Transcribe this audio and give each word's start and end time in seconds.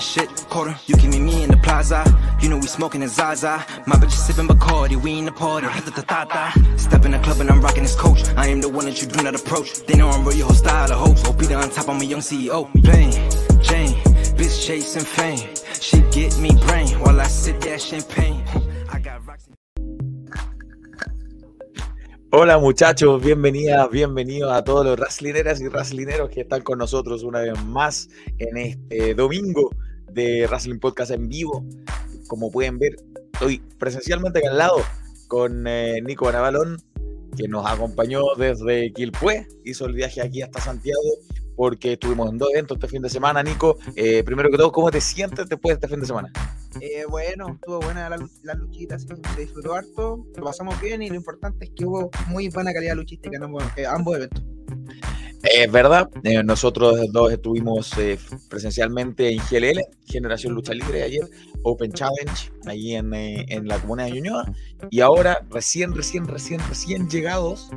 shit, 0.00 0.28
quarter. 0.48 0.74
You 0.86 0.96
give 0.96 1.10
me 1.10 1.20
me 1.20 1.42
in 1.42 1.50
the 1.50 1.56
plaza. 1.58 2.04
You 2.40 2.48
know 2.48 2.56
we 2.56 2.66
smoking 2.66 3.02
a 3.02 3.08
Zaza. 3.08 3.64
My 3.86 3.96
bitch 3.96 4.14
is 4.14 4.20
sippin' 4.26 4.48
Bacardi, 4.48 4.96
we 4.96 5.18
in 5.18 5.26
the 5.26 5.32
party. 5.32 5.66
Step 6.78 7.04
in 7.04 7.12
the 7.12 7.18
club 7.18 7.40
and 7.40 7.50
I'm 7.50 7.60
rocking 7.60 7.82
this 7.82 7.94
coach. 7.94 8.24
I 8.36 8.48
am 8.48 8.60
the 8.60 8.68
one 8.68 8.86
that 8.86 9.00
you 9.00 9.08
do 9.08 9.22
not 9.22 9.34
approach. 9.34 9.86
They 9.86 9.94
know 9.94 10.08
I'm 10.08 10.26
real 10.26 10.46
hostile, 10.46 10.90
a 10.90 10.94
host. 10.94 11.26
OP 11.28 11.42
on 11.42 11.70
top, 11.70 11.88
I'm 11.88 12.00
a 12.00 12.04
young 12.04 12.20
CEO. 12.20 12.70
Bang, 12.82 13.12
Jane, 13.62 13.94
bitch 14.36 14.66
chasing 14.66 15.04
fame. 15.04 15.54
She 15.80 16.00
get 16.10 16.36
me 16.38 16.50
brain 16.66 16.88
while 17.00 17.20
I 17.20 17.24
sip 17.24 17.60
that 17.60 17.80
champagne. 17.80 18.42
I. 18.88 19.00
Hola 22.32 22.58
muchachos, 22.58 23.20
bienvenidas, 23.20 23.90
bienvenidos 23.90 24.52
a 24.52 24.62
todos 24.62 24.86
los 24.86 24.96
wrestlineras 24.96 25.60
y 25.60 25.66
wrestlineros 25.66 26.30
que 26.30 26.42
están 26.42 26.62
con 26.62 26.78
nosotros 26.78 27.24
una 27.24 27.40
vez 27.40 27.60
más 27.64 28.08
en 28.38 28.56
este 28.56 29.14
domingo 29.16 29.70
de 30.12 30.46
Wrestling 30.46 30.78
Podcast 30.78 31.10
en 31.10 31.28
vivo. 31.28 31.64
Como 32.28 32.50
pueden 32.50 32.78
ver, 32.78 32.96
estoy 33.32 33.62
presencialmente 33.78 34.38
acá 34.38 34.50
al 34.50 34.58
lado 34.58 34.82
con 35.28 35.66
eh, 35.66 36.00
Nico 36.02 36.28
Anabalón, 36.28 36.76
que 37.36 37.48
nos 37.48 37.66
acompañó 37.66 38.22
desde 38.36 38.92
Quilpué, 38.92 39.46
hizo 39.64 39.86
el 39.86 39.94
viaje 39.94 40.20
aquí 40.20 40.42
hasta 40.42 40.60
Santiago 40.60 41.00
porque 41.60 41.92
estuvimos 41.92 42.30
en 42.30 42.38
dos 42.38 42.48
eventos 42.54 42.78
este 42.78 42.88
fin 42.88 43.02
de 43.02 43.10
semana. 43.10 43.42
Nico, 43.42 43.76
eh, 43.94 44.24
primero 44.24 44.50
que 44.50 44.56
todo, 44.56 44.72
¿cómo 44.72 44.90
te 44.90 44.98
sientes 44.98 45.46
después 45.46 45.74
de 45.74 45.74
este 45.74 45.88
fin 45.88 46.00
de 46.00 46.06
semana? 46.06 46.32
Eh, 46.80 47.04
bueno, 47.06 47.50
estuvo 47.50 47.80
buena 47.80 48.08
la, 48.08 48.16
la 48.44 48.54
luchita, 48.54 48.98
se 48.98 49.14
disfrutó 49.36 49.74
harto, 49.74 50.24
lo 50.36 50.42
pasamos 50.42 50.80
bien 50.80 51.02
y 51.02 51.10
lo 51.10 51.16
importante 51.16 51.66
es 51.66 51.72
que 51.76 51.84
hubo 51.84 52.10
muy 52.28 52.48
buena 52.48 52.72
calidad 52.72 52.94
luchística 52.94 53.36
en 53.36 53.42
ambos, 53.42 53.62
eh, 53.76 53.84
ambos 53.84 54.16
eventos. 54.16 54.42
Es 55.42 55.72
verdad, 55.72 56.10
eh, 56.22 56.42
nosotros 56.42 57.00
dos 57.12 57.32
estuvimos 57.32 57.96
eh, 57.96 58.18
presencialmente 58.48 59.30
en 59.30 59.38
GLL, 59.38 59.80
Generación 60.04 60.52
Lucha 60.52 60.74
Libre 60.74 61.02
ayer, 61.02 61.22
Open 61.62 61.92
Challenge, 61.92 62.52
ahí 62.66 62.94
en, 62.94 63.14
eh, 63.14 63.46
en 63.48 63.66
la 63.66 63.78
comuna 63.78 64.04
de 64.04 64.12
Ñuñoa, 64.12 64.52
y 64.90 65.00
ahora 65.00 65.42
recién, 65.50 65.94
recién, 65.94 66.28
recién, 66.28 66.60
recién 66.68 67.08
llegados 67.08 67.70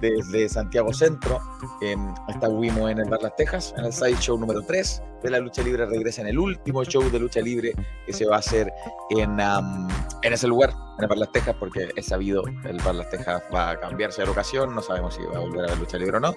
desde 0.00 0.48
Santiago 0.48 0.92
Centro, 0.92 1.40
eh, 1.80 1.96
estuvimos 2.28 2.90
en 2.90 2.98
el 2.98 3.08
Bar 3.08 3.22
Las 3.22 3.36
Tejas, 3.36 3.74
en 3.78 3.84
el 3.84 3.92
Side 3.92 4.16
Show 4.18 4.38
número 4.38 4.62
3 4.62 5.02
de 5.22 5.30
la 5.30 5.38
lucha 5.38 5.62
libre, 5.62 5.86
regresa 5.86 6.20
en 6.22 6.28
el 6.28 6.38
último 6.38 6.84
show 6.84 7.08
de 7.10 7.18
lucha 7.18 7.40
libre 7.40 7.72
que 8.06 8.12
se 8.12 8.26
va 8.26 8.36
a 8.36 8.38
hacer 8.40 8.72
en, 9.10 9.40
am, 9.40 9.88
en 10.22 10.32
ese 10.32 10.46
lugar, 10.46 10.74
en 10.98 11.04
el 11.04 11.08
Bar 11.08 11.18
Las 11.18 11.32
Tejas, 11.32 11.54
porque 11.58 11.90
es 11.96 12.06
sabido, 12.06 12.44
el 12.64 12.76
Bar 12.78 12.96
Las 12.96 13.10
Tejas 13.10 13.42
va 13.54 13.70
a 13.70 13.80
cambiarse 13.80 14.22
de 14.22 14.26
locación, 14.26 14.74
no 14.74 14.82
sabemos 14.82 15.14
si 15.14 15.22
va 15.22 15.36
a 15.36 15.40
volver 15.40 15.64
a 15.64 15.68
ver 15.68 15.78
lucha 15.78 15.96
libre 15.96 16.16
o 16.16 16.20
no, 16.20 16.34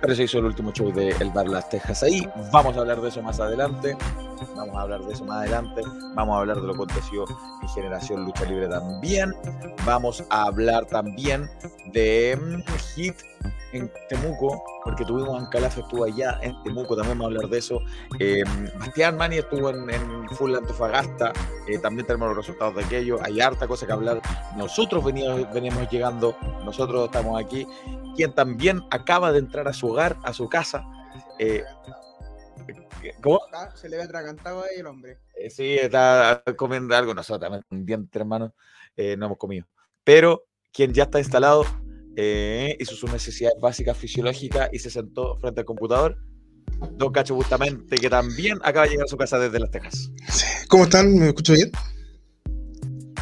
pero 0.00 0.14
se 0.14 0.24
hizo 0.24 0.38
el 0.38 0.46
último 0.46 0.72
show 0.72 0.92
de 0.92 1.10
El 1.20 1.30
Bar 1.30 1.48
Las 1.48 1.68
Tejas 1.68 2.02
ahí. 2.02 2.28
Vamos 2.52 2.76
a 2.76 2.80
hablar 2.80 3.00
de 3.00 3.08
eso 3.08 3.22
más 3.22 3.40
adelante. 3.40 3.96
Vamos 4.54 4.76
a 4.76 4.80
hablar 4.82 5.00
de 5.02 5.12
eso 5.12 5.24
más 5.24 5.38
adelante. 5.38 5.82
Vamos 6.14 6.36
a 6.36 6.38
hablar 6.40 6.60
de 6.60 6.66
lo 6.66 6.74
que 6.74 6.82
aconteció 6.82 7.24
en 7.62 7.68
Generación 7.68 8.24
Lucha 8.24 8.44
Libre 8.44 8.68
también. 8.68 9.34
Vamos 9.84 10.24
a 10.30 10.44
hablar 10.44 10.86
también 10.86 11.50
de 11.92 12.38
mm, 12.40 12.72
Hit 12.94 13.16
en 13.72 13.90
Temuco, 14.08 14.64
porque 14.84 15.04
tuvimos 15.04 15.40
Ancalaf, 15.40 15.78
estuvo 15.78 16.04
allá 16.04 16.38
en 16.42 16.60
Temuco, 16.62 16.96
también 16.96 17.18
vamos 17.18 17.32
a 17.32 17.36
hablar 17.36 17.50
de 17.50 17.58
eso. 17.58 17.80
Eh, 18.18 18.42
Bastián 18.78 19.16
Mani 19.16 19.38
estuvo 19.38 19.70
en, 19.70 19.90
en 19.90 20.28
Full 20.30 20.54
Antofagasta, 20.54 21.32
eh, 21.66 21.78
también 21.78 22.06
tenemos 22.06 22.28
los 22.28 22.38
resultados 22.38 22.76
de 22.76 22.84
aquello. 22.84 23.18
Hay 23.22 23.40
harta 23.40 23.66
cosa 23.66 23.86
que 23.86 23.92
hablar. 23.92 24.20
Nosotros 24.56 25.04
veníamos, 25.04 25.52
veníamos 25.52 25.88
llegando, 25.90 26.36
nosotros 26.64 27.06
estamos 27.06 27.40
aquí 27.40 27.66
quien 28.18 28.34
también 28.34 28.82
acaba 28.90 29.30
de 29.30 29.38
entrar 29.38 29.68
a 29.68 29.72
su 29.72 29.88
hogar, 29.88 30.16
a 30.24 30.32
su 30.32 30.48
casa. 30.48 30.84
Eh, 31.38 31.62
¿Cómo? 33.22 33.40
Acá 33.46 33.76
se 33.76 33.88
le 33.88 33.96
ve 33.96 34.02
atragantado 34.02 34.64
ahí 34.64 34.80
el 34.80 34.86
hombre. 34.86 35.18
Eh, 35.36 35.50
sí, 35.50 35.76
está 35.78 36.42
comiendo 36.56 36.96
algo. 36.96 37.14
Nosotros 37.14 37.40
también, 37.40 37.64
un 37.70 37.86
diente, 37.86 38.18
hermano, 38.18 38.52
eh, 38.96 39.16
no 39.16 39.26
hemos 39.26 39.38
comido. 39.38 39.66
Pero 40.02 40.46
quien 40.72 40.92
ya 40.92 41.04
está 41.04 41.18
instalado, 41.18 41.64
eh, 42.20 42.76
hizo 42.80 42.96
sus 42.96 43.12
necesidades 43.12 43.56
básicas 43.60 43.96
fisiológicas 43.96 44.68
y 44.72 44.80
se 44.80 44.90
sentó 44.90 45.38
frente 45.38 45.60
al 45.60 45.66
computador. 45.66 46.18
Don 46.96 47.12
Cacho 47.12 47.36
Bustamante, 47.36 47.94
que 47.94 48.10
también 48.10 48.58
acaba 48.62 48.86
de 48.86 48.90
llegar 48.90 49.04
a 49.04 49.08
su 49.08 49.16
casa 49.16 49.38
desde 49.38 49.60
Las 49.60 49.70
Tejas. 49.70 50.10
¿Cómo 50.66 50.84
están? 50.84 51.16
¿Me 51.16 51.28
escucho 51.28 51.52
bien? 51.52 51.70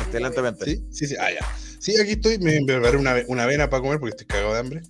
Excelentemente. 0.01 0.65
Sí, 0.65 0.87
sí, 0.91 1.07
sí. 1.09 1.15
Ah, 1.21 1.29
ya. 1.31 1.47
Sí, 1.79 2.01
aquí 2.01 2.13
estoy. 2.13 2.39
Me, 2.39 2.59
me 2.63 2.67
preparé 2.67 2.97
una, 2.97 3.17
una 3.29 3.43
avena 3.43 3.69
para 3.69 3.83
comer 3.83 4.01
porque 4.01 4.13
estoy 4.13 4.27
cagado 4.29 4.55
de 4.55 4.61
hambre. 4.61 4.83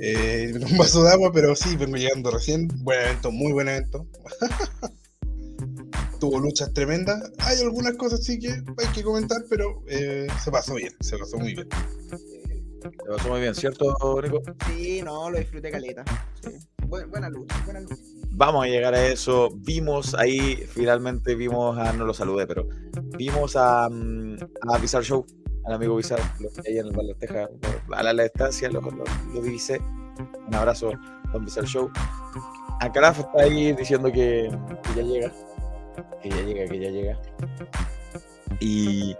Eh, 0.00 0.54
un 0.70 0.76
vaso 0.76 1.04
de 1.04 1.12
agua, 1.12 1.30
pero 1.32 1.54
sí, 1.54 1.76
vengo 1.76 1.96
llegando 1.96 2.32
recién. 2.32 2.66
Buen 2.82 3.00
evento, 3.00 3.30
muy 3.30 3.52
buen 3.52 3.68
evento. 3.68 4.04
Tuvo 6.18 6.40
luchas 6.40 6.72
tremendas. 6.74 7.30
Hay 7.38 7.60
algunas 7.60 7.94
cosas 7.94 8.24
sí 8.24 8.40
que 8.40 8.48
hay 8.48 8.88
que 8.92 9.04
comentar, 9.04 9.44
pero 9.48 9.84
eh, 9.86 10.26
se 10.42 10.50
pasó 10.50 10.74
bien, 10.74 10.92
se 10.98 11.16
pasó 11.16 11.38
muy 11.38 11.54
bien. 11.54 11.68
Te 12.80 12.90
pasó 12.90 13.28
muy 13.28 13.40
bien, 13.40 13.54
¿cierto, 13.54 13.96
Nico? 14.22 14.40
Sí, 14.66 15.02
no, 15.02 15.30
lo 15.30 15.38
disfruté 15.38 15.70
caleta. 15.70 16.04
Sí. 16.42 16.50
Bu- 16.86 17.08
buena 17.08 17.28
lucha, 17.28 17.60
buena 17.64 17.80
lucha. 17.80 17.96
Vamos 18.30 18.64
a 18.64 18.68
llegar 18.68 18.94
a 18.94 19.06
eso. 19.06 19.50
Vimos 19.56 20.14
ahí, 20.14 20.54
finalmente 20.68 21.34
vimos 21.34 21.76
a, 21.76 21.92
no 21.92 22.04
lo 22.04 22.14
saludé, 22.14 22.46
pero 22.46 22.68
vimos 23.16 23.56
a, 23.56 23.88
mm, 23.90 24.36
a 24.70 24.78
Bizarre 24.78 25.04
Show, 25.04 25.26
al 25.64 25.74
amigo 25.74 25.96
Bizarre, 25.96 26.22
lo 26.40 26.50
que 26.50 26.70
hay 26.70 26.78
en 26.78 26.86
el 26.86 27.16
Tejas, 27.18 27.48
a 27.92 28.02
la, 28.02 28.12
la 28.12 28.22
distancia, 28.24 28.70
lo, 28.70 28.80
lo, 28.80 29.04
lo 29.34 29.42
divisé. 29.42 29.80
Un 30.46 30.54
abrazo, 30.54 30.92
don 31.32 31.44
Bizarre 31.44 31.66
Show. 31.66 31.90
Ancalaf 32.80 33.18
está 33.18 33.42
ahí 33.42 33.72
diciendo 33.72 34.10
que, 34.12 34.48
que 34.84 34.94
ya 34.96 35.02
llega, 35.02 35.32
que 36.22 36.28
ya 36.30 36.42
llega, 36.42 36.66
que 36.70 36.78
ya 36.80 36.90
llega. 36.90 37.20
Y, 38.60 39.14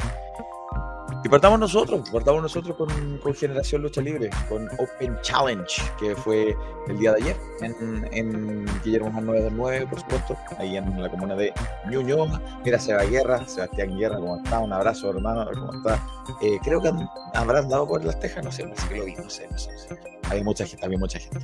y 1.25 1.28
partamos 1.28 1.58
nosotros, 1.58 2.08
partamos 2.10 2.43
nosotros 2.43 2.76
con, 2.76 3.19
con 3.19 3.34
Generación 3.34 3.82
Lucha 3.82 4.00
Libre, 4.00 4.31
con 4.49 4.69
Open 4.78 5.19
Challenge, 5.22 5.82
que 5.99 6.14
fue 6.14 6.56
el 6.88 6.99
día 6.99 7.12
de 7.14 7.22
ayer 7.22 7.37
en, 7.60 8.08
en 8.12 8.66
Guillermo 8.84 9.10
Juan 9.12 9.26
929, 9.26 9.87
por 9.87 10.00
supuesto, 10.00 10.37
ahí 10.58 10.76
en 10.76 11.02
la 11.02 11.08
comuna 11.10 11.34
de 11.34 11.52
Ñuñoa. 11.90 12.40
Mira, 12.64 12.78
Seba 12.78 13.02
Guerra, 13.05 13.46
Sebastián 13.49 13.99
Guerra, 13.99 14.16
¿cómo 14.16 14.37
está? 14.37 14.58
Un 14.60 14.72
abrazo, 14.72 15.10
hermano, 15.10 15.49
¿cómo 15.52 15.72
está? 15.72 15.94
Eh, 16.43 16.58
creo 16.62 16.81
que 16.81 16.88
han- 16.88 17.08
habrán 17.34 17.69
dado 17.69 17.87
por 17.88 18.05
las 18.05 18.19
tejas, 18.20 18.44
no 18.44 18.52
sé, 18.52 18.64
parece 18.64 18.88
que 18.88 18.96
lo 18.99 19.05
vi, 19.06 19.14
no 19.16 19.28
sé, 19.31 19.49
no 19.50 19.58
sé, 19.58 19.72
no 19.72 19.78
sé. 19.78 19.99
Hay 20.31 20.44
mucha 20.44 20.66
gente, 20.66 20.84
había 20.84 20.99
mucha 20.99 21.19
gente. 21.19 21.38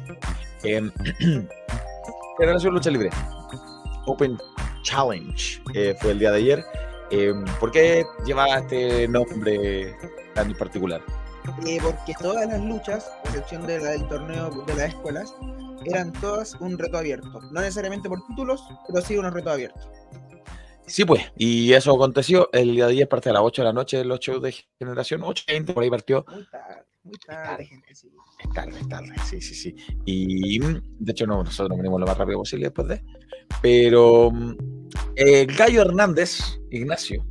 Eh, 0.62 0.81
Generación 2.38 2.75
Lucha 2.75 2.90
Libre, 2.90 3.11
Open 4.06 4.37
Challenge, 4.82 5.62
eh, 5.75 5.96
fue 6.00 6.11
el 6.12 6.19
día 6.19 6.31
de 6.31 6.38
ayer. 6.38 6.64
Eh, 7.16 7.32
¿Por 7.61 7.70
qué 7.70 8.05
lleva 8.26 8.58
este 8.58 9.06
nombre 9.06 9.96
tan 10.34 10.52
particular? 10.55 11.00
Eh, 11.64 11.78
porque 11.81 12.12
todas 12.20 12.49
las 12.49 12.61
luchas, 12.61 13.08
a 13.25 13.28
excepción 13.28 13.64
de 13.69 13.78
la 13.78 13.90
del 13.90 14.08
torneo 14.08 14.50
de 14.50 14.75
las 14.75 14.88
escuelas, 14.88 15.32
eran 15.84 16.12
todas 16.14 16.55
un 16.61 16.76
reto 16.76 16.99
abierto. 16.99 17.40
No 17.52 17.61
necesariamente 17.61 18.08
por 18.08 18.26
títulos, 18.26 18.64
pero 18.88 19.00
sí 19.00 19.16
un 19.16 19.31
reto 19.31 19.50
abierto. 19.50 19.78
Sí, 20.87 21.05
pues, 21.05 21.22
y 21.37 21.72
eso 21.72 21.94
aconteció 21.94 22.50
el 22.52 22.72
día 22.72 22.87
de 22.87 22.93
ayer, 22.93 23.08
parte 23.08 23.28
de 23.28 23.34
las 23.34 23.43
8 23.43 23.62
de 23.62 23.66
la 23.66 23.72
noche, 23.72 24.05
los 24.05 24.19
shows 24.19 24.43
de 24.43 24.55
generación 24.76 25.22
8.20, 25.22 25.72
por 25.72 25.84
ahí 25.84 25.90
partió. 25.90 26.26
Muy 26.28 26.44
tarde, 26.46 26.84
muy 27.05 27.19
tarde, 27.19 27.66
gente. 27.66 27.94
Sí. 27.94 28.11
Es 28.40 28.50
tarde, 28.50 28.81
es 28.81 28.88
tarde, 28.88 29.14
sí, 29.25 29.40
sí, 29.40 29.55
sí. 29.55 29.76
Y 30.05 30.58
mm, 30.58 30.82
de 30.99 31.12
hecho, 31.12 31.26
no, 31.26 31.44
nosotros 31.44 31.78
venimos 31.78 32.00
lo 32.00 32.06
más 32.06 32.19
rápido 32.19 32.38
posible 32.38 32.66
después 32.66 32.88
de. 32.88 33.02
Pero 33.62 34.31
mm, 34.31 34.74
eh, 35.17 35.46
Gallo 35.46 35.82
Hernández, 35.82 36.41
Ignacio, 36.70 37.25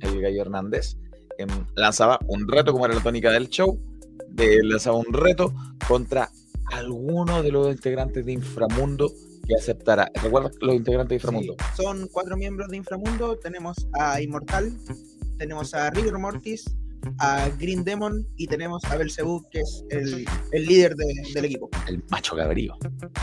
el 0.00 0.20
Gallo 0.20 0.42
Hernández, 0.42 0.96
em, 1.38 1.48
lanzaba 1.76 2.18
un 2.28 2.46
reto, 2.48 2.72
como 2.72 2.86
era 2.86 2.94
la 2.94 3.02
tónica 3.02 3.30
del 3.30 3.48
show, 3.48 3.78
de, 4.28 4.62
lanzaba 4.62 4.96
un 4.96 5.12
reto 5.12 5.52
contra 5.88 6.30
alguno 6.72 7.42
de 7.42 7.50
los 7.52 7.70
integrantes 7.74 8.24
de 8.24 8.32
Inframundo 8.32 9.12
que 9.46 9.54
aceptara. 9.54 10.10
¿Recuerdas 10.22 10.52
los 10.60 10.74
integrantes 10.74 11.10
de 11.10 11.14
Inframundo? 11.16 11.56
Sí, 11.76 11.82
son 11.82 12.08
cuatro 12.10 12.36
miembros 12.36 12.68
de 12.68 12.78
Inframundo. 12.78 13.36
Tenemos 13.38 13.86
a 13.92 14.20
Inmortal, 14.20 14.72
tenemos 15.38 15.74
a 15.74 15.90
Rigor 15.90 16.18
Mortis, 16.18 16.64
a 17.18 17.50
Green 17.58 17.84
Demon 17.84 18.26
y 18.36 18.46
tenemos 18.46 18.82
a 18.86 18.96
Belzebub, 18.96 19.46
que 19.50 19.60
es 19.60 19.84
el, 19.90 20.24
el 20.52 20.64
líder 20.66 20.94
de- 20.96 21.32
del 21.34 21.44
equipo. 21.44 21.68
el 21.86 22.02
macho 22.08 22.34
cabrío 22.34 22.74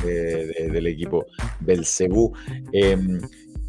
de- 0.03 0.45
de- 0.47 0.69
del 0.69 0.85
equipo 0.87 1.25
Belcebú. 1.61 2.31
em, 2.73 3.19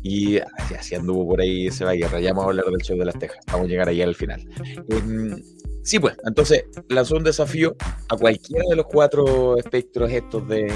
y 0.03 0.39
así, 0.39 0.75
así 0.75 0.95
anduvo 0.95 1.29
por 1.29 1.41
ahí 1.41 1.71
se 1.71 1.85
va 1.85 1.93
a 1.93 1.95
guerra. 1.95 2.21
Ya 2.21 2.31
vamos 2.31 2.45
a 2.45 2.49
hablar 2.49 2.65
del 2.67 2.81
show 2.83 2.99
de 2.99 3.05
las 3.05 3.19
Tejas. 3.19 3.39
Vamos 3.47 3.67
a 3.67 3.69
llegar 3.69 3.89
ahí 3.89 4.03
al 4.03 4.15
final. 4.15 4.45
Em, 4.89 5.41
sí, 5.83 5.99
pues, 5.99 6.17
entonces 6.25 6.65
lanzó 6.89 7.17
un 7.17 7.25
desafío 7.25 7.77
a 8.09 8.17
cualquiera 8.17 8.65
de 8.69 8.77
los 8.77 8.87
cuatro 8.87 9.57
espectros 9.57 10.11
estos 10.11 10.47
de, 10.49 10.73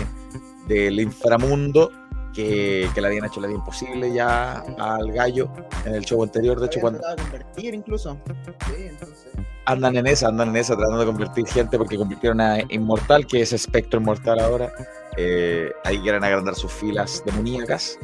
del 0.69 1.01
inframundo 1.01 1.91
que, 2.33 2.89
que 2.95 3.01
le 3.01 3.07
habían 3.09 3.25
hecho 3.25 3.41
la 3.41 3.49
vida 3.49 3.57
imposible 3.57 4.13
ya 4.13 4.61
al 4.79 5.11
gallo 5.11 5.51
en 5.85 5.95
el 5.95 6.05
show 6.05 6.23
anterior. 6.23 6.61
De 6.61 6.67
hecho, 6.67 6.81
cuando 6.81 7.01
convertir 7.17 7.75
incluso. 7.75 8.19
Sí, 8.67 8.87
entonces. 8.87 9.33
andan 9.65 9.97
en 9.97 10.07
esa, 10.07 10.29
andan 10.29 10.51
en 10.51 10.57
esa, 10.57 10.77
tratando 10.77 11.01
de 11.01 11.07
convertir 11.07 11.47
gente 11.49 11.79
porque 11.79 11.97
convirtieron 11.97 12.41
a 12.41 12.59
Inmortal, 12.69 13.27
que 13.27 13.41
es 13.41 13.53
espectro 13.53 13.99
inmortal 13.99 14.39
ahora. 14.39 14.71
Eh, 15.17 15.73
ahí 15.85 15.99
quieren 15.99 16.23
agrandar 16.23 16.55
sus 16.55 16.71
filas 16.71 17.23
demoníacas. 17.25 17.99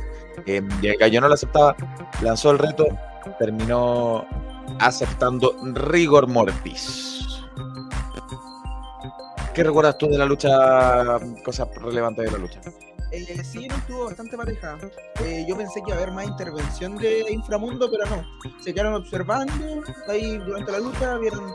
Eh, 0.47 0.63
y 0.83 1.21
no 1.21 1.29
lo 1.29 1.35
aceptaba, 1.35 1.77
lanzó 2.23 2.51
el 2.51 2.59
reto, 2.59 2.87
terminó 3.39 4.25
aceptando 4.79 5.55
rigor 5.75 6.29
mortis. 6.29 7.43
¿Qué 9.55 9.63
recuerdas 9.63 9.99
tú 9.99 10.09
de 10.09 10.19
la 10.19 10.25
lucha? 10.25 11.19
Cosas 11.45 11.69
relevantes 11.77 12.25
de 12.25 12.31
la 12.31 12.39
lucha. 12.39 12.61
Eh, 13.13 13.45
sí, 13.45 13.69
no 13.69 13.77
estuvo 13.77 14.07
bastante 14.07 14.37
pareja. 14.37 14.79
Eh, 15.23 15.45
yo 15.47 15.57
pensé 15.57 15.83
que 15.83 15.91
iba 15.91 15.99
a 15.99 16.03
haber 16.03 16.15
más 16.15 16.27
intervención 16.27 16.97
de 16.97 17.27
Inframundo, 17.31 17.91
pero 17.91 18.07
no. 18.07 18.25
Se 18.63 18.73
quedaron 18.73 18.95
observando 18.95 19.83
ahí 20.09 20.39
durante 20.39 20.73
la 20.73 20.79
lucha, 20.79 21.19
vieron 21.19 21.53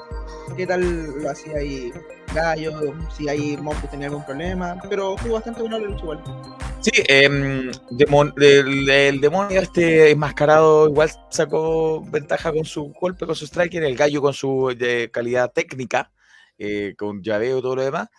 qué 0.56 0.68
tal 0.68 1.22
lo 1.22 1.30
hacía 1.30 1.58
ahí 1.58 1.92
Gallo, 2.34 2.94
si 3.16 3.28
ahí 3.28 3.58
Monfus 3.58 3.90
tenía 3.90 4.08
algún 4.08 4.24
problema, 4.26 4.78
pero 4.90 5.16
estuvo 5.16 5.34
bastante 5.34 5.62
buena 5.62 5.80
la 5.80 5.88
lucha 5.88 6.04
igual. 6.04 6.24
Sí, 6.82 6.92
em, 7.08 7.72
demon- 7.90 8.34
el, 8.38 8.88
el 8.90 9.20
demonio 9.20 9.60
este 9.62 10.12
enmascarado 10.12 10.88
igual 10.90 11.10
sacó 11.30 12.04
ventaja 12.04 12.52
con 12.54 12.66
su 12.66 12.94
golpe, 13.00 13.26
con 13.26 13.36
su 13.36 13.46
striker, 13.46 13.84
el 13.84 13.96
gallo 13.96 14.22
con 14.22 14.34
su 14.34 14.76
eh, 14.80 15.10
calidad 15.12 15.52
técnica, 15.52 16.12
eh, 16.60 16.94
con 16.98 17.24
llaveo 17.24 17.58
y 17.58 17.62
todo 17.62 17.78
lo 17.78 17.84
demás. 17.84 18.10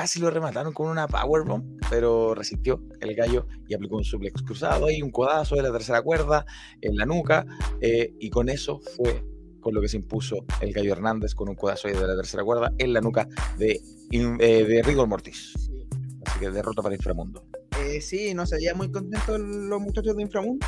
Casi 0.00 0.18
lo 0.18 0.30
remataron 0.30 0.72
con 0.72 0.88
una 0.88 1.06
powerbomb, 1.06 1.78
pero 1.90 2.34
resistió 2.34 2.82
el 3.00 3.14
gallo 3.14 3.46
y 3.68 3.74
aplicó 3.74 3.98
un 3.98 4.04
suplex 4.04 4.40
cruzado 4.40 4.86
ahí, 4.86 5.02
un 5.02 5.10
codazo 5.10 5.56
de 5.56 5.62
la 5.62 5.70
tercera 5.70 6.00
cuerda 6.00 6.46
en 6.80 6.96
la 6.96 7.04
nuca, 7.04 7.44
eh, 7.82 8.14
y 8.18 8.30
con 8.30 8.48
eso 8.48 8.80
fue 8.96 9.22
con 9.60 9.74
lo 9.74 9.82
que 9.82 9.88
se 9.88 9.98
impuso 9.98 10.36
el 10.62 10.72
gallo 10.72 10.92
Hernández 10.92 11.34
con 11.34 11.50
un 11.50 11.54
codazo 11.54 11.88
de 11.88 11.94
la 11.96 12.16
tercera 12.16 12.42
cuerda 12.42 12.72
en 12.78 12.94
la 12.94 13.02
nuca 13.02 13.28
de, 13.58 13.78
eh, 14.10 14.64
de 14.64 14.82
Rigor 14.82 15.06
Mortis. 15.06 15.52
Sí. 15.58 15.86
Así 16.24 16.40
que 16.40 16.50
derrota 16.50 16.80
para 16.80 16.94
Inframundo. 16.94 17.44
Eh, 17.82 18.00
sí, 18.00 18.32
no 18.32 18.44
veían 18.50 18.78
muy 18.78 18.90
contentos 18.90 19.38
los 19.38 19.82
muchachos 19.82 20.16
de 20.16 20.22
Inframundo. 20.22 20.66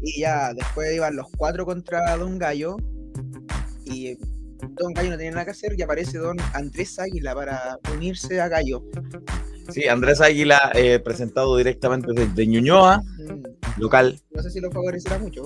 Y 0.00 0.20
ya 0.20 0.54
después 0.54 0.94
iban 0.94 1.14
los 1.14 1.26
cuatro 1.36 1.66
contra 1.66 2.16
Don 2.16 2.38
Gallo. 2.38 2.78
Y 3.84 4.16
Don 4.78 4.92
Gallo 4.92 5.10
no 5.10 5.16
tenía 5.16 5.32
nada 5.32 5.44
que 5.44 5.50
hacer 5.52 5.74
y 5.78 5.82
aparece 5.82 6.18
Don 6.18 6.36
Andrés 6.54 6.98
Águila 6.98 7.34
para 7.34 7.78
unirse 7.94 8.40
a 8.40 8.48
Gallo. 8.48 8.82
Sí, 9.70 9.88
Andrés 9.88 10.20
Águila, 10.20 10.70
eh, 10.74 11.00
presentado 11.00 11.56
directamente 11.56 12.08
desde 12.14 12.46
Ñuñoa, 12.46 13.02
Mm, 13.18 13.80
local, 13.80 14.20
No 14.30 14.42
sé 14.42 14.50
si 14.50 14.60
lo 14.60 14.70
favorecerá 14.70 15.18
mucho. 15.18 15.44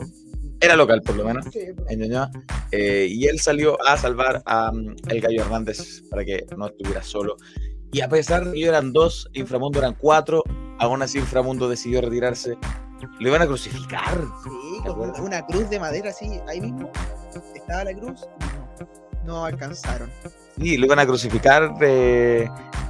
era 0.61 0.77
local 0.77 1.01
por 1.03 1.17
lo 1.17 1.25
menos, 1.25 1.47
Sí, 1.53 1.61
en 1.89 2.01
Ñuñoa, 2.01 2.31
eh, 2.71 3.07
y 3.09 3.27
él 3.29 3.41
salió 3.41 3.79
a 3.87 3.97
salvar 3.97 4.43
a 4.45 4.71
el 5.09 5.21
Gallo 5.21 5.41
Hernández 5.43 6.03
para 6.11 6.25
que 6.25 6.45
no 6.57 6.67
estuviera 6.67 7.03
solo. 7.03 7.37
Y 7.93 8.03
a 8.03 8.09
pesar 8.09 8.45
de 8.45 8.53
que 8.53 8.67
eran 8.67 8.93
dos, 8.93 9.29
Inframundo 9.33 9.79
eran 9.79 9.95
cuatro, 9.95 10.45
aún 10.79 11.03
así 11.03 11.19
Inframundo 11.19 11.69
decidió 11.69 12.01
retirarse. 12.03 12.57
Lo 13.19 13.29
iban 13.29 13.41
a 13.43 13.47
crucificar. 13.47 14.19
Sí, 14.45 14.51
¿Te 14.85 14.91
con 14.91 15.19
una 15.23 15.45
cruz 15.47 15.71
de 15.71 15.81
madera 15.81 16.11
así, 16.11 16.39
ahí 16.47 16.61
mismo. 16.61 16.91
Estaba 17.55 17.85
la 17.85 17.95
cruz. 17.95 18.21
No, 19.25 19.45
alcanzaron. 19.45 20.11
Sí, 20.59 20.77
lo 20.77 20.87
iban 20.87 20.99
a 20.99 21.07
crucificar. 21.07 21.75
eh, 21.81 22.49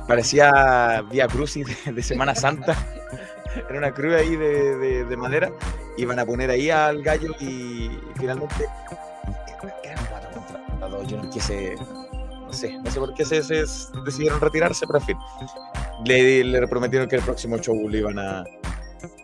parecía 0.09 1.03
Vía 1.11 1.27
Crucis 1.27 1.67
de, 1.87 1.93
de 1.93 2.03
Semana 2.03 2.35
Santa. 2.35 2.77
Era 3.69 3.79
una 3.79 3.93
cruz 3.93 4.15
ahí 4.15 4.37
de, 4.37 4.77
de- 4.77 5.05
de 5.05 5.17
madera. 5.17 5.51
Iban 5.97 6.19
a 6.21 6.25
poner 6.25 6.51
ahí 6.51 6.71
al 6.71 7.03
gallo 7.03 7.33
y, 7.41 7.91
finalmente 8.17 8.65
eran 9.83 10.07
cuatro 10.07 10.31
contra 10.31 10.89
dos. 10.89 11.07
Yo 11.09 11.17
no 11.21 11.29
quise. 11.31 11.75
No 11.75 12.53
sé, 12.53 12.73
no 12.79 12.91
sé 12.91 12.99
por 13.01 13.15
qué 13.15 13.25
se, 13.25 13.43
se 13.43 13.65
decidieron 14.05 14.41
retirarse, 14.41 14.87
pero 14.87 14.99
en 15.01 15.05
fin. 15.07 15.17
Le, 16.05 16.43
le 16.45 16.67
prometieron 16.69 17.09
que 17.09 17.17
el 17.17 17.23
próximo 17.23 17.59
show 17.59 17.89
le 17.89 17.99
iban 17.99 18.19
a. 18.19 18.45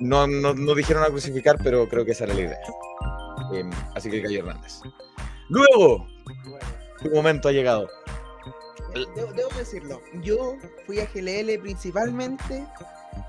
No, 0.00 0.26
no, 0.26 0.55
no 0.55 0.75
dijeron 0.75 1.02
a 1.05 1.06
crucificar, 1.06 1.56
pero 1.62 1.88
creo 1.88 2.05
que 2.05 2.12
esa 2.12 2.25
era 2.25 2.35
la 2.35 2.41
idea. 2.41 2.59
Em, 3.55 3.70
así 3.94 4.11
que 4.11 4.17
el 4.19 4.23
gallo 4.25 4.38
Hernández. 4.41 4.81
Luego, 5.49 6.06
tu 7.03 7.11
momento 7.11 7.49
ha 7.49 7.53
llegado. 7.53 7.89
debo, 9.15 9.33
debo 9.33 9.51
decirlo. 9.57 10.01
Yo 10.23 10.57
fui 10.87 11.01
a 11.01 11.07
GLL 11.07 11.61
principalmente 11.61 12.65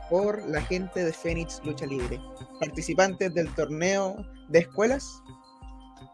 por 0.09 0.45
la 0.47 0.61
gente 0.61 1.03
de 1.03 1.11
Phoenix 1.11 1.61
Lucha 1.63 1.85
Libre. 1.85 2.19
Participantes 2.59 3.33
del 3.33 3.53
torneo 3.55 4.25
de 4.49 4.59
escuelas, 4.59 5.21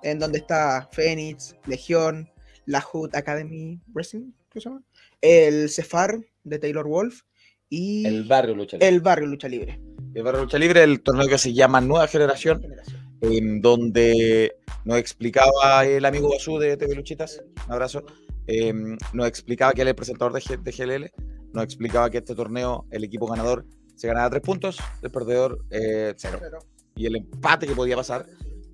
en 0.04 0.20
donde 0.20 0.40
está 0.40 0.90
Phoenix, 0.92 1.56
Legión, 1.66 2.30
la 2.66 2.82
Hood 2.82 3.16
Academy 3.16 3.80
Wrestling, 3.94 4.32
¿qué 4.50 4.60
se 4.60 4.70
llama? 4.70 4.84
El 5.22 5.70
Cefar 5.70 6.20
de 6.44 6.60
Taylor 6.60 6.88
Wolf 6.88 7.22
y 7.70 8.06
El 8.06 8.16
el, 8.16 8.24
barrio 8.26 8.56
lucha 8.56 8.78
libre. 8.78 9.00
Barrio 9.00 9.28
Lucha 9.28 9.48
Libre. 9.48 9.80
El 10.14 10.24
barrio 10.24 10.42
lucha 10.42 10.60
libre, 10.60 10.84
el 10.84 11.02
torneo 11.02 11.28
que 11.28 11.38
se 11.38 11.54
llama 11.54 11.82
Nueva 11.82 12.08
Generación, 12.08 12.62
Generación. 12.62 13.18
en 13.22 13.62
donde 13.62 14.58
nos 14.86 14.98
explicaba 14.98 15.86
el 15.86 16.06
amigo 16.06 16.30
Basú 16.30 16.58
de 16.60 16.78
TV 16.78 16.96
Luchitas, 16.96 17.42
un 17.68 17.74
abrazo, 17.74 18.04
eh, 18.48 18.74
nos 19.14 19.28
explicaba 19.28 19.74
que 19.74 19.82
él 19.82 19.88
es 19.88 19.92
el 19.92 19.96
presentador 19.96 20.34
de, 20.34 20.42
G- 20.42 20.62
de 20.62 20.72
GLL, 20.72 21.12
nos 21.54 21.64
explicaba 21.64 22.10
que 22.10 22.18
este 22.18 22.36
torneo, 22.36 22.86
el 22.92 23.04
equipo 23.04 23.28
ganador 23.28 23.66
se 23.96 24.08
ganaba 24.08 24.30
tres 24.30 24.42
puntos, 24.42 24.78
el 25.02 25.12
perdedor 25.12 25.64
eh, 25.70 26.14
cero. 26.18 26.40
Y 26.96 27.06
el 27.06 27.16
empate 27.16 27.68
que 27.68 27.76
podía 27.76 27.96
pasar, 27.96 28.26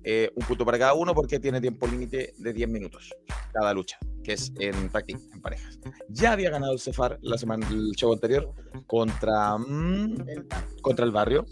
eh, 0.02 0.30
un 0.34 0.46
punto 0.46 0.64
para 0.64 0.78
cada 0.78 0.94
uno 0.94 1.14
porque 1.14 1.38
tiene 1.38 1.60
tiempo 1.60 1.86
límite 1.86 2.34
de 2.38 2.52
10 2.52 2.68
minutos 2.68 3.14
cada 3.52 3.74
lucha, 3.74 3.98
que 4.22 4.32
es 4.32 4.52
en 4.58 4.88
práctica, 4.88 5.20
en 5.32 5.40
parejas. 5.40 5.78
Ya 6.08 6.32
había 6.32 6.50
ganado 6.50 6.72
el 6.72 6.80
Cefar 6.80 7.18
la 7.22 7.36
semana, 7.36 7.68
el 7.68 7.92
show 7.92 8.12
anterior 8.12 8.52
contra... 8.86 9.58
mm, 9.58 10.16
contra 10.82 11.04
el 11.04 11.10
barrio. 11.10 11.44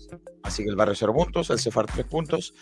Así 0.42 0.62
que 0.62 0.70
el 0.70 0.76
barrio 0.76 0.94
0 0.94 1.12
puntos, 1.14 1.50
el 1.50 1.58
Cefar 1.58 1.86
3 1.86 2.06
puntos. 2.06 2.54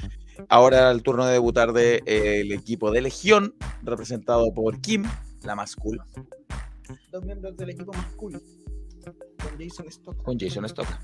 Ahora 0.49 0.91
el 0.91 1.03
turno 1.03 1.27
de 1.27 1.33
debutar 1.35 1.73
del 1.73 2.03
de, 2.05 2.41
el 2.41 2.53
equipo 2.53 2.91
de 2.91 3.03
Legión, 3.03 3.55
representado 3.83 4.53
por 4.53 4.81
Kim, 4.81 5.05
la 5.45 5.55
más 5.55 5.77
cool, 5.77 6.01
Dos 7.11 7.25
miembros 7.25 7.57
del 7.57 7.71
equipo 7.71 7.93
más 7.93 8.13
cool. 8.15 8.41
Con 9.49 9.59
Jason 9.59 9.87
Stock. 9.89 10.23
con 10.23 10.39
Jason 10.39 10.69
Stocka. 10.69 11.01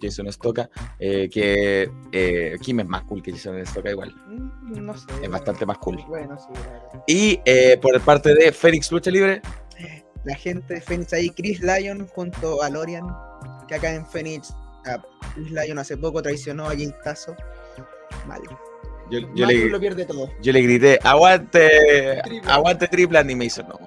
Jason 0.00 0.32
Stocka, 0.32 0.70
eh, 0.98 1.28
que 1.30 1.90
eh, 2.12 2.56
Kim 2.60 2.80
es 2.80 2.86
más 2.86 3.02
cool 3.04 3.22
que 3.22 3.32
Jason 3.32 3.64
Stocka 3.66 3.90
igual. 3.90 4.14
Mm, 4.28 4.84
No 4.84 4.96
sé. 4.96 5.06
Es 5.22 5.30
bastante 5.30 5.64
más 5.66 5.78
cool. 5.78 6.02
Bueno, 6.08 6.36
sí. 6.38 6.46
Y 7.06 7.40
eh, 7.44 7.78
por 7.80 7.98
parte 8.00 8.34
de 8.34 8.52
Félix 8.52 8.90
Lucha 8.92 9.10
Libre, 9.10 9.40
La 10.24 10.34
gente 10.36 10.74
de 10.74 10.80
Phoenix 10.80 11.12
ahí, 11.12 11.28
Chris 11.30 11.60
Lyon 11.60 12.06
junto 12.08 12.62
a 12.62 12.70
Lorian, 12.70 13.04
que 13.68 13.74
acá 13.74 13.94
en 13.94 14.06
Phoenix, 14.06 14.54
a 14.86 15.02
Chris 15.34 15.50
Lyon 15.50 15.78
hace 15.78 15.96
poco 15.98 16.22
traicionó 16.22 16.66
a 16.68 16.74
Jake 16.74 16.96
Tazo. 17.04 17.36
Mal. 18.26 18.40
yo, 19.10 19.20
le, 19.46 19.66
lo 19.68 19.78
pierde 19.80 20.06
todo. 20.06 20.30
yo 20.40 20.52
le 20.52 20.62
grité, 20.62 20.98
aguante, 21.02 22.20
Triple. 22.24 22.50
aguante 22.50 22.88
Triplan 22.88 23.28
y 23.30 23.34
me 23.34 23.44
hizo, 23.46 23.62
no. 23.64 23.78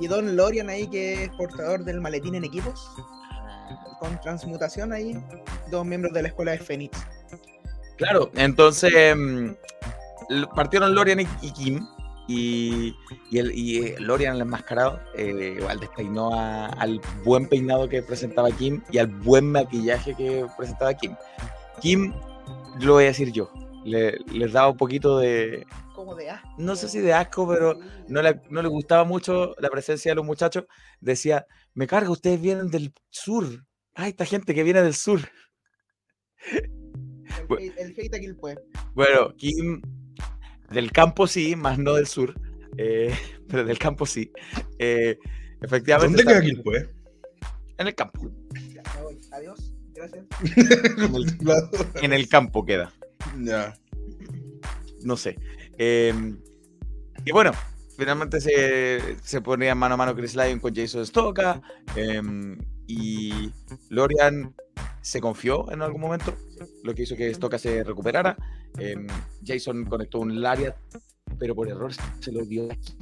Y 0.00 0.06
Don 0.06 0.34
Lorian 0.36 0.70
ahí, 0.70 0.86
que 0.86 1.24
es 1.24 1.28
portador 1.30 1.84
del 1.84 2.00
maletín 2.00 2.34
en 2.34 2.44
equipos, 2.44 2.90
con 3.98 4.18
transmutación 4.20 4.92
ahí, 4.92 5.16
dos 5.70 5.84
miembros 5.84 6.12
de 6.14 6.22
la 6.22 6.28
escuela 6.28 6.52
de 6.52 6.58
Phoenix. 6.58 6.98
Claro, 7.96 8.30
entonces 8.34 9.14
mm, 9.14 9.50
partieron 10.56 10.94
Lorian 10.94 11.20
y, 11.20 11.50
Kim. 11.52 11.86
Y, 12.26 12.94
y, 13.30 13.40
y 13.40 13.78
eh, 13.78 13.96
Lorian, 13.98 14.36
el 14.36 14.42
enmascarado, 14.42 15.00
eh, 15.16 15.56
igual 15.58 15.80
despeinó 15.80 16.32
al 16.32 17.00
buen 17.24 17.46
peinado 17.46 17.88
que 17.88 18.02
presentaba 18.02 18.50
Kim 18.52 18.82
y 18.90 18.98
al 18.98 19.08
buen 19.08 19.50
maquillaje 19.50 20.14
que 20.14 20.46
presentaba 20.56 20.94
Kim. 20.94 21.14
Kim, 21.80 22.14
lo 22.80 22.94
voy 22.94 23.04
a 23.04 23.08
decir 23.08 23.32
yo, 23.32 23.50
le, 23.84 24.18
les 24.32 24.52
daba 24.52 24.68
un 24.68 24.76
poquito 24.76 25.18
de, 25.18 25.66
Como 26.10 26.16
de 26.20 26.30
asco. 26.30 26.48
no 26.58 26.76
sé 26.76 26.88
si 26.88 26.98
de 27.00 27.12
asco, 27.12 27.48
pero 27.48 27.78
no 28.08 28.22
le, 28.22 28.40
no 28.50 28.62
le 28.62 28.68
gustaba 28.68 29.04
mucho 29.04 29.54
la 29.58 29.70
presencia 29.70 30.10
de 30.10 30.16
los 30.16 30.24
muchachos. 30.26 30.64
Decía, 31.00 31.46
me 31.74 31.86
carga, 31.86 32.10
ustedes 32.10 32.40
vienen 32.40 32.70
del 32.70 32.92
sur. 33.10 33.44
Ay, 33.94 34.10
esta 34.10 34.24
gente 34.24 34.54
que 34.54 34.62
viene 34.62 34.82
del 34.82 34.94
sur. 34.94 35.20
El, 36.52 37.46
hate- 37.48 37.74
el 37.78 37.94
hate 37.98 38.14
aquí 38.14 38.32
pues. 38.34 38.56
Bueno, 38.94 39.34
Kim 39.36 39.80
del 40.70 40.90
campo 40.92 41.26
sí, 41.26 41.56
más 41.56 41.78
no 41.78 41.94
del 41.94 42.06
sur, 42.06 42.34
eh, 42.76 43.14
pero 43.48 43.64
del 43.64 43.78
campo 43.78 44.06
sí. 44.06 44.32
Eh, 44.78 45.18
efectivamente. 45.62 46.16
¿Dónde 46.16 46.22
queda 46.24 46.38
está- 46.38 46.44
Quilpue? 46.46 46.88
En 47.78 47.86
el 47.86 47.94
campo. 47.94 48.30
Ya, 48.74 48.82
me 48.96 49.02
voy. 49.02 49.20
Adiós. 49.32 49.72
Gracias. 49.94 50.24
En 52.02 52.12
el 52.12 52.28
campo 52.28 52.64
queda. 52.64 52.92
ya. 53.42 53.74
No 55.02 55.16
sé. 55.16 55.36
Eh, 55.82 56.12
y 57.24 57.32
bueno, 57.32 57.52
finalmente 57.96 58.38
se, 58.38 59.16
se 59.22 59.40
ponía 59.40 59.74
mano 59.74 59.94
a 59.94 59.96
mano 59.96 60.14
Chris 60.14 60.36
Lyon 60.36 60.60
con 60.60 60.74
Jason 60.74 61.06
Stocka. 61.06 61.62
eh, 61.96 62.20
y 62.86 63.52
Lorian 63.88 64.54
se 65.00 65.20
confió 65.20 65.70
en 65.72 65.80
algún 65.80 66.00
momento, 66.00 66.34
lo 66.82 66.92
que 66.94 67.04
hizo 67.04 67.16
que 67.16 67.32
Stoka 67.32 67.56
se 67.56 67.84
recuperara. 67.84 68.36
Em, 68.78 69.06
Jason 69.46 69.84
conectó 69.84 70.18
un 70.18 70.40
lariat, 70.42 70.76
pero 71.38 71.54
por 71.54 71.68
error 71.68 71.92
se 72.20 72.32
lo 72.32 72.44
dio 72.44 72.70
aquí. 72.70 72.96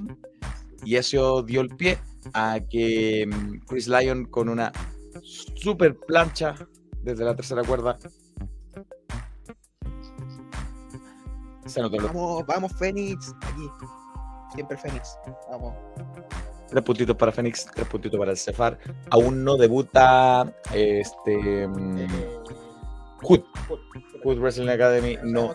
Y 0.85 0.97
eso 0.97 1.42
dio 1.42 1.62
el 1.62 1.70
pie 1.70 1.99
a 2.35 2.61
que 2.70 3.23
em, 3.23 3.61
Chris 3.66 3.88
Lyon 3.88 4.26
con 4.26 4.49
una 4.50 4.70
super 5.23 5.97
plancha 5.97 6.54
desde 7.02 7.25
la 7.25 7.35
tercera 7.35 7.64
cuerda 7.64 7.99
Vamos, 11.76 12.46
vamos, 12.46 12.72
Fénix, 12.78 13.34
aquí. 13.42 13.68
Siempre 14.54 14.76
Fénix. 14.76 15.18
Vamos. 15.50 15.75
Tres 16.68 16.84
puntitos 16.84 17.16
para 17.16 17.32
Fénix, 17.32 17.66
tres 17.75 17.87
puntitos 17.87 18.18
para 18.18 18.32
el 18.32 18.37
Cefar. 18.37 18.78
Aún 19.10 19.42
no 19.42 19.56
debuta 19.56 20.52
este 20.72 21.66
mm, 21.66 22.06
Hood. 23.22 23.40
Hood 24.25 24.38
Wrestling 24.38 24.68
Academy. 24.68 25.18
No, 25.22 25.54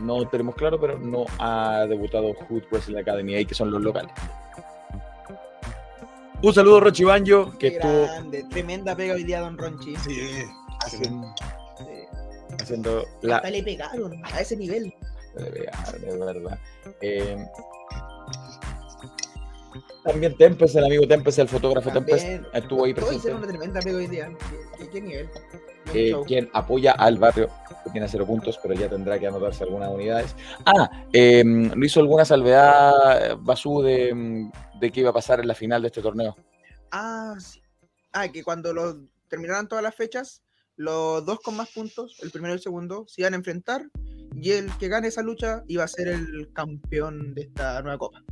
no 0.00 0.28
tenemos 0.28 0.54
claro, 0.54 0.80
pero 0.80 0.98
no 0.98 1.26
ha 1.38 1.86
debutado 1.88 2.32
Hood 2.34 2.64
Wrestling 2.70 2.96
Academy 2.96 3.34
ahí, 3.34 3.44
que 3.44 3.54
son 3.54 3.70
los 3.70 3.82
locales. 3.82 4.12
Un 6.40 6.54
saludo 6.54 6.76
a 6.76 6.80
Rochi 6.80 7.02
Banjo, 7.02 7.52
que 7.58 7.66
estuvo 7.68 8.04
grande, 8.04 8.44
tremenda 8.44 8.94
pega 8.94 9.14
hoy 9.14 9.24
día, 9.24 9.40
Don 9.40 9.58
Ronchi. 9.58 9.96
Sí, 9.96 10.20
haciendo, 10.84 11.34
Sí. 11.76 12.17
Haciendo 12.60 13.04
la. 13.22 13.36
Hasta 13.36 13.50
le 13.50 13.62
pegaron 13.62 14.20
a 14.24 14.40
ese 14.40 14.56
nivel. 14.56 14.92
De 15.34 16.16
verdad. 16.18 16.58
Eh, 17.00 17.36
también 20.04 20.36
Tempest, 20.36 20.74
el 20.76 20.84
amigo 20.86 21.06
Tempest, 21.06 21.38
el 21.38 21.48
fotógrafo 21.48 21.90
Tempest, 21.90 22.24
También. 22.24 22.46
estuvo 22.54 22.84
ahí 22.84 22.94
presente. 22.94 23.16
hicieron 23.18 23.38
una 23.40 23.48
tremenda 23.48 23.80
pega 23.80 23.96
hoy 23.98 24.06
día. 24.06 24.30
¿Qué, 24.78 24.88
qué- 24.88 25.00
nivel? 25.00 25.28
Eh, 25.94 26.14
quien 26.26 26.50
apoya 26.52 26.92
al 26.92 27.16
barrio, 27.18 27.48
tiene 27.92 28.08
cero 28.08 28.26
puntos, 28.26 28.58
pero 28.62 28.74
ya 28.74 28.88
tendrá 28.90 29.18
que 29.18 29.26
anotarse 29.26 29.64
algunas 29.64 29.90
unidades. 29.90 30.34
Ah, 30.66 30.90
eh, 31.12 31.42
no 31.44 31.84
hizo 31.84 32.00
alguna 32.00 32.24
salvedad 32.26 33.36
Basú 33.38 33.80
de, 33.82 34.50
de 34.80 34.90
qué 34.92 35.00
iba 35.00 35.10
a 35.10 35.14
pasar 35.14 35.40
en 35.40 35.48
la 35.48 35.54
final 35.54 35.80
de 35.82 35.88
este 35.88 36.02
torneo. 36.02 36.36
Ah, 36.90 37.34
sí. 37.38 37.62
Ah, 38.12 38.28
que 38.28 38.42
cuando 38.42 38.72
los 38.74 38.96
terminaran 39.28 39.66
todas 39.68 39.82
las 39.82 39.94
fechas, 39.94 40.42
los 40.78 41.24
dos 41.26 41.40
con 41.40 41.56
más 41.56 41.68
puntos, 41.70 42.16
el 42.22 42.30
primero 42.30 42.54
y 42.54 42.56
el 42.56 42.62
segundo, 42.62 43.04
se 43.06 43.20
iban 43.20 43.34
a 43.34 43.36
enfrentar 43.36 43.82
y 44.40 44.52
el 44.52 44.70
que 44.78 44.88
gane 44.88 45.08
esa 45.08 45.22
lucha 45.22 45.62
iba 45.68 45.84
a 45.84 45.88
ser 45.88 46.08
el 46.08 46.50
campeón 46.54 47.34
de 47.34 47.42
esta 47.42 47.82
nueva 47.82 47.98
copa. 47.98 48.24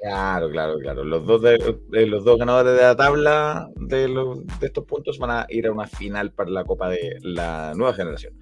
Claro, 0.00 0.50
claro, 0.50 0.78
claro. 0.78 1.04
Los 1.04 1.24
dos, 1.26 1.42
de, 1.42 1.78
de 1.90 2.06
los 2.06 2.24
dos 2.24 2.36
ganadores 2.38 2.74
de 2.74 2.82
la 2.82 2.96
tabla 2.96 3.68
de, 3.76 4.08
los- 4.08 4.44
de 4.58 4.66
estos 4.66 4.84
puntos 4.84 5.18
van 5.18 5.30
a 5.30 5.46
ir 5.48 5.66
a 5.68 5.72
una 5.72 5.86
final 5.86 6.32
para 6.32 6.50
la 6.50 6.64
Copa 6.64 6.88
de 6.88 7.18
la 7.22 7.72
nueva 7.76 7.94
generación. 7.94 8.34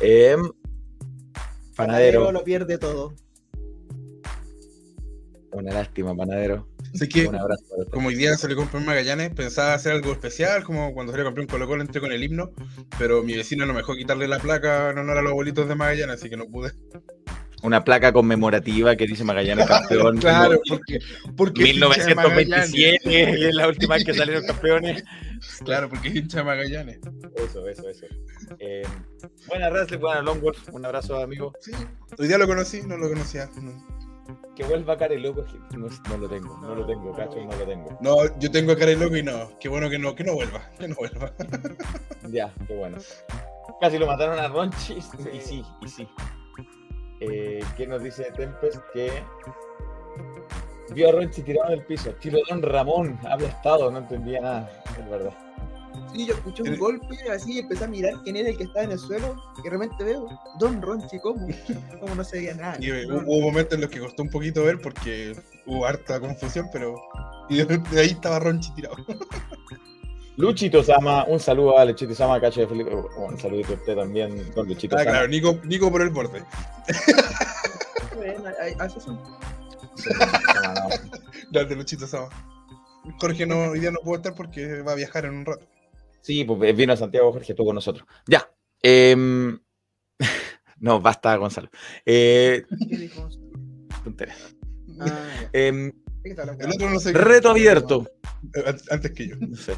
Eh, 0.00 0.36
panadero, 1.76 2.32
lo 2.32 2.42
pierde 2.44 2.78
todo. 2.78 3.12
una 5.52 5.72
lástima, 5.74 6.14
Panadero. 6.16 6.66
Así 6.94 7.08
que, 7.08 7.26
Un 7.26 7.36
abrazo 7.36 7.64
como 7.90 8.08
hoy 8.08 8.14
día 8.14 8.36
salió 8.36 8.56
campeón 8.56 8.84
Magallanes, 8.84 9.30
pensaba 9.30 9.74
hacer 9.74 9.92
algo 9.92 10.12
especial, 10.12 10.62
como 10.62 10.92
cuando 10.92 11.12
salió 11.12 11.24
campeón 11.24 11.46
Colo 11.46 11.66
Colo 11.66 11.82
entré 11.82 12.00
con 12.00 12.12
el 12.12 12.22
himno, 12.22 12.50
pero 12.98 13.22
mi 13.22 13.34
vecino 13.34 13.64
no 13.64 13.72
me 13.72 13.78
dejó 13.78 13.94
quitarle 13.94 14.28
la 14.28 14.38
placa 14.38 14.90
en 14.90 14.98
honor 14.98 15.18
a 15.18 15.22
los 15.22 15.30
abuelitos 15.30 15.68
de 15.68 15.74
Magallanes, 15.74 16.16
así 16.16 16.28
que 16.28 16.36
no 16.36 16.46
pude. 16.46 16.72
Una 17.62 17.84
placa 17.84 18.12
conmemorativa 18.12 18.96
que 18.96 19.06
dice 19.06 19.24
Magallanes 19.24 19.66
campeón. 19.66 20.18
Claro, 20.20 20.60
porque, 20.68 20.98
porque 21.36 21.62
es 21.62 21.76
hincha 21.76 22.06
de 22.06 22.14
Magallanes. 22.16 22.72
1927 22.72 23.38
y 23.38 23.44
es 23.44 23.54
la 23.54 23.68
última 23.68 23.94
vez 23.94 24.04
que 24.04 24.14
salieron 24.14 24.44
campeones. 24.44 25.04
Claro, 25.64 25.88
porque 25.88 26.08
es 26.08 26.16
hincha 26.16 26.42
Magallanes. 26.42 26.98
Eso, 27.36 27.68
eso, 27.68 27.88
eso. 27.88 28.06
Eh, 28.58 28.82
buena 29.46 29.70
Wrestling, 29.70 29.98
buena 29.98 30.22
Longwolf. 30.22 30.68
Un 30.72 30.84
abrazo, 30.84 31.16
amigo. 31.22 31.52
Sí, 31.60 31.70
hoy 32.18 32.26
día 32.26 32.36
lo 32.36 32.48
conocí, 32.48 32.82
no 32.82 32.96
lo 32.96 33.08
conocía. 33.08 33.48
No, 33.60 33.72
Que 34.54 34.64
vuelva 34.64 34.96
Care 34.96 35.18
Loco. 35.18 35.44
que 35.44 35.76
No, 35.76 35.88
no 35.88 36.16
lo 36.16 36.28
tengo, 36.28 36.58
no 36.58 36.74
lo 36.74 36.86
tengo, 36.86 37.12
cacho, 37.12 37.36
no 37.44 37.56
lo 37.56 37.64
tengo. 37.66 37.98
No, 38.00 38.38
yo 38.38 38.50
tengo 38.50 38.74
cara 38.74 38.86
de 38.86 38.96
loco 38.96 39.16
y 39.16 39.22
no. 39.22 39.58
Qué 39.58 39.68
bueno 39.68 39.88
que 39.90 39.98
no, 39.98 40.14
que 40.14 40.24
no 40.24 40.34
vuelva, 40.34 40.70
que 40.78 40.88
no 40.88 40.94
vuelva. 40.96 41.32
Ya, 42.30 42.52
qué 42.66 42.76
bueno. 42.76 42.98
Casi 43.80 43.98
lo 43.98 44.06
mataron 44.06 44.38
a 44.38 44.48
Ronchi. 44.48 44.94
Y 44.94 45.40
sí, 45.40 45.64
y 45.80 45.88
sí. 45.88 46.08
Eh, 47.20 47.64
¿Qué 47.76 47.86
nos 47.86 48.02
dice 48.02 48.30
Tempest? 48.36 48.80
Que 48.92 49.10
vio 50.94 51.08
a 51.08 51.12
Ronchi 51.12 51.42
tirado 51.42 51.72
en 51.72 51.80
el 51.80 51.84
piso. 51.84 52.10
Tiro 52.14 52.38
Don 52.48 52.62
Ramón, 52.62 53.18
aplastado, 53.28 53.90
no 53.90 53.98
entendía 53.98 54.40
nada. 54.40 54.82
Es 54.98 55.10
verdad. 55.10 55.32
Sí, 56.12 56.26
yo 56.26 56.34
escuché 56.34 56.62
un 56.62 56.68
El- 56.68 56.78
golpe 56.78 57.16
así, 57.30 57.58
empecé 57.58 57.84
a 57.84 57.88
mirar 57.88 58.14
quién 58.22 58.36
era 58.36 58.48
el 58.50 58.56
que 58.56 58.64
estaba 58.64 58.84
en 58.84 58.92
el 58.92 58.98
suelo 58.98 59.34
y 59.58 59.62
de 59.62 59.70
repente 59.70 60.04
veo, 60.04 60.28
Don 60.58 60.80
Ronchi, 60.82 61.18
¿cómo? 61.20 61.46
¿Cómo 62.00 62.14
no 62.14 62.22
se 62.24 62.38
veía 62.38 62.54
nada? 62.54 62.76
Y 62.80 62.90
eh, 62.90 63.06
No, 63.06 63.16
hubo 63.26 63.40
momentos 63.40 63.74
en 63.74 63.80
los 63.82 63.90
que 63.90 63.98
costó 64.00 64.22
un 64.22 64.30
poquito 64.30 64.62
ver 64.64 64.78
porque 64.80 65.34
hubo 65.66 65.86
harta 65.86 66.20
confusión, 66.20 66.68
pero. 66.72 66.94
Y 67.48 67.62
de, 67.64 67.80
ahí 67.98 68.08
estaba 68.10 68.38
Ronchi 68.38 68.72
tirado. 68.74 68.96
Luchito 70.36 70.82
Sama, 70.82 71.24
un 71.24 71.38
saludo 71.38 71.78
a 71.78 71.84
Luchito 71.84 72.14
Sama, 72.14 72.40
cacho 72.40 72.60
de 72.60 72.66
Felipe. 72.66 72.90
oh, 72.94 73.26
Un 73.26 73.38
saludito 73.38 73.72
a 73.72 73.76
usted 73.76 73.94
también, 73.94 74.50
don 74.54 74.66
Luchito 74.66 74.96
Ah, 74.96 75.00
Sama. 75.00 75.10
claro, 75.10 75.28
Nico, 75.28 75.58
Nico 75.64 75.90
por 75.90 76.00
el 76.02 76.08
borde. 76.08 76.42
bueno, 78.16 78.44
de 81.50 81.76
Luchito 81.76 82.06
Sama. 82.06 82.28
Jorge 83.20 83.46
no, 83.46 83.70
hoy 83.70 83.80
día 83.80 83.90
no 83.90 83.98
puedo 84.02 84.16
estar 84.16 84.34
porque 84.34 84.80
va 84.82 84.92
a 84.92 84.94
viajar 84.96 85.24
en 85.26 85.34
un 85.34 85.44
rato. 85.44 85.66
Sí, 86.22 86.44
pues 86.44 86.74
vino 86.76 86.92
a 86.92 86.96
Santiago 86.96 87.32
Jorge, 87.32 87.52
estuvo 87.52 87.66
con 87.66 87.74
nosotros. 87.74 88.06
Ya. 88.26 88.50
em, 88.82 89.58
no, 90.80 91.00
basta, 91.00 91.36
Gonzalo. 91.36 91.68
Eh, 92.06 92.64
¿Qué 92.88 92.96
dijo? 92.96 93.28
Ah. 95.00 95.28
Em, 95.52 95.90
¿De 95.90 95.94
qué 96.24 96.30
está 96.30 96.42
hablando? 96.42 96.64
El 96.64 96.72
otro 96.72 96.90
no 96.90 97.00
sé. 97.00 97.12
reto 97.12 97.50
abierto. 97.50 98.08
Eh, 98.54 98.62
an- 98.66 98.78
Antes 98.90 99.10
que 99.12 99.28
yo. 99.28 99.36
No 99.36 99.56
sé. 99.56 99.74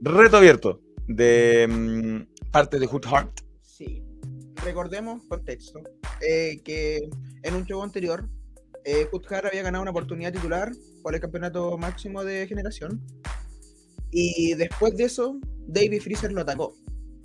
Reto 0.00 0.36
abierto 0.36 0.80
de 1.08 1.66
mm, 1.68 2.50
parte 2.50 2.78
de 2.78 2.86
Hood 2.86 3.04
Heart. 3.06 3.40
Sí. 3.62 4.02
Recordemos, 4.64 5.22
contexto, 5.28 5.80
eh, 6.26 6.60
que 6.64 7.08
en 7.42 7.54
un 7.54 7.64
show 7.66 7.82
anterior, 7.82 8.28
eh, 8.84 9.06
Kuthar 9.10 9.46
había 9.46 9.62
ganado 9.62 9.82
una 9.82 9.90
oportunidad 9.90 10.32
titular 10.32 10.70
por 11.02 11.14
el 11.14 11.20
campeonato 11.20 11.76
máximo 11.76 12.22
de 12.24 12.46
generación. 12.46 13.02
Y 14.16 14.54
después 14.54 14.96
de 14.96 15.04
eso, 15.04 15.40
David 15.66 16.00
Freezer 16.00 16.32
lo 16.32 16.42
atacó 16.42 16.72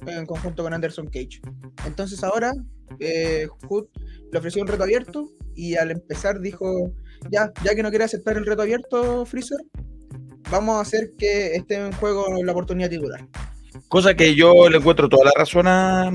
en 0.07 0.25
conjunto 0.25 0.63
con 0.63 0.73
Anderson 0.73 1.05
Cage. 1.05 1.39
Entonces 1.85 2.23
ahora, 2.23 2.51
eh, 2.99 3.47
Hood 3.67 3.85
le 4.31 4.39
ofreció 4.39 4.63
un 4.63 4.67
reto 4.67 4.83
abierto 4.83 5.29
y 5.53 5.75
al 5.75 5.91
empezar 5.91 6.39
dijo, 6.39 6.91
ya, 7.29 7.53
ya 7.63 7.75
que 7.75 7.83
no 7.83 7.89
quiere 7.89 8.05
aceptar 8.05 8.37
el 8.37 8.45
reto 8.45 8.63
abierto, 8.63 9.23
Freezer, 9.27 9.59
vamos 10.49 10.77
a 10.77 10.81
hacer 10.81 11.11
que 11.15 11.55
esté 11.55 11.75
en 11.75 11.91
juego 11.91 12.25
la 12.43 12.53
oportunidad 12.53 12.89
titular. 12.89 13.27
Cosa 13.87 14.15
que 14.15 14.33
yo 14.35 14.67
le 14.69 14.77
encuentro 14.77 15.07
toda 15.09 15.25
la 15.25 15.31
razón 15.35 15.67
a, 15.67 16.11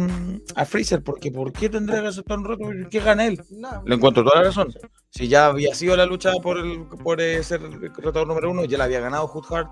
a 0.57 0.65
Freezer, 0.65 1.03
porque 1.03 1.31
¿por 1.31 1.53
qué 1.53 1.69
tendría 1.69 2.01
que 2.03 2.09
aceptar 2.09 2.39
un 2.39 2.45
reto 2.45 2.65
que 2.91 3.01
gana 3.01 3.27
él? 3.27 3.41
Le 3.87 3.95
encuentro 3.95 4.25
toda 4.25 4.37
la 4.41 4.47
razón. 4.49 4.73
Si 5.11 5.29
ya 5.29 5.47
había 5.47 5.75
sido 5.75 5.97
la 5.97 6.05
lucha 6.07 6.33
por, 6.43 6.59
el, 6.59 6.85
por 7.03 7.21
eh, 7.21 7.43
ser 7.45 7.63
el 7.63 7.81
retador 7.95 8.27
número 8.27 8.51
uno, 8.51 8.65
ya 8.65 8.79
la 8.79 8.85
había 8.85 9.01
ganado 9.01 9.29
Hood 9.29 9.45
Heart. 9.51 9.69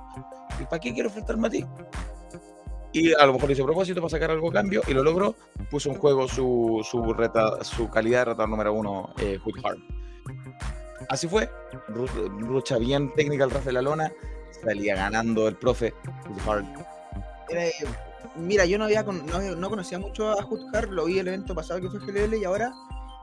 ¿Y 0.61 0.65
para 0.65 0.79
qué 0.81 0.93
quiero 0.95 1.09
enfrentarme 1.09 1.49
a 1.49 1.51
ti? 1.51 1.65
Y 2.93 3.13
a 3.15 3.25
lo 3.27 3.33
mejor 3.33 3.51
hizo 3.51 3.65
propósito 3.65 4.01
para 4.01 4.11
sacar 4.11 4.31
algo 4.31 4.51
a 4.51 4.53
cambio 4.53 4.83
y 4.87 4.93
lo 4.95 5.03
logró. 5.03 5.35
Puso 5.71 5.89
en 5.91 5.97
juego 5.97 6.29
su, 6.29 6.87
su, 6.89 7.03
reta- 7.15 7.65
su 7.65 7.89
calidad 7.89 8.21
de 8.21 8.25
retador 8.27 8.51
número 8.51 8.73
uno, 8.75 9.13
eh, 9.19 9.39
Hood. 9.43 9.55
Así 11.09 11.27
fue. 11.27 11.51
Ru- 11.89 12.39
Lucha 12.41 12.79
bien 12.79 13.13
técnica 13.15 13.47
ras 13.47 13.65
de 13.65 13.73
la 13.73 13.83
lona. 13.83 14.13
Salía 14.63 14.95
ganando 14.95 15.49
el 15.49 15.57
profe 15.57 15.95
Hood 16.29 16.39
Heart. 16.47 16.67
Eh, 17.55 17.73
mira, 18.37 18.65
yo 18.65 18.79
no 18.79 18.85
había 18.85 19.05
con- 19.05 19.25
no, 19.27 19.41
no 19.41 19.71
conocía 19.71 19.99
mucho 19.99 20.31
a 20.31 20.45
Huthar, 20.45 20.89
lo 20.89 21.05
vi 21.07 21.19
el 21.19 21.29
evento 21.29 21.55
pasado 21.55 21.81
que 21.81 21.89
fue 21.89 22.01
GLL 22.01 22.37
y 22.39 22.45
ahora, 22.45 22.73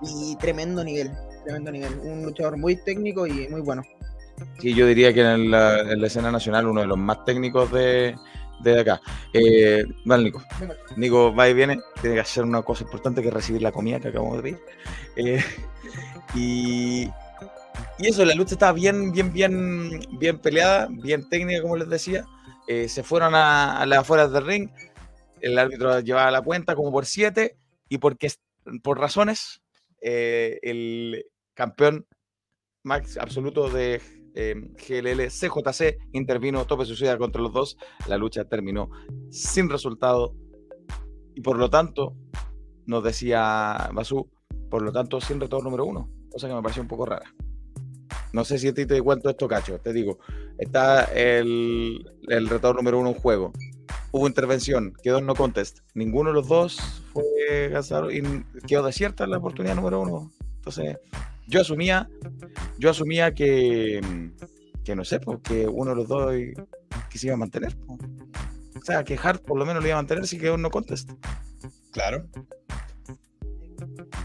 y 0.01 0.35
tremendo 0.37 0.83
nivel, 0.83 1.11
tremendo 1.43 1.71
nivel. 1.71 1.93
Un 2.03 2.23
luchador 2.23 2.57
muy 2.57 2.75
técnico 2.77 3.25
y 3.27 3.47
muy 3.49 3.61
bueno. 3.61 3.83
Sí, 4.59 4.73
yo 4.73 4.85
diría 4.87 5.13
que 5.13 5.21
en 5.21 5.51
la, 5.51 5.79
en 5.81 5.99
la 5.99 6.07
escena 6.07 6.31
nacional 6.31 6.67
uno 6.67 6.81
de 6.81 6.87
los 6.87 6.97
más 6.97 7.25
técnicos 7.25 7.69
de, 7.73 8.15
de 8.61 8.79
acá. 8.79 9.01
Eh, 9.33 9.83
vale, 10.05 10.23
Nico. 10.25 10.41
Nico 10.95 11.35
va 11.35 11.49
y 11.49 11.53
viene, 11.53 11.79
tiene 12.01 12.15
que 12.15 12.21
hacer 12.21 12.43
una 12.45 12.61
cosa 12.61 12.83
importante 12.83 13.21
que 13.21 13.27
es 13.27 13.33
recibir 13.33 13.61
la 13.61 13.71
comida 13.73 13.99
que 13.99 14.07
acabamos 14.09 14.37
de 14.37 14.43
pedir. 14.43 14.59
Eh, 15.17 15.43
y, 16.35 17.09
y 17.97 18.07
eso, 18.07 18.23
la 18.23 18.33
lucha 18.35 18.55
estaba 18.55 18.71
bien, 18.71 19.11
bien, 19.11 19.33
bien, 19.33 19.99
bien 20.11 20.37
peleada, 20.39 20.87
bien 20.89 21.27
técnica, 21.27 21.61
como 21.61 21.75
les 21.75 21.89
decía. 21.89 22.25
Eh, 22.69 22.87
se 22.87 23.01
fueron 23.01 23.33
a, 23.33 23.79
a 23.79 23.85
las 23.87 23.99
afueras 23.99 24.31
del 24.31 24.45
ring. 24.45 24.69
El 25.41 25.57
árbitro 25.57 25.99
llevaba 26.01 26.29
la 26.29 26.43
cuenta 26.43 26.75
como 26.75 26.91
por 26.91 27.07
siete. 27.07 27.57
Y 27.89 27.97
porque 27.97 28.31
por 28.83 28.99
razones, 28.99 29.63
eh, 30.01 30.59
el 30.61 31.25
campeón 31.55 32.05
max 32.83 33.17
absoluto 33.17 33.69
de 33.69 34.01
eh, 34.35 34.53
GLL, 34.87 35.27
CJC 35.27 35.97
intervino 36.13 36.65
tope 36.65 36.85
suicida 36.85 37.17
contra 37.17 37.41
los 37.41 37.51
dos. 37.51 37.77
La 38.07 38.17
lucha 38.17 38.45
terminó 38.45 38.91
sin 39.31 39.67
resultado 39.67 40.35
y 41.33 41.41
por 41.41 41.57
lo 41.57 41.71
tanto, 41.71 42.15
nos 42.85 43.03
decía 43.03 43.89
Basú, 43.93 44.29
por 44.69 44.83
lo 44.83 44.91
tanto, 44.91 45.19
sin 45.19 45.39
retorno 45.39 45.65
número 45.71 45.85
uno, 45.85 46.09
cosa 46.29 46.47
que 46.47 46.53
me 46.53 46.61
pareció 46.61 46.83
un 46.83 46.87
poco 46.87 47.07
rara. 47.07 47.33
No 48.33 48.45
sé 48.45 48.59
si 48.59 48.67
a 48.67 48.73
ti 48.73 48.85
te 48.85 49.01
cuento 49.01 49.29
esto, 49.29 49.47
cacho. 49.47 49.79
Te 49.79 49.93
digo, 49.93 50.19
está 50.57 51.05
el, 51.05 52.05
el 52.27 52.49
retorno 52.49 52.79
número 52.79 52.99
uno 52.99 53.09
en 53.09 53.15
juego. 53.15 53.53
Hubo 54.11 54.27
intervención, 54.27 54.93
quedó 55.03 55.19
en 55.19 55.25
no 55.25 55.35
contest. 55.35 55.79
Ninguno 55.93 56.29
de 56.29 56.35
los 56.35 56.47
dos 56.47 56.77
fue 57.13 57.69
ganador 57.69 58.13
y 58.13 58.23
quedó 58.67 58.83
desierta 58.83 59.27
la 59.27 59.37
oportunidad 59.37 59.75
número 59.75 60.01
uno. 60.01 60.31
Entonces, 60.55 60.97
yo 61.47 61.61
asumía, 61.61 62.09
yo 62.77 62.89
asumía 62.91 63.33
que, 63.33 64.01
que 64.83 64.95
no 64.95 65.03
sé, 65.03 65.19
porque 65.19 65.67
uno 65.67 65.91
de 65.91 65.95
los 65.95 66.07
dos 66.07 66.31
que 67.09 67.17
se 67.17 67.27
iba 67.27 67.33
a 67.35 67.37
mantener. 67.37 67.75
po. 67.77 67.97
O 68.75 68.85
sea, 68.85 69.03
que 69.03 69.17
Hart 69.21 69.43
por 69.43 69.57
lo 69.57 69.65
menos 69.65 69.81
lo 69.81 69.89
iba 69.89 69.97
a 69.97 70.01
mantener 70.01 70.27
si 70.27 70.37
quedó 70.37 70.55
en 70.55 70.61
no 70.61 70.69
contest. 70.69 71.09
Claro, 71.91 72.25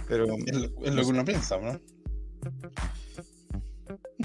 Pero 0.09 0.27
es 0.47 0.57
lo, 0.57 0.85
es 0.85 0.95
lo 0.95 1.03
que 1.03 1.09
uno 1.09 1.25
piensa, 1.25 1.59
¿no? 1.59 1.81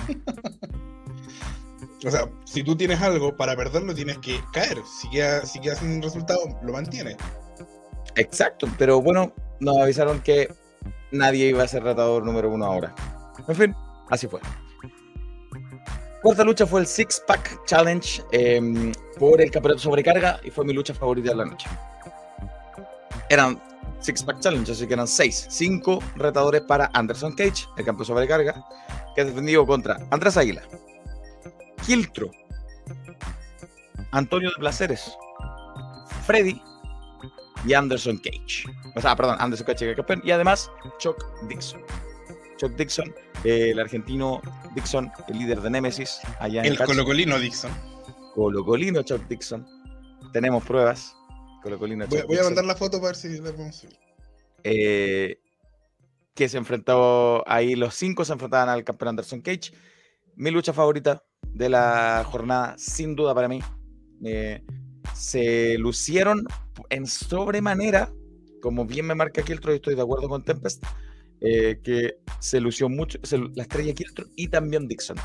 o 2.05 2.11
sea, 2.11 2.29
si 2.45 2.63
tú 2.63 2.75
tienes 2.75 3.01
algo, 3.01 3.35
para 3.35 3.55
perderlo 3.55 3.93
tienes 3.93 4.17
que 4.19 4.39
caer. 4.53 4.77
Si 4.85 5.09
queda, 5.09 5.45
si 5.45 5.59
queda 5.59 5.75
sin 5.75 6.01
resultado, 6.01 6.41
lo 6.63 6.73
mantienes. 6.73 7.17
Exacto, 8.15 8.67
pero 8.77 9.01
bueno, 9.01 9.33
nos 9.59 9.77
avisaron 9.77 10.21
que 10.21 10.53
nadie 11.11 11.47
iba 11.47 11.63
a 11.63 11.67
ser 11.67 11.83
retador 11.83 12.25
número 12.25 12.49
uno 12.49 12.65
ahora. 12.65 12.93
En 13.47 13.55
fin, 13.55 13.75
así 14.09 14.27
fue. 14.27 14.39
Cuarta 16.21 16.43
lucha 16.43 16.67
fue 16.67 16.81
el 16.81 16.87
Six 16.87 17.23
Pack 17.25 17.65
Challenge 17.65 18.23
eh, 18.31 18.91
por 19.17 19.39
el 19.41 19.49
campeonato 19.49 19.79
sobrecarga 19.79 20.39
y 20.43 20.51
fue 20.51 20.65
mi 20.65 20.73
lucha 20.73 20.93
favorita 20.93 21.29
de 21.29 21.35
la 21.35 21.45
noche. 21.45 21.69
Eran 23.29 23.61
Six 23.99 24.23
Pack 24.23 24.39
Challenge, 24.39 24.71
así 24.71 24.87
que 24.87 24.93
eran 24.93 25.07
seis. 25.07 25.47
Cinco 25.49 25.99
retadores 26.15 26.61
para 26.61 26.89
Anderson 26.93 27.33
Cage, 27.33 27.67
el 27.77 27.85
campeón 27.85 28.05
sobrecarga, 28.05 28.65
que 29.15 29.21
ha 29.21 29.25
defendido 29.25 29.65
contra 29.65 29.97
Andrés 30.11 30.37
Águila, 30.37 30.61
Kiltro, 31.85 32.31
Antonio 34.11 34.49
de 34.49 34.55
Placeres, 34.55 35.11
Freddy 36.25 36.61
y 37.65 37.73
Anderson 37.73 38.17
Cage. 38.17 38.63
O 38.95 39.01
sea, 39.01 39.15
perdón, 39.15 39.37
Anderson 39.39 39.67
Cage 39.67 39.87
que 39.87 39.95
campeón. 39.95 40.21
Y 40.23 40.31
además, 40.31 40.71
Chuck 40.99 41.17
Dixon. 41.47 41.81
Chuck 42.57 42.75
Dixon, 42.75 43.13
eh, 43.43 43.71
el 43.71 43.79
argentino 43.79 44.41
Dixon, 44.75 45.11
el 45.29 45.39
líder 45.39 45.61
de 45.61 45.69
Nemesis, 45.69 46.19
allá 46.39 46.61
en 46.61 46.73
El 46.73 46.77
colocolino 46.77 47.39
Dixon. 47.39 47.71
Colocolino 48.35 49.01
Chuck 49.01 49.27
Dixon. 49.27 49.65
Tenemos 50.33 50.63
pruebas. 50.63 51.15
Colocolino 51.61 52.07
Voy, 52.07 52.19
Chuck 52.19 52.27
voy 52.27 52.37
a 52.37 52.43
mandar 52.43 52.65
la 52.65 52.75
foto 52.75 52.97
para 52.99 53.07
ver 53.07 53.15
si 53.15 53.37
la 53.39 53.51
podemos 53.51 53.75
subir. 53.75 53.97
eh, 54.63 55.39
que 56.33 56.47
se 56.47 56.57
enfrentó 56.57 57.43
ahí, 57.49 57.75
los 57.75 57.95
cinco 57.95 58.23
se 58.23 58.33
enfrentaban 58.33 58.69
al 58.69 58.83
campeón 58.83 59.09
Anderson 59.09 59.41
Cage. 59.41 59.73
Mi 60.35 60.51
lucha 60.51 60.71
favorita 60.71 61.21
de 61.41 61.67
la 61.67 62.23
jornada, 62.25 62.77
sin 62.77 63.15
duda 63.15 63.35
para 63.35 63.49
mí. 63.49 63.59
Eh, 64.23 64.63
se 65.13 65.77
lucieron 65.77 66.45
en 66.89 67.07
sobremanera, 67.07 68.13
como 68.61 68.85
bien 68.85 69.05
me 69.05 69.15
marca 69.15 69.41
Kiltro, 69.41 69.73
y 69.73 69.77
estoy 69.77 69.95
de 69.95 70.01
acuerdo 70.01 70.29
con 70.29 70.45
Tempest, 70.45 70.81
eh, 71.41 71.81
que 71.83 72.19
se 72.39 72.61
lució 72.61 72.87
mucho 72.87 73.19
se 73.23 73.37
la 73.37 73.63
estrella 73.63 73.93
Kiltro 73.93 74.25
y 74.37 74.47
también 74.47 74.87
Dixon. 74.87 75.17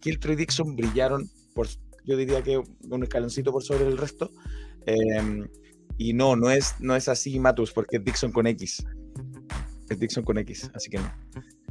Kiltro 0.00 0.32
y 0.32 0.36
Dixon 0.36 0.76
brillaron, 0.76 1.28
por, 1.54 1.66
yo 2.04 2.16
diría 2.16 2.42
que 2.42 2.58
un 2.58 3.02
escaloncito 3.02 3.50
por 3.50 3.64
sobre 3.64 3.86
el 3.88 3.98
resto. 3.98 4.30
eh, 4.86 5.48
y 6.02 6.12
no, 6.12 6.34
no 6.34 6.50
es, 6.50 6.74
no 6.80 6.96
es 6.96 7.08
así 7.08 7.38
Matus, 7.38 7.72
porque 7.72 7.98
es 7.98 8.04
Dixon 8.04 8.32
con 8.32 8.46
X. 8.48 8.84
Es 9.88 9.98
Dixon 10.00 10.24
con 10.24 10.36
X, 10.38 10.70
así 10.74 10.90
que 10.90 10.98
no. 10.98 11.12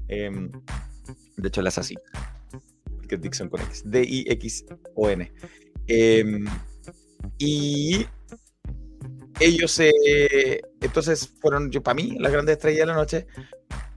Em, 0.07 0.49
de 1.37 1.47
hecho, 1.47 1.61
la 1.61 1.69
es 1.69 1.77
así. 1.77 1.95
Porque 2.97 3.15
es 3.15 3.21
Dixon 3.21 3.49
con 3.49 3.61
X. 3.61 3.83
D-I-X-O-N. 3.85 5.31
Em, 5.87 6.45
y 7.37 8.05
ellos, 9.39 9.79
eh, 9.79 10.61
entonces, 10.79 11.33
fueron, 11.41 11.69
yo 11.71 11.83
para 11.83 11.95
mí, 11.95 12.15
las 12.19 12.31
grandes 12.31 12.53
estrellas 12.53 12.81
de 12.81 12.85
la 12.85 12.95
noche. 12.95 13.27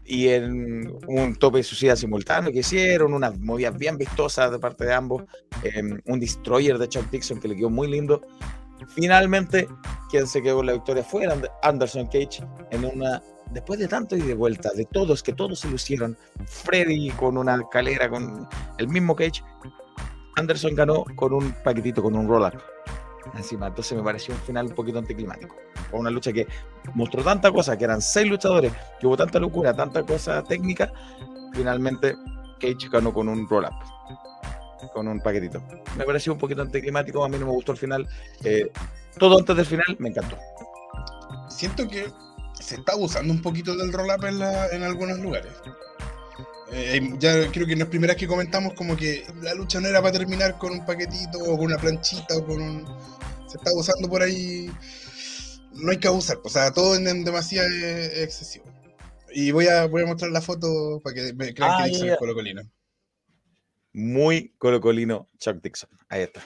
Y 0.05 0.29
en 0.29 0.99
un 1.07 1.37
tope 1.37 1.63
suicida 1.63 1.97
simultáneo 1.97 2.53
que 2.53 2.59
hicieron, 2.59 3.15
unas 3.15 3.39
movidas 3.39 3.79
bien 3.79 3.97
vistosas 3.97 4.51
de 4.51 4.59
parte 4.59 4.85
de 4.85 4.95
ambos. 4.95 5.25
em, 5.63 6.01
un 6.07 6.21
destroyer 6.21 6.77
de 6.77 6.89
Chuck 6.89 7.09
Dixon 7.11 7.41
que 7.41 7.49
le 7.49 7.57
quedó 7.57 7.71
muy 7.71 7.89
lindo. 7.89 8.21
Finalmente, 8.89 9.69
quien 10.11 10.27
se 10.27 10.43
quedó 10.43 10.57
con 10.57 10.67
la 10.67 10.73
victoria 10.75 11.03
fue 11.03 11.27
And- 11.27 11.49
Anderson 11.63 12.07
Cage 12.07 12.45
en 12.71 12.85
una 12.85 13.23
después 13.51 13.79
de 13.79 13.89
tanto 13.89 14.17
y 14.17 14.21
de 14.21 14.35
vuelta 14.35 14.71
de 14.75 14.85
todos 14.87 15.23
que 15.23 15.33
todos 15.33 15.61
se 15.61 15.69
lucieron 15.69 16.17
Freddy 16.47 17.11
con 17.11 17.37
una 17.37 17.61
calera 17.71 18.09
con 18.09 18.49
el 18.79 18.89
mismo 18.89 19.15
Cage 19.15 19.43
Anderson 20.37 20.75
ganó 20.75 21.05
con 21.15 21.33
un 21.33 21.53
paquetito 21.63 22.03
con 22.03 22.17
un 22.17 22.27
roll 22.27 22.43
up 22.43 22.61
encima. 23.37 23.69
Entonces 23.69 23.97
me 23.97 24.03
pareció 24.03 24.35
un 24.35 24.41
final 24.41 24.67
un 24.67 24.75
poquito 24.75 24.99
anticlimático 24.99 25.55
fue 25.91 26.01
una 26.01 26.11
lucha 26.11 26.33
que 26.33 26.47
mostró 26.95 27.23
tanta 27.23 27.53
cosa 27.53 27.77
que 27.77 27.85
eran 27.85 28.01
seis 28.01 28.29
luchadores 28.29 28.73
que 28.99 29.07
hubo 29.07 29.17
tanta 29.17 29.39
locura 29.39 29.75
tanta 29.75 30.03
cosa 30.03 30.43
técnica 30.43 30.93
finalmente 31.53 32.15
Cage 32.61 32.89
ganó 32.91 33.13
con 33.13 33.29
un 33.29 33.49
roll 33.49 33.65
up 33.65 33.94
con 34.93 35.09
un 35.09 35.21
paquetito 35.21 35.63
me 35.97 36.05
pareció 36.05 36.33
un 36.33 36.39
poquito 36.39 36.63
anticlimático 36.63 37.25
a 37.25 37.29
mí 37.29 37.39
no 37.39 37.47
me 37.47 37.53
gustó 37.53 37.73
el 37.73 37.79
final 37.79 38.07
eh, 38.45 38.71
todo 39.19 39.39
antes 39.39 39.57
del 39.57 39.67
final 39.67 39.97
me 39.99 40.09
encantó 40.11 40.37
Siento 41.49 41.87
que 41.89 42.07
se 42.61 42.75
está 42.77 42.93
abusando 42.93 43.33
un 43.33 43.41
poquito 43.41 43.77
del 43.77 43.93
roll-up 43.93 44.25
en, 44.25 44.39
la- 44.41 44.69
en 44.69 44.83
algunos 44.83 45.19
lugares. 45.21 45.53
Eh, 46.73 47.01
ya 47.19 47.51
creo 47.53 47.67
que 47.67 47.75
en 47.75 47.79
las 47.81 47.89
primeras 47.89 48.17
que 48.17 48.27
comentamos 48.27 48.73
como 48.75 48.97
que 48.97 49.25
la 49.43 49.55
lucha 49.55 49.81
no 49.81 49.87
era 49.89 50.01
para 50.01 50.19
terminar 50.19 50.59
con 50.59 50.73
un 50.73 50.85
paquetito 50.85 51.39
o 51.39 51.57
con 51.57 51.67
una 51.67 51.77
planchita 51.79 52.37
o 52.37 52.45
con 52.45 52.61
un... 52.61 52.85
Se 53.49 53.59
está 53.59 53.71
abusando 53.71 54.09
por 54.09 54.23
ahí. 54.23 54.69
No 55.75 55.91
hay 55.93 55.99
que 55.99 56.09
abusar, 56.09 56.39
o 56.43 56.49
sea, 56.49 56.73
todo 56.73 56.97
en, 56.97 57.07
en 57.07 57.25
demasía 57.25 57.63
es, 57.65 57.73
es 57.73 58.19
excesivo. 58.25 58.65
Y 59.33 59.51
voy 59.53 59.69
a, 59.69 59.87
voy 59.87 60.03
a 60.03 60.07
mostrar 60.07 60.31
la 60.33 60.41
foto 60.41 61.01
para 61.05 61.15
que 61.15 61.33
me 61.35 61.55
crean 61.55 61.71
Ah, 61.73 61.77
que 61.85 61.91
ya, 61.91 61.93
Dixon 61.93 62.09
ya. 62.09 62.17
Muy 63.95 64.53
colocolino 64.59 65.31
Chuck 65.39 65.63
Dixon. 65.63 65.89
Ahí 66.09 66.23
está. 66.23 66.43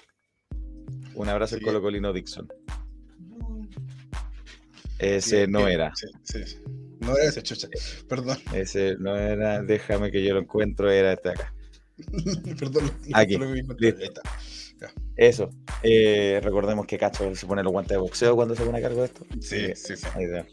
Un 1.14 1.28
abrazo 1.28 1.56
Sí. 1.56 1.64
colocolino 1.64 2.12
Dixon. 2.12 2.46
Ese 4.98 5.44
Sí, 5.46 5.50
no 5.50 5.66
sí, 5.66 5.72
era. 5.72 5.92
sí, 5.94 6.06
sí, 6.24 6.44
sí. 6.44 6.56
No 7.00 7.16
era 7.16 7.28
ese, 7.28 7.42
chucha. 7.42 7.68
Perdón, 8.08 8.38
Ese 8.52 8.96
no 8.98 9.16
era. 9.16 9.62
Déjame 9.62 10.10
que 10.10 10.24
yo 10.24 10.34
lo 10.34 10.40
encuentro. 10.40 10.90
Era 10.90 11.12
este 11.12 11.30
acá. 11.30 11.54
perdón. 12.58 12.90
Aquí, 13.14 13.36
Lo 13.36 13.52
listo. 13.54 13.76
Ahí 13.80 13.88
está. 14.08 14.22
Eso. 15.16 15.50
Eh, 15.82 16.40
recordemos 16.42 16.86
que 16.86 16.98
Cacho 16.98 17.34
se 17.34 17.46
pone 17.46 17.62
los 17.62 17.72
guantes 17.72 17.90
de 17.94 17.98
boxeo 17.98 18.34
cuando 18.36 18.54
se 18.54 18.64
pone 18.64 18.78
a 18.78 18.82
cargo 18.82 19.00
de 19.00 19.06
esto. 19.06 19.24
Sí, 19.40 19.72
sí, 19.74 19.96
sí. 19.96 20.06
Ahí 20.14 20.24
está. 20.24 20.46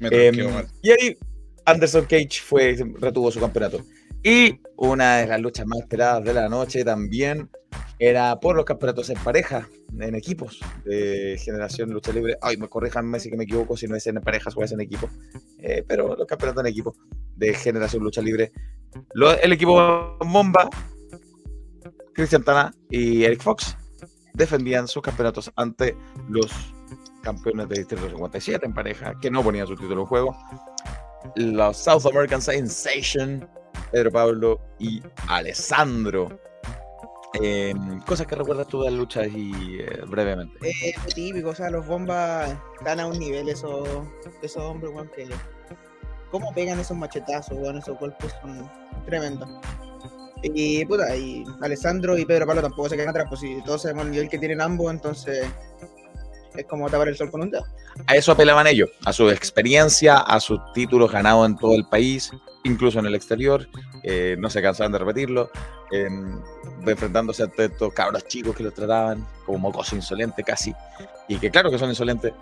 Me 0.00 0.08
Em, 0.08 0.34
quedó 0.34 0.50
mal. 0.50 0.66
y 0.82 0.90
ahí 0.90 1.18
Anderson 1.66 2.04
Cage 2.06 2.40
fue, 2.42 2.76
retuvo 2.98 3.30
su 3.30 3.40
campeonato. 3.40 3.84
Y 4.22 4.58
una 4.80 5.18
de 5.18 5.26
las 5.26 5.40
luchas 5.40 5.66
más 5.66 5.80
esperadas 5.80 6.24
de 6.24 6.32
la 6.32 6.48
noche 6.48 6.84
también 6.84 7.50
era 7.98 8.40
por 8.40 8.56
los 8.56 8.64
campeonatos 8.64 9.10
en 9.10 9.18
pareja, 9.22 9.68
en 9.98 10.14
equipos 10.14 10.58
de 10.86 11.38
generación 11.38 11.90
lucha 11.90 12.12
libre. 12.12 12.38
Ay, 12.40 12.56
me 12.56 12.66
corrijan 12.66 13.20
si 13.20 13.28
que 13.30 13.36
me 13.36 13.44
equivoco 13.44 13.76
si 13.76 13.86
no 13.86 13.94
es 13.94 14.06
en 14.06 14.14
parejas 14.22 14.56
o 14.56 14.62
es 14.64 14.72
en 14.72 14.80
equipo. 14.80 15.08
Eh, 15.58 15.84
pero 15.86 16.16
los 16.16 16.26
campeonatos 16.26 16.62
en 16.64 16.70
equipo 16.70 16.96
de 17.36 17.52
generación 17.52 18.02
lucha 18.02 18.22
libre. 18.22 18.52
Lo- 19.12 19.38
el 19.38 19.52
equipo 19.52 20.16
Momba, 20.24 20.70
Cristian 22.14 22.42
Tana 22.42 22.74
y 22.88 23.24
Eric 23.24 23.42
Fox 23.42 23.76
defendían 24.32 24.88
sus 24.88 25.02
campeonatos 25.02 25.52
ante 25.56 25.94
los 26.30 26.50
campeones 27.22 27.68
de 27.68 27.80
Distrito 27.80 28.08
57 28.08 28.64
en 28.64 28.72
pareja, 28.72 29.12
que 29.20 29.30
no 29.30 29.42
ponían 29.42 29.66
su 29.66 29.76
título 29.76 30.00
en 30.02 30.06
juego. 30.06 30.36
Los 31.36 31.76
South 31.76 32.06
American 32.06 32.40
Sensation, 32.40 33.46
Pedro 33.90 34.10
Pablo 34.10 34.60
y 34.78 35.02
Alessandro. 35.28 36.40
Eh, 37.40 37.72
cosas 38.06 38.26
que 38.26 38.34
recuerdas 38.34 38.66
tú 38.66 38.82
de 38.82 38.90
la 38.90 38.96
lucha 38.96 39.26
y 39.26 39.78
eh, 39.80 40.02
brevemente. 40.08 40.58
Eh, 40.68 40.92
lo 40.96 41.12
típico, 41.14 41.50
o 41.50 41.54
sea, 41.54 41.70
los 41.70 41.86
bombas 41.86 42.56
están 42.78 42.98
a 42.98 43.06
un 43.06 43.18
nivel 43.18 43.48
esos, 43.48 43.88
esos 44.42 44.62
hombres, 44.62 44.92
weón, 44.92 45.08
que 45.14 45.28
cómo 46.30 46.52
pegan 46.52 46.80
esos 46.80 46.96
machetazos, 46.96 47.56
weón, 47.56 47.78
esos 47.78 47.98
golpes 47.98 48.34
son 48.42 48.68
tremendos. 49.06 49.48
Y 50.42 50.84
puta, 50.86 51.14
y 51.14 51.44
Alessandro 51.60 52.18
y 52.18 52.24
Pedro 52.24 52.46
Pablo 52.46 52.62
tampoco 52.62 52.88
se 52.88 52.96
quedan 52.96 53.10
atrás, 53.10 53.26
pues 53.28 53.40
si 53.40 53.62
todos 53.62 53.82
sabemos 53.82 54.06
el 54.06 54.12
nivel 54.12 54.28
que 54.28 54.38
tienen 54.38 54.60
ambos, 54.60 54.90
entonces 54.90 55.46
es 56.54 56.66
como 56.66 56.88
tapar 56.90 57.08
el 57.08 57.16
sol 57.16 57.30
con 57.30 57.42
un 57.42 57.50
dedo. 57.50 57.64
A 58.06 58.16
eso 58.16 58.32
apelaban 58.32 58.66
ellos, 58.66 58.90
a 59.04 59.12
su 59.12 59.28
experiencia, 59.30 60.18
a 60.18 60.40
sus 60.40 60.60
títulos 60.72 61.10
ganados 61.10 61.46
en 61.46 61.56
todo 61.56 61.74
el 61.74 61.86
país, 61.86 62.30
incluso 62.64 62.98
en 62.98 63.06
el 63.06 63.14
exterior, 63.14 63.68
eh, 64.02 64.36
no 64.38 64.50
se 64.50 64.62
cansaban 64.62 64.92
de 64.92 64.98
repetirlo, 64.98 65.50
em, 65.90 66.40
enfrentándose 66.86 67.42
a 67.42 67.50
estos 67.56 67.92
cabros 67.92 68.26
chicos 68.26 68.54
que 68.56 68.62
los 68.62 68.74
trataban 68.74 69.26
como 69.46 69.58
mocoso 69.58 69.96
insolente 69.96 70.42
casi, 70.42 70.74
y 71.28 71.38
que 71.38 71.50
claro 71.50 71.70
que 71.70 71.78
son 71.78 71.88
insolentes, 71.88 72.32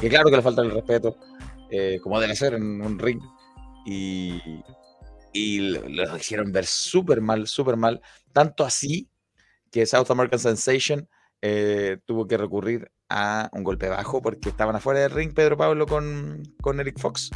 que 0.00 0.08
claro 0.08 0.30
que 0.30 0.36
les 0.36 0.44
falta 0.44 0.62
el 0.62 0.70
respeto, 0.70 1.16
eh, 1.70 1.98
como 2.02 2.20
debe 2.20 2.34
ser 2.34 2.54
en 2.54 2.80
un 2.80 2.98
ring, 2.98 3.20
y, 3.84 4.40
y 5.32 5.58
los 5.60 6.18
hicieron 6.18 6.52
ver 6.52 6.66
súper 6.66 7.20
mal, 7.20 7.46
súper 7.46 7.76
mal, 7.76 8.00
tanto 8.32 8.64
así 8.64 9.08
que 9.70 9.86
South 9.86 10.10
American 10.10 10.38
Sensation 10.38 11.08
eh, 11.40 11.98
tuvo 12.04 12.26
que 12.26 12.36
recurrir 12.36 12.90
a 13.08 13.48
un 13.52 13.64
golpe 13.64 13.88
bajo 13.88 14.20
porque 14.20 14.50
estaban 14.50 14.76
afuera 14.76 15.00
del 15.00 15.10
ring 15.10 15.32
Pedro 15.32 15.56
Pablo 15.56 15.86
con, 15.86 16.42
con 16.60 16.80
Eric 16.80 16.98
Fox, 16.98 17.30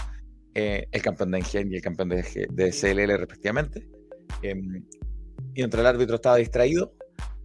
eh, 0.55 0.87
el 0.91 1.03
campeón 1.03 1.31
de 1.31 1.39
Engen 1.39 1.73
y 1.73 1.77
el 1.77 1.83
campeón 1.83 2.11
de, 2.11 2.49
de 2.51 2.71
CLL 2.71 3.19
respectivamente. 3.19 3.89
Em, 4.43 4.85
y 5.55 5.63
entre 5.63 5.81
el 5.81 5.87
árbitro 5.87 6.17
estaba 6.17 6.37
distraído, 6.37 6.95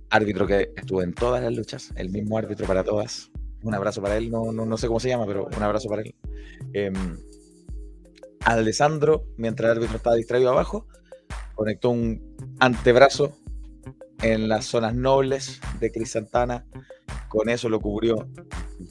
árbitro 0.09 0.47
que 0.47 0.71
estuvo 0.75 1.01
en 1.01 1.13
todas 1.13 1.41
las 1.43 1.55
luchas, 1.55 1.93
el 1.95 2.09
mismo 2.09 2.37
árbitro 2.37 2.65
para 2.67 2.83
todas. 2.83 3.31
Un 3.63 3.73
abrazo 3.73 4.01
para 4.01 4.17
él, 4.17 4.29
no, 4.29 4.51
no, 4.51 4.65
no 4.65 4.77
sé 4.77 4.87
cómo 4.87 4.99
se 4.99 5.09
llama, 5.09 5.25
pero 5.25 5.45
un 5.45 5.63
abrazo 5.63 5.89
para 5.89 6.03
él. 6.03 6.15
Eh, 6.73 6.91
Alessandro, 8.45 9.25
mientras 9.37 9.71
el 9.71 9.77
árbitro 9.77 9.97
estaba 9.97 10.15
distraído 10.15 10.49
abajo, 10.49 10.87
conectó 11.55 11.89
un 11.89 12.35
antebrazo 12.59 13.37
en 14.21 14.47
las 14.47 14.65
zonas 14.65 14.95
nobles 14.95 15.59
de 15.79 15.91
Cris 15.91 16.11
Santana. 16.11 16.65
Con 17.27 17.49
eso 17.49 17.69
lo 17.69 17.79
cubrió. 17.79 18.27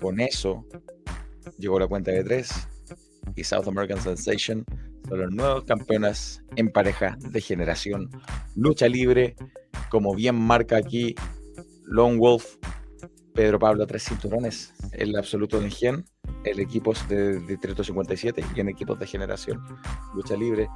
Con 0.01 0.21
eso 0.21 0.67
llegó 1.59 1.79
la 1.79 1.87
cuenta 1.87 2.11
de 2.11 2.25
tres. 2.25 2.69
Y 3.35 3.45
South 3.45 3.67
American 3.67 4.01
Sensation 4.01 4.65
son 5.09 5.21
los 5.21 5.31
nuevos 5.31 5.65
campeones 5.65 6.43
en 6.57 6.71
pareja 6.71 7.17
de 7.21 7.41
generación. 7.41 8.11
Lucha 8.55 8.89
libre, 8.89 9.37
como 9.91 10.15
bien 10.15 10.35
marca 10.37 10.77
aquí 10.77 11.15
Lone 11.85 12.19
Wolf, 12.19 12.57
Pedro 13.35 13.59
Pablo, 13.59 13.87
tres 13.87 14.05
cinturones, 14.05 14.75
el 14.93 15.15
absoluto 15.17 15.61
de 15.61 15.71
Gen, 15.71 16.05
el 16.45 16.59
equipo 16.59 16.95
de 17.09 17.39
Distrito 17.41 17.85
57 17.85 18.43
y 18.55 18.61
en 18.61 18.69
equipos 18.69 18.99
de 18.99 19.07
generación. 19.07 19.63
Lucha 20.15 20.37
libre. 20.37 20.69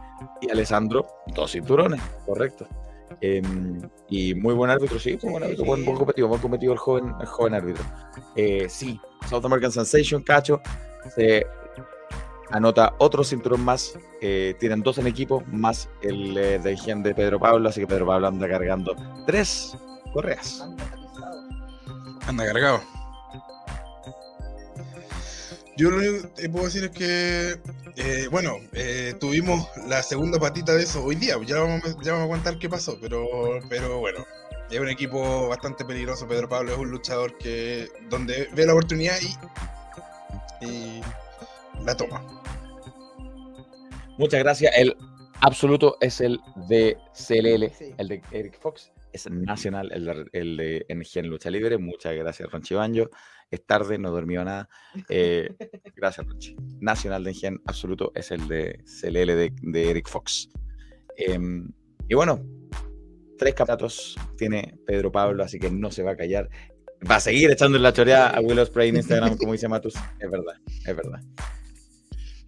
Y 0.43 0.51
Alessandro, 0.51 1.07
dos 1.35 1.53
cinturones, 1.53 2.01
correcto. 2.27 2.69
Em, 3.23 3.81
y 4.09 4.35
muy 4.35 4.55
buen 4.55 4.71
árbitro, 4.71 4.99
sí, 4.99 5.19
muy 5.23 5.33
buen 5.33 5.45
árbitro, 5.45 5.65
buen, 5.65 5.85
buen 5.85 5.97
competitivo, 5.97 6.29
buen 6.29 6.41
competitivo 6.41 6.73
el 6.73 6.79
joven, 6.79 7.15
el 7.21 7.27
joven 7.27 7.55
árbitro. 7.55 7.85
Eh, 8.35 8.67
sí, 8.69 8.99
South 9.29 9.45
American 9.45 9.71
Sensation, 9.71 10.23
Cacho, 10.23 10.61
se 11.15 11.47
anota 12.51 12.95
otro 12.99 13.23
cinturón 13.23 13.63
más, 13.63 13.99
eh, 14.21 14.55
tienen 14.59 14.83
dos 14.83 14.99
en 14.99 15.07
equipo, 15.07 15.43
más 15.49 15.89
el 16.03 16.37
eh, 16.37 16.59
de 16.59 16.73
higiene 16.73 17.03
de 17.03 17.15
Pedro 17.15 17.39
Pablo, 17.39 17.69
así 17.69 17.81
que 17.81 17.87
Pedro 17.87 18.07
Pablo 18.07 18.29
anda 18.29 18.49
cargando 18.49 18.97
tres 19.27 19.77
correas. 20.13 20.67
Anda 22.27 22.47
cargado. 22.47 23.00
Yo 25.81 25.91
lo 25.91 25.97
único 25.97 26.35
que 26.35 26.49
puedo 26.51 26.67
decir 26.67 26.85
es 26.85 26.91
que, 26.91 27.53
eh, 27.97 28.29
bueno, 28.31 28.57
eh, 28.75 29.15
tuvimos 29.19 29.67
la 29.89 30.03
segunda 30.03 30.39
patita 30.39 30.75
de 30.75 30.83
eso 30.83 31.03
hoy 31.03 31.15
día. 31.17 31.37
Ya 31.47 31.59
vamos, 31.61 31.83
a- 31.87 32.03
ya 32.03 32.13
vamos 32.13 32.27
a 32.27 32.31
contar 32.33 32.59
qué 32.59 32.69
pasó, 32.69 32.99
pero, 33.01 33.27
pero 33.71 33.99
bueno, 33.99 34.27
es 34.71 34.79
un 34.79 34.91
equipo 34.91 35.49
bastante 35.49 35.87
peligroso. 35.87 36.29
Pedro 36.29 36.51
Pablo 36.51 36.73
es 36.73 36.79
un 36.79 36.91
luchador 36.91 37.39
que 37.39 37.89
donde 38.11 38.49
ve 38.55 38.67
la 38.67 38.73
oportunidad 38.75 39.17
y, 40.61 40.67
y 40.67 41.01
la 41.83 41.97
toma. 41.97 42.23
Muchas 44.19 44.41
gracias. 44.41 44.73
El 44.77 44.95
absoluto 45.41 45.97
es 46.03 46.21
el 46.21 46.41
de 46.69 46.99
CLL, 47.15 47.71
Sí. 47.75 47.95
el 47.97 48.09
de 48.09 48.23
Eric 48.33 48.59
Fox. 48.61 48.93
Es 49.15 49.29
nacional, 49.31 49.91
el 49.93 50.05
de, 50.05 50.27
el 50.35 50.57
de 50.59 50.87
NG 50.91 51.21
en 51.21 51.29
Lucha 51.29 51.49
Libre. 51.51 51.79
Muchas 51.79 52.15
gracias, 52.15 52.51
Ronchi 52.53 52.75
Banjo. 52.75 53.09
Es 53.51 53.67
tarde, 53.67 53.99
no 53.99 54.11
dormió 54.11 54.45
nada. 54.45 54.69
Eh, 55.09 55.49
gracias, 55.97 56.27
Ronchi. 56.27 56.57
Nacional 56.81 57.25
de 57.25 57.33
NG 57.33 57.61
absoluto 57.67 58.13
es 58.15 58.31
el 58.31 58.47
de 58.49 58.83
CLL 59.01 59.27
de, 59.35 59.53
de 59.63 59.91
Eric 59.91 60.09
Fox. 60.09 60.49
Em, 61.17 61.69
y 62.09 62.15
bueno, 62.15 62.41
tres 63.39 63.55
campeonatos 63.55 64.17
tiene 64.37 64.79
Pedro 64.87 65.11
Pablo, 65.11 65.43
así 65.43 65.59
que 65.59 65.71
no 65.71 65.91
se 65.91 66.03
va 66.03 66.13
a 66.13 66.17
callar. 66.17 66.49
Va 67.11 67.17
a 67.17 67.21
seguir 67.21 67.51
echando 67.51 67.79
la 67.79 67.93
choreada 67.93 68.29
a 68.31 68.41
Willow 68.41 68.65
Spray 68.67 68.91
en 68.91 68.97
Instagram, 68.97 69.37
como 69.37 69.53
dice 69.53 69.69
Matus. 69.69 69.95
Es 70.21 70.31
verdad, 70.31 70.55
es 70.87 70.97
verdad. 70.97 71.21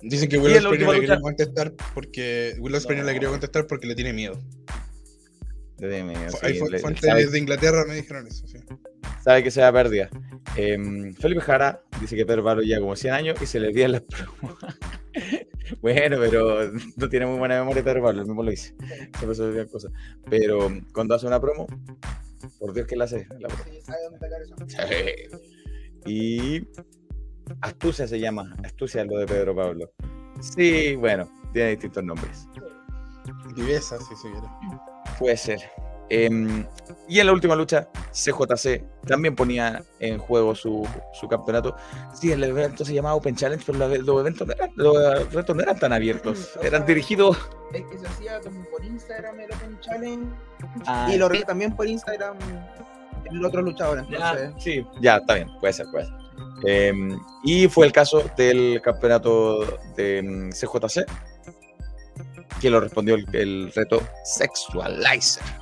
Dicen 0.03 0.29
que 0.29 0.37
Y 0.37 0.39
Will 0.41 0.57
en 0.57 0.63
la 0.65 0.69
Ospreay 0.71 0.87
no 0.87 0.93
le 0.93 1.01
quería 1.01 1.21
contestar 1.21 1.73
porque 1.95 2.55
Will 2.59 2.75
Ospreay 2.75 3.01
no. 3.01 3.07
le 3.07 3.13
quería 3.15 3.29
contestar 3.29 3.67
porque 3.67 3.87
le 3.87 3.95
tiene 3.95 4.13
miedo. 4.13 4.39
Deme, 5.79 6.15
Fu- 6.31 6.37
sí, 6.39 6.47
Hay 6.47 6.59
fu- 6.59 6.69
le- 6.69 6.79
fuentes 6.81 7.33
de 7.33 7.39
Inglaterra 7.39 7.85
me 7.87 7.95
dijeron 7.95 8.27
eso. 8.27 8.47
Sí. 8.47 8.59
Sabe 9.23 9.43
que 9.43 9.51
se 9.51 9.61
da 9.61 9.73
pérdida. 9.73 10.11
Em, 10.57 11.15
Felipe 11.15 11.41
Jara 11.41 11.83
dice 12.01 12.17
que 12.17 12.27
Pedro 12.27 12.45
Pablo 12.45 12.63
lleva 12.63 12.81
como 12.81 12.97
100 12.97 13.15
años 13.15 13.43
y 13.43 13.47
se 13.47 13.61
le 13.61 13.69
olvidan 13.69 13.93
las 13.93 14.03
promos. 14.03 14.59
bueno, 15.81 16.17
pero 16.21 16.73
no 16.97 17.09
tiene 17.09 17.27
muy 17.27 17.39
buena 17.39 17.59
memoria 17.59 17.83
Pedro 17.83 18.03
Pablo, 18.03 18.23
el 18.23 18.27
mismo 18.27 18.43
lo 18.43 18.51
dice. 18.51 18.75
Siempre 19.17 19.35
se 19.35 19.43
olvidan 19.43 19.69
cosas. 19.69 19.93
Pero 20.29 20.69
cuando 20.93 21.15
hace 21.15 21.27
una 21.27 21.41
promo, 21.41 21.67
por 22.59 22.73
Dios 22.75 22.87
que 22.87 22.97
la 22.97 23.05
hace. 23.05 23.27
la. 23.39 23.49
Sí. 24.67 25.37
Y 26.05 26.67
Astucia 27.61 28.07
se 28.07 28.19
llama. 28.19 28.57
Astucia 28.65 29.03
es 29.03 29.09
lo 29.09 29.19
de 29.19 29.27
Pedro 29.27 29.55
Pablo. 29.55 29.93
Sí, 30.41 30.97
bueno, 30.97 31.29
tiene 31.53 31.71
distintos 31.71 32.03
nombres. 32.03 32.49
Viveza, 33.55 33.99
si 33.99 34.17
se 34.17 34.31
quiere. 34.31 34.47
Puede 35.19 35.37
ser. 35.37 35.61
Em, 36.09 36.67
y 37.09 37.21
en 37.21 37.27
la 37.27 37.33
última 37.33 37.57
lucha, 37.57 37.89
CJC 38.13 38.85
también 39.07 39.35
ponía 39.35 39.83
en 39.99 40.19
juego 40.19 40.55
su, 40.55 40.87
su 41.13 41.29
campeonato. 41.29 41.75
Sí, 42.15 42.33
el 42.33 42.43
evento 42.45 42.85
se 42.85 42.95
llamaba 42.95 43.15
Open 43.15 43.35
Challenge, 43.35 43.65
pero 43.67 43.79
los, 43.79 44.21
eventos 44.21 44.47
no 44.47 44.53
eran, 44.53 44.71
los 44.77 45.33
retos 45.33 45.57
no 45.57 45.63
eran 45.63 45.79
tan 45.79 45.93
abiertos. 45.93 46.59
Eran 46.63 46.85
dirigidos 46.87 47.37
Es 47.73 47.83
que 47.87 47.99
se 47.99 48.07
hacía 48.07 48.41
como 48.41 48.65
por 48.71 48.85
Instagram 48.85 49.41
el 49.41 49.53
Open 49.53 49.81
Challenge 49.81 50.27
a. 50.87 51.13
y 51.13 51.17
lo 51.17 51.29
también 51.47 51.75
por 51.75 51.87
Instagram 51.87 52.37
el 53.25 53.45
otro 53.45 53.63
luchador. 53.63 54.07
Ya, 54.11 54.53
sí, 54.59 54.87
ya, 55.01 55.17
está 55.17 55.35
bien, 55.35 55.49
puede 55.61 55.73
ser, 55.73 55.87
puede 55.91 56.07
ser. 56.07 56.15
Em, 56.65 57.19
y 57.45 57.69
fue 57.69 57.87
el 57.87 57.93
caso 57.93 58.25
del 58.37 58.81
campeonato 58.83 59.79
de 59.97 60.51
CJC, 60.53 61.05
que 62.61 62.71
lo 62.71 62.81
respondió 62.81 63.15
el, 63.15 63.27
el 63.35 63.73
reto 63.75 64.03
Sexualizer. 64.25 65.62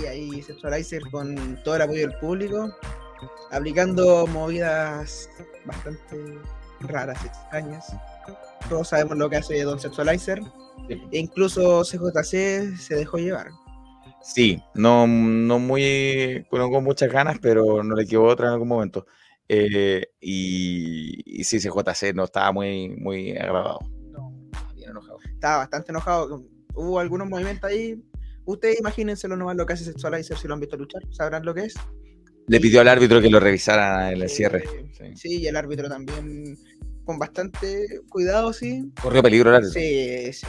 Y 0.00 0.06
ahí 0.06 0.42
Sexualizer 0.42 1.02
con 1.10 1.58
todo 1.64 1.76
el 1.76 1.82
apoyo 1.82 2.00
del 2.00 2.18
público, 2.18 2.74
aplicando 3.50 4.26
movidas 4.26 5.28
bastante 5.64 6.38
raras 6.80 7.24
extrañas. 7.24 7.92
Todos 8.68 8.88
sabemos 8.88 9.16
lo 9.18 9.28
que 9.28 9.36
hace 9.36 9.62
Don 9.62 9.80
Sexualizer. 9.80 10.40
E 10.88 11.18
incluso 11.18 11.82
CJC 11.82 12.76
se 12.76 12.94
dejó 12.96 13.18
llevar. 13.18 13.48
Sí, 14.22 14.62
no, 14.74 15.06
no 15.06 15.58
muy 15.58 16.44
no 16.50 16.70
con 16.70 16.84
muchas 16.84 17.10
ganas, 17.10 17.38
pero 17.40 17.82
no 17.82 17.94
le 17.94 18.06
quedó 18.06 18.24
otra 18.24 18.48
en 18.48 18.52
algún 18.54 18.68
momento. 18.68 19.06
Eh, 19.48 20.06
y, 20.20 21.40
y 21.40 21.44
sí, 21.44 21.58
CJC 21.58 22.14
no 22.14 22.24
estaba 22.24 22.52
muy, 22.52 22.88
muy 22.88 23.32
agradado. 23.32 23.80
Bien 24.74 24.90
enojado. 24.90 25.18
Estaba 25.24 25.56
bastante 25.58 25.92
enojado. 25.92 26.44
Hubo 26.74 26.98
algunos 26.98 27.28
movimientos 27.28 27.70
ahí. 27.70 28.00
Ustedes 28.50 28.80
imagínenselo 28.80 29.36
nomás 29.36 29.56
lo 29.56 29.64
que 29.66 29.74
hace 29.74 29.84
Sexualizer 29.84 30.36
si 30.36 30.48
lo 30.48 30.54
han 30.54 30.60
visto 30.60 30.76
luchar. 30.76 31.02
Sabrán 31.10 31.44
lo 31.44 31.54
que 31.54 31.62
es. 31.66 31.74
Le 32.48 32.58
pidió 32.60 32.80
al 32.80 32.88
árbitro 32.88 33.20
que 33.20 33.30
lo 33.30 33.38
revisara 33.38 34.10
en 34.12 34.22
el 34.22 34.28
cierre. 34.28 34.64
Sí. 34.96 35.04
Sí, 35.16 35.40
y 35.42 35.46
el 35.46 35.56
árbitro 35.56 35.88
también 35.88 36.56
con 37.04 37.18
bastante 37.18 37.86
cuidado, 38.08 38.52
sí. 38.52 38.82
Corrió 39.00 39.22
peligro 39.22 39.50
el 39.50 39.56
árbitro. 39.56 39.80
Sí, 39.80 40.32
sí. 40.32 40.46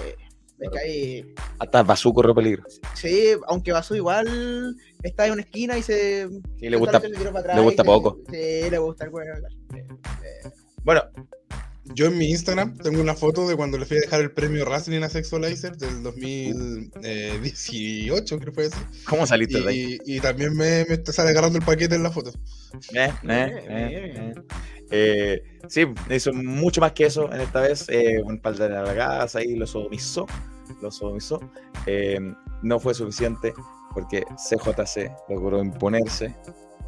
Que 0.71 0.79
ahí- 0.79 1.33
Hasta 1.57 1.81
Basú 1.81 2.13
corrió 2.13 2.35
peligro. 2.35 2.63
sí, 2.93 3.29
aunque 3.47 3.71
Basú 3.71 3.95
igual 3.95 4.75
está 5.01 5.25
en 5.25 5.33
una 5.33 5.41
esquina 5.41 5.75
y 5.77 5.81
se. 5.81 6.27
Sí, 6.59 6.69
le 6.69 6.77
gusta. 6.77 6.99
le 6.99 7.09
y 7.09 7.63
gusta 7.63 7.83
poco. 7.83 8.19
Sí, 8.29 8.69
le 8.69 8.77
gusta 8.77 9.05
el 9.05 9.11
juego. 9.11 9.31
Bueno, 10.83 11.01
Yo 11.83 12.07
en 12.07 12.17
mi 12.17 12.29
Instagram 12.29 12.77
tengo 12.77 13.01
una 13.01 13.15
foto 13.15 13.47
de 13.47 13.55
cuando 13.55 13.77
le 13.77 13.85
fui 13.85 13.97
a 13.97 14.01
dejar 14.01 14.21
el 14.21 14.31
premio 14.31 14.65
Wrestling 14.65 15.01
a 15.01 15.09
Sexualizer 15.09 15.75
del 15.77 16.03
2018, 16.03 18.39
creo 18.39 18.45
que 18.45 18.51
fue 18.51 18.65
ese. 18.65 18.77
¿cómo 19.07 19.25
saliste 19.25 19.61
de 19.61 19.69
ahí? 19.69 19.97
Y, 20.05 20.17
y 20.17 20.19
también 20.19 20.53
me, 20.55 20.85
me 20.85 21.03
sale 21.11 21.31
agarrando 21.31 21.57
el 21.57 21.65
paquete 21.65 21.95
en 21.95 22.03
la 22.03 22.11
foto. 22.11 22.31
Eh, 22.93 23.11
eh, 23.23 23.63
eh, 23.67 24.13
eh. 24.15 24.33
Eh, 24.93 25.41
sí, 25.69 25.85
hizo 26.09 26.33
mucho 26.33 26.81
más 26.81 26.91
que 26.91 27.05
eso 27.05 27.31
en 27.33 27.41
esta 27.41 27.61
vez. 27.61 27.85
Eh, 27.89 28.21
un 28.23 28.39
par 28.39 28.55
de 28.55 28.69
largadas 28.69 29.35
ahí, 29.35 29.55
lo 29.55 29.65
sodomizó. 29.65 30.27
Lo 30.81 30.91
sodomizó. 30.91 31.39
Eh, 31.85 32.19
no 32.61 32.79
fue 32.79 32.93
suficiente 32.93 33.53
porque 33.93 34.23
CJC 34.35 35.11
logró 35.29 35.63
imponerse 35.63 36.35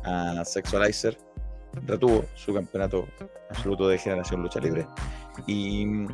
a 0.03 0.43
Sexualizer. 0.45 1.17
Retuvo 1.85 2.25
su 2.35 2.53
campeonato 2.53 3.07
absoluto 3.49 3.87
de 3.87 3.97
generación 3.97 4.41
lucha 4.41 4.59
libre. 4.59 4.87
Y, 5.47 6.05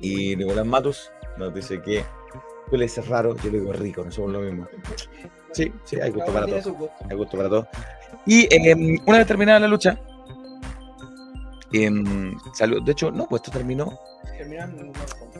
y 0.00 0.36
Nicolás 0.36 0.66
Matus 0.66 1.10
nos 1.38 1.54
dice 1.54 1.80
que 1.80 2.04
Tú 2.70 2.76
le 2.76 2.84
dices 2.84 3.06
raro, 3.06 3.36
yo 3.36 3.50
le 3.50 3.60
digo 3.60 3.72
rico, 3.72 4.04
no 4.04 4.10
somos 4.10 4.32
lo 4.32 4.40
mismo. 4.40 4.66
Sí, 5.52 5.72
sí, 5.84 6.00
hay 6.00 6.10
gusto 6.10 6.32
para 6.32 6.46
todos. 6.46 6.66
Hay 7.08 7.16
gusto 7.16 7.36
para 7.36 7.48
todos. 7.48 7.66
Y 8.26 8.52
em, 8.52 8.98
una 9.06 9.18
vez 9.18 9.26
terminada 9.26 9.60
la 9.60 9.68
lucha, 9.68 10.00
em, 11.72 12.36
salió, 12.54 12.80
de 12.80 12.92
hecho, 12.92 13.12
no, 13.12 13.26
pues 13.26 13.42
esto 13.42 13.56
terminó, 13.56 13.98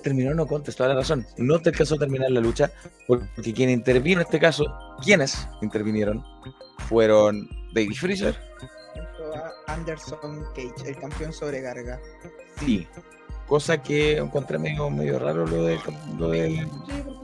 terminó 0.03 0.35
no 0.35 0.47
contestó 0.47 0.85
toda 0.85 0.95
la 0.95 1.01
razón. 1.01 1.27
No 1.37 1.59
te 1.59 1.71
alcanzó 1.71 1.97
a 1.97 1.99
terminar 1.99 2.31
la 2.31 2.41
lucha, 2.41 2.71
porque 3.09 3.53
quien 3.53 3.71
intervino 3.71 4.21
en 4.21 4.27
este 4.27 4.39
caso, 4.39 4.65
quienes 5.03 5.49
intervinieron, 5.63 6.25
fueron 6.89 7.49
Baby 7.75 7.95
Freezer, 7.97 8.37
a 9.37 9.73
Anderson 9.73 10.45
Cage, 10.55 10.89
el 10.91 10.97
campeón 10.97 11.33
sobre 11.33 11.61
Garga. 11.61 12.01
sí. 12.61 12.87
Cosa 13.47 13.81
que 13.81 14.17
encontré 14.17 14.59
medio, 14.59 14.91
medio 14.91 15.21
raro 15.21 15.47
lo 15.47 15.63
del, 15.63 15.79
lo 16.19 16.31
del 16.31 16.67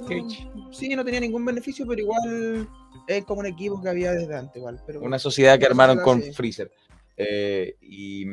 Cage. 0.09 0.49
sí, 0.71 0.95
no 0.95 1.05
tenía 1.05 1.19
ningún 1.19 1.45
beneficio, 1.45 1.85
pero 1.85 2.01
igual 2.01 2.69
es 3.09 3.25
como 3.25 3.41
un 3.41 3.47
equipo 3.47 3.83
que 3.83 3.89
había 3.89 4.13
desde 4.13 4.37
antes, 4.37 4.57
igual. 4.59 4.81
Pero 4.87 5.01
Una 5.01 5.19
sociedad 5.19 5.59
que 5.59 5.67
armaron 5.67 5.97
sociedad, 5.97 6.05
con 6.05 6.23
sí. 6.23 6.33
Freezer. 6.33 6.71
Eh, 7.17 7.75
y 7.81 8.25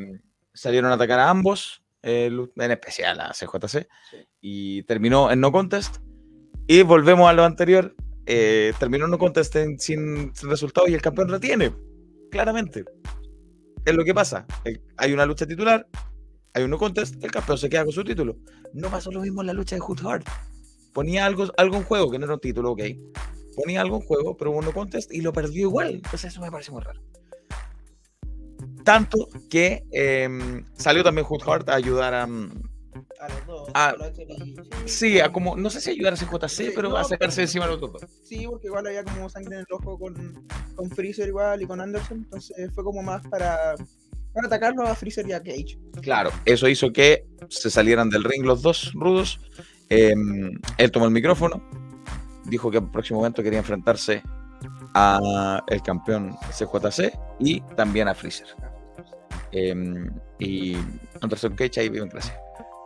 salieron 0.54 0.92
a 0.92 0.94
atacar 0.94 1.18
a 1.18 1.30
ambos, 1.30 1.82
eh, 2.04 2.30
en 2.56 2.70
especial 2.70 3.20
a 3.20 3.32
CJC. 3.32 3.88
Sí. 4.08 4.16
Y 4.40 4.82
terminó 4.84 5.32
en 5.32 5.40
no 5.40 5.50
contest. 5.50 5.96
Y 6.68 6.82
volvemos 6.82 7.28
a 7.28 7.32
lo 7.32 7.44
anterior. 7.44 7.96
eh, 8.26 8.72
terminó 8.78 9.06
en 9.06 9.10
no 9.10 9.18
contest 9.18 9.56
en- 9.56 9.80
sin, 9.80 10.32
sin 10.36 10.48
resultado 10.48 10.86
y 10.86 10.94
el 10.94 11.02
campeón 11.02 11.28
retiene. 11.28 11.72
Claramente. 12.30 12.84
Es 13.84 13.94
lo 13.94 14.04
que 14.04 14.14
pasa. 14.14 14.46
Hay 14.96 15.12
una 15.12 15.26
lucha 15.26 15.46
titular, 15.46 15.86
hay 16.52 16.64
un 16.64 16.70
no 16.70 16.78
contest, 16.78 17.22
el 17.22 17.30
campeón 17.30 17.58
se 17.58 17.68
queda 17.68 17.84
con 17.84 17.92
su 17.92 18.04
título. 18.04 18.36
No 18.72 18.90
pasó 18.90 19.10
lo 19.10 19.20
mismo 19.20 19.40
en 19.40 19.46
la 19.48 19.52
lucha 19.52 19.76
de 19.76 19.80
Hood 19.80 20.04
Hard. 20.04 20.24
Ponía 20.92 21.24
algo, 21.24 21.46
algo 21.56 21.76
en 21.76 21.84
juego, 21.84 22.10
que 22.10 22.18
no 22.18 22.24
era 22.24 22.34
un 22.34 22.40
título, 22.40 22.72
ok. 22.72 22.82
Ponía 23.54 23.80
algo 23.80 23.96
en 23.96 24.02
juego, 24.02 24.36
pero 24.36 24.50
un 24.50 24.64
no 24.64 24.72
contest 24.72 25.12
y 25.12 25.20
lo 25.20 25.32
perdió 25.32 25.62
igual. 25.62 25.94
Entonces 25.96 26.24
eso 26.24 26.40
me 26.40 26.50
parece 26.50 26.72
muy 26.72 26.82
raro. 26.82 27.00
Tanto 28.84 29.28
que 29.48 29.84
em, 29.92 30.64
salió 30.74 31.04
también 31.04 31.26
Hood 31.26 31.42
Hard 31.46 31.70
a 31.70 31.74
ayudar 31.74 32.14
a. 32.14 32.28
a 33.20 33.28
los 33.28 33.46
dos. 33.46 33.68
Ah, 33.74 33.94
a 33.98 34.88
Sí, 34.88 35.20
a 35.20 35.30
como. 35.32 35.56
No 35.56 35.70
sé 35.70 35.80
si 35.80 35.90
ayudar 35.90 36.14
a 36.14 36.16
CJC, 36.16 36.48
Sí, 36.48 36.72
pero 36.74 36.88
no, 36.90 36.96
a 36.96 37.04
sacarse 37.04 37.36
pero- 37.36 37.42
encima 37.46 37.64
de 37.66 37.70
los 37.72 37.80
dos. 37.80 38.02
Sí, 38.24 38.46
porque 38.48 38.66
igual 38.68 38.86
había 38.86 39.04
como 39.04 39.28
sangre 39.28 39.54
en 39.56 39.60
el 39.60 39.66
ojo 39.70 39.98
con, 39.98 40.46
con 40.74 40.90
Freezer 40.90 41.28
igual 41.28 41.62
y 41.62 41.66
con 41.66 41.80
Anderson, 41.80 42.18
entonces 42.18 42.70
fue 42.74 42.82
como 42.84 43.02
más 43.02 43.26
para, 43.28 43.74
para 44.34 44.46
atacarlo 44.46 44.82
a 44.86 44.94
Freezer 44.94 45.26
y 45.28 45.32
a 45.32 45.42
Cage. 45.42 45.78
Claro, 46.02 46.30
eso 46.44 46.68
hizo 46.68 46.92
que 46.92 47.26
se 47.48 47.70
salieran 47.70 48.10
del 48.10 48.24
ring 48.24 48.44
los 48.44 48.62
dos 48.62 48.92
rudos. 48.94 49.40
Em, 49.88 50.58
él 50.78 50.90
tomó 50.92 51.06
el 51.06 51.10
micrófono, 51.10 51.62
dijo 52.46 52.70
que 52.70 52.78
en 52.78 52.84
el 52.84 52.90
próximo 52.90 53.18
momento 53.20 53.42
quería 53.42 53.58
enfrentarse 53.58 54.22
a 54.94 55.62
el 55.68 55.82
campeón 55.82 56.36
CJC 56.50 57.12
y 57.38 57.60
también 57.76 58.08
a 58.08 58.14
Freezer. 58.14 58.46
Em, 59.52 60.08
y 60.38 60.76
Anderson 61.20 61.54
Cage 61.56 61.80
ahí 61.80 61.88
vive 61.88 62.04
en 62.04 62.10
clase. 62.10 62.32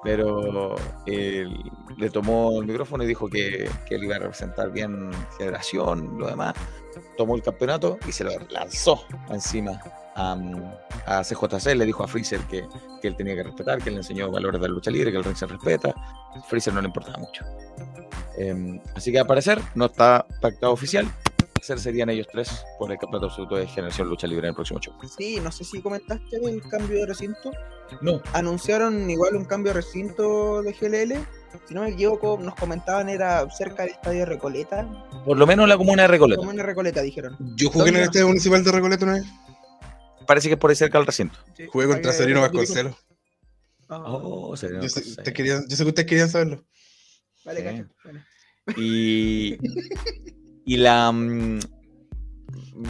Pero 0.04 0.76
él 1.06 1.72
le 1.96 2.10
tomó 2.10 2.60
el 2.60 2.66
micrófono 2.66 3.02
y 3.04 3.06
dijo 3.06 3.28
que, 3.28 3.68
que 3.88 3.94
él 3.94 4.04
iba 4.04 4.16
a 4.16 4.18
representar 4.18 4.70
bien 4.70 5.10
Generación, 5.38 6.18
lo 6.18 6.28
demás. 6.28 6.54
Tomó 7.16 7.34
el 7.34 7.42
campeonato 7.42 7.98
y 8.06 8.12
se 8.12 8.22
lo 8.22 8.30
lanzó 8.50 9.04
encima 9.30 9.80
a, 10.14 10.36
a 11.06 11.22
CJC. 11.22 11.74
Le 11.74 11.86
dijo 11.86 12.04
a 12.04 12.08
Freezer 12.08 12.40
que, 12.42 12.66
que 13.00 13.08
él 13.08 13.16
tenía 13.16 13.34
que 13.34 13.44
respetar, 13.44 13.82
que 13.82 13.88
él 13.88 13.94
le 13.94 14.00
enseñó 14.00 14.30
valores 14.30 14.60
de 14.60 14.68
la 14.68 14.74
lucha 14.74 14.90
libre, 14.90 15.10
que 15.10 15.16
el 15.16 15.24
ring 15.24 15.36
se 15.36 15.46
respeta. 15.46 15.94
Freezer 16.48 16.74
no 16.74 16.82
le 16.82 16.88
importaba 16.88 17.18
mucho. 17.18 17.44
Em, 18.36 18.80
así 18.94 19.10
que 19.10 19.18
al 19.18 19.26
parecer 19.26 19.60
no 19.74 19.86
está 19.86 20.26
pactado 20.40 20.72
oficial. 20.72 21.06
Ser 21.64 21.78
serían 21.80 22.10
ellos 22.10 22.26
tres 22.30 22.50
por 22.78 22.92
el 22.92 22.98
campeonato 22.98 23.26
absoluto 23.28 23.56
de 23.56 23.66
Generación 23.66 24.08
Lucha 24.08 24.26
Libre 24.26 24.46
en 24.46 24.50
el 24.50 24.54
próximo 24.54 24.80
show. 24.80 24.92
Sí, 25.16 25.40
no 25.42 25.50
sé 25.50 25.64
si 25.64 25.80
comentaste 25.80 26.36
el 26.36 26.60
cambio 26.68 26.98
de 26.98 27.06
recinto. 27.06 27.50
No, 28.02 28.20
Anunciaron 28.34 29.08
igual 29.08 29.34
un 29.34 29.46
cambio 29.46 29.72
de 29.72 29.80
recinto 29.80 30.60
de 30.62 30.72
GLL. 30.72 31.26
Si 31.66 31.72
no 31.72 31.82
me 31.82 31.90
equivoco, 31.90 32.36
nos 32.38 32.54
comentaban 32.54 33.08
era 33.08 33.48
cerca 33.50 33.84
del 33.84 33.92
estadio 33.92 34.26
Recoleta. 34.26 34.86
por 35.24 35.38
lo 35.38 35.46
menos 35.46 35.66
la 35.66 35.78
comuna 35.78 36.02
de 36.02 36.08
Recoleta. 36.08 36.38
Como 36.40 36.50
en 36.50 36.58
Recoleta, 36.58 37.00
dijeron. 37.00 37.36
Yo 37.56 37.70
jugué 37.70 37.88
en 37.90 37.96
el 37.96 38.02
estadio 38.02 38.28
municipal 38.28 38.62
de 38.62 38.70
Recoleta 38.72 39.04
una 39.06 39.14
vez. 39.14 39.24
Parece 40.26 40.48
que 40.48 40.54
es 40.54 40.60
por 40.60 40.68
ahí 40.68 40.76
cerca 40.76 40.98
del 40.98 41.06
recinto. 41.06 41.38
Sí, 41.56 41.64
Jugué 41.72 41.86
contra 41.86 42.12
Serino 42.12 42.42
Vasconcelos. 42.42 42.94
Ah, 43.88 44.02
Oh, 44.06 44.54
sería 44.56 44.80
Yo 44.80 44.88
sé, 44.90 45.02
seria. 45.02 45.32
querían- 45.32 45.64
yo 45.68 45.76
sé 45.76 45.82
que 45.84 45.88
ustedes 45.88 46.08
querían 46.08 46.28
saberlo. 46.28 46.62
Vale, 47.44 47.60
Sí. 47.60 47.64
cacho. 47.64 47.88
Bueno. 48.04 48.24
Y, 48.78 49.58
y 50.64 50.76
la 50.78 51.12
mm, 51.12 51.58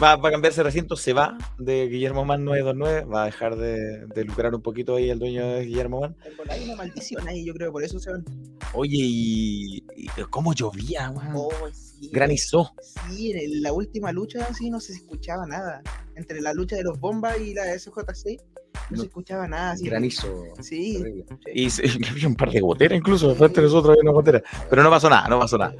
va, 0.01 0.15
va 0.15 0.29
a 0.29 0.31
cambiarse 0.31 0.59
de 0.61 0.63
recinto, 0.63 0.95
se 0.95 1.13
va 1.13 1.37
de 1.57 1.87
Guillermo 1.87 2.25
Man 2.25 2.43
929, 2.45 3.05
va 3.11 3.23
a 3.23 3.25
dejar 3.25 3.55
de, 3.55 4.05
de 4.07 4.23
lucrar 4.23 4.53
un 4.53 4.61
poquito 4.61 4.95
ahí 4.95 5.09
el 5.09 5.19
dueño 5.19 5.47
de 5.47 5.65
Guillermo 5.65 6.01
Man. 6.01 6.15
Hay 6.49 6.63
una 6.63 6.75
maldición 6.75 7.27
ahí, 7.27 7.45
yo 7.45 7.53
creo, 7.53 7.71
por 7.71 7.83
eso 7.83 7.99
se 7.99 8.11
van. 8.11 8.25
Oye, 8.73 8.97
y, 8.97 9.77
y 9.95 10.07
cómo 10.29 10.53
llovía, 10.53 11.09
weón. 11.11 11.33
Oh, 11.35 11.51
sí. 11.71 12.09
Granizó. 12.11 12.73
Sí, 13.09 13.31
en 13.31 13.61
la 13.61 13.73
última 13.73 14.11
lucha 14.11 14.53
sí 14.53 14.69
no 14.69 14.79
se 14.79 14.93
escuchaba 14.93 15.45
nada. 15.45 15.81
Entre 16.15 16.41
la 16.41 16.53
lucha 16.53 16.75
de 16.75 16.83
los 16.83 16.99
bombas 16.99 17.39
y 17.39 17.53
la 17.53 17.63
de 17.63 17.75
SJ6 17.75 18.41
no, 18.41 18.81
No, 18.91 18.97
se 18.97 19.03
escuchaba 19.05 19.47
nada. 19.47 19.71
Así, 19.71 19.85
Granizo. 19.85 20.43
Sí. 20.61 20.97
terrible. 20.97 21.25
Y 21.53 22.07
había 22.07 22.27
un 22.27 22.35
par 22.35 22.51
de 22.51 22.59
goteras 22.59 22.97
incluso, 22.97 23.29
de 23.29 23.35
frente 23.35 23.61
nosotros 23.61 23.91
había 23.91 24.09
una 24.09 24.11
gotera. 24.11 24.43
Pero 24.69 24.83
no 24.83 24.89
pasó 24.89 25.09
nada, 25.09 25.27
no 25.27 25.39
pasó 25.39 25.57
nada. 25.57 25.75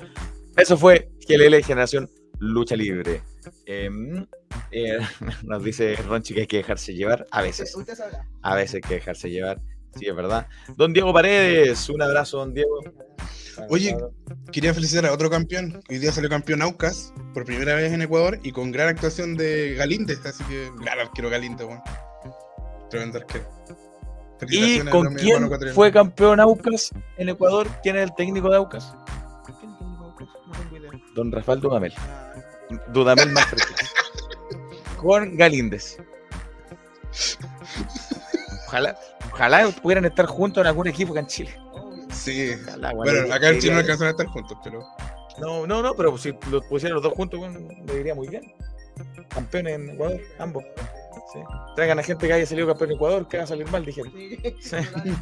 Eso 0.58 0.78
fue 0.78 1.10
GLL 1.28 1.64
Generación 1.64 2.10
Lucha 2.40 2.76
Libre. 2.76 3.22
Em, 3.66 4.26
eh, 4.72 5.00
nos 5.44 5.64
dice 5.64 5.96
Ronchi 5.96 6.34
que 6.34 6.42
hay 6.42 6.48
que 6.48 6.58
dejarse 6.58 6.94
llevar 6.94 7.28
a 7.32 7.42
veces. 7.42 7.76
A 8.42 8.56
veces 8.56 8.76
hay 8.76 8.82
que 8.82 8.96
dejarse 8.96 9.30
llevar. 9.30 9.62
Sí, 9.98 10.08
es 10.08 10.16
verdad. 10.16 10.48
Don 10.76 10.92
Diego 10.92 11.14
Paredes, 11.14 11.90
un 11.90 12.02
abrazo, 12.02 12.40
don 12.40 12.54
Diego. 12.54 12.80
Oye, 13.70 13.96
Quería 14.52 14.74
felicitar 14.74 15.06
a 15.06 15.14
otro 15.14 15.30
campeón. 15.30 15.82
Hoy 15.90 16.00
día 16.00 16.12
salió 16.12 16.30
campeón 16.30 16.62
Aucas 16.62 17.14
por 17.34 17.46
primera 17.46 17.76
vez 17.76 17.92
en 17.92 18.02
Ecuador 18.02 18.40
y 18.44 18.52
con 18.52 18.72
gran 18.72 18.90
actuación 18.90 19.36
de 19.36 19.74
Galíndez. 19.76 20.26
Así 20.26 20.44
que, 20.46 20.72
gran 20.82 21.00
arquero 21.00 21.30
Galíndez, 21.30 21.68
weón. 21.68 21.82
Tremendo 22.90 23.20
arquero. 23.20 23.46
¿Y 24.50 24.80
con 24.82 25.14
quién 25.16 25.50
fue 25.74 25.92
campeón 25.92 26.40
Aucas 26.40 26.92
en 27.18 27.30
Ecuador? 27.30 27.68
¿Quién 27.82 27.96
es 27.98 28.04
el 28.04 28.16
técnico 28.16 28.50
de 28.50 28.58
Aucas? 28.58 28.96
Don 31.16 31.32
Rafael 31.32 31.62
Dudamel. 31.62 31.94
Dudamel 32.90 33.32
Master 33.32 33.58
Kids. 33.60 33.94
Con 34.98 35.38
Galíndez. 35.38 35.98
Ojalá, 38.68 38.98
ojalá 39.32 39.70
pudieran 39.82 40.04
estar 40.04 40.26
juntos 40.26 40.62
en 40.62 40.68
algún 40.68 40.88
equipo 40.88 41.14
acá 41.14 41.22
en 41.22 41.28
Chile. 41.28 41.58
Sí. 42.12 42.52
Ojalá, 42.68 42.92
bueno, 42.92 43.14
Bueno, 43.14 43.34
acá 43.34 43.50
en 43.50 43.60
Chile 43.60 43.74
no 43.74 43.80
alcanzan 43.80 44.08
a 44.08 44.12
estar 44.12 44.28
juntos, 44.28 44.58
pero. 44.62 44.84
No, 45.40 45.66
no, 45.66 45.82
no, 45.82 45.94
pero 45.94 46.18
si 46.18 46.34
los 46.52 46.66
pusieran 46.66 46.96
los 46.96 47.04
dos 47.04 47.14
juntos, 47.14 47.40
bueno, 47.40 47.60
le 47.86 47.96
diría 47.96 48.14
muy 48.14 48.28
bien. 48.28 48.54
Campeones 49.30 49.76
en 49.76 49.90
Ecuador, 49.92 50.20
ambos. 50.40 50.66
Sí. 51.32 51.40
Traigan 51.76 52.00
a 52.00 52.04
gente 52.04 52.28
que 52.28 52.34
haya 52.34 52.46
salido 52.46 52.68
campeón 52.68 52.92
en 52.92 52.96
Ecuador, 52.98 53.28
que 53.28 53.38
va 53.38 53.44
a 53.44 53.48
salir 53.48 53.70
mal, 53.70 53.86
dijeron. 53.86 54.12
Sí. 54.12 54.38
Sí. 54.60 54.76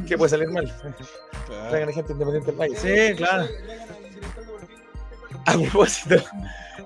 ¿Qué 0.07 0.17
puede 0.17 0.29
salir 0.29 0.49
mal? 0.49 0.73
Traigan 1.69 1.89
a 1.89 1.93
gente 1.93 2.13
independiente 2.13 2.51
del 2.51 2.57
país. 2.57 2.79
Sí, 2.79 3.15
claro. 3.15 3.47
A 5.45 5.53
propósito, 5.53 6.15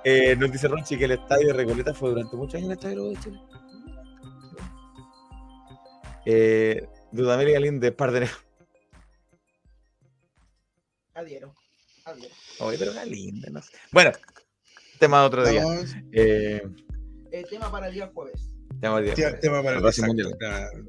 eh, 0.03 0.35
nos 0.35 0.51
dice 0.51 0.67
Ronchi 0.67 0.97
que 0.97 1.05
el 1.05 1.11
estadio 1.11 1.47
de 1.47 1.53
Recoleta 1.53 1.93
fue 1.93 2.09
durante 2.09 2.35
muchos 2.35 2.55
años 2.55 2.67
el 2.71 2.73
estadio 2.77 3.09
de 3.09 3.15
Chile. 3.19 3.39
Eh, 6.25 6.87
Dudamel 7.11 7.49
y 7.49 7.53
Galín 7.53 7.79
de 7.79 7.91
par 7.91 8.11
de 8.11 8.21
negro. 8.21 8.35
Adhiero. 11.13 11.53
Adhiero. 12.05 12.33
Oye, 12.59 12.77
pero 12.77 12.93
Galín, 12.93 13.41
no 13.51 13.61
sé. 13.61 13.71
Bueno, 13.91 14.11
tema 14.99 15.21
de 15.21 15.25
otro 15.27 15.47
día. 15.47 15.63
Eh, 16.11 16.61
Eh, 17.31 17.45
tema 17.49 17.71
para 17.71 17.87
el 17.87 17.93
día 17.93 18.09
jueves. 18.13 18.49
tema 18.81 18.99
de 19.01 19.05
día. 19.05 19.15
tema- 19.15 19.39
tema 19.39 19.63
para 19.63 19.77
el 19.77 19.83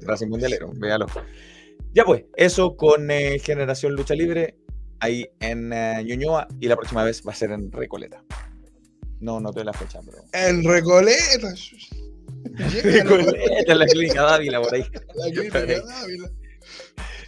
Racing 0.01 0.27
Mundialero, 0.29 0.71
véalo. 0.75 1.05
Ya 1.93 2.03
pues, 2.05 2.25
eso 2.35 2.75
con 2.75 3.09
eh, 3.11 3.39
Generación 3.39 3.93
Lucha 3.95 4.13
Libre, 4.15 4.57
ahí 4.99 5.29
en 5.39 5.71
eh, 5.73 6.03
Ñuñoa, 6.03 6.47
y 6.59 6.67
la 6.67 6.75
próxima 6.75 7.03
vez 7.03 7.23
va 7.27 7.31
a 7.31 7.35
ser 7.35 7.51
en 7.51 7.71
Recoleta. 7.71 8.23
No, 9.19 9.39
no 9.39 9.51
te 9.51 9.63
la 9.63 9.73
fecha, 9.73 9.99
pero. 10.05 10.17
En 10.33 10.63
Recoleta. 10.63 11.53
Recoleta, 12.83 13.71
en 13.71 13.79
la 13.79 13.85
clínica 13.85 14.23
Dávila, 14.23 14.61
por 14.61 14.73
ahí. 14.73 14.85
La 15.15 15.25
clínica 15.31 15.65
Dávila. 15.65 16.31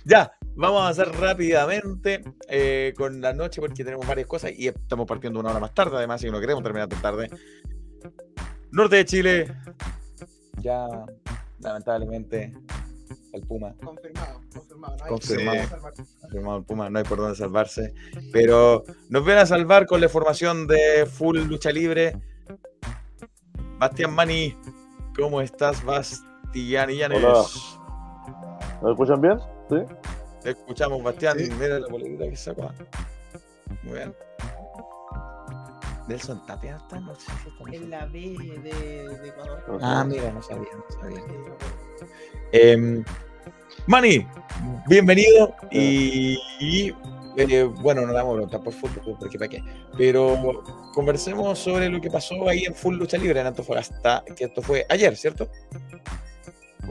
Ya, 0.05 0.31
vamos 0.55 0.79
a 0.79 0.83
avanzar 0.83 1.19
rápidamente 1.19 2.23
eh, 2.47 2.93
con 2.97 3.21
la 3.21 3.33
noche 3.33 3.61
porque 3.61 3.83
tenemos 3.83 4.07
varias 4.07 4.27
cosas 4.27 4.51
y 4.55 4.67
estamos 4.67 5.05
partiendo 5.05 5.39
una 5.39 5.51
hora 5.51 5.59
más 5.59 5.73
tarde, 5.73 5.97
además, 5.97 6.23
y 6.23 6.31
no 6.31 6.39
queremos 6.39 6.63
terminar 6.63 6.87
tan 6.87 7.01
tarde. 7.01 7.29
Norte 8.71 8.95
de 8.95 9.05
Chile, 9.05 9.53
ya 10.61 10.87
lamentablemente 11.59 12.53
el 13.33 13.41
Puma. 13.47 13.73
Confirmado, 13.83 14.41
confirmado. 14.53 14.97
No 14.97 15.03
hay 15.03 15.09
Confirmado. 15.09 15.67
salvarse. 15.67 16.03
Confirmado 16.21 16.57
el 16.57 16.63
Puma, 16.65 16.89
no 16.89 16.97
hay 16.99 17.05
por 17.05 17.17
dónde 17.17 17.35
salvarse. 17.35 17.93
Pero 18.31 18.83
nos 19.09 19.25
ven 19.25 19.37
a 19.37 19.45
salvar 19.45 19.85
con 19.85 20.01
la 20.01 20.09
formación 20.09 20.67
de 20.67 21.05
full 21.05 21.39
lucha 21.39 21.71
libre. 21.71 22.17
Bastián 23.77 24.13
Mani, 24.13 24.55
¿cómo 25.15 25.41
estás, 25.41 25.83
Bastián? 25.83 26.91
Hola. 27.13 27.43
¿Me 28.83 28.91
escuchan 28.91 29.21
bien? 29.21 29.39
¿Sí? 29.69 29.75
Te 30.43 30.49
escuchamos, 30.51 31.01
Bastián. 31.03 31.37
Sí. 31.39 31.49
Mira 31.59 31.79
la 31.79 31.87
polémica 31.87 32.29
que 32.29 32.35
sacó. 32.35 32.71
Muy 33.83 33.93
bien. 33.93 34.13
Nelson 36.07 36.45
Tapia 36.45 36.77
está, 36.77 36.99
no 36.99 37.15
sé 37.15 37.31
si 37.43 37.49
está 37.49 37.75
En 37.75 37.89
la 37.89 38.05
B 38.05 38.35
de, 38.63 39.07
de 39.17 39.29
Ecuador. 39.29 39.79
Ah, 39.81 40.03
mira, 40.03 40.31
no 40.31 40.41
sabía, 40.41 40.69
no 40.73 41.01
sabía. 41.01 41.21
Em, 42.51 43.03
Mani, 43.87 44.27
bienvenido 44.87 45.55
y, 45.71 46.37
y, 46.59 46.93
eh, 47.37 47.63
bueno, 47.63 48.01
no 48.01 48.07
le 48.07 48.13
vamos 48.13 48.31
a 48.31 48.35
preguntar 48.35 48.61
por 48.61 48.73
fútbol, 48.73 49.17
porque 49.19 49.37
para 49.37 49.49
qué, 49.49 49.63
pero 49.97 50.63
conversemos 50.93 51.57
sobre 51.57 51.89
lo 51.89 52.01
que 52.01 52.11
pasó 52.11 52.47
ahí 52.47 52.65
en 52.65 52.75
Full 52.75 52.95
Lucha 52.95 53.17
Libre 53.17 53.39
en 53.39 53.47
Antofagasta, 53.47 54.23
que 54.35 54.45
esto 54.45 54.61
fue 54.61 54.85
ayer, 54.89 55.15
¿cierto? 55.15 55.47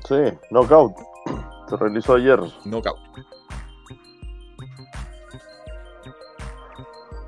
Sí, 0.09 0.17
knockout. 0.51 0.95
Se 1.69 1.77
realizó 1.77 2.15
ayer. 2.15 2.41
Knockout. 2.65 2.99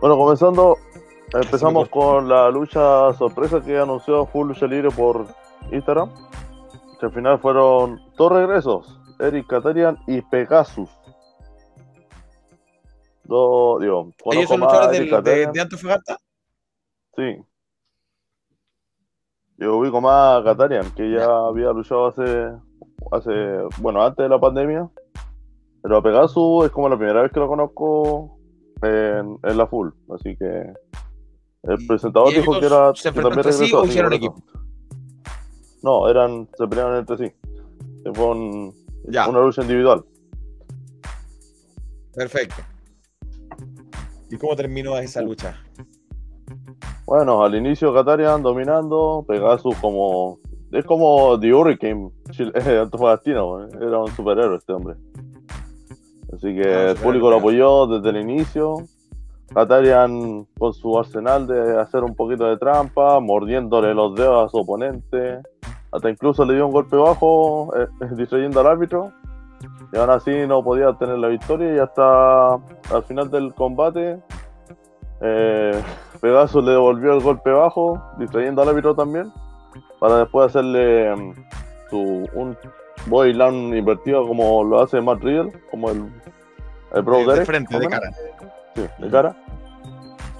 Bueno, 0.01 0.16
comenzando, 0.16 0.79
me 0.92 0.92
empezamos 1.35 1.88
con 1.88 2.29
la 2.29 2.51
lucha 2.51 3.12
sorpresa 3.14 3.61
que 3.61 3.79
anunció 3.79 4.27
Full 4.27 4.49
Lucha 4.49 4.66
Libre 4.66 4.90
por 4.90 5.27
Instagram. 5.71 6.11
Que 7.01 7.07
al 7.07 7.12
final 7.12 7.38
fueron 7.38 8.01
dos 8.16 8.33
regresos: 8.33 9.01
Eric 9.18 9.47
Katarian 9.47 9.99
y 10.07 10.21
Pegasus. 10.23 10.90
Dos, 13.25 13.81
digo, 13.81 14.11
¿Ellos 14.33 14.49
son 14.49 14.61
luchadores 14.61 15.11
del- 15.11 15.53
de, 15.53 15.61
Antofagasta? 15.61 16.18
Sí. 17.16 17.37
Yo 19.59 19.77
ubico 19.77 20.01
más 20.01 20.40
a 20.40 20.45
Katarian, 20.45 20.90
que 20.95 21.11
ya 21.11 21.25
había 21.25 21.71
luchado 21.71 22.09
hace, 22.09 22.51
hace, 23.12 23.31
bueno, 23.79 24.03
antes 24.03 24.25
de 24.25 24.29
la 24.29 24.40
pandemia. 24.40 24.88
Pero 25.83 25.97
a 25.97 26.03
Pegasus 26.03 26.66
es 26.66 26.71
como 26.73 26.88
la 26.88 26.97
primera 26.97 27.23
vez 27.23 27.33
que 27.33 27.40
lo 27.40 27.49
conozco 27.49 28.38
en, 28.83 29.38
en 29.42 29.57
la 29.57 29.66
full. 29.66 29.90
Así 30.14 30.37
que 30.37 30.73
el 31.64 31.81
¿Y- 31.83 31.87
presentador 31.87 32.33
y 32.33 32.37
dijo 32.37 32.59
que 32.59 32.66
era 32.66 32.94
se 32.94 33.03
que 33.03 33.09
enfrentaron 33.09 33.22
también 33.22 33.38
entre 33.38 33.53
sí 33.53 33.59
regresó, 33.61 33.81
o 33.81 33.87
hicieron 33.87 34.12
equipo? 34.12 34.37
No, 35.83 36.09
eran, 36.09 36.48
se 36.57 36.66
pelearon 36.68 36.96
entre 36.98 37.16
sí. 37.18 37.33
Se 38.05 38.12
Fue 38.12 38.27
un- 38.27 38.75
Ya, 39.09 39.29
una 39.29 39.40
lucha 39.40 39.62
individual. 39.62 40.05
perfecto. 42.14 42.62
¿Y 44.31 44.37
cómo 44.38 44.57
terminó 44.57 44.96
esa 44.98 45.20
lucha? 45.22 45.57
Bueno, 47.07 47.42
al 47.44 47.55
inicio 47.55 47.92
Katarian 47.92 48.42
dominando, 48.42 49.25
Pegasus 49.27 49.75
como. 49.77 50.38
Es 50.70 50.87
como 50.87 51.38
The 51.38 51.53
Hurricane 51.53 52.11
antofagastino, 52.81 53.64
eh, 53.66 53.68
era 53.79 53.98
un 53.98 54.11
superhéroe 54.16 54.57
este 54.57 54.72
hombre. 54.72 54.96
Así 56.33 56.55
que 56.55 56.62
Ah, 56.66 56.90
el 56.92 56.96
público 56.96 57.29
lo 57.29 57.37
apoyó 57.37 57.87
desde 57.87 58.09
el 58.09 58.22
inicio. 58.22 58.77
Katarian 59.55 60.47
con 60.59 60.73
su 60.73 60.99
arsenal 60.99 61.47
de 61.47 61.81
hacer 61.81 62.03
un 62.05 62.15
poquito 62.15 62.45
de 62.47 62.57
trampa, 62.57 63.21
mordiéndole 63.21 63.95
los 63.95 64.15
dedos 64.15 64.47
a 64.47 64.49
su 64.51 64.59
oponente. 64.59 65.41
Hasta 65.91 66.09
incluso 66.11 66.45
le 66.45 66.55
dio 66.55 66.67
un 66.67 66.73
golpe 66.73 66.97
bajo, 66.97 67.73
eh, 67.77 67.87
distrayendo 68.17 68.61
al 68.61 68.67
árbitro. 68.67 69.12
Y 69.93 69.99
aún 69.99 70.11
así 70.11 70.47
no 70.47 70.62
podía 70.65 70.88
obtener 70.88 71.19
la 71.19 71.29
victoria 71.29 71.75
y 71.75 71.79
hasta 71.79 72.55
al 72.55 73.03
final 73.07 73.31
del 73.31 73.55
combate 73.55 74.19
eh, 75.21 75.81
Pegasus 76.21 76.65
le 76.65 76.73
devolvió 76.73 77.12
el 77.12 77.21
golpe 77.21 77.51
bajo, 77.51 78.03
distrayendo 78.19 78.62
al 78.62 78.71
árbitro 78.71 78.95
también, 78.95 79.33
para 80.01 80.17
después 80.19 80.47
hacerle 80.47 81.15
mm, 81.15 81.33
su, 81.91 82.29
un 82.35 82.57
body 83.07 83.33
slam 83.35 83.75
invertido 83.75 84.27
como 84.27 84.65
lo 84.65 84.81
hace 84.81 85.01
Matt 85.01 85.23
Riddle, 85.23 85.53
como 85.71 85.91
el, 85.91 86.05
el 86.95 87.03
Bro 87.03 87.25
De- 87.25 87.45
frente, 87.45 87.79
de 87.79 87.87
cara. 87.88 88.11
Sí, 88.75 88.83
de 88.99 89.11
cara, 89.11 89.37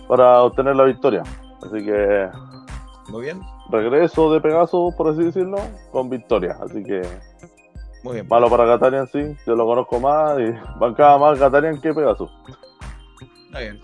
para 0.09 0.43
obtener 0.43 0.75
la 0.77 0.85
victoria. 0.85 1.23
Así 1.63 1.85
que 1.85 2.29
Muy 3.09 3.23
bien, 3.23 3.41
regreso 3.71 4.33
de 4.33 4.41
Pegasus, 4.41 4.95
por 4.95 5.09
así 5.09 5.23
decirlo, 5.25 5.59
con 5.91 6.09
victoria. 6.11 6.57
Así 6.63 6.83
que 6.83 7.03
muy 8.03 8.15
bien. 8.15 8.29
malo 8.29 8.49
para 8.51 8.65
Katarian, 8.67 9.07
sí, 9.07 9.37
yo 9.47 9.55
lo 9.55 9.65
conozco 9.67 10.01
más 10.01 10.39
y 10.41 10.51
bancaba 10.79 11.19
más 11.19 11.39
Katarian 11.39 11.81
que 11.81 11.93
Pegasus. 11.95 12.31
Está 13.47 13.61
bien. 13.61 13.81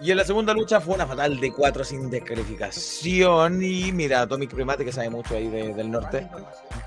Y 0.00 0.10
en 0.10 0.16
la 0.16 0.24
segunda 0.24 0.52
lucha 0.52 0.80
fue 0.80 0.94
una 0.94 1.06
fatal 1.06 1.38
de 1.40 1.52
cuatro 1.52 1.84
sin 1.84 2.10
descalificación. 2.10 3.62
Y 3.62 3.92
mira, 3.92 4.22
Atomic 4.22 4.52
Primate, 4.52 4.84
que 4.84 4.92
sabe 4.92 5.08
mucho 5.10 5.36
ahí 5.36 5.48
de- 5.48 5.72
del 5.74 5.90
norte. 5.90 6.28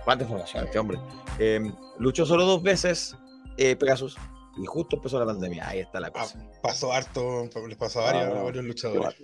Cuánta 0.04 0.24
información 0.26 0.66
este 0.66 0.78
hombre. 0.80 1.00
Eh, 1.40 1.72
luchó 2.00 2.26
solo 2.26 2.46
dos 2.46 2.62
veces 2.62 3.16
eh, 3.58 3.76
Pegasus. 3.76 4.18
Y 4.58 4.66
justo 4.66 4.96
empezó 4.98 5.20
la 5.20 5.26
pandemia. 5.26 5.68
Ahí 5.68 5.80
está 5.80 6.00
la 6.00 6.08
Ah, 6.08 6.12
cosa. 6.12 6.40
pasó 6.64 6.92
harto, 6.92 7.44
les 7.68 7.78
pasó 7.78 8.02
a 8.02 8.06
varios, 8.12 8.36
Ah, 8.36 8.40
a 8.40 8.44
varios 8.44 8.66
luchadores. 8.66 9.16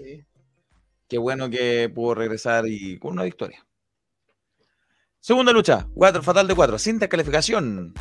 Qué 1.07 1.17
bueno 1.17 1.49
que 1.49 1.91
pudo 1.93 2.15
regresar 2.15 2.65
y 2.67 2.97
con 2.99 3.13
una 3.13 3.23
victoria. 3.23 3.65
Segunda 5.19 5.51
lucha, 5.53 5.87
cuatro, 5.95 6.21
fatal 6.21 6.47
de 6.47 6.55
cuatro, 6.55 6.77
sin 6.77 6.99
descalificación. 6.99 7.93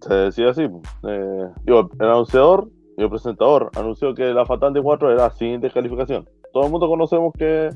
Se 0.00 0.14
decía 0.14 0.50
así. 0.50 0.62
eh, 0.62 1.48
digo, 1.64 1.88
el 2.00 2.06
anunciador 2.08 2.68
y 2.96 3.02
el 3.04 3.08
presentador 3.10 3.70
anunció 3.76 4.14
que 4.14 4.24
la 4.34 4.44
Fatal 4.44 4.72
de 4.72 4.82
4 4.82 5.12
era 5.12 5.30
sin 5.30 5.60
descalificación. 5.60 6.28
Todo 6.52 6.64
el 6.66 6.70
mundo 6.72 6.88
conocemos 6.88 7.32
que 7.38 7.70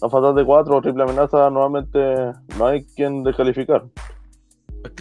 la 0.00 0.08
Fatal 0.08 0.34
de 0.36 0.44
4 0.44 0.76
o 0.76 0.80
triple 0.80 1.02
amenaza 1.02 1.50
normalmente 1.50 1.98
no 2.56 2.66
hay 2.66 2.84
quien 2.86 3.24
descalificar. 3.24 3.84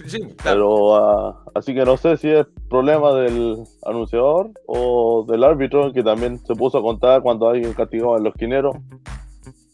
Sí, 0.06 0.20
claro. 0.20 0.36
Pero 0.44 0.96
ah, 0.96 1.44
así 1.56 1.74
que 1.74 1.86
no 1.86 1.98
sé 1.98 2.18
si 2.18 2.30
es 2.30 2.46
problema 2.70 3.14
del 3.14 3.64
anunciador 3.86 4.52
o 4.66 5.26
del 5.28 5.44
árbitro 5.44 5.94
que 5.94 6.04
también 6.04 6.40
se 6.40 6.56
puso 6.56 6.78
a 6.80 6.82
contar 6.82 7.22
cuando 7.22 7.50
alguien 7.50 7.74
castigaba 7.74 8.18
a 8.18 8.20
los 8.20 8.34
quineros. 8.36 8.76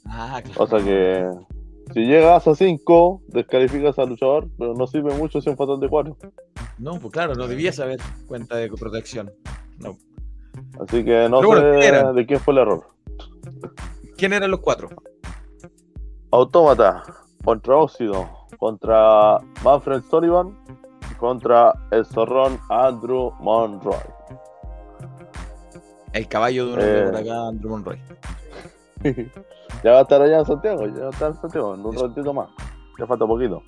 Ah, 0.05 0.41
claro. 0.43 0.63
O 0.63 0.67
sea 0.67 0.79
que 0.79 1.29
si 1.93 2.01
llegas 2.05 2.47
a 2.47 2.55
5, 2.55 3.21
descalificas 3.27 3.99
al 3.99 4.09
luchador, 4.09 4.47
pero 4.57 4.73
no 4.73 4.87
sirve 4.87 5.13
mucho 5.15 5.41
si 5.41 5.49
es 5.49 5.51
un 5.51 5.57
Fatal 5.57 5.79
de 5.79 5.89
4. 5.89 6.17
No, 6.79 6.99
pues 6.99 7.13
claro, 7.13 7.35
no 7.35 7.47
debía 7.47 7.71
saber 7.71 7.99
cuenta 8.27 8.57
de 8.57 8.69
protección. 8.69 9.31
No. 9.77 9.97
Así 10.79 11.03
que 11.03 11.29
no 11.29 11.41
bueno, 11.41 11.81
sé 11.81 12.13
de 12.13 12.25
quién 12.25 12.39
fue 12.39 12.53
el 12.53 12.59
error. 12.59 12.87
¿Quién 14.17 14.33
eran 14.33 14.51
los 14.51 14.59
cuatro? 14.59 14.89
Autómata 16.31 17.03
contra 17.43 17.75
Óxido, 17.75 18.27
contra 18.57 19.37
Manfred 19.63 20.01
Sullivan, 20.09 20.57
contra 21.19 21.73
el 21.91 22.05
zorrón 22.05 22.59
Andrew 22.69 23.31
Monroy. 23.39 23.95
El 26.13 26.27
caballo 26.27 26.67
de 26.67 26.73
uno 26.73 26.81
Eh. 26.83 27.03
por 27.05 27.15
acá, 27.19 27.47
Andrew 27.47 27.71
Monroy. 27.71 27.99
ya 29.83 29.91
va 29.91 29.99
a 29.99 30.01
estar 30.01 30.21
allá 30.21 30.39
en 30.39 30.45
Santiago, 30.45 30.85
ya 30.87 31.01
va 31.01 31.07
a 31.07 31.09
estar 31.09 31.31
en 31.31 31.37
Santiago, 31.37 31.75
en 31.75 31.85
un 31.85 31.95
ratito 31.95 32.33
más. 32.33 32.49
Ya 32.99 33.07
falta 33.07 33.25
poquito. 33.25 33.61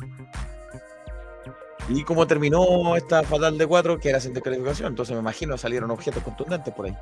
¿Y 1.88 2.04
cómo 2.04 2.26
terminó 2.26 2.96
esta 2.96 3.22
fatal 3.24 3.58
de 3.58 3.68
cuatro? 3.68 4.00
Que 4.00 4.10
era 4.10 4.20
sin 4.20 4.34
descalificación. 4.34 4.90
Entonces 4.90 5.14
me 5.14 5.22
imagino 5.22 5.58
salieron 5.58 5.92
objetos 5.92 6.24
contundentes 6.24 6.74
por 6.74 6.88
ahí. 6.88 6.96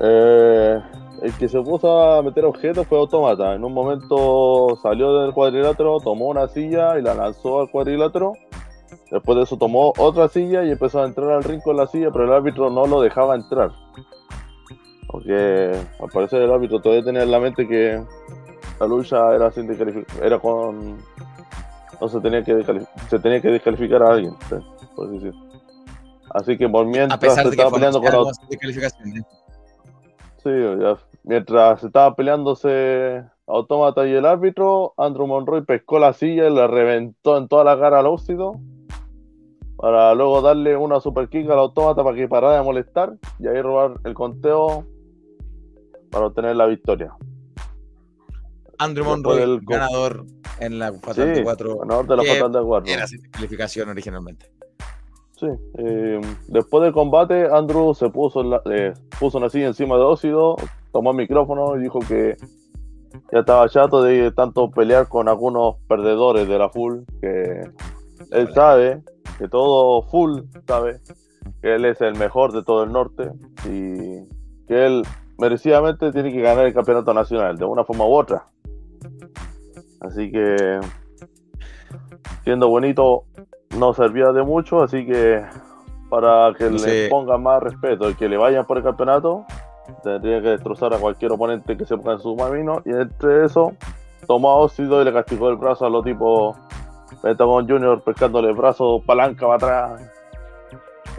Eh, 0.00 0.80
el 1.22 1.32
que 1.34 1.48
se 1.48 1.60
puso 1.60 2.16
a 2.16 2.22
meter 2.22 2.44
objetos 2.44 2.86
fue 2.86 2.98
Autómata. 2.98 3.54
En 3.54 3.64
un 3.64 3.72
momento 3.72 4.78
salió 4.82 5.20
del 5.20 5.32
cuadrilátero, 5.32 5.98
tomó 6.00 6.26
una 6.28 6.48
silla 6.48 6.98
y 6.98 7.02
la 7.02 7.14
lanzó 7.14 7.60
al 7.60 7.70
cuadrilátero. 7.70 8.34
Después 9.10 9.36
de 9.36 9.44
eso 9.44 9.56
tomó 9.56 9.92
otra 9.98 10.28
silla 10.28 10.64
y 10.64 10.70
empezó 10.70 11.02
a 11.02 11.06
entrar 11.06 11.30
al 11.30 11.44
ring 11.44 11.62
con 11.62 11.76
la 11.76 11.86
silla, 11.86 12.10
pero 12.10 12.24
el 12.24 12.32
árbitro 12.32 12.70
no 12.70 12.86
lo 12.86 13.00
dejaba 13.00 13.34
entrar. 13.34 13.70
Porque 15.06 15.72
al 16.00 16.08
parecer 16.08 16.42
el 16.42 16.50
árbitro 16.50 16.80
todavía 16.80 17.04
tenía 17.04 17.22
en 17.22 17.30
la 17.30 17.40
mente 17.40 17.66
que 17.68 18.02
la 18.80 18.86
lucha 18.86 19.34
era 19.34 19.50
sin 19.50 19.68
era 20.22 20.38
con 20.38 20.98
no 22.02 22.08
se 22.08 22.20
tenía 22.20 22.42
que 22.42 22.54
descalif- 22.56 22.88
se 23.08 23.18
tenía 23.20 23.40
que 23.40 23.48
descalificar 23.48 24.02
a 24.02 24.12
alguien, 24.14 24.34
por 24.96 25.06
así 25.06 25.14
decir. 25.18 25.34
Así 26.30 26.58
que 26.58 26.68
por 26.68 26.84
A 26.84 26.88
mientras 26.88 27.20
pesar 27.20 27.44
se 27.44 27.50
de 27.50 27.50
estaba 27.50 27.70
peleando 27.70 28.00
con 28.00 28.32
descalificación. 28.48 29.16
¿eh? 29.18 29.22
Sí, 30.42 30.50
ya, 30.80 30.96
mientras 31.22 31.80
se 31.80 31.86
estaba 31.86 32.16
peleándose 32.16 33.22
Autómata 33.46 34.06
y 34.06 34.12
el 34.14 34.26
árbitro, 34.26 34.94
Andrew 34.96 35.26
Monroy 35.28 35.64
pescó 35.64 35.98
la 36.00 36.12
silla 36.12 36.48
y 36.48 36.54
le 36.54 36.66
reventó 36.66 37.36
en 37.36 37.46
toda 37.48 37.62
la 37.64 37.78
cara 37.78 38.00
al 38.00 38.06
óxido 38.06 38.52
para 39.76 40.14
luego 40.14 40.40
darle 40.42 40.76
una 40.76 41.00
super 41.00 41.28
kick 41.28 41.48
al 41.50 41.58
Autómata 41.58 42.02
para 42.02 42.16
que 42.16 42.26
parara 42.28 42.56
de 42.56 42.62
molestar 42.64 43.14
y 43.38 43.46
ahí 43.46 43.60
robar 43.62 43.94
el 44.04 44.14
conteo 44.14 44.84
para 46.10 46.26
obtener 46.26 46.56
la 46.56 46.66
victoria. 46.66 47.14
Andrew 48.78 49.04
Monroy, 49.04 49.60
co- 49.64 49.74
ganador 49.74 50.24
en 50.66 50.78
la 50.78 50.92
Fatal 50.92 51.14
Sí, 51.14 51.40
de 51.40 51.42
4. 51.42 51.78
ganador 51.80 52.06
de 52.06 52.16
la 52.16 52.22
Fatal 52.24 52.52
de 52.52 52.62
4. 52.62 52.92
Era 52.92 53.06
sin 53.06 53.22
calificación 53.30 53.88
originalmente. 53.88 54.46
Sí. 55.38 55.48
eh, 55.78 56.20
después 56.48 56.84
del 56.84 56.92
combate, 56.92 57.46
Andrew 57.52 57.94
se 57.94 58.08
puso, 58.10 58.42
en 58.42 58.50
la- 58.50 58.62
eh, 58.70 58.92
puso 59.18 59.38
una 59.38 59.48
silla 59.48 59.66
encima 59.66 59.96
de 59.96 60.02
Óxido, 60.02 60.54
tomó 60.92 61.10
el 61.10 61.16
micrófono 61.16 61.76
y 61.76 61.80
dijo 61.82 61.98
que 61.98 62.36
ya 63.32 63.40
estaba 63.40 63.68
chato 63.68 64.02
de 64.04 64.30
tanto 64.30 64.70
pelear 64.70 65.08
con 65.08 65.28
algunos 65.28 65.76
perdedores 65.88 66.46
de 66.46 66.58
la 66.58 66.68
Full, 66.70 67.00
que 67.20 67.60
él 68.30 68.54
sabe, 68.54 69.02
que 69.38 69.48
todo 69.48 70.02
Full 70.02 70.42
sabe, 70.66 71.00
que 71.60 71.74
él 71.74 71.86
es 71.86 72.00
el 72.02 72.14
mejor 72.14 72.52
de 72.52 72.62
todo 72.62 72.84
el 72.84 72.92
norte 72.92 73.28
y 73.68 74.24
que 74.68 74.86
él 74.86 75.02
merecidamente 75.38 76.12
tiene 76.12 76.30
que 76.32 76.40
ganar 76.40 76.66
el 76.66 76.72
campeonato 76.72 77.12
nacional, 77.12 77.58
de 77.58 77.64
una 77.64 77.84
forma 77.84 78.06
u 78.06 78.12
otra. 78.14 78.44
Así 80.02 80.30
que, 80.30 80.80
siendo 82.44 82.68
bonito, 82.68 83.24
no 83.76 83.94
servía 83.94 84.32
de 84.32 84.42
mucho, 84.42 84.82
así 84.82 85.06
que 85.06 85.42
para 86.10 86.52
que 86.54 86.68
le 86.70 87.08
pongan 87.08 87.42
más 87.42 87.62
respeto 87.62 88.10
y 88.10 88.14
que 88.14 88.28
le 88.28 88.36
vayan 88.36 88.66
por 88.66 88.76
el 88.78 88.82
campeonato, 88.84 89.46
tendría 90.02 90.42
que 90.42 90.48
destrozar 90.48 90.92
a 90.92 90.98
cualquier 90.98 91.32
oponente 91.32 91.76
que 91.76 91.86
se 91.86 91.96
ponga 91.96 92.12
en 92.14 92.20
su 92.20 92.36
camino. 92.36 92.82
Y 92.84 92.90
entre 92.90 93.46
eso, 93.46 93.72
tomó 94.26 94.50
a 94.50 94.56
Óxido 94.56 95.00
y 95.00 95.04
le 95.04 95.12
castigó 95.12 95.48
el 95.48 95.56
brazo 95.56 95.86
a 95.86 95.90
los 95.90 96.04
tipos 96.04 96.56
Pentagon 97.22 97.68
Junior 97.68 98.02
pescándole 98.02 98.48
el 98.48 98.54
brazo, 98.56 99.02
palanca 99.06 99.46
para 99.46 99.86
atrás. 99.94 100.10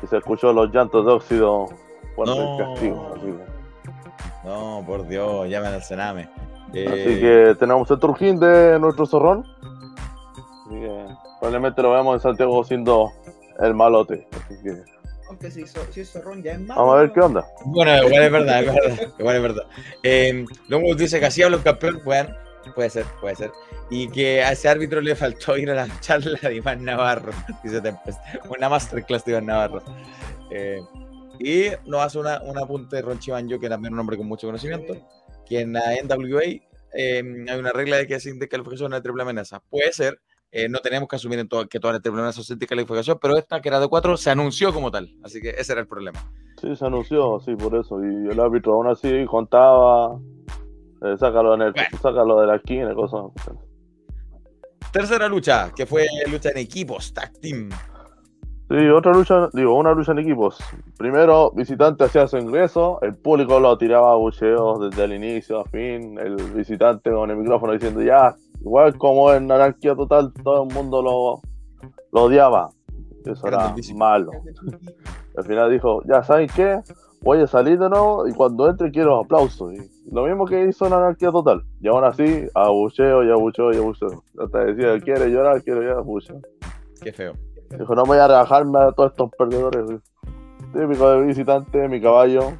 Y 0.04 0.08
se 0.08 0.18
escuchó 0.18 0.52
los 0.52 0.72
llantos 0.72 1.06
de 1.06 1.12
Óxido 1.12 1.68
por 2.16 2.28
No. 2.28 2.34
el 2.36 2.58
castigo. 2.58 3.12
Así 3.16 3.26
que, 3.28 4.48
No, 4.48 4.84
por 4.86 5.08
Dios, 5.08 5.48
llamen 5.50 5.74
al 5.74 5.82
Sename. 5.84 6.30
Eh, 6.74 6.88
así 6.88 7.20
que 7.20 7.56
tenemos 7.60 7.90
el 7.92 8.00
Turquín 8.00 8.40
de 8.40 8.80
nuestro 8.80 9.06
zorrón. 9.06 9.46
Así 10.66 10.80
que 10.80 11.06
probablemente 11.40 11.82
lo 11.82 11.92
veamos 11.92 12.16
en 12.16 12.22
Santiago 12.22 12.64
siendo 12.64 13.12
el 13.60 13.74
malote. 13.74 14.28
Así 14.32 14.56
que 14.64 14.84
Aunque 15.30 15.52
si 15.52 15.62
hizo, 15.62 15.80
si 15.92 16.02
hizo 16.02 16.22
Ron 16.22 16.42
ya 16.42 16.54
es 16.54 16.62
malo. 16.62 16.82
vamos 16.82 16.96
a 16.96 17.02
ver 17.02 17.12
qué 17.12 17.20
onda. 17.20 17.46
Bueno, 17.66 18.08
igual 18.08 18.24
es 18.24 18.32
verdad, 18.32 18.60
es 18.64 18.74
verdad. 18.74 19.14
Igual 19.20 19.36
es 19.36 19.42
verdad. 19.42 19.64
Eh, 20.04 20.46
dice 20.98 21.20
que 21.20 21.26
así 21.26 21.44
habla 21.44 21.58
un 21.58 21.64
campeón. 21.64 22.02
Bueno, 22.04 22.30
puede 22.76 22.90
ser, 22.90 23.06
puede 23.22 23.36
ser. 23.36 23.52
Y 23.90 24.08
que 24.10 24.44
a 24.44 24.54
ese 24.54 24.70
árbitro 24.70 25.02
le 25.02 25.16
faltó 25.16 25.58
ir 25.58 25.70
a 25.70 25.76
la 25.76 25.88
charla 26.02 26.40
de 26.42 26.56
Iván 26.56 26.84
Navarro. 26.84 27.32
Dice 27.64 27.82
Tempest. 27.82 28.20
Una 28.50 28.70
masterclass 28.70 29.26
de 29.26 29.32
Iván 29.34 29.46
Navarro. 29.46 29.84
Eh, 30.50 30.82
y 31.40 31.66
nos 31.86 32.02
hace 32.02 32.20
una, 32.20 32.42
un 32.42 32.58
apunte 32.58 32.96
de 32.96 33.02
Ron 33.02 33.20
Chibanjo, 33.20 33.60
que 33.60 33.70
también 33.70 33.92
es 33.92 33.94
un 33.94 34.00
hombre 34.00 34.18
con 34.18 34.28
mucho 34.28 34.48
conocimiento. 34.48 34.96
Que 35.48 35.62
en 35.62 35.74
la 35.74 35.82
NWA 36.04 36.42
eh, 36.44 36.64
hay 37.50 37.60
una 37.60 37.72
regla 37.72 37.98
de 37.98 38.08
que 38.08 38.20
sin 38.20 38.40
descalificación 38.40 38.90
no 38.92 38.96
hay 38.96 39.02
triple 39.02 39.24
amenaza. 39.24 39.60
Puede 39.70 39.92
ser. 39.94 40.20
eh, 40.52 40.70
no 40.70 40.80
tenemos 40.80 41.10
que 41.10 41.16
asumir 41.16 41.40
en 41.40 41.48
todo, 41.48 41.68
que 41.68 41.80
todas 41.80 41.96
las 41.96 42.02
triple 42.04 42.20
amenazas 42.20 42.36
son 42.36 42.44
sin 42.46 42.60
descalificación, 42.60 43.18
pero 43.22 43.36
esta, 43.38 43.60
que 43.62 43.70
era 43.70 43.80
de 43.80 43.88
cuatro, 43.88 44.16
se 44.18 44.30
anunció 44.30 44.72
como 44.72 44.92
tal. 44.92 45.12
Así 45.24 45.42
que 45.42 45.50
ese 45.50 45.72
era 45.72 45.82
el 45.82 45.88
problema. 45.88 46.20
Sí, 46.62 46.76
se 46.76 46.86
anunció, 46.86 47.40
sí, 47.44 47.56
por 47.56 47.76
eso. 47.76 48.00
Y 48.04 48.30
el 48.30 48.40
árbitro 48.40 48.74
aún 48.76 48.88
así 48.88 49.26
contaba. 49.26 50.20
eh, 51.02 51.16
sácalo, 51.18 51.56
en 51.56 51.64
el, 51.64 51.72
Bueno. 51.74 51.98
sácalo 52.02 52.40
de 52.42 52.48
la 52.48 52.56
esquina, 52.58 52.94
cosas. 52.94 53.32
Tercera 54.92 55.28
lucha, 55.28 55.72
que 55.76 55.86
fue 55.88 56.06
lucha 56.30 56.50
en 56.52 56.58
equipos, 56.60 57.12
tag 57.14 57.34
team. 57.42 57.70
Sí, 58.70 58.90
otra 58.90 59.12
lucha, 59.12 59.50
digo, 59.54 59.78
una 59.78 59.94
lucha 59.94 60.14
en 60.14 60.20
equipos. 60.20 60.58
Primero, 60.98 61.52
visitante 61.52 62.06
hacía 62.06 62.28
su 62.28 62.38
ingreso, 62.38 63.00
el 63.02 63.16
público 63.16 63.60
lo 63.60 63.78
tiraba 63.78 64.14
a 64.14 64.16
bucheos 64.16 64.90
desde 64.90 65.04
el 65.04 65.14
inicio 65.14 65.60
a 65.60 65.66
fin, 65.66 66.18
el 66.18 66.36
visitante 66.54 67.12
con 67.12 67.30
el 67.30 67.38
micrófono 67.38 67.74
diciendo 67.74 68.02
ya, 68.02 68.36
igual 68.62 68.98
como 68.98 69.32
en 69.34 69.52
anarquía 69.52 69.96
total, 69.96 70.32
todo 70.44 70.64
el 70.64 70.74
mundo 70.74 71.02
lo, 71.02 71.42
lo 72.12 72.24
odiaba. 72.24 72.70
Eso 73.26 73.48
era 73.48 73.76
malo. 73.96 74.32
Al 75.38 75.44
final 75.44 75.72
dijo, 75.72 76.02
ya 76.06 76.24
saben 76.24 76.48
qué, 76.56 76.80
voy 77.22 77.42
a 77.42 77.48
salir 77.48 77.80
de 77.80 77.90
nuevo 77.90 78.28
y 78.28 78.34
cuando 78.34 78.70
entre 78.70 78.92
quiero 78.92 79.20
aplausos. 79.20 79.74
Y 79.74 80.12
lo 80.12 80.26
mismo 80.26 80.46
que 80.46 80.66
hizo 80.66 80.86
en 80.88 80.94
anarquía 80.94 81.32
total. 81.32 81.64
Y 81.82 81.88
aún 81.88 82.04
así, 82.04 82.46
abucheo 82.54 83.24
y 83.24 83.32
abucheo 83.32 83.74
y 83.74 83.78
abucheo. 83.78 84.24
Hasta 84.40 84.66
decía, 84.66 85.00
quiere 85.00 85.30
llorar, 85.32 85.62
quiero 85.64 85.82
llorar, 85.82 85.98
abucheo. 86.00 86.40
Qué 87.02 87.12
feo. 87.14 87.34
Dijo, 87.78 87.96
no 87.96 88.06
voy 88.06 88.18
a 88.18 88.28
rebajarme 88.28 88.80
a 88.80 88.92
todos 88.92 89.12
estos 89.12 89.30
perdedores. 89.38 90.02
Típico 90.74 91.10
de 91.12 91.22
visitante, 91.26 91.88
mi 91.88 92.02
caballo. 92.02 92.54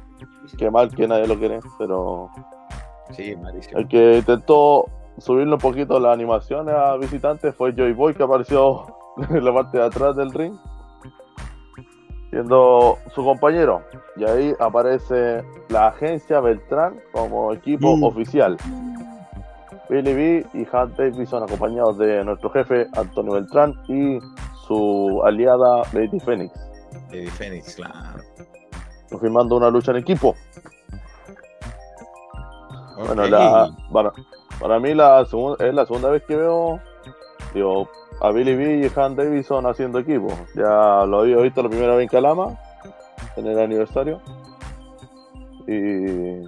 Qué 0.58 0.70
mal 0.70 0.94
que 0.94 1.08
nadie 1.08 1.26
lo 1.26 1.36
quiere, 1.38 1.60
pero 1.78 2.28
Sí, 3.10 3.34
malísimo. 3.36 3.78
el 3.78 3.88
que 3.88 4.18
intentó 4.18 4.86
subirle 5.18 5.54
un 5.54 5.60
poquito 5.60 5.98
la 5.98 6.12
animación 6.12 6.68
a 6.68 6.96
visitante 6.96 7.52
fue 7.52 7.72
Joy 7.74 7.92
Boy, 7.92 8.14
que 8.14 8.22
apareció 8.22 8.86
en 9.30 9.44
la 9.44 9.52
parte 9.52 9.78
de 9.78 9.84
atrás 9.84 10.16
del 10.16 10.32
ring, 10.32 10.54
siendo 12.30 12.98
su 13.14 13.24
compañero. 13.24 13.82
Y 14.16 14.24
ahí 14.24 14.54
aparece 14.58 15.44
la 15.68 15.88
agencia 15.88 16.40
Beltrán 16.40 17.00
como 17.12 17.52
equipo 17.52 17.96
Mm. 17.96 18.04
oficial. 18.04 18.56
Billy 19.88 20.14
B 20.14 20.46
y 20.54 20.60
Hunt 20.60 20.96
Davis 20.96 21.28
son 21.28 21.42
acompañados 21.42 21.98
de 21.98 22.24
nuestro 22.24 22.50
jefe 22.50 22.86
Antonio 22.96 23.32
Beltrán 23.34 23.74
y 23.88 24.18
su 24.66 25.22
aliada 25.24 25.82
Lady 25.92 26.20
Phoenix, 26.20 26.52
Lady 27.10 27.28
Phoenix, 27.28 27.76
claro. 27.76 28.20
confirmando 29.10 29.56
una 29.56 29.70
lucha 29.70 29.90
en 29.92 29.98
equipo. 29.98 30.34
Bueno, 32.96 33.26
la, 33.26 33.70
para, 33.92 34.12
para 34.60 34.78
mí 34.78 34.94
la 34.94 35.22
es 35.22 35.74
la 35.74 35.86
segunda 35.86 36.10
vez 36.10 36.22
que 36.22 36.36
veo 36.36 36.80
digo, 37.54 37.88
a 38.20 38.30
Billy 38.30 38.54
B 38.54 38.86
y 38.86 39.00
Han 39.00 39.16
Davison 39.16 39.66
haciendo 39.66 39.98
equipo. 39.98 40.28
Ya 40.54 41.04
lo 41.06 41.20
había 41.20 41.36
visto 41.38 41.62
la 41.62 41.68
primera 41.68 41.94
vez 41.94 42.02
en 42.04 42.08
Calama, 42.08 42.58
en 43.36 43.46
el 43.46 43.58
aniversario. 43.58 44.20
Y 45.66 46.44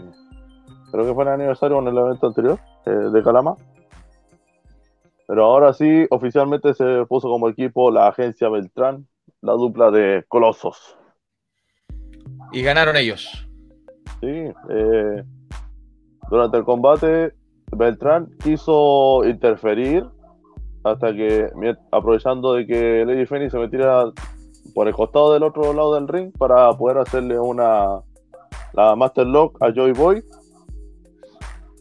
creo 0.90 1.04
que 1.04 1.14
fue 1.14 1.24
en 1.24 1.28
el 1.28 1.34
aniversario 1.34 1.78
o 1.78 1.80
en 1.80 1.88
el 1.88 1.98
evento 1.98 2.26
anterior 2.26 2.58
eh, 2.84 2.90
de 2.90 3.22
Calama. 3.22 3.56
Pero 5.26 5.44
ahora 5.44 5.72
sí, 5.72 6.06
oficialmente 6.10 6.74
se 6.74 7.04
puso 7.06 7.28
como 7.28 7.48
equipo 7.48 7.90
la 7.90 8.08
agencia 8.08 8.48
Beltrán, 8.48 9.06
la 9.40 9.52
dupla 9.52 9.90
de 9.90 10.24
Colosos. 10.28 10.96
Y 12.52 12.62
ganaron 12.62 12.96
ellos. 12.96 13.48
Sí, 14.20 14.50
eh, 14.70 15.24
durante 16.30 16.58
el 16.58 16.64
combate, 16.64 17.32
Beltrán 17.72 18.28
quiso 18.42 19.24
interferir 19.24 20.06
hasta 20.84 21.12
que, 21.12 21.50
aprovechando 21.90 22.54
de 22.54 22.66
que 22.66 23.04
Lady 23.04 23.26
Phoenix 23.26 23.52
se 23.52 23.58
metiera 23.58 24.04
por 24.74 24.86
el 24.86 24.94
costado 24.94 25.32
del 25.32 25.42
otro 25.42 25.72
lado 25.72 25.94
del 25.94 26.06
ring 26.06 26.32
para 26.38 26.72
poder 26.72 26.98
hacerle 26.98 27.38
una 27.38 28.00
la 28.72 28.94
Master 28.94 29.26
Lock 29.26 29.56
a 29.62 29.72
Joy 29.72 29.92
Boy. 29.92 30.22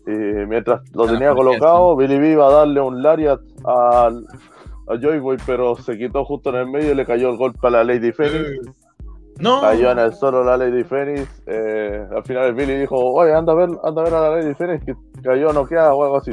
Y 0.07 0.11
mientras 0.47 0.81
lo 0.93 1.05
Ah, 1.05 1.07
tenía 1.07 1.33
colocado, 1.33 1.95
Billy 1.95 2.19
B 2.19 2.31
iba 2.31 2.47
a 2.47 2.51
darle 2.51 2.79
un 2.81 3.01
lariat 3.01 3.39
al- 3.63 4.25
a 4.87 4.95
Joy 5.01 5.17
Boy, 5.19 5.37
pero 5.45 5.75
se 5.75 5.97
quitó 5.97 6.23
justo 6.25 6.51
en 6.51 6.57
el 6.57 6.67
medio 6.67 6.91
y 6.91 6.95
le 6.95 7.05
cayó 7.05 7.29
el 7.29 7.37
golpe 7.37 7.65
a 7.67 7.71
la 7.71 7.83
Lady 7.83 8.11
Phoenix. 8.11 8.59
No. 9.39 9.61
Cayó 9.61 9.91
en 9.91 9.99
el 9.99 10.13
suelo 10.13 10.43
la 10.43 10.57
Lady 10.57 10.83
Phoenix. 10.83 11.27
eh, 11.47 12.05
al 12.15 12.23
final 12.23 12.45
el 12.45 12.53
Billy 12.53 12.77
dijo, 12.77 12.95
oye, 12.97 13.33
anda 13.33 13.51
a 13.53 13.55
ver, 13.55 13.69
anda 13.83 14.01
a 14.01 14.05
ver 14.05 14.13
a 14.13 14.21
la 14.21 14.29
Lady 14.37 14.53
Phoenix 14.53 14.85
que 14.85 14.93
cayó 15.23 15.51
noqueada 15.51 15.93
o 15.95 16.03
algo 16.03 16.17
así. 16.17 16.31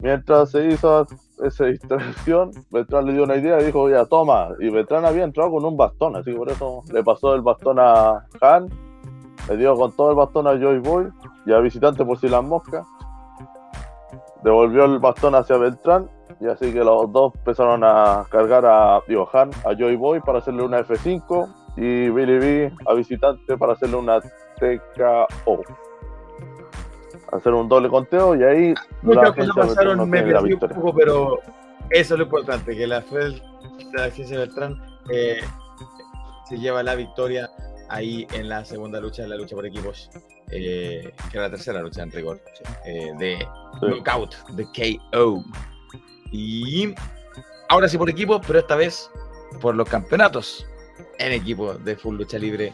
Mientras 0.00 0.52
se 0.52 0.64
hizo 0.66 1.06
esa 1.42 1.64
distracción, 1.66 2.52
Beltrán 2.70 3.04
le 3.06 3.14
dio 3.14 3.24
una 3.24 3.34
idea 3.36 3.60
y 3.60 3.64
dijo, 3.64 3.90
ya, 3.90 4.04
toma. 4.06 4.50
Y 4.60 4.70
Beltrán 4.70 5.04
había 5.04 5.24
entrado 5.24 5.50
con 5.50 5.64
un 5.64 5.76
bastón, 5.76 6.14
así 6.16 6.30
que 6.30 6.36
por 6.38 6.48
eso 6.50 6.82
le 6.92 7.02
pasó 7.02 7.34
el 7.34 7.42
bastón 7.42 7.78
a 7.80 8.24
Han, 8.40 8.68
le 9.48 9.56
dio 9.56 9.74
con 9.76 9.92
todo 9.92 10.10
el 10.10 10.16
bastón 10.16 10.46
a 10.46 10.58
Joy 10.58 10.78
Boy 10.78 11.08
y 11.46 11.52
a 11.52 11.58
Visitante 11.58 12.04
por 12.04 12.18
si 12.18 12.28
las 12.28 12.44
moscas. 12.44 12.86
Devolvió 14.42 14.84
el 14.84 14.98
bastón 14.98 15.34
hacia 15.34 15.56
Beltrán 15.56 16.08
y 16.40 16.46
así 16.46 16.72
que 16.72 16.84
los 16.84 17.10
dos 17.12 17.34
empezaron 17.34 17.82
a 17.82 18.24
cargar 18.30 18.64
a 18.66 19.00
digo, 19.08 19.28
Han, 19.32 19.50
a 19.64 19.74
Joy 19.76 19.96
Boy 19.96 20.20
para 20.20 20.38
hacerle 20.38 20.62
una 20.62 20.80
F5 20.80 21.48
y 21.76 22.10
Billy 22.10 22.38
B 22.38 22.72
a 22.86 22.94
Visitante 22.94 23.56
para 23.56 23.72
hacerle 23.72 23.96
una 23.96 24.20
TKO. 24.20 25.62
Hacer 27.32 27.52
un 27.52 27.68
doble 27.68 27.88
conteo 27.88 28.34
y 28.36 28.42
ahí 28.42 28.74
Muchas 29.02 29.32
cosas 29.32 29.56
pasaron, 29.56 30.08
me 30.08 30.22
perdí 30.22 30.54
un 30.54 30.60
poco, 30.60 30.94
pero 30.94 31.38
eso 31.90 32.14
es 32.14 32.18
lo 32.18 32.24
importante, 32.24 32.76
que 32.76 32.86
la, 32.86 33.02
fue 33.02 33.40
la 33.94 34.04
agencia 34.04 34.38
Beltrán 34.38 34.80
eh, 35.10 35.40
se 36.48 36.58
lleva 36.58 36.82
la 36.82 36.94
victoria 36.94 37.50
ahí 37.88 38.26
en 38.32 38.48
la 38.48 38.64
segunda 38.64 39.00
lucha, 39.00 39.22
en 39.22 39.30
la 39.30 39.36
lucha 39.36 39.54
por 39.54 39.66
equipos, 39.66 40.10
eh, 40.50 41.12
que 41.30 41.36
era 41.36 41.48
la 41.48 41.50
tercera 41.50 41.80
lucha 41.80 42.02
en 42.02 42.12
rigor, 42.12 42.42
eh, 42.84 43.12
de 43.18 43.46
knockout, 43.82 44.34
de 44.50 44.64
KO. 45.10 45.44
Y 46.30 46.94
ahora 47.68 47.88
sí 47.88 47.98
por 47.98 48.10
equipo, 48.10 48.40
pero 48.40 48.58
esta 48.58 48.76
vez 48.76 49.10
por 49.60 49.74
los 49.74 49.88
campeonatos 49.88 50.66
en 51.18 51.32
equipo 51.32 51.74
de 51.74 51.96
full 51.96 52.16
lucha 52.16 52.38
libre. 52.38 52.72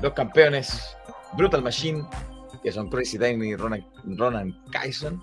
Los 0.00 0.12
campeones 0.12 0.96
Brutal 1.36 1.62
Machine, 1.62 2.04
que 2.62 2.72
son 2.72 2.88
Crazy 2.88 3.18
Time 3.18 3.46
y 3.46 3.56
Ronan, 3.56 3.86
Ronan 4.04 4.62
Kyson, 4.70 5.22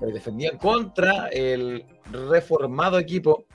eh, 0.00 0.12
defendían 0.12 0.58
contra 0.58 1.28
el 1.28 1.84
reformado 2.10 2.98
equipo 2.98 3.46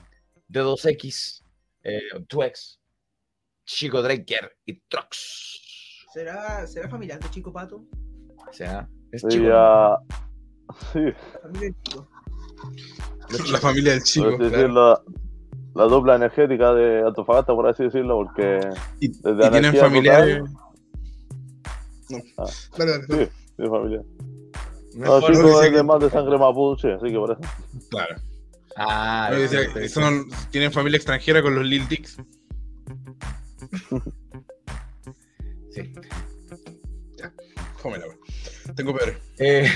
de 0.48 0.62
2X, 0.62 1.42
eh, 1.82 2.00
2X, 2.28 2.78
Chico 3.66 4.00
Draker 4.00 4.56
y 4.64 4.80
Trox. 4.88 6.06
¿Será, 6.14 6.66
¿Será 6.66 6.88
familiar 6.88 7.20
de 7.20 7.28
Chico 7.30 7.52
Pato? 7.52 7.84
O 8.48 8.52
sea, 8.52 8.88
es 9.12 9.20
Sí, 9.22 9.28
chico. 9.28 9.44
ya- 9.48 9.98
sí, 10.92 11.00
La 11.02 11.18
familia 11.42 11.60
del 11.60 11.74
Chico. 11.82 12.08
La 13.52 13.58
familia 13.58 13.92
del 13.92 14.02
chico. 14.02 14.36
claro. 14.38 14.68
la, 14.68 15.02
la 15.74 15.84
dupla 15.84 16.14
energética 16.16 16.72
de 16.72 17.02
Antofagasta, 17.06 17.54
por 17.54 17.68
así 17.68 17.82
decirlo, 17.84 18.16
porque 18.18 18.60
Y, 19.00 19.08
desde 19.08 19.46
y 19.46 19.50
tienen 19.50 19.74
familiares. 19.76 20.42
No. 22.08 22.18
Ah. 22.38 22.44
Dale, 22.78 22.90
dale, 22.92 23.06
dale. 23.08 23.26
sí, 23.26 23.32
mi 23.58 23.68
familia. 23.68 24.02
No, 24.94 25.20
no, 25.20 25.26
chico 25.26 25.60
es 25.60 25.70
de 25.70 25.76
que- 25.76 25.82
más 25.82 26.00
de 26.00 26.08
sangre 26.10 26.38
mapuche, 26.38 26.92
así 26.94 27.06
que 27.10 27.18
por 27.18 27.32
eso. 27.32 27.40
Claro. 27.90 28.16
Ah, 28.76 29.30
No, 29.32 29.88
son, 29.88 30.28
tienen 30.50 30.70
familia 30.72 30.96
extranjera 30.96 31.42
con 31.42 31.54
los 31.56 31.64
Lil 31.64 31.86
Dicks. 31.88 32.16
Sí. 35.70 35.92
Fómela, 37.76 38.06
güey. 38.06 38.16
Tengo 38.74 38.94
peores. 38.94 39.18
Eh, 39.38 39.68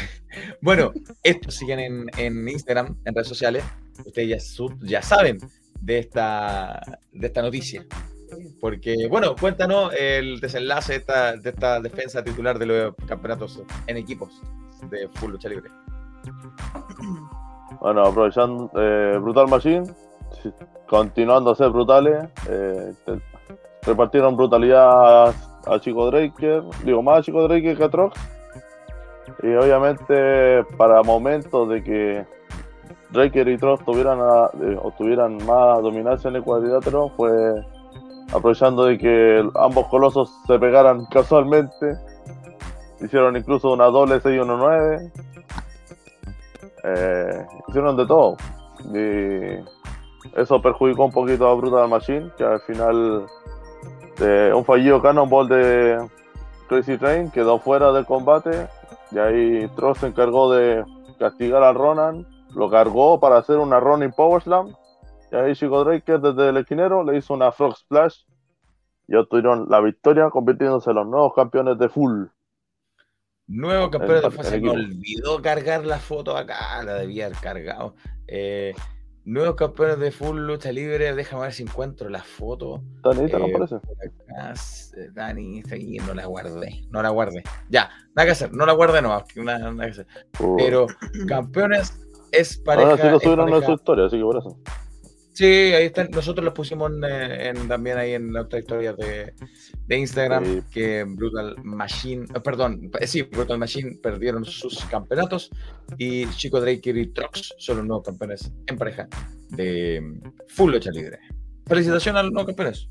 bueno, 0.62 0.92
estos 1.22 1.54
siguen 1.54 2.08
en, 2.16 2.48
Instagram, 2.48 2.96
en 3.04 3.14
redes 3.14 3.28
sociales. 3.28 3.64
Ustedes 4.06 4.56
ya, 4.56 4.66
ya 4.80 5.02
saben 5.02 5.38
de 5.80 5.98
esta, 5.98 6.80
de 7.12 7.26
esta 7.26 7.42
noticia. 7.42 7.84
Porque, 8.60 9.08
bueno, 9.10 9.36
cuéntanos 9.36 9.92
el 9.92 10.40
desenlace 10.40 10.92
de 10.92 10.98
esta, 11.00 11.36
de 11.36 11.50
esta 11.50 11.80
defensa 11.80 12.24
titular 12.24 12.58
de 12.58 12.66
los 12.66 12.94
campeonatos 13.06 13.62
en 13.86 13.96
equipos 13.98 14.40
de 14.90 15.08
full 15.14 15.32
lucha 15.32 15.48
libre. 15.48 15.70
Bueno, 17.80 18.04
aprovechando 18.04 18.70
eh, 18.74 19.16
Brutal 19.18 19.48
Machine, 19.48 19.84
continuando 20.86 21.52
a 21.52 21.54
ser 21.54 21.70
brutales, 21.70 22.28
eh, 22.48 22.92
repartieron 23.82 24.36
brutalidad 24.36 25.28
a, 25.66 25.80
Chico 25.80 26.10
Draker, 26.10 26.62
digo 26.84 27.02
más 27.02 27.18
a 27.18 27.22
Chico 27.22 27.46
Draker 27.46 27.76
que 27.76 27.84
a 27.84 27.88
Trox. 27.88 28.18
Y 29.42 29.54
obviamente 29.54 30.64
para 30.76 31.02
momentos 31.02 31.68
de 31.68 31.82
que 31.82 32.26
Draker 33.10 33.48
y 33.48 33.58
Trox 33.58 33.84
tuvieran, 33.84 34.20
a- 34.20 34.50
eh, 34.62 34.78
obtuvieran 34.82 35.36
más 35.46 35.82
dominancia 35.82 36.28
en 36.28 36.36
el 36.36 36.42
cuadrilátero, 36.42 37.08
fue 37.16 37.30
aprovechando 38.32 38.84
de 38.84 38.98
que 38.98 39.48
ambos 39.56 39.86
colosos 39.88 40.30
se 40.46 40.58
pegaran 40.58 41.04
casualmente. 41.06 41.94
Hicieron 43.00 43.36
incluso 43.36 43.72
una 43.72 43.86
doble 43.86 44.20
6-1-9. 44.20 45.10
Eh, 46.84 47.46
hicieron 47.68 47.96
de 47.96 48.06
todo. 48.06 48.36
Y 48.94 50.38
eso 50.38 50.60
perjudicó 50.62 51.06
un 51.06 51.12
poquito 51.12 51.48
a 51.48 51.54
Brutal 51.54 51.88
Machine, 51.88 52.30
que 52.36 52.44
al 52.44 52.60
final 52.60 53.26
de 54.20 54.52
un 54.54 54.64
fallido 54.64 55.00
Cannonball 55.00 55.48
de 55.48 56.08
Crazy 56.68 56.98
Train 56.98 57.30
quedó 57.30 57.58
fuera 57.58 57.90
del 57.92 58.04
combate. 58.04 58.68
Y 59.10 59.18
ahí 59.18 59.68
Tross 59.74 59.98
se 59.98 60.06
encargó 60.06 60.52
de 60.52 60.84
castigar 61.18 61.62
a 61.62 61.72
Ronan, 61.72 62.26
lo 62.54 62.70
cargó 62.70 63.18
para 63.18 63.38
hacer 63.38 63.56
una 63.56 63.80
Ronin 63.80 64.12
Power 64.12 64.42
Slam. 64.42 64.74
Y 65.32 65.36
ahí 65.36 65.54
Chico 65.54 65.82
Draker 65.84 66.20
desde 66.20 66.50
el 66.50 66.58
esquinero 66.58 67.02
le 67.02 67.16
hizo 67.16 67.34
una 67.34 67.50
Frog 67.50 67.76
Splash 67.76 68.24
y 69.08 69.16
obtuvieron 69.16 69.66
la 69.68 69.80
victoria, 69.80 70.30
convirtiéndose 70.30 70.90
en 70.90 70.96
los 70.96 71.06
nuevos 71.06 71.34
campeones 71.34 71.78
de 71.78 71.88
full. 71.88 72.26
Nuevo 73.48 73.90
campeón 73.90 74.22
de 74.22 74.30
fuerza. 74.30 74.56
Me 74.58 74.70
olvidó 74.70 75.42
cargar 75.42 75.84
la 75.84 75.98
foto 75.98 76.36
acá, 76.36 76.80
la 76.84 76.94
debía 76.94 77.26
haber 77.26 77.38
cargado. 77.38 77.94
Eh, 78.28 78.74
nuevos 79.30 79.54
campeones 79.56 79.98
de 79.98 80.10
full 80.10 80.38
lucha 80.38 80.72
libre. 80.72 81.14
Déjame 81.14 81.42
ver 81.42 81.52
si 81.52 81.62
encuentro 81.62 82.08
la 82.08 82.22
foto. 82.22 82.82
Tanita, 83.02 83.38
¿no 83.38 83.46
Eh, 83.46 83.52
parece? 83.52 83.74
Acá, 83.76 84.52
s- 84.52 85.10
Dani, 85.12 85.60
está 85.60 85.74
aquí, 85.76 85.98
no 85.98 86.14
la 86.14 86.26
guardé, 86.26 86.84
no 86.90 87.02
la 87.02 87.08
guardé. 87.10 87.42
Ya, 87.68 87.90
nada 88.14 88.26
que 88.26 88.32
hacer, 88.32 88.52
no 88.52 88.66
la 88.66 88.72
guardé, 88.72 89.00
no, 89.02 89.08
nada, 89.36 89.70
nada 89.72 89.84
que 89.86 89.90
hacer. 89.92 90.06
Uh, 90.40 90.56
Pero 90.56 90.86
campeones 91.28 91.96
es 92.32 92.58
pareja. 92.58 92.90
ahora 92.90 93.02
sí 93.02 93.08
lo 93.10 93.20
subieron 93.20 93.48
pareja- 93.50 93.66
su 93.66 93.72
historia, 93.72 94.04
así 94.06 94.16
que 94.18 94.22
por 94.24 94.36
eso. 94.38 94.58
Sí, 95.40 95.46
ahí 95.72 95.86
están. 95.86 96.10
Nosotros 96.10 96.44
los 96.44 96.52
pusimos 96.52 96.92
en, 96.92 97.02
en- 97.02 97.66
también 97.66 97.96
ahí 97.96 98.12
en 98.12 98.30
la 98.30 98.42
otra 98.42 98.58
historia 98.58 98.92
de, 98.92 99.32
de 99.86 99.96
Instagram, 99.96 100.44
Sí. 100.44 100.62
que 100.70 101.04
Brutal 101.08 101.56
Machine, 101.64 102.26
eh, 102.34 102.40
perdón, 102.40 102.90
eh, 103.00 103.06
sí, 103.06 103.22
Brutal 103.22 103.56
Machine 103.56 103.98
perdieron 104.02 104.44
sus 104.44 104.84
campeonatos 104.84 105.48
y 105.96 106.28
Chico 106.32 106.60
Draker 106.60 106.94
y 106.98 107.06
Trox 107.06 107.54
son 107.56 107.78
los 107.78 107.86
nuevos 107.86 108.04
campeones 108.04 108.52
en 108.66 108.76
pareja 108.76 109.08
de 109.48 110.02
mm, 110.02 110.20
Full 110.48 110.72
Lucha 110.72 110.90
Libre. 110.90 111.18
Felicitaciones 111.66 112.20
a 112.20 112.22
los 112.24 112.32
nuevos 112.32 112.48
campeones. 112.48 112.90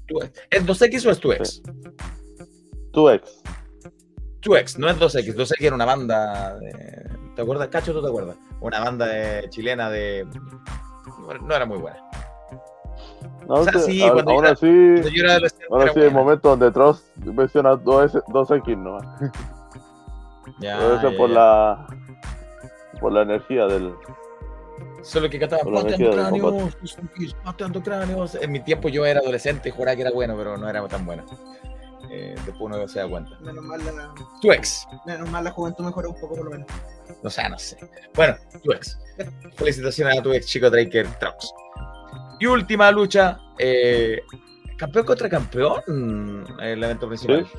¿Es 0.49 0.65
2X 0.65 1.05
o 1.05 1.11
es 1.11 1.19
tu 1.19 1.31
ex? 1.31 1.61
Tu 2.91 3.09
ex. 3.11 3.41
Tu 4.39 4.55
ex, 4.55 4.79
no 4.79 4.89
es 4.89 4.97
2X. 4.97 5.35
2X 5.35 5.53
era 5.59 5.75
una 5.75 5.85
banda. 5.85 6.57
de- 6.57 7.09
¿Te 7.35 7.43
acuerdas? 7.43 7.67
Cacho, 7.67 7.93
¿tú 7.93 8.01
te 8.01 8.07
acuerdas? 8.07 8.37
Una 8.59 8.79
banda 8.79 9.05
de- 9.05 9.47
chilena 9.51 9.91
de. 9.91 10.25
No 11.45 11.55
era 11.55 11.67
muy 11.67 11.77
buena. 11.77 12.08
No, 13.47 13.55
O 13.55 13.63
sea, 13.63 13.73
sí, 13.73 13.91
sí, 13.93 14.03
a- 14.03 14.13
cuando 14.13 14.31
aún 14.31 14.43
era- 14.45 14.53
así, 14.53 14.65
Cuando 14.67 15.09
yo 15.09 15.23
era 15.23 15.31
adolescente 15.33 15.65
ahora 15.71 15.83
era 15.85 15.93
sí, 15.93 15.99
el 16.01 16.11
momento 16.11 16.49
donde 16.49 16.71
Trost 16.71 17.15
menciona 17.17 17.75
dos, 17.75 18.17
dos 18.27 18.51
X 18.51 18.77
no. 18.77 18.97
Ya, 20.59 20.79
Debe 20.79 20.99
ser 20.99 21.11
ya, 21.11 21.17
por 21.17 21.29
ya. 21.29 21.35
la 21.35 21.87
por 22.99 23.13
la 23.13 23.21
energía 23.21 23.65
del. 23.67 23.93
Solo 25.03 25.29
que 25.29 25.39
cantaba 25.39 25.61
pateando 25.63 26.11
cráneos, 26.11 26.77
pateando 27.45 27.81
cráneos. 27.81 28.35
En 28.35 28.51
mi 28.51 28.59
tiempo 28.59 28.89
yo 28.89 29.05
era 29.05 29.19
adolescente 29.21 29.69
y 29.69 29.71
juraba 29.71 29.95
que 29.95 30.01
era 30.01 30.11
bueno, 30.11 30.35
pero 30.37 30.57
no 30.57 30.67
era 30.69 30.85
tan 30.87 31.05
bueno. 31.05 31.23
Eh, 32.11 32.33
después 32.45 32.59
uno 32.61 32.87
se 32.87 32.99
da 32.99 33.07
cuenta. 33.07 33.37
Menos 33.39 33.63
mal, 33.63 33.79
la, 33.85 34.13
Tu 34.41 34.51
ex. 34.51 34.87
menos 35.05 35.29
mal 35.29 35.43
la 35.43 35.51
juventud 35.51 35.85
mejoró 35.85 36.09
un 36.09 36.19
poco 36.19 36.35
por 36.35 36.45
lo 36.45 36.51
menos. 36.51 36.67
O 37.23 37.29
sea, 37.29 37.47
no 37.47 37.57
sé. 37.59 37.77
Bueno, 38.15 38.35
tu 38.63 38.71
ex. 38.73 38.97
Felicitaciones 39.55 40.17
a 40.19 40.21
tu 40.23 40.33
ex, 40.33 40.47
chico 40.47 40.69
Draker 40.69 41.07
Trox. 41.19 41.53
Y 42.39 42.45
última 42.45 42.91
lucha. 42.91 43.39
eh, 43.57 44.21
campeón 44.77 45.05
contra 45.05 45.29
campeón. 45.29 46.45
El 46.61 46.83
evento 46.83 47.07
principal. 47.07 47.45
Sí. 47.45 47.57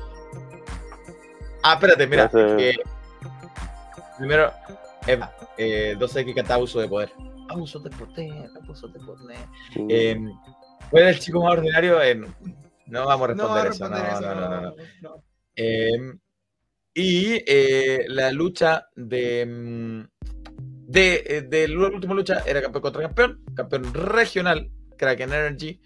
Ah, 1.63 1.73
espérate, 1.75 2.07
mira. 2.07 2.29
Eh, 2.33 2.73
primero, 4.17 4.51
Eva, 5.05 5.31
eh, 5.57 5.95
12X 5.99 6.33
cantaba 6.33 6.55
abuso 6.55 6.79
de 6.79 6.87
poder. 6.87 7.11
Abuso 7.49 7.79
de 7.79 7.89
poder, 7.91 8.49
abuso 8.61 8.87
de 8.87 8.99
poder. 8.99 9.37
sí. 9.73 9.85
Eh, 9.89 10.17
¿Cuál 10.89 11.03
es 11.03 11.15
el 11.15 11.21
chico 11.21 11.43
más 11.43 11.53
ordinario? 11.53 12.01
Eh, 12.01 12.15
no 12.87 13.05
vamos 13.05 13.29
a 13.29 13.33
No, 13.35 13.63
responder 13.63 13.63
va 13.63 13.63
a 13.63 13.69
eso. 13.69 13.89
No, 13.89 13.97
no, 13.97 14.03
eso, 14.03 14.21
no, 14.35 14.49
no, 14.49 14.61
no. 14.61 14.73
no. 15.01 15.23
Eh, 15.55 16.13
y 16.93 17.41
eh, 17.45 18.05
la 18.07 18.31
lucha 18.31 18.87
de. 18.95 19.45
mm, 19.45 20.03
de, 20.91 21.23
eh, 21.25 21.41
de 21.43 21.67
la 21.69 21.87
última 21.87 22.13
lucha 22.13 22.43
era 22.45 22.61
campeón 22.61 22.81
contra 22.81 23.01
campeón, 23.03 23.41
campeón 23.61 23.93
regional, 23.93 24.69
Kraken 24.97 25.33
Energy, 25.33 25.79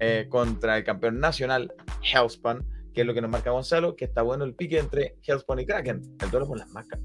eh, 0.00 0.26
contra 0.28 0.76
el 0.78 0.84
campeón 0.84 1.18
nacional, 1.20 1.72
Hellspawn, 2.02 2.64
que 2.92 3.02
es 3.02 3.06
lo 3.06 3.14
que 3.14 3.20
nos 3.22 3.30
marca 3.30 3.50
Gonzalo, 3.50 3.96
que 3.96 4.04
está 4.04 4.22
bueno 4.22 4.44
el 4.44 4.54
pique 4.54 4.78
entre 4.78 5.16
Hellspawn 5.26 5.60
y 5.60 5.66
Kraken, 5.66 6.00
el 6.20 6.30
duelo 6.30 6.46
por 6.46 6.58
las 6.58 6.70
marcas. 6.70 7.00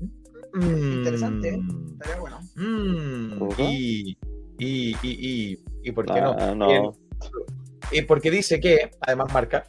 Interesante, 0.54 1.50
¿eh? 1.50 1.58
Mm, 1.58 1.92
Estaría 1.94 2.20
bueno. 2.20 2.40
mm, 2.56 3.50
y, 3.60 4.18
y, 4.60 4.96
y, 4.96 4.98
y, 5.04 5.60
y 5.84 5.92
por 5.92 6.06
qué 6.06 6.22
no? 6.22 6.36
Ah, 6.38 6.54
no. 6.56 6.94
Y 7.92 8.02
porque 8.02 8.32
dice 8.32 8.60
que, 8.60 8.92
además 9.02 9.34
marca, 9.34 9.64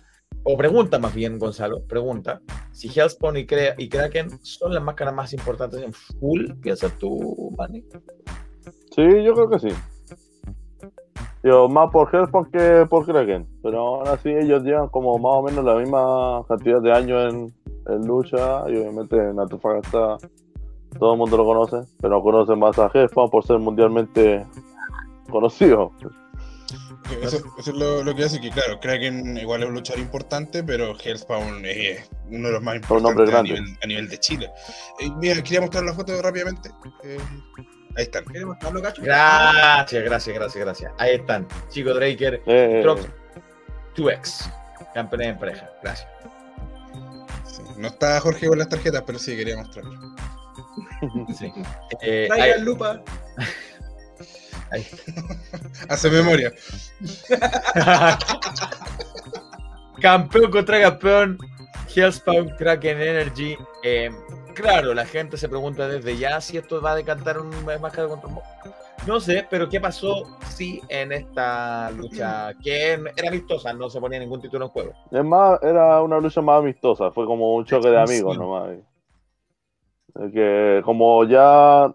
o 0.45 0.57
pregunta 0.57 0.99
más 0.99 1.15
bien 1.15 1.39
Gonzalo, 1.39 1.85
pregunta, 1.85 2.41
si 2.73 2.89
Hellspawn 2.89 3.37
y, 3.37 3.47
Cre- 3.47 3.75
y 3.77 3.89
Kraken 3.89 4.31
son 4.43 4.73
las 4.75 4.83
máscaras 4.83 5.15
más 5.15 5.33
importantes 5.33 5.83
en 5.83 5.93
full, 5.93 6.53
piensas 6.63 6.97
tú, 6.99 7.55
Manny. 7.59 7.85
Sí, 8.95 9.23
yo 9.25 9.35
creo 9.35 9.51
que 9.51 9.59
sí. 9.59 9.69
Yo 11.43 11.69
más 11.69 11.91
por 11.91 12.15
Hellspawn 12.15 12.51
que 12.51 12.87
por 12.89 13.07
Kraken. 13.07 13.47
Pero 13.63 13.79
aún 13.79 14.09
así 14.09 14.31
ellos 14.31 14.63
llevan 14.63 14.89
como 14.89 15.19
más 15.19 15.33
o 15.37 15.43
menos 15.43 15.65
la 15.65 15.75
misma 15.75 16.43
cantidad 16.49 16.81
de 16.81 16.93
años 16.93 17.33
en, 17.33 17.55
en 17.95 18.07
lucha. 18.07 18.69
Y 18.69 18.77
obviamente 18.77 19.17
en 19.17 19.39
Antofagasta 19.39 20.19
todo 20.99 21.13
el 21.13 21.19
mundo 21.19 21.37
lo 21.37 21.45
conoce. 21.45 21.77
Pero 22.01 22.23
conocen 22.23 22.59
más 22.59 22.79
a 22.79 22.91
Hellspawn 22.93 23.31
por 23.31 23.45
ser 23.45 23.59
mundialmente 23.59 24.45
conocido. 25.31 25.93
Eso, 27.23 27.39
eso 27.59 27.71
es 27.71 27.77
lo, 27.77 28.03
lo 28.03 28.15
que 28.15 28.25
hace 28.25 28.39
que, 28.39 28.51
claro, 28.51 28.79
Kraken 28.81 29.39
igual 29.39 29.63
es 29.63 29.69
un 29.69 29.75
luchador 29.77 30.01
importante, 30.03 30.63
pero 30.63 30.93
Hellspawn 30.93 31.65
es 31.65 32.11
uno 32.31 32.49
de 32.49 32.53
los 32.53 32.63
más 32.63 32.77
importantes 32.77 33.35
a 33.35 33.43
nivel, 33.43 33.65
a 33.83 33.87
nivel 33.87 34.09
de 34.11 34.19
Chile. 34.19 34.51
Eh, 35.01 35.09
mira, 35.17 35.43
quería 35.43 35.63
mostrar 35.63 35.85
la 35.85 35.95
foto 35.95 36.21
rápidamente. 36.21 36.69
Eh, 37.05 37.17
ahí 37.99 38.05
están. 38.05 38.25
¿Quieres 38.25 38.47
mostrarlo, 38.47 38.81
Cacho? 38.83 39.03
Gracias, 39.03 40.05
gracias, 40.05 40.35
gracias, 40.37 40.65
gracias. 40.65 40.93
Ahí 40.99 41.15
están, 41.17 41.47
Chico 41.69 41.93
Draker, 41.93 42.43
Eh, 42.47 42.81
Trox, 42.83 43.03
2X, 43.97 44.53
campeones 44.95 45.29
en 45.29 45.39
pareja. 45.39 45.71
Gracias. 45.83 46.09
Sí, 47.45 47.63
No 47.77 47.89
está 47.89 48.21
Jorge 48.21 48.47
con 48.49 48.59
las 48.59 48.69
tarjetas, 48.69 49.03
pero 49.07 49.19
sí 49.19 49.37
quería 49.37 49.57
mostrarlo. 49.57 49.93
Sí. 51.39 51.53
Eh, 52.03 52.29
lupa. 52.61 53.03
hay- 54.71 54.87
Hace 55.89 56.11
memoria. 56.11 56.53
campeón 60.01 60.51
contra 60.51 60.81
campeón, 60.81 61.39
Hellspawn, 61.95 62.51
Kraken 62.57 63.01
Energy. 63.01 63.57
Eh, 63.83 64.11
claro, 64.59 64.93
la 64.93 65.07
gente 65.07 65.37
se 65.37 65.49
pregunta 65.49 65.87
desde 65.89 66.17
ya 66.17 66.41
si 66.41 66.57
esto 66.57 66.83
va 66.83 66.93
a 66.93 66.97
decantar 66.97 67.39
un 67.39 67.51
máscara 67.81 68.09
contra 68.09 68.29
un 68.29 68.39
No 69.07 69.21
sé, 69.21 69.47
pero 69.49 69.69
¿qué 69.69 69.81
pasó 69.81 70.25
si 70.49 70.81
en 70.89 71.13
esta 71.13 71.91
lucha 71.93 72.53
que 72.63 72.95
era 73.17 73.29
amistosa, 73.29 73.73
no 73.73 73.89
se 73.89 74.01
ponía 74.01 74.19
ningún 74.19 74.41
título 74.41 74.67
en 74.67 74.71
juego? 74.71 74.93
Es 75.11 75.25
más, 75.25 75.63
era 75.63 76.03
una 76.03 76.19
lucha 76.19 76.43
más 76.43 76.59
amistosa, 76.59 77.11
fue 77.13 77.25
como 77.27 77.55
un 77.55 77.65
choque 77.65 77.89
de 77.89 78.01
amigos 78.01 78.37
nomás. 78.37 78.79
Que 80.33 80.83
como 80.85 81.25
ya 81.25 81.95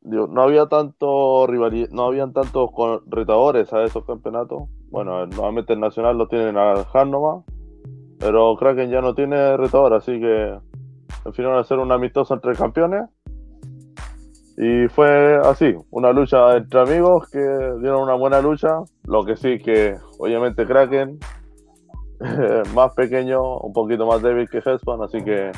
digo, 0.00 0.26
no 0.26 0.42
había 0.42 0.66
tanto 0.66 1.46
rivalidad, 1.46 1.90
no 1.90 2.06
habían 2.06 2.32
tantos 2.32 2.70
retadores 3.06 3.72
a 3.72 3.84
esos 3.84 4.04
campeonatos. 4.04 4.62
Bueno, 4.90 5.26
nuevamente 5.26 5.74
el 5.74 5.80
nacional 5.80 6.18
lo 6.18 6.26
tienen 6.26 6.56
al 6.56 6.84
Han 6.92 7.12
nomás, 7.12 7.44
pero 8.18 8.56
Kraken 8.56 8.90
ya 8.90 9.00
no 9.00 9.14
tiene 9.14 9.56
retador, 9.56 9.94
así 9.94 10.18
que 10.18 10.58
a 11.24 11.60
hacer 11.60 11.78
una 11.78 11.94
amistosa 11.94 12.34
entre 12.34 12.54
campeones. 12.54 13.08
Y 14.56 14.88
fue 14.88 15.38
así, 15.42 15.74
una 15.90 16.12
lucha 16.12 16.56
entre 16.56 16.80
amigos 16.80 17.28
que 17.30 17.38
dieron 17.38 18.02
una 18.02 18.14
buena 18.14 18.40
lucha. 18.40 18.80
Lo 19.04 19.24
que 19.24 19.36
sí 19.36 19.58
que 19.58 19.96
obviamente 20.18 20.66
Kraken 20.66 21.18
más 22.74 22.92
pequeño, 22.94 23.58
un 23.58 23.72
poquito 23.72 24.06
más 24.06 24.20
débil 24.22 24.48
que 24.50 24.58
Hespan, 24.58 25.02
así 25.02 25.22
que 25.24 25.50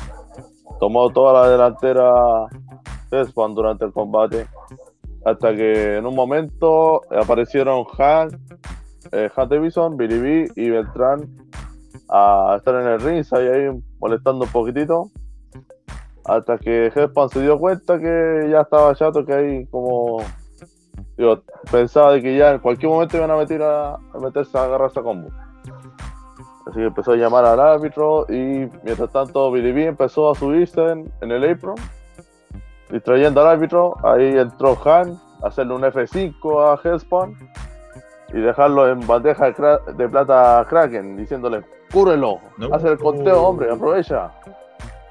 tomó 0.79 1.09
toda 1.09 1.33
la 1.33 1.49
delantera 1.49 2.11
Hespan 3.11 3.53
durante 3.53 3.85
el 3.85 3.91
combate. 3.91 4.47
Hasta 5.25 5.53
que 5.53 5.97
en 5.97 6.05
un 6.05 6.15
momento 6.15 7.01
aparecieron 7.11 7.85
Han, 7.97 8.29
eh, 9.11 9.29
Han 9.35 9.49
Davison, 9.49 9.97
Billy 9.97 10.19
B 10.19 10.51
y 10.55 10.69
Beltrán 10.69 11.27
a 12.09 12.55
estar 12.57 12.75
en 12.75 12.87
el 12.87 12.99
ring, 12.99 13.25
ahí 13.31 13.83
molestando 13.99 14.45
un 14.45 14.51
poquitito. 14.51 15.09
Hasta 16.25 16.57
que 16.57 16.87
Hespan 16.87 17.29
se 17.29 17.41
dio 17.41 17.59
cuenta 17.59 17.99
que 17.99 18.47
ya 18.49 18.61
estaba 18.61 18.95
chato, 18.95 19.25
que 19.25 19.33
ahí 19.33 19.65
como 19.67 20.23
digo, 21.17 21.41
pensaba 21.71 22.13
de 22.13 22.21
que 22.21 22.37
ya 22.37 22.51
en 22.51 22.59
cualquier 22.59 22.91
momento 22.91 23.17
iban 23.17 23.31
a 23.31 23.35
meter 23.35 23.61
a, 23.61 23.95
a 23.95 24.19
meterse 24.21 24.57
a 24.57 24.63
agarrarse 24.63 24.99
a 24.99 25.03
combo. 25.03 25.29
Así 26.65 26.79
que 26.79 26.85
empezó 26.85 27.11
a 27.11 27.15
llamar 27.17 27.43
al 27.45 27.59
árbitro 27.59 28.25
y 28.29 28.69
mientras 28.83 29.11
tanto 29.11 29.51
Billy 29.51 29.73
B 29.73 29.85
empezó 29.87 30.31
a 30.31 30.35
subirse 30.35 30.81
en, 30.81 31.11
en 31.21 31.31
el 31.31 31.51
apron, 31.51 31.75
distrayendo 32.89 33.41
al 33.41 33.47
árbitro. 33.47 33.95
Ahí 34.03 34.37
entró 34.37 34.77
Han 34.85 35.19
a 35.43 35.47
hacerle 35.47 35.73
un 35.73 35.81
F5 35.81 36.63
a 36.63 36.79
Hellspawn 36.81 37.35
y 38.33 38.39
dejarlo 38.39 38.89
en 38.89 39.05
bandeja 39.05 39.51
de 39.51 40.09
plata 40.09 40.59
a 40.59 40.65
Kraken, 40.65 41.17
diciéndole, 41.17 41.63
cúrelo, 41.91 42.39
No. 42.57 42.73
haz 42.73 42.83
el 42.85 42.97
conteo, 42.97 43.43
hombre, 43.43 43.69
aprovecha. 43.69 44.31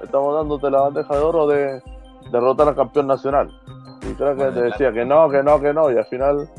Estamos 0.03 0.35
dándote 0.35 0.69
la 0.69 0.81
bandeja 0.81 1.15
de 1.15 1.21
oro 1.23 1.47
de 1.47 1.81
derrotar 2.31 2.67
al 2.69 2.75
campeón 2.75 3.07
nacional. 3.07 3.49
Y 4.01 4.13
Kraken 4.15 4.53
le 4.55 4.61
decía 4.63 4.91
que 4.91 5.05
no, 5.05 5.29
que 5.29 5.41
no, 5.43 5.59
que 5.61 5.73
no, 5.73 5.89
y 5.91 5.97
al 5.97 6.05
final 6.05 6.49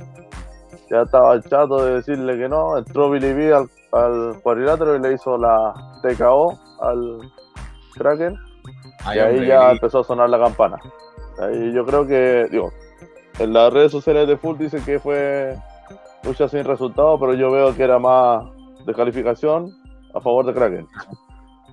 ya 0.91 1.03
estaba 1.03 1.41
chato 1.43 1.85
de 1.85 1.95
decirle 1.97 2.37
que 2.39 2.49
no. 2.49 2.79
Entró 2.79 3.11
Billy 3.11 3.33
B 3.33 3.53
al, 3.55 3.69
al 3.93 4.41
cuadrilátero 4.43 4.97
y 4.97 5.01
le 5.01 5.13
hizo 5.13 5.37
la 5.37 5.73
TKO 6.03 6.59
al 6.81 7.19
Kraken. 7.97 8.37
Ay, 9.05 9.19
y 9.19 9.21
ahí 9.21 9.31
hombre, 9.35 9.47
ya 9.49 9.69
y- 9.69 9.73
empezó 9.73 10.01
a 10.01 10.05
sonar 10.05 10.31
la 10.31 10.39
campana. 10.39 10.79
Ahí 11.39 11.73
yo 11.75 11.85
creo 11.85 12.07
que, 12.07 12.47
digo, 12.51 12.71
en 13.39 13.53
las 13.53 13.73
redes 13.73 13.93
sociales 13.93 14.27
de 14.29 14.37
Full 14.37 14.57
dicen 14.57 14.85
que 14.85 14.99
fue 14.99 15.57
lucha 16.23 16.49
sin 16.49 16.65
resultado, 16.65 17.19
pero 17.19 17.35
yo 17.35 17.51
veo 17.51 17.75
que 17.75 17.83
era 17.83 17.99
más 17.99 18.45
descalificación 18.87 19.71
a 20.15 20.21
favor 20.21 20.47
de 20.47 20.55
Kraken. 20.55 20.87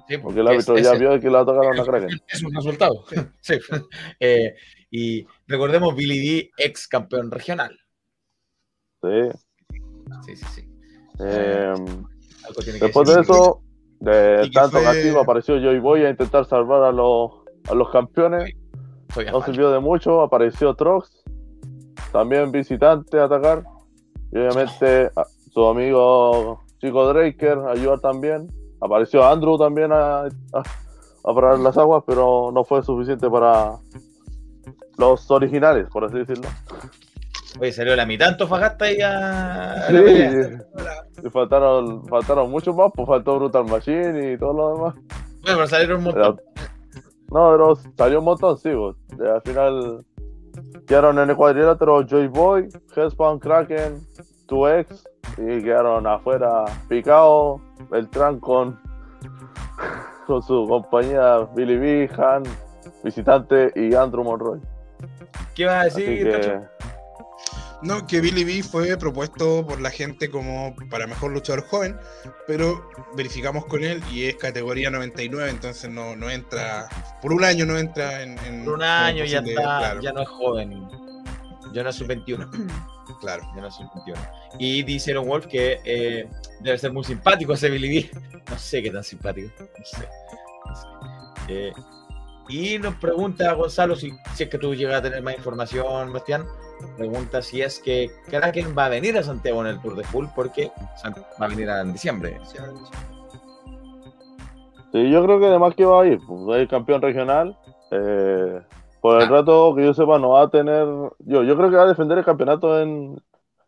Sí, 0.08 0.18
Porque 0.18 0.40
el 0.40 0.48
árbitro 0.48 0.78
es- 0.78 0.84
ya 0.84 0.94
vio 0.94 1.20
que 1.20 1.30
la 1.30 1.46
tocaron 1.46 1.80
a 1.80 1.84
Kraken. 1.84 2.20
Es 2.28 2.44
un 2.44 2.54
resultado. 2.54 3.06
Sí. 3.42 3.56
Eh, 4.20 4.56
y 4.90 5.26
recordemos 5.48 5.96
Billy 5.96 6.20
D, 6.20 6.52
ex 6.58 6.88
campeón 6.88 7.32
regional. 7.32 7.78
Sí. 9.02 9.30
Sí, 10.26 10.36
sí, 10.36 10.46
sí. 10.56 10.62
Eh, 11.20 11.74
que 12.66 12.72
después 12.74 13.08
de 13.14 13.22
eso, 13.22 13.62
de 14.00 14.42
y 14.46 14.52
tanto 14.52 14.78
fue- 14.78 14.84
castigo, 14.84 15.20
apareció 15.22 15.56
Joy 15.60 15.80
Boy 15.80 16.06
a 16.06 16.10
intentar 16.10 16.46
salvar 16.46 16.84
a 16.84 16.92
los, 16.92 17.32
a 17.70 17.74
los 17.74 17.90
campeones. 17.92 18.54
Soy 19.14 19.26
No 19.26 19.42
sirvió 19.44 19.72
de 19.72 19.80
mucho, 19.80 20.22
apareció 20.22 20.74
Trox, 20.76 21.24
también 22.12 22.52
visitante 22.52 23.20
a 23.20 23.26
atacar. 23.26 23.64
Y 24.32 24.38
obviamente 24.38 25.10
a- 25.16 25.26
su 25.54 25.66
amigo 25.66 26.64
Chico 26.80 27.08
Draker 27.14 27.60
ayuda 27.68 27.98
también. 27.98 28.48
Apareció 28.82 29.24
Andrew 29.26 29.58
también 29.58 29.92
a, 29.92 30.24
a, 30.24 30.30
a 31.24 31.34
parar 31.34 31.60
las 31.60 31.78
aguas, 31.78 32.04
pero 32.06 32.52
no 32.52 32.64
fue 32.64 32.84
suficiente 32.84 33.30
para 33.30 33.74
los 34.98 35.30
originales, 35.32 35.88
por 35.90 36.06
así 36.06 36.18
decirlo. 36.18 36.48
Oye, 37.60 37.72
salió 37.72 37.96
la 37.96 38.06
mitad 38.06 38.30
Antofagasta 38.30 38.92
y 38.92 38.98
a. 39.02 39.88
Sí, 39.90 41.26
y 41.26 41.30
faltaron, 41.30 42.06
faltaron 42.08 42.50
muchos 42.50 42.76
más, 42.76 42.92
pues 42.96 43.08
faltó 43.08 43.38
Brutal 43.38 43.66
Machine 43.66 44.34
y 44.34 44.38
todo 44.38 44.54
lo 44.54 44.76
demás. 44.76 44.96
Bueno, 45.42 45.58
pero 45.58 45.68
salieron 45.68 45.98
un 45.98 46.04
montón. 46.06 46.42
No, 47.30 47.52
pero 47.52 47.76
salió 47.98 48.20
un 48.20 48.26
montón, 48.26 48.58
sí. 48.58 48.70
pues. 48.74 48.96
Y 49.20 49.28
al 49.28 49.42
final 49.42 50.06
quedaron 50.88 51.20
en 51.20 51.30
el 51.30 51.36
cuadrilátero 51.36 52.06
Joy 52.06 52.28
Boy, 52.28 52.70
Hellspawn, 52.96 53.40
Kraken, 53.40 54.00
2X 54.52 55.08
y 55.38 55.64
quedaron 55.64 56.06
afuera 56.06 56.66
Picao, 56.90 57.62
Beltrán 57.90 58.40
con, 58.40 58.80
con 60.28 60.44
su 60.44 60.68
compañía 60.68 61.48
Billy 61.56 61.78
B, 61.78 62.10
Han, 62.18 62.44
visitante 63.04 63.72
y 63.76 63.96
Andrew 63.96 64.24
Monroy. 64.24 64.60
¿Qué 65.56 65.66
vas 65.66 65.76
a 65.76 65.84
decir, 65.86 66.24
que 66.24 66.32
Tacho? 66.32 66.62
No, 67.82 68.06
que 68.06 68.22
Billy 68.22 68.44
B 68.44 68.62
fue 68.62 68.96
propuesto 68.96 69.66
por 69.66 69.82
la 69.82 69.90
gente 69.90 70.30
como 70.30 70.76
para 70.92 71.08
mejor 71.08 71.32
luchador 71.32 71.66
joven, 71.66 71.98
pero 72.46 72.88
verificamos 73.16 73.66
con 73.66 73.84
él 73.84 74.04
y 74.12 74.26
es 74.26 74.36
categoría 74.36 74.92
99, 74.92 75.50
entonces 75.50 75.90
no, 75.90 76.16
no 76.16 76.30
entra, 76.30 76.88
por 77.24 77.34
un 77.34 77.44
año 77.44 77.66
no 77.66 77.80
entra 77.80 78.22
en... 78.22 78.38
en 78.46 78.66
Por 78.66 78.76
un 78.76 78.84
año 78.84 79.26
ya 79.26 79.40
está, 79.40 79.54
Claro, 79.54 80.02
ya 80.02 80.14
no 80.14 80.22
es 80.22 80.30
joven. 80.30 80.88
Ya 81.74 81.84
no 81.84 81.90
es 81.90 81.96
sub-21. 81.96 82.48
claro. 83.22 83.44
Ya 83.56 83.62
no 83.62 83.68
es 83.68 83.76
sub-21. 83.76 84.16
Y 84.60 84.84
dice 84.84 85.18
Wolf 85.18 85.48
que 85.48 85.80
eh, 85.86 86.28
debe 86.60 86.78
ser 86.78 86.92
muy 86.92 87.04
simpático 87.04 87.54
ese 87.54 87.70
Billy 87.70 88.02
D. 88.02 88.12
No 88.50 88.58
sé 88.58 88.84
qué 88.84 88.92
tan 88.92 89.04
simpático. 89.04 89.50
No 89.60 89.86
sé. 89.86 90.10
No. 90.66 91.34
Eh, 91.48 91.72
y 92.50 92.78
nos 92.80 92.96
pregunta 92.96 93.54
Gonzalo 93.54 93.96
si, 93.96 94.12
si 94.36 94.44
es 94.44 94.50
que 94.50 94.58
tú 94.58 94.76
llegas 94.76 95.00
a 95.00 95.02
tener 95.04 95.22
más 95.22 95.36
información, 95.38 96.12
Bastián. 96.12 96.46
Pregunta 96.98 97.42
si 97.42 97.62
es 97.62 97.80
que 97.80 98.12
Kraken 98.28 98.76
va 98.78 98.86
a 98.86 98.90
venir 98.90 99.18
a 99.18 99.24
Santiago 99.24 99.62
en 99.62 99.68
el 99.68 99.82
Tour 99.82 99.96
de 99.96 100.04
Full 100.04 100.26
porque 100.36 100.72
va 101.40 101.46
a 101.46 101.48
venir 101.48 101.70
en 101.70 101.94
diciembre. 101.94 102.38
Sí, 104.92 105.10
yo 105.10 105.24
creo 105.24 105.40
que 105.40 105.46
además 105.46 105.74
que 105.76 105.86
va 105.86 106.02
a 106.02 106.08
ir, 106.08 106.20
pues, 106.28 106.62
es 106.62 106.68
campeón 106.68 107.02
regional. 107.02 107.58
eh, 107.92 108.62
por 109.02 109.18
el 109.22 109.28
Ah. 109.28 109.30
rato 109.30 109.74
que 109.76 109.84
yo 109.84 109.94
sepa, 109.94 110.20
no 110.20 110.30
va 110.30 110.44
a 110.44 110.50
tener. 110.50 110.86
Yo, 111.20 111.44
yo 111.44 111.58
creo 111.58 111.70
que 111.70 111.76
va 111.76 111.84
a 111.84 111.88
defender 111.88 112.18
el 112.20 112.26
campeonato 112.26 112.80
en, 112.80 113.20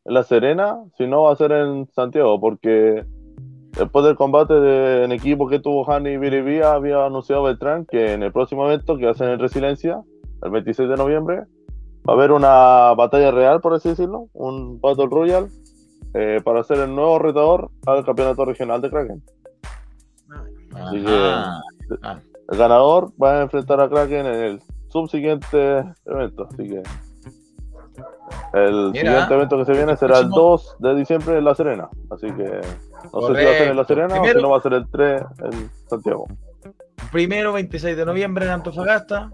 en 0.06 0.14
La 0.14 0.24
Serena, 0.24 0.78
si 0.98 1.08
no 1.08 1.24
va 1.24 1.34
a 1.34 1.36
ser 1.36 1.52
en 1.52 1.88
Santiago, 1.94 2.40
porque 2.40 3.04
después 3.78 4.06
del 4.06 4.16
combate 4.16 4.54
de- 4.54 5.04
en 5.06 5.12
equipo 5.12 5.48
que 5.48 5.60
tuvo 5.60 5.90
Hani 5.92 6.12
y 6.12 6.18
Billy 6.18 6.42
B, 6.42 6.64
había 6.64 7.06
anunciado 7.06 7.44
Beltrán 7.44 7.86
que 7.86 8.14
en 8.14 8.22
el 8.24 8.32
próximo 8.32 8.66
evento 8.68 8.96
que 8.98 9.06
va 9.06 9.12
a 9.12 9.16
ser 9.16 9.30
en 9.30 9.40
Resiliencia, 9.40 10.02
el 10.44 10.52
26 10.52 10.88
de 10.90 10.98
noviembre, 10.98 11.44
va 12.08 12.14
a 12.14 12.16
haber 12.16 12.32
una 12.32 12.94
batalla 12.96 13.32
real, 13.32 13.62
por 13.62 13.74
así 13.74 13.90
decirlo, 13.90 14.28
un 14.34 14.80
Battle 14.82 15.08
Royale, 15.10 15.48
eh, 16.14 16.42
para 16.44 16.64
ser 16.64 16.78
el 16.80 16.94
nuevo 16.94 17.18
retador 17.18 17.72
al 17.88 18.06
campeonato 18.06 18.46
regional 18.46 18.82
de 18.82 18.90
Kraken. 18.92 19.24
Así 20.76 21.04
Ajá. 21.08 21.62
El 22.50 22.58
ganador 22.58 23.12
va 23.22 23.40
a 23.40 23.42
enfrentar 23.44 23.80
a 23.80 23.90
Kraken 23.90 24.26
en 24.28 24.36
el 24.44 24.62
subsiguiente 24.94 25.84
evento. 26.06 26.48
Así 26.52 26.70
que 26.70 26.84
el 28.54 28.92
Mira, 28.92 29.12
siguiente 29.12 29.34
evento 29.34 29.58
que 29.58 29.66
se 29.66 29.72
viene 29.74 29.98
será 29.98 30.20
el 30.20 30.28
próximo- 30.28 30.50
2 30.50 30.76
de 30.80 30.96
diciembre 30.96 31.38
en 31.40 31.44
La 31.46 31.56
Serena. 31.56 31.90
Así 32.12 32.28
que 32.28 32.62
no 33.12 33.22
sé 33.22 33.28
si 33.28 33.34
va 33.34 33.52
a 33.52 33.58
ser 33.58 33.68
en 33.70 33.78
La 33.78 33.84
Correcto. 33.84 33.86
Serena 33.88 34.14
o 34.16 34.22
Primero- 34.22 34.40
si 34.40 34.44
no 34.44 34.50
va 34.52 34.58
a 34.58 34.62
ser 34.62 34.74
el 34.74 34.88
3 34.90 35.24
en 35.40 35.70
Santiago. 35.90 36.28
Primero 37.12 37.54
26 37.54 37.98
de 37.98 38.06
noviembre 38.06 38.46
en 38.46 38.52
Antofagasta. 38.52 39.30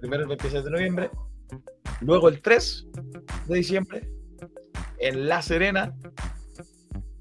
Primero 0.00 0.22
el 0.24 0.28
26 0.28 0.64
de 0.64 0.70
noviembre. 0.70 1.10
Luego 2.00 2.28
el 2.28 2.42
3 2.42 2.86
de 3.46 3.54
diciembre 3.54 4.08
en 4.98 5.28
La 5.28 5.40
Serena. 5.42 5.94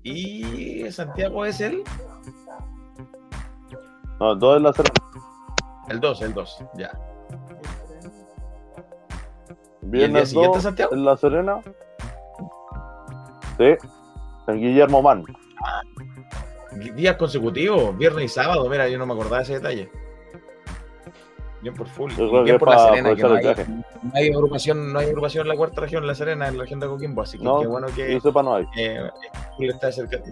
Y 0.03 0.91
Santiago 0.91 1.45
es 1.45 1.61
el, 1.61 1.83
No, 4.19 4.33
el 4.33 4.39
2 4.39 4.57
en 4.57 4.63
La 4.63 4.73
Serena. 4.73 4.95
El 5.91 5.99
2, 5.99 6.21
el 6.23 6.33
2, 6.33 6.57
ya. 6.75 6.77
día 6.79 6.91
Viernes 9.81 10.29
siguiente, 10.29 10.57
2 10.57 10.63
Santiago? 10.63 10.93
en 10.93 11.05
La 11.05 11.17
Serena. 11.17 11.59
Sí, 13.57 13.75
en 14.47 14.59
Guillermo 14.59 15.01
Man. 15.01 15.23
Días 16.95 17.15
consecutivos, 17.17 17.95
viernes 17.97 18.25
y 18.25 18.27
sábado, 18.29 18.67
mira, 18.69 18.87
yo 18.87 18.97
no 18.97 19.05
me 19.05 19.13
acordaba 19.13 19.37
de 19.37 19.43
ese 19.43 19.53
detalle. 19.55 19.91
Bien 21.61 21.75
por 21.75 21.87
full. 21.87 22.11
Bien 22.43 22.57
por 22.57 22.69
La 22.69 22.79
Serena, 22.79 23.15
que 23.15 23.21
no 23.21 23.33
hay, 23.35 23.45
el 23.45 23.55
no 23.67 24.11
hay 24.15 24.29
agrupación, 24.31 24.93
no 24.93 24.99
hay 24.99 25.07
agrupación 25.07 25.41
en 25.43 25.47
la 25.49 25.55
cuarta 25.55 25.81
región, 25.81 26.03
en 26.03 26.07
La 26.07 26.15
Serena, 26.15 26.47
en 26.47 26.57
la 26.57 26.63
región 26.63 26.79
de 26.79 26.87
Coquimbo, 26.87 27.21
así 27.21 27.37
que 27.37 27.43
No, 27.43 27.59
qué 27.59 27.67
bueno 27.67 27.87
que 27.95 28.13
yo 28.13 28.19
sepa 28.19 28.41
no 28.41 28.55
hay. 28.55 28.65
eh, 28.77 29.09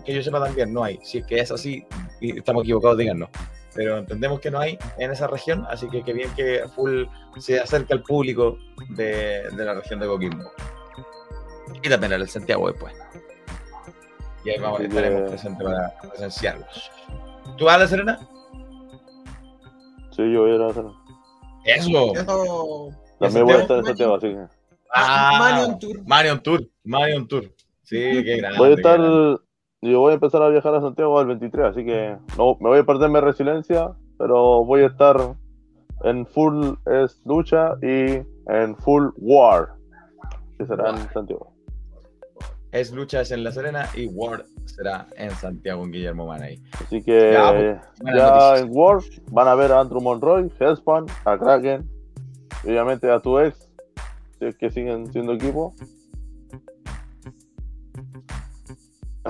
que 0.06 0.14
yo 0.16 0.24
sepa 0.24 0.44
también, 0.44 0.74
no 0.74 0.84
hay. 0.84 0.98
Si 1.04 1.20
es 1.20 1.26
que 1.28 1.40
es 1.40 1.52
así 1.52 1.86
estamos 2.20 2.64
equivocados, 2.64 2.98
díganos. 2.98 3.30
Pero 3.80 3.98
entendemos 3.98 4.42
que 4.42 4.52
no 4.52 4.60
hay 4.60 4.78
en 4.98 5.10
esa 5.10 5.26
región, 5.28 5.66
así 5.70 5.88
que 5.88 6.04
qué 6.04 6.12
bien 6.12 6.30
que 6.36 6.66
full 6.76 7.06
se 7.38 7.62
acerca 7.62 7.94
al 7.94 8.04
público 8.04 8.58
de, 8.90 9.50
de 9.52 9.64
la 9.64 9.74
región 9.74 10.02
de 10.02 10.06
Coquimbo. 10.06 10.52
Y 11.82 11.88
también 11.88 12.12
al 12.12 12.28
Santiago 12.28 12.70
después. 12.70 12.94
Y 14.44 14.50
ahí 14.50 14.60
vamos, 14.60 14.82
estaremos 14.82 15.30
presentes 15.30 15.66
para 15.66 15.94
presenciarlos. 16.02 16.92
¿Tú 17.58 17.64
vas 17.64 17.76
a 17.76 17.78
la 17.78 17.88
Serena? 17.88 18.20
Sí, 20.12 20.30
yo 20.30 20.42
voy 20.42 20.52
a 20.52 20.56
ir 20.56 20.62
a 20.62 20.68
La 20.68 20.74
Serena. 20.74 20.94
Eso. 21.64 22.16
Eso. 22.16 22.90
También 23.18 23.46
voy 23.46 23.54
a 23.54 23.62
estar 23.62 23.78
en 23.78 23.86
Santiago, 23.86 24.16
así 24.16 24.28
que. 24.28 24.46
Ah, 24.94 25.38
Marion 25.40 25.80
Tour. 25.80 26.02
Marion 26.06 26.44
Tour. 26.44 26.70
Marion 26.84 27.28
Tour. 27.30 27.44
Sí, 27.84 27.98
qué 28.26 28.38
grande. 28.40 28.58
Voy 28.58 28.72
a 28.72 28.74
estar. 28.74 29.00
Yo 29.82 30.02
voy 30.02 30.12
a 30.12 30.16
empezar 30.16 30.42
a 30.42 30.50
viajar 30.50 30.76
a 30.76 30.82
Santiago 30.82 31.22
el 31.22 31.28
23, 31.28 31.68
así 31.68 31.86
que 31.86 32.18
no 32.38 32.58
me 32.60 32.70
voy 32.70 32.80
a 32.80 32.84
perder 32.84 33.10
mi 33.10 33.20
resiliencia, 33.22 33.94
pero 34.18 34.66
voy 34.66 34.82
a 34.82 34.88
estar 34.88 35.16
en 36.04 36.26
full 36.26 36.74
es 36.86 37.22
lucha 37.26 37.76
y 37.82 38.22
en 38.52 38.76
full 38.80 39.08
war, 39.18 39.70
que 40.58 40.66
será 40.66 40.90
en 40.90 40.96
War. 40.96 41.14
Santiago. 41.14 41.54
Es 42.72 42.92
lucha 42.92 43.22
es 43.22 43.32
en 43.32 43.44
La 43.44 43.52
Serena 43.52 43.88
y 43.96 44.08
Ward 44.08 44.44
será 44.66 45.08
en 45.16 45.32
Santiago 45.32 45.84
en 45.86 45.92
Guillermo 45.92 46.28
Manay. 46.28 46.62
Así 46.74 47.02
que 47.02 47.32
Ya, 47.34 48.58
en 48.58 48.68
War 48.72 49.00
van 49.32 49.48
a 49.48 49.56
ver 49.56 49.72
a 49.72 49.80
Andrew 49.80 50.02
Monroy, 50.02 50.52
Hellspan, 50.60 51.06
a 51.24 51.38
Kraken, 51.38 51.90
obviamente 52.66 53.10
a 53.10 53.22
tu 53.22 53.40
ex, 53.40 53.70
si 54.38 54.46
es 54.46 54.58
que 54.58 54.70
siguen 54.70 55.12
siendo 55.12 55.34
equipo. 55.34 55.74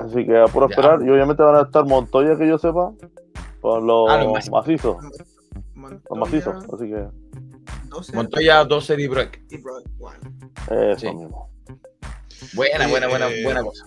Así 0.04 0.24
que 0.26 0.36
a 0.38 0.46
puro 0.46 0.68
Ya. 0.68 0.74
esperar, 0.74 1.02
y 1.04 1.10
obviamente 1.10 1.42
van 1.42 1.56
a 1.56 1.62
estar 1.62 1.84
Montoya, 1.84 2.36
que 2.36 2.48
yo 2.48 2.58
sepa, 2.58 2.92
con 3.60 3.86
los 3.86 4.10
Ah, 4.10 4.22
los 4.24 4.32
macizos. 4.50 4.96
macizos, 4.96 4.96
Montoya, 5.74 6.02
los 6.10 6.18
macizos, 6.18 6.64
así 6.74 6.88
que 6.90 7.04
12, 7.88 8.12
Montoya 8.16 8.64
12 8.64 8.94
y 9.00 9.06
Brock. 9.08 9.38
y 9.50 9.56
Brock 9.58 9.84
one. 9.98 10.92
eso 10.92 11.00
Sí. 11.00 11.14
mismo. 11.14 11.50
Buena, 12.54 12.86
buena, 12.88 13.08
buena, 13.08 13.28
Eh, 13.28 13.44
buena 13.44 13.62
cosa. 13.62 13.84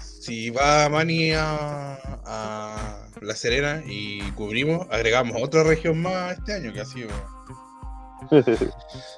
Si 0.00 0.50
va 0.50 0.88
Manny 0.88 1.32
a, 1.32 1.94
a 2.24 3.08
La 3.20 3.34
Serena 3.34 3.82
y 3.86 4.20
cubrimos, 4.32 4.86
agregamos 4.90 5.40
otra 5.42 5.62
región 5.62 6.00
más 6.02 6.38
este 6.38 6.54
año, 6.54 6.72
que 6.72 6.80
ha 6.80 6.84
sido. 6.84 7.08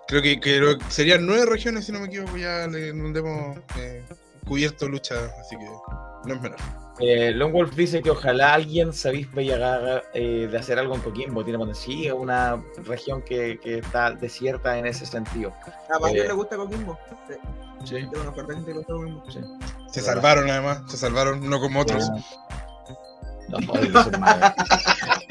Creo 0.09 0.23
que, 0.23 0.41
que 0.41 0.77
serían 0.89 1.25
nueve 1.25 1.47
regiones, 1.47 1.87
si 1.87 1.93
no 1.93 2.01
me 2.01 2.07
equivoco, 2.07 2.37
ya 2.37 2.67
le, 2.67 2.93
donde 2.93 3.21
hemos 3.21 3.57
eh, 3.79 4.05
cubierto 4.47 4.89
lucha, 4.89 5.15
así 5.41 5.57
que 5.57 5.67
no 6.29 6.35
es 6.35 6.41
menor. 6.41 6.59
Eh, 7.01 7.31
Lone 7.31 7.53
Wolf 7.53 7.77
dice 7.77 8.03
que 8.03 8.11
ojalá 8.11 8.55
alguien 8.55 8.93
se 8.93 9.09
avispe 9.09 9.45
y 9.45 9.53
haga 9.53 10.03
eh, 10.15 10.49
de 10.51 10.59
hacer 10.59 10.81
algo 10.81 10.97
en 10.97 11.01
Coquimbo. 11.01 11.45
Tiene 11.45 11.57
potencia, 11.59 12.13
una 12.15 12.61
región 12.85 13.23
que, 13.23 13.61
que 13.63 13.79
está 13.79 14.11
desierta 14.11 14.77
en 14.79 14.87
ese 14.87 15.07
sentido. 15.07 15.53
A 15.95 15.99
Mario 16.01 16.25
Eh, 16.25 16.27
le 16.27 16.33
gusta 16.35 16.57
Coquimbo. 16.57 16.99
Sí, 17.29 17.35
Sí. 17.85 17.95
que 17.95 18.17
le 18.17 18.79
gusta 18.79 18.93
Coquimbo. 18.95 19.23
sí. 19.31 19.39
Se 19.93 20.01
salvaron 20.01 20.51
además, 20.51 20.83
se 20.89 20.97
salvaron, 20.97 21.49
no 21.49 21.61
como 21.61 21.81
otros. 21.81 22.11
No, 23.49 23.59
no, 23.61 24.19
malo. 24.19 24.55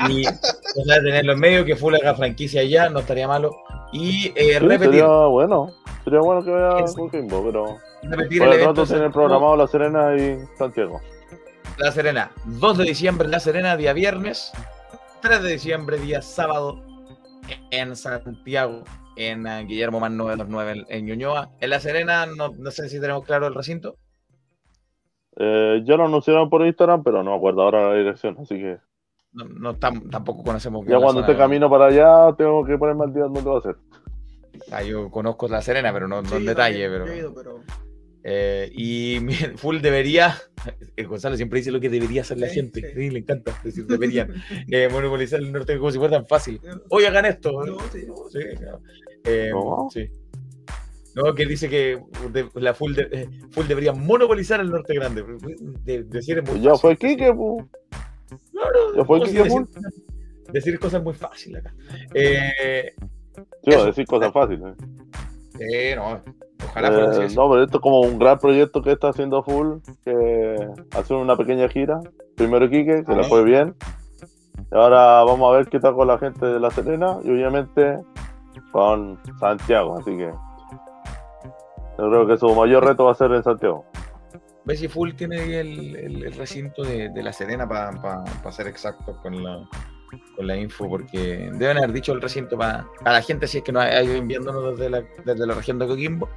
Y 0.10 0.26
o 0.26 0.84
sea, 0.86 1.02
tenerlo 1.04 1.34
en 1.34 1.40
medio, 1.40 1.66
que 1.66 1.76
full 1.76 1.94
haga 1.96 2.16
franquicia 2.16 2.62
allá, 2.62 2.90
no 2.90 3.00
estaría 3.00 3.28
malo. 3.28 3.56
Y 3.92 4.28
eh, 4.36 4.54
Sí, 4.54 4.60
repetir, 4.60 4.86
sería 5.02 5.06
bueno, 5.08 5.72
sería 6.04 6.20
bueno 6.22 6.44
que 6.44 6.50
vaya 6.52 6.86
Coquimbo, 6.96 7.44
pero 7.46 7.78
repetir 8.04 8.40
por 8.40 8.48
el 8.50 8.54
el 8.56 8.62
evento 8.62 8.86
tienen 8.86 9.06
en 9.06 9.12
programado 9.12 9.56
La 9.56 9.68
Serena 9.68 10.16
y 10.16 10.40
Santiago. 10.58 11.02
La 11.78 11.92
Serena. 11.92 12.32
2 12.46 12.78
de 12.80 12.84
diciembre 12.86 13.28
La 13.28 13.40
Serena, 13.40 13.78
día 13.78 13.94
viernes. 13.94 14.52
3 15.22 15.42
de 15.44 15.52
diciembre, 15.52 15.98
día 15.98 16.22
sábado, 16.22 16.82
en 17.72 17.96
Santiago, 17.96 18.84
en 19.16 19.48
eh, 19.48 19.66
Guillermo 19.66 20.00
Man 20.00 20.16
929 20.18 20.86
en, 20.90 20.98
en 21.00 21.06
Ñuñoa. 21.06 21.50
En 21.60 21.70
La 21.72 21.80
Serena, 21.80 22.26
no, 22.26 22.50
no 22.58 22.72
sé 22.72 22.88
si 22.90 23.00
tenemos 23.00 23.26
claro 23.26 23.48
el 23.48 23.56
recinto. 23.56 23.98
Eh, 25.40 25.82
ya 25.86 25.96
lo 25.98 26.06
anunciaron 26.06 26.50
por 26.50 26.66
Instagram, 26.66 27.04
pero 27.04 27.24
no 27.24 27.32
me 27.32 27.38
acuerdo 27.38 27.62
ahora 27.62 27.90
la 27.90 27.96
dirección, 27.96 28.36
así 28.40 28.56
que 28.56 28.78
No, 29.34 29.46
no 29.46 29.76
tam- 29.76 30.10
tampoco 30.10 30.44
conocemos 30.44 30.84
bien 30.86 30.98
ya 30.98 31.04
cuando 31.04 31.22
esté 31.22 31.34
de- 31.34 31.38
camino 31.38 31.70
para 31.70 31.86
allá 31.88 32.36
tengo 32.36 32.66
que 32.66 32.76
ponerme 32.78 33.04
al 33.06 33.14
día 33.14 33.24
dónde 33.24 33.42
va 33.42 33.60
a 33.60 33.62
ser. 33.62 33.76
Ah, 34.72 34.82
yo 34.82 35.12
conozco 35.12 35.48
La 35.48 35.62
Serena, 35.62 35.94
pero 35.94 36.08
no, 36.08 36.20
en 36.20 36.46
detalle. 36.46 36.56
también, 36.56 36.92
Pero, 36.92 37.06
yo 37.06 37.12
he 37.14 37.18
ido, 37.18 37.34
pero 37.36 37.60
eh, 38.24 38.70
y 38.74 39.20
Full 39.58 39.80
debería, 39.80 40.36
eh, 40.96 41.04
Gonzalo 41.04 41.36
siempre 41.38 41.60
dice 41.60 41.72
lo 41.72 41.80
que 41.80 41.90
debería 41.90 42.22
hacer 42.22 42.38
la 42.40 42.48
Sí, 42.50 42.56
gente. 42.56 42.82
sí. 42.82 42.88
Sí, 42.96 43.10
le 43.10 43.20
encanta 43.20 43.60
decir 43.64 43.86
deberían 43.86 44.34
eh, 44.72 44.90
monopolizar 44.92 45.40
el 45.40 45.52
norte 45.52 45.78
como 45.78 45.92
si 45.92 45.98
fuera 45.98 46.18
tan 46.18 46.28
fácil. 46.28 46.60
Hoy 46.90 47.06
hagan 47.06 47.26
esto. 47.26 47.64
No, 47.66 47.78
sí. 47.92 48.02
Sí, 48.32 48.40
claro. 48.58 48.82
Eh, 49.24 49.50
¿Cómo? 49.54 49.90
sí. 49.92 50.10
No, 51.16 51.34
que 51.34 51.46
dice 51.48 51.68
que 51.68 52.00
de- 52.32 52.48
la 52.56 52.74
full, 52.76 52.94
de- 52.94 53.10
eh, 53.12 53.30
full 53.50 53.66
debería 53.66 53.92
monopolizar 53.92 54.60
el 54.60 54.70
norte 54.70 54.94
grande. 54.94 55.24
De- 55.84 56.04
decir 56.04 56.38
es 56.38 56.50
muy 56.50 56.62
ya 56.62 56.72
fácil. 56.72 56.82
fue 56.82 56.98
Kike, 56.98 57.34
pues. 57.34 57.66
Claro, 58.52 58.96
ya 58.96 59.06
fue 59.06 59.18
no, 59.20 59.24
el 59.26 59.32
sí, 59.32 59.38
Quique 59.38 59.50
decir, 59.50 59.66
decir 60.54 60.80
cosas 60.80 61.02
muy 61.04 61.14
fáciles 61.16 61.62
acá. 61.66 61.74
Eh, 62.14 62.94
Sí, 63.64 63.72
decir 63.86 64.06
cosas 64.06 64.32
fáciles. 64.34 64.76
eh, 65.60 65.96
no, 65.96 66.22
ojalá 66.66 66.88
fuera. 66.92 67.26
Eh, 67.26 67.30
no, 67.36 67.50
pero 67.50 67.64
esto 67.64 67.78
es 67.78 67.82
como 67.82 68.02
un 68.02 68.18
gran 68.20 68.40
proyecto 68.40 68.82
que 68.82 68.92
está 68.92 69.10
haciendo 69.10 69.44
Full, 69.44 69.78
que 70.04 70.68
hace 70.92 71.14
una 71.14 71.36
pequeña 71.36 71.68
gira. 71.70 72.00
Primero 72.36 72.70
Kike, 72.70 73.04
que 73.06 73.16
le 73.16 73.24
fue 73.24 73.44
bien. 73.44 73.76
Y 74.72 74.76
ahora 74.76 75.24
vamos 75.24 75.52
a 75.54 75.58
ver 75.58 75.68
qué 75.68 75.80
tal 75.80 75.96
con 75.96 76.08
la 76.08 76.18
gente 76.18 76.46
de 76.46 76.60
La 76.60 76.70
Serena 76.72 77.18
y 77.24 77.30
obviamente 77.32 78.00
con 78.72 79.20
Santiago. 79.40 79.98
Así 80.00 80.16
que 80.18 80.32
yo 81.98 82.10
creo 82.10 82.28
que 82.28 82.38
su 82.38 82.54
mayor 82.54 82.86
reto 82.86 83.06
va 83.06 83.12
a 83.12 83.16
ser 83.16 83.32
en 83.32 83.44
Santiago. 83.44 83.86
¿Ves 84.66 84.80
si 84.80 84.88
Full 84.88 85.14
tiene 85.14 85.40
ahí 85.40 85.54
el, 85.56 85.96
el- 85.96 86.24
el 86.26 86.34
recinto 86.34 86.84
de, 86.84 87.10
de 87.10 87.24
La 87.24 87.32
Serena 87.32 87.68
para 87.68 88.52
ser 88.52 88.68
exactos 88.68 89.18
con 89.20 89.42
la, 89.44 89.68
con 90.36 90.48
la 90.48 90.56
info? 90.56 90.88
Porque 90.90 91.50
deben 91.54 91.78
haber 91.78 91.92
dicho 91.94 92.14
el 92.14 92.22
recinto 92.22 92.58
para 92.58 92.86
la 93.04 93.22
gente, 93.22 93.48
si 93.48 93.60
es 93.60 93.64
que 93.64 93.72
no 93.72 93.80
hay 93.80 93.96
alguien 93.96 94.28
viéndonos 94.28 94.78
desde 94.78 94.90
la, 94.90 95.04
desde 95.26 95.46
la 95.48 95.54
región 95.54 95.78
de 95.80 95.88
Coquimbo, 95.88 96.30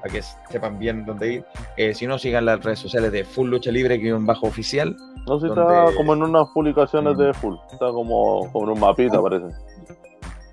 para 0.00 0.12
que 0.12 0.22
sepan 0.50 0.78
bien 0.78 1.04
dónde 1.06 1.32
ir. 1.34 1.44
Eh, 1.76 1.94
si 1.94 2.06
no, 2.06 2.18
sigan 2.18 2.44
las 2.46 2.62
redes 2.62 2.78
sociales 2.80 3.12
de 3.12 3.24
Full 3.24 3.48
Lucha 3.48 3.70
Libre, 3.70 3.98
que 4.00 4.08
es 4.08 4.14
un 4.14 4.26
bajo 4.26 4.46
oficial. 4.46 4.96
No 5.26 5.38
sé 5.40 5.48
si 5.48 5.54
Donde- 5.54 5.62
está 5.86 5.96
como 5.96 6.14
en 6.14 6.22
unas 6.24 6.48
publicaciones 6.50 7.14
Mm. 7.14 7.18
de 7.20 7.34
Full. 7.34 7.54
Está 7.70 7.86
como, 7.92 8.50
como 8.52 8.64
en 8.66 8.70
un 8.72 8.80
mapita, 8.80 9.22
parece. 9.22 9.46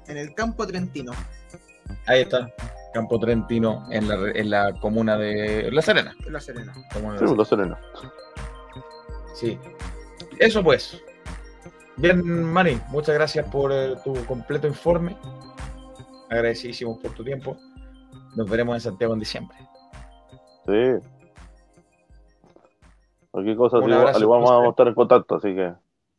En 0.07 0.17
el 0.17 0.33
campo 0.35 0.65
trentino. 0.67 1.11
Ahí 2.05 2.21
está, 2.21 2.51
Campo 2.93 3.19
Trentino, 3.19 3.85
en 3.91 4.07
la, 4.07 4.15
re- 4.15 4.39
en 4.39 4.49
la 4.49 4.73
comuna 4.79 5.15
de 5.17 5.69
La 5.71 5.81
Serena. 5.81 6.15
en 6.25 6.33
La 6.33 6.39
Serena. 6.39 6.73
comuna 6.93 7.19
de 7.19 7.27
Sí, 7.27 7.35
La 7.35 7.45
Serena. 7.45 7.79
Sí. 9.35 9.59
Eso 10.39 10.63
pues. 10.63 11.01
Bien, 11.99 12.23
Manny, 12.43 12.79
muchas 12.89 13.15
gracias 13.15 13.45
por 13.51 13.71
eh, 13.71 13.95
tu 14.03 14.13
completo 14.25 14.67
informe. 14.67 15.15
Agradecidísimos 16.29 16.97
por 16.99 17.11
tu 17.13 17.23
tiempo. 17.23 17.57
Nos 18.35 18.49
veremos 18.49 18.75
en 18.75 18.81
Santiago 18.81 19.13
en 19.13 19.19
diciembre. 19.19 19.57
Sí. 20.65 21.07
Cualquier 23.31 23.57
cosa, 23.57 23.77
Un 23.77 23.83
al 23.83 23.89
igual- 23.89 23.99
abrazo, 24.01 24.17
al 24.17 24.23
igual 24.23 24.41
José. 24.41 24.51
vamos 24.53 24.65
a 24.67 24.69
estar 24.69 24.87
en 24.87 24.93
contacto, 24.93 25.35
así 25.35 25.55
que 25.55 25.73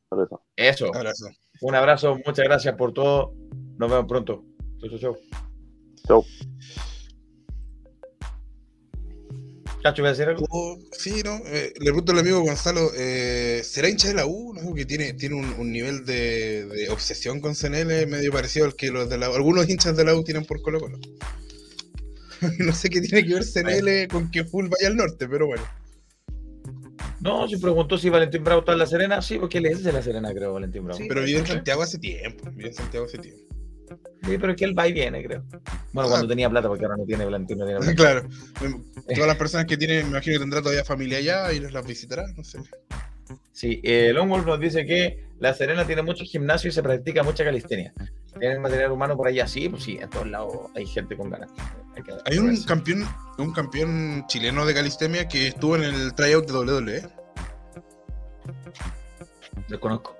por 0.09 0.24
eso. 0.24 0.43
Eso. 0.57 0.95
Abrazo. 0.95 1.26
Un 1.62 1.74
abrazo, 1.74 2.16
muchas 2.26 2.45
gracias 2.45 2.74
por 2.76 2.93
todo. 2.93 3.33
Nos 3.78 3.91
vemos 3.91 4.07
pronto. 4.07 4.43
Chau, 4.81 4.91
chau, 4.91 4.99
chau. 4.99 5.16
Chau. 6.07 6.24
Cacho, 9.83 10.03
¿voy 10.03 10.09
a 10.09 10.12
decir 10.12 10.28
algo? 10.28 10.47
Oh, 10.51 10.78
sí, 10.93 11.22
¿no? 11.24 11.41
Eh, 11.47 11.72
le 11.78 11.85
pregunto 11.85 12.12
al 12.12 12.18
amigo 12.18 12.41
Gonzalo, 12.41 12.91
eh, 12.97 13.62
¿será 13.64 13.89
hincha 13.89 14.09
de 14.09 14.14
la 14.14 14.26
U? 14.26 14.53
¿No? 14.53 14.74
Que 14.74 14.85
tiene, 14.85 15.14
tiene 15.14 15.37
un, 15.37 15.55
un 15.59 15.72
nivel 15.72 16.05
de, 16.05 16.66
de 16.66 16.91
obsesión 16.91 17.41
con 17.41 17.55
CNL 17.55 18.07
medio 18.07 18.31
parecido 18.31 18.66
al 18.66 18.74
que 18.74 18.91
los 18.91 19.09
de 19.09 19.16
la 19.16 19.26
algunos 19.26 19.68
hinchas 19.68 19.97
de 19.97 20.05
la 20.05 20.14
U 20.14 20.22
tienen 20.22 20.45
por 20.45 20.61
Colo 20.61 20.81
Colo. 20.81 20.99
no 22.59 22.72
sé 22.72 22.91
qué 22.91 23.01
tiene 23.01 23.26
que 23.26 23.35
ver 23.35 23.45
CNL 23.45 24.09
con 24.09 24.31
que 24.31 24.45
Full 24.45 24.68
vaya 24.68 24.89
al 24.89 24.97
norte, 24.97 25.28
pero 25.28 25.47
bueno. 25.47 25.64
No, 27.20 27.47
se 27.49 27.59
preguntó 27.59 27.99
si 27.99 28.09
Valentín 28.09 28.45
Bravo 28.45 28.61
está 28.61 28.72
en 28.72 28.78
La 28.78 28.87
Serena. 28.87 29.20
Sí, 29.20 29.39
porque 29.39 29.59
él 29.59 29.66
es 29.66 29.83
de 29.83 29.93
La 29.93 30.03
Serena, 30.03 30.33
creo, 30.33 30.55
Valentín 30.55 30.85
Bravo. 30.85 30.99
Sí. 30.99 31.07
Pero 31.09 31.22
vive 31.22 31.41
en 31.41 31.47
Santiago 31.47 31.83
hace 31.83 31.99
tiempo, 31.99 32.51
vive 32.53 32.68
en 32.68 32.74
Santiago 32.74 33.07
hace 33.07 33.18
tiempo. 33.18 33.50
Sí, 34.22 34.36
pero 34.38 34.53
es 34.53 34.57
que 34.59 34.64
él 34.64 34.78
va 34.78 34.86
y 34.86 34.93
viene, 34.93 35.24
creo. 35.24 35.43
Bueno, 35.93 36.09
cuando 36.09 36.26
Ah. 36.26 36.28
tenía 36.28 36.49
plata, 36.51 36.68
porque 36.68 36.84
ahora 36.84 36.97
no 36.99 37.05
tiene 37.05 37.26
plata. 37.26 37.38
No 37.41 37.47
tiene 37.47 37.76
plata. 37.78 37.95
Claro. 37.95 38.28
Todas 39.14 39.26
las 39.26 39.36
personas 39.36 39.66
que 39.66 39.76
tienen, 39.76 40.05
me 40.05 40.11
imagino 40.11 40.34
que 40.34 40.41
tendrá 40.41 40.61
todavía 40.61 40.84
familia 40.84 41.18
allá 41.18 41.53
y 41.53 41.61
los 41.61 41.72
las 41.72 41.86
visitará, 41.86 42.26
no 42.36 42.45
sé. 42.45 42.59
Sí, 43.53 43.80
eh, 43.84 44.12
Lone 44.12 44.30
Wolf 44.30 44.47
nos 44.47 44.61
dice 44.61 44.84
que 44.86 45.24
La 45.38 45.55
Serena 45.55 45.86
tiene 45.86 46.03
mucho 46.03 46.24
gimnasio 46.24 46.68
y 46.68 46.72
se 46.72 46.82
practica 46.82 47.22
mucha 47.22 47.45
calistenia. 47.45 47.93
¿Tienen 48.38 48.62
material 48.62 48.93
humano 48.93 49.16
por 49.16 49.26
allá? 49.28 49.47
Sí, 49.47 49.68
pues 49.68 49.82
sí, 49.84 49.99
en 50.01 50.09
todos 50.11 50.26
lados 50.28 50.70
hay 50.74 50.86
gente 50.86 51.16
con 51.16 51.30
ganas. 51.30 51.51
Hay, 51.97 52.03
que 52.03 52.12
Hay 52.26 52.38
un 52.38 52.62
campeón, 52.62 53.05
un 53.38 53.53
campeón 53.53 54.24
chileno 54.28 54.64
de 54.66 54.74
calistemia 54.74 55.26
que 55.28 55.49
estuvo 55.49 55.76
en 55.76 55.82
el 55.84 56.14
tryout 56.14 56.47
de 56.47 56.53
WWE. 56.53 57.03
Desconozco. 59.68 60.16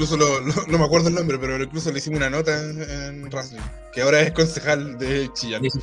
Incluso 0.00 0.16
lo- 0.16 0.40
lo- 0.40 0.66
no 0.66 0.78
me 0.78 0.84
acuerdo 0.86 1.08
el 1.08 1.14
nombre, 1.14 1.38
pero 1.38 1.62
incluso 1.62 1.92
le 1.92 1.98
hicimos 1.98 2.16
una 2.20 2.30
nota 2.30 2.58
en, 2.58 2.80
en 2.82 3.24
Wrestling, 3.28 3.60
que 3.92 4.00
ahora 4.00 4.22
es 4.22 4.32
concejal 4.32 4.96
de 4.98 5.30
Chillán. 5.34 5.60
Ni, 5.60 5.68
si- 5.68 5.78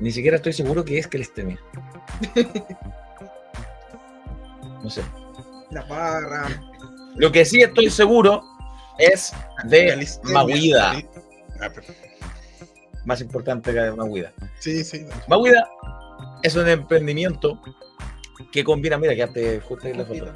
ni 0.00 0.10
siquiera 0.10 0.36
estoy 0.38 0.54
seguro 0.54 0.82
que 0.82 0.96
es 0.98 1.06
calistenia. 1.06 1.60
No 4.82 4.88
sé. 4.88 5.02
La 5.70 5.82
barra. 5.82 6.48
Lo 7.16 7.30
que 7.30 7.44
sí 7.44 7.60
estoy 7.60 7.90
seguro 7.90 8.42
es 8.98 9.32
de 9.64 10.08
Maguida. 10.24 10.94
Ah, 11.60 11.68
Más 13.04 13.20
importante 13.20 13.74
que 13.74 13.90
Maguida. 13.92 14.32
sí, 14.60 14.82
sí. 14.82 15.04
Maguida 15.28 15.68
es 16.42 16.56
un 16.56 16.66
emprendimiento 16.68 17.60
que 18.50 18.64
combina, 18.64 18.98
mira, 18.98 19.14
quedaste 19.14 19.60
justo 19.60 19.86
ahí 19.86 19.92
en 19.92 19.98
la 19.98 20.04
foto. 20.04 20.32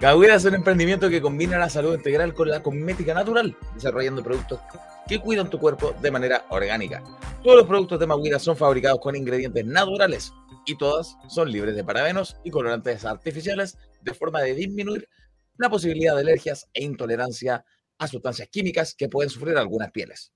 Maguida 0.00 0.34
es 0.34 0.44
un 0.44 0.54
emprendimiento 0.54 1.08
que 1.08 1.20
combina 1.20 1.58
la 1.58 1.68
salud 1.68 1.94
integral 1.94 2.34
con 2.34 2.48
la 2.48 2.62
cosmética 2.62 3.14
natural, 3.14 3.56
desarrollando 3.74 4.22
productos 4.22 4.60
que 5.06 5.18
cuidan 5.18 5.50
tu 5.50 5.58
cuerpo 5.58 5.94
de 6.00 6.10
manera 6.10 6.46
orgánica. 6.50 7.02
Todos 7.42 7.58
los 7.58 7.66
productos 7.66 8.00
de 8.00 8.06
Maguida 8.06 8.38
son 8.38 8.56
fabricados 8.56 9.00
con 9.00 9.16
ingredientes 9.16 9.64
naturales 9.66 10.32
y 10.66 10.76
todas 10.76 11.16
son 11.28 11.50
libres 11.50 11.76
de 11.76 11.84
parabenos 11.84 12.36
y 12.42 12.50
colorantes 12.50 13.04
artificiales 13.04 13.76
de 14.02 14.14
forma 14.14 14.40
de 14.40 14.54
disminuir 14.54 15.08
la 15.56 15.70
posibilidad 15.70 16.14
de 16.14 16.22
alergias 16.22 16.68
e 16.72 16.82
intolerancia 16.82 17.64
a 17.98 18.08
sustancias 18.08 18.48
químicas 18.48 18.94
que 18.94 19.08
pueden 19.08 19.30
sufrir 19.30 19.56
algunas 19.56 19.90
pieles. 19.90 20.33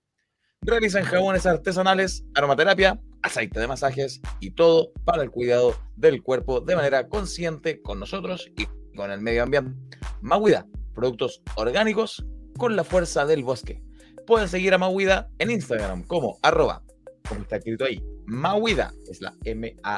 Realizan 0.63 1.05
jabones 1.05 1.47
artesanales, 1.47 2.25
aromaterapia, 2.35 3.01
aceite 3.23 3.61
de 3.61 3.69
masajes 3.69 4.21
y 4.41 4.51
todo 4.51 4.93
para 5.05 5.23
el 5.23 5.31
cuidado 5.31 5.75
del 5.97 6.23
cuerpo 6.23 6.61
de 6.61 6.77
manera 6.77 7.09
consciente 7.09 7.81
con 7.81 8.01
nosotros 8.01 8.51
y 8.57 8.67
con 8.97 9.11
el 9.11 9.21
medio 9.21 9.45
ambiente. 9.45 9.99
Maguida, 10.21 10.67
productos 10.95 11.43
orgánicos 11.55 12.25
con 12.59 12.77
la 12.77 12.85
fuerza 12.85 13.25
del 13.25 13.45
bosque. 13.45 13.83
Pueden 14.27 14.49
seguir 14.49 14.75
a 14.75 14.79
Maguida 14.79 15.31
en 15.39 15.51
Instagram 15.51 16.03
como 16.03 16.39
arroba, 16.43 16.83
como 17.29 17.43
está 17.43 17.57
escrito 17.57 17.85
ahí, 17.85 18.03
Maguida, 18.27 18.93
es 19.09 19.21
la 19.23 19.35
M-A-W-I-D-H-A 19.45 19.95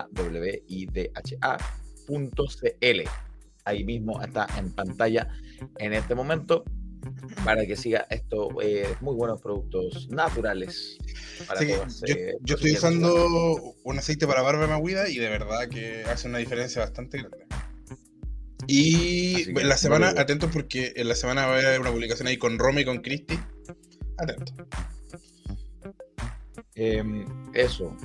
CL. 2.07 3.03
Ahí 3.65 3.85
mismo 3.85 4.21
está 4.23 4.47
en 4.57 4.73
pantalla 4.75 5.29
en 5.79 5.93
este 5.93 6.15
momento 6.15 6.65
para 7.45 7.67
que 7.67 7.77
siga 7.77 8.07
estos 8.11 8.49
eh, 8.63 8.95
muy 9.01 9.15
buenos 9.15 9.41
productos 9.41 10.09
naturales. 10.11 10.99
Para 11.47 11.61
todas, 11.61 12.01
yo, 12.07 12.15
eh, 12.15 12.35
yo 12.43 12.55
estoy 12.57 12.73
usando 12.73 13.75
un 13.83 13.99
aceite 13.99 14.27
para 14.27 14.43
barba 14.43 14.63
de 14.63 14.69
Maguida 14.69 15.09
y 15.09 15.17
de 15.17 15.29
verdad 15.29 15.69
que 15.69 16.05
hace 16.05 16.29
una 16.29 16.39
diferencia 16.39 16.83
bastante 16.83 17.19
grande. 17.19 17.47
Y 18.67 19.51
en 19.59 19.69
la 19.69 19.77
semana, 19.77 20.09
atentos 20.17 20.51
porque 20.53 20.93
en 20.97 21.09
la 21.09 21.15
semana 21.15 21.47
va 21.47 21.55
a 21.55 21.59
haber 21.59 21.81
una 21.81 21.91
publicación 21.91 22.29
ahí 22.29 22.37
con 22.37 22.59
Rome 22.59 22.83
y 22.83 22.85
con 22.85 23.01
Cristi. 23.01 23.39
Atentos. 24.19 24.55
Eh, 26.75 27.03
eso. 27.55 27.97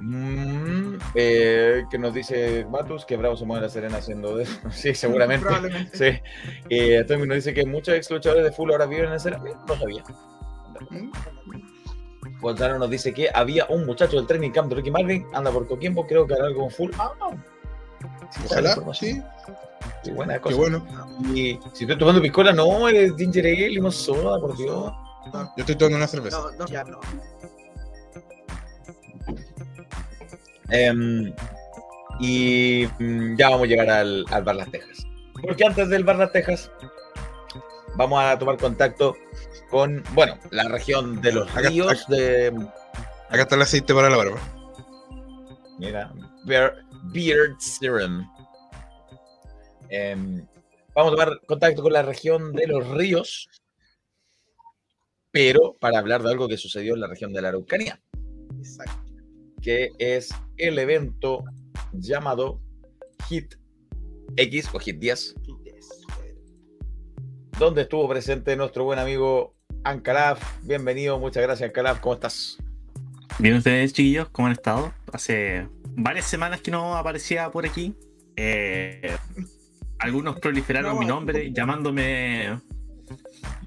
Eh, 0.00 0.02
mm, 0.02 0.98
eh, 1.14 1.84
que 1.90 1.98
nos 1.98 2.14
dice 2.14 2.64
Matus 2.70 3.04
que 3.04 3.16
Bravo 3.16 3.36
se 3.36 3.44
mueve 3.44 3.64
a 3.64 3.66
la 3.66 3.72
Serena 3.72 3.98
haciendo 3.98 4.36
de 4.36 4.44
eso. 4.44 4.58
Sí, 4.70 4.94
seguramente. 4.94 5.44
Probablemente. 5.44 5.96
Sí. 5.96 6.20
Eh, 6.68 7.04
Tommy 7.06 7.26
nos 7.26 7.36
dice 7.36 7.54
que 7.54 7.66
muchos 7.66 7.94
ex 7.94 8.10
luchadores 8.10 8.44
de 8.44 8.52
full 8.52 8.70
ahora 8.70 8.86
viven 8.86 9.06
en 9.06 9.10
la 9.12 9.18
Serena. 9.18 9.42
Mira, 9.42 9.58
No 9.66 9.76
sabía. 9.76 10.04
Gonzalo 12.40 12.78
nos 12.78 12.90
dice 12.90 13.12
que 13.12 13.28
había 13.32 13.66
un 13.68 13.84
muchacho 13.86 14.16
del 14.16 14.26
training 14.26 14.50
camp 14.50 14.70
de 14.70 14.76
Ricky 14.76 14.90
Marvin, 14.90 15.26
anda 15.34 15.50
por 15.50 15.66
Coquimbo, 15.66 16.06
creo 16.06 16.26
que 16.26 16.34
hará 16.34 16.46
algo 16.46 16.62
con 16.62 16.70
full. 16.70 16.90
Ah, 16.98 17.12
no. 17.18 17.42
Ojalá, 18.46 18.76
sí. 18.94 19.22
Qué 20.02 20.12
buena 20.12 20.34
Qué 20.34 20.40
cosa. 20.40 20.56
bueno. 20.56 20.86
Y 21.34 21.58
si 21.74 21.84
estoy 21.84 21.98
tomando 21.98 22.22
piscola, 22.22 22.52
no, 22.52 22.88
es 22.88 23.14
ginger 23.16 23.44
ale, 23.46 23.68
limón 23.70 23.92
soda, 23.92 24.40
por 24.40 24.56
Dios. 24.56 24.92
Yo 25.32 25.50
estoy 25.58 25.76
tomando 25.76 25.98
una 25.98 26.06
cerveza. 26.06 26.38
No, 26.38 26.50
no, 26.52 26.66
ya 26.66 26.84
no. 26.84 27.00
Em, 30.70 31.34
y 32.20 32.86
mm, 32.98 33.36
ya 33.36 33.48
vamos 33.50 33.64
a 33.64 33.68
llegar 33.68 33.90
al, 33.90 34.24
al 34.30 34.42
Bar 34.44 34.56
Las 34.56 34.70
Tejas. 34.70 35.06
Porque 35.42 35.64
antes 35.64 35.88
del 35.88 36.04
Bar 36.04 36.16
Las 36.16 36.32
Tejas, 36.32 36.70
vamos 37.96 38.22
a 38.22 38.38
tomar 38.38 38.56
contacto 38.58 39.16
con, 39.70 40.02
bueno, 40.12 40.38
la 40.50 40.64
región 40.68 41.20
de 41.22 41.32
los 41.32 41.50
Acá- 41.56 41.68
ríos 41.70 42.06
de. 42.08 42.48
Acá 43.28 43.42
está 43.42 43.54
el 43.54 43.62
aceite 43.62 43.94
para 43.94 44.10
la 44.10 44.16
barba. 44.16 44.38
Mira, 45.78 46.12
Bear- 46.44 46.84
Beard 47.12 47.58
Serum. 47.58 48.28
Em, 49.88 50.46
vamos 50.94 51.12
a 51.12 51.16
tomar 51.16 51.40
contacto 51.46 51.82
con 51.82 51.92
la 51.92 52.02
región 52.02 52.52
de 52.52 52.66
los 52.66 52.86
ríos, 52.88 53.48
pero 55.30 55.74
para 55.80 55.98
hablar 55.98 56.22
de 56.22 56.30
algo 56.30 56.48
que 56.48 56.56
sucedió 56.56 56.94
en 56.94 57.00
la 57.00 57.06
región 57.06 57.32
de 57.32 57.40
la 57.42 57.48
Araucanía. 57.48 58.00
Exacto. 58.58 59.09
Que 59.60 59.90
es 59.98 60.34
el 60.56 60.78
evento 60.78 61.44
llamado 61.92 62.60
Hit 63.28 63.54
X 64.36 64.68
o 64.72 64.78
Hit 64.78 64.98
10, 64.98 65.34
donde 67.58 67.82
estuvo 67.82 68.08
presente 68.08 68.56
nuestro 68.56 68.84
buen 68.84 68.98
amigo 68.98 69.54
Ancalaf. 69.84 70.42
Bienvenido, 70.62 71.18
muchas 71.18 71.42
gracias 71.42 71.68
Ancalaf, 71.68 72.00
¿cómo 72.00 72.14
estás? 72.14 72.58
Bien, 73.38 73.54
ustedes, 73.56 73.92
chiquillos, 73.92 74.28
¿cómo 74.30 74.46
han 74.46 74.52
estado? 74.52 74.92
Hace 75.12 75.66
varias 75.96 76.26
semanas 76.26 76.60
que 76.60 76.70
no 76.70 76.96
aparecía 76.96 77.50
por 77.50 77.66
aquí. 77.66 77.94
Eh, 78.36 79.16
algunos 79.98 80.38
proliferaron 80.40 80.98
mi 80.98 81.06
nombre, 81.06 81.52
llamándome 81.52 82.58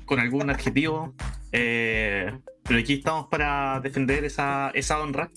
con 0.06 0.20
algún 0.20 0.50
adjetivo. 0.50 1.14
Eh, 1.52 2.32
pero 2.64 2.80
aquí 2.80 2.94
estamos 2.94 3.28
para 3.28 3.80
defender 3.82 4.26
esa, 4.26 4.72
esa 4.74 5.00
honra. 5.00 5.30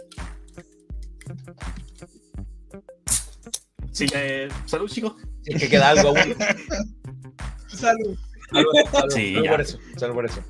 Sí, 3.92 4.06
eh, 4.14 4.48
salud, 4.66 4.88
chicos. 4.90 5.14
Si 5.42 5.52
es 5.54 5.62
que 5.62 5.68
queda 5.68 5.90
algo 5.90 6.08
aún. 6.08 6.18
Salud. 7.68 8.16
Salud, 8.50 8.70
salud, 8.92 9.10
Sí, 9.14 9.32
salud 9.34 9.44
ya. 9.44 9.50
por 9.50 9.60
eso, 9.60 9.78
salud 9.96 10.14
por 10.14 10.24
eso. 10.26 10.40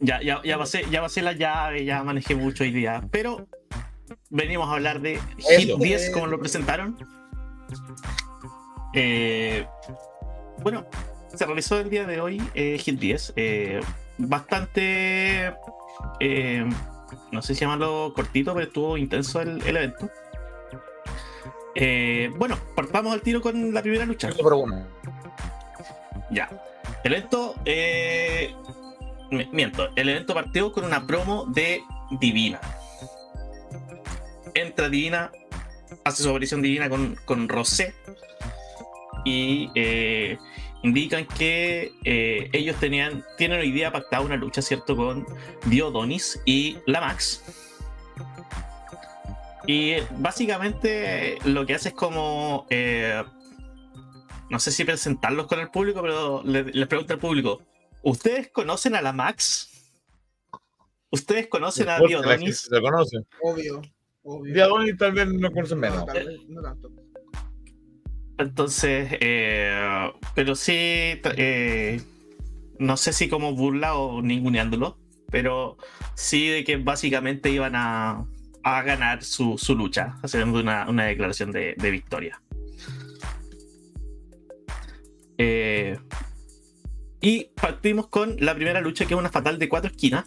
Ya, 0.00 0.20
ya, 0.22 0.40
ya, 0.44 0.58
pasé, 0.58 0.84
ya 0.90 1.00
pasé 1.00 1.22
la 1.22 1.32
llave, 1.32 1.84
ya 1.84 2.02
manejé 2.02 2.34
mucho 2.34 2.64
hoy 2.64 2.72
día. 2.72 3.02
Pero 3.12 3.46
venimos 4.30 4.68
a 4.68 4.72
hablar 4.72 5.00
de 5.00 5.20
Hit 5.38 5.68
Eso. 5.70 5.76
10, 5.78 6.10
como 6.10 6.26
lo 6.26 6.40
presentaron. 6.40 6.96
Eh, 8.92 9.66
bueno, 10.62 10.86
se 11.34 11.46
realizó 11.46 11.78
el 11.80 11.90
día 11.90 12.06
de 12.06 12.20
hoy 12.20 12.42
eh, 12.54 12.78
Hit 12.78 12.98
10. 12.98 13.32
eh, 13.36 13.80
bastante. 14.18 15.54
eh, 16.20 16.64
no 17.32 17.42
sé 17.42 17.54
si 17.54 17.60
llamarlo 17.60 18.12
cortito, 18.14 18.52
pero 18.54 18.66
estuvo 18.66 18.96
intenso 18.96 19.40
el, 19.40 19.62
el 19.66 19.76
evento. 19.76 20.10
Eh, 21.74 22.30
bueno, 22.36 22.56
partamos 22.76 23.12
al 23.12 23.20
tiro 23.22 23.40
con 23.40 23.72
la 23.74 23.82
primera 23.82 24.04
lucha. 24.06 24.28
Ya. 26.30 26.48
El 27.02 27.12
evento. 27.14 27.54
eh, 27.64 28.54
mi- 29.30 29.48
miento. 29.52 29.88
El 29.96 30.08
evento 30.08 30.34
partió 30.34 30.72
con 30.72 30.84
una 30.84 31.06
promo 31.06 31.46
de 31.46 31.82
Divina. 32.20 32.60
Entra 34.54 34.88
Divina. 34.88 35.32
Hace 36.04 36.22
su 36.22 36.30
aparición 36.30 36.62
Divina 36.62 36.88
con, 36.88 37.16
con 37.24 37.48
Rosé. 37.48 37.94
Y 39.24 39.70
eh, 39.74 40.38
indican 40.82 41.26
que 41.26 41.92
eh, 42.04 42.50
ellos 42.52 42.76
tenían. 42.76 43.24
Tienen 43.38 43.58
hoy 43.60 43.72
día 43.72 43.90
pactada 43.90 44.22
una 44.22 44.36
lucha, 44.36 44.62
¿cierto? 44.62 44.94
Con 44.96 45.26
Diodonis 45.66 46.40
y 46.44 46.78
la 46.86 47.00
Max. 47.00 47.42
Y 49.66 49.94
básicamente 50.18 51.38
lo 51.44 51.64
que 51.66 51.74
hace 51.74 51.88
es 51.90 51.94
como. 51.94 52.66
eh, 52.70 53.22
no 54.50 54.58
sé 54.58 54.70
si 54.70 54.84
presentarlos 54.84 55.46
con 55.46 55.58
el 55.58 55.70
público, 55.70 56.02
pero 56.02 56.42
le- 56.44 56.64
les 56.64 56.86
pregunto 56.86 57.14
al 57.14 57.18
público: 57.18 57.62
¿Ustedes 58.02 58.50
conocen 58.50 58.94
a 58.94 59.02
la 59.02 59.12
Max? 59.12 59.70
¿Ustedes 61.10 61.46
conocen 61.48 61.88
a 61.88 61.98
Diodonis? 61.98 62.62
Se 62.70 62.80
conoce. 62.80 63.18
Obvio. 63.42 63.80
Obvio. 64.22 64.52
Diagonis 64.54 64.96
tal 64.98 65.12
vez 65.12 65.28
no 65.28 65.50
conocen 65.52 65.80
No, 65.80 65.90
menos. 65.90 66.06
tal 66.06 66.26
vez 66.26 66.38
no 66.48 66.62
tanto. 66.62 66.90
Entonces, 68.38 69.08
eh, 69.20 70.10
pero 70.34 70.54
sí, 70.56 70.72
eh, 70.76 72.00
no 72.78 72.96
sé 72.96 73.12
si 73.12 73.28
como 73.28 73.54
burla 73.54 73.94
o 73.94 74.22
ninguneándolo, 74.22 74.98
pero 75.30 75.76
sí 76.14 76.48
de 76.48 76.64
que 76.64 76.76
básicamente 76.76 77.50
iban 77.50 77.76
a, 77.76 78.26
a 78.64 78.82
ganar 78.82 79.22
su, 79.22 79.56
su, 79.58 79.76
lucha, 79.76 80.16
haciendo 80.22 80.58
una, 80.58 80.88
una 80.88 81.04
declaración 81.04 81.52
de, 81.52 81.74
de 81.76 81.90
victoria. 81.90 82.40
Eh, 85.38 85.98
y 87.20 87.44
partimos 87.54 88.08
con 88.08 88.36
la 88.38 88.54
primera 88.54 88.80
lucha, 88.80 89.06
que 89.06 89.14
es 89.14 89.20
una 89.20 89.30
fatal 89.30 89.58
de 89.58 89.68
cuatro 89.68 89.90
esquinas. 89.90 90.24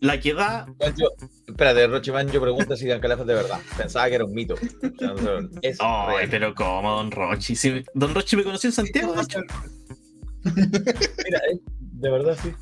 La 0.00 0.20
que 0.20 0.32
da. 0.32 0.66
Banjo, 0.78 1.12
espérate, 1.46 1.86
Rochi 1.86 2.10
Banjo 2.10 2.40
pregunta 2.40 2.76
si 2.76 2.86
Dan 2.86 3.00
Calaf 3.00 3.20
es 3.20 3.26
de 3.26 3.34
verdad. 3.34 3.60
Pensaba 3.76 4.08
que 4.08 4.14
era 4.14 4.24
un 4.24 4.32
mito. 4.32 4.54
O 4.54 4.98
sea, 4.98 5.08
no, 5.12 5.48
es 5.60 5.76
Ay, 5.80 6.26
pero 6.30 6.54
¿cómo, 6.54 6.96
Don 6.96 7.10
Rochi? 7.10 7.54
Si 7.54 7.84
Don 7.94 8.14
Rochi 8.14 8.36
me 8.36 8.44
conoció 8.44 8.68
en 8.68 8.74
Santiago, 8.74 9.14
de 9.14 9.22
hecho. 9.22 9.40
Mira, 10.44 11.38
eh, 11.50 11.60
de 11.78 12.10
verdad 12.10 12.38
sí. 12.42 12.52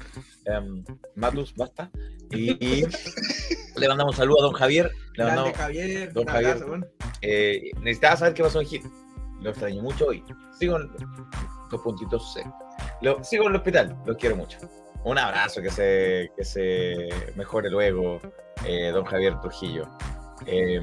Em, 0.46 0.84
Matus, 1.14 1.54
basta. 1.54 1.90
Y 2.30 2.84
le 3.76 3.88
mandamos 3.88 4.14
un 4.14 4.18
saludo 4.18 4.40
a 4.40 4.42
don 4.42 4.52
Javier. 4.52 4.90
Le 5.14 5.24
Grande 5.24 5.34
mandamos, 5.42 5.58
Javier, 5.58 6.12
Don 6.12 6.26
Javier. 6.26 6.50
abrazo, 6.52 6.86
eh, 7.22 7.70
necesitaba 7.80 8.16
saber 8.16 8.34
qué 8.34 8.42
pasó 8.42 8.60
en 8.60 8.66
Hit. 8.66 8.84
Lo 9.40 9.50
extraño 9.50 9.82
mucho 9.82 10.06
hoy. 10.06 10.24
Sigo 10.58 10.76
en 10.80 10.90
dos 11.70 11.80
puntitos 11.82 12.32
C. 12.32 12.44
Lo, 13.02 13.22
sigo 13.22 13.44
en 13.44 13.50
el 13.50 13.56
hospital. 13.56 13.96
Los 14.06 14.16
quiero 14.16 14.36
mucho. 14.36 14.58
Un 15.04 15.18
abrazo, 15.18 15.60
que 15.60 15.70
se, 15.70 16.30
que 16.36 16.44
se 16.44 17.08
mejore 17.36 17.68
luego, 17.68 18.20
eh, 18.66 18.90
don 18.90 19.04
Javier 19.04 19.38
Trujillo. 19.40 19.86
Eh, 20.46 20.80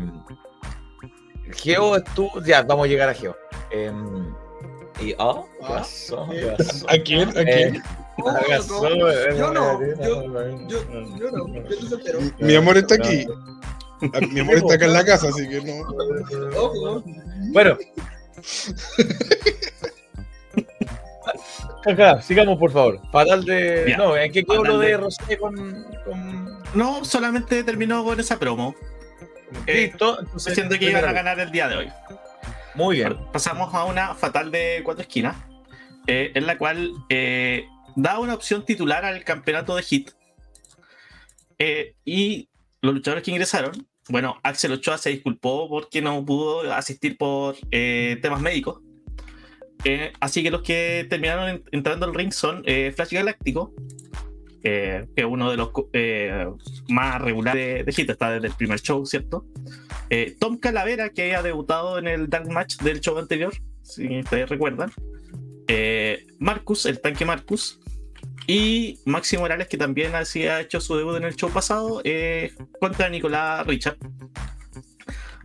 Geo 1.54 1.96
estuvo. 1.96 2.42
Ya, 2.44 2.62
vamos 2.62 2.86
a 2.86 2.90
llegar 2.90 3.10
a 3.10 3.14
Geo. 3.14 3.36
Eh, 3.72 3.92
y, 5.02 5.16
oh, 5.18 5.48
¿qué 5.60 5.66
Ah, 5.66 5.68
pasó? 5.70 6.28
¿Qué 6.30 6.48
eh, 6.48 6.56
pasó? 6.58 6.90
¿A 6.90 6.98
quién? 6.98 7.30
¿A 7.30 7.44
quién? 7.44 7.82
Eh, 8.22 9.36
yo 9.38 9.54
no, 9.54 9.80
yo- 9.82 10.24
no, 10.28 10.68
yo 10.68 11.60
estoy 11.70 11.88
soltero. 11.90 12.20
Mi 12.40 12.56
amor 12.56 12.78
está 12.78 12.96
aquí. 12.96 13.26
Ah, 14.14 14.20
Mi 14.32 14.40
amor 14.40 14.56
está 14.56 14.74
acá 14.76 14.86
en 14.86 14.94
la 14.94 15.06
casa, 15.06 15.28
así 15.30 15.48
que 15.48 15.62
no. 15.62 16.60
Ojo, 16.60 17.04
Bueno. 17.54 17.78
Acá, 21.86 22.22
sigamos 22.22 22.58
por 22.60 22.72
favor. 22.72 23.00
Fatal 23.12 23.44
de. 23.46 23.86
Ya. 23.90 23.98
No, 23.98 24.16
¿en 24.16 24.32
qué 24.32 24.44
quedó 24.44 24.58
Fatal 24.58 24.74
lo 24.74 24.80
de 24.80 24.88
de- 24.88 24.98
Rosé 24.98 25.38
con. 25.38 25.56
con... 26.06 26.62
No, 26.74 27.04
solamente 27.06 27.64
terminó 27.64 28.04
con 28.04 28.20
esa 28.20 28.38
promo, 28.40 28.76
Listo. 29.68 30.20
Entonces, 30.20 30.52
diciendo 30.56 30.78
que 30.80 30.86
iban 30.90 31.06
a 31.06 31.12
ganar 31.12 31.40
el 31.40 31.52
día 31.52 31.68
de 31.68 31.76
hoy. 31.78 31.90
Muy 32.76 32.98
bien. 32.98 33.18
Pasamos 33.34 33.74
a 33.74 33.84
una 33.86 34.16
fatal 34.16 34.50
de 34.52 34.82
cuatro 34.84 35.02
esquinas, 35.02 35.36
eh, 36.08 36.32
en 36.36 36.46
la 36.48 36.58
cual 36.58 36.92
eh, 37.10 37.66
da 37.96 38.20
una 38.20 38.34
opción 38.34 38.66
titular 38.66 39.06
al 39.06 39.24
campeonato 39.24 39.76
de 39.76 39.84
Hit. 39.84 40.12
Eh, 41.60 41.96
y 42.06 42.50
los 42.82 42.94
luchadores 42.94 43.24
que 43.24 43.32
ingresaron, 43.32 43.88
bueno, 44.10 44.40
Axel 44.44 44.72
Ochoa 44.74 44.98
se 44.98 45.12
disculpó 45.12 45.70
porque 45.70 46.02
no 46.02 46.26
pudo 46.26 46.72
asistir 46.74 47.18
por 47.18 47.56
eh, 47.72 48.18
temas 48.22 48.42
médicos. 48.42 48.82
Eh, 49.84 50.12
así 50.20 50.44
que 50.44 50.52
los 50.52 50.62
que 50.62 51.06
terminaron 51.10 51.50
en- 51.50 51.64
entrando 51.72 52.06
al 52.06 52.14
ring 52.14 52.32
son 52.32 52.62
eh, 52.66 52.92
Flash 52.96 53.14
Galáctico, 53.14 53.74
que 54.62 55.08
es 55.16 55.26
uno 55.26 55.50
de 55.50 55.58
los 55.58 55.72
eh, 55.94 56.46
más 56.88 57.20
regulares 57.22 57.78
de, 57.80 57.84
de 57.84 57.92
Hit, 57.92 58.10
está 58.12 58.32
desde 58.32 58.48
el 58.48 58.54
primer 58.54 58.80
show, 58.80 59.04
¿cierto? 59.08 59.46
Eh, 60.12 60.36
Tom 60.40 60.58
Calavera, 60.58 61.10
que 61.10 61.36
ha 61.36 61.42
debutado 61.42 61.98
en 61.98 62.08
el 62.08 62.30
Dark 62.30 62.48
Match 62.52 62.78
del 62.78 63.00
show 63.02 63.18
anterior, 63.18 63.54
si 63.82 64.20
ustedes 64.20 64.50
recuerdan. 64.50 64.92
Eh, 65.74 66.28
Marcus, 66.38 66.86
el 66.86 67.00
tanque 67.00 67.24
Marcus. 67.24 67.80
Y 68.46 69.00
Maxi 69.06 69.38
Morales, 69.38 69.70
que 69.70 69.78
también 69.78 70.16
así 70.16 70.46
ha 70.46 70.60
hecho 70.60 70.82
su 70.82 70.98
debut 70.98 71.16
en 71.16 71.24
el 71.24 71.38
show 71.38 71.50
pasado, 71.50 72.02
eh, 72.04 72.54
contra 72.82 73.08
Nicolás 73.08 73.66
Richard. 73.66 73.98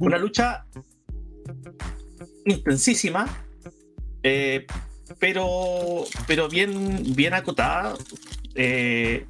Una 0.00 0.18
lucha 0.18 0.66
intensísima, 2.44 3.26
eh, 4.24 4.66
pero, 5.20 6.04
pero 6.26 6.48
bien, 6.48 7.14
bien 7.14 7.32
acotada. 7.34 7.94
Yo 8.56 9.20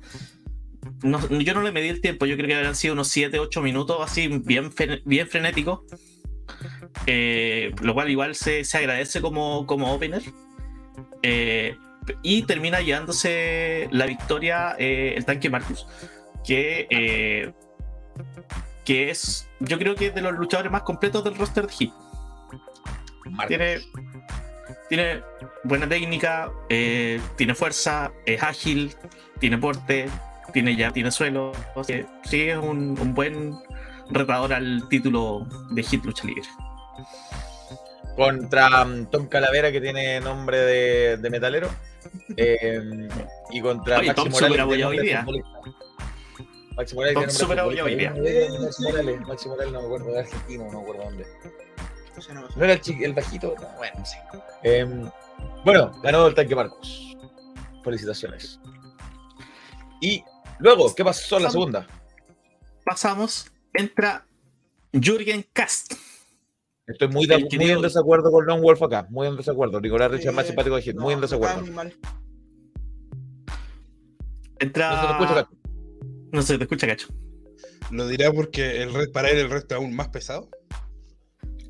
no 1.03 1.63
le 1.63 1.73
medí 1.73 1.89
el 1.89 2.01
tiempo, 2.01 2.25
yo 2.25 2.37
creo 2.37 2.49
que 2.49 2.55
habrán 2.55 2.75
sido 2.75 2.95
unos 2.95 3.09
7, 3.09 3.39
8 3.39 3.61
minutos, 3.61 3.99
así 4.01 4.29
bien, 4.29 4.73
bien 5.05 5.29
frenético. 5.29 5.85
Lo 7.83 7.93
cual 7.93 8.09
igual 8.09 8.35
se, 8.35 8.65
se 8.65 8.79
agradece 8.79 9.21
como, 9.21 9.67
como 9.67 9.93
opener. 9.93 10.23
Eh, 11.23 11.77
y 12.23 12.43
termina 12.43 12.81
llevándose 12.81 13.89
la 13.91 14.07
victoria 14.07 14.77
eh, 14.79 15.15
el 15.17 15.25
tanque 15.25 15.51
Marcus, 15.51 15.87
que, 16.45 16.87
eh, 16.91 17.53
que 18.85 19.11
es, 19.11 19.49
yo 19.61 19.79
creo 19.79 19.95
que 19.95 20.07
es 20.07 20.15
de 20.15 20.23
los 20.23 20.35
luchadores 20.35 20.71
más 20.71 20.83
completos 20.83 21.25
del 21.25 21.37
roster 21.37 21.67
de 21.67 21.73
Hit. 21.73 21.93
Tiene, 23.49 23.81
tiene 24.89 25.23
buena 25.65 25.89
técnica, 25.89 26.53
eh, 26.69 27.21
tiene 27.37 27.55
fuerza, 27.55 28.13
es 28.25 28.43
ágil, 28.43 28.95
tiene 29.41 29.59
porte, 29.59 30.09
tiene 30.53 30.77
ya, 30.77 30.93
tiene 30.93 31.11
suelo. 31.11 31.53
O 31.75 31.83
sea, 31.83 32.07
sí, 32.25 32.43
es 32.43 32.59
un, 32.59 32.97
un 33.01 33.15
buen 33.15 33.55
retador 34.11 34.53
al 34.53 34.89
título 34.89 35.45
de 35.71 35.83
Hit 35.83 36.05
Lucha 36.05 36.25
Libre. 36.25 36.47
Contra 38.17 38.83
um, 38.85 39.07
Tom 39.07 39.27
Calavera, 39.29 39.71
que 39.71 39.81
tiene 39.81 40.21
nombre 40.21 40.59
de, 40.59 41.17
de 41.19 41.31
metalero. 41.31 41.69
Eh, 42.37 43.09
y 43.51 43.61
contra 43.61 43.99
Oye, 43.99 44.09
Maxi 44.09 44.23
Tom 44.23 44.33
Morales. 44.33 44.85
hoy 44.87 44.99
día. 45.01 45.27
Maxi 46.77 46.95
Morales. 46.95 47.37
Tom 47.39 47.59
hoy 47.85 47.95
día. 47.97 48.11
Maxi 48.13 48.83
Morales, 48.85 49.21
Maxi 49.27 49.49
Morales, 49.49 49.73
no 49.73 49.81
me 49.81 49.87
acuerdo 49.87 50.13
de 50.13 50.19
argentino, 50.21 50.65
no 50.67 50.73
me 50.73 50.81
acuerdo 50.83 51.03
dónde. 51.05 51.27
No 51.27 52.15
pasa. 52.15 52.33
¿No 52.57 52.65
era 52.65 52.73
el, 52.75 52.81
chi- 52.81 53.03
el 53.05 53.13
bajito? 53.13 53.55
No, 53.61 53.69
bueno, 53.77 54.05
sí. 54.07 54.17
Em, 54.63 55.11
bueno, 55.65 55.91
ganó 56.03 56.27
el 56.29 56.35
tanque 56.35 56.55
Marcos. 56.55 57.17
Felicitaciones. 57.83 58.61
Y 60.01 60.23
luego, 60.61 60.95
¿qué 60.95 61.05
pasó 61.05 61.39
en 61.39 61.43
la 61.43 61.51
segunda? 61.51 61.87
Pasamos, 62.85 63.51
entra 63.75 64.27
Jürgen 64.93 65.45
Kast. 65.53 65.95
Estoy 66.87 67.09
muy, 67.09 67.27
de- 67.27 67.49
en 67.51 67.83
desacuerdo 67.83 68.31
con 68.31 68.47
Long 68.47 68.61
Wolf 68.63 68.81
acá. 68.83 69.07
Muy 69.11 69.27
en 69.27 69.37
desacuerdo. 69.37 69.81
Nicolás 69.81 70.11
Richard 70.11 70.33
más 70.35 70.45
Eh, 70.45 70.49
simpático 70.49 70.77
de 70.77 70.83
Hit. 70.83 70.95
no, 70.95 71.03
Muy 71.03 71.15
en 71.15 71.21
desacuerdo. 71.21 71.65
Entra. 74.59 74.91
No 74.91 75.03
se 75.03 75.07
te 75.07 75.13
escucha, 75.13 75.35
Cacho. 75.35 75.49
No 76.33 76.43
se 76.43 76.59
te 76.59 76.65
escucha, 76.65 76.87
cacho. 76.87 77.09
¿Lo 77.91 78.07
dirá 78.09 78.33
porque 78.33 78.83
el 78.83 78.93
red, 78.95 79.11
para 79.13 79.31
él 79.31 79.39
el 79.39 79.51
resto 79.51 79.75
es 79.75 79.81
aún 79.81 79.95
más 79.95 80.09
pesado? 80.09 80.49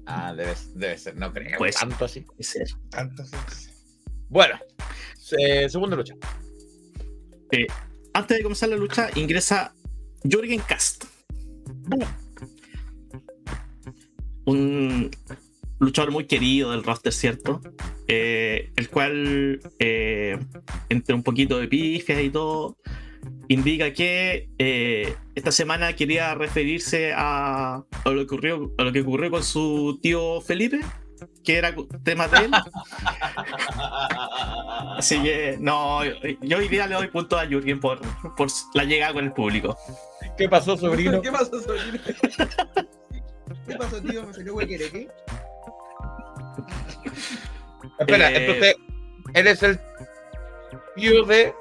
Ah, 0.06 0.32
debe, 0.34 0.54
debe 0.74 0.96
ser. 0.98 1.16
No 1.16 1.32
creo. 1.32 1.58
Pues- 1.58 1.76
tanto 1.76 2.04
así. 2.04 2.20
Puede 2.20 2.42
ser. 2.44 2.66
Tantas 2.90 3.30
veces. 3.30 3.74
Bueno, 4.28 4.58
se- 5.18 5.68
segunda 5.68 5.96
lucha. 5.96 6.14
Antes 8.12 8.36
de 8.38 8.42
comenzar 8.42 8.68
la 8.68 8.76
lucha, 8.76 9.08
ingresa 9.14 9.74
Jürgen 10.24 10.60
Kast. 10.60 11.04
Un 14.46 15.10
luchador 15.78 16.10
muy 16.10 16.24
querido 16.24 16.70
del 16.70 16.82
roster, 16.82 17.12
¿cierto? 17.12 17.60
Eh, 18.08 18.70
el 18.76 18.88
cual, 18.88 19.60
eh, 19.78 20.38
entre 20.88 21.14
un 21.14 21.22
poquito 21.22 21.58
de 21.58 21.68
pifias 21.68 22.22
y 22.22 22.30
todo, 22.30 22.78
indica 23.48 23.92
que 23.92 24.48
eh, 24.58 25.14
esta 25.34 25.52
semana 25.52 25.92
quería 25.94 26.34
referirse 26.34 27.12
a, 27.14 27.84
a 28.04 28.10
lo 28.10 28.26
que 28.26 28.34
ocurrió, 28.34 28.72
a 28.78 28.84
lo 28.84 28.92
que 28.92 29.02
ocurrió 29.02 29.30
con 29.30 29.44
su 29.44 29.98
tío 30.02 30.40
Felipe, 30.40 30.80
que 31.44 31.56
era 31.56 31.74
tema 32.02 32.28
de 32.28 32.46
él. 32.46 32.50
Así 34.96 35.22
que, 35.22 35.58
no, 35.60 36.04
yo, 36.04 36.58
hoy 36.58 36.68
día 36.68 36.86
le 36.86 36.94
doy 36.94 37.08
punto 37.08 37.38
a 37.38 37.46
Jürgen 37.46 37.80
por, 37.80 38.00
por 38.36 38.48
la 38.74 38.84
llegada 38.84 39.12
con 39.12 39.24
el 39.24 39.32
público. 39.32 39.76
¿Qué 40.38 40.48
pasó, 40.48 40.76
sobrino? 40.76 41.20
¿Qué 41.20 41.30
pasó, 41.30 41.60
sobrino? 41.60 41.98
¿Qué 43.66 43.74
pasó, 43.76 44.00
tío? 44.00 44.24
¿Me 44.26 44.32
salió 44.34 44.54
huequere, 44.54 44.90
qué? 44.90 45.08
Espera, 47.98 48.30
Eh, 48.30 48.36
entonces, 48.46 48.74
él 49.34 49.46
es 49.46 49.62
el 49.62 49.80
tío 50.96 51.24
de. 51.24 51.54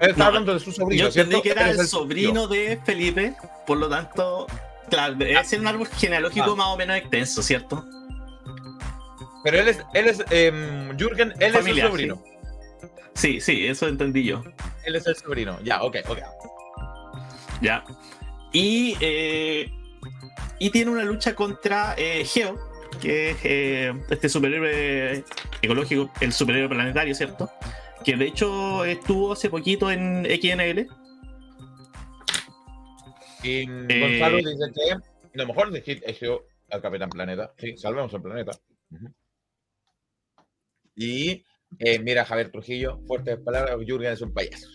Él 0.00 0.10
está 0.10 0.18
No, 0.18 0.24
hablando 0.26 0.54
de 0.54 0.60
su 0.60 0.72
sobrino. 0.72 1.02
Yo 1.02 1.06
entendí 1.08 1.30
¿cierto? 1.30 1.42
que 1.42 1.50
era 1.50 1.70
el 1.70 1.76
tío. 1.76 1.86
sobrino 1.86 2.46
de 2.46 2.78
Felipe, 2.84 3.34
por 3.66 3.78
lo 3.78 3.88
tanto, 3.88 4.46
claro, 4.88 5.14
debe 5.14 5.42
ser 5.44 5.60
un 5.60 5.66
árbol 5.68 5.86
genealógico 5.86 6.52
Ah. 6.52 6.56
más 6.56 6.66
o 6.68 6.76
menos 6.76 6.96
extenso, 6.96 7.42
¿cierto? 7.42 7.84
Pero 9.44 9.58
él 9.58 9.68
es, 9.68 9.78
él 9.94 10.06
es 10.08 10.22
em, 10.30 10.96
Jürgen, 10.98 11.32
él 11.40 11.54
es 11.54 11.66
el 11.66 11.80
sobrino. 11.80 12.22
Sí, 13.14 13.40
sí, 13.40 13.66
eso 13.66 13.88
entendí 13.88 14.24
yo. 14.24 14.42
Él 14.84 14.96
es 14.96 15.06
el 15.06 15.16
sobrino. 15.16 15.58
Ya, 15.62 15.82
ok, 15.82 15.96
ok. 16.08 16.18
Ya. 17.60 17.84
Y, 18.52 18.96
eh, 19.00 19.70
y 20.60 20.70
tiene 20.70 20.92
una 20.92 21.02
lucha 21.02 21.34
contra 21.34 21.94
eh, 21.98 22.24
Geo, 22.24 22.56
que 23.00 23.30
es 23.30 23.36
eh, 23.42 23.92
este 24.08 24.28
superhéroe 24.28 25.24
ecológico, 25.60 26.12
el 26.20 26.32
superhéroe 26.32 26.68
planetario, 26.68 27.14
¿cierto? 27.16 27.50
que 28.04 28.16
de 28.16 28.26
hecho 28.26 28.84
estuvo 28.84 29.32
hace 29.32 29.50
poquito 29.50 29.90
en 29.90 30.24
XNL. 30.24 30.86
Y 33.42 33.66
Eh, 33.88 34.00
Gonzalo 34.00 34.36
dice 34.36 34.72
que 34.74 35.38
lo 35.38 35.46
mejor 35.46 35.82
Hit 35.82 36.02
es 36.04 36.20
al 36.70 36.82
Capitán 36.82 37.10
Planeta. 37.10 37.52
Sí, 37.58 37.76
salvemos 37.76 38.12
el 38.12 38.22
planeta. 38.22 38.52
Y 40.94 41.44
eh, 41.78 41.98
mira, 42.00 42.24
Javier 42.24 42.50
Trujillo, 42.50 43.00
fuertes 43.06 43.38
palabras, 43.38 43.76
Jürgen 43.86 44.12
es 44.12 44.20
un 44.20 44.32
payaso. 44.32 44.68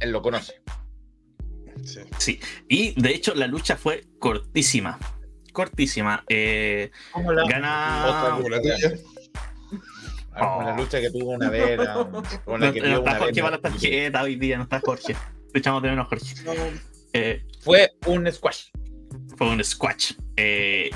Él 0.00 0.10
lo 0.10 0.22
conoce. 0.22 0.59
Sí. 2.18 2.40
Y 2.68 3.00
de 3.00 3.10
hecho 3.10 3.34
la 3.34 3.46
lucha 3.46 3.76
fue 3.76 4.04
cortísima. 4.18 4.98
Cortísima. 5.52 6.24
Eh, 6.28 6.90
la, 7.14 7.44
gana. 7.48 8.34
Como 8.36 8.48
la 8.48 8.60
tuya. 8.62 8.76
como 10.38 10.62
la 10.62 10.76
lucha 10.76 11.00
que 11.00 11.10
tuvo 11.10 11.30
una 11.30 11.50
vez. 11.50 11.78
la- 11.78 11.94
Con 12.44 12.60
la 12.60 12.66
No, 12.68 12.72
que 12.72 12.80
no 12.80 12.86
está 12.98 13.00
una 13.00 13.18
Jorge 13.18 13.40
para 13.42 13.56
la 13.56 13.62
tarjeta 13.62 14.22
hoy 14.22 14.36
día, 14.36 14.56
no 14.56 14.62
está 14.64 14.80
Jorge. 14.80 15.16
Te 15.52 15.58
echamos 15.58 15.82
de 15.82 15.90
menos 15.90 16.08
Jorge. 16.08 16.34
No, 16.44 16.52
Eh, 17.12 17.42
Fue 17.60 17.90
un 18.06 18.30
squash. 18.32 18.66
fue 19.36 19.48
un 19.48 19.62
squash. 19.64 20.12
Eh, 20.36 20.90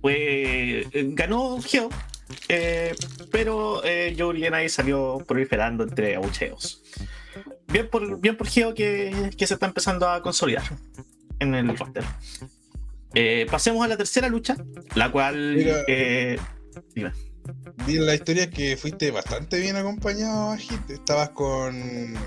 fue, 0.00 0.86
ganó 1.12 1.60
Geo, 1.60 1.90
eh, 2.48 2.94
pero 3.30 3.84
eh, 3.84 4.14
Joe 4.18 4.28
Uranai 4.38 4.68
salió 4.70 5.18
proliferando 5.28 5.84
entre 5.84 6.16
abucheos. 6.16 6.82
Bien 7.70 7.88
por, 7.88 8.20
bien 8.20 8.36
por 8.36 8.48
Geo 8.48 8.74
que, 8.74 9.30
que 9.36 9.46
se 9.46 9.54
está 9.54 9.66
empezando 9.66 10.08
a 10.08 10.22
consolidar 10.22 10.64
en 11.38 11.54
el 11.54 11.76
roster. 11.76 12.04
Eh, 13.14 13.46
pasemos 13.50 13.84
a 13.84 13.88
la 13.88 13.96
tercera 13.96 14.28
lucha, 14.28 14.56
la 14.94 15.10
cual. 15.10 15.54
Mira. 15.56 15.76
eh, 15.88 16.38
dime. 16.94 17.12
La 17.86 18.14
historia 18.14 18.48
que 18.50 18.76
fuiste 18.76 19.10
bastante 19.10 19.58
bien 19.58 19.76
acompañado 19.76 20.50
a 20.52 20.56
Hit. 20.56 20.90
Estabas 20.90 21.30
con. 21.30 21.74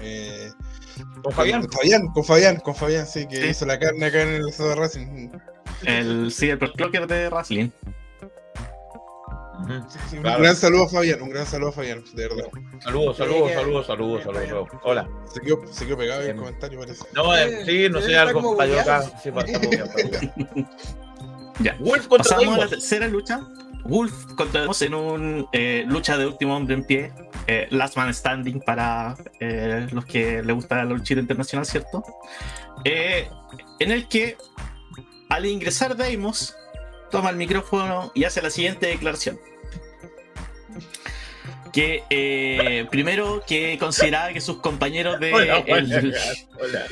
eh, 0.01 0.49
Con 1.23 1.31
Fabián. 1.33 1.61
Con 1.61 1.71
Fabián, 1.71 2.07
con 2.07 2.23
Fabián, 2.25 2.55
con 2.57 2.75
Fabián, 2.75 3.07
sí, 3.07 3.25
que 3.27 3.37
Sí. 3.41 3.47
hizo 3.49 3.65
la 3.65 3.79
carne 3.79 4.05
acá 4.07 4.21
en 4.23 4.29
el 4.43 4.51
Soda 4.51 4.75
Racing. 4.75 5.29
el, 5.85 6.31
sí, 6.31 6.49
el 6.49 6.59
Clocker 6.59 7.07
de 7.07 7.29
Wrestling. 7.29 7.69
Sí, 10.09 10.17
Claro. 10.17 10.37
Un 10.37 10.43
gran 10.43 10.55
saludo 10.55 10.83
a 10.83 10.89
Fabián, 10.89 11.21
un 11.21 11.29
gran 11.29 11.45
saludo 11.45 11.69
a 11.69 11.71
Fabián, 11.73 12.03
de 12.13 12.27
verdad. 12.27 12.45
Saludos, 12.83 13.17
saludos, 13.17 13.51
saludos, 13.53 13.85
saludos, 13.87 14.23
saludos. 14.23 14.69
Hola. 14.83 15.07
Se 15.33 15.39
quedó, 15.41 15.61
se 15.71 15.85
quedó 15.85 15.97
pegado 15.97 16.21
en 16.23 16.29
el 16.31 16.35
comentario, 16.37 16.79
parece. 16.79 17.05
No, 17.13 17.35
eh, 17.35 17.63
sí, 17.65 17.87
no 17.89 18.01
sé, 18.01 18.17
algo 18.17 18.59
acá. 18.61 19.03
Sí. 19.21 19.29
Ya. 21.59 21.75
Wolf 21.79 22.07
contra 22.07 22.35
Pasamos 22.37 22.57
a 22.57 22.61
la 22.61 22.67
tercera 22.67 23.07
lucha. 23.07 23.41
Wolf 23.85 24.33
contra 24.35 24.61
Deimos 24.61 24.81
en 24.81 24.93
un 24.95 25.47
eh, 25.53 25.83
lucha 25.87 26.17
de 26.17 26.25
último 26.25 26.55
hombre 26.57 26.73
en 26.75 26.83
pie. 26.85 27.13
eh, 27.47 27.67
last 27.69 27.95
man 27.97 28.13
standing 28.13 28.59
para 28.61 29.15
eh, 29.39 29.87
los 29.91 30.05
que 30.05 30.41
les 30.41 30.55
gusta 30.55 30.77
la 30.77 30.85
lucha 30.85 31.13
internacional, 31.13 31.65
¿cierto? 31.65 32.03
Eh, 32.85 33.27
en 33.79 33.91
el 33.91 34.07
que 34.07 34.37
al 35.29 35.45
ingresar 35.45 35.95
Deimos 35.95 36.55
toma 37.13 37.29
el 37.29 37.35
micrófono 37.35 38.11
y 38.15 38.23
hace 38.23 38.41
la 38.41 38.49
siguiente 38.49 38.87
declaración. 38.87 39.39
Que 41.71 42.03
eh, 42.09 42.87
primero 42.89 43.43
que 43.47 43.77
consideraba 43.79 44.33
que 44.33 44.41
sus 44.41 44.57
compañeros 44.57 45.19
de 45.19 45.31
Hola, 45.31 45.57
el- 45.59 45.93
hola, 45.93 46.19
hola. 46.59 46.85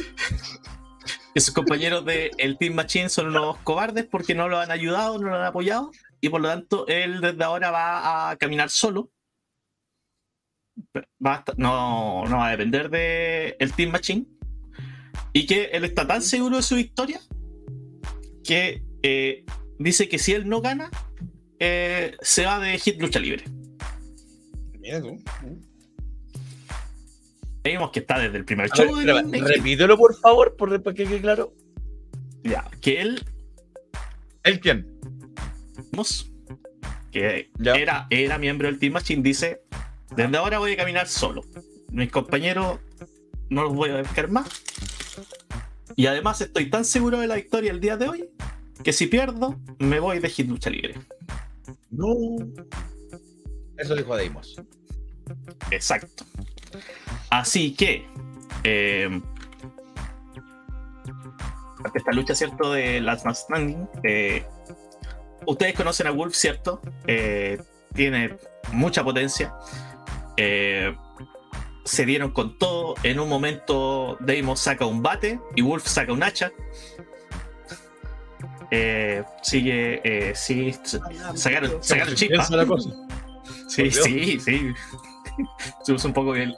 que 1.33 1.41
sus 1.41 1.53
compañeros 1.55 2.05
del 2.05 2.57
Team 2.59 2.75
Machine 2.75 3.09
son 3.09 3.27
unos 3.29 3.57
cobardes 3.63 4.05
porque 4.05 4.35
no 4.35 4.47
lo 4.47 4.59
han 4.59 4.69
ayudado, 4.69 5.17
no 5.17 5.29
lo 5.29 5.35
han 5.37 5.45
apoyado 5.45 5.89
y 6.21 6.29
por 6.29 6.39
lo 6.41 6.49
tanto 6.49 6.85
él 6.87 7.19
desde 7.19 7.43
ahora 7.43 7.71
va 7.71 8.29
a 8.29 8.35
caminar 8.35 8.69
solo. 8.69 9.09
Va 11.25 11.33
a 11.35 11.39
estar- 11.39 11.55
no, 11.57 12.25
no 12.25 12.37
va 12.37 12.47
a 12.47 12.51
depender 12.51 12.91
del 12.91 13.55
el 13.57 13.73
Team 13.73 13.89
Machine 13.91 14.25
y 15.33 15.47
que 15.47 15.65
él 15.73 15.83
está 15.83 16.05
tan 16.05 16.21
seguro 16.21 16.57
de 16.57 16.61
su 16.63 16.75
victoria 16.75 17.19
que 18.43 18.83
eh, 19.03 19.45
dice 19.83 20.07
que 20.09 20.19
si 20.19 20.33
él 20.33 20.47
no 20.47 20.61
gana, 20.61 20.89
eh, 21.59 22.15
se 22.21 22.45
va 22.45 22.59
de 22.59 22.77
Hit 22.79 22.99
Lucha 23.01 23.19
Libre. 23.19 23.43
Mira 24.79 24.99
tú. 25.01 25.17
Vemos 27.63 27.91
que 27.91 27.99
está 27.99 28.17
desde 28.19 28.37
el 28.37 28.45
primer 28.45 28.69
ver, 28.75 28.87
show. 28.87 28.99
en- 28.99 29.45
repítelo, 29.47 29.97
por 29.97 30.15
favor, 30.19 30.55
por 30.57 30.81
para 30.81 30.95
que 30.95 31.05
quede 31.05 31.21
claro. 31.21 31.53
ya, 32.43 32.69
que 32.81 33.01
él 33.01 33.23
¿El 34.43 34.59
quién? 34.59 34.87
Que 37.11 37.51
Ya. 37.59 37.73
era, 37.75 38.07
era 38.09 38.37
miembro 38.39 38.67
del 38.67 38.79
Team 38.79 38.93
Machine, 38.93 39.21
dice: 39.21 39.61
Desde 40.15 40.35
ahora 40.37 40.57
voy 40.57 40.71
a 40.73 40.77
caminar 40.77 41.07
solo. 41.07 41.43
Mis 41.91 42.09
compañeros 42.09 42.79
no 43.49 43.63
los 43.63 43.75
voy 43.75 43.91
a 43.91 44.01
buscar 44.01 44.29
más. 44.31 44.47
Y 45.95 46.07
además 46.07 46.41
estoy 46.41 46.69
tan 46.71 46.85
seguro 46.85 47.19
de 47.19 47.27
la 47.27 47.35
victoria 47.35 47.69
el 47.71 47.79
día 47.81 47.97
de 47.97 48.07
hoy 48.09 48.29
que 48.83 48.93
si 48.93 49.07
pierdo, 49.07 49.59
me 49.79 49.99
voy 49.99 50.19
de 50.19 50.29
Hit 50.29 50.47
Lucha 50.47 50.69
Libre. 50.69 50.95
No. 51.89 52.13
Eso 53.77 53.95
dijo 53.95 54.15
Deimos. 54.15 54.61
Exacto. 55.71 56.25
Así 57.29 57.73
que. 57.75 58.05
eh, 58.63 59.21
esta 61.95 62.11
lucha, 62.11 62.35
¿cierto? 62.35 62.73
De 62.73 63.01
Last 63.01 63.25
Man 63.25 63.35
Standing. 63.35 63.89
eh, 64.03 64.45
ustedes 65.45 65.73
conocen 65.73 66.07
a 66.07 66.11
Wolf, 66.11 66.35
¿cierto? 66.35 66.81
Eh, 67.07 67.59
tiene 67.93 68.37
mucha 68.71 69.03
potencia. 69.03 69.53
Eh, 70.37 70.95
se 71.83 72.05
dieron 72.05 72.31
con 72.31 72.57
todo. 72.57 72.95
En 73.03 73.19
un 73.19 73.27
momento, 73.27 74.17
Deimos 74.21 74.59
saca 74.59 74.85
un 74.85 75.01
bate 75.01 75.39
y 75.55 75.61
Wolf 75.61 75.87
saca 75.87 76.13
un 76.13 76.23
hacha. 76.23 76.51
Eh, 78.71 79.23
sigue. 79.41 80.01
eh, 80.03 80.33
sí, 80.35 80.73
sacaron, 81.35 81.83
sacaron 81.83 82.15
chispa. 82.15 82.35
Piensa 82.35 82.55
la 82.55 82.65
cosa. 82.65 82.89
Sí, 83.67 83.89
sí, 83.89 84.37
sí. 84.39 84.73
Se 85.83 85.93
puso 85.93 86.07
un 86.09 86.13
poco 86.13 86.33
bien. 86.33 86.53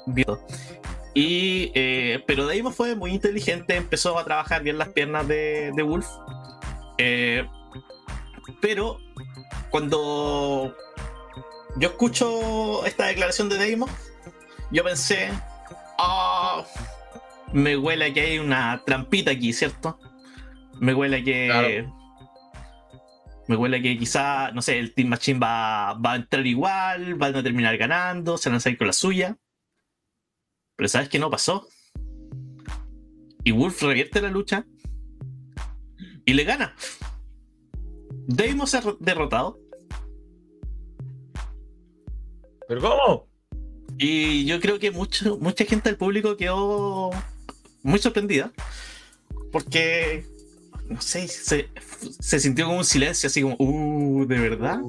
Y, 1.13 1.71
eh, 1.75 2.23
pero 2.25 2.47
Deimos 2.47 2.75
fue 2.75 2.95
muy 2.95 3.11
inteligente, 3.11 3.75
empezó 3.75 4.17
a 4.17 4.23
trabajar 4.25 4.63
bien 4.63 4.79
las 4.79 4.89
piernas 4.89 5.27
de, 5.27 5.71
de 5.75 5.83
Wolf. 5.83 6.07
Eh, 6.97 7.47
pero 8.61 8.97
cuando 9.69 10.75
yo 11.77 11.89
escucho 11.89 12.83
esta 12.87 13.05
declaración 13.05 13.47
de 13.49 13.59
Deimos, 13.59 13.91
yo 14.71 14.83
pensé, 14.83 15.29
"Ah, 15.99 16.63
me 17.51 17.77
huele 17.77 18.11
que 18.11 18.21
hay 18.21 18.39
una 18.39 18.81
trampita 18.87 19.29
aquí, 19.31 19.53
¿cierto? 19.53 19.99
Me 20.79 20.95
huele 20.95 21.23
que... 21.23 21.47
Claro. 21.51 22.02
Me 23.47 23.55
huele 23.55 23.81
que 23.81 23.97
quizá, 23.97 24.51
no 24.51 24.61
sé, 24.61 24.79
el 24.79 24.93
Team 24.93 25.09
Machine 25.09 25.39
va, 25.39 25.93
va 25.93 26.13
a 26.13 26.15
entrar 26.15 26.45
igual, 26.47 27.15
van 27.15 27.35
a 27.35 27.43
terminar 27.43 27.77
ganando, 27.77 28.37
se 28.37 28.49
van 28.49 28.57
a 28.57 28.59
salir 28.59 28.77
con 28.77 28.87
la 28.87 28.93
suya. 28.93 29.37
Pero 30.75 30.87
¿sabes 30.87 31.09
qué 31.09 31.19
no 31.19 31.29
pasó? 31.29 31.67
Y 33.43 33.51
Wolf 33.51 33.81
revierte 33.81 34.21
la 34.21 34.29
lucha 34.29 34.65
y 36.25 36.33
le 36.33 36.43
gana. 36.43 36.75
Deimos 38.27 38.69
se 38.69 38.77
ha 38.77 38.83
derrotado. 38.99 39.59
¿Pero 42.67 42.81
cómo? 42.81 43.27
Y 43.97 44.45
yo 44.45 44.59
creo 44.59 44.79
que 44.79 44.91
mucho, 44.91 45.37
mucha 45.37 45.65
gente 45.65 45.89
del 45.89 45.97
público 45.97 46.37
quedó 46.37 47.11
muy 47.83 47.99
sorprendida. 47.99 48.51
Porque, 49.51 50.25
no 50.93 51.01
sé, 51.01 51.27
se, 51.27 51.69
se 52.19 52.39
sintió 52.39 52.65
como 52.65 52.77
un 52.77 52.85
silencio, 52.85 53.27
así 53.27 53.41
como, 53.41 53.55
uh, 53.57 54.25
¿de 54.25 54.39
verdad? 54.39 54.79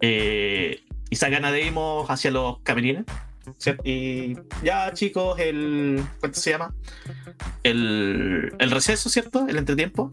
Eh, 0.00 0.82
y 1.08 1.16
sacan 1.16 1.44
a 1.44 1.52
Deimos 1.52 2.10
hacia 2.10 2.30
los 2.30 2.60
camerines. 2.62 3.04
¿cierto? 3.58 3.82
Y 3.84 4.36
ya, 4.64 4.92
chicos, 4.92 5.38
el. 5.38 6.02
¿Cuánto 6.18 6.40
se 6.40 6.50
llama? 6.50 6.74
El, 7.62 8.52
el 8.58 8.70
receso, 8.70 9.08
¿cierto? 9.08 9.46
El 9.48 9.56
entretiempo. 9.56 10.12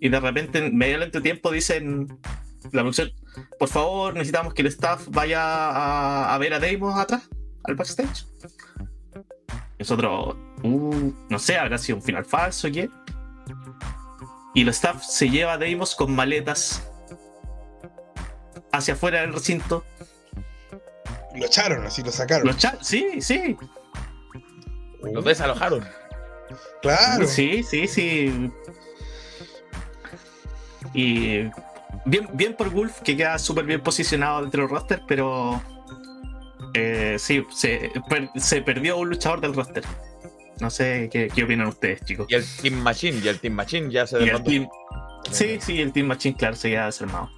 Y 0.00 0.10
de 0.10 0.20
repente, 0.20 0.58
en 0.58 0.76
medio 0.76 0.94
del 0.94 1.04
entretiempo, 1.04 1.50
dicen 1.50 2.08
la 2.72 2.82
producción: 2.82 3.10
Por 3.58 3.68
favor, 3.68 4.12
necesitamos 4.12 4.52
que 4.52 4.62
el 4.62 4.68
staff 4.68 5.08
vaya 5.10 5.40
a, 5.42 6.34
a 6.34 6.38
ver 6.38 6.52
a 6.52 6.60
Deimos 6.60 6.98
atrás, 6.98 7.22
al 7.64 7.74
backstage. 7.74 8.26
Nosotros, 9.82 10.36
uh, 10.62 11.12
no 11.28 11.38
sé, 11.40 11.58
habrá 11.58 11.76
sido 11.76 11.96
un 11.96 12.02
final 12.02 12.24
falso 12.24 12.68
o 12.68 12.70
qué. 12.70 12.88
Y 14.54 14.62
el 14.62 14.68
staff 14.68 15.02
se 15.02 15.28
lleva 15.28 15.54
a 15.54 15.58
Deimos 15.58 15.96
con 15.96 16.14
maletas 16.14 16.88
hacia 18.70 18.94
afuera 18.94 19.22
del 19.22 19.32
recinto. 19.32 19.84
Lo 21.34 21.46
echaron, 21.46 21.84
así 21.84 22.00
lo 22.02 22.12
sacaron. 22.12 22.56
Sí, 22.80 23.20
sí. 23.20 23.56
Los 25.02 25.24
desalojaron. 25.24 25.84
Claro. 26.80 27.26
Sí, 27.26 27.64
sí, 27.64 27.88
sí. 27.88 28.52
Y 30.94 31.50
bien, 32.04 32.28
bien 32.34 32.54
por 32.56 32.70
Wolf, 32.70 33.00
que 33.00 33.16
queda 33.16 33.36
súper 33.40 33.64
bien 33.64 33.82
posicionado 33.82 34.42
dentro 34.42 34.62
del 34.62 34.70
roster, 34.70 35.02
pero 35.08 35.60
eh, 36.74 37.16
sí, 37.18 37.44
se, 37.54 37.90
per- 38.08 38.30
se 38.36 38.62
perdió 38.62 38.98
un 38.98 39.10
luchador 39.10 39.40
del 39.40 39.54
roster. 39.54 39.84
No 40.60 40.70
sé 40.70 41.08
qué, 41.10 41.28
qué 41.34 41.44
opinan 41.44 41.66
ustedes, 41.68 42.04
chicos. 42.04 42.26
Y 42.28 42.34
el 42.34 42.44
Team 42.62 42.74
Machine, 42.82 43.20
y 43.22 43.28
el 43.28 43.38
Team 43.40 43.54
Machine 43.54 43.90
ya 43.90 44.06
se 44.06 44.16
Y 44.16 44.20
el 44.20 44.26
derrotó. 44.26 44.44
team, 44.44 44.68
sí, 45.30 45.58
sí, 45.60 45.80
el 45.80 45.92
Team 45.92 46.06
Machine, 46.06 46.36
claro, 46.36 46.54
se 46.56 46.70
queda 46.70 46.86
desarmado. 46.86 47.30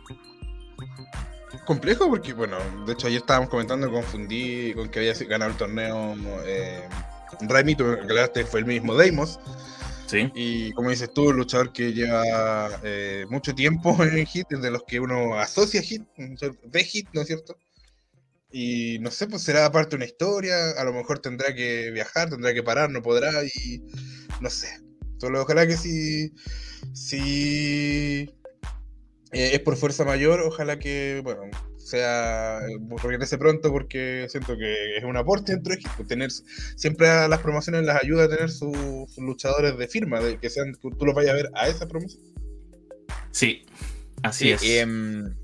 complejo 1.65 2.09
porque, 2.11 2.32
bueno, 2.35 2.59
de 2.86 2.93
hecho 2.93 3.06
ayer 3.06 3.20
estábamos 3.20 3.48
comentando, 3.48 3.90
confundí 3.90 4.74
con 4.74 4.89
que 4.90 4.98
había 4.98 5.15
ganado 5.28 5.51
el 5.52 5.56
torneo 5.56 6.15
eh, 6.44 6.86
Remy, 7.40 7.74
realidad 7.74 8.24
este 8.24 8.44
fue 8.44 8.61
el 8.61 8.66
mismo 8.66 8.94
Deimos. 8.94 9.39
Sí. 10.06 10.31
Y 10.35 10.73
como 10.73 10.90
dices 10.90 11.11
tú, 11.15 11.31
un 11.31 11.36
luchador 11.36 11.73
que 11.73 11.93
lleva 11.94 12.69
eh, 12.82 13.24
mucho 13.31 13.55
tiempo 13.55 13.97
en 14.05 14.27
Hit, 14.27 14.47
es 14.52 14.61
de 14.61 14.70
los 14.70 14.82
que 14.85 15.01
uno 15.01 15.39
asocia 15.39 15.81
a 15.81 15.82
Hit, 15.82 16.02
de 16.16 16.85
Hit, 16.85 17.09
¿no 17.15 17.23
es 17.23 17.27
cierto? 17.28 17.56
Y 18.56 19.01
no 19.01 19.10
sé, 19.10 19.26
pues 19.26 19.43
será 19.43 19.66
aparte 19.66 19.90
de 19.90 19.97
una 19.97 20.05
historia, 20.05 20.70
a 20.78 20.85
lo 20.85 20.93
mejor 20.93 21.18
tendrá 21.18 21.52
que 21.52 21.90
viajar, 21.90 22.31
tendrá 22.31 22.55
que 22.55 22.62
parar, 22.62 22.89
no 22.89 23.02
podrá, 23.02 23.32
y 23.44 23.82
no 24.40 24.48
sé. 24.48 24.68
Solo 25.18 25.43
ojalá 25.43 25.66
que 25.66 25.76
si, 25.76 26.32
si 26.93 28.31
eh, 29.32 29.51
es 29.55 29.59
por 29.59 29.76
fuerza 29.76 30.05
mayor, 30.05 30.39
ojalá 30.40 30.78
que, 30.78 31.20
bueno, 31.24 31.40
sea, 31.78 32.60
regrese 33.02 33.39
pronto 33.39 33.72
porque 33.72 34.26
siento 34.28 34.56
que 34.56 34.98
es 34.98 35.02
un 35.05 35.16
aporte 35.16 35.52
dentro 35.55 35.74
de 35.74 35.81
Hit, 35.81 36.06
tener 36.06 36.31
siempre 36.31 37.09
a 37.09 37.26
las 37.26 37.40
promociones 37.40 37.82
las 37.85 38.02
ayuda 38.05 38.24
a 38.24 38.28
tener 38.28 38.51
su- 38.52 39.06
sus 39.12 39.24
luchadores 39.24 39.76
de 39.76 39.89
firma, 39.89 40.20
de 40.20 40.39
que 40.39 40.48
sean 40.48 40.74
que 40.74 40.90
tú 40.97 41.05
los 41.05 41.14
vayas 41.16 41.32
a 41.32 41.35
ver 41.35 41.51
a 41.55 41.66
esa 41.68 41.89
promoción. 41.89 42.22
Sí, 43.32 43.66
así 44.22 44.44
Sí, 44.44 44.51
es. 44.52 44.62
y, 44.62 44.78
em, 44.78 45.35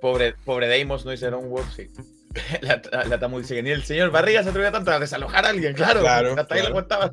pobre, 0.00 0.34
pobre 0.44 0.68
Deimos 0.68 1.04
no 1.04 1.12
hicieron 1.12 1.44
un 1.46 1.50
work, 1.50 1.68
sí. 1.74 1.90
La, 2.60 2.80
la, 2.92 3.04
la 3.06 3.18
Tamu 3.18 3.38
dice 3.40 3.54
que 3.56 3.62
ni 3.62 3.70
el 3.70 3.82
señor 3.82 4.10
Barriga 4.12 4.42
se 4.44 4.50
atrevía 4.50 4.70
tanto 4.70 4.90
a 4.92 5.00
desalojar 5.00 5.44
a 5.44 5.48
alguien, 5.48 5.74
claro. 5.74 6.00
Claro, 6.00 6.34
hasta 6.38 6.54
ahí 6.54 6.62
lo 6.62 6.68
aguantaba. 6.68 7.12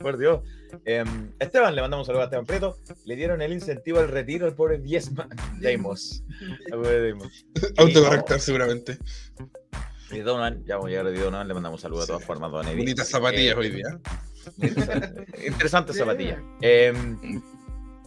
Por 0.00 0.16
Dios. 0.16 0.40
Em, 0.84 1.32
Esteban, 1.38 1.74
le 1.74 1.80
mandamos 1.80 2.04
un 2.04 2.06
saludo 2.06 2.22
a 2.22 2.24
Esteban 2.26 2.46
Prieto. 2.46 2.76
Le 3.04 3.16
dieron 3.16 3.42
el 3.42 3.52
incentivo 3.52 3.98
al 4.00 4.08
retiro 4.08 4.46
al 4.46 4.54
pobre 4.54 4.78
Diezma. 4.78 5.28
Deimos. 5.60 6.22
Al 6.72 6.78
pobre 6.78 7.00
Deimos. 7.00 7.46
Autocorrectar 7.78 8.38
seguramente. 8.40 8.98
Y 10.10 10.18
Donan, 10.20 10.64
ya 10.64 10.76
vamos 10.76 10.86
a 10.86 10.90
llegar 10.90 11.06
a 11.06 11.10
Donan, 11.10 11.48
le 11.48 11.54
mandamos 11.54 11.78
un 11.80 11.82
saludo 11.82 12.00
de 12.02 12.06
todas 12.06 12.22
Sí. 12.22 12.26
formas, 12.26 12.50
Don 12.52 12.66
Eddie. 12.68 12.76
Bonitas 12.78 13.08
zapatillas 13.08 13.54
Eh, 13.54 13.58
hoy 13.58 13.70
día. 13.70 13.98
Interesante, 14.60 15.46
interesante 15.46 15.92
zapatilla. 15.94 16.38
Em, 16.60 17.40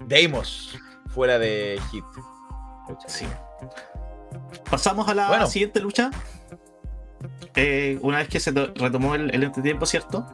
Deimos, 0.06 0.78
fuera 1.10 1.40
de 1.40 1.80
hit. 1.92 2.06
Sí. 3.08 3.26
Pasamos 4.70 5.08
a 5.10 5.14
la 5.14 5.28
Bueno. 5.30 5.48
siguiente 5.48 5.80
lucha. 5.80 6.12
Eh, 7.56 7.98
una 8.02 8.18
vez 8.20 8.28
que 8.28 8.40
se 8.40 8.52
to- 8.54 8.74
retomó 8.76 9.16
el, 9.16 9.34
el 9.34 9.44
entretiempo, 9.44 9.86
¿cierto? 9.86 10.26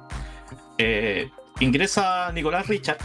Eh, 0.78 1.30
ingresa 1.60 2.32
Nicolás 2.32 2.68
Richard. 2.68 2.98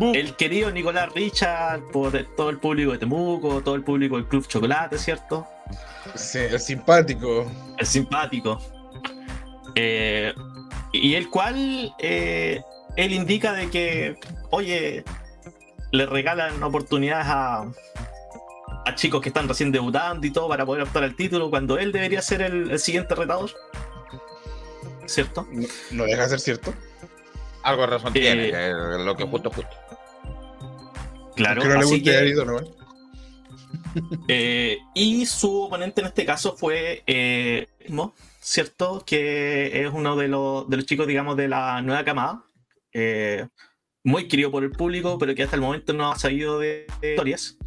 El 0.00 0.36
querido 0.36 0.70
Nicolás 0.70 1.12
Richard 1.12 1.80
por 1.92 2.12
todo 2.36 2.50
el 2.50 2.58
público 2.58 2.92
de 2.92 2.98
Temuco, 2.98 3.60
todo 3.62 3.74
el 3.74 3.82
público 3.82 4.16
del 4.16 4.26
Club 4.28 4.46
Chocolate, 4.46 4.96
¿cierto? 4.98 5.46
Sí, 6.14 6.38
el 6.38 6.60
simpático. 6.60 7.50
El 7.78 7.86
simpático. 7.86 8.60
Eh, 9.74 10.32
y 10.92 11.14
el 11.14 11.28
cual 11.28 11.92
él 11.98 13.12
indica 13.12 13.52
de 13.52 13.70
que, 13.70 14.16
oye, 14.50 15.04
le 15.90 16.06
regalan 16.06 16.62
oportunidades 16.62 17.26
a, 17.28 17.64
a 18.88 18.94
chicos 18.94 19.20
que 19.20 19.28
están 19.28 19.48
recién 19.48 19.70
debutando 19.72 20.26
y 20.26 20.30
todo 20.30 20.48
para 20.48 20.64
poder 20.66 20.82
optar 20.82 21.04
al 21.04 21.14
título 21.14 21.50
cuando 21.50 21.78
él 21.78 21.92
debería 21.92 22.20
ser 22.22 22.42
el, 22.42 22.70
el 22.70 22.78
siguiente 22.78 23.14
retador. 23.14 23.50
¿Cierto? 25.06 25.46
No, 25.50 25.66
no 25.92 26.04
deja 26.04 26.22
de 26.24 26.28
ser 26.28 26.40
cierto. 26.40 26.74
Algo 27.62 27.82
de 27.82 27.86
razón 27.88 28.12
Eh, 28.14 28.20
tiene, 28.20 29.04
lo 29.04 29.16
que 29.16 29.24
justo, 29.24 29.50
justo. 29.50 29.70
Claro. 31.36 31.62
no 31.64 31.68
le 31.74 31.78
así 31.80 31.88
guste 31.94 32.02
que- 32.10 32.16
a 32.16 32.20
Ari 32.20 32.32
Donovan. 32.32 32.66
Eh, 34.28 34.78
y 34.94 35.26
su 35.26 35.62
oponente 35.62 36.00
en 36.00 36.06
este 36.08 36.24
caso 36.24 36.56
fue 36.56 37.02
eh, 37.06 37.66
Mo, 37.88 38.14
¿cierto? 38.40 39.02
Que 39.04 39.82
es 39.84 39.90
uno 39.92 40.14
de 40.16 40.28
los, 40.28 40.68
de 40.68 40.76
los 40.76 40.86
chicos, 40.86 41.06
digamos, 41.06 41.36
de 41.36 41.48
la 41.48 41.80
nueva 41.82 42.04
camada. 42.04 42.44
eh, 42.92 43.46
muy 44.04 44.26
querido 44.28 44.50
por 44.50 44.62
el 44.64 44.70
público, 44.70 45.18
pero 45.18 45.34
que 45.34 45.42
hasta 45.42 45.56
el 45.56 45.60
momento 45.62 45.92
no 45.92 46.10
ha 46.10 46.16
sabido 46.18 46.58
de, 46.58 46.86
de 47.02 47.10
historias. 47.10 47.57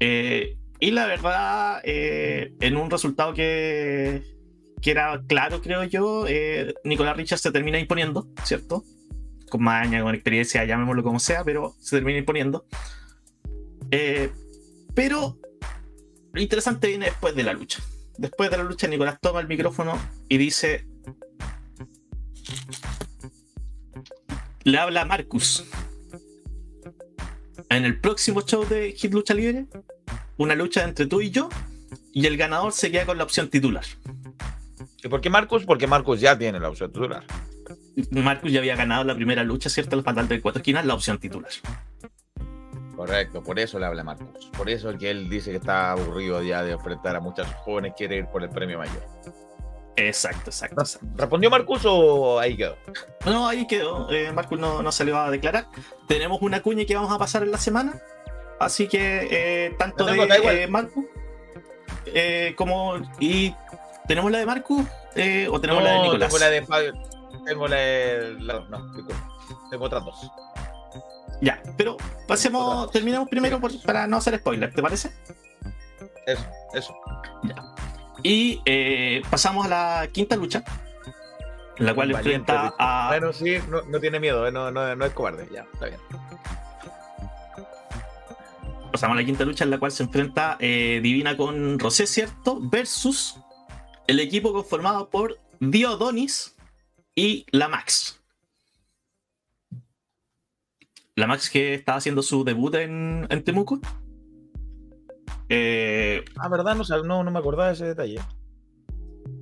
Eh, 0.00 0.56
y 0.78 0.90
la 0.90 1.06
verdad, 1.06 1.80
eh, 1.84 2.54
en 2.60 2.76
un 2.76 2.90
resultado 2.90 3.32
que, 3.32 4.22
era 4.82 5.20
claro, 5.26 5.60
creo 5.60 5.82
yo, 5.84 6.26
eh, 6.28 6.74
Nicolás 6.84 7.16
Richard 7.16 7.38
se 7.38 7.50
termina 7.50 7.78
imponiendo, 7.78 8.28
¿cierto? 8.44 8.84
Con 9.50 9.64
maña, 9.64 10.02
con 10.02 10.14
experiencia, 10.14 10.64
llamémoslo 10.64 11.02
como 11.02 11.18
sea, 11.18 11.42
pero 11.42 11.74
se 11.80 11.96
termina 11.96 12.18
imponiendo. 12.18 12.66
Eh, 13.90 14.30
pero 14.94 15.38
lo 16.32 16.40
interesante 16.40 16.88
viene 16.88 17.06
después 17.06 17.34
de 17.34 17.42
la 17.42 17.52
lucha. 17.52 17.82
Después 18.18 18.50
de 18.50 18.58
la 18.58 18.64
lucha, 18.64 18.86
Nicolás 18.86 19.18
toma 19.20 19.40
el 19.40 19.48
micrófono 19.48 19.98
y 20.28 20.38
dice: 20.38 20.86
Le 24.64 24.78
habla 24.78 25.04
Marcus. 25.04 25.64
En 27.68 27.84
el 27.84 28.00
próximo 28.00 28.42
show 28.42 28.64
de 28.64 28.92
Hit 28.92 29.12
Lucha 29.12 29.34
Libre, 29.34 29.66
una 30.36 30.54
lucha 30.54 30.84
entre 30.84 31.06
tú 31.06 31.20
y 31.20 31.30
yo, 31.30 31.48
y 32.12 32.26
el 32.26 32.36
ganador 32.36 32.72
se 32.72 32.90
queda 32.90 33.06
con 33.06 33.18
la 33.18 33.24
opción 33.24 33.50
titular. 33.50 33.84
¿Y 35.02 35.08
por 35.08 35.20
qué 35.20 35.30
Marcus? 35.30 35.64
Porque 35.64 35.86
Marcus 35.86 36.20
ya 36.20 36.38
tiene 36.38 36.60
la 36.60 36.68
opción 36.68 36.92
titular. 36.92 37.24
Marcus 38.10 38.52
ya 38.52 38.60
había 38.60 38.76
ganado 38.76 39.04
la 39.04 39.14
primera 39.14 39.42
lucha, 39.42 39.68
¿cierto? 39.68 39.96
El 39.96 40.02
fatal 40.02 40.28
de 40.28 40.40
cuatro 40.40 40.60
esquinas, 40.60 40.86
la 40.86 40.94
opción 40.94 41.18
titular. 41.18 41.50
Correcto, 42.94 43.42
por 43.42 43.58
eso 43.58 43.78
le 43.78 43.86
habla 43.86 44.04
Marcus. 44.04 44.46
Por 44.56 44.70
eso 44.70 44.90
es 44.90 44.96
que 44.96 45.10
él 45.10 45.28
dice 45.28 45.50
que 45.50 45.58
está 45.58 45.92
aburrido 45.92 46.42
ya 46.42 46.62
de 46.62 46.72
enfrentar 46.72 47.16
a 47.16 47.20
muchos 47.20 47.46
jóvenes, 47.64 47.92
quiere 47.96 48.16
ir 48.16 48.26
por 48.26 48.42
el 48.42 48.48
premio 48.48 48.78
mayor. 48.78 49.02
Exacto, 49.96 50.50
exacto. 50.50 50.80
exacto. 50.82 51.06
¿Respondió 51.16 51.48
Marcus 51.50 51.82
o 51.86 52.38
ahí 52.38 52.56
quedó? 52.56 52.76
No, 53.24 53.48
ahí 53.48 53.66
quedó. 53.66 54.10
Eh, 54.10 54.30
Marcus 54.32 54.58
no, 54.58 54.82
no 54.82 54.92
salió 54.92 55.18
a 55.18 55.30
declarar. 55.30 55.66
Tenemos 56.06 56.42
una 56.42 56.62
cuña 56.62 56.84
que 56.84 56.94
vamos 56.94 57.12
a 57.12 57.18
pasar 57.18 57.42
en 57.42 57.50
la 57.50 57.58
semana. 57.58 57.94
Así 58.60 58.88
que 58.88 59.28
eh, 59.30 59.74
tanto 59.78 60.04
de 60.04 60.12
tengo 60.12 60.24
igual. 60.34 60.56
eh, 60.56 60.66
Marcus 60.66 61.04
eh, 62.06 62.54
como. 62.56 62.94
Y 63.20 63.54
tenemos 64.06 64.30
la 64.30 64.38
de 64.38 64.46
Marcus 64.46 64.86
eh, 65.14 65.48
o 65.50 65.60
tenemos 65.60 65.82
la 65.82 65.90
de 65.92 66.00
Nicolás. 66.02 66.28
Tengo 66.28 66.38
la 66.44 66.50
de 66.50 66.66
Fabio. 66.66 66.92
Tengo 67.44 67.68
la 67.68 67.76
de. 67.76 68.36
la- 68.40 68.60
no. 68.68 68.92
Tengo 69.70 69.84
otras 69.84 70.04
dos. 70.04 70.30
Ya, 71.42 71.62
pero 71.76 71.96
pasemos, 72.26 72.84
Otra. 72.84 72.92
terminemos 72.92 73.28
primero 73.28 73.60
por- 73.60 73.82
para 73.82 74.06
no 74.06 74.16
hacer 74.16 74.38
spoiler, 74.38 74.72
¿te 74.72 74.80
parece? 74.82 75.10
Eso, 76.26 76.44
eso. 76.72 76.94
Y 78.26 78.60
eh, 78.64 79.22
pasamos 79.30 79.66
a 79.66 79.68
la 79.68 80.08
quinta 80.08 80.34
lucha, 80.34 80.64
en 81.76 81.86
la 81.86 81.94
cual 81.94 82.12
Valiente, 82.12 82.52
enfrenta 82.52 82.74
a. 82.76 83.06
Bueno, 83.06 83.32
sí, 83.32 83.58
no, 83.68 83.82
no 83.82 84.00
tiene 84.00 84.18
miedo, 84.18 84.44
eh, 84.48 84.50
no, 84.50 84.72
no, 84.72 84.96
no 84.96 85.04
es 85.04 85.12
cobarde. 85.12 85.48
Ya, 85.52 85.64
está 85.72 85.86
bien. 85.86 86.00
pasamos 88.90 89.16
a 89.16 89.20
la 89.20 89.24
quinta 89.24 89.44
lucha 89.44 89.62
en 89.62 89.70
la 89.70 89.78
cual 89.78 89.92
se 89.92 90.02
enfrenta 90.02 90.56
eh, 90.58 90.98
Divina 91.04 91.36
con 91.36 91.78
Rosé, 91.78 92.04
¿cierto? 92.08 92.58
Versus 92.60 93.38
el 94.08 94.18
equipo 94.18 94.52
conformado 94.52 95.08
por 95.08 95.38
Diodonis 95.60 96.56
y 97.14 97.46
la 97.52 97.68
Max. 97.68 98.20
La 101.14 101.28
Max 101.28 101.48
que 101.48 101.74
estaba 101.74 101.98
haciendo 101.98 102.22
su 102.22 102.42
debut 102.42 102.74
en, 102.74 103.28
en 103.30 103.44
Temuco. 103.44 103.78
Eh, 105.48 106.24
Ah, 106.36 106.48
¿verdad? 106.48 106.74
No, 106.76 107.02
no, 107.04 107.24
no 107.24 107.30
me 107.30 107.38
acordaba 107.38 107.68
de 107.68 107.74
ese 107.74 107.84
detalle. 107.86 108.18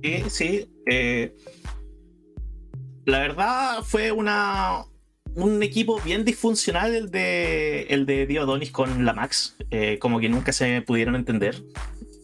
y 0.01 0.29
sí, 0.29 0.69
eh, 0.89 1.33
la 3.05 3.19
verdad 3.19 3.83
fue 3.83 4.11
una, 4.11 4.83
un 5.35 5.61
equipo 5.63 5.99
bien 6.01 6.25
disfuncional 6.25 6.93
el 6.95 7.11
de, 7.11 7.83
el 7.89 8.05
de 8.05 8.25
Diodonis 8.25 8.71
con 8.71 9.05
la 9.05 9.13
Max. 9.13 9.55
eh, 9.71 9.97
como 9.99 10.19
que 10.19 10.29
nunca 10.29 10.51
se 10.53 10.81
pudieron 10.81 11.15
entender. 11.15 11.63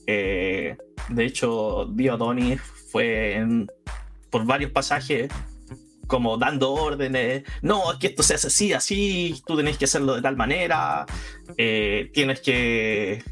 Eh, 0.08 0.78
de 1.10 1.26
hecho, 1.26 1.86
Diodonis 1.94 2.62
fue 2.92 3.34
en- 3.36 3.68
por 4.30 4.46
varios 4.46 4.72
pasajes 4.72 5.30
como 6.08 6.38
dando 6.38 6.72
órdenes. 6.74 7.44
No, 7.62 7.92
es 7.94 8.00
que 8.00 8.08
esto 8.08 8.24
se 8.24 8.34
hace 8.36 8.48
así, 8.48 8.74
así, 8.74 9.42
tú 9.46 9.56
tenés 9.58 9.78
que 9.78 9.86
hacerlo 9.86 10.16
de 10.16 10.22
tal 10.22 10.36
manera. 10.38 11.06
tienes 12.14 12.42
que 12.42 13.24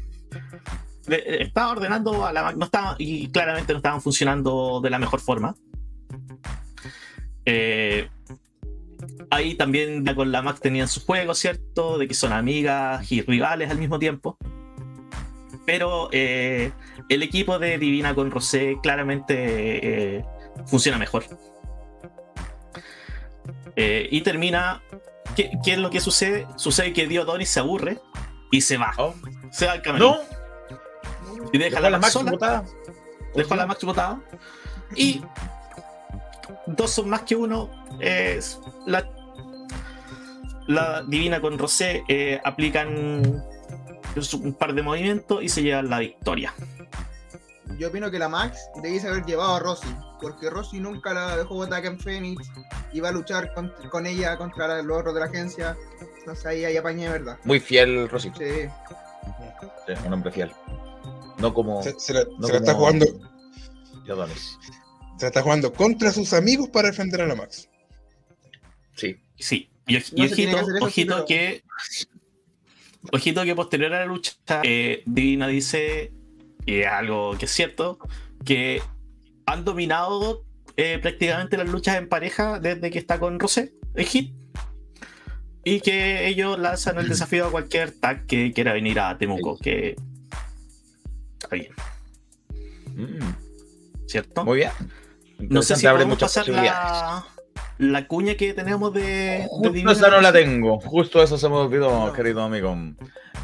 le- 1.06 1.42
estaba 1.42 1.72
ordenando 1.72 2.24
a 2.26 2.32
la 2.32 2.52
no 2.52 2.64
estaba, 2.66 2.94
y 2.98 3.28
claramente 3.30 3.72
no 3.72 3.78
estaban 3.78 4.00
funcionando 4.00 4.80
de 4.82 4.90
la 4.90 4.98
mejor 4.98 5.20
forma. 5.20 5.54
Eh, 7.44 8.08
ahí 9.30 9.54
también 9.54 10.04
con 10.14 10.30
la 10.30 10.42
Mac 10.42 10.60
tenían 10.60 10.88
su 10.88 11.00
juego, 11.04 11.34
¿cierto? 11.34 11.98
De 11.98 12.06
que 12.06 12.14
son 12.14 12.32
amigas 12.32 13.10
y 13.10 13.22
rivales 13.22 13.70
al 13.70 13.78
mismo 13.78 13.98
tiempo. 13.98 14.36
pero 15.66 16.08
eh, 16.10 16.72
el 17.08 17.22
equipo 17.22 17.58
de 17.60 17.78
Divina 17.78 18.14
con 18.14 18.30
Rosé 18.30 18.78
claramente 18.82 20.16
eh, 20.18 20.24
funciona 20.66 20.98
mejor. 20.98 21.24
Eh, 23.76 24.08
y 24.10 24.20
termina. 24.22 24.82
¿qué, 25.36 25.52
qué 25.64 25.72
es 25.74 25.78
lo 25.78 25.90
que 25.90 26.00
sucede? 26.00 26.46
Sucede 26.56 26.92
que 26.92 27.06
Diodonis 27.06 27.48
se 27.50 27.60
aburre 27.60 27.98
y 28.50 28.60
se 28.60 28.76
va. 28.76 28.92
Oh, 28.98 29.14
Se 29.50 29.66
va 29.66 29.72
al 29.72 29.82
camino. 29.82 30.16
No, 30.16 31.48
Y 31.52 31.58
deja 31.58 31.80
la 31.80 31.90
la 31.90 31.98
Max 31.98 32.14
botada. 32.14 32.64
Dejó 33.34 33.54
a 33.54 33.56
la 33.56 33.66
Max 33.66 33.84
botada. 33.84 34.20
Y 34.96 35.22
dos 36.66 36.90
son 36.90 37.10
más 37.10 37.22
que 37.22 37.36
uno. 37.36 37.70
Es 38.00 38.58
la, 38.86 39.08
la 40.66 41.02
Divina 41.02 41.40
con 41.40 41.58
Rosé 41.58 42.02
eh, 42.08 42.40
aplican 42.44 43.44
un 44.32 44.52
par 44.54 44.74
de 44.74 44.82
movimientos 44.82 45.42
y 45.42 45.48
se 45.48 45.62
llevan 45.62 45.88
la 45.90 46.00
victoria. 46.00 46.52
Yo 47.78 47.88
opino 47.88 48.10
que 48.10 48.18
la 48.18 48.28
Max 48.28 48.58
debiese 48.82 49.08
haber 49.08 49.24
llevado 49.24 49.54
a 49.56 49.60
Rosy, 49.60 49.88
porque 50.20 50.50
Rosy 50.50 50.80
nunca 50.80 51.14
la 51.14 51.36
dejó 51.36 51.54
botar 51.54 51.78
acá 51.78 51.88
en 51.88 51.98
Phoenix, 51.98 52.50
iba 52.92 53.08
a 53.08 53.12
luchar 53.12 53.54
con, 53.54 53.72
con 53.90 54.06
ella 54.06 54.36
contra 54.36 54.82
los 54.82 54.98
otros 54.98 55.14
de 55.14 55.20
la 55.20 55.26
agencia, 55.26 55.76
entonces 56.18 56.44
ahí, 56.46 56.64
ahí 56.64 56.76
apañé 56.76 57.04
de 57.04 57.12
verdad. 57.12 57.38
Muy 57.44 57.60
fiel, 57.60 58.08
Rosito. 58.08 58.38
Sí. 58.38 58.68
Sí, 59.86 59.92
un 60.06 60.12
hombre 60.12 60.30
fiel. 60.32 60.52
No 61.38 61.54
como 61.54 61.82
Se, 61.82 61.98
se 61.98 62.12
la, 62.12 62.24
No 62.38 62.46
se 62.46 62.52
la 62.54 62.58
está 62.58 62.74
jugando, 62.74 63.06
se 63.06 64.14
la 65.22 65.26
está 65.28 65.42
jugando 65.42 65.72
contra 65.72 66.12
sus 66.12 66.32
amigos 66.32 66.68
para 66.68 66.88
defender 66.90 67.22
a 67.22 67.26
la 67.26 67.34
Max. 67.34 67.68
Sí. 68.96 69.16
Sí, 69.38 69.70
y, 69.86 69.94
No 69.94 70.00
y 70.16 70.26
ojito, 70.26 70.34
que 70.34 70.62
eso, 70.62 70.84
ojito 70.84 71.14
pero- 71.14 71.26
que. 71.26 71.62
Ojito 73.12 73.42
que 73.44 73.54
posterior 73.54 73.94
a 73.94 74.00
la 74.00 74.04
lucha, 74.04 74.32
eh, 74.62 75.02
Divina 75.06 75.46
dice, 75.48 76.12
y 76.66 76.80
es 76.80 76.86
algo 76.86 77.36
que 77.38 77.46
es 77.46 77.50
cierto, 77.50 77.98
que 78.44 78.82
han 79.46 79.64
dominado 79.64 80.44
eh, 80.76 80.98
prácticamente 81.00 81.56
las 81.56 81.68
luchas 81.68 81.96
en 81.96 82.08
pareja 82.08 82.58
desde 82.58 82.90
que 82.90 82.98
está 82.98 83.18
con 83.18 83.38
Rosé, 83.38 83.74
el 83.94 84.06
hit. 84.06 84.34
Y 85.62 85.80
que 85.80 86.26
ellos 86.26 86.58
lanzan 86.58 86.98
el 86.98 87.08
desafío 87.08 87.46
a 87.46 87.50
cualquier 87.50 87.92
tag 87.92 88.24
que 88.26 88.50
quiera 88.52 88.72
venir 88.72 88.98
a 88.98 89.18
Temuco, 89.18 89.58
que 89.58 89.94
está 91.38 91.54
bien, 91.54 91.72
Mm, 92.94 94.06
¿cierto? 94.06 94.44
muy 94.44 94.58
bien. 94.58 94.70
no 95.38 95.62
sé 95.62 95.76
si 95.76 95.86
abre 95.86 96.04
podemos 96.04 96.16
muchas 96.16 96.34
pasar 96.34 96.48
la, 96.48 97.26
la 97.80 98.06
cuña 98.06 98.34
que 98.34 98.52
tenemos 98.54 98.92
de, 98.92 99.46
Justo 99.48 99.90
esa 99.90 100.08
no 100.10 100.20
la 100.20 100.32
tengo. 100.32 100.78
Justo 100.80 101.22
eso 101.22 101.36
se 101.38 101.48
me 101.48 101.56
olvidó, 101.56 102.06
No. 102.06 102.12
querido 102.12 102.42
amigo. 102.42 102.76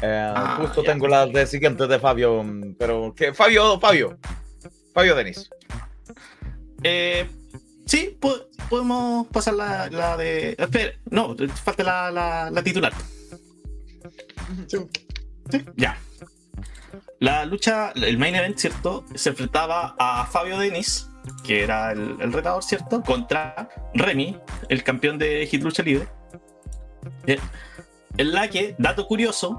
Eh, 0.01 0.31
Ah, 0.35 0.57
justo 0.61 0.83
ya. 0.83 0.91
tengo 0.93 1.07
las 1.07 1.31
de 1.33 1.47
siguientes 1.47 1.89
de 1.89 1.99
Fabio. 1.99 2.45
Pero, 2.77 3.13
¿qué? 3.15 3.33
Fabio, 3.33 3.79
Fabio. 3.79 4.17
Fabio 4.93 5.15
Denis. 5.15 5.49
Eh, 6.83 7.27
sí, 7.85 8.15
po- 8.19 8.45
podemos 8.69 9.27
pasar 9.27 9.55
la, 9.55 9.89
la 9.89 10.15
de. 10.17 10.55
Espera, 10.57 10.93
no, 11.09 11.35
falta 11.63 11.83
la, 11.83 12.11
la, 12.11 12.51
la 12.51 12.63
titular. 12.63 12.93
Sí, 14.67 15.65
ya. 15.75 15.97
La 17.19 17.45
lucha, 17.45 17.91
el 17.95 18.17
main 18.17 18.35
event, 18.35 18.57
¿cierto? 18.57 19.03
Se 19.15 19.29
enfrentaba 19.29 19.95
a 19.97 20.25
Fabio 20.27 20.59
Denis, 20.59 21.09
que 21.43 21.63
era 21.63 21.91
el, 21.91 22.17
el 22.19 22.33
retador, 22.33 22.63
¿cierto? 22.63 23.01
Contra 23.03 23.69
Remy, 23.93 24.37
el 24.69 24.83
campeón 24.83 25.17
de 25.17 25.45
Hit 25.47 25.63
Lucha 25.63 25.83
Libre. 25.83 26.07
Eh, 27.25 27.39
En 28.17 28.31
la 28.31 28.47
que, 28.49 28.75
dato 28.77 29.05
curioso, 29.07 29.57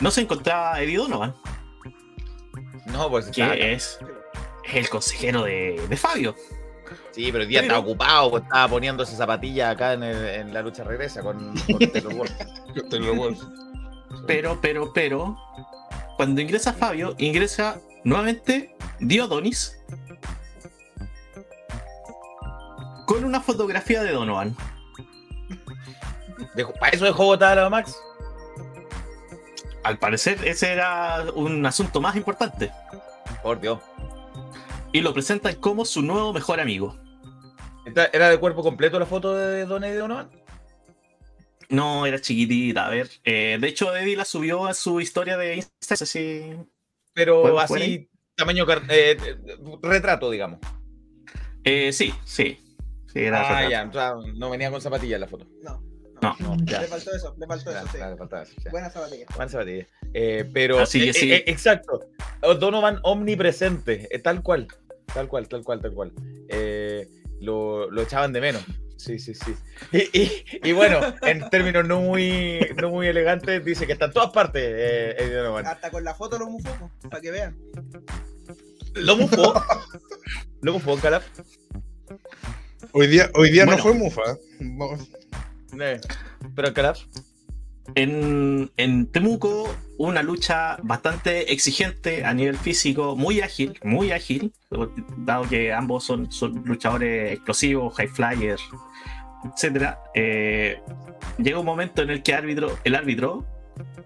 no 0.00 0.10
se 0.10 0.20
encontraba 0.22 0.80
Eddie 0.80 0.96
Donovan, 0.98 1.34
No, 2.86 3.08
pues 3.10 3.26
que 3.30 3.72
es, 3.72 3.98
el 4.72 4.88
consejero 4.88 5.42
de, 5.44 5.80
de 5.88 5.96
Fabio. 5.96 6.34
Sí, 7.12 7.30
pero 7.32 7.42
el 7.42 7.48
día 7.48 7.60
Pero- 7.60 7.74
está 7.74 7.86
ocupado, 7.86 8.30
pues 8.30 8.42
estaba 8.44 8.68
poniéndose 8.68 9.16
zapatillas 9.16 9.72
acá 9.74 9.92
en, 9.94 10.02
el- 10.04 10.26
en 10.26 10.54
la 10.54 10.62
lucha 10.62 10.84
regresa 10.84 11.22
con, 11.22 11.54
con 11.66 11.78
Taylor 11.92 12.14
Wolf. 12.14 12.32
Taylor 12.88 13.16
Wolf. 13.16 13.40
Pero, 14.26 14.58
pero, 14.60 14.92
pero, 14.92 15.36
cuando 16.16 16.40
ingresa 16.40 16.72
Fabio, 16.72 17.14
ingresa 17.18 17.80
nuevamente 18.04 18.76
Diodonis 19.00 19.76
con 23.10 23.24
una 23.24 23.40
fotografía 23.40 24.04
de 24.04 24.12
Donovan. 24.12 24.56
¿Para 26.78 26.92
eso 26.94 27.04
dejó 27.04 27.24
botar 27.24 27.58
a 27.58 27.62
la 27.62 27.68
Max? 27.68 28.00
Al 29.82 29.98
parecer, 29.98 30.38
ese 30.46 30.70
era 30.70 31.24
un 31.34 31.66
asunto 31.66 32.00
más 32.00 32.14
importante. 32.14 32.70
Por 33.42 33.60
Dios. 33.60 33.80
Y 34.92 35.00
lo 35.00 35.12
presentan 35.12 35.56
como 35.56 35.84
su 35.84 36.02
nuevo 36.02 36.32
mejor 36.32 36.60
amigo. 36.60 36.96
¿Era 38.12 38.28
de 38.28 38.38
cuerpo 38.38 38.62
completo 38.62 38.96
la 39.00 39.06
foto 39.06 39.34
de 39.34 39.66
Don 39.66 39.82
Eddie 39.82 39.98
Donovan? 39.98 40.30
No, 41.68 42.06
era 42.06 42.20
chiquitita, 42.20 42.86
a 42.86 42.90
ver. 42.90 43.10
eh, 43.24 43.58
de 43.60 43.66
hecho, 43.66 43.96
Eddie 43.96 44.16
la 44.16 44.24
subió 44.24 44.66
a 44.66 44.74
su 44.74 45.00
historia 45.00 45.36
de 45.36 45.56
Instagram. 45.56 46.66
Pero 47.12 47.42
¿Puedo 47.42 47.58
así, 47.58 48.08
tamaño 48.36 48.64
eh, 48.88 49.16
retrato, 49.82 50.30
digamos. 50.30 50.60
eh, 51.64 51.92
sí, 51.92 52.14
sí. 52.24 52.69
Sí, 53.12 53.20
era 53.20 53.58
Ah, 53.58 53.68
ya, 53.68 53.84
o 53.88 53.92
sea, 53.92 54.14
no 54.36 54.50
venía 54.50 54.70
con 54.70 54.80
zapatillas 54.80 55.18
la 55.20 55.26
foto. 55.28 55.46
No, 55.62 55.82
No. 56.22 56.36
No, 56.40 56.56
ya. 56.64 56.82
le 56.82 56.86
faltó 56.88 57.14
eso, 57.14 57.34
le 57.38 57.46
faltó 57.46 57.70
Ya, 57.72 57.78
eso, 57.80 57.88
sí. 57.92 57.98
ya, 57.98 58.16
faltaba 58.16 58.42
eso, 58.42 58.52
ya. 58.64 58.70
Buena 58.70 58.90
zapatilla. 58.90 59.26
Buena 59.34 59.50
zapatilla. 59.50 59.86
Eh, 60.12 60.50
pero, 60.52 60.78
Así 60.80 61.00
que 61.00 61.10
eh, 61.10 61.14
sí. 61.14 61.32
eh, 61.32 61.44
exacto. 61.46 62.08
Donovan 62.58 62.98
omnipresente, 63.02 64.06
eh, 64.14 64.18
tal 64.18 64.42
cual, 64.42 64.68
tal 65.14 65.28
cual, 65.28 65.48
tal 65.48 65.64
cual, 65.64 65.80
tal 65.80 65.92
cual. 65.94 66.12
Eh, 66.48 67.08
lo, 67.40 67.90
lo 67.90 68.02
echaban 68.02 68.32
de 68.32 68.40
menos. 68.42 68.62
Sí, 68.98 69.18
sí, 69.18 69.32
sí. 69.34 69.54
Y, 69.92 70.20
y- 70.20 70.44
y 70.62 70.72
bueno, 70.72 71.00
en 71.22 71.48
términos 71.48 71.86
no 71.88 72.00
muy, 72.02 72.60
no 72.76 72.90
muy 72.90 73.06
elegantes, 73.06 73.64
dice 73.64 73.86
que 73.86 73.94
está 73.94 74.04
en 74.04 74.12
todas 74.12 74.30
partes 74.30 74.62
eh, 74.62 75.30
Donovan. 75.34 75.66
Hasta 75.66 75.90
con 75.90 76.04
la 76.04 76.14
foto 76.14 76.38
lo 76.38 76.50
mufó, 76.50 76.90
para 77.08 77.22
que 77.22 77.30
vean. 77.30 77.56
Lo 78.94 79.16
mufó. 79.16 79.54
Lo 80.60 80.74
mufó, 80.74 80.96
Calaf. 80.98 81.24
Hoy 82.92 83.06
día, 83.06 83.30
hoy 83.34 83.50
día 83.50 83.64
Bueno. 83.64 83.76
no 83.78 83.82
fue 83.82 83.94
Mufa. 83.94 84.22
Eh, 85.80 86.00
pero 86.54 86.74
Calaf. 86.74 87.00
En, 87.94 88.70
en 88.76 89.06
Temuco, 89.06 89.74
una 89.98 90.22
lucha 90.22 90.76
bastante 90.82 91.52
exigente 91.52 92.24
a 92.24 92.32
nivel 92.32 92.56
físico, 92.56 93.16
muy 93.16 93.40
ágil, 93.40 93.78
muy 93.82 94.12
ágil, 94.12 94.52
dado 95.18 95.48
que 95.48 95.72
ambos 95.72 96.04
son, 96.04 96.30
son 96.30 96.62
luchadores 96.64 97.32
explosivos, 97.32 97.94
high 97.96 98.08
flyers, 98.08 98.62
etc. 99.44 99.94
llega 101.38 101.58
un 101.58 101.66
momento 101.66 102.02
en 102.02 102.10
el 102.10 102.22
que 102.22 102.32
árbitro, 102.34 102.78
el 102.84 102.94
árbitro 102.94 103.44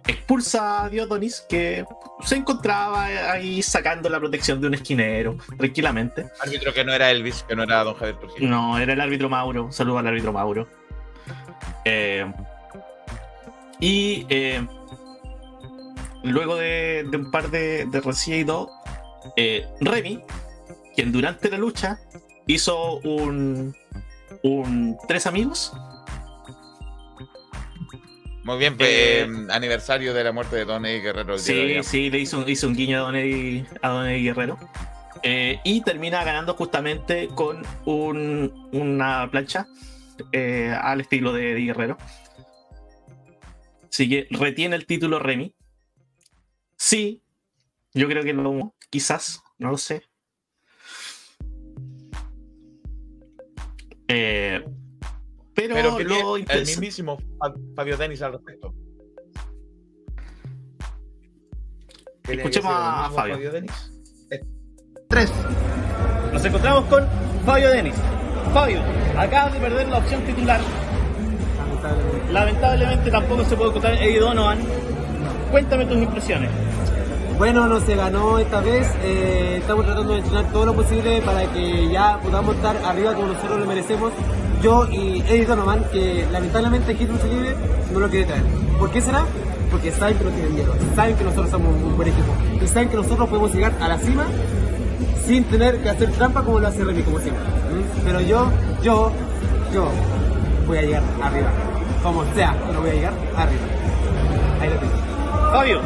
expulsa 0.07 0.85
a 0.85 0.89
Diodonis, 0.89 1.45
que 1.49 1.85
se 2.25 2.37
encontraba 2.37 3.05
ahí 3.05 3.63
sacando 3.63 4.09
la 4.09 4.19
protección 4.21 4.61
de 4.61 4.67
un 4.69 4.75
esquinero, 4.75 5.37
tranquilamente. 5.59 6.27
Árbitro 6.41 6.73
que 6.73 6.85
no 6.85 6.93
era 6.93 7.11
Elvis, 7.11 7.43
que 7.43 7.57
no 7.57 7.63
era 7.63 7.85
Don 7.85 7.95
Javier 7.95 8.19
Trujillo. 8.19 8.49
No, 8.49 8.79
era 8.79 8.93
el 8.93 9.01
árbitro 9.01 9.29
Mauro. 9.29 9.73
Saludo 9.73 9.99
al 9.99 10.07
árbitro 10.07 10.33
Mauro. 10.33 10.69
Eh, 11.85 12.31
y 13.81 14.27
eh, 14.29 14.67
luego 16.23 16.57
de, 16.57 17.07
de 17.11 17.17
un 17.17 17.31
par 17.31 17.51
de, 17.51 17.87
de 17.87 18.45
todo, 18.45 18.71
eh, 19.37 19.67
Remy, 19.81 20.23
quien 20.95 21.13
durante 21.13 21.51
la 21.51 21.59
lucha 21.59 21.99
hizo 22.47 22.99
un, 23.01 23.75
un 24.43 24.97
tres 25.09 25.27
amigos. 25.27 25.73
Muy 28.45 28.59
bien, 28.59 28.77
Eh, 28.79 29.23
eh, 29.23 29.47
aniversario 29.51 30.13
de 30.13 30.23
la 30.23 30.33
muerte 30.33 30.57
de 30.57 30.65
Don 30.67 30.85
Eddie 30.85 31.01
Guerrero. 31.01 31.35
el 31.35 31.41
Sí, 31.41 31.83
sí, 31.83 32.11
le 32.11 32.19
hizo, 32.19 32.47
hizo 32.49 32.69
un 32.69 32.75
guiño 32.77 32.99
a 32.99 33.01
Don 33.01 33.17
Eddie, 33.17 33.65
a 33.81 33.89
Don 33.89 34.07
Eddie 34.07 34.23
Guerrero. 34.23 34.59
Eh, 35.23 35.59
y 35.65 35.81
termina 35.81 36.23
ganando 36.25 36.55
justamente 36.55 37.29
con 37.35 37.63
un- 37.87 38.69
una 38.73 39.31
plancha 39.31 39.67
eh, 40.33 40.73
al 40.81 41.01
estilo 41.01 41.33
de 41.33 41.53
Eddie 41.53 41.67
Guerrero. 41.67 41.97
Así 43.89 44.09
que 44.09 44.27
retiene 44.31 44.77
el 44.77 44.85
título 44.87 45.19
Remy. 45.19 45.55
Sí, 46.77 47.23
yo 47.95 48.07
creo 48.09 48.23
que 48.23 48.35
lo 48.35 48.75
quizás, 48.91 49.43
no 49.59 49.71
lo 49.71 49.79
sé. 49.79 50.03
Eh, 54.09 54.63
pero, 55.55 55.75
Pero 55.75 55.97
que 55.97 56.05
lo 56.05 56.37
el 56.37 56.61
mismísimo 56.67 57.19
Fa- 57.39 57.55
Fabio 57.77 57.97
Denis 57.97 58.21
al 58.23 58.33
respecto. 58.33 58.75
¿Qué 62.23 62.33
tiene 62.33 62.43
que 62.43 62.49
Escuchemos 62.49 62.73
a 62.75 63.03
mismo 63.09 63.17
Fabio. 63.17 63.53
Denis? 63.53 63.73
Nos 66.33 66.45
encontramos 66.45 66.85
con 66.87 67.07
Fabio 67.45 67.71
Denis. 67.71 67.95
Fabio, 68.53 68.81
acabas 69.17 69.53
de 69.53 69.61
perder 69.61 69.89
la 69.89 69.99
opción 69.99 70.23
titular. 70.23 70.61
Lamentablemente 72.33 73.11
tampoco 73.11 73.45
se 73.45 73.57
puede 73.57 73.71
encontrar 73.71 73.95
Eddie 74.03 74.21
Donovan. 74.21 74.59
Cuéntame 75.51 75.85
tus 75.87 75.99
impresiones. 75.99 76.51
Bueno, 77.39 77.67
no 77.69 77.81
se 77.81 77.95
ganó 77.95 78.39
esta 78.39 78.61
vez. 78.61 78.87
eh, 79.03 79.59
estamos 79.61 79.85
tratando 79.85 80.13
de 80.13 80.19
entrenar 80.21 80.51
todo 80.53 80.67
lo 80.67 80.75
posible 80.75 81.21
para 81.23 81.53
que 81.53 81.89
ya 81.91 82.19
podamos 82.23 82.57
estar 82.57 82.77
arriba 82.85 83.15
como 83.15 83.29
nosotros 83.29 83.61
lo 83.61 83.67
merecemos. 83.67 84.13
Yo 84.65 84.89
y 84.91 85.23
Eddie 85.29 85.45
Donovan, 85.45 85.85
que 85.93 86.27
lamentablemente 86.33 86.93
aquí 86.93 87.05
Lucha 87.05 87.27
Libre 87.27 87.55
no 87.93 88.01
lo 88.01 88.09
quiere 88.09 88.25
traer. 88.25 88.45
¿Por 88.79 88.91
qué 88.91 89.03
será? 89.03 89.27
Porque 89.71 89.93
saben 89.93 90.17
que 90.17 90.25
nos 90.25 90.33
tienen 90.33 90.55
miedo, 90.55 90.75
saben 90.97 91.17
que 91.17 91.25
nosotros 91.25 91.51
somos 91.51 91.75
un 91.75 91.95
buen 91.97 92.09
equipo 92.09 92.33
y 92.63 92.67
saben 92.67 92.89
que 92.89 92.97
nosotros 92.97 93.29
podemos 93.29 93.55
llegar 93.55 93.75
a 93.79 93.89
la 93.89 93.99
cima 93.99 94.25
sin 95.27 95.45
tener 95.45 95.83
que 95.83 95.91
hacer 95.91 96.11
trampa 96.13 96.43
como 96.43 96.61
lo 96.61 96.69
hace 96.69 96.83
Remy, 96.83 97.03
como 97.03 97.19
siempre. 97.19 97.45
¿Mm? 97.45 98.07
Pero 98.07 98.21
yo, 98.23 98.51
yo, 98.83 99.13
yo 99.75 99.89
voy 100.67 100.79
a 100.79 100.83
llegar 100.83 101.03
arriba. 101.23 101.51
Como 102.03 102.25
sea, 102.35 102.57
pero 102.67 102.81
voy 102.81 102.89
a 102.89 102.95
llegar 102.95 103.13
arriba. 103.37 103.63
Ahí 104.63 104.71
lo 104.71 104.77
tengo. 104.77 104.93
Fabio, 105.53 105.81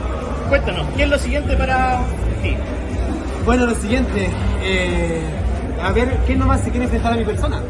cuéntanos, 0.48 0.86
¿qué 0.96 1.02
es 1.02 1.08
lo 1.08 1.18
siguiente 1.18 1.56
para 1.56 1.98
ti? 2.44 2.54
Bueno, 3.44 3.66
lo 3.66 3.74
siguiente, 3.74 4.30
eh, 4.62 5.20
a 5.82 5.92
ver 5.92 6.16
quién 6.26 6.38
nomás 6.38 6.60
se 6.62 6.70
quiere 6.70 6.84
enfrentar 6.84 7.12
a 7.12 7.16
mi 7.16 7.24
persona. 7.24 7.60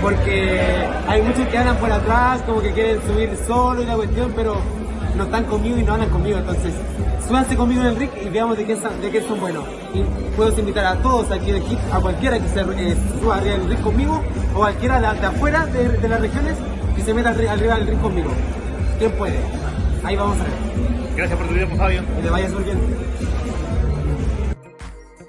Porque 0.00 0.60
hay 1.08 1.22
muchos 1.22 1.46
que 1.48 1.58
andan 1.58 1.76
por 1.78 1.90
atrás, 1.90 2.42
como 2.46 2.60
que 2.60 2.72
quieren 2.72 3.00
subir 3.06 3.36
solo 3.46 3.82
y 3.82 3.86
la 3.86 3.94
cuestión, 3.96 4.32
pero 4.36 4.56
no 5.16 5.24
están 5.24 5.44
conmigo 5.44 5.78
y 5.78 5.82
no 5.82 5.94
andan 5.94 6.10
conmigo. 6.10 6.38
Entonces, 6.38 6.74
súbanse 7.26 7.56
conmigo 7.56 7.80
en 7.80 7.86
el 7.88 7.96
ring 7.96 8.10
y 8.24 8.28
veamos 8.28 8.56
de 8.58 8.64
qué, 8.66 8.76
son- 8.76 9.00
de 9.00 9.10
qué 9.10 9.22
son 9.22 9.40
buenos. 9.40 9.64
Y 9.94 10.02
puedo 10.36 10.56
invitar 10.58 10.84
a 10.84 10.96
todos 10.96 11.30
aquí 11.30 11.46
del 11.52 11.62
equipo, 11.62 11.80
a 11.92 12.00
cualquiera 12.00 12.38
que 12.38 12.48
se 12.48 12.60
eh, 12.60 12.96
suba 13.20 13.36
arriba 13.38 13.54
del 13.56 13.68
ring 13.68 13.80
conmigo, 13.80 14.22
o 14.54 14.58
cualquiera 14.58 15.00
de, 15.00 15.18
de 15.20 15.26
afuera 15.26 15.66
de, 15.66 15.88
de 15.88 16.08
las 16.08 16.20
regiones 16.20 16.54
que 16.94 17.02
se 17.02 17.14
meta 17.14 17.32
arri- 17.34 17.48
arriba 17.48 17.76
del 17.76 17.86
ring 17.86 18.00
conmigo. 18.00 18.30
¿Quién 18.98 19.12
puede? 19.12 19.38
Ahí 20.04 20.14
vamos 20.16 20.36
a 20.40 20.42
ver. 20.44 20.52
Gracias 21.16 21.38
por 21.38 21.48
tu 21.48 21.54
tiempo, 21.54 21.76
Fabio. 21.76 22.02
Que 22.16 22.22
te 22.22 22.30
vaya 22.30 22.48
súper 22.50 22.64
bien. 22.64 22.78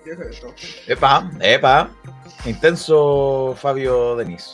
¿Qué 0.04 0.12
es 0.12 0.20
esto? 0.20 0.48
Epa, 0.88 1.30
epa. 1.40 1.90
Intenso 2.48 3.56
Fabio 3.60 4.16
Denis. 4.16 4.46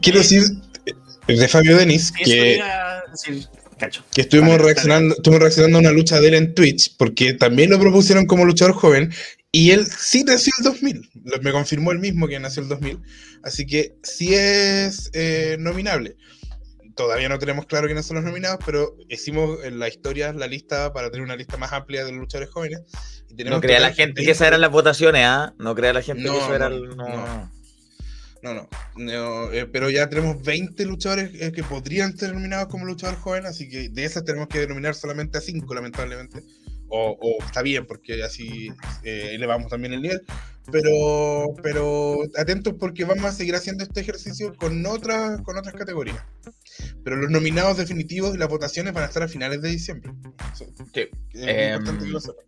Quiero 0.00 0.18
decir 0.18 0.42
eh, 0.86 1.36
de 1.36 1.48
Fabio 1.48 1.76
Denis 1.76 2.12
que, 2.12 2.56
iba 2.56 2.66
a 2.98 3.02
decir, 3.10 3.46
cacho. 3.78 4.02
que 4.14 4.22
estuvimos 4.22 4.58
reaccionando, 4.60 5.14
estuvimos 5.14 5.42
reaccionando 5.42 5.78
a 5.78 5.80
una 5.80 5.90
lucha 5.92 6.20
de 6.20 6.28
él 6.28 6.34
en 6.34 6.54
Twitch, 6.54 6.96
porque 6.96 7.34
también 7.34 7.70
lo 7.70 7.78
propusieron 7.78 8.26
como 8.26 8.44
luchador 8.44 8.74
joven, 8.74 9.12
y 9.52 9.70
él 9.70 9.86
sí 9.86 10.24
nació 10.24 10.52
el 10.58 10.64
2000. 10.64 11.10
Lo- 11.24 11.42
Me 11.42 11.52
confirmó 11.52 11.92
él 11.92 11.98
mismo 11.98 12.26
que 12.26 12.40
nació 12.40 12.62
el 12.62 12.68
2000. 12.68 12.98
Así 13.44 13.66
que 13.66 13.94
sí 14.02 14.34
es 14.34 15.10
eh, 15.12 15.56
nominable. 15.58 16.16
Todavía 16.94 17.28
no 17.28 17.38
tenemos 17.38 17.66
claro 17.66 17.86
quiénes 17.86 18.06
son 18.06 18.16
los 18.16 18.24
nominados, 18.24 18.58
pero 18.64 18.96
hicimos 19.08 19.64
en 19.64 19.78
la 19.78 19.88
historia 19.88 20.32
la 20.32 20.46
lista 20.46 20.92
para 20.92 21.10
tener 21.10 21.24
una 21.24 21.36
lista 21.36 21.56
más 21.56 21.72
amplia 21.72 22.04
de 22.04 22.12
los 22.12 22.20
luchadores 22.20 22.50
jóvenes. 22.50 22.82
Y 23.28 23.34
tenemos 23.34 23.58
No 23.58 23.60
crea 23.60 23.80
la 23.80 23.92
gente 23.92 24.24
que 24.24 24.30
esas 24.30 24.48
eran 24.48 24.60
las 24.60 24.70
votaciones, 24.70 25.24
¿ah? 25.24 25.54
No 25.58 25.74
crea 25.74 25.92
la 25.92 26.02
gente 26.02 26.22
No, 26.22 26.32
que 26.32 26.38
eso 26.38 26.54
era 26.54 26.68
no, 26.68 26.76
el. 26.76 26.96
No, 26.96 27.08
no. 27.08 27.52
No, 28.42 28.54
no. 28.54 28.68
no, 28.96 29.52
eh, 29.52 29.66
pero 29.66 29.88
ya 29.88 30.08
tenemos 30.08 30.42
20 30.42 30.84
luchadores 30.84 31.30
eh, 31.40 31.52
que 31.52 31.62
podrían 31.62 32.18
ser 32.18 32.34
nominados 32.34 32.66
como 32.66 32.84
luchador 32.84 33.16
joven, 33.16 33.46
así 33.46 33.68
que 33.68 33.88
de 33.88 34.04
esas 34.04 34.24
tenemos 34.24 34.48
que 34.48 34.58
denominar 34.58 34.96
solamente 34.96 35.38
a 35.38 35.40
5, 35.40 35.72
lamentablemente. 35.72 36.42
O, 36.88 37.16
o 37.20 37.44
está 37.44 37.62
bien, 37.62 37.86
porque 37.86 38.22
así 38.22 38.68
eh, 39.04 39.30
elevamos 39.34 39.70
también 39.70 39.94
el 39.94 40.02
nivel. 40.02 40.22
Pero, 40.70 41.54
pero 41.62 42.20
atentos 42.36 42.74
porque 42.78 43.04
vamos 43.04 43.24
a 43.24 43.32
seguir 43.32 43.54
haciendo 43.54 43.82
este 43.82 44.00
ejercicio 44.00 44.54
con 44.54 44.84
otras, 44.86 45.40
con 45.42 45.56
otras 45.56 45.74
categorías. 45.74 46.22
Pero 47.04 47.16
los 47.16 47.30
nominados 47.30 47.76
definitivos 47.76 48.34
y 48.34 48.38
las 48.38 48.48
votaciones 48.48 48.92
van 48.92 49.04
a 49.04 49.06
estar 49.06 49.22
a 49.22 49.28
finales 49.28 49.60
de 49.62 49.68
diciembre. 49.70 50.12
Eso- 50.52 50.66
Sí. 50.92 51.08
es 51.32 51.46
Em, 51.46 51.74
importante 51.74 52.04
que 52.06 52.10
lo 52.10 52.20
sepan. 52.20 52.44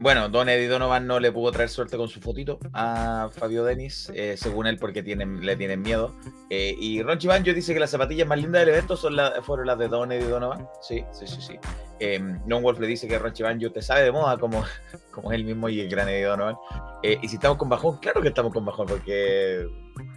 Bueno, 0.00 0.28
Don 0.28 0.48
Eddie 0.48 0.66
Donovan 0.66 1.06
no 1.06 1.20
le 1.20 1.30
pudo 1.30 1.52
traer 1.52 1.68
suerte 1.68 1.96
con 1.96 2.08
su 2.08 2.20
fotito 2.20 2.58
a 2.72 3.30
Fabio 3.32 3.62
Denis, 3.62 4.10
eh, 4.14 4.34
según 4.36 4.66
él, 4.66 4.78
porque 4.78 5.02
tienen, 5.04 5.44
le 5.46 5.54
tienen 5.56 5.82
miedo. 5.82 6.12
Eh, 6.48 6.74
y 6.80 7.02
Ron 7.02 7.18
Chibanjo 7.18 7.52
dice 7.52 7.72
que 7.72 7.78
las 7.78 7.90
zapatillas 7.90 8.26
más 8.26 8.38
lindas 8.40 8.60
del 8.62 8.70
evento 8.70 8.96
son 8.96 9.14
la- 9.14 9.40
fueron 9.42 9.66
las 9.68 9.78
de 9.78 9.86
Don 9.86 10.10
Eddie 10.10 10.26
Donovan. 10.28 10.66
Sí, 10.82 11.04
sí, 11.12 11.26
sí, 11.28 11.40
sí. 11.40 11.58
Eh, 12.00 12.18
Wolf 12.48 12.80
le 12.80 12.86
dice 12.88 13.06
que 13.06 13.16
Ron 13.18 13.32
Chibanjo 13.32 13.70
te 13.70 13.80
sabe 13.82 14.02
de 14.02 14.10
moda 14.10 14.38
como, 14.38 14.64
como 15.12 15.30
él 15.32 15.44
mismo 15.44 15.68
y 15.68 15.80
el 15.80 15.88
gran 15.88 16.08
Eddie 16.08 16.24
Donovan. 16.24 16.56
Eh, 17.04 17.18
y 17.22 17.28
si 17.28 17.36
estamos 17.36 17.56
con 17.58 17.68
bajón, 17.68 17.98
claro 17.98 18.22
que 18.22 18.28
estamos 18.28 18.52
con 18.52 18.64
bajón, 18.64 18.86
porque 18.88 19.68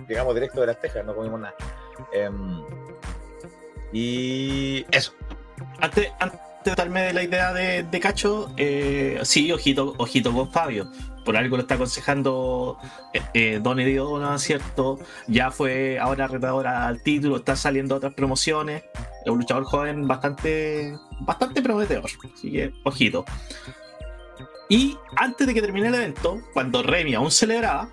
llegamos 0.10 0.34
directo 0.34 0.62
de 0.62 0.68
las 0.68 0.80
tejas, 0.80 1.06
no 1.06 1.14
comimos 1.14 1.40
nada. 1.42 1.54
Y 3.94 4.86
eso. 4.91 5.14
Antes, 5.80 6.11
antes 6.20 6.40
de 6.65 6.76
darme 6.76 7.02
de 7.03 7.14
la 7.14 7.24
idea 7.24 7.53
de, 7.53 7.99
Cacho, 7.99 8.52
eh, 8.57 9.20
sí, 9.24 9.52
ojito, 9.52 9.94
ojito 9.98 10.34
con 10.34 10.52
Fabio. 10.52 10.91
Por 11.24 11.38
algo 11.38 11.56
lo 11.56 11.61
está 11.61 11.76
aconsejando 11.76 12.78
eh, 13.14 13.22
eh, 13.34 13.60
Don 13.61 13.78
Donovan, 13.78 14.40
¿cierto? 14.40 14.99
Ya 15.28 15.52
fue 15.52 15.98
ahora 15.99 16.28
retador 16.28 16.68
al 16.68 17.02
título, 17.02 17.38
está 17.38 17.56
saliendo 17.56 17.95
otras 17.95 18.14
promociones. 18.14 18.84
Es 19.24 19.32
un 19.32 19.38
luchador 19.38 19.64
joven 19.64 20.06
bastante, 20.06 20.98
bastante 21.22 21.61
prometedor. 21.61 22.06
Así 22.06 22.52
que, 22.52 22.74
ojito. 22.84 23.24
Y 24.70 24.98
antes 25.15 25.48
de 25.48 25.53
que 25.53 25.61
termine 25.61 25.88
el 25.88 25.95
evento, 25.95 26.41
cuando 26.53 26.84
Remy 26.84 27.14
aún 27.14 27.32
celebraba, 27.32 27.90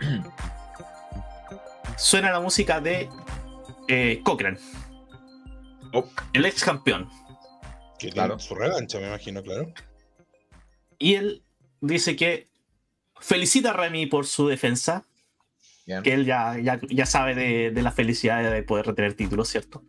suena 1.96 2.30
la 2.30 2.40
música 2.40 2.80
de 2.80 3.08
eh, 3.88 4.20
Cochran, 4.22 4.58
Oh, 5.92 6.08
el 6.32 6.44
ex 6.44 6.64
campeón. 6.64 7.08
Que 7.98 8.10
claro. 8.10 8.36
tiene 8.36 8.48
su 8.48 8.54
revancha, 8.54 8.98
me 8.98 9.06
imagino, 9.08 9.42
claro. 9.42 9.72
Y 10.98 11.14
él 11.14 11.42
dice 11.80 12.16
que 12.16 12.48
felicita 13.20 13.70
a 13.70 13.72
Remy 13.72 14.06
por 14.06 14.26
su 14.26 14.48
defensa, 14.48 15.04
bien. 15.86 16.02
que 16.02 16.12
él 16.12 16.24
ya, 16.26 16.58
ya, 16.58 16.80
ya 16.88 17.06
sabe 17.06 17.34
de, 17.34 17.70
de 17.70 17.82
la 17.82 17.92
felicidad 17.92 18.50
de 18.50 18.62
poder 18.62 18.86
retener 18.86 19.14
títulos, 19.14 19.48
¿cierto? 19.48 19.82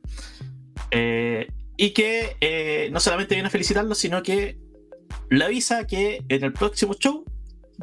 Eh, 0.91 1.47
y 1.75 1.91
que 1.91 2.37
eh, 2.41 2.89
no 2.91 2.99
solamente 2.99 3.35
viene 3.35 3.47
a 3.47 3.51
felicitarlo, 3.51 3.93
sino 3.95 4.23
que 4.23 4.57
le 5.29 5.45
avisa 5.45 5.85
que 5.85 6.23
en 6.27 6.43
el 6.43 6.53
próximo 6.53 6.93
show 6.95 7.23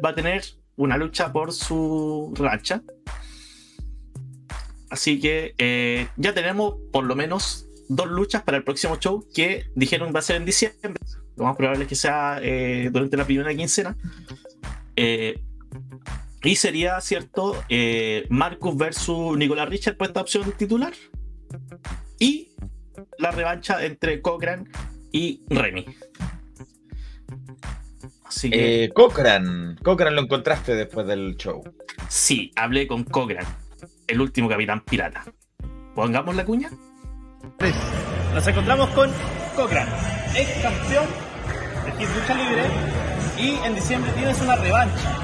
va 0.03 0.09
a 0.09 0.15
tener 0.15 0.43
una 0.75 0.97
lucha 0.97 1.31
por 1.31 1.53
su 1.53 2.33
rancha. 2.35 2.81
Así 4.89 5.19
que 5.19 5.55
eh, 5.57 6.07
ya 6.17 6.33
tenemos 6.33 6.75
por 6.91 7.05
lo 7.05 7.15
menos 7.15 7.64
dos 7.87 8.07
luchas 8.07 8.43
para 8.43 8.57
el 8.57 8.63
próximo 8.63 8.97
show 8.97 9.25
que 9.33 9.65
dijeron 9.75 10.13
va 10.13 10.19
a 10.19 10.23
ser 10.23 10.37
en 10.37 10.45
diciembre. 10.45 11.01
Lo 11.35 11.45
más 11.45 11.55
probable 11.55 11.83
es 11.83 11.89
que 11.89 11.95
sea 11.95 12.39
eh, 12.41 12.89
durante 12.91 13.17
la 13.17 13.25
primera 13.25 13.53
quincena. 13.53 13.97
Eh, 14.95 15.41
y 16.43 16.55
sería, 16.55 17.01
¿cierto? 17.01 17.61
Eh, 17.69 18.25
Marcus 18.29 18.77
versus 18.77 19.37
Nicolás 19.37 19.67
Richard 19.67 19.97
por 19.97 20.07
esta 20.07 20.21
opción 20.21 20.53
titular. 20.57 20.93
Y 22.19 22.51
la 23.17 23.31
revancha 23.31 23.83
entre 23.83 24.21
Cochran 24.21 24.69
y 25.11 25.41
Remy. 25.49 25.85
Así 28.23 28.49
que 28.49 28.91
Cochran. 28.93 29.77
Cochran 29.83 30.15
lo 30.15 30.21
encontraste 30.21 30.75
después 30.75 31.07
del 31.07 31.35
show. 31.35 31.63
sí, 32.09 32.51
hablé 32.55 32.87
con 32.87 33.03
Cochran, 33.03 33.45
el 34.07 34.21
último 34.21 34.47
capitán 34.47 34.83
pirata. 34.85 35.25
Pongamos 35.95 36.35
la 36.35 36.45
cuña. 36.45 36.69
Nos 38.33 38.47
encontramos 38.47 38.89
con 38.89 39.09
Cochran, 39.55 39.87
ex 40.35 40.61
campeón 40.61 41.05
de 41.85 41.91
Hit 41.91 42.15
Lucha 42.15 42.33
Libre. 42.33 42.63
Y 43.37 43.65
en 43.65 43.75
diciembre 43.75 44.11
tienes 44.13 44.41
una 44.41 44.55
revancha. 44.55 45.17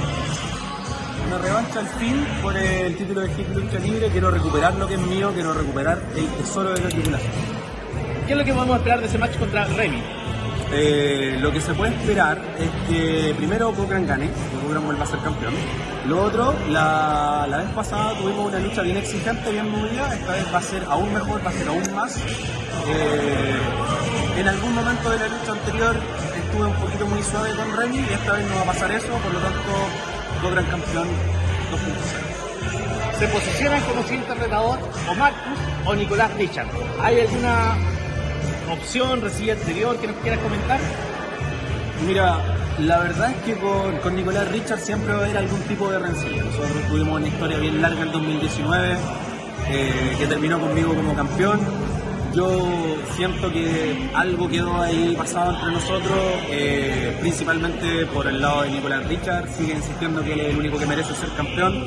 Una 1.28 1.38
revancha 1.38 1.80
al 1.80 1.88
fin 1.88 2.26
por 2.42 2.56
el 2.56 2.96
título 2.96 3.22
de 3.22 3.30
Hit 3.34 3.48
Lucha 3.50 3.80
Libre. 3.80 4.10
Quiero 4.10 4.32
recuperar 4.32 4.76
lo 4.76 4.88
que 4.88 4.96
es 4.96 5.02
mío, 5.02 5.32
quiero 5.34 5.54
recuperar 5.54 6.02
el 6.16 6.28
tesoro 6.28 6.74
de 6.74 6.82
la 6.82 6.90
tripulación. 6.90 7.32
¿Qué 8.28 8.34
es 8.34 8.38
lo 8.38 8.46
que 8.46 8.54
podemos 8.54 8.78
esperar 8.78 9.00
de 9.02 9.08
ese 9.08 9.18
match 9.18 9.38
contra 9.38 9.66
Remy? 9.66 10.21
Eh, 10.74 11.38
lo 11.42 11.52
que 11.52 11.60
se 11.60 11.74
puede 11.74 11.94
esperar 11.94 12.40
es 12.58 12.70
que 12.88 13.34
primero 13.36 13.74
Cochran 13.74 14.08
gane, 14.08 14.28
que 14.28 14.66
Cochran 14.66 14.86
vuelva 14.86 15.04
a 15.04 15.08
ser 15.08 15.20
campeón. 15.20 15.54
Lo 16.08 16.24
otro, 16.24 16.56
la, 16.70 17.46
la 17.50 17.58
vez 17.58 17.70
pasada 17.72 18.14
tuvimos 18.18 18.48
una 18.48 18.60
lucha 18.60 18.82
bien 18.82 18.98
exigente, 18.98 19.52
bien 19.52 19.70
movida. 19.70 20.14
Esta 20.14 20.32
vez 20.32 20.46
va 20.54 20.58
a 20.60 20.62
ser 20.62 20.84
aún 20.90 21.14
mejor, 21.14 21.46
va 21.46 21.50
a 21.50 21.54
ser 21.54 21.68
aún 21.68 21.94
más. 21.94 22.16
Eh, 22.16 23.60
en 24.38 24.48
algún 24.48 24.74
momento 24.74 25.10
de 25.10 25.20
la 25.20 25.28
lucha 25.28 25.52
anterior 25.52 25.96
estuve 26.38 26.66
un 26.66 26.74
poquito 26.76 27.06
muy 27.06 27.22
suave 27.24 27.50
con 27.56 27.78
Remy 27.78 27.98
y 27.98 28.14
esta 28.14 28.34
vez 28.34 28.50
no 28.50 28.56
va 28.56 28.62
a 28.62 28.66
pasar 28.66 28.92
eso, 28.92 29.08
por 29.08 29.34
lo 29.34 29.40
tanto, 29.40 29.72
Cochran 30.42 30.66
campeón 30.66 31.08
2.0. 31.08 32.32
¿Se 33.20 33.28
posicionan 33.28 33.82
como 33.82 34.04
siguiente 34.04 34.34
retador 34.34 34.80
o 35.08 35.16
Marcus 35.16 35.60
o 35.86 35.96
Nicolás 35.96 36.34
Richard? 36.36 36.68
¿Hay 37.04 37.20
alguna 37.20 37.76
opción, 38.74 39.22
recilla 39.22 39.54
anterior 39.54 39.98
que 39.98 40.08
nos 40.08 40.16
quieras 40.18 40.40
comentar? 40.40 40.80
Mira, 42.08 42.38
la 42.80 43.00
verdad 43.00 43.32
es 43.32 43.38
que 43.44 43.56
con, 43.56 44.16
Nicolás 44.16 44.52
Richard 44.52 44.80
siempre 44.80 45.14
va 45.14 45.20
a 45.20 45.26
haber 45.26 45.38
algún 45.38 45.62
tipo 45.62 45.90
de 45.92 46.00
rencilla. 46.00 46.44
Nosotros 46.44 46.84
tuvimos 46.90 47.20
una 47.20 47.28
historia 47.28 47.58
bien 47.60 47.82
larga 47.82 48.02
en 48.02 48.12
2019 48.12 48.98
eh, 49.70 50.16
que 50.18 50.28
terminó 50.28 50.60
conmigo 50.60 50.96
como 50.96 51.14
campeón. 51.14 51.60
Yo 52.34 52.98
siento 53.18 53.52
que 53.52 54.10
algo 54.16 54.48
quedó 54.48 54.82
ahí 54.82 55.14
pasado 55.18 55.52
entre 55.52 55.72
nosotros, 55.74 56.18
eh, 56.50 57.18
principalmente 57.20 58.06
por 58.06 58.26
el 58.26 58.42
lado 58.42 58.64
de 58.64 58.70
Nicolás 58.72 59.06
Richard, 59.06 59.50
sigue 59.58 59.74
insistiendo 59.74 60.24
que 60.24 60.34
él 60.34 60.40
es 60.40 60.48
el 60.48 60.58
único 60.58 60.80
que 60.80 60.86
merece 60.86 61.14
ser 61.14 61.30
campeón. 61.36 61.86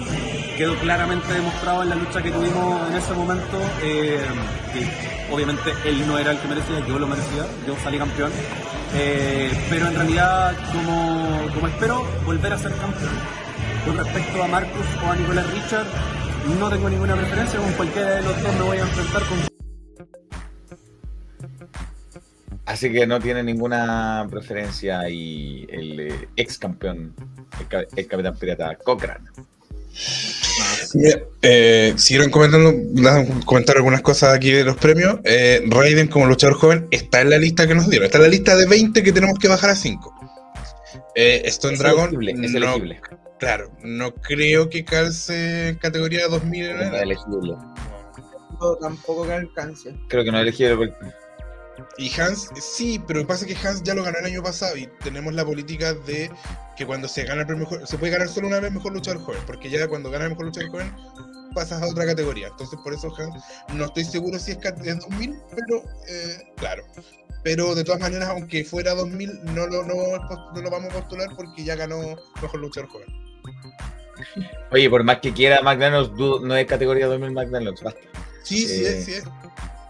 Quedó 0.59 0.75
claramente 0.77 1.33
demostrado 1.33 1.83
en 1.83 1.89
la 1.89 1.95
lucha 1.95 2.23
que 2.23 2.31
tuvimos 2.31 2.89
en 2.91 2.97
ese 2.97 3.15
momento, 3.15 3.59
eh, 3.83 4.21
obviamente 5.35 5.73
él 5.85 6.07
no 6.07 6.17
era 6.17 6.31
el 6.31 6.39
que 6.39 6.47
merecía, 6.47 6.87
yo 6.87 6.99
lo 6.99 7.09
merecía, 7.09 7.45
yo 7.67 7.77
salí 7.83 7.99
campeón. 7.99 8.31
Eh, 8.95 9.51
pero 9.69 9.89
en 9.89 9.95
realidad, 9.95 10.55
como, 10.73 11.53
como 11.53 11.67
espero, 11.67 12.07
volver 12.25 12.53
a 12.53 12.59
ser 12.59 12.73
campeón. 12.77 13.11
Con 13.85 13.97
respecto 13.97 14.43
a 14.43 14.47
Marcus 14.47 14.87
o 15.05 15.11
a 15.11 15.17
Nicolás 15.17 15.53
Richard, 15.53 15.87
no 16.59 16.71
tengo 16.71 16.89
ninguna 16.89 17.17
preferencia, 17.17 17.59
con 17.59 17.73
cualquiera 17.73 18.11
de 18.17 18.23
los 18.23 18.43
dos 18.43 18.55
me 18.55 18.63
voy 18.63 18.79
a 18.79 18.83
enfrentar 18.83 19.23
con 19.25 19.55
Así 22.67 22.91
que 22.91 23.07
no 23.07 23.21
tiene 23.21 23.43
ninguna 23.43 24.27
preferencia 24.31 25.09
y 25.11 25.67
el 25.69 26.01
eh, 26.01 26.29
ex 26.37 26.59
campeón, 26.59 27.15
el, 27.71 27.89
el 27.95 28.07
capitán 28.07 28.37
pirata 28.39 28.77
Cochrane. 28.77 29.29
Eh, 31.43 31.95
siguieron 31.97 32.31
comentando, 32.31 32.73
comentar 33.45 33.77
algunas 33.77 34.01
cosas 34.03 34.35
aquí 34.35 34.51
de 34.51 34.65
los 34.65 34.77
premios. 34.77 35.19
Eh, 35.25 35.63
Raiden 35.67 36.09
como 36.09 36.27
luchador 36.27 36.57
joven 36.57 36.87
está 36.91 37.21
en 37.21 37.31
la 37.31 37.39
lista 37.39 37.67
que 37.67 37.75
nos 37.75 37.89
dieron. 37.91 38.07
Está 38.07 38.19
en 38.19 38.23
la 38.25 38.29
lista 38.31 38.57
de 38.57 38.67
20 38.67 39.03
que 39.03 39.13
tenemos 39.13 39.39
que 39.39 39.49
bajar 39.49 39.71
a 39.71 39.77
5. 39.77 40.13
Eh, 41.17 41.43
Stone 41.47 41.75
Es 41.75 41.81
Dragon, 41.81 42.09
elegible, 42.15 42.47
es 42.47 42.53
no- 42.53 42.59
elegible. 42.59 43.01
claro, 43.39 43.71
no 43.83 44.15
creo 44.15 44.69
que 44.71 44.85
calce 44.85 45.69
en 45.69 45.77
categoría 45.77 46.27
2000 46.29 46.65
en 46.65 46.77
No 46.77 46.83
es 46.83 46.89
adelante. 46.89 47.05
elegible. 47.05 47.55
No, 48.61 48.77
tampoco 48.77 49.27
que 49.27 49.33
alcance. 49.33 49.95
Creo 50.09 50.25
que 50.25 50.31
no 50.33 50.39
es 50.39 50.43
elegible 50.43 50.77
porque 50.77 50.95
Y 51.99 52.21
Hans, 52.21 52.51
sí, 52.61 53.03
pero 53.07 53.21
lo 53.21 53.25
que 53.27 53.29
pasa 53.29 53.47
es 53.47 53.55
que 53.55 53.67
Hans 53.67 53.83
ya 53.83 53.95
lo 53.95 54.03
ganó 54.05 54.19
el 54.19 54.27
año 54.27 54.43
pasado 54.43 54.77
y 54.77 54.89
tenemos 55.03 55.35
la 55.35 55.45
política 55.45 55.95
de 55.95 56.31
que 56.77 56.87
cuando 56.87 57.09
se 57.09 57.25
gana 57.25 57.43
el 57.43 57.47
premio 57.47 57.69
se 57.87 57.99
puede 57.99 58.13
ganar 58.13 58.29
solo 58.29 58.49
una 58.49 58.61
vez 58.61 58.73
mejor 58.73 58.93
luchador 58.93 59.23
joven, 59.23 59.41
porque 59.47 59.71
ya 59.71 59.87
cuando 59.89 60.11
ganas 60.11 60.27
el 60.27 60.31
mejor 60.31 60.47
luchador 60.47 60.71
joven 60.71 60.95
pasas 61.55 61.83
a 61.83 61.87
otra 61.87 62.05
categoría. 62.07 62.49
Entonces 62.49 62.79
por 62.83 62.93
eso 62.95 63.13
Hans, 63.17 63.43
no 63.73 63.85
estoy 63.85 64.05
seguro 64.05 64.39
si 64.39 64.53
es, 64.53 64.59
es 64.59 65.01
2000, 65.01 65.37
pero 65.51 65.83
eh, 66.09 66.53
claro. 66.57 66.85
Pero 67.43 67.75
de 67.75 67.85
todas 67.85 68.01
maneras, 68.01 68.31
aunque 68.31 68.65
fuera 68.65 68.95
2000, 68.95 69.45
no 69.55 69.67
lo, 69.67 69.85
no, 69.85 69.95
no 70.55 70.61
lo 70.61 70.71
vamos 70.71 70.91
a 70.91 70.99
postular 71.01 71.29
porque 71.37 71.63
ya 71.65 71.77
ganó 71.77 72.17
mejor 72.41 72.61
luchador 72.61 72.89
joven. 72.89 73.09
Oye, 74.71 74.89
por 74.89 75.05
más 75.05 75.19
que 75.19 75.33
quiera 75.33 75.61
McDonald's, 75.63 76.13
no 76.17 76.57
es 76.57 76.67
categoría 76.67 77.07
2000 77.07 77.33
McDonald's, 77.33 77.83
basta. 77.83 78.01
Sí, 78.43 78.67
sí 78.67 78.85
Eh, 78.85 78.99
es, 78.99 79.05
sí 79.05 79.13
es. 79.15 79.25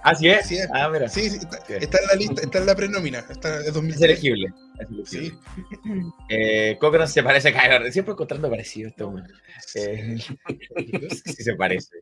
Ah, 0.07 0.15
sí 0.15 0.29
es. 0.29 0.47
Sí 0.47 0.57
es. 0.57 0.69
Ah, 0.71 0.91
mira. 0.91 1.09
Sí, 1.09 1.31
sí, 1.31 1.39
está, 1.41 1.99
en 1.99 2.07
la 2.07 2.15
lista, 2.15 2.43
está 2.43 2.59
en 2.59 2.67
la 2.67 2.77
prenómina, 2.77 3.21
está, 3.21 3.61
es 3.61 3.73
2000. 3.73 3.95
Es 3.95 4.03
elegible. 4.03 4.53
Es 4.79 4.91
elegible. 4.91 5.31
Sí. 5.31 5.39
Eh, 6.29 6.77
Cochrane 6.79 7.09
se 7.09 7.23
parece 7.23 7.49
a 7.49 7.53
Kylo 7.53 7.79
Ren. 7.79 7.91
Siempre 7.93 8.13
encontrando 8.13 8.51
parecido 8.51 8.91
este 8.91 9.03
hombre. 9.03 9.25
Eh, 9.75 10.19
sí 11.25 11.43
se 11.43 11.55
parece. 11.55 11.97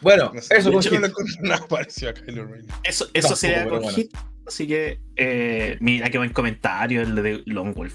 Bueno, 0.00 0.32
No 0.34 0.40
sé, 0.40 0.56
eso 0.56 0.72
con 0.72 0.80
hecho, 0.80 0.98
no 0.98 1.08
nada 1.42 1.66
parecido 1.68 2.12
a 2.12 2.14
Kylo 2.14 2.46
Ren. 2.46 2.66
Eso, 2.84 3.04
eso 3.12 3.28
Tampoco, 3.28 3.36
sería 3.36 3.68
con 3.68 3.82
bueno. 3.82 3.94
Hit. 3.94 4.16
Así 4.46 4.66
que, 4.66 5.00
eh, 5.16 5.76
mira 5.80 6.08
qué 6.08 6.16
buen 6.16 6.32
comentario 6.32 7.02
el 7.02 7.14
de 7.14 7.42
Lone 7.44 7.72
Wolf. 7.72 7.94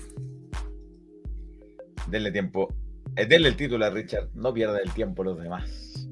Denle 2.06 2.32
tiempo. 2.32 2.72
Eh, 3.16 3.26
denle 3.26 3.48
el 3.50 3.56
título 3.56 3.84
a 3.84 3.90
Richard. 3.90 4.30
No 4.36 4.54
pierda 4.54 4.78
el 4.80 4.94
tiempo 4.94 5.24
los 5.24 5.42
demás. 5.42 6.08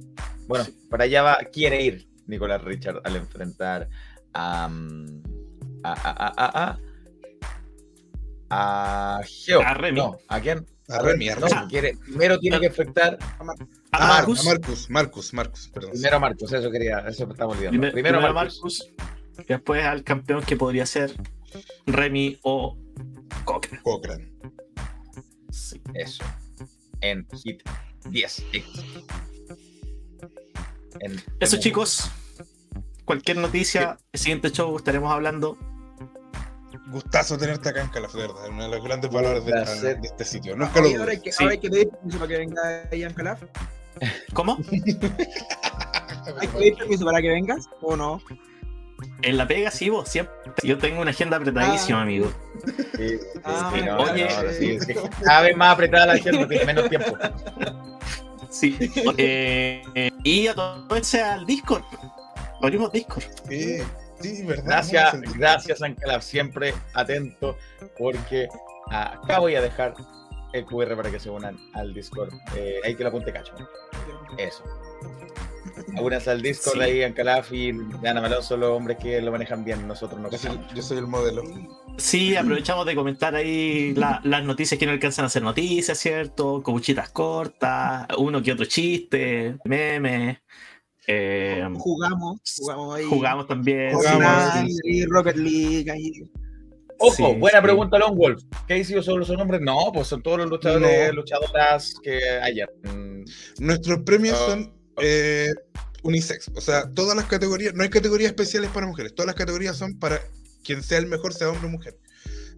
Bueno, 0.52 0.66
para 0.90 1.06
allá 1.06 1.22
va. 1.24 1.38
Quiere 1.52 1.82
ir 1.82 2.08
Nicolás 2.28 2.62
Richard 2.64 3.02
al 3.04 3.16
enfrentar 3.16 3.88
a. 4.34 4.68
mm, 4.68 5.24
a. 5.84 5.92
a. 5.94 6.12
a. 6.12 6.34
a. 6.38 6.80
a, 8.50 9.18
a 9.20 9.24
Geo. 9.24 9.62
A 9.62 9.74
Remy. 9.74 10.00
No, 10.00 10.18
¿a 10.28 10.40
quién? 10.42 10.66
A 10.90 11.00
Remy, 11.02 11.30
a 11.30 11.36
No, 11.38 11.48
Remy. 11.48 11.68
quiere, 11.70 11.96
primero 11.96 12.38
tiene 12.38 12.60
que 12.60 12.66
enfrentar 12.66 13.18
A 13.40 13.44
Ah, 13.94 14.08
Marcus. 14.08 14.42
a 14.42 14.44
Marcus, 14.50 14.90
Marcus, 14.90 15.34
Marcus, 15.34 15.68
perdón. 15.70 15.92
primero 15.92 16.18
a 16.18 16.20
Marcos. 16.20 16.52
Eso 16.52 16.70
quería. 16.70 17.00
Eso 17.00 17.30
estamos 17.32 17.56
olvidando. 17.56 17.72
Primer- 17.72 17.94
primero, 17.94 18.18
primero 18.18 18.28
a 18.28 18.30
a. 18.30 18.34
Marcus. 18.34 18.90
Después 19.48 19.84
al 19.86 20.04
campeón 20.04 20.44
que 20.44 20.58
podría 20.58 20.86
ser 20.86 21.14
Remy 21.86 22.40
o 22.44 22.78
Cochrane. 23.46 23.82
Cochrane. 23.84 24.34
Sí. 25.50 25.82
Eso. 25.94 26.24
En 27.00 27.26
Hit 27.44 27.64
10. 28.10 28.44
En- 31.00 31.22
Eso, 31.40 31.56
en- 31.56 31.62
chicos. 31.62 32.12
Cualquier 33.06 33.38
noticia, 33.38 33.98
el 34.12 34.20
siguiente 34.20 34.52
show 34.52 34.76
estaremos 34.78 35.12
hablando. 35.12 35.58
Gustazo 36.92 37.38
tenerte 37.38 37.70
acá 37.70 37.82
en 37.82 37.88
Calaf, 37.90 38.14
de 38.14 38.22
verdad. 38.22 38.48
Uno 38.50 38.64
de 38.64 38.70
los 38.70 38.84
grandes 38.84 39.12
valores 39.12 39.46
de, 39.46 39.98
este 40.04 40.26
sitio. 40.26 40.56
Nunca 40.56 40.82
lo 40.82 40.88
ahora, 41.00 41.12
hay 41.12 41.20
que, 41.22 41.32
Sí. 41.32 41.44
ahora 41.44 41.54
hay 41.54 41.60
que 41.60 41.70
pedir 41.70 41.90
permiso 41.90 42.18
para 42.20 42.28
que 42.30 42.38
venga 42.38 42.90
Ian 42.92 43.14
Calaf. 43.14 43.44
¿Cómo? 44.34 44.58
¿Hay 44.72 46.48
que 46.48 46.48
pedir 46.58 46.76
permiso 46.76 47.06
para 47.06 47.22
que 47.22 47.30
vengas 47.30 47.68
o 47.82 47.96
no? 47.96 48.22
En 49.24 49.38
la 49.38 49.48
pega, 49.48 49.72
sí, 49.72 49.90
vos, 49.90 50.08
siempre. 50.10 50.34
Yo 50.64 50.78
tengo 50.78 51.02
una 51.02 51.12
agenda 51.12 51.38
apretadísima, 51.38 52.00
Ah. 52.00 52.04
amigo. 52.04 52.32
Sí, 52.96 53.10
sí, 53.10 53.18
Ah, 53.44 53.72
sí, 53.74 53.82
no, 53.82 53.98
oye. 53.98 54.28
no, 54.30 54.44
no, 54.44 54.52
sí, 54.52 54.80
sí. 54.80 54.94
Cada 55.24 55.42
vez 55.42 55.58
más 55.58 55.74
apretada 55.74 56.06
la 56.08 56.18
gente, 56.18 56.46
tiene 56.46 56.66
menos 56.66 56.90
tiempo. 56.90 57.18
Sí. 58.52 58.78
Eh, 59.18 59.82
eh, 59.96 60.12
y 60.24 60.48
a 60.48 60.54
todo 60.54 60.96
ese 60.96 61.22
al 61.22 61.46
Discord. 61.46 61.84
Abrimos 62.62 62.92
Discord. 62.92 63.24
Sí, 63.50 63.78
sí, 64.22 64.44
verdad. 64.44 64.64
Gracias, 64.66 65.22
gracias, 65.36 65.82
Ancalab, 65.82 66.22
siempre 66.22 66.74
atento, 66.94 67.58
porque 67.98 68.48
acá 68.90 69.40
voy 69.40 69.56
a 69.56 69.62
dejar 69.62 69.96
el 70.54 70.66
QR 70.66 70.96
para 70.96 71.10
que 71.10 71.20
se 71.20 71.30
unan 71.30 71.58
al 71.74 71.94
Discord. 71.94 72.34
Eh, 72.56 72.82
ahí 72.84 72.96
que 72.96 73.04
lo 73.04 73.10
apunte 73.10 73.32
cacho. 73.34 73.54
Eso. 74.38 74.64
Únanse 76.00 76.30
al 76.32 76.42
Discord 76.42 76.76
Sí. 76.76 76.82
ahí, 76.82 77.04
Ancalaf 77.04 77.52
y 77.52 77.72
Ana 78.06 78.22
Malón 78.22 78.44
son 78.44 78.60
los 78.60 78.70
hombres 78.72 78.98
que 78.98 79.22
lo 79.22 79.32
manejan 79.32 79.64
bien, 79.64 79.88
nosotros 79.88 80.20
no. 80.20 80.30
Yo 80.30 80.38
soy, 80.38 80.60
yo 80.76 80.82
soy 80.82 80.98
el 80.98 81.08
modelo. 81.08 81.44
Sí, 81.98 82.36
aprovechamos 82.36 82.86
de 82.86 82.96
comentar 82.96 83.36
ahí 83.36 83.94
la- 83.96 84.22
las 84.24 84.44
noticias 84.44 84.80
que 84.80 84.86
no 84.86 84.92
alcanzan 84.92 85.26
a 85.26 85.30
ser 85.30 85.44
noticias, 85.44 85.98
¿cierto? 86.00 86.64
Cobuchitas 86.64 87.10
cortas, 87.10 88.08
uno 88.18 88.42
que 88.42 88.52
otro 88.54 88.66
chiste, 88.66 89.58
memes. 89.66 90.38
eh, 91.08 91.68
Jugamos, 91.78 92.40
jugamos 92.58 92.96
ahí. 92.96 93.06
jugamos 93.06 93.48
también. 93.48 93.94
Jugamos. 93.94 94.70
Y 94.84 95.06
Rocket 95.06 95.36
League. 95.36 95.92
Ahí. 95.92 96.12
Ojo, 97.00 97.16
Sí, 97.16 97.24
buena 97.40 97.58
sí. 97.60 97.64
pregunta, 97.64 97.98
Long 97.98 98.16
Wolf. 98.16 98.44
¿Qué 98.68 98.76
dice 98.76 99.02
solo 99.02 99.26
son 99.26 99.42
hombres? 99.42 99.62
No, 99.62 99.92
pues 99.94 100.08
son 100.08 100.22
todos 100.22 100.38
los 100.38 100.50
luchadores, 100.50 101.08
No. 101.10 101.14
luchadoras 101.22 101.96
que 102.04 102.20
ayer. 102.42 102.70
Nuestros 103.60 104.00
premios 104.04 104.38
Ah. 104.40 104.46
son 104.52 104.74
eh, 104.98 105.50
unisex. 106.04 106.50
O 106.56 106.62
sea, 106.62 106.90
todas 106.94 107.16
las 107.16 107.26
categorías, 107.26 107.74
no 107.74 107.82
hay 107.84 107.90
categorías 107.90 108.30
especiales 108.32 108.70
para 108.70 108.86
mujeres. 108.88 109.14
Todas 109.16 109.28
las 109.28 109.36
categorías 109.36 109.76
son 109.78 109.98
para 109.98 110.20
quien 110.64 110.84
sea 110.84 110.98
el 111.00 111.08
mejor, 111.08 111.34
sea 111.34 111.50
hombre 111.50 111.68
o 111.68 111.72
mujer. 111.72 111.98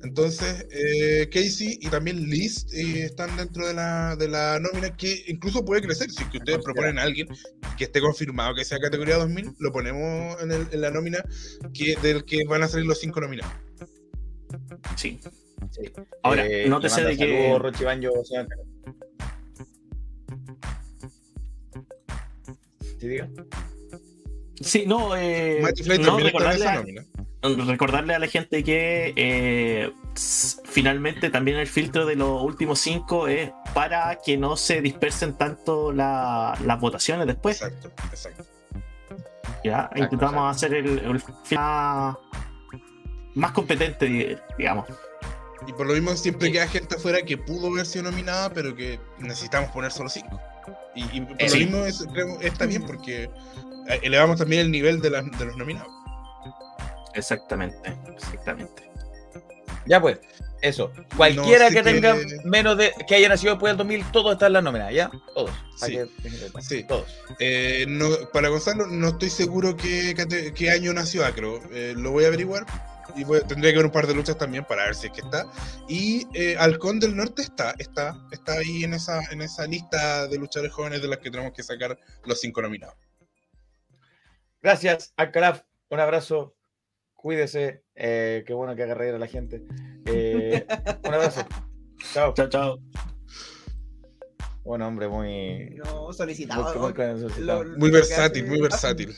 Entonces, 0.03 0.67
eh, 0.71 1.30
Casey 1.31 1.77
y 1.80 1.88
también 1.88 2.30
Liz 2.30 2.65
eh, 2.73 3.03
están 3.05 3.38
dentro 3.38 3.65
de 3.65 3.73
la, 3.73 4.17
de 4.17 4.27
la 4.27 4.59
nómina 4.59 4.95
que 4.97 5.23
incluso 5.27 5.63
puede 5.63 5.81
crecer. 5.81 6.11
Si 6.11 6.25
que 6.25 6.39
ustedes 6.39 6.59
proponen 6.61 6.99
a 6.99 7.03
alguien 7.03 7.27
que 7.77 7.85
esté 7.85 8.01
confirmado 8.01 8.53
que 8.53 8.65
sea 8.65 8.80
categoría 8.80 9.15
2000, 9.15 9.55
lo 9.59 9.71
ponemos 9.71 10.41
en, 10.41 10.51
el- 10.51 10.67
en 10.71 10.81
la 10.81 10.91
nómina 10.91 11.23
que, 11.73 11.95
del 12.01 12.25
que 12.25 12.43
van 12.45 12.63
a 12.63 12.67
salir 12.67 12.85
los 12.85 12.99
cinco 12.99 13.21
nominados. 13.21 13.53
Sí. 14.97 15.21
sí. 15.71 15.89
Ahora, 16.21 16.45
Eh, 16.47 16.67
nótese 16.67 16.97
le 17.01 17.01
de 17.03 17.09
manda 17.13 17.25
que- 17.25 17.41
saludos, 17.43 17.61
Rochi 17.61 17.84
Banjo, 17.85 18.11
o 18.19 18.25
sea, 18.25 18.45
¿Sí, 22.99 23.07
diga? 23.07 23.30
Sí, 24.61 24.84
no, 24.85 25.15
eh, 25.15 25.59
Mighty 25.61 25.84
Flay 25.84 25.97
no, 25.99 26.05
también 26.07 26.27
está 26.27 26.38
en 26.38 26.43
recordarle, 26.51 26.65
esa 26.65 26.75
nómina. 26.75 27.05
Recordarle 27.44 28.15
a 28.15 28.20
la 28.20 28.28
gente 28.28 28.64
que 28.64 29.14
eh, 29.15 29.91
finalmente 30.65 31.30
también 31.30 31.57
el 31.57 31.68
filtro 31.68 32.06
de 32.06 32.15
los 32.15 32.41
últimos 32.41 32.80
cinco 32.80 33.28
es 33.28 33.52
para 33.74 34.18
que 34.26 34.38
no 34.38 34.56
se 34.56 34.82
dispersen 34.82 35.38
tanto 35.38 35.91
la- 35.91 36.57
las 36.65 36.80
votaciones 36.80 37.28
después. 37.28 37.61
Exacto, 37.61 37.91
exacto. 38.11 38.45
Ya, 39.64 39.90
intentamos 39.95 40.56
hacer 40.56 40.74
el, 40.74 40.99
el 40.99 41.22
final 41.44 42.18
más 43.36 43.52
competente, 43.52 44.06
di- 44.06 44.38
digamos. 44.57 44.86
Y 45.68 45.72
por 45.74 45.86
lo 45.88 45.94
mismo 45.94 46.14
siempre 46.15 46.52
queda 46.52 46.68
gente 46.68 46.95
afuera 46.95 47.22
que 47.22 47.38
pudo 47.38 47.68
haber 47.68 47.86
sido 47.86 48.03
nominada, 48.03 48.49
pero 48.53 48.76
que 48.76 48.99
necesitamos 49.20 49.70
poner 49.72 49.91
solo 49.91 50.10
cinco. 50.10 50.40
Y, 50.95 51.03
y 51.18 51.22
por 51.22 51.41
lo 51.41 51.49
sí. 51.49 51.60
mismo 51.60 51.78
es- 51.86 52.06
está 52.41 52.65
bien 52.65 52.86
porque 52.86 53.24
eh, 53.24 53.99
elevamos 54.02 54.38
también 54.38 54.61
el 54.64 54.72
nivel 54.72 55.02
de, 55.02 55.10
las- 55.10 55.32
de 55.40 55.45
los 55.45 55.56
nominados. 55.57 55.91
Exactamente, 57.14 57.98
exactamente. 58.15 58.90
Ya 59.85 59.99
pues, 59.99 60.19
Eso. 60.61 60.94
Cualquiera 61.18 61.69
que 61.69 61.84
tenga 61.84 62.15
menos 62.45 62.77
de. 62.77 62.94
que 63.06 63.15
haya 63.15 63.27
nacido 63.27 63.53
después 63.53 63.72
del 63.72 63.77
2000, 63.77 64.11
todo 64.14 64.31
está 64.31 64.48
en 64.48 64.53
la 64.53 64.61
nómina, 64.61 64.90
¿ya? 64.94 65.11
Todos. 65.34 65.52
Sí. 65.77 65.91
que- 65.91 66.61
Sí. 66.61 66.84
Todos. 66.88 67.06
Eh, 67.40 67.85
no, 67.90 68.07
para 68.31 68.48
Gonzalo, 68.48 68.88
no 68.88 69.10
estoy 69.10 69.30
seguro 69.30 69.76
qué, 69.76 70.15
año 70.73 70.94
nació 70.94 71.26
Acro. 71.26 71.60
Eh, 71.73 71.94
lo 71.98 72.11
voy 72.11 72.23
a 72.23 72.27
averiguar. 72.27 72.65
Y 73.18 73.26
voy- 73.26 73.41
tendría 73.45 73.72
que 73.73 73.77
ver 73.80 73.85
un 73.88 73.91
par 73.91 74.07
de 74.07 74.15
luchas 74.15 74.38
también 74.38 74.64
para 74.64 74.85
ver 74.85 74.95
si 74.95 75.07
es 75.07 75.11
que 75.14 75.19
está. 75.19 75.45
Y 75.90 76.26
eh, 76.34 76.56
Halcón 76.57 77.02
del 77.02 77.18
Norte 77.18 77.41
está, 77.41 77.76
está, 77.77 78.15
está 78.31 78.53
ahí 78.53 78.85
en 78.85 78.94
esa, 78.94 79.19
en 79.31 79.41
esa 79.41 79.68
lista 79.68 80.27
de 80.30 80.38
luchadores 80.38 80.72
jóvenes 80.72 81.02
de 81.02 81.10
las 81.10 81.18
que 81.19 81.30
tenemos 81.30 81.52
que 81.52 81.61
sacar 81.61 81.99
los 82.23 82.40
cinco 82.40 82.61
nominados. 82.61 82.95
Gracias, 84.61 85.14
Alcalaf. 85.18 85.64
Un 85.90 85.99
abrazo. 85.99 86.56
Cuídese. 87.23 87.83
eh, 87.95 88.43
qué 88.45 88.53
bueno 88.53 88.75
que 88.75 88.83
haga 88.83 88.95
reír 88.95 89.13
a 89.15 89.17
la 89.17 89.27
gente. 89.27 89.63
Eh, 90.05 90.65
un 91.07 91.13
abrazo. 91.13 91.45
Chao. 92.13 92.33
Chao, 92.33 92.49
chao. 92.49 92.79
Buen 94.65 94.81
hombre, 94.81 95.07
muy. 95.07 95.69
No, 95.85 96.03
muy- 96.07 96.13
solicitado. 96.13 96.63
muy 96.63 96.93
solicitado. 96.93 97.63
Lo- 97.63 97.77
Muy 97.77 97.87
lo 97.89 97.93
que 97.93 97.99
versátil, 97.99 98.43
hace- 98.43 98.51
muy 98.51 98.61
versátil. 98.61 99.15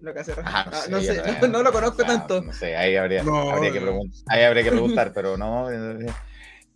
Lo 0.00 0.14
que 0.14 0.20
hace 0.20 0.34
Rafa. 0.36 0.48
Ah, 0.48 0.70
Ah, 0.72 0.82
no 0.90 1.00
sé, 1.00 1.16
yo 1.16 1.22
no, 1.40 1.48
no 1.58 1.62
lo 1.64 1.72
conozco 1.72 2.02
o 2.02 2.06
sea, 2.06 2.18
tanto. 2.18 2.40
No 2.40 2.52
sé, 2.52 2.76
ahí 2.76 2.94
habría, 2.94 3.24
No, 3.24 3.50
habría 3.50 3.72
que 3.72 3.80
preguntar, 3.80 4.22
ahí 4.28 4.44
habría 4.44 4.62
que 4.62 4.70
preguntar, 4.70 5.12
pero 5.14 5.36
no. 5.36 5.72
eh, 5.72 6.06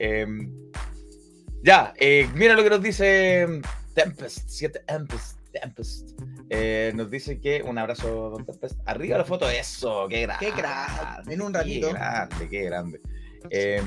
eh, 0.01 0.27
ya, 1.63 1.93
eh, 2.01 2.29
mira 2.35 2.55
lo 2.57 2.65
que 2.65 2.71
nos 2.71 2.83
dice 2.83 3.47
Tempest, 3.95 4.49
7 4.49 4.81
Tempest, 4.89 5.39
Tempest. 5.53 6.19
Eh, 6.51 6.93
nos 6.95 7.11
dice 7.11 7.41
que 7.41 7.63
un 7.63 7.77
abrazo, 7.79 8.31
don 8.31 8.45
Tempest. 8.47 8.79
Arriba 8.87 9.19
la 9.19 9.25
foto, 9.25 9.49
eso, 9.51 10.07
qué 10.09 10.23
grande. 10.23 10.47
Qué 10.47 10.53
crack, 10.53 11.29
en 11.29 11.43
un 11.43 11.53
ratito. 11.53 11.89
Qué 11.89 11.93
grande, 11.93 12.49
qué 12.49 12.63
grande. 12.65 13.01
Eh, 13.51 13.83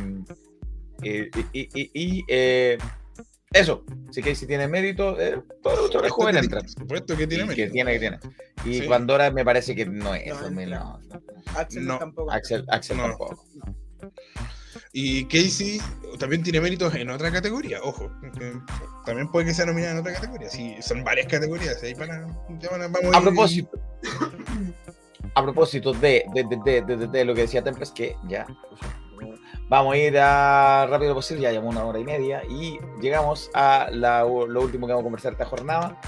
y 1.04 1.10
y- 1.60 1.70
y- 1.74 1.92
y, 1.94 2.24
eh, 2.28 2.78
eso, 3.52 3.84
sí 4.12 4.22
que 4.22 4.36
si 4.36 4.46
tiene 4.46 4.68
mérito, 4.68 5.20
eh, 5.20 5.42
todos 5.64 5.78
los 5.78 5.86
luchadores 5.88 6.12
jóvenes 6.12 6.44
entran. 6.44 6.62
Por 6.64 6.72
supuesto 6.72 7.18
que 7.18 7.28
tiene 7.28 7.44
Y 7.46 7.48
que 7.48 7.56
mérito. 7.56 7.74
tiene, 7.74 7.94
que 7.94 8.00
tiene. 8.00 8.20
Y 8.66 8.80
Sí. 8.82 8.88
Pandora 8.88 9.32
me 9.32 9.44
parece 9.44 9.76
que 9.76 9.86
no 9.88 10.14
es. 10.14 10.28
No, 10.28 10.40
2000, 10.42 10.64
entra. 10.74 10.80
no, 10.80 11.00
no. 11.10 11.22
Axel 11.58 11.86
No, 11.86 11.98
tampoco. 11.98 12.32
Axel, 12.32 12.64
Axel 12.70 12.98
No. 12.98 13.04
tampoco. 13.10 13.44
Y 14.94 15.26
Casey 15.26 15.80
también 16.22 16.42
tiene 16.44 16.62
méritos 16.62 16.96
en 16.96 17.10
otra 17.10 17.30
categoría, 17.32 17.80
ojo. 17.84 18.10
que 18.34 18.54
También 19.06 19.30
puede 19.30 19.48
que 19.48 19.54
sea 19.54 19.66
nominada 19.66 19.92
en 19.94 19.98
otra 20.00 20.14
categoría. 20.14 20.50
Sí, 20.50 20.78
son 20.82 21.04
varias 21.04 21.28
categorías. 21.28 21.84
Ahí 21.84 21.94
van 21.96 22.12
a, 22.12 22.28
ya 22.60 22.70
van 22.70 22.82
a- 22.84 22.88
vamos 22.88 23.14
A 23.14 23.20
ir- 23.20 23.24
propósito, 23.24 23.80
a 25.36 25.44
propósito 25.44 25.94
de, 25.94 26.24
de, 26.34 26.44
de, 26.64 26.82
de, 26.96 27.08
de- 27.08 27.26
lo 27.26 27.34
que 27.36 27.42
decía 27.42 27.64
Tempest, 27.64 27.94
que 27.96 28.16
ya 28.28 28.46
vamos 29.70 29.94
a 29.94 29.98
ir 29.98 30.18
a 30.18 30.88
rápido 30.90 31.14
posible, 31.14 31.44
ya 31.44 31.52
llevamos 31.52 31.76
una 31.76 31.86
hora 31.86 32.00
y 32.00 32.04
media 32.04 32.42
y 32.50 32.78
llegamos 33.02 33.50
a 33.54 33.88
la- 33.92 34.22
lo 34.24 34.62
último 34.62 34.88
que 34.88 34.94
vamos 34.94 35.02
a 35.04 35.06
conversar 35.06 35.34
esta 35.34 35.46
jornada, 35.46 36.00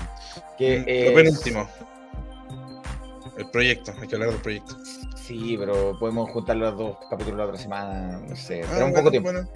que 0.58 0.80
Mm, 0.80 0.84
es... 0.88 1.10
Lo 1.10 1.16
penúltimo. 1.16 1.70
El 3.38 3.50
proyecto, 3.50 3.94
hay 4.00 4.08
que 4.08 4.16
hablar 4.16 4.30
del 4.32 4.42
proyecto. 4.42 4.76
Sí, 5.26 5.56
pero 5.58 5.98
podemos 6.00 6.30
juntar 6.32 6.58
los 6.58 6.78
dos 6.78 6.98
capítulos 7.10 7.38
la 7.40 7.46
otra 7.46 7.58
semana, 7.58 8.20
no 8.28 8.36
sé, 8.36 8.64
Ah, 8.64 8.68
pero 8.74 8.86
un 8.86 8.92
bueno, 8.92 8.96
poco 8.98 9.12
tiempo. 9.12 9.32
Bueno, 9.32 9.50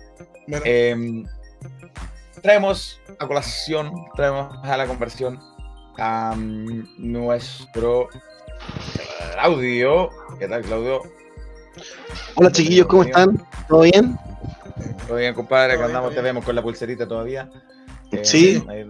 bueno. 0.48 0.66
Em, 0.66 1.26
traemos 2.42 3.02
a 3.20 3.28
colación, 3.28 3.92
traemos 4.16 4.56
a 4.64 4.78
la 4.78 4.88
conversión 4.88 5.40
a 5.98 6.36
nuestro 6.38 8.08
Claudio. 9.34 10.10
¿Qué 10.40 10.48
tal, 10.48 10.62
Claudio? 10.62 11.02
Hola 12.36 12.52
chiquillos, 12.52 12.88
¿cómo 12.88 13.04
están? 13.04 13.46
¿Todo 13.68 13.82
bien? 13.82 14.18
Todo 15.08 15.18
bien, 15.18 15.34
compadre, 15.34 15.74
que 15.74 15.78
bien, 15.80 15.88
andamos, 15.90 16.14
te 16.16 16.22
vemos 16.22 16.46
con 16.46 16.56
la 16.56 16.62
pulserita 16.62 17.08
todavía. 17.08 17.50
Eh, 18.12 18.24
Sí. 18.24 18.64
ahí- 18.70 18.90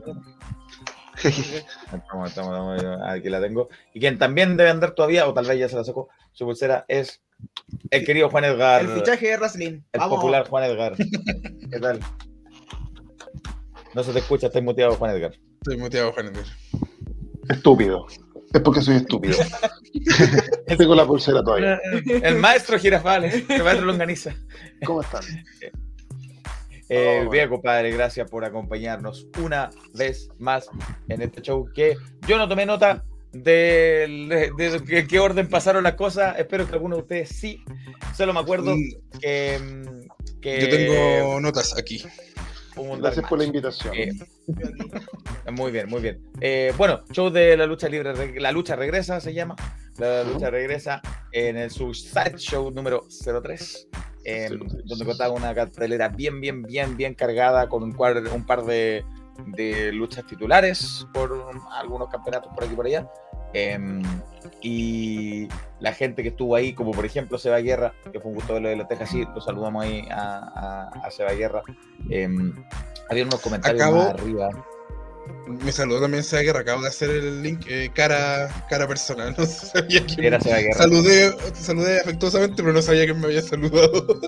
estamos- 1.24 2.30
estamos- 2.30 2.30
estamos- 2.30 3.02
aquí 3.08 3.30
la 3.30 3.42
tengo. 3.42 3.70
Y 3.94 4.00
quien 4.00 4.18
también 4.18 4.58
debe 4.58 4.70
andar 4.70 4.92
todavía, 4.92 5.28
o 5.28 5.34
tal 5.34 5.46
vez 5.46 5.60
ya 5.60 5.70
se 5.70 5.76
la 5.76 5.84
sacó, 5.84 6.10
su 6.34 6.46
pulsera 6.46 6.86
es 6.88 7.22
el 7.92 8.06
querido 8.06 8.30
Juan 8.30 8.44
Edgar. 8.46 8.82
El 8.82 8.90
fichaje 8.90 9.28
de 9.28 9.38
Raslin. 9.38 9.86
El 9.92 10.00
Vamos. 10.00 10.18
popular 10.18 10.48
Juan 10.48 10.64
Edgar. 10.64 10.96
¿Qué 11.72 11.80
tal? 11.80 12.00
No 13.94 14.04
se 14.04 14.14
te 14.14 14.20
escucha, 14.20 14.48
estás 14.48 14.62
muteado, 14.64 14.96
Juan 14.96 15.16
Edgar. 15.16 15.34
Estoy 15.62 15.78
muteado, 15.78 16.12
Juan 16.14 16.28
Andrés. 16.28 16.48
Estúpido. 17.50 18.06
Es 18.54 18.62
porque 18.62 18.82
soy 18.82 18.98
estúpido. 18.98 19.36
Tengo 20.78 20.96
la 20.96 21.06
pulsera 21.06 21.44
todavía. 21.44 21.80
El 22.24 22.36
maestro 22.38 22.80
Girafales, 22.80 23.44
el 23.50 23.64
maestro 23.64 23.86
Longaniza. 23.86 24.34
¿Cómo 24.86 25.02
están? 25.02 25.24
Eh, 26.90 27.24
Oh, 27.26 27.30
bien, 27.30 27.50
compadre, 27.50 27.92
gracias 27.92 28.30
por 28.30 28.46
acompañarnos 28.46 29.28
una 29.44 29.70
vez 29.94 30.30
más 30.40 30.70
en 31.10 31.22
este 31.22 31.42
show 31.42 31.66
que 31.74 31.98
yo 32.28 32.38
no 32.38 32.48
tomé 32.48 32.66
nota 32.66 33.04
de, 33.34 34.52
de 34.58 34.84
que- 34.86 35.06
qué 35.06 35.20
orden 35.20 35.50
pasaron 35.50 35.84
las 35.84 35.96
cosas. 35.96 36.40
Espero 36.40 36.66
que 36.68 36.74
alguno 36.74 36.96
de 36.96 37.02
ustedes 37.02 37.30
sí. 37.30 37.62
Solo 38.16 38.34
me 38.34 38.40
acuerdo 38.40 38.74
que, 39.22 39.60
que 40.42 40.62
Yo 40.62 40.70
tengo 40.70 41.40
notas 41.42 41.78
aquí. 41.78 42.04
Gracias 43.00 43.28
por 43.28 43.40
la 43.40 43.44
invitación. 43.46 43.94
Eh, 43.96 44.12
Muy 45.52 45.72
bien, 45.72 45.90
muy 45.90 46.00
bien. 46.02 46.22
Eh, 46.42 46.72
bueno, 46.78 47.04
show 47.12 47.30
de 47.32 47.58
la 47.58 47.66
lucha 47.66 47.90
libre, 47.90 48.40
la 48.40 48.52
lucha 48.52 48.76
regresa 48.76 49.20
se 49.20 49.34
llama. 49.34 49.56
La 49.98 50.24
lucha 50.24 50.50
regresa 50.52 51.02
en 51.32 51.58
el 51.58 51.72
su 51.72 51.94
side 51.94 52.38
show 52.38 52.70
número 52.70 53.08
03, 53.42 53.88
eh, 54.28 54.50
03. 54.50 54.86
donde 54.86 55.06
contaba 55.06 55.34
una 55.34 55.56
cartelera 55.56 56.10
bien, 56.10 56.42
bien, 56.42 56.62
bien, 56.64 56.98
bien 56.98 57.14
cargada 57.16 57.68
con 57.70 57.82
un, 57.84 57.94
cuar- 57.96 58.30
un 58.34 58.46
par 58.46 58.64
de, 58.66 59.04
de 59.48 59.92
luchas 59.94 60.26
titulares 60.26 61.08
por 61.14 61.32
algunos 61.72 62.10
campeonatos 62.10 62.54
por 62.54 62.64
aquí 62.66 62.76
por 62.76 62.86
allá. 62.86 63.10
Em, 63.54 64.04
y 64.62 65.48
la 65.80 65.94
gente 65.94 66.22
que 66.22 66.30
estuvo 66.30 66.56
ahí, 66.56 66.74
como 66.74 66.92
por 66.92 67.06
ejemplo 67.06 67.38
Seba 67.38 67.60
Guerra, 67.60 67.94
que 68.12 68.20
fue 68.20 68.30
un 68.32 68.36
gusto 68.36 68.54
verlo 68.54 68.68
de 68.70 68.76
la 68.76 68.88
Teja, 68.88 69.06
sí, 69.06 69.26
lo 69.34 69.40
saludamos 69.40 69.86
ahí 69.86 70.06
a, 70.12 70.90
a, 70.94 71.06
a 71.06 71.12
Seba 71.12 71.32
Guerra. 71.32 71.62
Em, 72.10 72.54
había 73.10 73.24
unos 73.24 73.40
comentarios 73.40 73.82
Acabo- 73.82 73.98
más 73.98 74.10
arriba. 74.10 74.50
Me 75.48 75.72
saludó 75.72 76.02
también 76.02 76.24
Seba 76.24 76.42
Guerra, 76.42 76.60
acabo 76.60 76.82
de 76.82 76.90
hacer 76.90 77.10
el 77.10 77.42
link 77.42 77.66
eh, 77.68 77.90
cara, 77.94 78.50
cara 78.70 78.88
personal. 78.88 79.34
No 79.38 79.46
sabía 79.46 80.06
quién. 80.06 80.26
Era 80.26 80.40
Seba 80.40 80.58
Guerra. 80.58 80.78
Saludé, 80.78 81.34
saludé 81.54 82.00
afectuosamente, 82.02 82.62
pero 82.62 82.74
no 82.74 82.82
sabía 82.82 83.06
quién 83.06 83.20
me 83.20 83.28
había 83.28 83.42
saludado. 83.42 84.20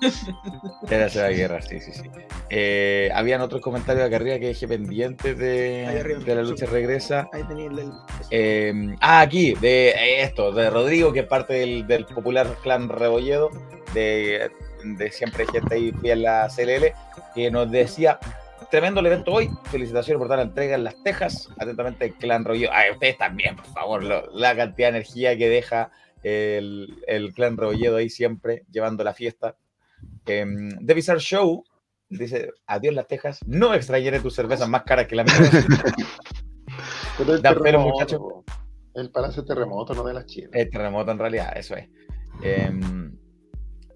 Era 0.90 1.08
Seba 1.08 1.28
Guerra, 1.28 1.62
sí, 1.62 1.80
sí, 1.80 1.92
sí. 1.92 2.10
Eh, 2.50 3.10
habían 3.14 3.40
otros 3.40 3.60
comentarios 3.60 4.06
acá 4.06 4.16
arriba 4.16 4.38
que 4.38 4.48
dejé 4.48 4.68
pendientes 4.68 5.38
de, 5.38 5.86
arriba, 5.86 6.20
de 6.20 6.34
la 6.34 6.42
lucha 6.42 6.66
sí. 6.66 6.72
regresa. 6.72 7.28
Ahí 7.32 7.42
tenía 7.44 7.66
el 7.66 7.76
del. 7.76 7.92
Eh, 8.30 8.96
ah, 9.00 9.20
aquí, 9.20 9.54
de 9.54 10.22
esto, 10.22 10.52
de 10.52 10.68
Rodrigo, 10.70 11.12
que 11.12 11.20
es 11.20 11.26
parte 11.26 11.54
del, 11.54 11.86
del 11.86 12.06
popular 12.06 12.56
clan 12.62 12.88
Rebolledo, 12.88 13.50
de, 13.94 14.50
de 14.84 15.12
siempre 15.12 15.44
hay 15.44 15.48
gente 15.52 15.74
ahí 15.74 15.92
fiel 16.00 16.26
a 16.26 16.46
la 16.46 16.48
CLL, 16.48 16.92
que 17.34 17.50
nos 17.50 17.70
decía, 17.70 18.18
tremendo 18.70 19.00
el 19.00 19.06
evento 19.06 19.32
hoy, 19.32 19.50
felicitaciones 19.64 20.18
por 20.18 20.28
dar 20.28 20.38
la 20.38 20.44
entrega 20.44 20.74
en 20.74 20.84
las 20.84 21.02
Tejas, 21.02 21.48
atentamente 21.58 22.04
el 22.06 22.14
clan 22.14 22.44
Rebolledo. 22.44 22.70
Ay, 22.72 22.90
ustedes 22.92 23.18
también, 23.18 23.56
por 23.56 23.66
favor, 23.66 24.04
lo- 24.04 24.26
la 24.32 24.54
cantidad 24.56 24.88
de 24.92 24.96
energía 24.98 25.36
que 25.36 25.48
deja 25.48 25.90
el, 26.22 27.02
el 27.06 27.32
clan 27.32 27.56
Rebolledo 27.56 27.96
ahí 27.96 28.10
siempre, 28.10 28.64
llevando 28.70 29.04
la 29.04 29.14
fiesta. 29.14 29.56
Eh, 30.26 30.46
The 30.84 30.94
Bizarre 30.94 31.20
Show 31.20 31.64
dice, 32.08 32.50
adiós 32.66 32.94
las 32.94 33.06
Tejas, 33.06 33.40
no 33.46 33.74
extrañaré 33.74 34.20
tus 34.20 34.34
cervezas 34.34 34.68
más 34.68 34.82
caras 34.84 35.06
que 35.06 35.16
la 35.16 35.24
mía. 35.24 35.34
Dan 37.18 37.42
pelo, 37.42 37.62
terremoto, 37.62 37.88
muchacho. 37.92 38.18
po. 38.18 38.44
El 38.94 39.10
Palacio 39.10 39.44
Terremoto, 39.44 39.94
no 39.94 40.02
de 40.04 40.14
las 40.14 40.26
chinas. 40.26 40.50
El 40.54 40.68
terremoto 40.70 41.10
en 41.12 41.18
realidad, 41.18 41.52
eso 41.56 41.76
es. 41.76 41.88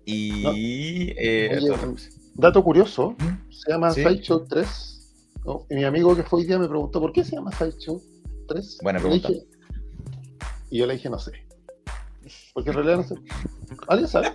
Y 0.04 0.42
No. 0.42 0.52
eh, 0.54 1.58
Oye. 1.60 1.96
Dato 2.34 2.62
curioso, 2.64 3.12
¿Mm? 3.18 3.50
se 3.52 3.70
llama 3.72 3.90
Sí. 3.92 4.02
Sideshow 4.02 4.44
3. 4.46 4.90
¿no? 5.44 5.66
Y 5.70 5.74
mi 5.74 5.84
amigo 5.84 6.16
que 6.16 6.22
fue 6.22 6.40
hoy 6.40 6.46
día 6.46 6.58
me 6.58 6.68
preguntó, 6.68 7.00
¿por 7.00 7.12
qué 7.12 7.22
se 7.24 7.36
llama 7.36 7.50
Sideshow 7.52 8.02
3? 8.48 8.78
Buena 8.82 8.98
pregunta. 8.98 9.28
dije- 9.28 9.46
y 10.70 10.78
yo 10.78 10.86
le 10.86 10.94
dije, 10.94 11.08
no 11.10 11.18
sé. 11.18 11.32
Porque 12.54 12.70
en 12.70 12.76
realidad 12.76 12.96
no 12.98 13.02
sé. 13.04 13.14
¿Alguien 13.88 14.08
sabe? 14.08 14.32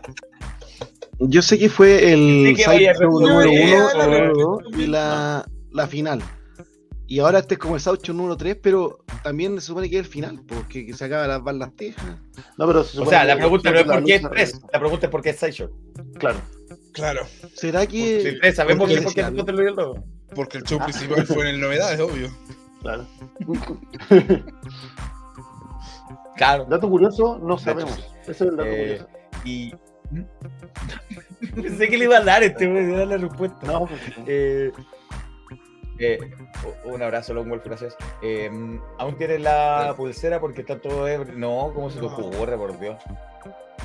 Yo 1.19 1.41
sé 1.41 1.57
que 1.59 1.67
fue 1.69 2.13
el 2.13 2.55
Sí 2.55 2.63
Sideshow 2.63 3.19
número 3.19 3.51
Ya, 3.51 3.59
1 3.59 3.67
ya, 3.67 3.97
ya. 3.97 4.05
número 4.05 4.33
dos, 4.35 4.63
y 4.77 4.87
la, 4.87 5.45
la 5.71 5.87
final. 5.87 6.21
Y 7.07 7.19
ahora 7.19 7.39
este 7.39 7.55
es 7.55 7.59
como 7.59 7.75
el 7.75 7.81
Sideshow 7.81 8.15
número 8.15 8.37
3, 8.37 8.57
pero 8.61 9.03
también 9.23 9.59
se 9.59 9.67
supone 9.67 9.89
que 9.89 9.97
es 9.97 10.05
el 10.05 10.11
final, 10.11 10.41
porque 10.47 10.85
que 10.85 10.93
se 10.93 11.03
acaba 11.05 11.27
las 11.27 11.43
van 11.43 11.57
las 11.59 11.75
tejas. 11.75 12.05
No, 12.57 12.67
pero 12.67 12.83
se 12.83 13.01
O 13.01 13.05
sea, 13.07 13.21
que 13.21 13.27
la 13.27 13.37
pregunta 13.37 13.71
no 13.71 13.77
es 13.79 13.83
por 13.85 14.03
qué 14.05 14.15
es 14.15 14.21
lucha 14.21 14.33
3, 14.35 14.51
regresa. 14.51 14.67
la 14.71 14.79
pregunta 14.79 15.05
es 15.07 15.11
por 15.11 15.21
qué 15.23 15.29
es 15.31 15.39
Sideshow. 15.39 15.69
Claro. 16.19 16.37
Claro, 16.99 17.25
¿Será 17.55 17.85
que.? 17.87 18.39
Sabemos 18.53 18.87
porque 18.87 18.95
que 18.97 19.01
por 19.03 19.13
qué 19.13 19.31
no 19.31 19.45
te 19.45 19.51
lo 19.51 19.59
dio 19.59 19.69
el 19.69 19.75
logo. 19.75 20.03
porque 20.35 20.57
el 20.59 20.63
show 20.63 20.79
principal 20.79 21.25
fue 21.25 21.49
en 21.49 21.55
el 21.55 21.61
Novedades, 21.61 21.99
obvio. 21.99 22.29
Claro. 22.81 23.05
Claro. 26.35 26.65
Dato 26.65 26.89
curioso, 26.89 27.37
no 27.39 27.47
De 27.47 27.53
hecho, 27.55 27.63
sabemos. 27.63 28.11
Ese 28.21 28.31
es 28.31 28.41
el 28.41 28.55
dato 28.55 28.69
Eh, 28.69 28.81
curioso. 28.87 29.07
Y 29.43 29.73
Pensé 31.61 31.87
que 31.89 31.97
le 31.97 32.05
iba 32.05 32.17
a 32.17 32.21
dar 32.23 32.43
este, 32.43 32.65
güey, 32.67 32.83
le 32.83 32.87
iba 32.89 32.95
a 32.95 32.99
dar 32.99 33.07
la 33.09 33.17
respuesta. 33.17 33.57
No, 33.65 33.85
pues, 33.87 34.01
Eh, 34.25 34.71
eh, 35.99 36.17
un 36.85 37.01
abrazo, 37.01 37.33
Long 37.33 37.49
Wolf, 37.49 37.63
gracias. 37.65 37.95
Eh, 38.23 38.49
¿Aún 38.97 39.17
tienes 39.17 39.41
la 39.41 39.93
pulsera 39.97 40.39
porque 40.39 40.61
está 40.61 40.79
todo 40.79 41.07
ebrio? 41.07 41.35
No, 41.37 41.71
¿cómo 41.75 41.89
se 41.89 41.99
te 41.99 42.05
ocurre, 42.05 42.55
por 42.57 42.79
Dios? 42.79 42.95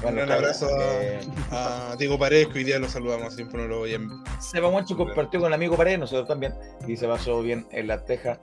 Un 0.03 0.15
gran 0.15 0.29
cabros, 0.29 0.63
abrazo 0.63 0.69
eh, 0.81 1.21
a, 1.51 1.93
a 1.93 1.97
Diego 1.97 2.19
Paredes, 2.19 2.49
que 2.49 2.59
hoy 2.59 2.65
día 2.65 2.79
lo 2.79 2.89
saludamos, 2.89 3.35
siempre 3.35 3.63
no 3.63 3.69
lo 3.69 3.79
voy 3.81 3.95
a... 3.95 4.01
Seba 4.41 4.71
Moncho 4.71 4.97
compartió 4.97 5.41
con 5.41 5.49
el 5.49 5.55
amigo 5.55 5.77
Paredes, 5.77 5.99
nosotros 5.99 6.29
también, 6.29 6.55
y 6.87 6.97
se 6.97 7.07
pasó 7.07 7.43
bien 7.43 7.67
en 7.71 7.87
la 7.87 8.05
teja, 8.05 8.39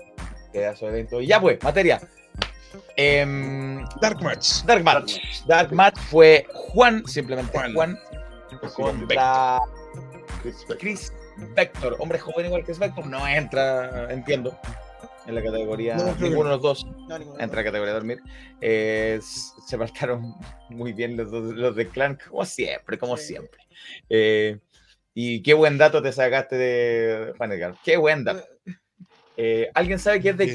pedazo 0.51 0.85
de 0.85 0.91
evento. 0.91 1.21
Y 1.21 1.27
ya 1.27 1.39
pues, 1.39 1.61
materia. 1.63 2.01
Em, 2.95 3.85
Dark 4.01 4.21
Match. 4.21 4.63
Dark 4.63 4.83
Match. 4.83 5.17
Dark 5.45 5.73
Match 5.73 5.97
fue 6.09 6.47
Juan, 6.53 7.05
simplemente 7.05 7.51
Juan. 7.51 7.73
Juan, 7.73 7.99
con 8.59 8.69
contra 8.69 9.59
Chris 10.79 11.13
Vector. 11.55 11.95
Hombre 11.99 12.19
joven 12.19 12.45
igual 12.45 12.61
que 12.61 12.67
Chris 12.67 12.79
Vector, 12.79 13.05
no 13.05 13.27
entra, 13.27 14.11
entiendo, 14.11 14.57
en 15.25 15.35
la 15.35 15.43
categoría, 15.43 15.95
No, 15.95 16.05
ninguno 16.15 16.29
de 16.29 16.43
no. 16.43 16.49
los 16.49 16.61
dos 16.61 16.85
No, 17.07 17.17
ninguno. 17.19 17.39
entra 17.39 17.61
a 17.61 17.63
categoría 17.63 17.93
de 17.93 17.99
dormir. 17.99 18.19
Eh, 18.59 19.19
se 19.21 19.77
marcaron 19.77 20.33
muy 20.69 20.93
bien 20.93 21.15
los, 21.17 21.29
dos- 21.31 21.53
los 21.55 21.75
de 21.75 21.87
Clan, 21.87 22.17
como 22.27 22.43
siempre, 22.45 22.97
como 22.97 23.17
Sí. 23.17 23.27
siempre. 23.27 23.59
Eh, 24.09 24.59
y 25.13 25.41
qué 25.43 25.53
buen 25.53 25.77
dato 25.77 26.01
te 26.01 26.11
sacaste 26.11 26.55
de 26.55 27.33
Juan 27.37 27.51
Edgar. 27.51 27.75
Qué 27.83 27.97
buen 27.97 28.23
dato. 28.23 28.43
Eh, 29.37 29.69
¿Alguien 29.73 29.97
sabe 29.97 30.21
que 30.21 30.29
es 30.29 30.37
de 30.37 30.45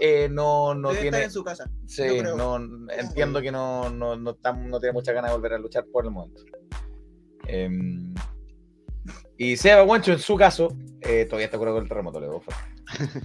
Eh, 0.00 0.28
no 0.30 0.74
no 0.74 0.88
Debe 0.88 1.06
estar 1.06 1.10
tiene. 1.12 1.24
en 1.24 1.30
su 1.30 1.44
casa. 1.44 1.70
Sí, 1.86 2.02
no, 2.22 2.56
entiendo 2.90 3.40
que 3.42 3.52
no, 3.52 3.90
no, 3.90 4.16
no, 4.16 4.34
tiene 4.34 4.92
muchas 4.92 5.14
ganas 5.14 5.30
de 5.30 5.36
volver 5.36 5.52
a 5.54 5.58
luchar 5.58 5.84
por 5.92 6.04
el 6.04 6.10
momento. 6.10 6.42
Em, 7.46 8.14
y 9.36 9.56
Seba 9.56 9.82
Guancho, 9.82 10.12
en 10.12 10.18
su 10.18 10.36
caso, 10.36 10.74
eh, 11.02 11.26
todavía 11.26 11.46
está 11.46 11.58
curado 11.58 11.76
con 11.76 11.84
el 11.84 11.88
terremoto, 11.88 12.18
le 12.20 12.26
digo, 12.26 12.40
fue. 12.40 12.54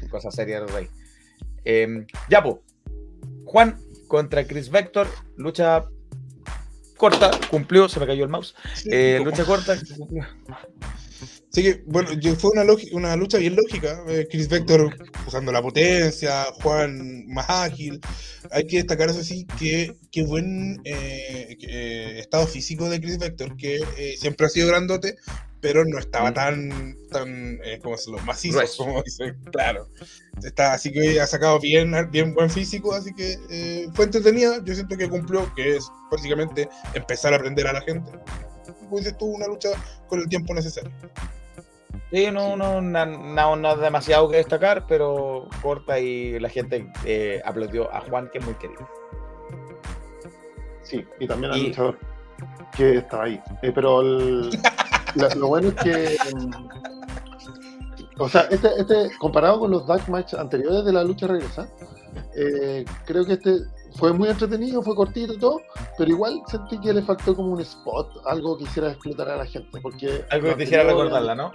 Cosa 0.09 0.31
seria 0.31 0.59
del 0.59 0.69
rey. 0.69 0.87
Em, 1.63 2.05
ya, 2.29 2.43
pues. 2.43 2.57
Juan 3.45 3.77
contra 4.07 4.45
Chris 4.45 4.69
Vector, 4.69 5.07
lucha 5.35 5.85
corta, 6.97 7.31
cumplió, 7.49 7.87
se 7.89 7.99
me 7.99 8.05
cayó 8.05 8.23
el 8.23 8.29
mouse. 8.29 8.55
Eh, 8.85 9.19
lucha 9.23 9.45
corta, 9.45 9.75
cumplió. 9.97 10.27
Así 11.59 11.63
que, 11.73 11.83
bueno, 11.87 12.09
fue 12.37 12.51
una, 12.51 12.65
una 12.93 13.15
lucha 13.17 13.37
bien 13.37 13.55
lógica. 13.55 14.01
eh, 14.07 14.25
Chris 14.31 14.47
Vector 14.47 14.95
usando 15.27 15.51
la 15.51 15.61
potencia, 15.61 16.45
Juan 16.61 17.27
más 17.27 17.49
ágil. 17.49 17.99
Hay 18.51 18.65
que 18.65 18.77
destacar, 18.77 19.09
eso 19.09 19.23
sí, 19.23 19.45
que 19.59 19.93
qué 20.09 20.23
buen 20.23 20.79
eh, 20.85 21.57
eh, 21.61 22.15
estado 22.19 22.47
físico 22.47 22.89
de 22.89 23.01
Chris 23.01 23.17
Vector, 23.19 23.57
que 23.57 23.81
eh, 23.97 24.15
siempre 24.17 24.45
ha 24.45 24.49
sido 24.49 24.69
grandote, 24.69 25.17
pero 25.59 25.83
no 25.83 25.99
estaba 25.99 26.31
Mm. 26.31 26.33
tan, 26.33 26.95
tan 27.11 27.59
eh, 27.65 27.79
¿cómo 27.83 27.97
se 27.97 28.09
lo 28.11 28.19
macizo, 28.19 28.59
Grueso. 28.59 28.85
como 28.85 29.03
dicen. 29.03 29.37
Claro. 29.51 29.89
Está, 30.41 30.71
así 30.73 30.93
que 30.93 31.19
ha 31.19 31.27
sacado 31.27 31.59
bien, 31.59 31.93
bien 32.09 32.33
buen 32.33 32.49
físico, 32.49 32.93
así 32.93 33.13
que 33.13 33.37
eh, 33.49 33.87
fue 33.93 34.05
entretenida. 34.05 34.63
Yo 34.63 34.73
siento 34.75 34.95
que 34.95 35.09
cumplió, 35.09 35.53
que 35.55 35.75
es 35.75 35.85
básicamente 36.09 36.69
empezar 36.93 37.33
a 37.33 37.35
aprender 37.35 37.67
a 37.67 37.73
la 37.73 37.81
gente. 37.81 38.09
Pues 38.89 39.05
estuvo 39.05 39.31
una 39.35 39.47
lucha 39.47 39.69
con 40.07 40.19
el 40.21 40.29
tiempo 40.29 40.53
necesario. 40.53 40.91
Sí, 42.11 42.29
no, 42.31 42.55
no, 42.55 42.81
na- 42.81 43.05
na- 43.05 43.55
no 43.55 43.75
demasiado 43.77 44.29
que 44.29 44.37
destacar, 44.37 44.85
pero 44.87 45.47
corta 45.61 45.99
y 45.99 46.39
la 46.39 46.49
gente 46.49 46.91
eh, 47.05 47.41
aplaudió 47.45 47.93
a 47.93 48.01
Juan, 48.01 48.29
que 48.31 48.39
es 48.39 48.45
muy 48.45 48.55
querido. 48.55 48.87
Sí, 50.81 51.05
y 51.19 51.27
también 51.27 51.51
al 51.53 51.59
Y- 51.59 51.67
luchador 51.67 51.97
que 52.75 52.97
estaba 52.97 53.25
ahí. 53.25 53.39
Eh, 53.61 53.71
pero 53.73 54.01
el- 54.01 54.49
la- 55.15 55.35
lo 55.35 55.47
bueno 55.47 55.69
es 55.69 55.75
que. 55.75 56.17
mm, 56.35 56.51
O 58.21 58.27
sea, 58.27 58.41
este, 58.51 58.67
este, 58.77 59.09
comparado 59.17 59.61
con 59.61 59.71
los 59.71 59.87
Dark 59.87 60.09
Match 60.09 60.33
anteriores 60.33 60.83
de 60.83 60.91
la 60.91 61.05
lucha 61.05 61.25
regresa, 61.27 61.69
eh, 62.35 62.83
creo 63.05 63.25
que 63.25 63.33
este 63.33 63.59
fue 63.95 64.11
muy 64.11 64.27
entretenido, 64.27 64.81
fue 64.81 64.93
cortito 64.93 65.33
y 65.33 65.37
todo, 65.39 65.61
pero 65.97 66.09
igual 66.11 66.41
sentí 66.47 66.77
que 66.81 66.91
le 66.91 67.01
faltó 67.01 67.33
como 67.33 67.53
un 67.53 67.61
spot, 67.61 68.11
algo 68.25 68.57
que 68.57 68.65
quisiera 68.65 68.89
explotar 68.89 69.29
a 69.29 69.37
la 69.37 69.45
gente. 69.45 69.79
Porque 69.81 70.25
Algo 70.31 70.47
que 70.47 70.51
anterior, 70.63 70.85
recordarla, 70.87 71.33
¿no? 71.33 71.51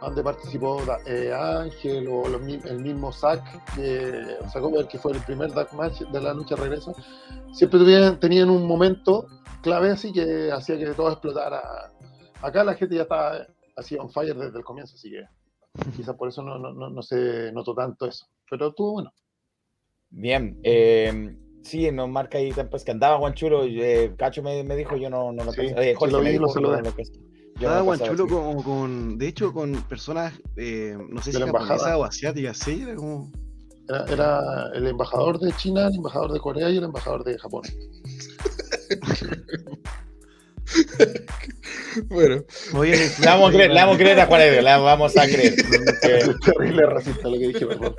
Donde 0.00 0.22
participó 0.22 0.80
eh, 1.06 1.32
Ángel 1.32 2.08
o 2.08 2.28
los 2.28 2.40
el 2.42 2.80
mismo 2.80 3.12
Zack, 3.12 3.74
que 3.74 4.36
sacó 4.52 4.70
ver 4.70 4.86
que 4.88 4.98
fue 4.98 5.12
el 5.12 5.20
primer 5.22 5.52
Dark 5.52 5.72
Match 5.74 6.00
de 6.02 6.20
la 6.20 6.34
lucha 6.34 6.56
regreso, 6.56 6.94
siempre 7.52 7.78
tuvieron, 7.78 8.18
tenían 8.18 8.50
un 8.50 8.66
momento 8.66 9.26
clave 9.62 9.90
así 9.90 10.12
que 10.12 10.50
hacía 10.52 10.78
que 10.78 10.86
todo 10.94 11.10
explotara. 11.10 11.60
Acá 12.42 12.64
la 12.64 12.74
gente 12.74 12.96
ya 12.96 13.02
estaba 13.02 13.46
así 13.76 13.96
on 13.96 14.10
fire 14.10 14.34
desde 14.36 14.58
el 14.58 14.64
comienzo, 14.64 14.94
así 14.96 15.10
que 15.10 15.24
quizás 15.96 16.16
por 16.16 16.28
eso 16.28 16.42
no, 16.42 16.58
no, 16.58 16.72
no, 16.72 16.90
no 16.90 17.02
se 17.02 17.52
notó 17.52 17.74
tanto 17.74 18.06
eso. 18.06 18.26
Pero 18.48 18.68
estuvo 18.68 18.92
bueno. 18.94 19.12
Bien. 20.10 20.58
eh, 20.64 21.36
sí, 21.62 21.90
nos 21.92 22.08
marca 22.08 22.38
ahí 22.38 22.52
pues, 22.70 22.84
que 22.84 22.90
andaba 22.90 23.18
Juan 23.18 23.34
Chulo. 23.34 23.64
eh, 23.64 24.14
Cacho 24.16 24.42
me, 24.42 24.64
me 24.64 24.74
dijo, 24.76 24.96
yo 24.96 25.08
no, 25.10 25.32
no 25.32 25.44
lo 25.44 25.52
Sí, 25.52 25.68
sí 25.68 25.94
Jorge 25.94 26.16
lo 26.16 26.22
me 26.22 26.32
vi, 26.32 26.32
dijo, 26.32 26.46
lo 26.46 26.48
saludé. 26.48 26.82
no 26.82 26.90
lo 26.90 26.94
Estaba 27.60 27.82
no 27.82 27.92
alcancé 27.92 28.04
a 28.04 28.14
Guanchulo 28.14 28.26
como 28.28 28.64
con, 28.64 29.18
de 29.18 29.28
hecho, 29.28 29.52
con 29.52 29.72
personas, 29.82 30.32
eh, 30.56 30.96
no 31.10 31.20
sé 31.22 31.32
si 31.32 31.40
japonesas 31.40 31.94
o 31.96 32.04
asiáticas, 32.04 32.58
sí, 32.58 32.82
era 32.82 32.94
como... 32.94 33.30
Era, 33.88 34.04
era 34.06 34.70
el 34.74 34.86
embajador 34.86 35.38
de 35.40 35.52
China, 35.52 35.88
el 35.88 35.96
embajador 35.96 36.32
de 36.32 36.40
Corea 36.40 36.70
y 36.70 36.76
el 36.76 36.84
embajador 36.84 37.24
de 37.24 37.38
Japón. 37.38 37.62
Bueno, 42.06 42.42
Oye, 42.74 42.92
Le 43.18 43.26
vamos 43.26 43.50
a 43.50 43.52
creer, 43.52 43.70
le 43.70 43.80
vamos 43.80 43.94
a 43.96 43.98
creer 43.98 44.20
a 44.20 44.26
Juan 44.26 44.40
Edgar, 44.40 44.62
le 44.64 44.70
vamos 44.84 45.16
a 45.16 45.26
creer. 45.26 45.54
Terrible 46.44 46.86
racista 46.86 47.28
lo 47.28 47.38
que 47.38 47.48
dije, 47.48 47.66
perdón. 47.66 47.94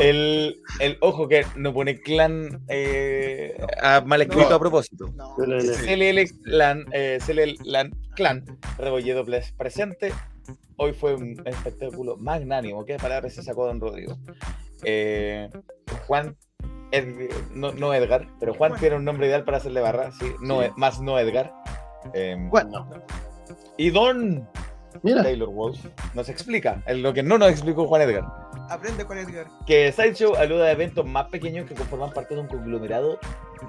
El, 0.00 0.60
el 0.80 0.96
ojo 1.00 1.28
que 1.28 1.44
no 1.56 1.72
pone 1.72 2.00
clan 2.00 2.62
eh, 2.68 3.56
a- 3.82 4.00
mal 4.02 4.22
escrito 4.22 4.50
No. 4.50 4.56
a 4.56 4.58
propósito. 4.60 5.12
No. 5.16 5.34
CLL. 5.36 5.72
CLL 5.84 6.42
Clan, 6.44 6.84
eh, 6.92 7.18
CLL 7.24 7.56
Lan- 7.64 7.92
Clan, 8.14 8.44
Rebolledo 8.78 9.24
Ples 9.24 9.52
presente. 9.52 10.12
Hoy 10.76 10.92
fue 10.92 11.14
un 11.14 11.42
espectáculo 11.46 12.16
magnánimo. 12.16 12.84
¿Qué 12.84 12.96
palabras 12.96 13.34
se 13.34 13.42
sacó 13.42 13.66
Don 13.66 13.80
Rodrigo? 13.80 14.16
Eh, 14.84 15.48
Juan, 16.06 16.36
Ed- 16.92 17.30
no, 17.54 17.72
no 17.72 17.94
Edgar, 17.94 18.26
pero 18.38 18.54
Juan 18.54 18.74
tiene 18.76 18.96
un 18.96 19.04
nombre 19.04 19.26
ideal 19.26 19.44
para 19.44 19.58
hacerle 19.58 19.80
barra, 19.80 20.10
sí, 20.12 20.26
no, 20.40 20.62
Sí. 20.62 20.68
más 20.76 21.00
no 21.00 21.18
Edgar. 21.18 21.52
Eh, 22.14 22.36
bueno, 22.50 22.88
y 23.76 23.90
Don 23.90 24.48
Mira, 25.02 25.22
Taylor 25.22 25.48
Wolf 25.50 25.78
nos 26.14 26.28
explica 26.28 26.82
lo 26.88 27.12
que 27.12 27.22
no 27.22 27.38
nos 27.38 27.50
explicó 27.50 27.86
Juan 27.86 28.02
Edgar. 28.02 28.24
Aprende 28.70 29.04
con 29.04 29.18
Edgar. 29.18 29.48
que 29.66 29.92
Sideshow 29.92 30.36
aluda 30.36 30.66
a 30.66 30.72
eventos 30.72 31.04
más 31.04 31.28
pequeños 31.28 31.68
que 31.68 31.74
conforman 31.74 32.12
parte 32.12 32.34
de 32.34 32.40
un 32.40 32.46
conglomerado 32.46 33.18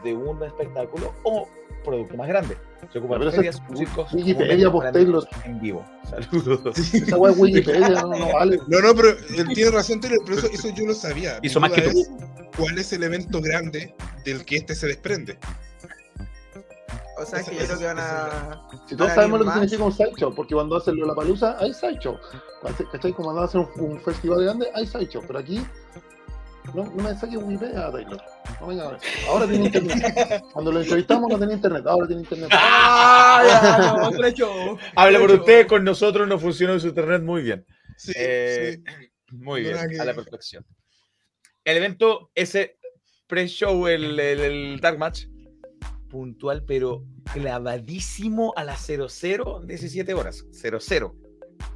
de 0.03 0.13
un 0.13 0.41
espectáculo 0.43 1.13
o 1.23 1.47
producto 1.83 2.15
más 2.15 2.27
grande. 2.27 2.55
Se 2.91 2.99
Pero 2.99 3.27
eso 3.27 3.31
ferias, 3.37 3.61
es 3.71 3.77
circos, 3.79 4.13
Wikipedia, 4.13 4.69
grandes 4.69 4.93
Taylor. 4.93 5.27
en 5.45 5.59
vivo. 5.59 5.85
Saludos. 6.09 6.77
esa 6.93 7.17
Wikipedia, 7.17 7.89
no, 7.89 8.07
no 8.15 8.33
vale. 8.33 8.59
no, 8.67 8.81
no, 8.81 8.95
pero 8.95 9.09
él 9.09 9.47
tiene 9.53 9.71
razón, 9.71 9.99
Taylor, 9.99 10.19
pero 10.25 10.37
eso, 10.37 10.47
eso 10.47 10.69
yo 10.75 10.85
lo 10.85 10.93
sabía. 10.93 11.39
Hizo 11.41 11.59
más 11.59 11.71
que 11.71 11.81
tú. 11.81 11.99
es, 11.99 12.09
¿Cuál 12.57 12.77
es 12.77 12.91
el 12.93 13.03
evento 13.03 13.39
grande 13.41 13.93
del 14.25 14.45
que 14.45 14.57
este 14.57 14.75
se 14.75 14.87
desprende? 14.87 15.37
O 17.21 17.25
sea 17.25 17.43
que 17.43 17.55
yo 17.55 17.65
creo 17.65 17.77
que 17.79 17.85
van 17.85 17.99
a. 17.99 18.61
Si 18.87 18.95
todos 18.95 18.99
van 18.99 19.09
a 19.11 19.15
sabemos 19.15 19.39
lo 19.39 19.45
que 19.45 19.49
más. 19.49 19.55
significa 19.59 19.83
un 19.83 19.91
sideshow, 19.93 20.33
porque 20.35 20.53
cuando 20.55 20.77
hacen 20.77 20.99
la 20.99 21.13
palusa 21.15 21.57
hay 21.59 21.73
sideshow. 21.73 22.17
Cuando- 22.61 22.89
¿Cachai? 22.91 23.13
Como 23.13 23.25
cuando 23.29 23.41
hacen 23.43 23.61
un, 23.75 23.91
un 23.91 23.99
festival 24.01 24.43
grande 24.43 24.67
hay 24.73 24.85
sideshow, 24.87 25.23
pero 25.27 25.39
aquí 25.39 25.61
no, 26.75 26.83
no 26.85 27.03
me 27.03 27.15
saque 27.15 27.37
Wikipedia, 27.37 27.91
Taylor. 27.91 28.21
No 28.59 28.67
venga 28.67 28.87
a 28.87 28.91
ver. 28.91 28.99
Ahora 29.27 29.47
tiene 29.47 29.65
internet. 29.65 30.43
Cuando 30.53 30.71
lo 30.71 30.81
entrevistamos 30.81 31.29
no 31.29 31.39
tenía 31.39 31.55
internet, 31.55 31.83
ahora 31.87 32.07
tiene 32.07 32.21
internet. 32.21 32.49
¡Ah! 32.53 33.43
Ya, 33.45 33.77
no. 34.37 34.77
Habla 34.95 35.19
por 35.19 35.31
Otro 35.31 35.41
usted, 35.41 35.61
show. 35.61 35.67
con 35.69 35.83
nosotros 35.83 36.27
no 36.27 36.37
funciona 36.39 36.79
su 36.79 36.87
internet 36.87 37.23
muy 37.23 37.41
bien. 37.41 37.65
Sí, 37.97 38.13
Eh, 38.15 38.77
sí. 38.85 39.07
Muy 39.37 39.61
bien, 39.61 39.77
que- 39.89 39.99
a 39.99 40.03
la 40.05 40.13
perfección. 40.13 40.65
El 41.63 41.77
evento, 41.77 42.31
ese 42.35 42.77
pre-show, 43.27 43.87
el, 43.87 44.19
el- 44.19 44.39
el 44.41 44.79
Dark 44.81 44.97
Match, 44.99 45.23
puntual, 46.11 46.63
pero 46.65 47.03
clavadísimo 47.33 48.53
a 48.55 48.63
las 48.63 48.85
00, 48.85 49.61
17 49.65 50.13
horas. 50.13 50.45
00. 50.51 51.15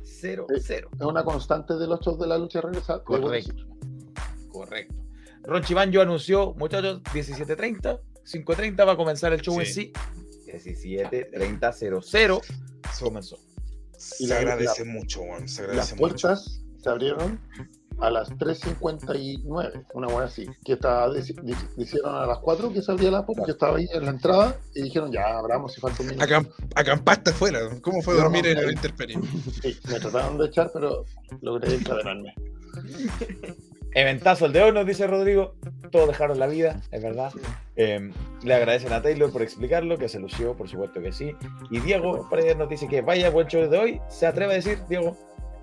00. 0.04 0.48
Es 0.52 0.82
una 1.02 1.24
constante 1.24 1.76
de 1.76 1.88
los 1.88 2.00
shows 2.02 2.20
de 2.20 2.28
la 2.28 2.38
lucha 2.38 2.62
regresar. 2.62 3.04
Correcto. 3.04 3.66
Correcto. 4.52 4.96
Ron 5.44 5.64
Chibanjo 5.64 6.02
anunció, 6.02 6.54
muchachos, 6.56 7.02
17.30, 7.04 8.00
5.30 8.26 8.88
va 8.88 8.94
a 8.94 8.98
comenzar 8.98 9.32
el 9.34 9.42
show 9.42 9.60
en 9.60 9.66
sí. 9.68 9.92
17.30, 10.48 12.02
00 12.02 12.42
comenzó. 13.00 13.38
Y 14.20 14.26
Se 14.26 14.28
la- 14.28 14.38
agradece 14.40 14.84
mucho, 14.86 15.22
weón. 15.22 15.48
Se 15.48 15.62
Las 15.62 15.70
agradece 15.70 15.96
mucho. 15.96 16.00
puertas 16.02 16.62
se 16.82 16.90
abrieron 16.90 17.40
a 18.00 18.10
las 18.10 18.30
3.59, 18.32 19.86
una 19.94 20.08
buena 20.08 20.26
así, 20.26 20.46
que 20.64 20.74
estaba, 20.74 21.10
dijeron 21.14 22.16
a 22.16 22.26
las 22.26 22.40
4 22.40 22.74
que 22.74 22.82
salía 22.82 23.10
la 23.12 23.26
popa, 23.26 23.44
yo 23.48 23.54
estaba 23.54 23.78
ahí 23.78 23.88
en 23.94 24.04
la 24.06 24.12
entrada 24.12 24.58
y 24.74 24.84
dijeron 24.84 25.12
ya, 25.12 25.38
abramos 25.38 25.74
si 25.74 25.80
falta 25.82 26.02
un 26.04 26.10
minuto. 26.10 26.26
Acamp- 26.26 26.52
acampaste 26.76 27.30
afuera. 27.32 27.60
¿Cómo 27.82 28.02
fue 28.02 28.16
No, 28.16 28.22
dormir 28.22 28.46
en 28.48 28.56
no, 28.56 28.62
la 28.62 28.68
no. 28.68 28.74
intemperie? 28.74 29.18
Sí, 29.62 29.78
me 29.88 30.00
trataron 30.00 30.38
de 30.38 30.46
echar, 30.48 30.70
pero 30.74 31.06
logré 31.42 31.76
encadenarme. 31.76 32.34
Eventazo 33.94 34.48
el 34.48 34.52
de 34.52 34.62
hoy, 34.62 34.72
nos 34.74 34.86
dice 34.86 35.08
Rodrigo. 35.08 35.56
Todos 35.90 36.10
dejaron 36.10 36.38
la 36.38 36.48
vida, 36.48 36.82
es 36.92 37.02
verdad. 37.02 37.32
Eh, 37.78 38.12
le 38.44 38.54
agradecen 38.54 38.92
a 38.92 39.02
Taylor 39.02 39.32
por 39.32 39.42
explicarlo, 39.42 39.98
que 39.98 40.10
se 40.10 40.20
lució, 40.20 40.54
por 40.58 40.68
supuesto 40.68 41.02
que 41.02 41.14
sí. 41.14 41.32
Y 41.72 41.80
Diego 41.80 42.28
Paredes 42.30 42.58
nos 42.58 42.68
dice 42.68 42.90
que 42.90 43.02
vaya 43.02 43.30
buen 43.30 43.48
show 43.48 43.70
de 43.70 43.78
hoy. 43.78 44.02
Se 44.10 44.28
atreve 44.28 44.52
a 44.52 44.56
decir, 44.58 44.80
Diego, 44.90 45.18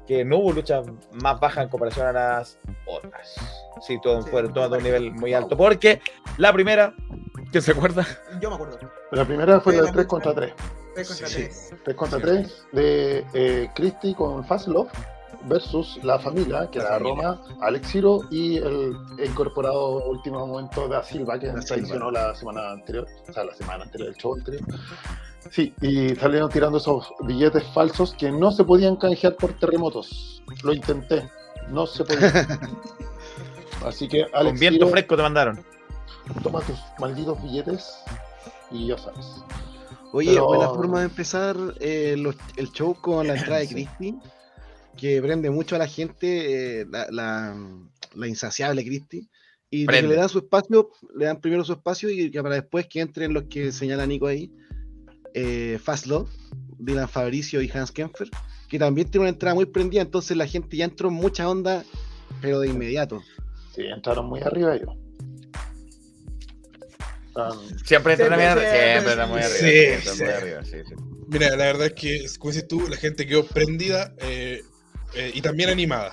que 0.07 0.25
no 0.25 0.39
hubo 0.39 0.53
lucha 0.53 0.83
más 1.13 1.39
baja 1.41 1.63
en 1.63 1.69
comparación 1.69 2.07
a 2.09 2.13
las 2.13 2.59
otras. 2.87 3.35
Sí, 3.87 3.99
todos 4.03 4.25
Sí, 4.25 4.31
fueron 4.31 4.53
todas 4.53 4.71
de 4.71 4.79
un 4.79 4.85
nivel 4.85 5.13
muy 5.13 5.35
alto. 5.35 5.57
Porque 5.57 6.01
la 6.39 6.53
primera, 6.53 6.95
¿quién 7.51 7.63
se 7.63 7.73
acuerda? 7.73 8.07
Yo 8.41 8.49
me 8.51 8.57
acuerdo. 8.57 8.79
La 9.11 9.25
primera 9.25 9.61
fue 9.61 9.73
Sí, 9.75 9.79
la 9.79 9.85
la 9.85 9.91
de 9.91 9.93
3 9.95 10.07
mucha- 10.07 10.09
contra 10.09 10.35
3. 10.35 10.53
3 10.95 11.09
contra 11.09 11.27
Sí. 11.29 11.35
3. 11.35 11.75
3 11.85 11.97
contra 11.97 12.19
3 12.21 12.67
de 12.73 13.25
eh, 13.35 13.71
Christie 13.75 14.15
con 14.15 14.45
Fast 14.45 14.69
Love 14.69 14.91
versus 15.45 15.99
la 16.05 16.19
familia, 16.21 16.69
que 16.71 16.79
La 16.79 16.85
era 16.85 16.95
familia. 16.99 17.15
Roma, 17.33 17.45
Alex 17.63 17.89
Ciro 17.91 18.21
y 18.31 18.59
el 18.59 18.97
incorporado 19.25 20.05
último 20.09 20.47
momento 20.47 20.87
de 20.89 21.03
Silva, 21.03 21.39
que 21.39 21.47
Silva. 21.49 21.61
traicionó 21.65 22.11
la 22.13 22.35
semana 22.35 22.71
anterior, 22.71 23.07
o 23.29 23.33
sea, 23.33 23.45
la 23.45 23.55
semana 23.55 23.83
anterior, 23.85 24.09
el 24.11 24.17
show 24.17 24.35
anterior. 24.35 24.63
Sí, 25.51 25.75
y 25.83 26.15
salieron 26.15 26.51
tirando 26.51 26.79
esos 26.79 27.13
billetes 27.27 27.65
falsos 27.75 28.15
que 28.15 28.31
no 28.31 28.53
se 28.53 28.65
podían 28.65 28.97
canjear 28.97 29.37
por 29.37 29.53
terremotos. 29.59 30.43
Lo 30.63 30.73
intenté, 30.73 31.29
no 31.69 31.87
se 31.87 32.05
podía. 32.05 32.59
Así 33.85 34.09
que 34.09 34.25
Con 34.27 34.37
Alex 34.37 34.61
viento 34.61 34.79
Ciro, 34.87 34.89
fresco 34.91 35.17
te 35.17 35.23
mandaron. 35.23 35.61
toma 36.43 36.61
tus 36.61 36.79
malditos 36.99 37.43
billetes 37.43 37.93
y 38.71 38.87
ya 38.89 38.99
sabes. 38.99 39.27
Oye, 40.13 40.33
Pero- 40.33 40.47
buena 40.47 40.69
forma 40.69 40.99
de 41.01 41.07
empezar 41.07 41.57
eh, 41.81 42.15
los- 42.19 42.37
el 42.57 42.71
show 42.71 42.95
con 42.95 43.27
la 43.27 43.35
entrada 43.37 43.61
de. 43.61 43.67
Christie, 43.69 44.15
que 44.97 45.21
prende 45.23 45.51
mucho 45.51 45.75
a 45.75 45.79
la 45.79 45.89
gente, 45.89 46.81
eh, 46.83 46.87
la, 46.89 47.07
la- 47.11 47.57
la 48.15 48.29
insaciable 48.29 48.85
Christie. 48.85 49.27
Y 49.71 49.87
le 49.87 50.15
dan 50.15 50.29
su 50.29 50.39
espacio, 50.41 50.91
le 51.17 51.25
dan 51.25 51.41
primero 51.41 51.65
su 51.65 51.73
espacio 51.73 52.11
y 52.11 52.31
que 52.31 52.43
para 52.43 52.57
después 52.57 52.87
que 52.89 53.01
entren 53.01 53.33
los 53.33 53.45
que 53.45 53.73
señala 53.73 54.05
Nico 54.07 54.27
ahí, 54.27 54.53
eh, 55.35 55.79
Fast 55.83 56.07
Love, 56.07 56.29
Dylan 56.79 57.09
Fabricio 57.09 57.63
y 57.63 57.71
Hans 57.73 57.91
Kempfer, 57.93 58.29
que 58.69 58.79
también 58.79 59.11
tiene 59.11 59.23
una 59.23 59.31
entrada 59.31 59.55
muy 59.55 59.67
prendida, 59.67 60.03
entonces 60.03 60.37
la 60.37 60.47
gente 60.47 60.77
ya 60.77 60.85
entró 60.85 61.09
en 61.09 61.15
mucha 61.15 61.49
onda, 61.49 61.85
pero 62.41 62.61
de 62.61 62.69
inmediato. 62.69 63.23
Sí, 63.75 63.83
entraron 63.83 64.27
muy 64.27 64.41
arriba 64.41 64.75
ellos. 64.75 64.91
Siempre 67.85 68.13
entra 68.13 68.27
Siempre, 68.27 68.37
mierda. 68.37 68.61
siempre, 68.61 69.11
está 69.13 69.27
muy 69.27 69.41
arriba. 69.41 70.01
sí. 70.03 70.23
muy 70.23 70.33
arriba, 70.33 70.65
sí, 70.65 70.77
sí. 70.87 70.95
Mira, 71.29 71.49
la 71.51 71.65
verdad 71.65 71.87
es 71.87 71.93
que, 71.95 72.27
como 72.39 72.53
dices 72.53 72.69
tú, 72.69 72.87
la 72.89 72.97
gente 72.97 73.27
quedó 73.27 73.47
prendida 73.47 74.15
eh, 74.19 74.63
eh, 75.15 75.31
y 75.33 75.41
también 75.41 75.71
animada. 75.71 76.13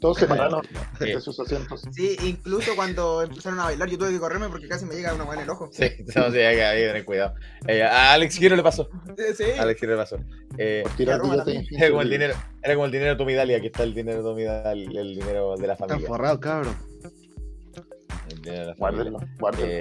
Todos 0.00 0.18
se 0.18 0.26
pararon 0.28 0.62
Sí. 0.98 1.04
de 1.06 1.20
sus 1.20 1.38
asientos. 1.40 1.82
Sí, 1.92 2.16
incluso 2.24 2.74
cuando 2.74 3.22
empezaron 3.22 3.60
a 3.60 3.64
bailar, 3.64 3.88
yo 3.88 3.98
tuve 3.98 4.10
que 4.10 4.18
correrme 4.18 4.48
porque 4.48 4.66
casi 4.68 4.84
me 4.86 4.94
llega 4.94 5.12
una 5.14 5.24
mano 5.24 5.40
en 5.40 5.44
el 5.44 5.50
ojo. 5.50 5.68
Sí, 5.72 5.84
no, 6.16 6.30
sí, 6.30 6.38
hay 6.38 6.56
que, 6.56 6.86
tener 6.86 7.04
cuidado. 7.04 7.34
Eh, 7.66 7.82
a 7.82 8.12
Alex 8.14 8.36
Giro 8.36 8.56
le 8.56 8.62
pasó. 8.62 8.88
Sí, 9.16 9.24
sí. 9.36 9.44
Alex 9.58 9.78
Giro 9.80 9.92
le 9.92 9.98
pasó. 9.98 10.18
Eh, 10.58 10.80
Por 10.84 10.92
tirar 10.96 11.20
era 11.70 11.90
como 11.90 12.02
el 12.02 12.10
dinero, 12.10 12.34
era 12.62 12.74
como 12.74 12.86
el 12.86 12.90
dinero 12.92 13.10
de 13.10 13.16
Tomidalia, 13.16 13.56
aquí 13.58 13.66
está 13.66 13.82
el 13.82 13.94
dinero 13.94 14.34
de 14.34 14.42
el 14.72 15.14
dinero 15.14 15.56
de 15.56 15.66
la 15.66 15.74
Están 15.74 15.88
familia. 15.90 16.08
forrados, 16.08 16.38
cabrón. 16.40 16.76
El 18.30 18.42
dinero 18.42 18.60
de 18.60 18.66
la 18.66 18.74
familia. 18.74 19.10
Guárdenlo, 19.10 19.36
guárdenlo. 19.38 19.72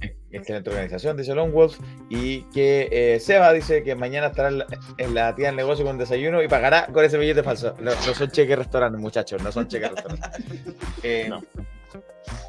Eh, 0.00 0.11
excelente 0.32 0.70
organización, 0.70 1.16
dice 1.16 1.34
Longwolf. 1.34 1.78
Y 2.08 2.42
que 2.52 2.88
eh, 2.90 3.20
Seba 3.20 3.52
dice 3.52 3.82
que 3.82 3.94
mañana 3.94 4.28
estará 4.28 4.48
en 4.48 4.58
la, 4.58 4.66
en 4.98 5.14
la 5.14 5.34
tía 5.34 5.46
del 5.46 5.56
negocio 5.56 5.84
con 5.84 5.98
desayuno 5.98 6.42
y 6.42 6.48
pagará 6.48 6.86
con 6.86 7.04
ese 7.04 7.18
billete 7.18 7.42
falso. 7.42 7.74
No, 7.80 7.90
no 7.90 8.14
son 8.14 8.30
cheques 8.30 8.56
restaurantes, 8.58 9.00
muchachos, 9.00 9.42
no 9.42 9.52
son 9.52 9.68
cheques 9.68 9.90
restaurantes. 9.90 10.40
Eh, 11.02 11.26
No. 11.28 11.42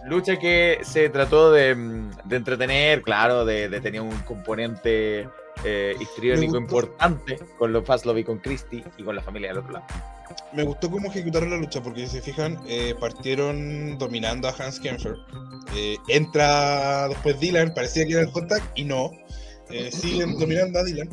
Lucha 0.05 0.37
que 0.37 0.79
se 0.83 1.09
trató 1.09 1.51
de, 1.51 1.73
mm, 1.73 2.11
de 2.25 2.35
entretener, 2.35 3.01
claro, 3.01 3.45
de, 3.45 3.67
de 3.69 3.81
tener 3.81 4.01
un 4.01 4.11
componente 4.19 5.27
eh, 5.63 5.95
histriónico 5.99 6.57
importante 6.57 7.37
con 7.57 7.71
los 7.71 7.85
Fast 7.85 8.05
Love 8.05 8.19
y 8.19 8.23
con 8.23 8.39
Christie 8.39 8.83
y 8.97 9.03
con 9.03 9.15
la 9.15 9.21
familia 9.21 9.49
del 9.49 9.59
otro 9.59 9.71
lado. 9.73 9.85
Me 10.53 10.63
gustó 10.63 10.89
cómo 10.89 11.09
ejecutaron 11.09 11.49
la 11.51 11.57
lucha, 11.57 11.81
porque 11.81 12.07
si 12.07 12.17
se 12.17 12.21
fijan, 12.21 12.59
eh, 12.67 12.95
partieron 12.99 13.97
dominando 13.97 14.47
a 14.47 14.51
Hans 14.57 14.79
Kempfer. 14.79 15.15
Eh, 15.75 15.97
entra 16.07 17.07
después 17.07 17.39
Dylan, 17.39 17.73
parecía 17.73 18.05
que 18.05 18.13
era 18.13 18.21
el 18.21 18.47
tag, 18.47 18.61
y 18.75 18.83
no. 18.83 19.11
Eh, 19.69 19.91
siguen 19.91 20.37
dominando 20.39 20.79
a 20.79 20.83
Dylan. 20.83 21.09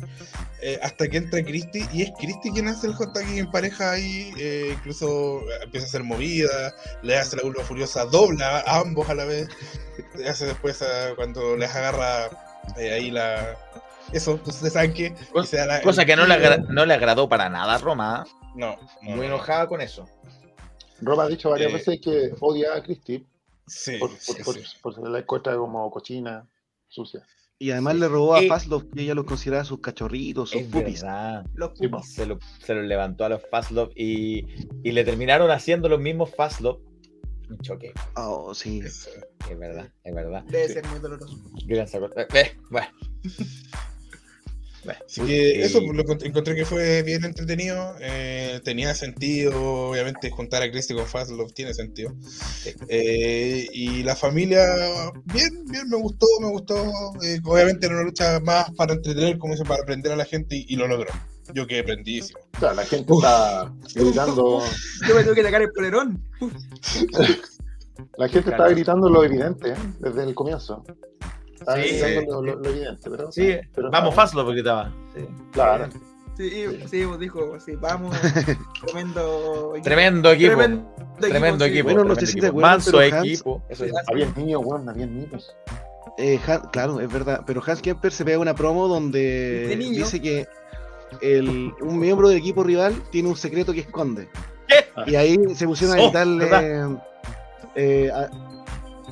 hasta 0.81 1.07
que 1.07 1.17
entra 1.17 1.43
Christie, 1.43 1.87
y 1.93 2.03
es 2.03 2.11
Christie 2.19 2.51
quien 2.51 2.67
hace 2.67 2.87
el 2.87 2.93
hot 2.93 3.13
tag 3.13 3.27
y 3.31 3.39
en 3.39 3.49
pareja 3.51 3.91
ahí. 3.91 4.31
incluso 4.73 5.41
empieza 5.63 5.85
a 5.85 5.89
hacer 5.89 6.03
movida, 6.03 6.73
le 7.03 7.17
hace 7.17 7.35
la 7.35 7.43
vulva 7.43 7.63
furiosa, 7.63 8.05
dobla 8.05 8.59
a 8.59 8.79
ambos 8.79 9.09
a 9.09 9.15
la 9.15 9.25
vez. 9.25 9.47
Le 10.17 10.27
hace 10.29 10.45
después 10.45 10.81
a- 10.81 11.15
cuando 11.15 11.55
les 11.57 11.69
agarra 11.73 12.29
ahí 12.77 13.11
la. 13.11 13.57
Eso, 14.13 14.37
pues, 14.37 14.55
ustedes 14.55 14.73
saben 14.73 14.93
que. 14.93 15.13
la- 15.67 15.81
Cosa 15.81 16.05
que 16.05 16.15
no 16.15 16.25
le, 16.25 16.33
agra- 16.33 16.57
no 16.69 16.85
le 16.85 16.93
agradó 16.93 17.27
para 17.29 17.49
nada 17.49 17.75
a 17.75 17.77
Roma. 17.77 18.25
¿eh? 18.27 18.31
No, 18.55 18.75
no, 19.01 19.09
Muy 19.15 19.15
no. 19.15 19.23
enojada 19.35 19.67
con 19.67 19.81
eso. 19.81 20.07
Roma 21.01 21.23
ha 21.23 21.27
dicho 21.27 21.49
varias 21.49 21.71
Eh, 21.71 21.73
veces 21.75 21.99
que 22.01 22.33
odia 22.41 22.75
a 22.75 22.83
Christie 22.83 23.25
Sí, 23.65 23.97
por, 23.97 24.09
por, 24.09 24.19
sí, 24.19 24.43
por, 24.43 24.55
sí. 24.55 24.63
por 24.81 24.95
ser 24.95 25.03
la 25.07 25.19
encuesta 25.19 25.55
como 25.55 25.89
cochina, 25.89 26.47
sucia. 26.87 27.25
Y 27.57 27.71
además 27.71 27.95
le 27.95 28.07
robó 28.07 28.33
a 28.35 28.43
Y- 28.43 28.47
Fast 28.49 28.67
que 28.93 29.01
ella 29.03 29.13
los 29.13 29.25
consideraba 29.25 29.63
sus 29.63 29.79
cachorritos, 29.81 30.49
sus 30.49 30.63
pupis. 30.63 31.03
Los 31.53 31.69
pupis. 31.77 32.13
Se 32.13 32.25
lo, 32.25 32.39
se 32.59 32.73
lo 32.73 32.81
levantó 32.81 33.23
a 33.23 33.29
los 33.29 33.41
Fastlove 33.49 33.91
y, 33.95 34.45
y 34.83 34.91
le 34.91 35.03
terminaron 35.03 35.49
haciendo 35.51 35.87
los 35.87 35.99
mismos 35.99 36.31
Fastlove. 36.35 36.79
Un 37.49 37.59
choque. 37.59 37.93
Oh, 38.15 38.53
sí. 38.53 38.79
Es- 38.83 39.09
Es 39.49 39.59
verdad, 39.59 39.91
es 40.03 40.15
verdad. 40.15 40.43
Debe 40.45 40.67
Sí. 40.67 40.73
ser 40.73 40.87
muy 40.87 40.99
doloroso. 40.99 41.37
Gran 41.65 41.87
eh, 41.87 42.27
eh, 42.33 42.57
bueno. 42.69 42.87
Bueno, 44.83 44.99
Así 45.05 45.21
que 45.21 45.63
eso 45.63 45.79
pues, 45.79 45.95
lo 45.95 46.03
encont- 46.03 46.25
encontré 46.25 46.55
que 46.55 46.65
fue 46.65 47.03
bien 47.03 47.23
entretenido. 47.23 47.95
eh, 47.99 48.59
tenía 48.63 48.95
sentido, 48.95 49.89
obviamente, 49.89 50.29
juntar 50.31 50.63
a 50.63 50.71
Christy 50.71 50.95
con 50.95 51.05
Fastlove 51.05 51.51
tiene 51.53 51.73
sentido. 51.73 52.13
Eh, 52.87 53.67
y 53.71 54.01
la 54.03 54.15
familia, 54.15 54.65
bien, 55.25 55.65
bien, 55.65 55.87
me 55.89 55.97
gustó, 55.97 56.25
me 56.41 56.47
gustó. 56.49 56.75
eh, 57.23 57.39
obviamente 57.43 57.85
era 57.85 57.95
una 57.95 58.03
lucha 58.05 58.39
más 58.39 58.71
para 58.71 58.93
entretener, 58.93 59.37
como 59.37 59.53
dice, 59.53 59.65
para 59.65 59.83
aprender 59.83 60.11
a 60.11 60.15
la 60.15 60.25
gente 60.25 60.55
y, 60.55 60.65
y 60.67 60.75
lo 60.75 60.87
logró. 60.87 61.11
Yo 61.53 61.67
quedé 61.67 61.83
prendidísimo. 61.83 62.39
O 62.55 62.59
sea, 62.59 62.73
la 62.73 62.85
gente 62.85 63.13
está 63.13 63.71
gritando, 63.93 64.63
Yo 65.07 65.15
me 65.15 65.23
tuve 65.23 65.35
que 65.35 65.43
sacar 65.43 65.61
el 65.61 65.71
polerón. 65.73 66.23
la 68.17 68.27
gente 68.29 68.49
está 68.51 68.67
gritando 68.69 69.09
lo 69.09 69.23
evidente 69.23 69.69
¿eh? 69.71 69.75
desde 69.99 70.23
el 70.23 70.33
comienzo. 70.33 70.83
Sí, 71.75 71.99
sí. 71.99 72.25
lo, 72.27 72.41
lo- 72.41 72.55
lo 72.55 72.69
evidente, 72.69 73.09
pero, 73.09 73.31
Sí, 73.31 73.55
pero 73.73 73.91
vamos 73.91 74.09
está- 74.11 74.21
Fastlove 74.21 74.53
gritaba. 74.53 74.91
Sí. 75.15 75.25
Claro. 75.51 75.87
Sí, 76.37 76.49
sí, 76.89 77.05
dijo, 77.19 77.59
sí, 77.59 77.75
vamos. 77.75 78.15
Tremendo 78.85 79.71
equipo. 79.75 79.83
Tremendo 79.83 80.31
equipo. 80.31 80.49
Tremendo, 80.55 80.87
Tremendo, 81.19 81.65
sí. 81.65 81.71
equipo. 81.71 81.83
Bueno, 81.85 82.03
no 82.03 82.15
sé 82.15 82.21
tremendo 82.21 82.25
si 82.25 82.33
te 82.33 82.39
equipo. 82.47 82.47
acuerdas, 82.47 82.71
Manso 82.93 83.01
equipo. 83.01 83.61
Eso 83.69 83.85
es. 83.85 83.91
Había 84.07 84.27
niños, 84.35 84.61
weón, 84.63 84.89
había 84.89 85.05
niños. 85.05 85.55
Eh, 86.17 86.39
Han- 86.47 86.61
claro, 86.71 86.99
es 86.99 87.11
verdad. 87.11 87.43
Pero 87.45 87.61
Hans 87.65 87.81
Kemper 87.81 88.11
se 88.11 88.25
pega 88.25 88.39
una 88.39 88.55
promo 88.55 88.87
donde 88.87 89.75
dice 89.77 90.21
que 90.21 90.47
el, 91.21 91.73
un 91.81 91.99
miembro 91.99 92.29
del 92.29 92.37
equipo 92.37 92.63
rival 92.63 92.95
tiene 93.11 93.29
un 93.29 93.35
secreto 93.35 93.73
que 93.73 93.81
esconde. 93.81 94.29
¿Qué? 94.67 95.11
Y 95.11 95.15
ahí 95.15 95.37
se 95.53 95.67
pusieron 95.67 95.97
a 95.97 96.01
Oh, 96.01 96.05
gritarle 96.05 96.97
eh, 97.75 98.09
a- 98.13 98.29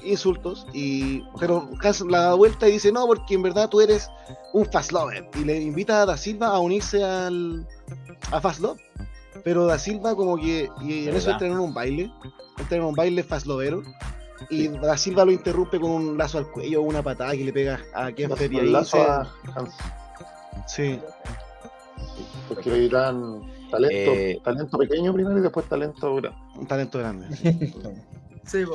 insultos. 0.03 0.65
Y, 0.73 1.21
pero 1.39 1.69
Hans 1.81 2.01
la 2.01 2.21
da 2.23 2.33
vuelta 2.35 2.67
y 2.67 2.73
dice: 2.73 2.91
No, 2.91 3.05
porque 3.07 3.35
en 3.35 3.41
verdad 3.43 3.69
tú 3.69 3.81
eres 3.81 4.09
un 4.53 4.65
Fast 4.65 4.91
Lover. 4.91 5.29
Y 5.35 5.43
le 5.45 5.61
invita 5.61 6.01
a 6.01 6.05
Da 6.05 6.17
Silva 6.17 6.47
a 6.47 6.59
unirse 6.59 7.03
al, 7.03 7.67
a 8.31 8.39
Fast 8.41 8.59
Love. 8.61 8.79
Pero 9.43 9.65
Da 9.65 9.77
Silva, 9.79 10.15
como 10.15 10.37
que. 10.37 10.69
Y 10.81 11.07
en 11.07 11.15
eso 11.15 11.27
¿Verdad? 11.27 11.31
entran 11.33 11.51
en 11.51 11.59
un 11.59 11.73
baile. 11.73 12.11
Entran 12.57 12.81
en 12.81 12.87
un 12.87 12.95
baile 12.95 13.23
Fast 13.23 13.45
Lovero. 13.45 13.81
Y 14.49 14.67
Da 14.69 14.95
Silva 14.97 15.25
lo 15.25 15.31
interrumpe 15.31 15.79
con 15.79 15.91
un 15.91 16.17
lazo 16.17 16.37
al 16.37 16.49
cuello, 16.49 16.81
una 16.81 17.03
patada 17.03 17.31
que 17.33 17.43
le 17.43 17.51
pega 17.53 17.79
a 17.93 18.11
Kemper. 18.11 18.51
Y 18.53 18.57
Un 18.57 18.71
lazo 18.71 18.97
se- 18.97 19.03
a 19.03 19.33
Hans, 19.55 19.73
Sí. 20.67 20.99
porque 22.47 22.69
le 22.69 22.79
dirán 22.81 23.41
talento, 23.69 24.11
Eh. 24.11 24.39
talento 24.43 24.77
pequeño 24.77 25.13
primero 25.13 25.37
y 25.37 25.41
después 25.41 25.67
talento 25.67 26.15
grande. 26.15 26.37
Un 26.55 26.67
talento 26.67 26.99
grande. 26.99 27.27
Sí, 28.45 28.63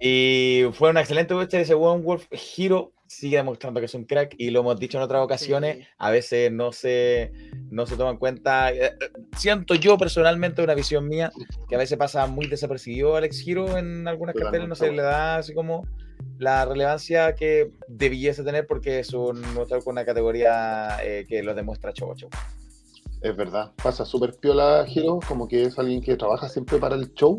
Y 0.00 0.64
fue 0.72 0.90
una 0.90 1.00
excelente 1.00 1.34
lucha 1.34 1.56
de 1.56 1.64
ese 1.64 1.74
One 1.74 2.02
Wolf. 2.02 2.26
Hiro 2.56 2.92
sigue 3.06 3.38
demostrando 3.38 3.80
que 3.80 3.86
es 3.86 3.94
un 3.94 4.04
crack 4.04 4.36
y 4.38 4.50
lo 4.50 4.60
hemos 4.60 4.78
dicho 4.78 4.96
en 4.98 5.02
otras 5.02 5.22
ocasiones. 5.22 5.78
Sí. 5.78 5.84
A 5.98 6.10
veces 6.10 6.52
no 6.52 6.70
se, 6.70 7.32
no 7.70 7.86
se 7.86 7.96
toma 7.96 8.10
en 8.10 8.18
cuenta. 8.18 8.72
eh, 8.72 8.84
eh, 8.84 8.92
siento 9.36 9.74
yo 9.74 9.98
personalmente, 9.98 10.62
una 10.62 10.74
visión 10.74 11.08
mía, 11.08 11.32
que 11.68 11.74
a 11.74 11.78
veces 11.78 11.98
pasa 11.98 12.26
muy 12.26 12.46
desapercibido 12.46 13.16
Alex 13.16 13.40
Giro 13.40 13.76
en 13.76 14.06
algunas 14.06 14.34
Totalmente, 14.34 14.68
carteles, 14.68 14.68
no 14.68 14.74
se 14.74 14.92
le 14.92 15.02
da 15.02 15.36
así 15.36 15.54
como 15.54 15.86
la 16.38 16.64
relevancia 16.64 17.34
que 17.34 17.72
debiese 17.88 18.44
tener 18.44 18.66
porque 18.66 19.00
es 19.00 19.12
un 19.12 19.40
luchador 19.54 19.82
con 19.82 19.92
una 19.92 20.04
categoría 20.04 20.98
eh, 21.02 21.24
que 21.28 21.42
lo 21.42 21.54
demuestra 21.54 21.92
Chobo 21.92 22.14
Chobo. 22.14 22.30
Es 23.22 23.36
verdad, 23.36 23.72
pasa 23.82 24.04
súper 24.04 24.34
piola 24.40 24.84
Giro, 24.86 25.18
como 25.26 25.48
que 25.48 25.64
es 25.64 25.78
alguien 25.78 26.00
que 26.00 26.16
trabaja 26.16 26.48
siempre 26.48 26.78
para 26.78 26.94
el 26.94 27.12
show 27.14 27.38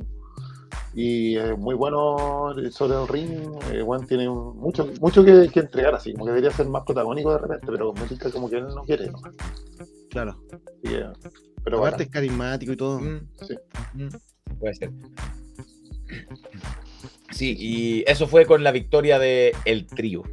y 0.93 1.37
es 1.37 1.57
muy 1.57 1.75
bueno 1.75 2.53
sobre 2.71 3.01
el 3.01 3.07
ring. 3.07 3.31
eh, 3.71 3.81
bueno, 3.81 4.05
tiene 4.07 4.27
un- 4.27 4.57
mucho, 4.57 4.87
mucho 4.99 5.23
que, 5.23 5.49
que 5.49 5.61
entregar, 5.61 5.95
así 5.95 6.11
como 6.13 6.25
que 6.25 6.31
debería 6.31 6.51
ser 6.51 6.67
más 6.67 6.83
protagónico 6.83 7.31
de 7.31 7.37
repente, 7.39 7.67
pero 7.67 7.93
me 7.93 8.01
pica 8.03 8.29
como 8.31 8.49
que 8.49 8.57
él 8.57 8.67
no 8.67 8.83
quiere. 8.83 9.07
¿no? 9.11 9.19
Claro. 10.09 10.41
Y, 10.83 10.93
eh, 10.93 11.05
pero 11.63 11.77
Aparte 11.77 11.97
bueno, 11.97 12.03
es 12.03 12.09
carismático 12.09 12.71
y 12.73 12.77
todo. 12.77 12.99
Mm, 12.99 13.27
Sí. 13.47 13.55
mm, 13.93 14.55
puede 14.59 14.73
ser. 14.73 14.91
Sí, 17.31 17.55
y 17.57 18.03
eso 18.07 18.27
fue 18.27 18.45
con 18.45 18.63
la 18.63 18.71
victoria 18.71 19.17
de 19.17 19.55
el 19.65 19.87
trío 19.87 20.23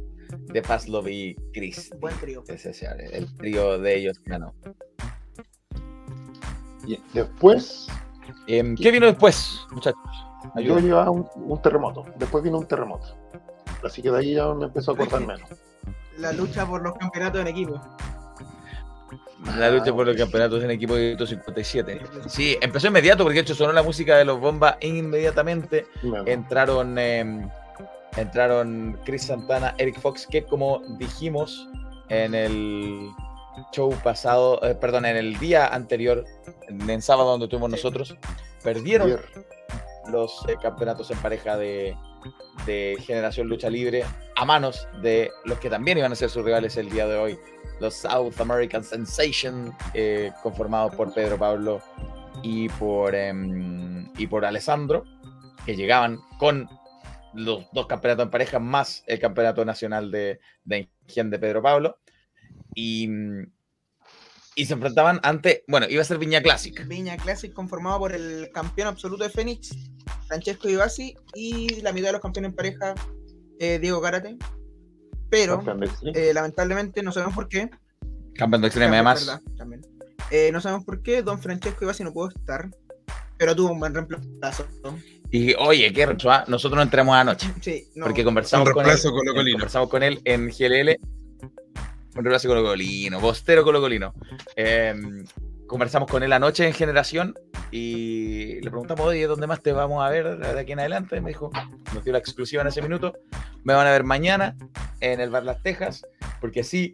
de 0.51 0.61
Pazlov 0.61 1.07
y 1.07 1.35
Chris. 1.53 1.89
Buen 1.99 2.15
trío. 2.17 2.43
Ese 2.47 2.71
es 2.71 2.83
el 2.83 3.33
trío 3.35 3.79
de 3.79 3.97
ellos 3.97 4.19
ganó. 4.25 4.53
y 6.85 6.97
después 7.13 7.87
Em, 8.47 8.75
¿Qué 8.75 8.91
vino 8.91 9.05
después, 9.07 9.59
muchachos? 9.71 9.99
Yo 10.55 10.59
Ayuda. 10.75 10.81
llevaba 10.81 11.11
un, 11.11 11.27
un 11.35 11.61
terremoto, 11.61 12.05
después 12.17 12.43
vino 12.43 12.57
un 12.57 12.67
terremoto. 12.67 13.15
Así 13.83 14.01
que 14.01 14.11
de 14.11 14.17
ahí 14.17 14.33
ya 14.35 14.53
me 14.53 14.65
empezó 14.65 14.91
a 14.91 14.93
acordar 14.95 15.21
menos. 15.21 15.49
La 16.17 16.33
lucha 16.33 16.65
por 16.65 16.81
los 16.81 16.93
campeonatos 16.97 17.41
en 17.41 17.47
equipo. 17.47 17.81
La 19.57 19.71
lucha 19.71 19.93
por 19.93 20.05
los 20.05 20.17
campeonatos 20.17 20.63
en 20.63 20.71
equipo 20.71 20.95
de 20.95 21.15
57. 21.25 22.01
Sí, 22.27 22.57
empezó 22.61 22.87
inmediato 22.87 23.23
porque 23.23 23.35
de 23.35 23.41
hecho 23.41 23.55
sonó 23.55 23.71
la 23.71 23.83
música 23.83 24.17
de 24.17 24.25
los 24.25 24.39
bombas 24.39 24.75
inmediatamente. 24.81 25.87
Entraron, 26.25 26.97
em, 26.97 27.49
entraron 28.17 28.99
Chris 29.05 29.27
Santana, 29.27 29.75
Eric 29.77 29.99
Fox, 30.01 30.27
que 30.27 30.43
como 30.43 30.81
dijimos 30.97 31.69
en 32.09 32.35
el 32.35 33.09
show 33.71 33.95
pasado, 34.03 34.59
eh, 34.61 34.75
perdón, 34.75 35.05
en 35.05 35.15
el 35.15 35.39
día 35.39 35.67
anterior, 35.67 36.25
en, 36.67 36.89
en 36.89 37.01
sábado 37.01 37.31
donde 37.31 37.47
tuvimos 37.47 37.69
nosotros, 37.69 38.17
perdieron. 38.61 39.19
Los 40.09 40.45
eh, 40.47 40.55
campeonatos 40.61 41.11
en 41.11 41.17
pareja 41.19 41.57
de, 41.57 41.95
de 42.65 42.97
Generación 43.01 43.47
Lucha 43.47 43.69
Libre 43.69 44.03
a 44.35 44.45
manos 44.45 44.87
de 45.01 45.31
los 45.45 45.59
que 45.59 45.69
también 45.69 45.97
iban 45.97 46.11
a 46.11 46.15
ser 46.15 46.29
sus 46.29 46.43
rivales 46.43 46.77
el 46.77 46.89
día 46.89 47.07
de 47.07 47.17
hoy, 47.17 47.39
los 47.79 47.95
South 47.95 48.39
American 48.39 48.83
Sensation, 48.83 49.73
eh, 49.93 50.31
conformados 50.41 50.95
por 50.95 51.13
Pedro 51.13 51.37
Pablo 51.37 51.81
y 52.41 52.69
por, 52.69 53.15
em, 53.15 54.09
y 54.17 54.27
por 54.27 54.45
Alessandro, 54.45 55.03
que 55.65 55.75
llegaban 55.75 56.19
con 56.37 56.69
los 57.33 57.69
dos 57.73 57.87
campeonatos 57.87 58.25
en 58.25 58.31
pareja 58.31 58.59
más 58.59 59.03
el 59.07 59.19
campeonato 59.19 59.63
nacional 59.65 60.09
de, 60.09 60.39
de 60.63 60.89
Ingen 61.07 61.29
de 61.29 61.39
Pedro 61.39 61.61
Pablo. 61.61 61.97
Y, 62.73 63.09
y 64.59 64.65
se 64.65 64.73
enfrentaban 64.73 65.21
ante, 65.23 65.63
bueno, 65.69 65.87
iba 65.89 66.01
a 66.01 66.05
ser 66.05 66.17
Viña 66.17 66.41
Classic. 66.41 66.85
Viña 66.85 67.15
Classic 67.15 67.53
conformado 67.53 67.99
por 67.99 68.11
el 68.13 68.49
campeón 68.53 68.89
absoluto 68.89 69.23
de 69.23 69.29
Fénix, 69.29 69.73
Francesco 70.27 70.67
Ibasi, 70.67 71.15
y 71.33 71.79
la 71.81 71.93
mitad 71.93 72.07
de 72.07 72.11
los 72.13 72.21
campeones 72.21 72.49
en 72.49 72.55
pareja, 72.57 72.93
eh, 73.57 73.79
Diego 73.79 74.01
Gárate. 74.01 74.35
Pero, 75.29 75.63
eh, 76.13 76.33
lamentablemente, 76.33 77.01
no 77.01 77.13
sabemos 77.13 77.35
por 77.35 77.47
qué. 77.47 77.69
Campeón 78.35 78.61
de 78.61 78.67
Extreme, 78.67 78.95
además. 78.97 79.25
verdad, 79.25 79.41
también. 79.57 79.81
Eh, 80.29 80.49
no 80.51 80.59
sabemos 80.59 80.83
por 80.83 81.01
qué 81.01 81.21
Don 81.21 81.41
Francesco 81.41 81.85
Ibasi 81.85 82.03
no 82.03 82.11
pudo 82.11 82.27
estar, 82.27 82.69
pero 83.37 83.55
tuvo 83.55 83.71
un 83.71 83.79
buen 83.79 83.93
reemplazo. 83.93 84.67
Y 85.31 85.53
oye, 85.53 85.93
qué 85.93 86.05
nosotros 86.05 86.75
no 86.75 86.81
entramos 86.81 87.15
anoche. 87.15 87.49
Sí, 87.61 87.87
no, 87.95 88.07
porque 88.07 88.25
conversamos 88.25 88.67
Un 88.67 88.73
con 88.73 88.89
él, 88.89 88.97
colocolino. 89.01 89.57
conversamos 89.57 89.89
con 89.89 90.03
él 90.03 90.19
en 90.25 90.49
GLL. 90.49 90.99
Un 92.15 92.23
reemplazo 92.23 92.47
colocolino, 92.47 93.19
bostero 93.19 93.63
colocolino. 93.63 94.13
Eh, 94.55 94.95
conversamos 95.67 96.09
con 96.09 96.23
él 96.23 96.33
anoche 96.33 96.67
en 96.67 96.73
Generación 96.73 97.35
y 97.71 98.59
le 98.61 98.69
preguntamos, 98.69 99.05
oye, 99.05 99.27
¿dónde 99.27 99.47
más 99.47 99.61
te 99.61 99.71
vamos 99.71 100.03
a 100.03 100.09
ver 100.09 100.37
de 100.37 100.59
aquí 100.59 100.71
en 100.71 100.79
adelante? 100.79 101.21
Me 101.21 101.29
dijo, 101.29 101.51
nos 101.93 102.03
dio 102.03 102.11
la 102.11 102.19
exclusiva 102.19 102.61
en 102.63 102.67
ese 102.67 102.81
minuto. 102.81 103.13
Me 103.63 103.73
van 103.73 103.85
a 103.87 103.91
ver 103.91 104.03
mañana 104.03 104.57
en 104.99 105.21
el 105.21 105.29
Bar 105.29 105.43
Las 105.43 105.61
Tejas, 105.61 106.05
porque 106.41 106.63
sí, 106.63 106.91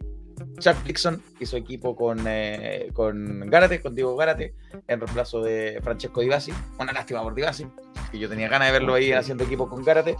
Chuck 0.58 0.76
Dixon 0.84 1.22
y 1.40 1.46
su 1.46 1.56
equipo 1.56 1.96
con, 1.96 2.24
eh, 2.26 2.90
con 2.92 3.48
Gárate, 3.48 3.80
con 3.80 3.94
Diego 3.94 4.16
Gárate, 4.16 4.54
en 4.86 5.00
reemplazo 5.00 5.40
de 5.40 5.80
Francesco 5.82 6.20
Di 6.20 6.28
Basi. 6.28 6.52
Una 6.78 6.92
lástima 6.92 7.22
por 7.22 7.34
Di 7.34 7.42
Basi, 7.42 7.66
que 8.10 8.18
yo 8.18 8.28
tenía 8.28 8.48
ganas 8.48 8.68
de 8.68 8.72
verlo 8.72 8.94
ahí 8.94 9.12
haciendo 9.12 9.44
equipo 9.44 9.68
con 9.68 9.82
Gárate, 9.82 10.16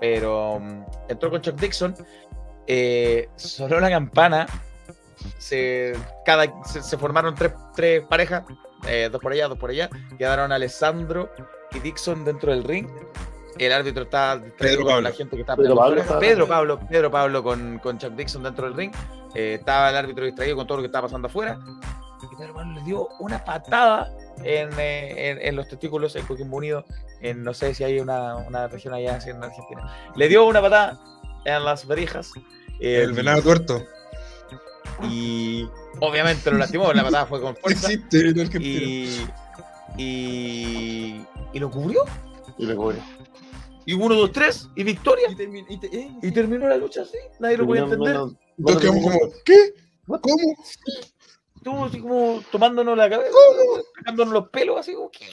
pero 0.00 0.60
mm, 0.60 0.84
entró 1.08 1.30
con 1.30 1.40
Chuck 1.40 1.60
Dixon, 1.60 1.94
eh, 2.66 3.28
sonó 3.36 3.80
la 3.80 3.90
campana, 3.90 4.46
se, 5.38 5.94
cada, 6.24 6.46
se, 6.64 6.82
se 6.82 6.98
formaron 6.98 7.34
tres, 7.34 7.52
tres 7.74 8.02
parejas, 8.06 8.44
eh, 8.88 9.08
dos 9.10 9.20
por 9.20 9.32
allá, 9.32 9.48
dos 9.48 9.58
por 9.58 9.70
allá, 9.70 9.88
quedaron 10.18 10.52
Alessandro 10.52 11.30
y 11.72 11.78
Dixon 11.80 12.24
dentro 12.24 12.52
del 12.52 12.64
ring. 12.64 12.88
El 13.58 13.72
árbitro 13.72 14.02
estaba 14.02 14.36
distraído 14.36 14.56
Pedro 14.58 14.84
con 14.84 14.92
Pablo. 14.92 15.08
la 15.08 15.14
gente 15.16 15.36
que 15.36 15.40
estaba 15.40 15.56
Pedro 15.56 15.76
Pablo 15.76 16.02
Pedro. 16.20 16.46
Pablo, 16.46 16.80
Pedro 16.90 17.10
Pablo 17.10 17.42
con, 17.42 17.78
con 17.78 17.98
Chuck 17.98 18.12
Dixon 18.12 18.42
dentro 18.42 18.66
del 18.66 18.74
ring. 18.76 18.92
Eh, 19.34 19.54
estaba 19.58 19.88
el 19.88 19.96
árbitro 19.96 20.26
distraído 20.26 20.56
con 20.56 20.66
todo 20.66 20.78
lo 20.78 20.82
que 20.82 20.86
estaba 20.88 21.06
pasando 21.06 21.28
afuera. 21.28 21.58
Y 22.22 22.36
Pedro 22.36 22.52
Pablo 22.54 22.72
le 22.74 22.82
dio 22.82 23.08
una 23.18 23.42
patada 23.42 24.12
en, 24.44 24.68
eh, 24.78 25.30
en- 25.30 25.40
en 25.40 25.56
los 25.56 25.68
testículos 25.68 26.14
en 26.16 26.26
Coquimbo 26.26 26.58
Unido. 26.58 26.84
En, 27.22 27.42
no 27.42 27.54
sé 27.54 27.74
si 27.74 27.82
hay 27.82 27.98
una, 27.98 28.36
una 28.36 28.68
región 28.68 28.92
allá 28.92 29.16
así 29.16 29.30
en 29.30 29.42
Argentina. 29.42 29.90
Le 30.14 30.28
dio 30.28 30.44
una 30.44 30.60
patada 30.60 31.00
en 31.46 31.64
las 31.64 31.86
verijas. 31.86 32.32
Eh, 32.80 33.02
El 33.02 33.12
venado 33.12 33.42
tuerto. 33.42 33.82
y 35.08 35.66
obviamente 36.00 36.50
lo 36.50 36.58
lastimó. 36.58 36.92
La 36.92 37.02
patada 37.04 37.26
fue 37.26 37.40
con 37.40 37.56
fuerza. 37.62 37.86
existe 37.92 38.28
en 38.28 38.40
Argentina. 38.40 38.80
Y, 39.98 40.02
y, 40.02 41.20
y 41.52 41.58
lo 41.58 41.70
cubrió. 41.70 42.04
Y 42.58 42.66
le 42.66 42.74
cubre. 42.76 42.98
Y 43.84 43.92
uno, 43.94 44.14
dos, 44.14 44.32
tres. 44.32 44.68
Y 44.74 44.82
victoria. 44.82 45.28
Y, 45.30 45.34
termi- 45.36 45.66
y 45.68 45.78
te- 45.78 45.96
eh, 45.96 46.10
Y 46.22 46.30
terminó 46.32 46.68
la 46.68 46.76
lucha 46.76 47.02
así. 47.02 47.18
Nadie 47.38 47.56
lo 47.58 47.66
podía 47.66 47.82
entender. 47.82 48.16
Menos 48.56 48.80
quedamos 48.80 49.02
como. 49.04 49.18
¿qué? 49.44 49.74
¿Cómo? 50.06 50.54
Estuvo 51.56 51.84
así 51.84 52.00
como 52.00 52.42
tomándonos 52.52 52.96
la 52.96 53.10
cabeza, 53.10 53.30
sacándonos 53.98 54.32
los 54.32 54.48
pelos, 54.50 54.78
así 54.78 54.94
como 54.94 55.10
que. 55.10 55.26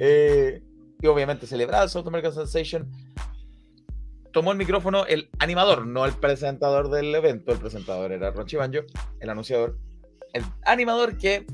Eh, 0.00 0.62
y 1.00 1.06
obviamente 1.06 1.46
celebrado 1.46 1.84
el 1.84 1.90
South 1.90 2.06
American 2.06 2.32
Sensation. 2.34 2.90
Tomó 4.38 4.52
el 4.52 4.58
micrófono 4.58 5.04
el 5.04 5.28
animador, 5.40 5.84
no 5.84 6.04
el 6.04 6.12
presentador 6.12 6.90
del 6.90 7.12
evento. 7.12 7.50
El 7.50 7.58
presentador 7.58 8.12
era 8.12 8.30
Ron 8.30 8.46
Chibanjo, 8.46 8.82
el 9.18 9.30
anunciador. 9.30 9.76
El 10.32 10.44
animador 10.64 11.18
que. 11.18 11.44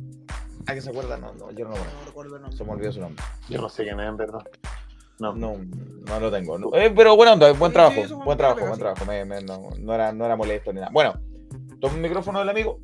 ¿A 0.67 0.73
quién 0.73 0.83
se 0.83 0.91
acuerda? 0.91 1.17
No, 1.17 1.33
no, 1.33 1.51
yo 1.53 1.65
no, 1.65 1.71
no 1.71 2.05
recuerdo 2.05 2.37
el 2.37 2.43
nombre. 2.43 2.59
se 2.59 2.63
me 2.63 2.73
olvidó 2.73 2.93
su 2.93 3.01
nombre. 3.01 3.25
Yo 3.49 3.59
no 3.63 3.71
sé 3.71 3.85
quién 3.85 3.99
es, 4.01 4.07
en 4.07 4.19
verdad. 4.19 4.41
No. 5.19 5.35
No, 5.35 5.57
no 5.57 6.21
lo 6.21 6.31
tengo. 6.31 6.59
no. 6.59 6.75
Eh, 6.75 6.93
pero 6.95 7.17
buena 7.17 7.33
onda, 7.33 7.51
buen 7.55 7.73
trabajo, 7.73 8.03
sí, 8.07 8.13
buen 8.13 8.37
trabajo, 8.37 8.67
buen 8.67 8.79
trabajo. 8.79 9.07
Me- 9.07 9.25
me- 9.25 9.41
no, 9.41 9.71
no 9.79 9.95
era, 9.95 10.13
no 10.13 10.27
era 10.27 10.37
molesto 10.37 10.71
ni 10.71 10.81
nada. 10.81 10.91
Bueno, 10.93 11.15
toma 11.85 11.97
el 11.97 12.03
micrófono 12.03 12.39
del 12.39 12.49
amigo. 12.49 12.81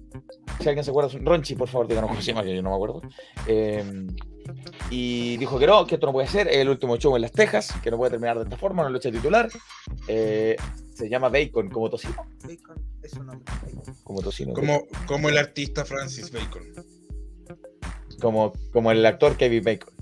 Si 0.60 0.68
alguien 0.68 0.84
se 0.84 0.90
acuerda, 0.90 1.10
Ronchi, 1.22 1.54
por 1.54 1.68
favor, 1.68 1.88
díganos 1.88 2.10
cómo 2.10 2.20
se 2.20 2.26
llama, 2.26 2.42
que 2.42 2.54
yo 2.54 2.62
no 2.62 2.70
me 2.70 2.76
acuerdo. 2.76 3.00
Eh, 3.46 4.08
y 4.90 5.36
dijo 5.38 5.58
que 5.58 5.66
no, 5.66 5.86
que 5.86 5.94
esto 5.94 6.06
no 6.06 6.12
puede 6.12 6.28
ser. 6.28 6.48
El 6.48 6.68
último 6.68 6.96
show 6.96 7.16
en 7.16 7.22
Las 7.22 7.32
Tejas, 7.32 7.72
que 7.82 7.90
no 7.90 7.96
puede 7.96 8.10
terminar 8.10 8.36
de 8.36 8.44
esta 8.44 8.58
forma, 8.58 8.82
una 8.82 8.90
lucha 8.90 9.10
titular. 9.10 9.48
Eh, 10.06 10.56
se 10.94 11.08
llama 11.08 11.30
Bacon, 11.30 11.70
como 11.70 11.88
tocino. 11.88 12.26
Bacon 12.42 12.84
es 13.02 13.12
su 13.12 13.24
nombre. 13.24 13.50
Como 14.04 14.20
tocino. 14.20 14.52
Como, 14.52 14.86
como 15.06 15.28
el 15.30 15.38
artista 15.38 15.84
Francis 15.86 16.30
Bacon. 16.30 16.62
Como, 18.20 18.52
como 18.70 18.92
el 18.92 19.06
actor 19.06 19.36
Kevin 19.38 19.64
Bacon. 19.64 19.94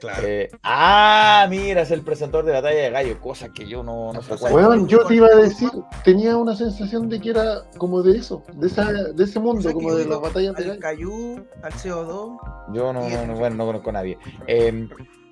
Claro. 0.00 0.22
Eh, 0.26 0.50
ah, 0.62 1.46
mira, 1.50 1.82
es 1.82 1.90
el 1.90 2.02
presentador 2.02 2.44
de 2.44 2.52
Batalla 2.52 2.82
de 2.82 2.90
Gallo, 2.90 3.20
cosa 3.20 3.48
que 3.52 3.66
yo 3.68 3.82
no, 3.82 4.12
no 4.12 4.22
sé 4.22 4.36
cuál. 4.36 4.52
Weón, 4.54 4.88
yo 4.88 5.04
te 5.06 5.14
iba 5.16 5.26
a 5.28 5.36
decir, 5.36 5.70
tenía 6.04 6.36
una 6.36 6.54
sensación 6.56 7.08
de 7.08 7.20
que 7.20 7.30
era 7.30 7.62
como 7.78 8.02
de 8.02 8.18
eso, 8.18 8.42
de 8.54 8.66
esa, 8.66 8.92
de 8.92 9.24
ese 9.24 9.38
O 9.38 9.42
mundo, 9.42 9.62
sea, 9.62 9.72
como 9.72 9.94
de 9.94 10.06
las 10.06 10.20
batallas 10.20 10.54
de 10.56 10.62
Al 10.70 10.78
gallo. 10.78 10.80
Cayú, 10.80 11.46
al 11.62 11.72
CO2. 11.72 12.38
Yo 12.74 12.92
no, 12.92 13.08
no, 13.08 13.26
no, 13.26 13.34
bueno, 13.36 13.56
no 13.56 13.66
conozco 13.66 13.90
a 13.90 13.92
nadie. 13.94 14.18
Eh, 14.46 14.88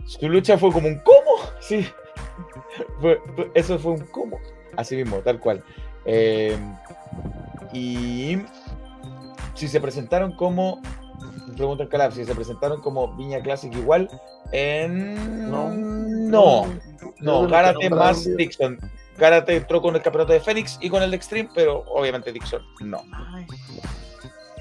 su 0.06 0.28
lucha 0.28 0.58
fue 0.58 0.72
como 0.72 0.88
un 0.88 0.98
cómo, 1.00 1.36
sí. 1.60 1.86
Fue- 3.00 3.20
fue- 3.36 3.50
eso 3.54 3.78
fue 3.78 3.92
un 3.92 4.06
cómo, 4.06 4.38
así 4.76 4.96
mismo, 4.96 5.18
tal 5.18 5.38
cual. 5.40 5.62
Eh, 6.04 6.56
y 7.72 8.38
si 9.54 9.68
se 9.68 9.80
presentaron 9.80 10.32
como, 10.32 10.80
pregunta 11.56 11.82
el 11.84 11.88
Calab, 11.88 12.12
si 12.12 12.24
se 12.24 12.34
presentaron 12.34 12.80
como 12.80 13.14
Viña 13.16 13.40
Classic 13.42 13.72
igual, 13.74 14.08
en... 14.52 15.50
No. 15.50 15.70
no, 15.70 16.66
no, 17.20 17.48
Gárate 17.48 17.90
no 17.90 17.96
más 17.96 18.24
bien. 18.24 18.36
Dixon. 18.36 18.78
Gárate 19.18 19.56
entró 19.56 19.82
con 19.82 19.94
el 19.96 20.02
campeonato 20.02 20.32
de 20.32 20.40
Fénix 20.40 20.78
y 20.80 20.88
con 20.88 21.02
el 21.02 21.10
de 21.10 21.16
Extreme, 21.16 21.50
pero 21.54 21.84
obviamente 21.88 22.32
Dixon 22.32 22.62
no. 22.80 23.02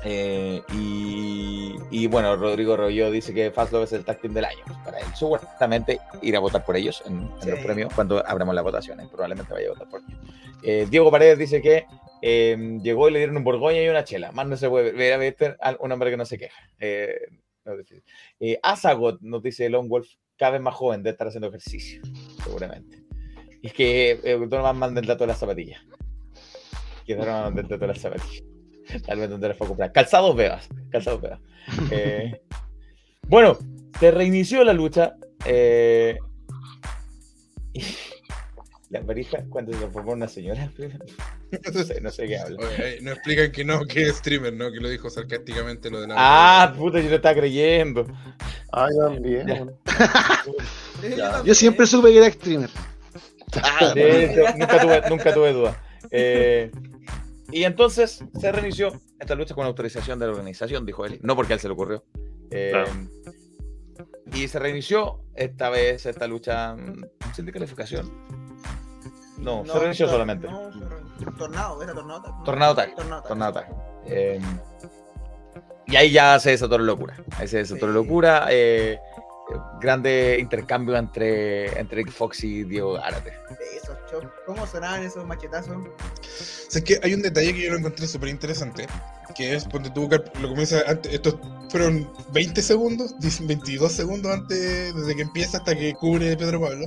Eh, 0.03 0.61
y, 0.73 1.75
Y 1.91 2.07
bueno, 2.07 2.35
Rodrigo 2.37 2.77
Rollo 2.77 3.11
dice 3.11 3.33
que 3.33 3.51
Fast 3.51 3.73
Love 3.73 3.83
es 3.83 3.93
el 3.93 4.05
tag 4.05 4.19
team 4.21 4.33
del 4.33 4.45
año. 4.45 4.63
Para 4.85 4.99
él, 4.99 5.05
seguramente 5.15 5.99
ir 6.21 6.35
a 6.35 6.39
votar 6.39 6.63
por 6.65 6.75
ellos 6.77 7.03
en, 7.05 7.17
en 7.19 7.41
Sí. 7.41 7.49
los 7.49 7.59
premios 7.59 7.93
cuando 7.93 8.25
abramos 8.25 8.55
las 8.55 8.63
votaciones. 8.63 9.07
Probablemente 9.09 9.51
vaya 9.53 9.67
a 9.67 9.71
votar 9.71 9.89
por 9.89 10.01
ellos. 10.01 10.19
Eh, 10.63 10.87
Diego 10.89 11.09
Paredes 11.11 11.37
dice 11.37 11.61
que 11.61 11.85
eh, 12.21 12.79
llegó 12.81 13.07
y 13.09 13.11
le 13.13 13.19
dieron 13.19 13.37
un 13.37 13.43
borgoña 13.43 13.81
y 13.81 13.87
una 13.89 14.03
chela. 14.03 14.31
Más 14.31 14.47
no 14.47 14.55
se 14.57 14.69
puede 14.69 14.91
ver. 14.91 15.13
a 15.13 15.17
ver, 15.17 15.35
un 15.79 15.91
hombre 15.91 16.11
que 16.11 16.17
no 16.17 16.25
se 16.25 16.37
queja. 16.37 16.61
Eh, 18.39 18.59
Azagot 18.63 19.21
nos 19.21 19.41
dice 19.43 19.69
Lone 19.69 19.87
Wolf, 19.89 20.07
cada 20.37 20.53
vez 20.53 20.61
más 20.61 20.75
joven 20.75 21.03
de 21.03 21.11
estar 21.11 21.27
haciendo 21.27 21.47
ejercicio, 21.49 22.01
seguramente. 22.43 23.03
Y 23.61 23.67
es 23.67 23.73
que 23.73 24.11
eh, 24.23 24.37
Donovan 24.47 24.77
manda 24.77 25.01
el 25.01 25.07
dato 25.07 25.23
de 25.23 25.27
las 25.27 25.39
zapatillas. 25.39 25.81
Que 27.05 27.15
Donovan 27.15 27.43
manda 27.45 27.61
el 27.61 27.67
dato 27.67 27.81
de 27.81 27.87
las 27.87 27.99
zapatillas. 27.99 28.43
Tal 29.05 29.19
vez 29.19 29.29
donde 29.29 29.47
les 29.49 29.57
fue 29.57 29.65
a 29.65 29.67
comprar. 29.67 29.91
Calzados 29.91 30.35
Vegas. 30.35 30.67
Calzados 30.91 31.21
Vegas. 31.21 31.39
Eh, 31.91 32.41
bueno, 33.27 33.57
se 33.99 34.09
reinició 34.11 34.63
la 34.63 34.73
lucha. 34.73 35.15
eh, 35.45 36.17
y 37.73 37.83
la 38.89 39.01
pareja, 39.01 39.43
cuando 39.49 39.71
se 39.71 39.77
transformó 39.79 40.11
en 40.11 40.17
una 40.17 40.27
señora, 40.27 40.71
no 41.73 41.83
sé, 41.83 42.01
no 42.01 42.09
sé 42.09 42.27
qué 42.27 42.39
habla. 42.39 42.57
Oye, 42.67 42.99
no 43.01 43.11
explican 43.11 43.51
que 43.51 43.63
no, 43.63 43.85
que 43.85 44.03
es 44.03 44.15
streamer, 44.17 44.53
¿no? 44.53 44.71
Que 44.71 44.79
lo 44.79 44.89
dijo 44.89 45.09
sarcásticamente 45.09 45.89
lo 45.91 46.01
de 46.01 46.07
la. 46.07 46.15
Ah, 46.17 46.73
puta, 46.75 46.99
yo 46.99 47.09
no 47.09 47.15
estaba 47.15 47.35
creyendo. 47.35 48.07
Ay, 48.71 48.91
también. 48.99 49.47
Ya. 49.47 49.53
bueno. 49.55 49.73
Ya. 51.15 51.43
Yo 51.43 51.53
siempre 51.53 51.85
supe 51.85 52.11
que 52.11 52.17
era 52.17 52.31
streamer. 52.31 52.69
Ah, 53.61 53.91
De 53.93 54.25
hecho, 54.25 54.41
nunca, 54.57 54.79
tuve, 54.81 55.01
nunca 55.09 55.33
tuve 55.33 55.53
duda. 55.53 55.83
Eh, 56.11 56.71
y 57.51 57.63
entonces 57.63 58.23
se 58.39 58.51
reinició 58.51 58.91
esta 59.19 59.35
lucha 59.35 59.55
con 59.55 59.65
autorización 59.65 60.19
de 60.19 60.25
la 60.25 60.31
organización, 60.33 60.85
dijo 60.85 61.05
él. 61.05 61.19
No 61.21 61.35
porque 61.35 61.53
a 61.53 61.55
él 61.55 61.59
se 61.59 61.67
le 61.67 61.73
ocurrió. 61.73 62.03
Eh, 62.51 62.71
Claro. 62.71 62.91
Y 64.33 64.47
se 64.47 64.59
reinició 64.59 65.21
esta 65.35 65.69
vez 65.69 66.05
esta 66.05 66.27
lucha 66.27 66.75
mm, 66.75 67.03
sin 67.35 67.45
descalificación. 67.45 68.11
No, 69.39 69.65
se 69.65 69.79
reinició 69.79 70.05
tor- 70.07 70.11
solamente. 70.11 70.47
No, 70.49 70.69
tornado, 71.37 71.81
era 71.83 71.93
tornado. 71.93 72.21
tag, 72.21 72.33
¿no? 72.37 72.43
Tornado 72.43 72.75
tag. 72.75 72.95
Tornado 72.95 73.21
tag. 73.21 73.27
Tornado 73.27 73.53
tag. 73.53 73.67
Eh, 74.05 74.39
y 75.87 75.95
ahí 75.95 76.11
ya 76.11 76.39
se 76.39 76.51
desató 76.51 76.77
la 76.77 76.85
locura. 76.85 77.15
Ahí 77.37 77.47
se 77.47 77.57
desató 77.57 77.87
la 77.87 77.93
Sí. 77.93 77.97
locura. 77.97 78.47
eh, 78.49 78.99
grande 79.81 80.37
intercambio 80.39 80.95
entre, 80.95 81.79
entre 81.79 82.03
Rick 82.03 82.11
Fox 82.11 82.43
y 82.43 82.63
Diego 82.65 82.93
Gárate. 82.93 83.33
Esos. 83.75 83.97
¿Cómo 84.45 84.67
sonaban 84.67 85.01
esos 85.03 85.25
machetazos? 85.25 85.75
O 85.75 85.81
sea, 86.69 86.79
es 86.79 86.83
que 86.83 86.99
hay 87.01 87.15
un 87.15 87.21
detalle 87.23 87.53
que 87.55 87.63
yo 87.63 87.71
lo 87.71 87.77
encontré 87.79 88.05
súper 88.07 88.29
interesante, 88.29 88.85
que 89.35 89.55
es 89.55 89.65
cuando 89.65 89.91
tú 89.91 90.07
lo 90.39 90.49
comienza 90.49 90.83
antes, 90.87 91.11
estos 91.13 91.35
fueron 91.71 92.11
20 92.31 92.61
segundos, 92.61 93.17
10, 93.19 93.47
22 93.47 93.91
segundos 93.91 94.31
antes, 94.31 94.93
desde 94.95 95.15
que 95.15 95.21
empieza 95.23 95.57
hasta 95.57 95.75
que 95.75 95.93
cubre 95.95 96.37
Pedro 96.37 96.61
Pablo. 96.61 96.85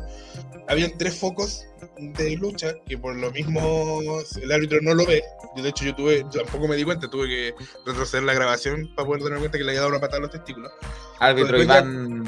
Habían 0.69 0.97
tres 0.99 1.19
focos 1.19 1.67
de 1.99 2.37
lucha 2.37 2.75
que 2.87 2.97
por 2.99 3.15
lo 3.17 3.31
mismo 3.31 4.01
el 4.41 4.53
árbitro 4.53 4.81
no 4.83 4.95
lo 4.95 5.05
ve. 5.07 5.23
Yo, 5.57 5.63
de 5.63 5.69
hecho, 5.69 5.85
yo 5.85 5.95
tuve, 5.95 6.25
yo 6.33 6.43
tampoco 6.43 6.67
me 6.69 6.77
di 6.77 6.85
cuenta, 6.85 7.09
tuve 7.09 7.29
que 7.29 7.55
retroceder 7.87 8.25
la 8.25 8.35
grabación 8.35 8.91
para 8.97 9.07
poder 9.07 9.23
darme 9.25 9.39
cuenta 9.39 9.59
que 9.59 9.65
le 9.65 9.71
había 9.71 9.81
dado 9.81 9.91
una 9.91 10.01
patada 10.01 10.19
a 10.19 10.23
los 10.23 10.31
testículos. 10.31 10.73
Árbitro 11.19 11.57
ya- 11.59 11.63
Iván 11.81 12.25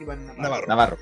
Iván 0.00 0.26
Navarro. 0.26 0.42
Navarro. 0.42 0.66
Navarro. 0.68 0.98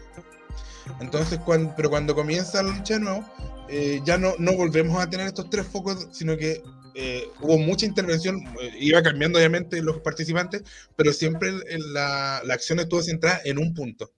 Entonces, 1.00 1.38
cuando, 1.44 1.74
pero 1.76 1.90
cuando 1.90 2.14
comienza 2.14 2.62
la 2.62 2.70
lucha 2.76 2.94
de 2.94 3.00
nuevo, 3.00 3.24
eh, 3.68 4.00
ya 4.04 4.16
no, 4.16 4.34
no 4.38 4.52
volvemos 4.54 5.00
a 5.00 5.08
tener 5.10 5.26
estos 5.26 5.50
tres 5.50 5.66
focos, 5.66 6.08
sino 6.12 6.36
que 6.36 6.62
eh, 6.94 7.28
hubo 7.40 7.58
mucha 7.58 7.84
intervención, 7.86 8.42
eh, 8.60 8.72
iba 8.80 9.02
cambiando 9.02 9.38
obviamente 9.38 9.80
los 9.82 10.00
participantes, 10.00 10.62
pero 10.96 11.12
siempre 11.12 11.50
el- 11.50 11.62
el- 11.68 11.92
la, 11.92 12.40
la 12.44 12.54
acción 12.54 12.80
estuvo 12.80 13.02
centrada 13.02 13.40
en 13.44 13.58
un 13.58 13.74
punto. 13.74 14.10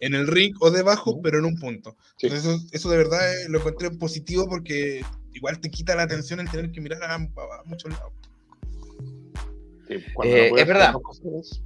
En 0.00 0.14
el 0.14 0.26
ring 0.26 0.54
o 0.60 0.70
debajo, 0.70 1.20
pero 1.22 1.38
en 1.38 1.44
un 1.46 1.58
punto. 1.58 1.96
Sí. 2.16 2.26
Entonces, 2.26 2.46
eso, 2.54 2.66
eso 2.72 2.90
de 2.90 2.96
verdad 2.98 3.42
eh, 3.42 3.48
lo 3.48 3.58
encontré 3.58 3.90
positivo 3.92 4.46
porque 4.48 5.02
igual 5.32 5.60
te 5.60 5.70
quita 5.70 5.94
la 5.94 6.02
atención 6.02 6.40
el 6.40 6.50
tener 6.50 6.70
que 6.70 6.80
mirar 6.80 7.02
a, 7.04 7.14
a 7.14 7.62
muchos 7.64 7.92
lados. 7.92 8.12
Sí, 9.88 9.96
cuando 10.14 10.34
Eh, 10.36 10.50
no 10.50 10.58
es 10.58 10.66
verdad. 10.66 10.94
cosas, 10.94 11.62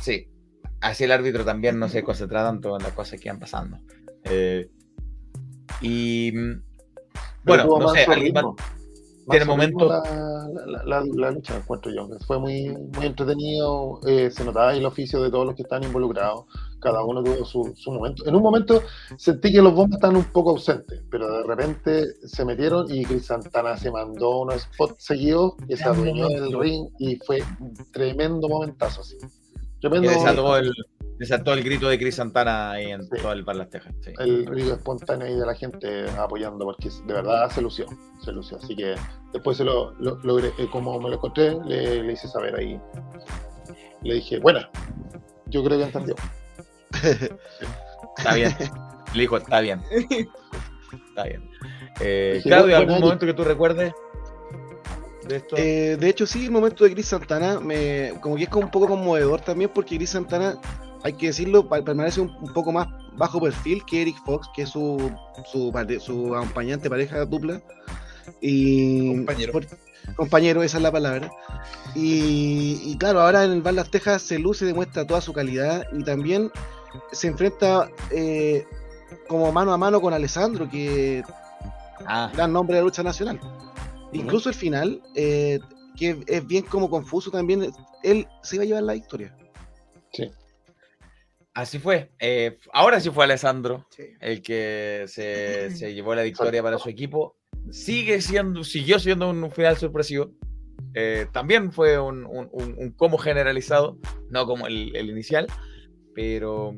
Sí. 0.00 0.28
Así 0.80 1.04
el 1.04 1.12
árbitro 1.12 1.44
también 1.44 1.78
no 1.78 1.88
se 1.88 2.02
concentra 2.02 2.42
tanto 2.44 2.76
en 2.76 2.82
las 2.82 2.92
cosas 2.92 3.18
que 3.20 3.30
van 3.30 3.38
pasando. 3.38 3.78
Eh, 4.24 4.68
y 5.80 6.32
mm, 6.34 6.62
pero 7.44 7.66
bueno, 7.68 7.86
no 7.86 7.88
sé, 7.94 8.04
alguien. 8.04 8.34
Tiene 9.30 9.44
momentos- 9.46 9.88
La, 9.88 10.48
la, 10.66 10.84
la- 10.84 11.04
la 11.14 11.30
lucha, 11.30 11.56
encuentro 11.56 11.92
yo. 11.92 12.08
Fue 12.26 12.38
muy, 12.38 12.68
muy 12.94 13.06
entretenido. 13.06 14.00
eh, 14.06 14.30
se 14.30 14.44
notaba 14.44 14.74
el 14.74 14.84
oficio 14.84 15.22
de 15.22 15.30
todos 15.30 15.46
los 15.46 15.54
que 15.54 15.62
están 15.62 15.82
involucrados. 15.84 16.44
Cada 16.80 17.02
uno 17.02 17.22
tuvo 17.22 17.44
su, 17.46 17.72
su 17.76 17.90
momento. 17.92 18.26
En 18.26 18.34
un 18.34 18.42
momento 18.42 18.82
sentí 19.16 19.50
que 19.52 19.62
los 19.62 19.72
bombas 19.74 19.96
estaban 19.96 20.16
un 20.16 20.24
poco 20.24 20.50
ausentes, 20.50 21.02
pero 21.10 21.28
de 21.38 21.42
repente 21.44 22.06
se 22.26 22.44
metieron 22.44 22.86
y 22.92 23.04
Chris 23.04 23.26
Santana 23.26 23.76
se 23.76 23.90
mandó 23.90 24.40
unos 24.42 24.62
spots 24.62 24.96
seguidos 25.04 25.54
y 25.68 25.76
se 25.76 25.84
adueñó 25.84 26.28
del 26.28 26.58
ring 26.60 26.88
y 26.98 27.16
fue 27.16 27.42
un 27.60 27.72
tremendo 27.92 28.48
momentazo 28.48 29.00
así. 29.00 29.16
Tremendo 29.80 30.08
que 30.10 30.14
desató 30.14 30.42
momento. 30.42 30.70
el, 30.70 30.86
desató 31.18 31.52
el 31.52 31.62
grito 31.62 31.88
de 31.88 31.98
Chris 31.98 32.16
Santana 32.16 32.72
ahí 32.72 32.90
en 32.90 33.02
Sí. 33.04 33.10
todo 33.22 33.32
el 33.32 33.42
Bar 33.44 33.56
Las 33.56 33.70
Tejas. 33.70 33.94
sí. 34.02 34.12
el 34.18 34.46
ruido 34.46 34.74
espontáneo 34.74 35.26
ahí 35.26 35.34
de 35.34 35.46
la 35.46 35.54
gente 35.54 36.06
apoyando, 36.18 36.64
porque 36.64 36.88
de 37.06 37.12
verdad 37.14 37.50
se 37.50 37.62
lució, 37.62 37.86
se 38.24 38.32
lució. 38.32 38.58
Así 38.58 38.74
que 38.76 38.94
después 39.32 39.56
se 39.56 39.64
lo, 39.64 39.92
lo- 40.00 40.16
logré, 40.22 40.48
eh, 40.58 40.68
como 40.70 40.98
me 41.00 41.08
lo 41.08 41.16
encontré, 41.16 41.56
le, 41.66 42.02
le 42.02 42.12
hice 42.12 42.28
saber 42.28 42.56
ahí. 42.56 42.80
Le 44.02 44.14
dije, 44.14 44.38
bueno, 44.40 44.60
yo 45.46 45.62
creo 45.64 45.78
que 45.78 45.84
entendió. 45.84 46.14
Está 48.18 48.34
bien. 48.34 48.54
Le 49.14 49.20
dijo, 49.20 49.36
está 49.36 49.60
bien. 49.60 49.80
Está 51.08 51.24
bien. 51.24 51.48
Eh, 52.00 52.32
Dije, 52.36 52.48
Claudio, 52.48 52.76
¿algún 52.76 53.00
momento 53.00 53.24
que 53.26 53.34
tú 53.34 53.44
recuerdes 53.44 53.92
de 55.28 55.36
esto? 55.36 55.56
Eh, 55.56 55.96
de 55.98 56.08
hecho, 56.08 56.26
sí, 56.26 56.46
el 56.46 56.50
momento 56.50 56.84
de 56.84 56.92
Chris 56.92 57.06
Santana, 57.06 57.60
me, 57.60 58.14
como 58.20 58.36
que 58.36 58.44
es 58.44 58.48
como 58.48 58.64
un 58.66 58.70
poco 58.70 58.88
conmovedor 58.88 59.40
también, 59.40 59.70
porque 59.72 59.96
Chris 59.96 60.10
Santana, 60.10 60.56
hay 61.04 61.12
que 61.12 61.26
decirlo, 61.26 61.68
permanece 61.68 62.20
un, 62.20 62.30
un 62.40 62.52
poco 62.52 62.72
más 62.72 62.88
bajo 63.16 63.40
perfil 63.40 63.84
que 63.84 64.02
Eric 64.02 64.16
Fox, 64.24 64.48
que 64.56 64.62
es 64.62 64.70
su, 64.70 65.12
su, 65.52 66.34
acompañante, 66.34 66.88
pareja 66.90 67.24
dupla. 67.26 67.60
Y, 68.40 69.08
Compañero. 69.16 69.52
por- 69.52 69.66
compañero, 70.16 70.62
esa 70.62 70.78
es 70.78 70.82
la 70.82 70.90
palabra. 70.90 71.30
Y, 71.94 72.80
y 72.84 72.96
claro, 72.96 73.20
ahora 73.20 73.44
en 73.44 73.52
el 73.52 73.62
Bar 73.62 73.74
Las 73.74 73.90
Tejas 73.90 74.22
se 74.22 74.38
luce, 74.38 74.64
demuestra 74.64 75.06
toda 75.06 75.20
su 75.20 75.32
calidad 75.34 75.86
y 75.92 76.02
también 76.04 76.50
se 77.12 77.28
enfrenta 77.28 77.90
eh, 78.10 78.66
como 79.28 79.52
mano 79.52 79.72
a 79.74 79.78
mano 79.78 80.00
con 80.00 80.14
Alessandro, 80.14 80.68
que 80.70 81.22
ah, 82.06 82.30
gran 82.34 82.50
nombre 82.52 82.76
de 82.76 82.80
la 82.82 82.86
lucha 82.86 83.02
nacional. 83.02 83.38
Incluso 84.12 84.48
el 84.48 84.54
final, 84.54 85.02
eh, 85.14 85.58
que 85.96 86.24
es 86.26 86.46
bien 86.46 86.64
como 86.64 86.88
confuso 86.88 87.30
también, 87.30 87.70
él 88.02 88.26
se 88.42 88.56
iba 88.56 88.62
a 88.62 88.66
llevar 88.66 88.82
la 88.84 88.92
victoria. 88.94 89.36
Así 91.54 91.78
fue. 91.78 92.10
Eh, 92.18 92.58
ahora 92.72 93.00
sí 93.00 93.10
fue 93.10 93.24
Alessandro 93.24 93.86
Sí. 93.90 94.02
el 94.20 94.42
que 94.42 95.04
se, 95.08 95.70
se 95.70 95.94
llevó 95.94 96.14
la 96.14 96.22
victoria 96.22 96.62
para 96.62 96.78
su 96.78 96.88
equipo. 96.88 97.36
Sigue 97.70 98.20
siendo, 98.20 98.62
siguió 98.64 98.98
siendo 98.98 99.30
un 99.30 99.50
final 99.50 99.76
sorpresivo. 99.76 100.32
Eh, 100.94 101.26
también 101.32 101.72
fue 101.72 101.98
un, 101.98 102.24
un, 102.26 102.48
un- 102.52 102.74
un 102.78 102.90
como 102.92 103.18
generalizado, 103.18 103.98
no 104.30 104.46
como 104.46 104.66
el, 104.66 104.94
el 104.94 105.08
inicial, 105.10 105.46
pero 106.14 106.76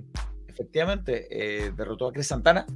efectivamente 0.49 1.27
eh, 1.31 1.73
derrotó 1.77 2.09
a 2.09 2.13
Chris 2.13 2.29
Santana. 2.29 2.67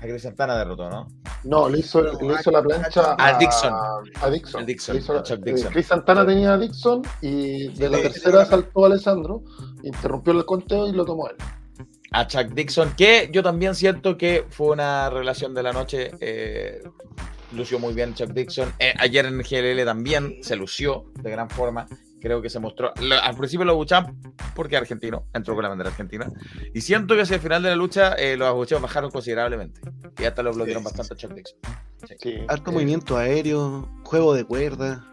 A 0.00 0.06
Chris 0.06 0.22
Santana 0.22 0.56
derrotó, 0.56 0.88
¿no? 0.88 1.08
No, 1.44 1.68
le 1.68 1.78
hizo, 1.80 2.02
le 2.02 2.34
hizo 2.34 2.50
la 2.50 2.62
plancha 2.62 3.14
A 3.18 3.38
Dixon. 3.38 3.72
A 4.20 4.30
Dixon. 4.30 4.62
A 4.62 4.64
Dixon, 4.64 4.94
Le 4.94 5.00
hizo 5.00 5.12
la- 5.14 5.20
a 5.20 5.22
Chuck 5.22 5.38
eh, 5.46 5.52
Dixon. 5.52 5.72
Chris 5.72 5.86
Santana 5.86 6.26
tenía 6.26 6.54
a 6.54 6.58
Dixon 6.58 7.02
y 7.20 7.68
de 7.68 7.88
la 7.90 7.98
tercera 7.98 8.44
saltó 8.46 8.84
a 8.84 8.86
Alessandro, 8.86 9.42
interrumpió 9.82 10.32
el 10.32 10.44
conteo 10.46 10.88
y 10.88 10.92
lo 10.92 11.04
tomó 11.04 11.28
él. 11.28 11.36
a 12.12 12.26
Chuck 12.26 12.48
Dixon, 12.54 12.94
que 12.96 13.28
yo 13.32 13.42
también 13.42 13.74
siento 13.74 14.16
que 14.16 14.46
fue 14.48 14.68
una 14.68 15.10
relación 15.10 15.54
de 15.54 15.62
la 15.62 15.72
noche. 15.72 16.10
eh, 16.20 16.82
lució 17.52 17.78
muy 17.78 17.92
bien 17.94 18.14
Chuck 18.14 18.30
Dixon. 18.30 18.72
Eh, 18.78 18.94
ayer 18.98 19.26
en 19.26 19.38
GLL 19.38 19.84
también 19.84 20.36
se 20.42 20.56
lució 20.56 21.04
de 21.20 21.30
gran 21.30 21.50
forma. 21.50 21.86
Creo 22.20 22.42
que 22.42 22.50
se 22.50 22.58
mostró. 22.58 22.92
al 23.22 23.36
principio 23.36 23.64
lo 23.64 23.72
abuchaban 23.72 24.16
porque 24.54 24.76
argentino, 24.76 25.26
entró 25.32 25.54
con 25.54 25.62
la 25.62 25.68
bandera 25.68 25.90
argentina. 25.90 26.30
Y 26.74 26.80
siento 26.82 27.14
que 27.14 27.22
hacia 27.22 27.36
el 27.36 27.40
final 27.42 27.62
de 27.62 27.70
la 27.70 27.76
lucha 27.76 28.14
eh, 28.14 28.36
los 28.36 28.48
abucheos 28.48 28.80
bajaron 28.82 29.10
considerablemente. 29.10 29.80
Y 30.18 30.24
hasta 30.24 30.42
lo 30.42 30.52
bloquearon 30.52 30.82
Sí, 30.84 30.90
sí, 30.90 30.98
bastante 30.98 31.34
Dixon. 31.34 31.58
Sí. 32.20 32.34
Harto 32.48 32.70
Eh. 32.70 32.74
movimiento 32.74 33.16
aéreo, 33.16 33.88
juego 34.04 34.34
de 34.34 34.44
cuerda. 34.44 35.04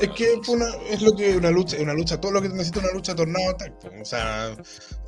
Es 0.00 0.08
que 0.10 0.34
lucha. 0.34 0.42
fue 0.44 0.54
una, 0.56 0.66
es 0.90 1.02
lo 1.02 1.14
que 1.14 1.36
una 1.36 1.50
lucha, 1.50 1.76
una 1.80 1.94
lucha, 1.94 2.20
todo 2.20 2.32
lo 2.32 2.42
que 2.42 2.48
necesita 2.48 2.80
una 2.80 2.92
lucha 2.92 3.14
tornado. 3.14 3.56
O 4.00 4.04
sea, 4.04 4.54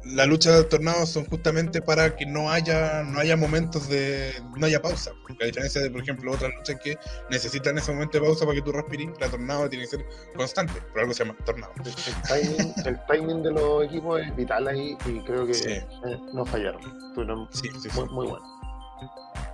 la 0.05 0.27
lucha 0.27 0.51
de 0.57 0.65
tornados 0.65 1.11
son 1.11 1.25
justamente 1.27 1.83
para 1.83 2.17
que 2.17 2.27
no 2.27 2.51
haya, 2.51 3.03
no 3.03 3.19
haya 3.21 3.37
momentos 3.37 3.89
de, 3.89 4.33
no 4.57 4.67
haya 4.67 4.81
pausa. 4.81 5.11
Porque 5.27 5.45
a 5.45 5.47
diferencia 5.47 5.81
de, 5.81 5.91
por 5.91 6.03
ejemplo, 6.03 6.33
otras 6.33 6.51
luchas 6.57 6.77
que 6.83 6.97
necesitan 7.31 7.77
ese 7.79 7.93
momento 7.93 8.19
de 8.19 8.25
pausa 8.27 8.45
para 8.45 8.57
que 8.57 8.63
tú 8.63 8.73
respires, 8.73 9.09
la 9.21 9.29
tornado 9.29 9.69
tiene 9.69 9.85
que 9.85 9.91
ser 9.91 10.07
constante, 10.37 10.75
por 10.93 11.01
algo 11.01 11.13
se 11.15 11.25
llama 11.25 11.37
tornado. 11.45 11.73
El, 11.85 11.91
el 11.91 12.57
timing, 12.57 12.75
el 12.87 13.01
timing 13.07 13.43
de 13.43 13.51
los 13.53 13.85
equipos 13.85 14.21
es 14.21 14.35
vital 14.37 14.69
ahí 14.69 14.97
y 15.07 15.21
creo 15.25 15.47
que 15.47 15.55
Sí. 15.55 15.69
eh, 15.71 15.87
no 16.33 16.45
fallaron. 16.47 16.81
Fueron 17.15 17.49
Sí, 17.53 17.69
sí, 17.83 17.89
muy, 17.95 18.09
muy 18.09 18.27
buenos. 18.29 18.49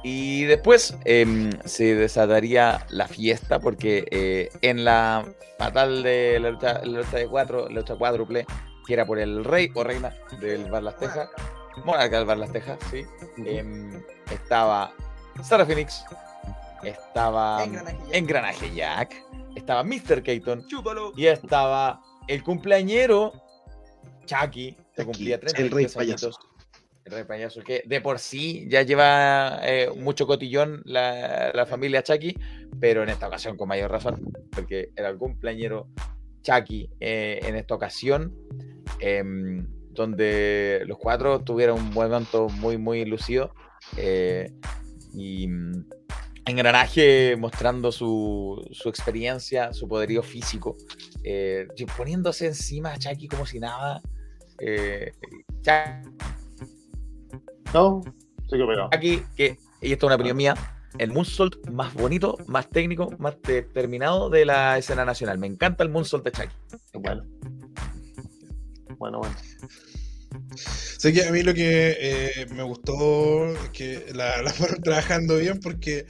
Y 0.02 0.44
después 0.44 0.97
em, 1.05 1.51
se 1.64 1.94
desataría 1.94 2.86
la 2.90 3.09
fiesta 3.09 3.59
porque 3.59 4.06
eh, 4.10 4.51
en 4.62 4.85
la 4.85 5.24
fatal 5.59 6.02
de 6.02 6.39
la 6.39 6.51
lucha, 6.51 6.81
la 6.85 7.01
lucha 7.01 7.16
de 7.16 7.27
cuatro, 7.27 7.68
la 7.68 7.81
lucha 7.81 7.97
cuádruple, 7.97 8.47
que 8.86 8.93
era 8.93 9.05
por 9.05 9.18
el 9.18 9.44
rey 9.44 9.70
o 9.74 9.82
reina 9.82 10.14
del 10.40 10.70
Bar 10.70 10.85
Las 10.85 10.97
Tejas, 10.98 11.28
monarca 11.85 12.18
del 12.18 12.27
Bar 12.27 12.39
Las 12.39 12.52
Tejas, 12.52 12.78
sí, 12.90 13.05
em, 13.44 14.01
estaba 14.31 14.93
Sarah 15.43 15.66
Phoenix, 15.66 16.05
estaba 16.85 17.64
Engranaje 17.64 17.97
Jack. 17.97 18.14
Engranaje 18.14 18.74
Jack, 18.74 19.24
estaba 19.56 19.82
Mr. 19.82 20.23
Keaton 20.23 20.64
y 21.16 21.27
estaba 21.27 22.01
el 22.28 22.43
cumpleañero 22.43 23.32
Chucky, 24.27 24.77
que 24.94 25.05
cumplía 25.05 25.35
el 25.36 25.40
33 25.40 25.94
rey 25.94 26.10
añitos. 26.10 26.39
Rey 27.11 27.24
payaso, 27.24 27.62
que 27.62 27.83
de 27.87 28.01
por 28.01 28.19
sí 28.19 28.66
ya 28.69 28.83
lleva 28.83 29.61
eh, 29.62 29.91
mucho 29.97 30.27
cotillón 30.27 30.83
la, 30.85 31.53
la 31.55 31.66
familia 31.66 32.03
Chucky, 32.03 32.37
pero 32.81 33.03
en 33.03 33.09
esta 33.09 33.28
ocasión 33.28 33.57
con 33.57 33.69
mayor 33.69 33.91
razón, 33.91 34.33
porque 34.51 34.91
era 34.97 35.09
el 35.09 35.16
cumpleañero 35.16 35.89
Chucky 36.43 36.91
eh, 37.01 37.41
en 37.43 37.57
esta 37.57 37.74
ocasión, 37.74 38.35
em, 39.01 39.66
donde 39.91 40.83
los 40.87 40.99
cuatro 40.99 41.43
tuvieron 41.43 41.81
un 41.81 41.91
momento 41.93 42.49
muy, 42.49 42.78
muy 42.78 43.05
lucido. 43.05 43.55
eh, 43.97 44.53
y 45.12 45.49
mm, 45.49 45.87
engranaje 46.47 47.37
mostrando 47.37 47.91
su, 47.91 48.65
su 48.70 48.89
experiencia, 48.89 49.73
su 49.73 49.89
poderío 49.89 50.23
físico, 50.23 50.77
eh, 51.24 51.66
poniéndose 51.97 52.47
encima 52.47 52.93
a 52.93 52.99
Chucky 52.99 53.27
como 53.28 53.45
si 53.47 53.59
nada. 53.59 54.01
Eh, 54.59 55.12
No, 57.74 58.02
se 58.48 58.56
quedó 58.56 58.68
pegado. 58.68 58.90
Chucky, 58.93 59.22
que, 59.36 59.59
y 59.80 59.93
esto 59.93 60.06
es 60.06 60.09
una 60.09 60.14
opinión 60.16 60.36
mía, 60.36 60.55
el 60.98 61.12
moonsault 61.12 61.68
más 61.68 61.94
bonito, 61.94 62.36
más 62.47 62.68
técnico, 62.68 63.10
más 63.18 63.40
determinado 63.43 64.30
de 64.30 64.44
la 64.44 64.78
escena 64.78 65.05
nacional. 65.05 65.38
Me 65.38 65.47
encanta 65.47 65.84
el 65.84 65.90
moonsault 65.90 66.24
de 66.24 66.32
Chucky. 66.32 66.55
Bueno. 66.94 67.24
Bueno, 68.98 69.18
bueno. 69.18 69.36
Sé 70.55 71.12
que 71.12 71.24
a 71.24 71.32
mí 71.32 71.43
lo 71.43 71.55
que 71.55 71.97
eh, 71.98 72.47
me 72.55 72.62
gustó 72.62 73.47
es 73.47 73.68
que 73.70 74.06
la, 74.14 74.43
la 74.43 74.51
fueron 74.51 74.80
trabajando 74.82 75.36
bien 75.36 75.60
porque, 75.60 76.06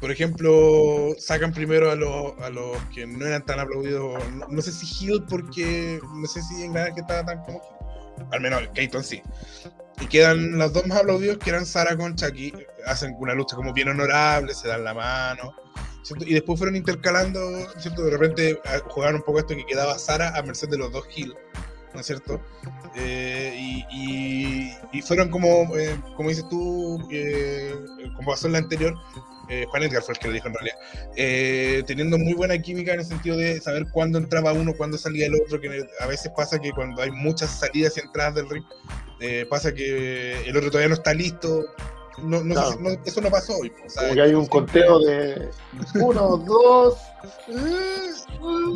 por 0.00 0.10
ejemplo, 0.10 1.14
sacan 1.18 1.52
primero 1.52 1.90
a 1.90 1.96
los, 1.96 2.38
a 2.40 2.50
los 2.50 2.76
que 2.94 3.06
no 3.06 3.26
eran 3.26 3.44
tan 3.44 3.58
aplaudidos, 3.60 4.18
no, 4.34 4.46
no 4.48 4.62
sé 4.62 4.72
si 4.72 4.86
Hill 5.04 5.24
porque 5.28 6.00
no 6.14 6.26
sé 6.26 6.42
si 6.42 6.62
en 6.62 6.74
que 6.74 7.00
estaba 7.00 7.24
tan 7.24 7.42
como 7.44 7.58
Hill. 7.58 8.26
Al 8.32 8.40
menos 8.40 8.62
Keaton 8.74 9.04
sí. 9.04 9.22
Y 10.00 10.06
quedan 10.06 10.58
los 10.58 10.72
dos 10.72 10.86
más 10.86 10.98
aplaudidos 10.98 11.38
que 11.38 11.50
eran 11.50 11.64
Sara 11.66 11.96
con 11.96 12.14
Chucky. 12.16 12.52
Hacen 12.86 13.14
una 13.18 13.34
lucha 13.34 13.56
como 13.56 13.72
bien 13.72 13.88
honorable, 13.88 14.54
se 14.54 14.68
dan 14.68 14.84
la 14.84 14.94
mano. 14.94 15.54
¿cierto? 16.02 16.24
Y 16.24 16.34
después 16.34 16.58
fueron 16.58 16.76
intercalando, 16.76 17.40
¿cierto? 17.78 18.02
De 18.04 18.10
repente 18.12 18.60
a- 18.64 18.78
jugaron 18.88 19.16
un 19.16 19.22
poco 19.22 19.40
esto 19.40 19.56
que 19.56 19.66
quedaba 19.66 19.98
Sara 19.98 20.36
a 20.36 20.42
merced 20.42 20.68
de 20.68 20.78
los 20.78 20.92
dos 20.92 21.06
Hill. 21.14 21.34
¿no 21.94 22.00
es 22.00 22.06
cierto? 22.06 22.42
Eh, 22.94 23.54
y, 23.58 23.84
y- 23.90 24.74
y 24.92 25.00
fueron 25.02 25.30
como, 25.30 25.74
eh, 25.78 25.98
como 26.14 26.28
dices 26.28 26.46
tú, 26.50 26.98
eh, 27.10 27.74
como 28.16 28.32
pasó 28.32 28.48
en 28.48 28.52
la 28.52 28.58
anterior, 28.58 28.94
eh, 29.48 29.64
Juan 29.68 29.82
Edgar 29.84 30.02
fue 30.02 30.14
el 30.14 30.18
que 30.18 30.28
lo 30.28 30.34
dijo 30.34 30.48
en 30.48 30.54
realidad, 30.54 30.76
eh, 31.16 31.82
teniendo 31.86 32.18
muy 32.18 32.34
buena 32.34 32.58
química 32.58 32.92
en 32.94 33.00
el 33.00 33.06
sentido 33.06 33.36
de 33.36 33.60
saber 33.60 33.86
cuándo 33.92 34.18
entraba 34.18 34.52
uno, 34.52 34.72
cuándo 34.76 34.98
salía 34.98 35.26
el 35.26 35.34
otro, 35.40 35.60
que 35.60 35.68
a 36.00 36.06
veces 36.06 36.32
pasa 36.36 36.58
que 36.58 36.70
cuando 36.72 37.02
hay 37.02 37.10
muchas 37.10 37.50
salidas 37.58 37.96
y 37.96 38.00
entradas 38.00 38.34
del 38.36 38.48
ring, 38.50 38.64
eh, 39.20 39.46
pasa 39.48 39.72
que 39.72 40.40
el 40.48 40.56
otro 40.56 40.70
todavía 40.70 40.88
no 40.88 40.94
está 40.94 41.14
listo. 41.14 41.64
No, 42.18 42.42
no 42.42 42.54
sé 42.54 42.60
Claro. 42.60 42.70
si- 42.72 42.78
no- 42.82 43.02
eso 43.04 43.20
no 43.20 43.30
pasó 43.30 43.56
hoy. 43.58 43.70
o 43.84 43.90
sea, 43.90 44.02
Como 44.04 44.14
que 44.14 44.22
hay 44.22 44.34
un 44.34 44.46
conteo 44.46 44.98
de 45.00 45.50
uno, 46.00 46.36
dos, 46.38 46.98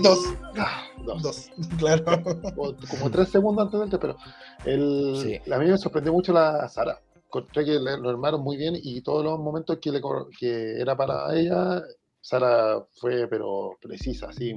Dos. 0.03 0.19
ah, 0.59 0.83
dos. 1.05 1.23
Dos, 1.23 1.51
claro. 1.79 2.05
Como, 2.23 2.77
como 2.91 3.11
tres 3.11 3.29
segundos 3.31 3.67
antes 3.67 3.91
del 3.91 3.99
pero 4.01 4.17
el, 4.65 5.17
Sí. 5.45 5.51
a 5.53 5.59
mí 5.59 5.67
me 5.71 5.79
sorprendió 5.79 6.13
mucho 6.13 6.33
la 6.33 6.69
Sara. 6.69 7.01
Encontré 7.33 7.65
que 7.65 7.79
le- 7.79 7.97
lo 7.97 8.11
armaron 8.11 8.43
muy 8.43 8.57
bien 8.57 8.75
y 8.83 9.01
todos 9.03 9.25
los 9.25 9.39
momentos 9.39 9.79
que, 9.81 9.93
le, 9.93 10.01
que 10.37 10.81
era 10.81 10.97
para 10.97 11.33
ella, 11.39 11.81
Sara 12.21 12.85
fue 13.01 13.29
pero 13.29 13.79
precisa, 13.81 14.27
así, 14.31 14.53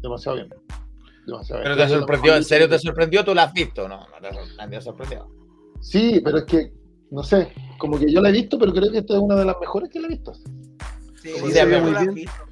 demasiado 0.00 0.36
bien. 0.36 0.48
Demasiado 1.26 1.62
Pero 1.64 1.74
bien. 1.74 1.88
te 1.88 1.94
sorprendió, 1.94 2.36
¿en 2.36 2.44
serio 2.44 2.68
te 2.68 2.78
sorprendió? 2.78 3.24
¿Tú 3.24 3.34
la 3.34 3.44
has 3.44 3.52
visto? 3.52 3.88
No, 3.88 3.98
no 3.98 4.14
te 4.20 4.68
te 4.68 4.80
sorprendió. 4.80 5.26
Sí, 5.80 6.20
pero 6.24 6.38
es 6.38 6.44
que, 6.44 6.72
no 7.10 7.24
sé, 7.24 7.52
como 7.78 7.98
que 7.98 8.10
yo 8.12 8.20
la 8.20 8.28
he 8.28 8.32
visto, 8.32 8.56
pero 8.60 8.72
creo 8.72 8.92
que 8.92 8.98
esta 8.98 9.14
es 9.14 9.18
una 9.20 9.34
de 9.34 9.44
las 9.44 9.56
mejores 9.60 9.90
que 9.90 9.98
la 9.98 10.06
he 10.06 10.10
visto. 10.10 10.34
Sí, 10.34 10.42
Sí, 11.20 11.40
sí, 11.40 11.50
se 11.50 11.64
ve 11.64 11.76
tú 11.78 11.82
muy 11.82 11.90
la 11.92 11.98
has 11.98 12.04
bien. 12.04 12.14
visto, 12.14 12.44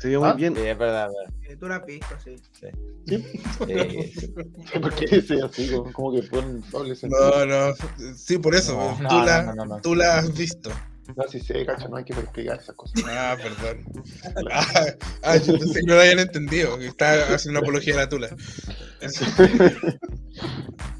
Se 0.00 0.08
vio 0.08 0.20
muy 0.20 0.28
¿Ah? 0.28 0.32
bien. 0.34 0.54
Sí, 0.54 0.62
es 0.62 0.78
verdad. 0.78 1.10
es 1.42 1.50
eh, 1.50 1.56
Tú 1.56 1.68
la 1.68 1.76
has 1.76 1.86
visto, 1.86 2.16
sí. 2.22 2.36
verdad. 2.60 2.74
Sí, 3.06 4.12
sí. 4.16 4.34
Porque 4.80 5.06
dice 5.06 5.40
así, 5.42 5.70
como, 5.92 6.12
que 6.12 6.22
ponen 6.22 6.62
doble 6.70 6.94
sentido. 6.94 7.46
No, 7.46 7.68
no, 7.70 7.74
sí, 8.16 8.38
por 8.38 8.54
eso, 8.54 8.74
No, 8.76 9.08
tú, 9.08 9.14
no, 9.14 9.24
la, 9.24 9.42
no, 9.42 9.54
no, 9.54 9.64
no. 9.64 9.80
tú 9.80 9.94
la 9.94 10.18
has 10.18 10.36
visto. 10.36 10.70
No, 11.16 11.24
si 11.26 11.40
se 11.40 11.64
cacho, 11.64 11.88
no 11.88 11.96
hay 11.96 12.04
que 12.04 12.12
explicar 12.12 12.60
esas 12.60 12.76
cosas. 12.76 13.02
Ah, 13.08 13.36
perdón. 13.42 13.84
Ah, 14.52 14.86
ah, 15.22 15.36
yo 15.38 15.58
pensé 15.58 15.80
que 15.80 15.86
no 15.86 15.94
lo 15.94 16.00
habían 16.02 16.18
entendido, 16.18 16.78
que 16.78 16.86
está 16.86 17.34
haciendo 17.34 17.58
una 17.58 17.66
apología 17.66 17.94
de 17.94 18.00
la 18.00 18.08
tula. 18.08 18.28
Sí. 19.08 19.24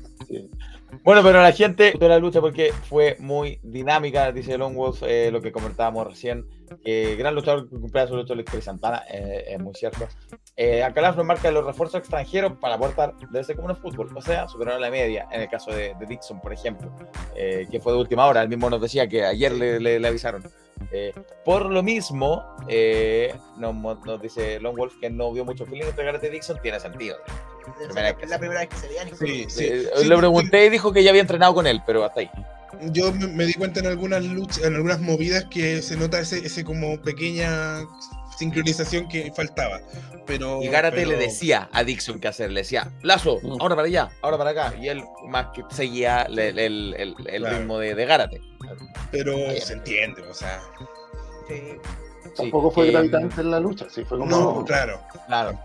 Bueno, 1.09 1.22
pero 1.22 1.40
la 1.40 1.52
gente 1.52 1.94
de 1.98 2.06
la 2.06 2.18
lucha 2.18 2.39
porque 2.43 2.70
fue 2.86 3.16
muy 3.18 3.59
dinámica, 3.62 4.30
dice 4.30 4.59
Long 4.59 4.74
Wolf, 4.74 5.02
eh, 5.06 5.30
lo 5.32 5.40
que 5.40 5.51
comentábamos 5.52 6.06
recién, 6.06 6.44
que 6.85 7.16
gran 7.16 7.35
luchador 7.35 7.66
que 7.66 7.76
cumplía 7.80 8.06
su 8.06 8.14
lucha 8.14 8.35
Chris 8.44 8.64
Santana, 8.64 9.02
eh, 9.10 9.43
es 9.48 9.59
muy 9.59 9.72
cierto. 9.72 10.06
Eh, 10.55 10.82
Alcalá 10.82 11.12
nos 11.12 11.24
marca 11.24 11.51
los 11.51 11.64
refuerzos 11.64 12.01
extranjeros 12.01 12.59
para 12.60 12.74
aportar 12.74 13.14
ser 13.43 13.56
como 13.56 13.70
el 13.70 13.76
fútbol, 13.76 14.10
o 14.14 14.20
sea, 14.20 14.47
superaron 14.48 14.82
la 14.82 14.90
media, 14.90 15.26
en 15.32 15.40
el 15.40 15.48
caso 15.48 15.70
de, 15.70 15.94
de 15.98 16.05
Dixon, 16.06 16.43
por 16.43 16.52
ejemplo, 16.52 16.94
eh, 17.35 17.66
que 17.70 17.80
fue 17.80 17.94
de 17.94 18.01
última 18.01 18.26
hora, 18.26 18.43
él 18.43 18.51
mismo 18.51 18.68
nos 18.68 18.82
decía 18.82 19.09
que 19.09 19.24
ayer 19.24 19.52
le, 19.52 19.80
le- 19.80 19.98
le 20.01 20.09
avisaron. 20.09 20.43
Eh, 20.92 21.12
por 21.44 21.66
lo 21.66 21.82
mismo, 21.82 22.44
eh, 22.68 23.34
nos, 23.56 23.74
nos 23.74 24.22
dice 24.22 24.59
Long 24.60 24.76
Wolf 24.76 24.94
que 25.00 25.10
no 25.10 25.32
vio 25.32 25.44
mucho 25.44 25.66
feeling 25.66 25.84
entre 25.86 26.05
Garrett 26.05 26.24
y 26.24 26.28
Dixon, 26.28 26.60
tiene 26.62 26.80
sentido. 26.80 27.16
Es 27.80 27.86
Primera 27.86 28.16
la, 28.18 28.26
la 28.26 28.38
primera 28.38 28.60
vez 28.60 28.68
que 28.70 28.76
se 28.76 28.88
veían. 28.88 29.09
Sí, 29.16 29.46
sí. 29.48 29.64
Eh, 29.64 29.90
sí, 29.96 30.09
le 30.09 30.16
pregunté 30.16 30.66
y 30.66 30.70
dijo 30.70 30.92
que 30.92 31.02
ya 31.02 31.10
había 31.10 31.22
entrenado 31.22 31.55
con 31.55 31.66
él, 31.66 31.82
pero 31.86 32.05
hasta 32.05 32.20
ahí. 32.20 32.30
Yo 32.92 33.12
me, 33.12 33.26
me 33.26 33.44
di 33.46 33.55
cuenta 33.55 33.80
en 33.80 33.86
algunas 33.86 34.24
luchas, 34.24 34.64
en 34.64 34.74
algunas 34.74 35.00
movidas 35.00 35.46
que 35.46 35.82
se 35.82 35.96
nota 35.96 36.20
ese, 36.20 36.38
ese 36.38 36.64
como 36.64 37.00
pequeña 37.02 37.80
sincronización 38.39 39.09
que 39.09 39.32
faltaba. 39.32 39.81
Pero, 40.27 40.62
Y 40.62 40.69
Gárate 40.69 40.97
pero- 40.97 41.10
le 41.10 41.16
decía 41.16 41.69
a 41.73 41.82
Dixon 41.85 42.20
qué 42.20 42.28
hacer, 42.28 42.51
le 42.51 42.60
decía, 42.60 42.90
Lazo, 43.02 43.40
ahora 43.60 43.74
para 43.77 43.89
allá, 43.89 44.10
ahora 44.23 44.36
para 44.39 44.51
acá. 44.51 44.74
Y 44.81 44.89
él 44.89 45.02
más 45.27 45.48
que 45.55 45.65
seguía 45.70 46.23
el, 46.23 46.39
el- 46.39 46.59
el- 46.59 46.94
el- 46.98 47.15
el 47.28 47.43
Claro. 47.43 47.59
ritmo 47.59 47.78
de, 47.78 47.94
de 47.94 48.06
Gárate. 48.06 48.40
Pero 49.10 49.36
se 49.60 49.73
entiende, 49.73 50.23
o 50.23 50.35
sea. 50.35 50.60
Sí. 51.48 51.55
Sí, 52.24 52.31
Tampoco 52.36 52.70
fue 52.70 52.89
eh, 52.89 52.93
gravitante 52.93 53.40
en 53.40 53.51
la 53.51 53.59
lucha, 53.59 53.86
sí, 53.89 54.05
fue 54.05 54.19
como. 54.19 54.31
No, 54.31 54.65
claro. 54.65 55.01
Claro. 55.27 55.59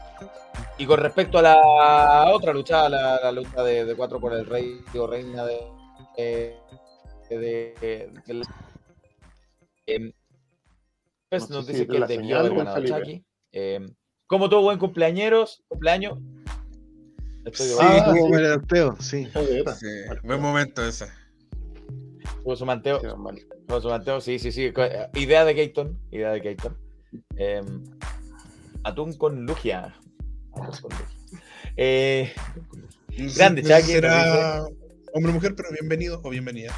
Y 0.78 0.86
con 0.86 1.00
respecto 1.00 1.40
a 1.40 1.42
la 1.42 2.26
otra 2.34 2.54
lucha, 2.54 2.88
la, 2.88 3.20
la 3.22 3.32
lucha 3.34 3.62
de, 3.64 3.84
de 3.86 3.96
cuatro 3.96 4.20
por 4.20 4.34
el 4.34 4.46
rey 4.46 4.80
o 4.98 5.06
reina 5.08 5.44
de. 5.46 5.60
eh, 6.18 6.58
de, 7.30 7.74
de- 7.82 8.44
de 11.34 11.44
em, 11.44 11.48
pues 11.48 11.48
sé 11.48 11.54
nos 11.54 11.66
si 11.66 11.72
dice 11.72 11.82
es 11.84 11.88
de 11.88 11.94
que 11.94 12.00
la 12.00 12.08
debió 12.08 12.24
señal 12.24 12.40
haber 12.40 12.52
o 12.52 12.54
el 12.54 12.58
ganado 12.60 12.76
Felipe. 12.78 13.00
Chucky. 13.00 13.26
Em, 13.52 13.96
como 14.28 14.50
tuvo 14.50 14.62
buen 14.62 14.80
cumpleaños, 14.80 15.64
cumpleaños. 15.68 16.20
Estoy 17.46 17.68
de 17.68 17.74
Sí. 17.74 17.80
Ah, 17.82 18.06
sí. 18.06 18.20
tuvo 18.20 18.28
sí. 19.00 19.26
De 19.34 19.46
veras. 19.46 19.80
Sí, 19.80 19.88
buen 20.24 20.42
momento 20.42 20.86
ese. 20.86 21.08
Tuvo 22.44 22.56
su 22.56 22.66
manteo. 22.66 23.00
Sí. 23.02 23.08
Tuvo 23.68 23.82
su 23.82 23.90
manteo, 23.90 24.22
sí, 24.22 24.40
sí, 24.40 24.52
sí. 24.52 24.72
eh, 24.76 25.10
Idea 25.16 25.46
de 25.46 25.56
Keaton. 25.56 26.00
Idea 26.12 26.32
de 26.32 26.42
Keaton. 26.42 26.78
Em, 27.36 27.84
atún 28.84 29.14
con 29.14 29.46
Lugia. 29.46 29.96
Atún 30.54 30.82
con 30.82 30.92
Lugia. 30.92 31.44
Eh, 31.76 32.34
Grande, 33.36 33.62
Chucky, 33.62 33.92
Será 33.94 34.66
hombre 35.14 35.32
o 35.32 35.36
mujer, 35.36 35.54
pero 35.56 35.70
bienvenido 35.72 36.20
o 36.24 36.30
bienvenida. 36.30 36.74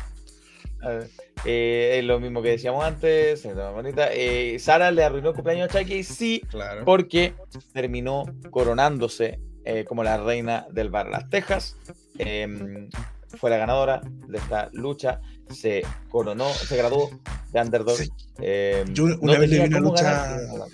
Eh, 1.44 1.98
es 1.99 2.06
lo 2.06 2.20
mismo 2.20 2.41
que 2.41 2.49
decíamos 2.52 2.84
antes. 2.84 3.45
Eh, 3.45 4.57
Sara 4.60 4.91
le 4.91 5.03
arruinó 5.03 5.30
el 5.30 5.36
cumpleaños 5.36 5.74
a 5.76 5.80
Chucky, 5.80 6.03
sí, 6.03 6.41
Claro. 6.49 6.86
porque 6.86 7.34
terminó 7.74 8.24
coronándose 8.52 9.40
eh, 9.66 9.84
como 9.86 10.03
la 10.03 10.18
reina 10.18 10.66
del 10.72 10.90
bar 10.90 11.07
Las 11.10 11.30
Tejas. 11.30 11.76
Em, 12.18 12.90
fue 13.38 13.49
la 13.49 13.57
ganadora 13.57 14.02
de 14.28 14.38
esta 14.38 14.70
lucha. 14.74 15.20
Se 15.49 15.84
coronó, 16.10 16.49
se 16.53 16.78
graduó 16.78 17.10
de 17.52 17.62
underdog. 17.62 17.98
Sí. 17.98 18.10
Em, 18.40 18.94
Yo 18.94 19.06
una 19.20 19.38
vez 19.38 19.49
le 19.49 19.60
vi 19.60 19.68
una 19.68 19.80
lucha- 19.80 20.03
ganar. 20.03 20.68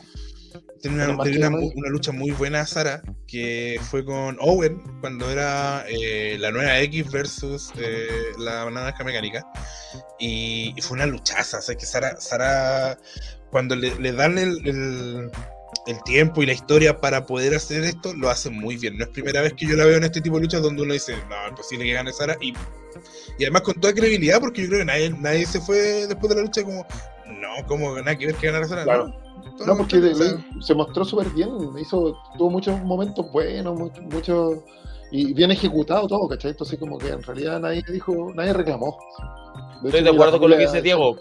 Tiene 0.82 1.06
una, 1.06 1.50
una, 1.50 1.90
lucha 1.90 2.12
muy 2.12 2.32
buena 2.32 2.66
Sara, 2.66 3.04
que 3.28 3.80
fue 3.90 4.04
con 4.04 4.38
Owen 4.40 4.82
cuando 5.00 5.30
era 5.30 5.86
eh, 5.88 6.38
la 6.40 6.52
nueva 6.52 6.80
X 6.82 7.12
versus 7.12 7.72
eh, 7.78 8.08
la 8.40 8.70
naranja 8.70 9.04
mecánica. 9.04 9.46
Y, 10.20 10.74
y 10.76 10.82
fue 10.82 10.96
una 10.96 11.06
luchaza. 11.06 11.60
O 11.60 11.62
sea, 11.62 11.76
que 11.76 11.86
Sara, 11.86 12.20
Sara 12.20 12.98
cuando 13.52 13.76
le, 13.76 13.94
le 14.00 14.12
dan 14.14 14.38
el, 14.38 14.68
el- 14.68 15.32
el 15.88 16.04
tiempo 16.04 16.44
y 16.44 16.46
la 16.46 16.54
historia 16.54 17.00
para 17.00 17.26
poder 17.26 17.56
hacer 17.56 17.84
esto, 17.84 18.14
lo 18.14 18.30
hace 18.30 18.50
muy 18.50 18.78
bien. 18.78 18.98
No 18.98 19.06
es 19.06 19.10
primera 19.10 19.42
vez 19.42 19.54
que 19.54 19.66
yo 19.66 19.76
la 19.76 19.86
veo 19.86 19.98
en 19.98 20.04
este 20.04 20.22
tipo 20.22 20.36
de 20.36 20.44
luchas 20.44 20.62
donde 20.62 20.84
uno 20.84 20.94
dice, 20.94 21.16
no, 21.30 21.48
es 21.48 21.54
posible 21.54 21.86
que 21.86 21.94
gane 21.94 22.14
Sara. 22.14 22.38
Y, 22.42 22.50
y 23.40 23.44
además 23.44 23.62
con 23.64 23.76
toda 23.76 23.94
credibilidad, 23.94 24.40
porque 24.40 24.62
yo 24.64 24.68
creo 24.68 24.80
que 24.80 24.86
nadie, 24.86 25.10
nadie 25.10 25.46
se 25.46 25.60
fue 25.62 26.08
después 26.08 26.30
de 26.30 26.36
la 26.36 26.42
lucha 26.44 26.64
como, 26.64 26.86
no, 27.26 27.66
como 27.68 27.96
nada 27.98 28.16
que 28.18 28.28
ver 28.28 28.36
que 28.36 28.48
ganara 28.48 28.68
Sara. 28.68 28.84
Claro. 28.84 29.08
No, 29.08 29.31
No, 29.66 29.78
porque 29.78 29.98
o 29.98 30.16
sea, 30.16 30.46
se 30.60 30.76
mostró 30.76 31.06
súper 31.06 31.30
bien, 31.30 31.50
hizo, 31.80 32.18
tuvo 32.38 32.50
muchos 32.50 32.82
momentos 32.84 33.32
buenos, 33.32 33.78
mucho, 33.78 34.02
mucho- 34.04 34.64
y 35.12 35.34
bien 35.34 35.52
ejecutado 35.52 36.08
todo, 36.08 36.28
¿cachai? 36.28 36.52
Entonces 36.52 36.80
como 36.80 36.98
que 36.98 37.10
en 37.10 37.22
realidad 37.24 37.60
nadie 37.60 37.84
dijo, 37.92 38.32
nadie 38.34 38.54
reclamó. 38.54 38.98
Estoy 39.76 39.92
De 39.92 39.98
hecho, 40.00 40.04
de 40.06 40.10
acuerdo 40.12 40.40
con 40.40 40.50
lo 40.52 40.56
que 40.58 40.62
dice 40.64 40.82
Diego. 40.82 41.18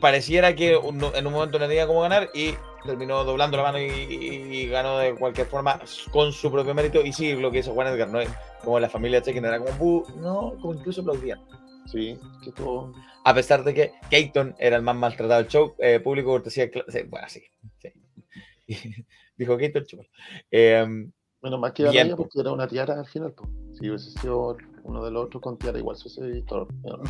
Pareciera 0.00 0.54
que 0.54 0.76
un- 0.76 1.04
en 1.14 1.26
un 1.26 1.32
momento 1.32 1.58
no 1.58 1.66
tenía 1.68 1.86
cómo 1.86 2.00
ganar 2.00 2.30
y 2.34 2.54
terminó 2.84 3.24
doblando 3.24 3.56
la 3.58 3.62
mano 3.64 3.78
y, 3.78 3.82
y- 3.84 4.56
y 4.62 4.66
ganó 4.68 4.98
de 4.98 5.14
cualquier 5.14 5.46
forma 5.46 5.78
con 6.10 6.32
su 6.32 6.50
propio 6.50 6.74
mérito. 6.74 7.00
Y 7.02 7.12
sí, 7.12 7.34
lo 7.34 7.50
que 7.50 7.58
hizo 7.58 7.72
Juan 7.74 7.88
Edgar, 7.88 8.08
no 8.08 8.20
es 8.20 8.28
como 8.64 8.80
la 8.80 8.88
familia 8.88 9.20
Cheque, 9.22 9.40
no 9.40 9.48
era 9.48 9.58
como 9.58 10.04
no, 10.16 10.54
como 10.60 10.74
incluso 10.74 11.02
aplaudían. 11.02 11.40
Sí, 11.86 12.18
que 12.44 12.52
todo. 12.52 12.92
A 13.24 13.34
pesar 13.34 13.64
de 13.64 13.74
que 13.74 13.92
Keaton 14.10 14.54
era 14.58 14.76
el 14.76 14.82
más 14.82 14.96
maltratado 14.96 15.40
del 15.42 15.50
show, 15.50 15.74
eh, 15.78 16.00
público 16.00 16.30
cortesía. 16.30 16.70
sí, 16.88 16.98
bueno, 17.08 17.28
sí. 17.28 17.42
sí. 17.80 17.92
Dijo 19.36 19.56
Keaton, 19.56 19.84
chupa. 19.86 20.04
Eh, 20.50 20.86
Menos 21.42 21.58
mal 21.58 21.72
que 21.72 21.82
era 21.82 21.90
Bien, 21.90 22.06
ella 22.06 22.16
po. 22.16 22.22
porque 22.22 22.40
era 22.40 22.52
una 22.52 22.68
tiara 22.68 22.94
al 23.00 23.06
final. 23.06 23.32
po. 23.32 23.48
Si 23.78 23.88
hubiese 23.88 24.10
sido 24.12 24.56
uno 24.84 25.04
de 25.04 25.10
los 25.10 25.24
otros 25.26 25.42
con 25.42 25.58
tiara, 25.58 25.78
igual 25.78 25.96
se 25.96 26.02
hubiese 26.08 26.26
visto. 26.38 26.68
¿no? 26.84 27.02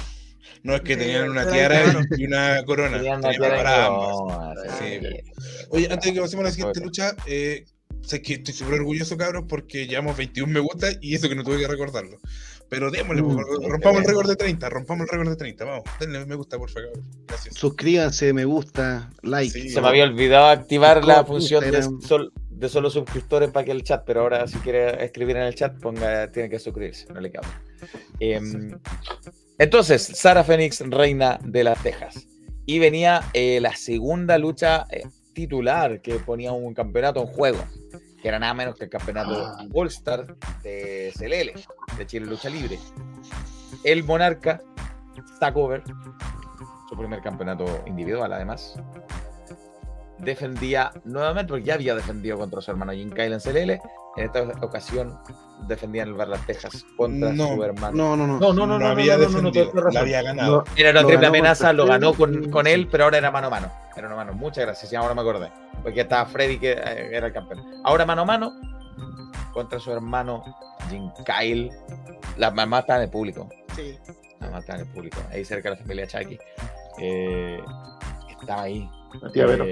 No, 0.63 0.75
es 0.75 0.81
que 0.81 0.97
tenían 0.97 1.29
una 1.31 1.47
tiara 1.49 1.83
claro. 1.83 2.01
y 2.17 2.25
una 2.27 2.65
corona. 2.65 2.97
tenían 2.97 3.19
una 3.19 3.31
Tenían 3.31 3.51
tiara 3.51 3.57
para 3.63 3.77
y- 3.77 3.87
ambas. 3.87 4.57
no, 4.67 4.77
Sí, 4.79 5.01
sí. 5.01 5.67
Oye, 5.71 5.89
antes 5.91 6.07
de 6.07 6.15
que 6.15 6.21
pasemos 6.21 6.45
a 6.45 6.49
la 6.49 6.53
siguiente 6.55 6.81
lucha, 6.81 7.15
eh, 7.27 7.65
sé 8.01 8.23
que 8.23 8.35
estoy 8.35 8.55
súper 8.55 8.75
orgulloso, 8.81 9.17
cabros, 9.19 9.45
porque 9.49 9.87
llevamos 9.87 10.17
21 10.17 10.51
me 10.53 10.61
gusta 10.61 10.89
y 11.01 11.15
eso 11.15 11.29
que 11.29 11.35
no 11.35 11.45
tuve 11.45 11.59
que 11.59 11.69
recordarlo. 11.69 12.19
Pero 12.73 12.91
démosle, 12.91 13.21
Mm, 13.23 13.35
po, 13.37 13.69
rompamos 13.69 14.01
el 14.01 14.07
récord 14.09 14.29
de 14.31 14.37
30, 14.37 14.69
rompamos 14.71 15.03
el 15.05 15.09
récord 15.11 15.29
de 15.29 15.37
30, 15.37 15.65
vamos, 15.67 15.85
denle 16.01 16.25
me 16.25 16.35
gusta, 16.37 16.57
por 16.57 16.71
favor, 16.71 16.89
gracias. 17.29 17.55
Suscríbanse, 17.55 18.33
me 18.33 18.47
gusta, 18.47 19.11
like. 19.23 19.53
Sí. 19.53 19.69
Se 19.69 19.83
me 19.83 19.89
había 19.89 20.05
olvidado 20.05 20.47
activar 20.47 21.05
la 21.05 21.23
función 21.23 21.71
de, 21.71 21.83
sol- 22.01 22.33
de 22.49 22.69
solo 22.71 22.89
suscriptores 22.89 23.51
para 23.51 23.67
que 23.67 23.73
el 23.73 23.83
chat, 23.85 24.05
pero 24.07 24.23
ahora 24.23 24.49
si 24.49 24.57
quiere 24.61 25.05
escribir 25.05 25.37
en 25.37 25.43
el 25.43 25.55
chat, 25.55 25.79
ponga, 25.81 26.33
tiene 26.33 26.49
que 26.49 26.59
suscribirse, 26.59 27.13
no 27.13 27.21
le 27.21 27.31
cabe. 27.31 27.47
Em, 28.21 28.71
entonces, 29.59 30.03
Sara 30.03 30.43
Fénix, 30.43 30.81
reina 30.81 31.39
de 31.45 31.65
las 31.65 31.83
Tejas. 31.83 32.27
Y 32.65 32.79
venía 32.79 33.23
eh, 33.35 33.61
la 33.61 33.77
segunda 33.77 34.39
lucha 34.39 34.87
eh, 34.91 35.03
titular 35.35 36.01
que 36.01 36.15
ponía 36.15 36.53
un 36.53 36.73
campeonato 36.73 37.21
en 37.21 37.27
juego, 37.27 37.63
que 38.23 38.29
era 38.29 38.39
nada 38.39 38.55
menos 38.55 38.77
que 38.77 38.85
el 38.85 38.91
campeonato 38.91 39.35
Ah. 39.35 39.67
All 39.75 39.89
Star 39.89 40.37
de 40.63 41.13
CLL, 41.19 41.53
de 41.99 42.07
Chile 42.07 42.27
Lucha 42.27 42.49
Libre. 42.49 42.79
El 43.83 44.05
Monarca, 44.05 44.63
Stackover, 45.37 45.83
su 46.89 46.97
primer 46.97 47.21
campeonato 47.21 47.83
individual 47.87 48.33
además, 48.33 48.79
defendía 50.19 50.93
nuevamente, 51.05 51.51
porque 51.51 51.65
ya 51.65 51.75
había 51.75 51.97
defendido 51.97 52.39
contra 52.39 52.61
su 52.61 52.71
hermano 52.71 52.93
Jim 52.93 53.11
Kyle 53.11 53.33
en 53.33 53.41
CLL, 53.41 53.81
en 54.17 54.25
esta 54.25 54.43
ocasión 54.61 55.19
defendía 55.67 56.03
en 56.03 56.11
el 56.11 56.15
Bar 56.15 56.29
Las 56.29 56.45
Tejas 56.47 56.85
contra 56.97 57.33
No, 57.33 57.55
su 57.55 57.65
hermano. 57.65 57.97
No, 57.97 58.17
no, 58.17 58.27
no. 58.27 58.39
no, 58.39 58.53
no, 58.53 58.67
no, 58.67 58.79
No, 58.79 58.87
había 58.89 59.17
no, 59.17 59.25
no, 59.25 59.29
no, 59.31 59.43
no, 59.43 59.51
defendido, 59.51 59.91
la 59.91 60.01
había 60.01 60.23
ganado. 60.23 60.65
Era 60.77 60.91
una 60.91 61.03
Lo 61.03 61.07
triple 61.09 61.27
ganó 61.27 61.39
amenaza, 61.39 61.73
lo 61.73 61.87
ganó 61.87 62.15
con, 62.15 62.51
con 62.51 62.67
él, 62.67 62.89
pero 62.91 63.05
ahora 63.05 63.19
era 63.19 63.31
mano 63.31 63.47
a 63.47 63.51
mano. 63.51 63.73
Era 63.97 64.09
mano 64.09 64.21
a 64.21 64.25
mano. 64.25 64.37
Muchas 64.37 64.65
gracias. 64.65 64.91
Sí, 64.91 64.97
ahora 64.97 65.15
me 65.15 65.23
acordé. 65.23 65.51
Porque 65.83 66.03
estaba 66.03 66.27
Freddy 66.27 66.59
que 66.59 66.73
eh, 66.73 67.11
era 67.13 67.29
el 67.29 67.33
campeón. 67.33 67.65
Ahora 67.85 68.05
mano 68.05 68.23
a 68.23 68.25
mano 68.25 68.53
contra 69.53 69.79
su 69.79 69.93
hermano 69.93 70.45
Jim 70.91 71.11
Kyle. 71.25 71.71
La 72.37 72.51
mamá 72.51 72.81
estaba 72.81 72.99
en 72.99 73.05
el 73.05 73.11
público. 73.11 73.49
Sí. 73.75 73.99
La 74.41 74.47
mamá 74.47 74.59
estaba 74.59 74.81
en 74.81 74.87
el 74.87 74.93
público. 74.93 75.19
Ahí 75.31 75.45
cerca 75.45 75.71
de 75.71 75.77
la 75.77 75.83
familia 75.83 76.07
Chucky. 76.07 76.39
Eh, 76.99 77.61
estaba 78.41 78.63
ahí. 78.63 78.89
La 79.21 79.31
tía 79.31 79.47
Vero. 79.47 79.65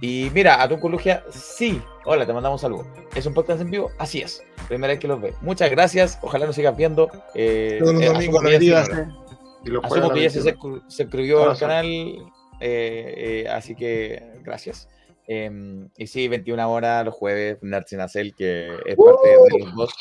Y 0.00 0.30
mira, 0.34 0.62
Atún 0.62 0.80
con 0.80 0.92
Lugia, 0.92 1.24
sí. 1.30 1.80
Hola, 2.04 2.26
te 2.26 2.32
mandamos 2.32 2.62
un 2.62 2.62
saludo. 2.62 2.86
¿Es 3.14 3.26
un 3.26 3.34
podcast 3.34 3.60
en 3.60 3.70
vivo? 3.70 3.90
Así 3.98 4.20
es. 4.20 4.42
Primera 4.68 4.92
vez 4.92 5.00
que 5.00 5.08
los 5.08 5.20
ve. 5.20 5.34
Muchas 5.40 5.70
gracias. 5.70 6.18
Ojalá 6.22 6.46
nos 6.46 6.54
sigas 6.56 6.76
viendo. 6.76 7.08
Eh, 7.34 7.78
Todos 7.80 7.94
los 7.94 8.02
eh, 8.02 8.06
domingos 8.06 8.40
a 8.42 8.46
que 8.46 8.52
la 8.52 8.58
ya 8.58 8.84
se- 8.84 8.92
21 8.92 9.04
horas. 9.04 9.24
Y 9.64 9.68
los 9.70 9.86
jueves 9.86 9.92
Asumo 9.92 10.04
a 10.04 10.08
la 10.08 10.14
que 10.14 10.22
ya 10.22 10.30
se, 10.30 10.42
21. 10.42 10.90
se 10.90 11.02
suscribió 11.04 11.50
al 11.50 11.58
canal, 11.58 11.86
eh, 11.86 12.24
eh, 12.60 13.48
así 13.50 13.74
que 13.74 14.22
gracias. 14.42 14.88
Eh, 15.26 15.50
y 15.96 16.06
sí, 16.06 16.28
21 16.28 16.70
horas 16.70 17.04
los 17.04 17.14
jueves, 17.14 17.58
Nerds 17.62 17.92
in 17.92 18.00
Acel, 18.00 18.34
que 18.34 18.66
es 18.84 18.96
parte 18.96 19.28
de 19.28 19.58
los 19.64 19.74
dos, 19.74 19.94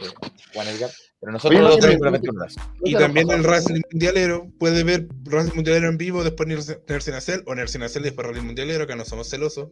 eh, 0.00 0.06
Juan 0.52 0.66
Edgar. 0.66 0.90
Pero 1.22 1.32
nosotros 1.34 1.60
Oye, 1.60 1.68
no, 1.68 1.76
domingos 1.76 2.00
no, 2.00 2.08
a 2.08 2.10
las 2.10 2.20
no, 2.22 2.32
21 2.32 2.40
horas. 2.40 2.56
Y 2.84 2.94
también 2.94 3.30
el. 3.30 3.44
Racing 3.44 3.80
Mundialero, 3.92 4.48
puede 4.58 4.82
ver 4.82 5.06
Racing 5.22 5.54
Mundialero 5.54 5.88
en 5.88 5.96
vivo, 5.96 6.24
después 6.24 6.48
Nercy 6.48 7.10
Nacel, 7.12 7.44
o 7.46 7.54
Nercy 7.54 7.78
Nacel 7.78 8.02
y 8.02 8.06
después 8.06 8.26
Racing 8.26 8.44
Mundialero, 8.44 8.88
que 8.88 8.96
no 8.96 9.04
somos 9.04 9.30
celosos. 9.30 9.68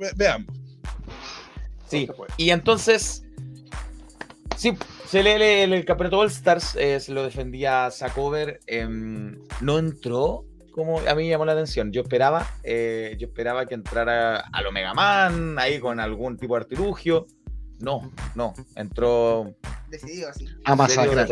Ve- 0.00 0.10
veamos. 0.16 0.48
Sí, 1.86 2.08
y 2.36 2.50
entonces, 2.50 3.22
sí, 4.56 4.76
se 5.06 5.22
lee 5.22 5.30
el, 5.62 5.72
el 5.72 5.84
campeonato 5.84 6.18
All 6.18 6.26
Stars, 6.26 6.74
eh, 6.74 6.98
se 6.98 7.12
lo 7.12 7.22
defendía 7.22 7.88
Sacover, 7.92 8.58
em, 8.66 9.38
no 9.60 9.78
entró, 9.78 10.46
como 10.72 10.98
a 10.98 11.14
mí 11.14 11.22
me 11.22 11.28
llamó 11.28 11.44
la 11.44 11.52
atención. 11.52 11.92
Yo 11.92 12.00
esperaba, 12.02 12.50
eh, 12.64 13.14
yo 13.20 13.28
esperaba 13.28 13.66
que 13.66 13.74
entrara 13.74 14.38
a 14.52 14.62
lo 14.62 14.72
Mega 14.72 14.94
Man, 14.94 15.60
ahí 15.60 15.78
con 15.78 16.00
algún 16.00 16.38
tipo 16.38 16.56
de 16.56 16.62
artilugio. 16.62 17.28
No, 17.82 18.10
no, 18.34 18.54
entró 18.76 19.54
Decidido 19.90 20.30
así. 20.30 20.46
A 20.64 20.74
masacrar. 20.76 21.28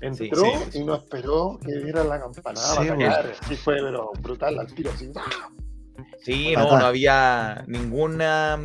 Entró 0.00 0.44
Sí, 0.44 0.50
sí. 0.70 0.78
y 0.78 0.84
no 0.84 0.94
esperó 0.96 1.58
que 1.64 1.72
diera 1.78 2.02
la 2.04 2.18
campanada 2.20 2.66
Sí, 2.66 2.88
para 2.88 2.94
atacar. 2.94 3.34
Sí, 3.48 3.56
fue 3.56 3.76
pero 3.80 4.10
brutal 4.20 4.58
al 4.58 4.72
tiro. 4.74 4.90
Así. 4.90 5.12
Sí, 6.20 6.54
no, 6.56 6.78
no 6.78 6.86
había 6.86 7.64
ninguna 7.66 8.58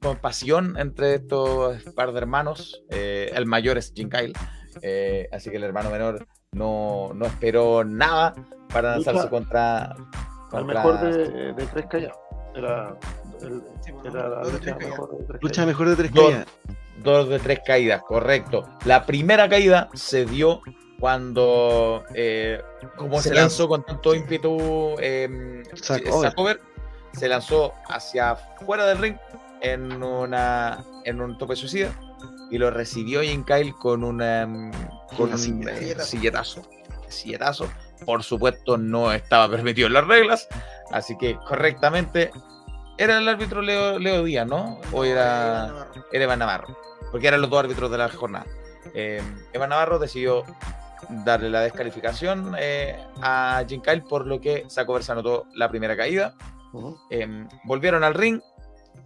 compasión 0.00 0.76
entre 0.78 1.14
estos 1.14 1.82
par 1.94 2.12
de 2.12 2.18
hermanos. 2.18 2.82
Eh, 2.90 3.30
el 3.34 3.46
mayor 3.46 3.78
es 3.78 3.92
Jim 3.94 4.08
Kyle, 4.10 4.32
eh, 4.82 5.28
así 5.32 5.50
que 5.50 5.56
el 5.56 5.64
hermano 5.64 5.90
menor 5.90 6.26
no, 6.52 7.12
no 7.14 7.26
esperó 7.26 7.84
nada 7.84 8.34
para 8.72 8.92
lanzarse 8.92 9.28
contra. 9.28 9.84
Al 9.92 9.96
contra- 10.50 10.74
mejor 10.84 11.00
de, 11.00 11.52
de 11.54 11.66
tres 11.66 11.86
callados. 11.86 12.18
Era, 12.54 12.96
el- 13.46 13.62
era 14.04 14.28
la 14.28 14.42
lucha 14.44 14.76
tres 14.76 14.88
mejor 14.90 15.10
de 15.18 15.24
tres 15.26 15.42
Lucha 15.42 15.54
callados. 15.54 15.66
mejor 15.66 15.88
de 15.88 15.96
tres 15.96 16.12
Dos. 16.12 16.24
caídas. 16.30 16.46
Dos 17.02 17.28
de 17.28 17.38
tres 17.40 17.60
caídas, 17.66 18.02
correcto. 18.02 18.64
La 18.84 19.04
primera 19.04 19.48
caída 19.48 19.88
se 19.94 20.24
dio 20.24 20.60
cuando, 21.00 22.04
eh, 22.14 22.62
como 22.96 23.20
Se 23.20 23.28
se, 23.30 23.34
lanzó 23.34 23.68
con 23.68 23.84
tanto 23.84 24.14
ímpetu 24.14 24.94
eh, 24.98 25.62
Sacover. 25.74 26.60
Se 27.12 27.28
lanzó 27.28 27.74
hacia 27.88 28.36
fuera 28.36 28.86
del 28.86 28.98
ring 28.98 29.16
en, 29.60 30.02
una, 30.02 30.84
en 31.04 31.20
un 31.20 31.36
tope 31.38 31.56
suicida 31.56 31.92
y 32.50 32.58
lo 32.58 32.70
recibió 32.70 33.22
Jim 33.22 33.44
Kyle 33.44 33.72
con, 33.74 34.02
una, 34.02 34.46
mm, 34.46 34.70
con 35.16 35.26
Una 35.26 35.32
un 35.34 35.38
silleta. 35.38 36.02
silletazo. 36.04 36.62
Silletazo. 37.08 37.68
Por 38.04 38.22
supuesto, 38.22 38.76
no 38.76 39.12
estaba 39.12 39.48
permitido 39.48 39.86
en 39.86 39.92
las 39.94 40.06
reglas, 40.06 40.48
así 40.90 41.16
que 41.16 41.36
correctamente 41.46 42.30
era 42.98 43.18
el 43.18 43.28
árbitro 43.28 43.62
Leo, 43.62 43.98
Leo 43.98 44.24
Díaz, 44.24 44.46
¿no? 44.46 44.80
O 44.92 45.04
era 45.04 45.88
era 46.12 46.24
Iván 46.24 46.38
Navarro, 46.38 46.76
porque 47.10 47.28
eran 47.28 47.40
los 47.40 47.50
dos 47.50 47.60
árbitros 47.60 47.90
de 47.90 47.98
la 47.98 48.08
jornada. 48.08 48.46
Eh, 48.94 49.22
Iván 49.54 49.70
Navarro 49.70 49.98
decidió 49.98 50.44
darle 51.24 51.50
la 51.50 51.62
descalificación 51.62 52.54
eh, 52.58 52.96
a 53.20 53.64
Jim 53.68 53.80
Kyle, 53.80 54.02
por 54.02 54.26
lo 54.26 54.40
que 54.40 54.64
Sacover 54.68 55.02
se 55.02 55.12
anotó 55.12 55.46
la 55.54 55.68
primera 55.68 55.96
caída. 55.96 56.34
Eh, 57.10 57.46
volvieron 57.64 58.02
al 58.02 58.14
ring, 58.14 58.40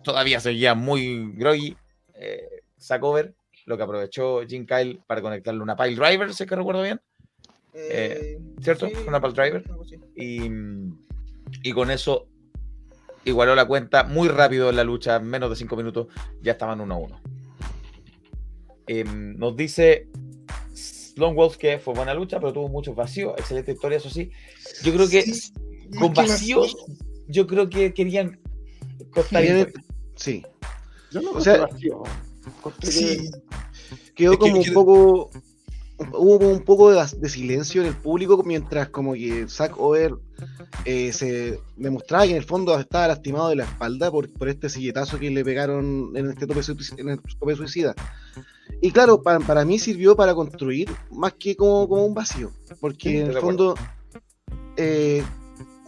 todavía 0.03 0.41
seguía 0.41 0.75
muy 0.75 1.33
groggy 1.35 1.77
eh, 2.15 2.63
Sacover, 2.79 3.35
lo 3.67 3.77
que 3.77 3.83
aprovechó 3.83 4.41
Jim 4.47 4.65
Kyle 4.67 5.01
para 5.07 5.21
conectarle 5.21 5.61
una 5.61 5.77
pile 5.77 5.97
driver, 5.97 6.33
si 6.33 6.45
es 6.45 6.49
que 6.49 6.57
recuerdo 6.57 6.83
bien. 6.83 7.01
Eh, 7.75 8.39
¿Cierto? 8.63 8.87
sí, 8.87 8.95
Una 9.07 9.19
el 9.19 9.33
driver. 9.35 9.65
y 10.17 11.73
con 11.73 11.91
eso 11.91 12.27
igualó 13.29 13.55
la 13.55 13.67
cuenta 13.67 14.05
muy 14.05 14.29
rápido 14.29 14.71
en 14.71 14.77
la 14.77 14.85
lucha, 14.85 15.17
en 15.17 15.27
menos 15.27 15.51
de 15.51 15.57
5 15.57 15.77
minutos, 15.77 16.07
ya 16.43 16.53
estaban 16.53 16.81
1 16.81 16.95
a 16.95 16.99
1. 16.99 17.21
Em, 18.87 19.37
nos 19.37 19.55
dice 19.57 20.09
Lone 21.17 21.35
Wolf 21.35 21.57
que 21.57 21.79
fue 21.79 21.95
buena 21.95 22.15
lucha, 22.15 22.41
pero 22.41 22.53
tuvo 22.53 22.69
muchos 22.69 22.95
vacíos. 22.97 23.35
Excelente 23.37 23.73
historia, 23.73 23.99
eso 23.99 24.09
sí. 24.11 24.31
Yo 24.83 24.93
creo 24.95 25.09
que 25.09 25.23
Sí, 25.23 25.53
con 25.99 26.15
vacíos, 26.15 26.77
yo 27.27 27.47
creo 27.47 27.69
que 27.69 27.93
querían 27.93 28.41
historia. 29.15 29.69
Sí, 30.17 30.45
Yo 31.11 31.23
no 31.23 31.31
O 31.33 31.41
sea, 31.41 31.55
encontré 31.55 31.75
vacío. 31.75 32.03
Encontré 32.47 32.81
que- 32.89 32.93
Sí, 32.93 33.31
quedó 34.15 34.33
Es 34.33 34.39
que- 34.39 34.51
como 34.51 34.61
un 34.61 34.73
poco. 34.75 35.31
Hubo 35.99 36.39
como 36.39 36.51
un 36.53 36.63
poco 36.65 36.91
de, 36.93 37.05
de 37.19 37.29
silencio 37.29 37.81
en 37.83 37.89
el 37.89 37.95
público 37.97 38.41
mientras 38.45 38.89
como 38.91 39.15
que 39.15 39.47
Zack 39.49 39.79
Over 39.79 40.15
eh, 40.85 41.13
se 41.13 41.59
demostraba 41.77 42.25
que 42.25 42.31
en 42.31 42.37
el 42.37 42.45
fondo 42.45 42.79
estaba 42.79 43.09
lastimado 43.09 43.49
de 43.49 43.57
la 43.57 43.65
espalda 43.65 44.09
por, 44.11 44.33
por 44.33 44.49
este 44.49 44.69
silletazo 44.69 45.19
que 45.19 45.29
le 45.31 45.45
pegaron 45.45 46.13
en 46.15 46.31
este 46.31 46.47
tope, 46.47 46.61
en 46.99 47.09
el 47.09 47.21
tope 47.21 47.57
suicida. 47.57 47.95
Y 48.81 48.93
claro, 48.93 49.23
pa- 49.23 49.41
para 49.41 49.65
mí 49.65 49.79
sirvió 49.81 50.15
para 50.15 50.35
construir 50.37 50.89
más 51.11 51.33
que 51.33 51.57
como, 51.57 51.89
como 51.89 52.05
un 52.07 52.15
vacío, 52.15 52.53
porque 52.81 53.09
Sí, 53.11 53.17
en 53.17 53.27
el 53.27 53.33
fondo, 53.41 53.75
eh, 54.77 55.25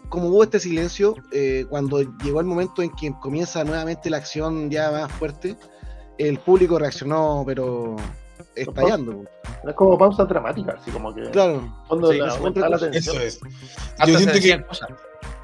como 0.09 0.29
hubo 0.29 0.43
este 0.43 0.59
silencio, 0.59 1.15
eh, 1.31 1.67
cuando 1.71 2.01
llegó 2.25 2.41
el 2.41 2.47
momento 2.47 2.83
en 2.83 2.91
que 2.91 3.13
comienza 3.21 3.63
nuevamente 3.63 4.11
la 4.11 4.17
acción 4.17 4.71
ya 4.71 4.91
más 4.91 5.13
fuerte, 5.13 5.57
el 6.19 6.39
público 6.41 6.79
reaccionó, 6.81 7.45
pero 7.47 7.95
estallando. 8.63 9.25
Es 9.67 9.75
como 9.75 9.99
pausa 9.99 10.25
dramática, 10.25 10.77
así 10.81 10.91
como 10.91 11.15
que. 11.15 11.31
Claro, 11.31 11.73
fondo 11.89 12.11
Sí, 12.13 12.19
la- 12.19 12.27
la 12.69 12.77
eso 12.93 13.21
es. 13.21 13.41
Hasta 13.99 14.07
Yo 14.07 14.19
siento 14.19 14.41
que, 14.41 14.65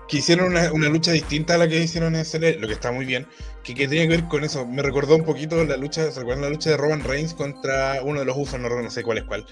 que 0.08 0.16
hicieron 0.18 0.46
una, 0.48 0.72
una 0.72 0.88
lucha 0.88 1.12
distinta 1.12 1.54
a 1.54 1.58
la 1.58 1.68
que 1.68 1.78
hicieron 1.82 2.14
en 2.14 2.24
SL, 2.24 2.58
lo 2.60 2.66
que 2.66 2.74
está 2.74 2.92
muy 2.92 3.04
bien, 3.04 3.26
que, 3.66 3.74
que 3.74 3.88
tenía 3.88 4.04
que 4.04 4.16
ver 4.16 4.24
con 4.28 4.44
eso. 4.44 4.64
Me 4.64 4.80
recordó 4.82 5.16
un 5.16 5.24
poquito 5.24 5.62
la 5.64 5.76
lucha, 5.76 6.10
¿se 6.10 6.20
recuerdan 6.20 6.42
la 6.44 6.50
lucha 6.50 6.70
de 6.70 6.76
Roman 6.76 7.02
Reigns 7.02 7.34
contra 7.34 8.00
uno 8.02 8.20
de 8.20 8.26
los 8.26 8.36
usos? 8.36 8.60
No, 8.60 8.68
no 8.68 8.90
sé 8.90 9.02
cuál 9.02 9.18
es 9.18 9.24
cuál. 9.24 9.44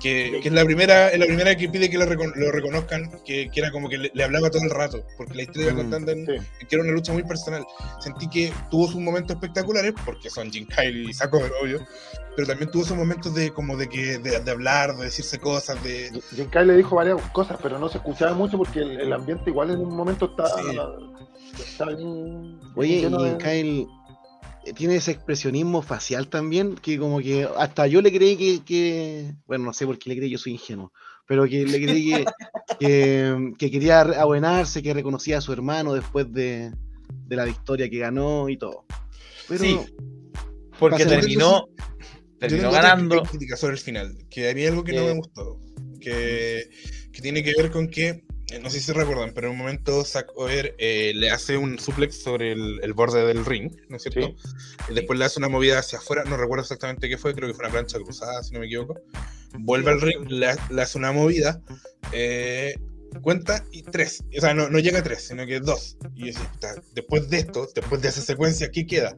Que, 0.00 0.40
que 0.42 0.48
es 0.48 0.52
la 0.52 0.64
primera, 0.64 1.08
es 1.10 1.18
la 1.18 1.26
primera 1.26 1.54
que 1.56 1.68
pide 1.68 1.90
que 1.90 1.98
lo, 1.98 2.06
recon- 2.06 2.32
lo 2.34 2.50
reconozcan, 2.50 3.10
que, 3.24 3.50
que 3.50 3.60
era 3.60 3.70
como 3.70 3.88
que 3.88 3.98
le, 3.98 4.10
le 4.14 4.24
hablaba 4.24 4.50
todo 4.50 4.62
el 4.62 4.70
rato, 4.70 5.04
porque 5.16 5.34
la 5.34 5.42
historia 5.42 5.68
iba 5.68 5.74
Mm, 5.74 5.76
contando 5.90 6.12
en, 6.12 6.26
sí. 6.26 6.32
que 6.68 6.74
era 6.74 6.82
una 6.84 6.92
lucha 6.92 7.12
muy 7.12 7.22
personal. 7.22 7.64
Sentí 8.00 8.28
que 8.28 8.52
tuvo 8.70 8.86
sus 8.86 9.00
momentos 9.00 9.34
espectaculares, 9.36 9.92
porque 10.04 10.30
son 10.30 10.50
Jim 10.50 10.66
Kyle 10.66 11.08
y 11.10 11.12
Saco, 11.12 11.40
obvio, 11.62 11.86
pero 12.36 12.48
también 12.48 12.70
tuvo 12.70 12.84
sus 12.84 12.96
momentos 12.96 13.34
de 13.34 13.50
como 13.52 13.76
de 13.76 13.88
que 13.88 14.18
de, 14.18 14.40
de 14.40 14.50
hablar, 14.50 14.96
de 14.96 15.04
decirse 15.04 15.38
cosas, 15.38 15.82
de... 15.84 16.10
Jim 16.34 16.48
Kyle 16.50 16.66
le 16.66 16.76
dijo 16.76 16.96
varias 16.96 17.20
cosas, 17.32 17.58
pero 17.62 17.78
no 17.78 17.88
se 17.88 17.98
escuchaba 17.98 18.32
mucho 18.32 18.56
porque 18.56 18.80
el, 18.80 19.00
el 19.00 19.12
ambiente 19.12 19.50
igual 19.50 19.70
en 19.70 19.80
un 19.80 19.94
momento 19.94 20.26
está, 20.30 20.46
Sí. 20.56 20.76
Está 21.64 21.86
bien. 21.86 22.58
Oye, 22.76 23.08
y 23.08 23.38
Kyle 23.38 23.86
eh, 24.66 24.72
tiene 24.74 24.96
ese 24.96 25.12
expresionismo 25.12 25.82
facial 25.82 26.28
también, 26.28 26.74
que 26.76 26.98
como 26.98 27.20
que 27.20 27.48
hasta 27.56 27.86
yo 27.86 28.00
le 28.02 28.12
creí 28.12 28.36
que, 28.36 28.64
que- 28.64 29.34
bueno, 29.46 29.64
no 29.64 29.72
sé 29.72 29.86
por 29.86 29.98
qué 29.98 30.10
le 30.10 30.16
creí, 30.16 30.30
yo 30.30 30.38
soy 30.38 30.52
ingenuo, 30.52 30.92
pero 31.26 31.46
que 31.46 31.64
le 31.64 31.80
creí 31.82 32.08
que, 32.10 32.24
que, 32.78 33.52
que 33.58 33.70
quería 33.70 34.00
abuenarse, 34.00 34.82
que 34.82 34.94
reconocía 34.94 35.38
a 35.38 35.40
su 35.40 35.52
hermano 35.52 35.94
después 35.94 36.32
de, 36.32 36.70
de 37.26 37.36
la 37.36 37.44
victoria 37.44 37.88
que 37.88 37.98
ganó 37.98 38.48
y 38.48 38.56
todo. 38.56 38.84
Pero 39.48 39.64
Sí, 39.64 39.78
Porque 40.78 41.04
terminó, 41.04 41.66
Yo 41.66 42.48
terminó 42.48 42.70
ganando. 42.70 43.22
crítica 43.22 43.56
sobre 43.56 43.74
el 43.74 43.78
final, 43.80 44.16
que 44.30 44.48
había 44.48 44.68
algo 44.70 44.84
que 44.84 44.92
no 44.92 45.04
me 45.04 45.12
gustó, 45.14 45.60
que, 46.00 46.64
que 47.12 47.20
tiene 47.20 47.42
que 47.42 47.52
ver 47.56 47.70
con 47.70 47.88
que, 47.88 48.24
no 48.58 48.70
sé 48.70 48.80
si 48.80 48.92
recuerdan, 48.92 49.32
pero 49.34 49.46
en 49.46 49.52
un 49.52 49.58
momento 49.58 50.04
Zack 50.04 50.32
Over 50.36 50.74
eh, 50.78 51.12
le 51.14 51.30
hace 51.30 51.56
un 51.56 51.78
suplex 51.78 52.22
sobre 52.22 52.52
el, 52.52 52.80
el 52.82 52.92
borde 52.92 53.24
del 53.24 53.44
ring, 53.44 53.70
¿no 53.88 53.96
es 53.96 54.02
cierto? 54.02 54.34
Y 54.88 54.94
después 54.94 55.18
le 55.18 55.24
hace 55.24 55.38
una 55.38 55.48
movida 55.48 55.78
hacia 55.78 55.98
afuera, 55.98 56.24
no 56.24 56.36
recuerdo 56.36 56.62
exactamente 56.62 57.08
qué 57.08 57.16
fue, 57.18 57.34
creo 57.34 57.48
que 57.48 57.54
fue 57.54 57.64
una 57.64 57.72
plancha 57.72 57.98
cruzada, 57.98 58.42
si 58.42 58.52
no 58.52 58.60
me 58.60 58.66
equivoco. 58.66 59.00
Vuelve 59.58 59.90
al 59.92 60.00
ring, 60.00 60.28
le, 60.30 60.48
le 60.70 60.82
hace 60.82 60.98
una 60.98 61.12
movida, 61.12 61.60
eh, 62.12 62.74
cuenta 63.22 63.64
y 63.72 63.82
tres. 63.82 64.22
O 64.36 64.40
sea, 64.40 64.54
no, 64.54 64.68
no 64.70 64.78
llega 64.78 65.00
a 65.00 65.02
tres, 65.02 65.26
sino 65.28 65.46
que 65.46 65.60
dos. 65.60 65.96
Y 66.14 66.20
yo 66.20 66.26
decía, 66.26 66.50
"Puta, 66.52 66.74
después 66.94 67.28
de 67.28 67.38
esto, 67.38 67.68
después 67.74 68.00
de 68.02 68.08
esa 68.08 68.20
secuencia, 68.22 68.70
¿qué 68.70 68.86
queda? 68.86 69.16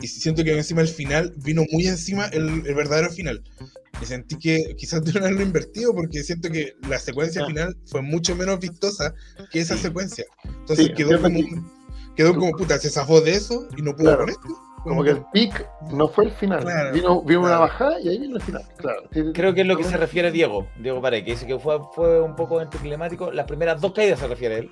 Y 0.00 0.08
siento 0.08 0.42
que 0.44 0.52
encima 0.56 0.80
el 0.82 0.88
final 0.88 1.32
vino 1.36 1.64
muy 1.70 1.86
encima 1.86 2.26
el, 2.26 2.66
el 2.66 2.74
verdadero 2.74 3.10
final. 3.10 3.42
Y 4.02 4.06
sentí 4.06 4.36
que 4.38 4.74
quizás 4.76 5.02
debieron 5.04 5.24
haberlo 5.28 5.42
invertido 5.44 5.94
porque 5.94 6.22
siento 6.22 6.50
que 6.50 6.74
la 6.88 6.98
secuencia 6.98 7.42
Ah. 7.42 7.46
final 7.46 7.76
fue 7.86 8.02
mucho 8.02 8.34
menos 8.36 8.58
vistosa 8.60 9.14
que 9.50 9.60
esa 9.60 9.74
Sí. 9.76 9.82
secuencia. 9.82 10.24
Entonces 10.44 10.86
Sí, 10.86 10.92
quedó 10.94 11.20
como, 11.22 11.38
que- 11.38 11.62
quedó 12.16 12.34
como 12.34 12.50
puta, 12.52 12.78
se 12.78 12.90
zafó 12.90 13.20
de 13.20 13.32
eso 13.32 13.68
y 13.76 13.82
no 13.82 13.92
pudo 13.92 14.04
Claro. 14.06 14.20
con 14.20 14.30
esto. 14.30 14.48
Como 14.82 15.02
que 15.02 15.10
el 15.10 15.22
pic 15.32 15.66
no 15.92 16.08
fue 16.08 16.26
el 16.26 16.32
final. 16.32 16.60
Claro, 16.60 16.92
vino 16.92 17.22
vino 17.22 17.40
una 17.40 17.48
claro. 17.48 17.62
bajada 17.62 18.00
y 18.00 18.08
ahí 18.10 18.18
vino 18.18 18.36
el 18.36 18.42
final. 18.42 18.62
Claro. 18.76 19.02
Creo 19.32 19.54
que 19.54 19.62
es 19.62 19.66
lo 19.66 19.78
que 19.78 19.84
se 19.84 19.96
refiere 19.96 20.30
Diego, 20.30 20.66
Diego 20.78 21.00
Paredes, 21.00 21.24
que 21.24 21.30
dice 21.30 21.46
que 21.46 21.58
fue, 21.58 21.78
fue 21.94 22.20
un 22.20 22.36
poco 22.36 22.58
anticlimático. 22.58 23.32
Las 23.32 23.46
primeras 23.46 23.80
dos 23.80 23.92
caídas 23.94 24.18
se 24.20 24.26
refiere 24.28 24.54
a 24.56 24.58
él. 24.58 24.70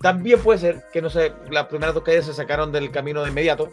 También 0.00 0.38
puede 0.40 0.60
ser 0.60 0.84
que 0.92 1.02
no 1.02 1.10
sé, 1.10 1.32
las 1.50 1.66
primeras 1.66 1.92
dos 1.92 2.04
caídas 2.04 2.26
se 2.26 2.34
sacaron 2.34 2.70
del 2.70 2.92
camino 2.92 3.24
de 3.24 3.30
inmediato. 3.30 3.68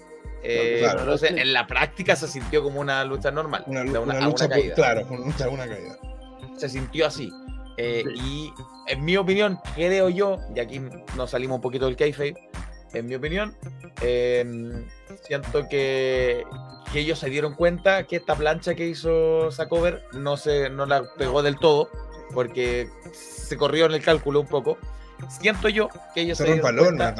Eh, 0.47 0.77
Claro, 0.81 0.99
entonces, 1.01 1.31
en 1.31 1.53
la 1.53 1.65
práctica 1.67 2.15
se 2.15 2.27
sintió 2.27 2.61
como 2.63 2.79
una 2.79 3.03
lucha 3.03 3.31
normal. 3.31 3.63
Una, 3.67 3.83
lucha, 3.83 3.99
una 4.01 4.19
por- 4.29 4.49
caída. 4.49 4.75
claro, 4.75 5.07
una 5.09 5.25
lucha, 5.25 5.49
una 5.49 5.67
caída. 5.67 5.97
Se 6.57 6.69
sintió 6.69 7.07
así. 7.07 7.31
Eh, 7.77 8.03
Sí. 8.05 8.21
Y 8.23 8.53
en 8.93 9.03
mi 9.03 9.17
opinión, 9.17 9.59
creo 9.75 10.09
yo, 10.09 10.37
y 10.55 10.59
aquí 10.59 10.79
nos 11.17 11.31
salimos 11.31 11.55
un 11.55 11.61
poquito 11.61 11.85
del 11.85 11.95
kayfabe, 11.97 12.35
en 12.93 13.05
mi 13.07 13.15
opinión, 13.15 13.57
eh, 14.01 14.45
siento 15.23 15.67
que, 15.67 16.43
que 16.93 16.99
ellos 16.99 17.19
se 17.19 17.29
dieron 17.29 17.53
cuenta 17.55 18.03
que 18.03 18.15
esta 18.15 18.35
plancha 18.35 18.75
que 18.75 18.87
hizo 18.87 19.51
Sacover 19.51 20.03
no, 20.13 20.37
se, 20.37 20.69
no 20.69 20.85
la 20.85 21.03
pegó 21.17 21.41
del 21.43 21.57
todo, 21.59 21.89
porque 22.33 22.87
se 23.13 23.57
corrió 23.57 23.87
en 23.87 23.93
el 23.93 24.01
cálculo 24.01 24.39
un 24.41 24.47
poco. 24.47 24.77
Siento 25.29 25.67
yo 25.69 25.89
que 26.13 26.21
ellos 26.21 26.37
se 26.37 26.43
el 26.45 26.53
dieron 26.61 26.75
balón 26.75 26.97
cuenta-. 26.97 27.15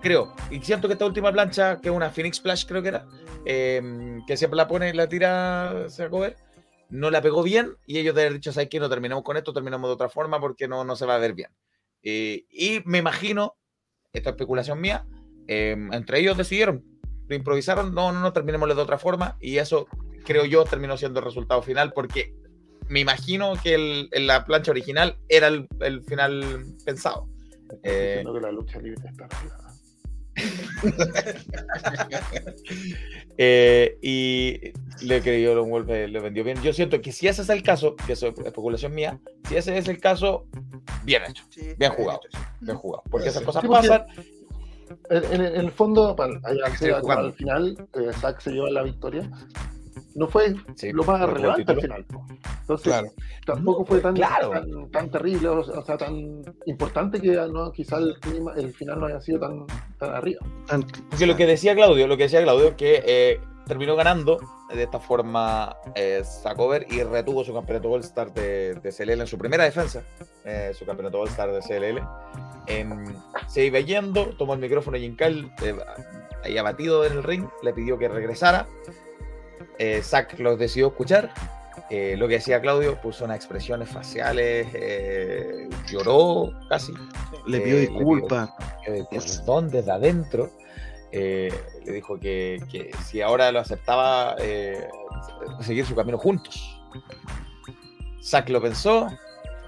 Creo. 0.00 0.34
Y 0.50 0.60
siento 0.60 0.88
que 0.88 0.94
esta 0.94 1.06
última 1.06 1.32
plancha, 1.32 1.80
que 1.80 1.88
es 1.88 1.94
una 1.94 2.10
Phoenix 2.10 2.38
Splash, 2.38 2.66
creo 2.66 2.82
que 2.82 2.88
era, 2.88 3.06
eh, 3.44 3.82
que 4.26 4.36
siempre 4.36 4.56
la 4.56 4.68
pone 4.68 4.90
y 4.90 4.92
la 4.92 5.08
tira 5.08 5.86
Sacover, 5.88 6.36
no 6.90 7.10
la 7.10 7.22
pegó 7.22 7.42
bien 7.42 7.76
y 7.86 7.98
ellos 7.98 8.14
de 8.14 8.22
haber 8.22 8.34
dicho, 8.34 8.52
¿sabes 8.52 8.68
qué? 8.68 8.80
No 8.80 8.88
terminamos 8.88 9.24
con 9.24 9.36
esto, 9.36 9.52
terminamos 9.52 9.88
de 9.88 9.94
otra 9.94 10.08
forma 10.08 10.40
porque 10.40 10.68
no, 10.68 10.84
no 10.84 10.96
se 10.96 11.06
va 11.06 11.14
a 11.14 11.18
ver 11.18 11.34
bien. 11.34 11.50
Eh, 12.02 12.44
y 12.50 12.80
me 12.84 12.98
imagino, 12.98 13.56
esta 14.12 14.30
especulación 14.30 14.80
mía, 14.80 15.06
eh, 15.46 15.76
entre 15.92 16.18
ellos 16.18 16.36
decidieron, 16.36 16.84
lo 17.28 17.36
improvisaron, 17.36 17.94
no, 17.94 18.12
no, 18.12 18.20
no, 18.20 18.32
terminémoslo 18.32 18.74
de 18.74 18.82
otra 18.82 18.98
forma 18.98 19.36
y 19.40 19.58
eso 19.58 19.86
creo 20.24 20.44
yo 20.44 20.64
terminó 20.64 20.96
siendo 20.96 21.20
el 21.20 21.24
resultado 21.24 21.62
final 21.62 21.92
porque 21.92 22.34
me 22.88 23.00
imagino 23.00 23.52
que 23.62 23.74
el, 23.74 24.08
en 24.12 24.26
la 24.26 24.44
plancha 24.44 24.72
original 24.72 25.16
era 25.28 25.46
el, 25.46 25.68
el 25.80 26.02
final 26.02 26.64
pensado. 26.84 27.28
Eh, 27.84 28.24
que 28.24 28.40
la 28.40 28.50
lucha 28.50 28.80
libre 28.80 29.00
está 29.08 29.26
arreglada. 29.26 29.69
Eh, 33.42 33.96
y 34.02 34.60
le 35.06 35.22
creyó 35.22 35.54
lo 35.54 35.64
vuelve, 35.64 36.06
le 36.08 36.20
vendió 36.20 36.44
bien. 36.44 36.60
Yo 36.62 36.74
siento 36.74 37.00
que 37.00 37.10
si 37.10 37.26
ese 37.26 37.40
es 37.40 37.48
el 37.48 37.62
caso, 37.62 37.96
que 37.96 38.12
eso 38.12 38.28
es 38.28 38.38
especulación 38.38 38.94
mía, 38.94 39.18
si 39.48 39.56
ese 39.56 39.78
es 39.78 39.88
el 39.88 39.98
caso, 39.98 40.46
bien 41.04 41.22
hecho, 41.26 41.42
sí, 41.48 41.70
bien 41.78 41.90
jugado. 41.92 42.20
hecho, 42.26 42.38
sí. 42.38 42.44
bien 42.60 42.76
jugado. 42.76 43.02
Porque 43.10 43.28
esas 43.28 43.42
cosas 43.42 43.62
Sí, 43.62 43.68
porque- 43.68 43.88
pasan. 43.88 44.06
En, 45.08 45.40
el 45.40 45.70
fondo, 45.70 46.16
para, 46.16 46.34
al, 46.44 47.32
final, 47.32 47.88
eh, 47.94 48.10
Zack 48.20 48.40
se 48.40 48.50
lleva 48.50 48.68
la 48.70 48.82
victoria. 48.82 49.30
No 50.14 50.26
fue 50.28 50.54
Sí, 50.76 50.92
lo 50.92 51.04
más 51.04 51.20
relevante 51.28 51.70
al 51.72 51.80
final. 51.80 52.06
Entonces, 52.60 52.84
Claro. 52.86 53.08
tampoco 53.46 53.84
fue 53.84 54.00
tan, 54.00 54.14
Claro. 54.14 54.50
tan, 54.50 54.90
tan 54.90 55.10
terrible, 55.10 55.48
o 55.48 55.82
sea, 55.84 55.96
tan 55.96 56.42
importante 56.66 57.20
que 57.20 57.32
no, 57.50 57.72
quizá 57.72 57.98
el, 57.98 58.18
clima- 58.20 58.54
el 58.56 58.72
final 58.72 59.00
no 59.00 59.06
haya 59.06 59.20
sido 59.20 59.40
tan, 59.40 59.66
tan 59.98 60.14
arriba. 60.14 60.40
Porque 61.10 61.26
lo 61.26 61.36
que 61.36 61.46
decía 61.46 61.74
Claudio, 61.74 62.06
lo 62.06 62.16
que 62.16 62.24
decía 62.24 62.42
Claudio, 62.42 62.76
que 62.76 63.02
eh, 63.06 63.40
terminó 63.66 63.96
ganando 63.96 64.38
de 64.74 64.82
esta 64.84 65.00
forma 65.00 65.76
eh, 65.94 66.22
Sacover 66.24 66.86
y 66.90 67.02
retuvo 67.02 67.42
su 67.44 67.52
campeonato 67.52 67.90
All 67.90 68.00
Star 68.00 68.32
de, 68.32 68.74
de 68.74 68.92
CLL 68.92 69.20
en 69.22 69.26
su 69.26 69.36
primera 69.38 69.64
defensa, 69.64 70.02
eh, 70.44 70.72
su 70.78 70.84
campeonato 70.84 71.20
All 71.20 71.28
Star 71.28 71.50
de 71.52 71.60
CLL. 71.60 72.02
Em, 72.66 73.04
se 73.48 73.64
iba 73.64 73.80
yendo, 73.80 74.26
tomó 74.36 74.54
el 74.54 74.60
micrófono 74.60 74.96
y 74.96 75.04
Incal, 75.04 75.52
eh, 75.62 75.74
ahí 76.44 76.56
abatido 76.56 77.04
en 77.04 77.14
el 77.14 77.22
ring, 77.24 77.46
le 77.62 77.72
pidió 77.72 77.98
que 77.98 78.08
regresara. 78.08 78.66
Eh, 79.80 80.02
Zack 80.02 80.38
los 80.38 80.58
decidió 80.58 80.88
escuchar. 80.88 81.32
Eh, 81.88 82.14
lo 82.18 82.28
que 82.28 82.34
decía 82.34 82.60
Claudio, 82.60 83.00
puso 83.00 83.24
unas 83.24 83.36
expresiones 83.36 83.88
faciales, 83.88 84.68
eh, 84.74 85.70
lloró 85.90 86.52
casi. 86.68 86.92
le 87.46 87.60
pidió 87.60 87.78
disculpas. 87.78 88.50
eh, 88.86 89.04
perdón 89.10 89.70
desde 89.70 89.90
adentro. 89.90 90.50
le 91.10 91.50
dijo 91.86 92.20
que, 92.20 92.62
que 92.70 92.90
si 93.06 93.22
ahora 93.22 93.50
lo 93.52 93.58
aceptaba, 93.58 94.36
seguir 95.62 95.86
su 95.86 95.94
camino 95.94 96.18
juntos. 96.18 96.78
Zack 98.22 98.50
lo 98.50 98.60
pensó, 98.60 99.08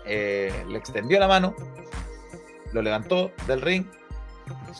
le 0.04 0.76
extendió 0.76 1.18
la 1.20 1.26
mano, 1.26 1.54
lo 2.74 2.82
levantó 2.82 3.30
del 3.46 3.62
ring, 3.62 3.86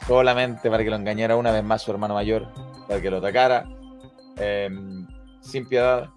solamente 0.07 0.69
para 0.71 0.85
que 0.85 0.91
lo 0.91 0.97
engañara 0.97 1.37
una 1.37 1.53
vez 1.53 1.65
más 1.65 1.81
su 1.81 1.91
hermano 1.91 2.13
mayor, 2.13 2.49
para 2.87 3.01
que 3.01 3.11
lo 3.11 3.17
atacara, 3.17 3.67
eh, 4.37 4.69
sin 5.43 5.69
piedad. 5.69 6.09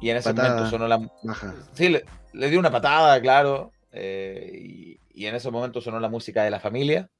Y 0.00 0.10
en 0.10 0.16
ese 0.16 0.30
Patada. 0.30 0.48
momento 0.54 0.70
sonó 0.70 0.88
la, 0.88 0.98
Baja. 1.22 1.54
Sí, 1.74 1.88
le, 1.90 2.04
le 2.32 2.50
dio 2.50 2.58
una 2.58 2.70
patada, 2.70 3.20
claro. 3.20 3.70
eh, 3.92 4.50
y, 4.52 5.00
y 5.12 5.26
en 5.26 5.34
ese 5.34 5.50
momento 5.50 5.80
sonó 5.80 6.00
la 6.00 6.08
música 6.08 6.42
de 6.42 6.50
la 6.50 6.58
familia. 6.60 7.10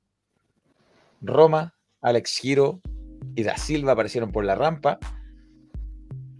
Roma, 1.20 1.74
Alex 2.00 2.38
Giro 2.38 2.80
y 3.34 3.42
Da 3.42 3.56
Silva 3.56 3.92
aparecieron 3.92 4.32
por 4.32 4.44
la 4.44 4.54
rampa. 4.54 4.98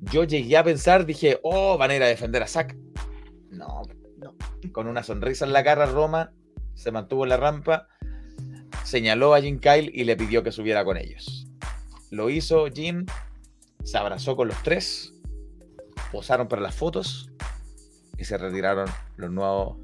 Yo 0.00 0.24
llegué 0.24 0.56
a 0.56 0.64
pensar, 0.64 1.04
dije, 1.04 1.38
oh, 1.42 1.76
van 1.76 1.90
a 1.90 1.96
ir 1.96 2.02
a 2.02 2.06
defender 2.06 2.42
a 2.42 2.46
Zack. 2.46 2.74
No, 3.50 3.82
no. 4.16 4.34
Con 4.72 4.86
una 4.86 5.02
sonrisa 5.02 5.44
en 5.44 5.52
la 5.52 5.62
cara, 5.62 5.84
Roma 5.86 6.32
se 6.74 6.90
mantuvo 6.90 7.24
en 7.24 7.28
la 7.28 7.36
rampa, 7.36 7.88
señaló 8.84 9.34
a 9.34 9.42
Jim 9.42 9.58
Kyle 9.60 9.90
y 9.92 10.04
le 10.04 10.16
pidió 10.16 10.42
que 10.42 10.52
subiera 10.52 10.82
con 10.86 10.96
ellos. 10.96 11.46
Lo 12.10 12.30
hizo 12.30 12.66
Jim, 12.72 13.04
se 13.84 13.98
abrazó 13.98 14.36
con 14.36 14.48
los 14.48 14.62
tres, 14.62 15.14
posaron 16.12 16.48
para 16.48 16.62
las 16.62 16.74
fotos 16.74 17.30
y 18.18 18.24
se 18.24 18.36
retiraron 18.36 18.88
los 19.16 19.30
nuevos, 19.30 19.78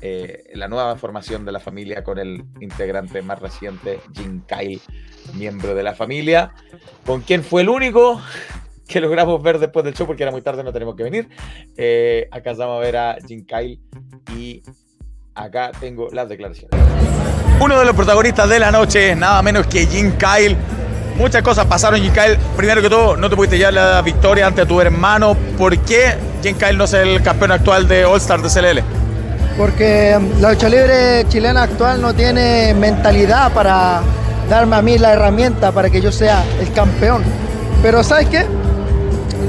eh, 0.00 0.44
la 0.54 0.68
nueva 0.68 0.96
formación 0.96 1.44
de 1.44 1.52
la 1.52 1.60
familia 1.60 2.04
con 2.04 2.18
el 2.18 2.44
integrante 2.60 3.22
más 3.22 3.38
reciente, 3.40 4.00
Jim 4.14 4.42
Kyle, 4.46 4.80
miembro 5.34 5.74
de 5.74 5.82
la 5.82 5.94
familia, 5.94 6.52
con 7.06 7.22
quien 7.22 7.42
fue 7.42 7.62
el 7.62 7.68
único 7.68 8.20
que 8.86 9.00
logramos 9.00 9.42
ver 9.42 9.58
después 9.58 9.84
del 9.84 9.94
show 9.94 10.06
porque 10.06 10.22
era 10.22 10.32
muy 10.32 10.42
tarde, 10.42 10.62
no 10.62 10.72
tenemos 10.72 10.96
que 10.96 11.02
venir. 11.02 11.28
Eh, 11.76 12.28
acá 12.30 12.52
vamos 12.52 12.76
a 12.76 12.80
ver 12.80 12.96
a 12.96 13.16
Jim 13.26 13.46
Kyle 13.46 13.80
y 14.36 14.62
acá 15.34 15.72
tengo 15.80 16.08
las 16.12 16.28
declaraciones. 16.28 16.78
Uno 17.60 17.78
de 17.78 17.84
los 17.84 17.94
protagonistas 17.94 18.48
de 18.48 18.58
la 18.58 18.70
noche, 18.70 19.14
nada 19.14 19.40
menos 19.42 19.66
que 19.66 19.86
Jim 19.86 20.12
Kyle. 20.18 20.56
Muchas 21.16 21.42
cosas 21.42 21.66
pasaron, 21.66 22.00
Kyle. 22.00 22.38
Primero 22.56 22.82
que 22.82 22.88
todo, 22.88 23.16
no 23.16 23.28
te 23.28 23.36
pudiste 23.36 23.58
llevar 23.58 23.74
la 23.74 24.02
victoria 24.02 24.46
ante 24.46 24.66
tu 24.66 24.80
hermano. 24.80 25.36
¿Por 25.58 25.78
qué 25.78 26.16
Kyle 26.42 26.76
no 26.76 26.84
es 26.84 26.92
el 26.94 27.22
campeón 27.22 27.52
actual 27.52 27.86
de 27.86 28.04
All 28.04 28.18
Star 28.18 28.40
de 28.40 28.48
CLL? 28.48 29.02
porque 29.56 30.18
la 30.40 30.52
lucha 30.52 30.68
libre 30.68 31.26
chilena 31.28 31.64
actual 31.64 32.00
no 32.00 32.14
tiene 32.14 32.74
mentalidad 32.74 33.52
para 33.52 34.00
darme 34.48 34.76
a 34.76 34.82
mí 34.82 34.98
la 34.98 35.12
herramienta 35.12 35.72
para 35.72 35.90
que 35.90 36.00
yo 36.00 36.10
sea 36.10 36.42
el 36.60 36.72
campeón. 36.72 37.22
Pero 37.82 38.02
¿sabes 38.02 38.28
qué? 38.28 38.46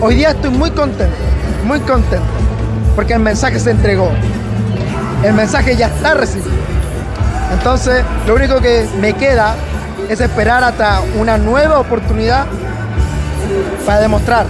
Hoy 0.02 0.16
día 0.16 0.32
estoy 0.32 0.52
muy 0.52 0.72
contento, 0.72 1.16
muy 1.66 1.80
contento, 1.82 2.26
porque 2.96 3.14
el 3.14 3.20
mensaje 3.20 3.60
se 3.60 3.72
entregó. 3.72 4.12
El 5.24 5.34
mensaje 5.34 5.76
ya 5.76 5.88
está 5.88 6.16
recibido. 6.16 6.52
Entonces, 7.54 8.04
lo 8.28 8.36
único 8.36 8.60
que 8.60 8.86
me 9.00 9.14
queda 9.14 9.56
es 10.14 10.22
esperar 10.22 10.64
hasta 10.64 11.02
una 11.18 11.38
nueva 11.38 11.80
oportunidad 11.80 12.46
para 13.86 14.00
demostrar 14.00 14.46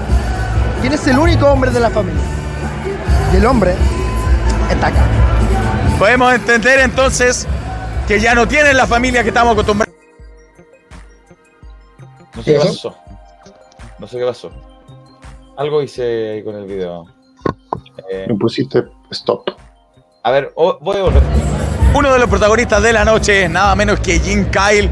quién 0.82 0.94
es 0.94 1.06
el 1.08 1.18
único 1.18 1.48
hombre 1.48 1.72
de 1.72 1.80
la 1.80 1.90
familia. 1.90 2.22
Y 3.34 3.38
el 3.38 3.46
hombre 3.46 3.74
está 4.70 4.88
acá. 4.88 5.04
Podemos 5.98 6.34
entender 6.34 6.80
entonces 6.80 7.48
que 8.08 8.20
ya 8.20 8.36
no 8.36 8.48
tienen 8.48 8.76
la 8.78 8.86
familia 8.88 9.24
que 9.24 9.30
estamos 9.30 9.54
acostumbrados. 9.54 9.94
No 12.36 12.44
sé 12.44 12.54
¿Qué 12.54 12.60
pasó? 12.60 12.96
No 14.00 14.08
sé 14.08 14.18
qué 14.20 14.26
pasó. 14.26 14.52
Algo 15.58 15.82
hice 15.84 16.32
ahí 16.32 16.44
con 16.44 16.56
el 16.56 16.66
video. 16.66 17.06
Eh, 18.12 18.26
Me 18.28 18.36
pusiste 18.36 18.84
stop. 19.12 19.52
a 20.24 20.32
ver, 20.32 20.52
o- 20.56 20.78
voy 20.82 20.98
a 20.98 21.04
volver. 21.04 21.24
Uno 21.94 22.12
de 22.12 22.18
los 22.20 22.28
protagonistas 22.28 22.82
de 22.82 22.92
la 22.92 23.06
noche, 23.06 23.48
nada 23.48 23.76
menos 23.76 24.00
que 24.00 24.20
Jim 24.20 24.46
Kyle. 24.50 24.90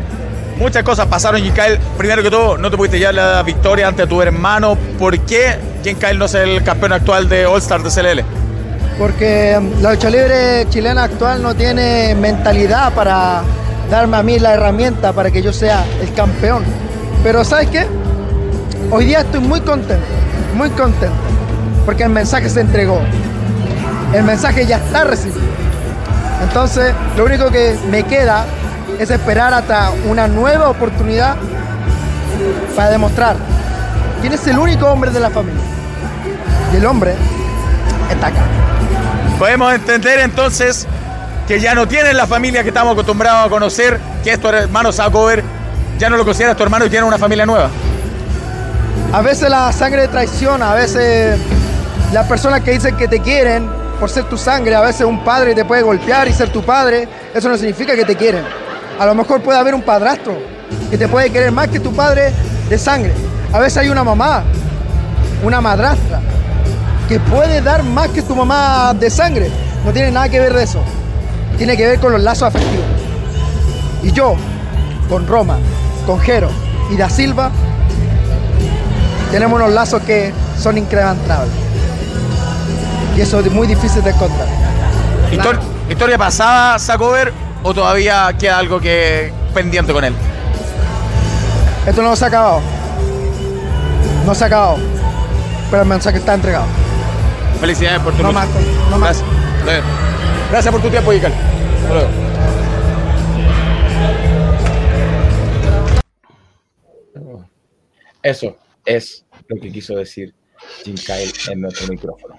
Muchas 0.61 0.83
cosas 0.83 1.07
pasaron, 1.07 1.41
Kyle. 1.41 1.79
Primero 1.97 2.21
que 2.23 2.29
todo, 2.29 2.57
no 2.57 2.69
te 2.69 2.77
pudiste 2.77 2.99
llevar 2.99 3.15
la 3.15 3.43
victoria 3.43 3.88
ante 3.88 4.05
tu 4.07 4.21
hermano. 4.21 4.77
¿Por 4.97 5.19
qué 5.19 5.57
Kyle 5.83 6.17
no 6.17 6.25
es 6.25 6.35
el 6.35 6.63
campeón 6.63 6.93
actual 6.93 7.27
de 7.27 7.45
All 7.45 7.59
Star 7.59 7.81
de 7.81 7.89
CLL? 7.89 8.41
porque 9.01 9.59
la 9.81 9.93
lucha 9.93 10.11
libre 10.11 10.67
chilena 10.69 11.05
actual 11.05 11.41
no 11.41 11.55
tiene 11.55 12.13
mentalidad 12.13 12.93
para 12.93 13.41
darme 13.89 14.17
a 14.17 14.21
mí 14.21 14.38
la 14.38 14.53
herramienta 14.53 15.11
para 15.11 15.31
que 15.31 15.41
yo 15.41 15.51
sea 15.51 15.83
el 15.99 16.13
campeón. 16.13 16.63
Pero 17.23 17.43
¿sabes 17.43 17.69
qué? 17.69 17.88
Hoy 18.91 19.05
día 19.05 19.21
estoy 19.21 19.39
muy 19.39 19.59
contento, 19.61 20.05
muy 20.55 20.69
contento, 20.69 21.15
porque 21.83 22.03
el 22.03 22.09
mensaje 22.09 22.47
se 22.47 22.61
entregó. 22.61 23.01
El 24.13 24.23
mensaje 24.23 24.67
ya 24.67 24.77
está 24.77 25.03
recibido. 25.03 25.41
Entonces, 26.43 26.93
lo 27.17 27.25
único 27.25 27.49
que 27.49 27.75
me 27.89 28.03
queda 28.03 28.45
es 29.02 29.10
esperar 29.10 29.52
hasta 29.52 29.91
una 30.07 30.28
nueva 30.28 30.69
oportunidad 30.69 31.36
para 32.76 32.91
demostrar 32.91 33.36
quién 34.22 34.34
es 34.34 34.45
el 34.45 34.60
único 34.60 34.86
hombre 34.86 35.10
de 35.10 35.19
la 35.19 35.32
familia. 35.32 35.60
Y 36.72 36.78
el 36.78 36.86
hombre 36.86 37.15
está 38.11 38.28
acá. 38.28 38.44
Podemos 39.40 39.73
entender 39.73 40.19
entonces 40.19 40.86
que 41.48 41.60
ya 41.60 41.73
no 41.73 41.88
tienen 41.88 42.15
la 42.15 42.28
familia 42.28 42.61
que 42.61 42.69
estamos 42.69 42.94
acostumbrados 42.94 43.48
a 43.48 43.49
conocer, 43.49 43.99
que 44.23 44.34
es 44.34 44.40
tu 44.40 44.49
hermano 44.49 44.91
Sacover, 44.91 45.44
ya 45.98 46.07
no 46.07 46.15
lo 46.15 46.23
consideras 46.23 46.56
tu 46.56 46.61
hermano 46.61 46.86
y 46.86 46.90
tiene 46.91 47.03
una 47.03 47.18
familia 47.18 47.48
nueva. 47.48 47.72
A 49.14 49.22
veces 49.23 49.49
la 49.49 49.73
sangre 49.73 50.07
traiciona, 50.10 50.73
a 50.73 50.76
veces 50.76 51.40
las 52.14 52.28
personas 52.28 52.61
que 52.61 52.69
dicen 52.69 52.95
que 52.95 53.07
te 53.07 53.19
quieren 53.19 53.68
por 53.99 54.11
ser 54.11 54.26
tu 54.26 54.38
sangre, 54.38 54.76
a 54.76 54.82
veces 54.82 55.07
un 55.07 55.23
padre 55.23 55.56
te 55.56 55.65
puede 55.65 55.82
golpear 55.82 56.28
y 56.28 56.34
ser 56.34 56.49
tu 56.49 56.64
padre, 56.64 57.07
eso 57.34 57.49
no 57.49 57.57
significa 57.57 57.95
que 57.95 58.06
te 58.06 58.15
quieren. 58.15 58.44
A 58.99 59.05
lo 59.05 59.15
mejor 59.15 59.41
puede 59.41 59.57
haber 59.59 59.73
un 59.73 59.81
padrastro 59.81 60.38
que 60.89 60.97
te 60.97 61.07
puede 61.07 61.30
querer 61.31 61.51
más 61.51 61.68
que 61.69 61.80
tu 61.80 61.93
padre 61.93 62.31
de 62.69 62.77
sangre. 62.77 63.13
A 63.51 63.59
veces 63.59 63.77
hay 63.80 63.89
una 63.89 64.03
mamá, 64.03 64.43
una 65.43 65.59
madrastra, 65.61 66.19
que 67.09 67.19
puede 67.19 67.61
dar 67.61 67.84
más 67.84 68.09
que 68.09 68.22
tu 68.22 68.35
mamá 68.35 68.93
de 68.93 69.09
sangre. 69.09 69.49
No 69.85 69.91
tiene 69.91 70.11
nada 70.11 70.30
que 70.30 70.39
ver 70.39 70.53
de 70.53 70.63
eso. 70.63 70.81
Tiene 71.57 71.76
que 71.76 71.85
ver 71.88 71.99
con 71.99 72.11
los 72.11 72.22
lazos 72.22 72.43
afectivos. 72.47 72.85
Y 74.03 74.11
yo, 74.11 74.35
con 75.09 75.27
Roma, 75.27 75.57
con 76.05 76.19
Jero 76.19 76.49
y 76.91 76.97
Da 76.97 77.09
Silva, 77.09 77.51
tenemos 79.31 79.59
unos 79.59 79.72
lazos 79.73 80.01
que 80.03 80.34
son 80.59 80.77
incrementables. 80.77 81.51
Y 83.15 83.22
eso 83.22 83.39
es 83.39 83.51
muy 83.51 83.68
difícil 83.68 84.03
de 84.03 84.11
encontrar. 84.11 84.47
Histor- 85.31 85.59
¿Historia 85.89 86.18
pasada, 86.18 86.80
Sacover, 86.80 87.34
o 87.63 87.73
todavía 87.73 88.33
queda 88.39 88.57
algo 88.57 88.79
que 88.79 89.31
pendiente 89.53 89.93
con 89.93 90.03
él? 90.03 90.13
Esto 91.85 92.01
no 92.01 92.15
se 92.15 92.25
ha 92.25 92.27
acabado. 92.27 92.61
No 94.25 94.35
se 94.35 94.43
ha 94.43 94.47
acabado. 94.47 94.77
Pero 95.69 95.83
el 95.83 95.88
mensaje 95.89 96.17
está 96.17 96.33
entregado. 96.33 96.65
Felicidades 97.59 98.01
por 98.01 98.13
tu 98.13 98.21
No 98.23 98.29
lucha. 98.29 98.39
más, 98.45 98.49
no 98.89 98.97
más. 98.97 99.23
Gracias 100.49 100.71
por 100.71 100.81
tu 100.81 100.89
tiempo, 100.89 101.13
Ical. 101.13 101.33
Hasta 101.33 101.93
luego. 101.93 102.09
Eso 108.23 108.57
es 108.85 109.25
lo 109.47 109.59
que 109.59 109.71
quiso 109.71 109.95
decir 109.95 110.33
Jim 110.85 110.95
Kyle 110.95 111.31
en 111.52 111.61
nuestro 111.61 111.88
micrófono. 111.88 112.35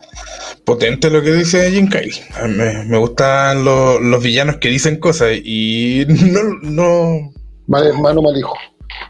Potente 0.65 1.11
lo 1.11 1.23
que 1.23 1.33
dice 1.33 1.71
Jim 1.71 1.89
Kyle. 1.89 2.13
Me, 2.49 2.85
me 2.85 2.99
gustan 2.99 3.65
los, 3.65 4.01
los 4.01 4.23
villanos 4.23 4.57
que 4.59 4.69
dicen 4.69 4.97
cosas 4.99 5.31
y 5.43 6.05
no, 6.09 6.41
no, 6.63 7.33
Mal 7.67 7.87
hermano, 7.87 8.21
mal 8.23 8.37
hijo. 8.37 8.55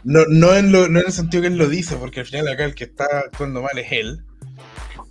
no, 0.03 0.21
no, 0.29 0.55
en 0.55 0.71
lo- 0.71 0.87
no 0.87 0.99
en 0.99 1.05
el 1.07 1.11
sentido 1.11 1.41
que 1.41 1.47
él 1.47 1.57
lo 1.57 1.67
dice, 1.67 1.95
porque 1.95 2.21
al 2.21 2.25
final 2.25 2.47
acá 2.47 2.65
el 2.65 2.75
que 2.75 2.83
está 2.85 3.05
actuando 3.25 3.61
mal 3.61 3.77
es 3.77 3.91
él. 3.91 4.19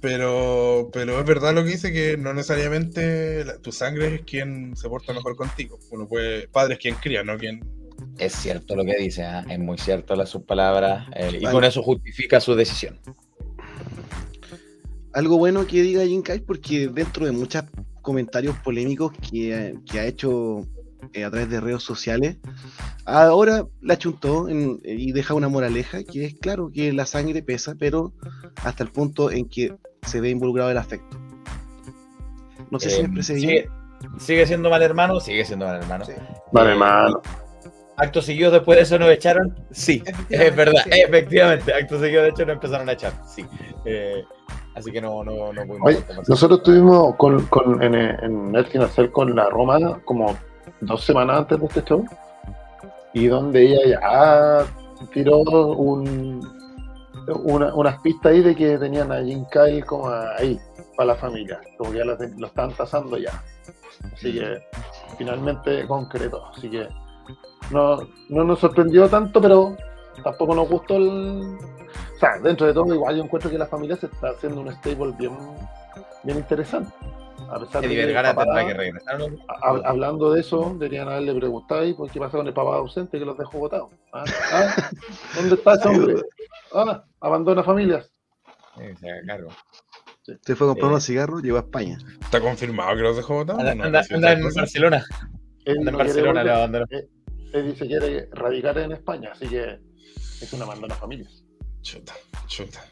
Pero, 0.01 0.91
pero 0.93 1.21
es 1.21 1.25
verdad 1.27 1.55
lo 1.55 1.63
que 1.63 1.71
dice 1.71 1.93
que 1.93 2.17
no 2.17 2.35
necesariamente 2.35 3.45
la- 3.45 3.59
tu 3.59 3.71
sangre 3.71 4.17
es 4.17 4.21
quien 4.23 4.75
se 4.77 4.89
porta 4.89 5.13
mejor 5.13 5.37
contigo. 5.37 5.79
Uno 5.91 6.09
puede, 6.09 6.49
padre 6.49 6.75
es 6.75 6.81
quien 6.81 6.97
cría, 6.97 7.23
no 7.23 7.39
quien. 7.39 7.61
Es 8.19 8.33
cierto 8.35 8.75
lo 8.75 8.85
que 8.85 8.97
dice, 8.99 9.23
¿ah? 9.23 9.45
es 9.49 9.59
muy 9.61 9.79
cierto 9.79 10.17
las 10.17 10.29
sus 10.29 10.43
palabras 10.43 11.07
eh, 11.15 11.39
y 11.41 11.45
con 11.45 11.63
eso 11.63 11.83
justifica 11.85 12.41
su 12.41 12.57
decisión. 12.57 12.99
Algo 15.15 15.39
bueno 15.39 15.67
que 15.67 15.83
diga 15.83 16.05
Jim 16.05 16.23
Kyle 16.23 16.43
porque 16.43 16.89
dentro 16.89 17.27
de 17.27 17.33
muchos 17.33 17.65
comentarios 18.01 18.57
polémicos 18.59 19.13
que, 19.31 19.75
que 19.91 20.01
ha 20.01 20.07
hecho 20.07 20.67
eh, 21.13 21.25
a 21.25 21.31
través 21.31 21.51
de 21.51 21.61
redes 21.61 21.83
sociales, 21.83 22.37
ahora 23.05 23.67
la 23.81 23.99
chuntó 23.99 24.49
en- 24.49 24.81
y 24.85 25.13
deja 25.13 25.35
una 25.35 25.49
moraleja 25.49 26.03
que 26.05 26.25
es 26.27 26.35
claro 26.35 26.71
que 26.73 26.93
la 26.93 27.07
sangre 27.07 27.43
pesa, 27.43 27.75
pero 27.79 28.13
hasta 28.63 28.85
el 28.85 28.91
punto 28.91 29.31
en 29.31 29.49
que 29.49 29.75
se 30.07 30.21
ve 30.21 30.31
involucrado 30.31 30.71
el 30.71 30.79
afecto. 30.79 31.19
No 32.71 32.79
sé 32.81 32.91
si 32.91 32.97
me 32.97 33.03
Eh, 33.03 33.07
expresé 33.07 33.35
sigue, 33.41 33.69
sigue 34.19 34.47
siendo 34.47 34.71
mal 34.71 34.83
hermano, 34.83 35.21
sigue 35.21 35.45
siendo 35.45 35.67
mal 35.67 35.77
hermano. 35.83 36.05
Mal 36.53 36.67
Eh, 36.67 36.71
hermano. 36.71 37.21
Acto 37.97 38.23
seguido 38.23 38.51
después 38.51 38.77
de 38.79 38.83
eso 38.85 38.99
nos 38.99 39.11
echaron, 39.11 39.55
sí, 39.71 40.03
es 40.31 40.57
verdad, 40.57 40.83
sí. 40.85 40.91
efectivamente, 41.07 41.75
acto 41.75 42.01
seguido 42.01 42.23
de 42.23 42.31
hecho 42.31 42.47
nos 42.47 42.55
empezaron 42.55 42.89
a 42.89 42.93
echar, 42.93 43.13
sí. 43.29 43.45
Eh, 43.85 44.25
Así 44.75 44.91
que 44.91 45.01
no, 45.01 45.23
no, 45.23 45.53
no 45.53 45.67
pudimos 45.67 45.87
Oye, 45.89 45.97
conversar. 45.99 46.29
nosotros 46.29 46.63
tuvimos 46.63 47.15
con, 47.17 47.45
con, 47.47 47.83
en, 47.83 47.95
en 47.95 48.55
el 48.55 48.83
Hacer 48.83 49.11
con 49.13 49.35
la 49.37 49.51
Roma 49.51 50.01
como 50.05 50.37
dos 50.81 51.05
semanas 51.05 51.39
antes 51.41 51.61
de 51.61 51.67
este 51.67 51.83
show 51.85 52.05
y 53.13 53.27
donde 53.27 53.63
ella 53.63 54.01
ya 54.01 55.07
tiró 55.13 55.39
un, 55.39 56.41
una- 57.45 57.75
unas 57.75 57.99
pistas 58.01 58.33
ahí 58.33 58.41
de 58.41 58.55
que 58.57 58.79
tenían 58.79 59.13
a 59.13 59.23
Jim 59.23 59.45
Kyle 59.53 59.85
como 59.85 60.09
ahí 60.09 60.59
para 60.97 61.09
la 61.09 61.15
familia, 61.17 61.61
como 61.77 61.93
que 61.93 61.99
ya 61.99 62.05
lo, 62.05 62.17
lo 62.39 62.47
están 62.47 62.73
tasando 62.73 63.19
ya. 63.19 63.43
Así 64.15 64.33
que 64.33 64.59
finalmente 65.19 65.87
concreto. 65.87 66.45
Así 66.57 66.71
que 66.71 66.89
no, 67.71 67.99
no 68.31 68.45
nos 68.45 68.59
sorprendió 68.59 69.09
tanto, 69.09 69.41
pero 69.41 69.77
tampoco 70.25 70.55
nos 70.55 70.69
gustó 70.69 70.97
el. 70.97 71.59
Sea, 72.23 72.39
dentro 72.41 72.69
de 72.69 72.73
todo, 72.73 72.95
igual 72.95 73.17
yo 73.17 73.25
encuentro 73.25 73.51
que 73.51 73.59
la 73.59 73.67
familia 73.67 73.97
se 73.97 74.07
está 74.07 74.29
haciendo 74.31 74.61
un 74.61 74.73
stable 74.73 75.13
bien, 75.19 75.37
bien 76.23 76.39
interesante. 76.39 76.93
A 77.51 77.59
pesar 77.59 77.81
de 77.83 77.89
Eddie 77.89 77.97
que 77.97 78.01
el 78.03 78.07
Vergara 78.07 78.29
papá- 78.33 78.45
tendrá 78.45 78.67
que 78.69 78.75
regresar. 78.75 79.19
¿no? 79.19 79.27
hab- 79.49 79.83
hablando 79.85 80.33
de 80.33 80.41
eso, 80.41 80.71
deberían 80.79 81.09
haberle 81.09 81.35
preguntado 81.35 81.97
por 81.97 82.09
qué 82.13 82.21
pasa 82.21 82.37
con 82.39 82.47
el 82.47 82.55
papá 82.55 82.77
ausente 82.77 83.19
que 83.19 83.25
los 83.25 83.37
dejó 83.37 83.59
votados. 83.59 83.91
¿Ah? 84.13 84.23
¿Ah? 84.53 84.91
¿Dónde 85.35 85.57
está 85.57 85.75
ese 85.75 85.89
hombre? 85.89 86.15
Ah, 86.73 87.05
abandona 87.21 87.65
familias. 87.65 88.09
Sí, 88.77 88.85
se 89.01 89.11
haga 89.11 89.21
cargo. 89.27 89.51
Se 90.23 90.55
fue 90.55 90.67
a 90.67 90.71
comprar 90.71 90.87
Eh. 90.87 90.93
unos 90.93 91.05
cigarros, 91.05 91.43
llegó 91.43 91.57
a 91.57 91.61
España. 91.63 91.99
¿Está 92.21 92.41
confirmado 92.41 92.95
que 92.97 93.03
los 93.03 93.17
dejó 93.17 93.35
votados? 93.35 93.61
Anda, 93.61 93.75
No, 93.75 93.85
anda- 93.85 93.99
no 94.01 94.05
sé 94.05 94.15
anda 94.15 94.29
otra 94.33 94.49
en. 94.49 94.55
Barcelona. 94.55 95.05
Él 95.65 95.79
Anda 95.79 95.91
en 95.91 95.97
no 95.99 96.05
quiere 96.05 96.05
Barcelona, 96.05 96.31
volver. 96.41 96.45
le 96.47 96.53
abandonó. 96.53 96.85
Eh, 96.91 97.09
Él 97.55 97.77
se 97.77 97.87
quiere 97.89 98.29
radicar 98.31 98.79
en 98.79 98.93
España, 98.93 99.31
así 99.33 99.49
que 99.49 99.81
es 100.41 100.53
una 100.53 100.65
abandona 100.65 100.95
familias. 100.95 101.42
Chuta, 101.83 102.15
chuta. 102.47 102.85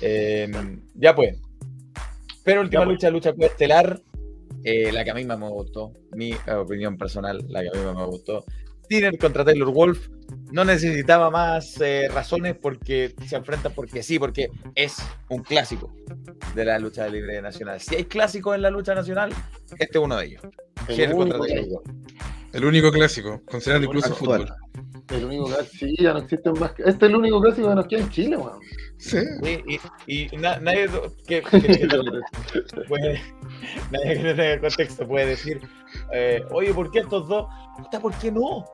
Eh, 0.00 0.50
ya 0.94 1.14
pues. 1.14 1.38
Pero 2.44 2.62
última 2.62 2.80
Ya, 2.82 2.86
pues. 2.86 2.94
lucha, 2.96 3.10
lucha 3.10 3.34
estelar. 3.46 4.00
eh, 4.64 4.92
la 4.92 5.04
que 5.04 5.10
a 5.10 5.14
mí 5.14 5.24
más 5.24 5.38
me 5.38 5.48
gustó. 5.48 5.92
Mi 6.12 6.34
opinión 6.48 6.96
personal, 6.96 7.44
la 7.48 7.62
que 7.62 7.68
a 7.68 7.72
mí 7.72 7.84
más 7.84 7.94
me 7.96 8.06
gustó. 8.06 8.44
Sinner 8.88 9.16
contra 9.18 9.44
Taylor 9.44 9.70
Wolf. 9.72 10.08
No 10.50 10.64
necesitaba 10.64 11.30
más 11.30 11.80
eh, 11.80 12.08
razones 12.12 12.56
porque 12.60 13.14
se 13.26 13.36
enfrentan 13.36 13.72
porque 13.74 14.02
sí, 14.02 14.18
porque 14.18 14.50
es 14.74 14.96
un 15.30 15.42
clásico 15.42 15.92
de 16.54 16.64
la 16.64 16.78
lucha 16.78 17.08
libre 17.08 17.40
nacional. 17.40 17.80
Si 17.80 17.94
hay 17.94 18.04
clásicos 18.04 18.54
en 18.54 18.62
la 18.62 18.70
lucha 18.70 18.94
nacional, 18.94 19.32
este 19.78 19.98
es 19.98 20.04
uno 20.04 20.16
de 20.16 20.26
ellos. 20.26 20.42
El 20.88 20.94
Sinner 20.96 21.16
contra 21.16 21.38
Taylor 21.38 21.68
Wolf. 21.68 21.86
El 22.52 22.64
único 22.64 22.90
clásico, 22.92 23.40
considerando 23.50 23.86
incluso 23.86 24.08
el 24.08 24.14
fútbol. 24.14 24.46
el 25.10 25.24
único 25.24 25.44
clásico. 25.46 25.76
Sí, 25.78 25.94
ya 25.98 26.12
no 26.12 26.18
existen 26.20 26.52
más. 26.60 26.72
Este 26.78 26.90
es 26.90 27.02
el 27.02 27.16
único 27.16 27.40
clásico 27.40 27.68
que 27.68 27.74
nos 27.74 27.86
queda 27.86 28.00
en 28.00 28.10
Chile, 28.10 28.36
weón. 28.36 28.58
Sí. 28.98 29.18
Y, 29.42 29.74
y- 30.06 30.28
y 30.34 30.36
na- 30.36 30.58
nadie 30.60 30.88
que, 31.26 31.42
que- 31.42 31.60
que- 31.60 31.88
puede, 32.88 33.20
nadie 33.90 34.14
que 34.16 34.22
no 34.22 34.34
tenga 34.34 34.60
contexto 34.60 35.08
puede 35.08 35.26
decir, 35.26 35.60
eh, 36.12 36.42
oye, 36.52 36.72
¿por 36.74 36.90
qué 36.90 37.00
estos 37.00 37.26
dos? 37.28 37.46
¿por 38.00 38.14
qué 38.18 38.30
no? 38.30 38.64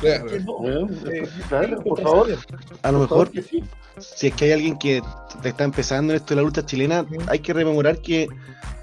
Claro. 0.00 0.24
¿Por 0.24 0.32
qué 0.32 0.40
no? 0.40 0.52
Weón, 0.58 0.98
Eh, 1.12 1.28
claro, 1.48 1.82
por 1.82 2.02
favor. 2.02 2.38
A 2.82 2.92
lo 2.92 2.98
mejor, 3.00 3.30
que 3.30 3.42
sí. 3.42 3.62
si 3.98 4.26
es 4.28 4.34
que 4.34 4.44
hay 4.46 4.52
alguien 4.52 4.78
que 4.78 5.02
te 5.42 5.48
está 5.50 5.64
empezando 5.64 6.12
en 6.12 6.16
esto 6.16 6.30
de 6.34 6.36
la 6.36 6.42
lucha 6.42 6.64
chilena, 6.64 7.04
hay 7.28 7.38
que 7.40 7.52
rememorar 7.52 7.98
que 7.98 8.28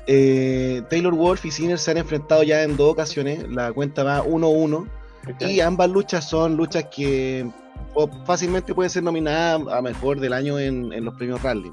eh, 0.07 0.81
Taylor 0.89 1.13
Wolf 1.13 1.45
y 1.45 1.51
Sinner 1.51 1.77
se 1.77 1.91
han 1.91 1.97
enfrentado 1.97 2.43
ya 2.43 2.63
en 2.63 2.75
dos 2.77 2.91
ocasiones. 2.93 3.47
La 3.49 3.71
cuenta 3.71 4.03
va 4.03 4.23
1-1. 4.23 4.87
Y 5.41 5.59
ambas 5.59 5.89
luchas 5.89 6.27
son 6.29 6.55
luchas 6.55 6.85
que 6.85 7.47
fácilmente 8.25 8.73
pueden 8.73 8.89
ser 8.89 9.03
nominadas 9.03 9.61
a 9.71 9.81
mejor 9.81 10.19
del 10.19 10.33
año 10.33 10.57
en, 10.59 10.91
en 10.93 11.05
los 11.05 11.13
premios 11.15 11.41
Rally. 11.43 11.71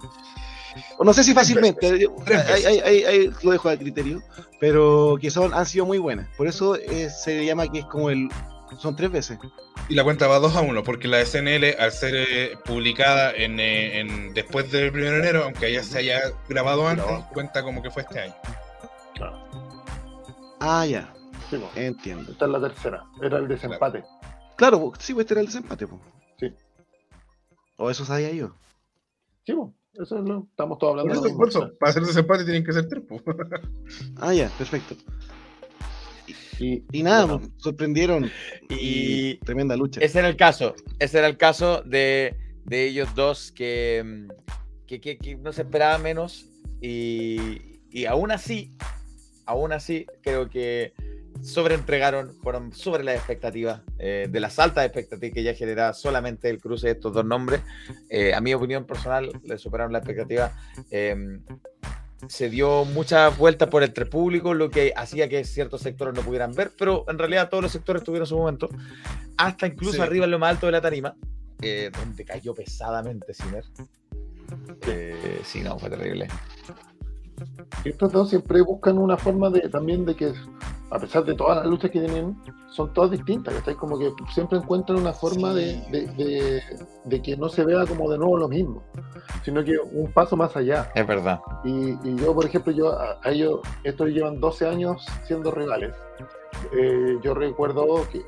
O 0.99 1.05
no 1.05 1.13
sé 1.15 1.25
si 1.25 1.33
fácilmente, 1.33 1.89
eh, 2.05 2.09
Tres 2.27 2.41
ahí, 2.51 2.65
ahí- 2.65 2.81
ahí- 2.81 3.05
ahí 3.05 3.31
lo 3.43 3.51
dejo 3.53 3.69
a 3.71 3.77
criterio, 3.77 4.23
pero 4.61 5.17
que 5.21 5.31
son, 5.31 5.55
han 5.55 5.65
sido 5.65 5.87
muy 5.87 5.97
buenas. 5.99 6.29
Por 6.37 6.49
eso 6.49 6.77
eh, 6.77 7.09
se 7.09 7.47
llama 7.47 7.67
que 7.69 7.79
es 7.79 7.85
como 7.87 8.11
el. 8.11 8.29
Son 8.79 8.95
tres 8.97 9.11
veces. 9.11 9.39
Y 9.89 9.95
la 9.95 10.05
cuenta 10.05 10.27
va 10.27 10.39
2 10.39 10.57
a 10.57 10.61
1, 10.61 10.83
porque 10.83 11.09
la 11.09 11.21
SNL, 11.25 11.77
al 11.79 11.93
ser 11.93 12.15
eh, 12.17 12.59
publicada 12.65 13.33
en, 13.33 13.59
eh, 13.61 14.01
en- 14.01 14.35
después 14.35 14.71
del 14.73 14.91
1 14.93 15.01
de 15.03 15.19
enero, 15.19 15.45
aunque 15.45 15.73
ya 15.73 15.83
se 15.83 15.99
haya 15.99 16.21
grabado 16.49 16.87
antes, 16.89 17.07
cuenta 17.33 17.63
como 17.63 17.83
que 17.83 17.91
fue 17.91 18.03
este 18.03 18.21
año. 18.21 18.35
Ah, 20.61 20.87
ya, 20.87 21.13
Sí, 21.51 21.63
entiendo. 21.77 22.33
Esta 22.33 22.47
es 22.47 22.51
la 22.51 22.61
tercera. 22.61 23.05
Era 23.23 23.39
el 23.39 23.47
desempate. 23.47 24.05
Claro, 24.57 24.81
po, 24.81 24.93
sí, 24.99 25.15
pues 25.15 25.25
este 25.25 25.35
era 25.35 25.41
el 25.43 25.47
desempate. 25.47 25.87
po. 25.87 26.01
Sí. 26.41 26.53
O 27.77 27.89
eso 27.91 28.05
sabía 28.05 28.33
yo. 28.33 28.57
Sí, 29.45 29.53
po. 29.55 29.73
Eso 29.95 30.19
es 30.19 30.25
lo. 30.25 30.47
Estamos 30.51 30.79
todos 30.79 30.93
hablando 30.99 31.15
Por 31.15 31.23
de 31.23 31.49
eso, 31.51 31.61
por 31.61 31.79
para 31.79 31.91
hacer 31.91 32.03
desempate 32.03 32.45
tienen 32.45 32.65
que 32.65 32.73
ser 32.73 32.89
tres. 32.89 33.03
pues. 33.09 33.23
Ah, 34.21 34.35
ya, 34.35 34.49
perfecto. 34.59 34.97
Y, 36.59 36.83
Y 36.93 37.03
nada, 37.03 37.25
bueno, 37.27 37.49
sorprendieron. 37.59 38.31
Y- 38.69 38.75
Y 39.33 39.37
tremenda 39.39 39.77
lucha. 39.77 40.01
Ese 40.01 40.19
era 40.21 40.29
el 40.29 40.37
caso. 40.37 40.75
Ese 40.99 41.19
era 41.19 41.27
el 41.29 41.37
caso 41.37 41.83
de, 41.83 42.35
de 42.65 42.87
ellos 42.87 43.15
dos 43.15 43.53
que, 43.53 44.27
que, 44.87 45.01
que- 45.01 45.19
que 45.19 45.37
no 45.37 45.53
se 45.53 45.63
esperaba 45.63 45.99
menos. 45.99 46.47
Y, 46.81 47.81
y 47.91 48.05
aún 48.07 48.31
así, 48.31 48.71
aún 49.47 49.73
así, 49.73 50.07
creo 50.23 50.49
que 50.51 50.93
sobreentregaron, 51.43 52.33
fueron 52.43 52.73
sobre 52.73 53.05
las 53.05 53.17
expectativas, 53.17 53.83
eh, 53.99 54.27
de 54.31 54.41
las 54.41 54.59
altas 54.59 54.87
expectativas 54.87 55.35
que 55.35 55.43
ya 55.43 55.53
generaba 55.55 55.93
solamente 55.93 56.49
el 56.49 56.59
cruce 56.59 56.87
de 56.87 56.93
estos 56.95 57.13
dos 57.13 57.25
nombres. 57.27 57.61
Eh, 58.09 58.33
a 58.35 58.41
mi 58.41 58.55
opinión 58.55 58.87
personal, 58.87 59.31
le 59.45 59.59
superaron 59.59 59.93
la 59.93 59.99
expectativa. 59.99 60.53
Eh, 60.91 61.39
se 62.29 62.49
dio 62.51 62.85
muchas 62.85 63.37
vueltas 63.37 63.69
por 63.69 63.83
entre 63.83 64.07
público, 64.07 64.55
lo 64.55 64.71
que 64.71 64.93
hacía 64.97 65.29
que 65.29 65.45
ciertos 65.45 65.83
sectores 65.83 66.15
no 66.15 66.23
pudieran 66.23 66.53
ver, 66.55 66.73
pero 66.77 67.05
en 67.09 67.19
realidad 67.19 67.49
todos 67.51 67.63
los 67.63 67.73
sectores 67.73 68.03
tuvieron 68.03 68.27
su 68.27 68.37
momento, 68.37 68.69
hasta 69.37 69.67
incluso 69.67 69.97
Sí. 69.97 70.01
arriba 70.01 70.25
en 70.25 70.31
lo 70.31 70.39
más 70.39 70.51
alto 70.51 70.67
de 70.67 70.73
la 70.73 70.81
tarima, 70.81 71.15
eh, 71.63 71.91
donde 71.97 72.25
cayó 72.25 72.55
pesadamente 72.55 73.35
Sinner. 73.35 73.65
Eh, 74.87 75.41
sí, 75.45 75.61
no, 75.61 75.79
fue 75.79 75.91
terrible. 75.91 76.29
Estos 77.85 78.13
dos 78.13 78.31
siempre 78.31 78.61
buscan 78.63 78.99
una 78.99 79.17
forma 79.17 79.51
de 79.51 79.69
también 79.69 80.05
de 80.05 80.15
que, 80.17 80.33
a 80.91 80.99
pesar 80.99 81.25
de 81.25 81.35
todas 81.35 81.59
las 81.59 81.67
luchas 81.67 81.91
que 81.91 82.01
tienen, 82.01 82.37
son 82.71 82.93
todas 82.93 83.11
distintas, 83.11 83.55
¿cachai? 83.55 83.75
Como 83.75 83.99
que 83.99 84.13
siempre 84.35 84.59
encuentran 84.59 84.99
una 84.99 85.13
forma 85.13 85.53
de, 85.55 85.81
de- 85.91 86.07
de- 86.17 86.63
de 87.05 87.23
que 87.23 87.37
no 87.37 87.49
se 87.49 87.65
vea 87.65 87.85
como 87.87 88.11
de 88.11 88.19
nuevo 88.19 88.37
lo 88.37 88.49
mismo, 88.49 88.83
sino 89.45 89.63
que 89.65 89.77
un 89.93 90.11
paso 90.13 90.37
más 90.37 90.57
allá. 90.57 90.91
Es 90.95 91.07
verdad. 91.07 91.41
Y, 91.65 91.91
y 92.09 92.17
yo, 92.17 92.35
por 92.35 92.45
ejemplo, 92.45 92.73
yo 92.73 92.93
a, 92.99 93.19
a 93.23 93.31
ellos, 93.31 93.61
estos 93.85 94.09
llevan 94.09 94.41
12 94.41 94.67
años 94.69 95.05
siendo 95.27 95.51
rivales. 95.51 95.95
Eh, 96.73 97.19
yo 97.23 97.35
recuerdo 97.35 98.07
que, 98.11 98.23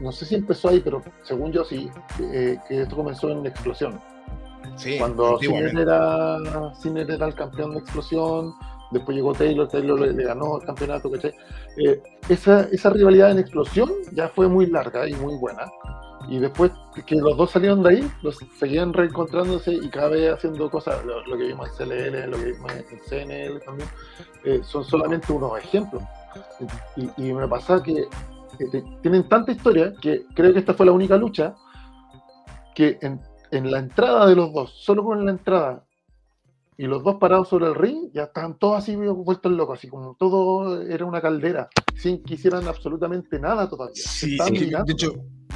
no 0.00 0.12
sé 0.12 0.26
si 0.26 0.34
empezó 0.34 0.68
ahí, 0.68 0.80
pero 0.80 1.02
según 1.22 1.50
yo 1.50 1.64
sí, 1.64 1.90
eh, 2.20 2.58
que 2.68 2.82
esto 2.82 2.94
comenzó 2.96 3.30
en 3.30 3.46
Explosión. 3.46 3.98
Sí, 4.76 4.98
Cuando 4.98 5.38
Sinner 5.38 5.78
era, 5.78 6.38
Sinner 6.74 7.10
era 7.10 7.26
el 7.26 7.34
campeón 7.34 7.72
de 7.72 7.80
explosión, 7.80 8.54
después 8.90 9.16
llegó 9.16 9.32
Taylor, 9.32 9.68
Taylor 9.68 10.00
le, 10.00 10.12
le 10.12 10.24
ganó 10.24 10.58
el 10.58 10.66
campeonato, 10.66 11.10
¿cachai? 11.10 11.34
Eh, 11.76 12.02
esa, 12.28 12.62
esa 12.72 12.90
rivalidad 12.90 13.30
en 13.30 13.38
explosión 13.38 13.90
ya 14.12 14.28
fue 14.28 14.48
muy 14.48 14.66
larga 14.66 15.08
y 15.08 15.14
muy 15.14 15.36
buena. 15.36 15.70
Y 16.28 16.38
después 16.38 16.70
que 17.06 17.16
los 17.16 17.36
dos 17.36 17.50
salieron 17.50 17.82
de 17.82 17.90
ahí, 17.90 18.10
los 18.22 18.38
seguían 18.58 18.92
reencontrándose 18.92 19.72
y 19.72 19.88
cada 19.88 20.08
vez 20.08 20.32
haciendo 20.32 20.70
cosas, 20.70 21.04
lo, 21.04 21.24
lo 21.26 21.36
que 21.36 21.44
vimos 21.44 21.68
en 21.68 21.88
CLL, 21.88 22.30
lo 22.30 22.36
que 22.36 22.52
vimos 22.52 22.72
en 22.72 22.98
CNL 23.08 23.60
también, 23.64 23.88
eh, 24.44 24.60
son 24.62 24.84
solamente 24.84 25.32
unos 25.32 25.58
ejemplos. 25.58 26.02
Y, 26.96 27.10
y 27.16 27.32
me 27.32 27.48
pasa 27.48 27.82
que 27.82 28.06
eh, 28.58 28.84
tienen 29.02 29.28
tanta 29.28 29.52
historia 29.52 29.92
que 30.00 30.26
creo 30.34 30.52
que 30.52 30.58
esta 30.58 30.74
fue 30.74 30.86
la 30.86 30.92
única 30.92 31.16
lucha 31.16 31.54
que 32.74 32.98
en, 33.00 33.20
en 33.50 33.70
la 33.70 33.78
entrada 33.78 34.26
de 34.26 34.36
los 34.36 34.52
dos, 34.52 34.72
solo 34.84 35.04
con 35.04 35.24
la 35.24 35.30
entrada, 35.30 35.84
y 36.76 36.86
los 36.86 37.04
dos 37.04 37.16
parados 37.16 37.48
sobre 37.48 37.66
el 37.66 37.74
ring, 37.74 38.10
ya 38.14 38.24
estaban 38.24 38.58
todos 38.58 38.78
así 38.78 38.96
vueltos 38.96 39.52
locos, 39.52 39.78
así 39.78 39.88
como 39.88 40.16
todo 40.18 40.80
era 40.80 41.04
una 41.04 41.20
caldera, 41.20 41.68
sin 41.94 42.22
que 42.22 42.34
hicieran 42.34 42.66
absolutamente 42.68 43.38
nada 43.38 43.68
todavía. 43.68 43.94
Sí, 44.02 44.38
sí, 44.38 44.70
de 44.70 44.92
hecho, 44.92 45.12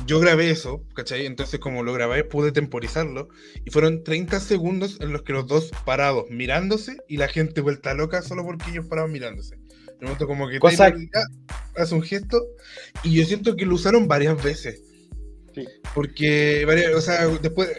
yo 0.06 0.20
grabé 0.20 0.50
eso, 0.50 0.82
¿cachai? 0.94 1.24
Entonces, 1.24 1.60
como 1.60 1.82
lo 1.82 1.94
grabé, 1.94 2.24
pude 2.24 2.52
temporizarlo. 2.52 3.28
Y 3.64 3.70
fueron 3.70 4.05
30 4.05 4.39
segundos 4.39 4.98
en 5.00 5.12
los 5.12 5.23
que 5.23 5.32
los 5.32 5.47
dos 5.47 5.70
parados 5.86 6.26
mirándose 6.28 6.98
y 7.08 7.16
la 7.16 7.28
gente 7.28 7.62
vuelta 7.62 7.94
loca 7.94 8.20
solo 8.20 8.44
porque 8.44 8.70
ellos 8.70 8.86
paraban 8.86 9.10
mirándose. 9.12 9.56
De 9.98 10.02
momento, 10.02 10.26
como 10.26 10.48
que 10.48 10.58
Cosa- 10.58 10.90
Taylor 10.90 11.08
ya 11.14 11.82
hace 11.82 11.94
un 11.94 12.02
gesto 12.02 12.42
y 13.02 13.14
yo 13.14 13.24
siento 13.24 13.56
que 13.56 13.64
lo 13.64 13.76
usaron 13.76 14.08
varias 14.08 14.42
veces. 14.42 14.82
Sí. 15.55 15.65
Porque, 15.94 16.66
o 16.97 17.00
sea, 17.00 17.26
después, 17.28 17.70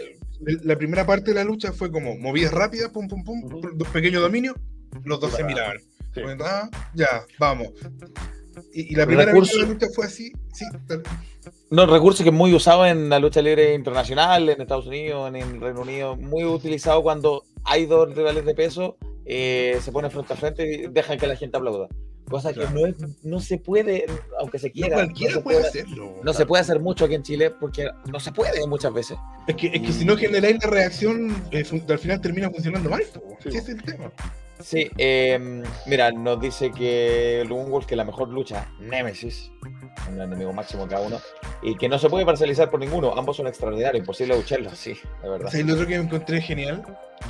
la 0.63 0.77
primera 0.77 1.05
parte 1.05 1.31
de 1.31 1.35
la 1.35 1.43
lucha 1.43 1.71
fue 1.71 1.91
como 1.91 2.17
movidas 2.17 2.53
rápidas, 2.53 2.89
pum, 2.89 3.07
pum, 3.07 3.23
pum, 3.23 3.43
Ujú. 3.45 3.61
dos 3.75 3.87
pequeños 3.89 4.21
dominios, 4.21 4.55
los 5.03 5.19
dos 5.19 5.33
se 5.33 5.43
miraban. 5.43 5.77
Sí. 6.13 6.21
Como, 6.21 6.35
ah, 6.43 6.69
ya, 6.93 7.25
vamos. 7.39 7.69
Y, 8.73 8.93
y 8.93 8.95
la 8.95 9.05
primera 9.05 9.33
vez 9.33 9.51
que 9.51 9.57
la 9.59 9.65
lucha 9.67 9.87
fue 9.93 10.05
así, 10.05 10.31
sí. 10.53 10.65
tal- 10.87 11.03
No, 11.69 11.85
recurso 11.85 12.23
que 12.23 12.29
es 12.29 12.35
muy 12.35 12.53
usado 12.53 12.85
en 12.85 13.09
la 13.09 13.19
lucha 13.19 13.41
libre 13.41 13.73
internacional, 13.73 14.47
en 14.47 14.61
Estados 14.61 14.87
Unidos, 14.87 15.27
en 15.27 15.35
el 15.35 15.59
Reino 15.59 15.81
Unido, 15.81 16.15
muy 16.15 16.45
utilizado 16.45 17.03
cuando 17.03 17.43
hay 17.65 17.85
dos 17.85 18.15
rivales 18.15 18.45
de 18.45 18.55
peso, 18.55 18.97
eh, 19.25 19.77
se 19.81 19.91
ponen 19.91 20.11
frente 20.11 20.33
a 20.33 20.37
frente 20.37 20.73
y 20.73 20.87
dejan 20.87 21.17
que 21.17 21.27
la 21.27 21.35
gente 21.35 21.57
aplauda. 21.57 21.87
Cosa 22.29 22.49
que 22.53 22.61
Claro. 22.61 22.71
no, 22.79 22.85
es, 22.87 22.95
no 23.23 23.39
se 23.39 23.57
puede, 23.59 24.05
aunque 24.39 24.57
se 24.57 24.67
No 24.69 24.73
quiera. 24.73 24.95
cualquiera 24.95 25.33
se 25.35 25.39
puede 25.41 25.57
puede- 25.59 25.69
hacerlo. 25.69 26.15
No 26.23 26.33
se 26.33 26.45
puede 26.45 26.61
hacer 26.61 26.79
mucho 26.79 27.05
aquí 27.05 27.13
en 27.15 27.23
Chile 27.23 27.51
porque 27.51 27.87
no 28.11 28.19
se 28.19 28.31
puede 28.31 28.65
muchas 28.67 28.93
veces. 28.93 29.17
Es 29.47 29.55
que, 29.55 29.67
es 29.67 29.81
que 29.81 29.91
si 29.93 30.05
no 30.05 30.17
generáis 30.17 30.57
la 30.63 30.69
reacción, 30.69 31.35
eh, 31.51 31.63
al 31.87 31.99
final 31.99 32.19
termina 32.21 32.49
funcionando 32.49 32.89
mal. 32.89 33.03
Sí. 33.03 33.49
Ese 33.49 33.57
es 33.59 33.69
el 33.69 33.83
tema. 33.83 34.11
Sí, 34.59 34.89
eh, 34.97 35.63
mira, 35.85 36.11
nos 36.13 36.39
dice 36.39 36.71
que 36.71 37.45
Wolf 37.47 37.85
que 37.85 37.95
la 37.97 38.05
mejor 38.05 38.29
lucha, 38.29 38.69
Nemesis, 38.79 39.51
un 40.09 40.19
enemigo 40.21 40.53
máximo 40.53 40.87
cada 40.87 41.05
uno, 41.05 41.19
y 41.61 41.75
que 41.75 41.89
no 41.89 41.99
se 41.99 42.09
puede 42.09 42.25
parcializar 42.25 42.69
por 42.71 42.79
ninguno. 42.79 43.13
Ambos 43.17 43.35
son 43.35 43.47
extraordinarios, 43.47 43.99
imposible 43.99 44.35
lucharlos, 44.35 44.77
sí, 44.77 44.95
de 45.21 45.29
verdad. 45.29 45.53
Y 45.53 45.61
lo 45.63 45.73
otro 45.73 45.85
que 45.85 45.95
encontré 45.95 46.41
genial, 46.41 46.83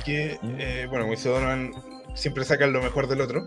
que, 0.04 0.38
Mm. 0.40 0.54
eh, 0.60 0.86
bueno, 0.88 1.06
Donovan, 1.22 1.72
siempre 2.14 2.44
sacan 2.44 2.72
lo 2.72 2.80
mejor 2.80 3.08
del 3.08 3.20
otro. 3.20 3.44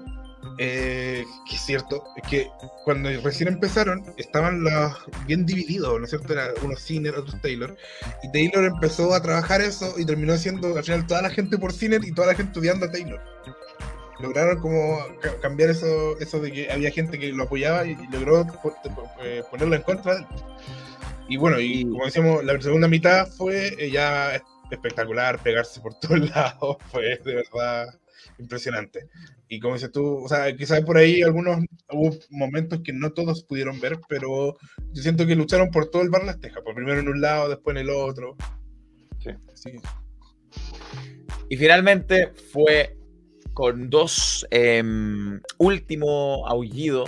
Eh, 0.62 1.24
que 1.50 1.56
es 1.56 1.62
cierto, 1.62 2.04
es 2.22 2.30
que 2.30 2.50
cuando 2.84 3.10
recién 3.22 3.48
empezaron 3.48 4.04
estaban 4.18 4.62
los 4.64 4.94
bien 5.26 5.46
divididos, 5.46 5.98
¿no 5.98 6.04
es 6.04 6.10
cierto? 6.10 6.34
Era 6.34 6.50
unos 6.62 6.84
Ciner, 6.84 7.16
otros 7.16 7.42
Taylor. 7.42 7.76
Y 8.24 8.32
Taylor 8.32 8.66
empezó 8.66 9.14
a 9.14 9.22
trabajar 9.22 9.62
eso 9.62 9.96
y 9.98 10.06
terminó 10.06 10.38
siendo 10.38 10.76
al 10.78 10.84
final 10.84 11.08
toda 11.08 11.22
la 11.22 11.30
gente 11.30 11.58
por 11.58 11.72
Ciner 11.74 12.04
y 12.04 12.12
toda 12.14 12.28
la 12.28 12.36
gente 12.36 12.60
odiando 12.60 12.86
a 12.88 12.92
Taylor. 12.92 13.22
Lograron 14.20 14.60
como 14.60 15.00
ca- 15.22 15.40
cambiar 15.40 15.70
eso, 15.70 16.20
eso 16.20 16.42
de 16.42 16.52
que 16.52 16.70
había 16.72 16.92
gente 16.92 17.18
que 17.18 17.32
lo 17.32 17.44
apoyaba 17.44 17.86
y, 17.86 17.92
y 17.92 18.08
logró 18.12 18.46
eh, 19.24 19.44
ponerlo 19.50 19.76
en 19.76 19.82
contra 19.84 20.16
de 20.16 20.20
él. 20.22 20.28
Y 21.30 21.38
bueno, 21.38 21.60
y 21.60 21.84
como 21.86 22.04
decíamos, 22.06 22.44
la 22.44 22.60
segunda 22.62 22.88
mitad 22.90 23.28
fue 23.30 23.74
eh, 23.78 23.90
ya 23.92 24.42
espectacular, 24.72 25.40
pegarse 25.42 25.80
por 25.80 25.94
todos 26.00 26.20
lados, 26.36 26.78
fue 26.92 27.18
de 27.24 27.36
verdad 27.36 27.88
impresionante. 28.40 29.08
Y 29.52 29.60
como 29.60 29.74
dices 29.74 29.92
tú, 29.92 30.24
o 30.24 30.30
sea, 30.30 30.56
quizás 30.56 30.82
por 30.82 30.98
ahí 30.98 31.24
algunos 31.24 31.58
hubo 31.92 32.16
momentos 32.30 32.82
que 32.84 32.94
no 32.94 33.12
todos 33.14 33.44
pudieron 33.44 33.80
ver, 33.80 34.00
pero 34.08 34.56
yo 34.94 35.02
siento 35.02 35.26
que 35.26 35.36
lucharon 35.36 35.72
por 35.72 35.90
todo 35.90 36.04
el 36.04 36.12
bar 36.12 36.24
Las 36.24 36.40
Tejas, 36.40 36.62
por 36.64 36.76
primero 36.76 37.00
en 37.00 37.10
un 37.10 37.20
lado, 37.20 37.50
después 37.50 37.76
en 37.76 37.82
el 37.82 37.90
otro. 37.90 38.38
Sí. 39.18 39.32
Sí. 39.56 39.72
Y 41.50 41.58
finalmente 41.58 42.32
fue 42.54 42.96
con 43.54 43.90
dos 43.90 44.46
em, 44.52 45.42
último 45.58 46.48
aullido, 46.48 47.06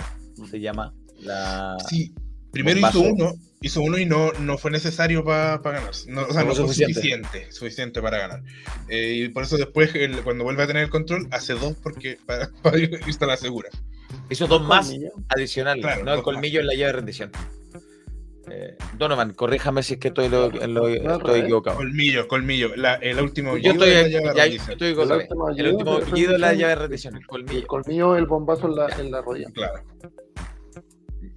se 0.50 0.58
llama 0.58 0.92
la. 1.20 1.76
Sí, 1.88 2.12
primero 2.52 2.78
hizo 2.88 3.00
uno, 3.00 3.32
hizo 3.60 3.80
uno 3.82 3.98
y 3.98 4.06
no, 4.06 4.32
no 4.34 4.58
fue 4.58 4.70
necesario 4.70 5.24
para 5.24 5.58
ganar. 5.58 5.92
No, 6.08 6.22
o 6.22 6.32
sea, 6.32 6.42
No 6.42 6.48
no 6.48 6.54
fue 6.54 6.64
suficiente. 6.64 6.94
suficiente, 6.94 7.52
suficiente 7.52 8.02
para 8.02 8.18
ganar. 8.18 8.42
Eh, 8.88 9.14
y 9.24 9.28
por 9.30 9.42
eso 9.44 9.56
después, 9.56 9.94
el- 9.94 10.22
cuando 10.22 10.44
vuelve 10.44 10.62
a 10.62 10.66
tener 10.66 10.84
el 10.84 10.90
control, 10.90 11.26
hace 11.30 11.54
dos 11.54 11.74
porque 11.82 12.18
para, 12.26 12.50
para 12.62 12.78
irse 12.78 13.18
a 13.24 13.26
la 13.26 13.36
segura. 13.36 13.68
Hizo 14.30 14.46
dos 14.46 14.62
más 14.62 14.86
Colmillo. 14.88 15.10
adicionales, 15.28 15.82
Claro, 15.84 16.04
¿no? 16.04 16.14
El 16.14 16.22
colmillo 16.22 16.60
en 16.60 16.66
la 16.66 16.74
llave 16.74 16.86
de 16.86 16.92
rendición. 16.92 17.30
Eh, 18.50 18.76
Donovan, 18.98 19.32
corríjame 19.34 19.82
si 19.84 19.94
es 19.94 20.00
que 20.00 20.08
estoy, 20.08 20.28
lo- 20.28 20.46
estoy 20.50 20.96
estoy 20.96 21.48
Colmillo, 21.62 22.26
colmillo. 22.28 22.74
La, 22.76 22.94
el 22.96 23.20
último 23.20 23.56
Yo 23.56 23.70
estoy, 23.72 23.88
de 23.90 24.02
la 24.02 24.08
llave 24.08 24.36
ya, 24.36 24.46
yo 24.46 24.62
estoy 24.72 24.94
con 24.94 25.02
El 25.04 25.08
la- 25.10 25.16
último 25.16 25.48
el 25.50 25.66
último 25.74 25.98
de 26.00 26.38
la 26.38 26.52
llave 26.52 26.68
de 26.70 26.74
rendición, 26.74 27.14
el 27.14 27.20
El 27.20 27.26
colmillo. 27.26 27.66
colmillo, 27.68 28.16
el 28.16 28.26
bombazo 28.26 28.66
en 28.66 28.74
la, 28.74 28.88
en 28.98 29.10
la 29.12 29.22
rodilla. 29.22 29.48
Claro. 29.54 29.84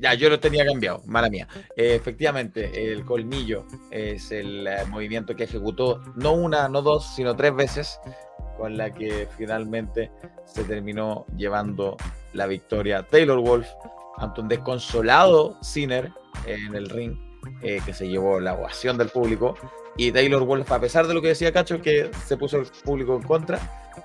Ya, 0.05 0.13
yo 0.13 0.29
lo 0.29 0.39
tenía 0.39 0.63
cambiado, 0.63 1.01
mala 1.07 1.31
mía. 1.31 1.47
Eh, 1.75 1.95
efectivamente, 1.95 2.91
el 2.91 3.03
colmillo 3.05 3.65
es 3.89 4.31
el 4.31 4.67
eh, 4.67 4.85
movimiento 4.87 5.35
que 5.35 5.45
ejecutó 5.45 5.99
no 6.15 6.33
una, 6.33 6.69
no 6.69 6.83
dos, 6.83 7.15
sino 7.15 7.35
tres 7.35 7.55
veces, 7.55 7.99
con 8.55 8.77
la 8.77 8.91
que 8.91 9.27
finalmente 9.35 10.11
se 10.45 10.63
terminó 10.63 11.25
llevando 11.35 11.97
la 12.33 12.45
victoria 12.45 13.01
Taylor 13.01 13.39
Wolf 13.39 13.67
ante 14.17 14.41
un 14.41 14.47
desconsolado 14.47 15.57
Sinner 15.63 16.11
en 16.45 16.75
el 16.75 16.87
ring, 16.87 17.17
eh, 17.63 17.81
que 17.83 17.91
se 17.91 18.07
llevó 18.07 18.39
la 18.39 18.53
ovación 18.53 18.99
del 18.99 19.09
público. 19.09 19.55
Y 19.97 20.11
Taylor 20.11 20.43
Wolf, 20.43 20.71
a 20.71 20.79
pesar 20.79 21.07
de 21.07 21.13
lo 21.13 21.21
que 21.21 21.29
decía 21.29 21.53
Cacho, 21.53 21.81
que 21.81 22.11
se 22.25 22.35
puso 22.35 22.57
el 22.57 22.67
público 22.83 23.15
en 23.15 23.23
contra, 23.23 23.59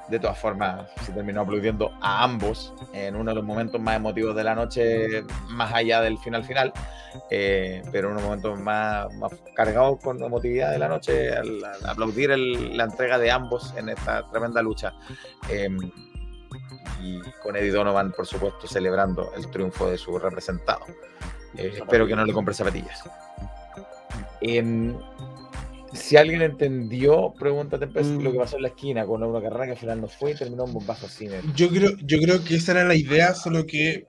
de 0.09 0.19
todas 0.19 0.39
formas 0.39 0.89
se 1.05 1.13
terminó 1.13 1.41
aplaudiendo 1.41 1.93
a 2.01 2.23
ambos 2.23 2.73
en 2.93 3.17
uno 3.17 3.31
de 3.31 3.35
los 3.37 3.45
momentos 3.45 3.81
más 3.81 3.97
emotivos 3.97 4.37
de 4.37 4.45
la 4.45 4.55
noche, 4.55 5.25
más 5.49 5.73
allá 5.73 6.01
del 6.01 6.19
final 6.19 6.45
final, 6.45 6.73
eh, 7.31 7.83
pero 7.91 8.09
en 8.09 8.13
unos 8.13 8.25
momentos 8.25 8.61
más, 8.61 9.09
cargados 9.55 9.99
con 10.01 10.23
emotividad 10.23 10.71
de 10.71 10.79
la 10.79 10.89
noche, 10.89 11.35
al, 11.35 11.65
aplaudir 11.85 12.31
la 12.39 12.85
entrega 12.85 13.19
de 13.19 13.31
ambos 13.31 13.75
en 13.77 13.89
esta 13.89 14.29
tremenda 14.31 14.63
lucha. 14.63 14.95
Eh, 15.49 15.69
y 17.03 17.21
con 17.43 17.57
Eddie 17.57 17.71
Donovan, 17.71 18.13
por 18.13 18.27
supuesto, 18.27 18.67
celebrando 18.67 19.33
el 19.35 19.51
triunfo 19.51 19.91
de 19.91 19.97
su 19.97 20.19
representado. 20.19 20.85
Eh, 21.57 21.73
espero 21.77 22.07
que 22.07 22.15
no 22.15 22.25
le 22.25 22.33
compre 22.33 22.55
zapatillas. 22.55 23.05
Si 25.93 26.17
alguien 26.17 26.43
entendió, 26.43 27.35
pregunta 27.39 27.79
Tempest, 27.79 28.11
Mm. 28.11 28.23
lo 28.23 28.33
que 28.33 28.39
pasó 28.39 28.57
en 28.57 28.63
la 28.63 28.69
esquina 28.69 29.05
con 29.07 29.23
una 29.23 29.41
carrera 29.43 29.67
que 29.67 29.71
al 29.73 29.79
final 29.79 30.01
no 30.01 30.09
fue 30.09 30.33
y 30.33 30.35
terminó 30.35 30.65
un 30.65 30.75
bombazo 30.75 31.09
cine. 31.09 31.41
Yo 31.57 31.69
creo, 31.69 31.91
yo 32.05 32.19
creo 32.19 32.45
que 32.45 32.57
esa 32.57 32.73
era 32.73 32.85
la 32.85 32.95
idea, 32.95 33.35
solo 33.35 33.67
que 33.67 34.07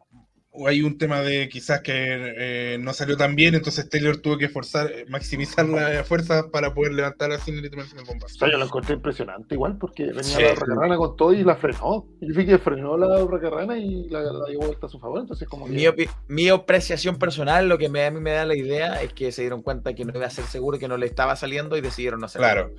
hay 0.67 0.81
un 0.81 0.97
tema 0.97 1.21
de 1.21 1.47
quizás 1.47 1.79
que 1.81 1.93
eh, 1.95 2.77
no 2.79 2.91
salió 2.93 3.15
tan 3.15 3.35
bien, 3.35 3.55
entonces 3.55 3.87
Taylor 3.89 4.17
tuvo 4.17 4.37
que 4.37 4.49
forzar, 4.49 4.91
maximizar 5.07 5.67
la 5.69 6.03
fuerza 6.03 6.49
para 6.51 6.73
poder 6.73 6.93
levantar 6.93 7.31
a 7.31 7.37
Cine 7.39 7.59
y 7.65 7.69
tomarse 7.69 7.95
el 7.95 8.01
O 8.03 8.27
sea, 8.27 8.51
yo 8.51 8.57
lo 8.57 8.65
encontré 8.65 8.95
impresionante 8.95 9.55
igual 9.55 9.77
porque 9.77 10.07
venía 10.07 10.23
Sí. 10.23 10.41
la 10.41 10.51
Hurracarrana 10.53 10.97
con 10.97 11.15
todo 11.15 11.33
y 11.33 11.43
la 11.43 11.55
frenó. 11.55 12.05
Y 12.19 12.27
yo 12.27 12.33
vi 12.37 12.45
que 12.45 12.57
frenó 12.57 12.97
la 12.97 13.23
Hurracarrana 13.23 13.77
y 13.77 14.09
la, 14.09 14.21
la 14.23 14.49
dio 14.49 14.59
vuelta 14.59 14.87
a 14.87 14.89
su 14.89 14.99
favor. 14.99 15.21
Entonces, 15.21 15.47
como 15.47 15.67
que. 15.67 15.71
Mi, 15.71 15.83
opi- 15.83 16.09
mi 16.27 16.49
apreciación 16.49 17.17
personal, 17.17 17.69
lo 17.69 17.77
que 17.77 17.87
me, 17.87 18.05
a 18.05 18.11
mí 18.11 18.19
me 18.19 18.31
da 18.31 18.45
la 18.45 18.55
idea 18.57 19.01
es 19.01 19.13
que 19.13 19.31
se 19.31 19.43
dieron 19.43 19.61
cuenta 19.61 19.93
que 19.93 20.03
no 20.03 20.11
iba 20.15 20.25
a 20.25 20.29
ser 20.29 20.43
seguro, 20.45 20.77
que 20.79 20.87
no 20.89 20.97
le 20.97 21.05
estaba 21.05 21.35
saliendo 21.37 21.77
y 21.77 21.81
decidieron 21.81 22.19
no 22.19 22.25
hacerlo. 22.25 22.47
Claro, 22.47 22.71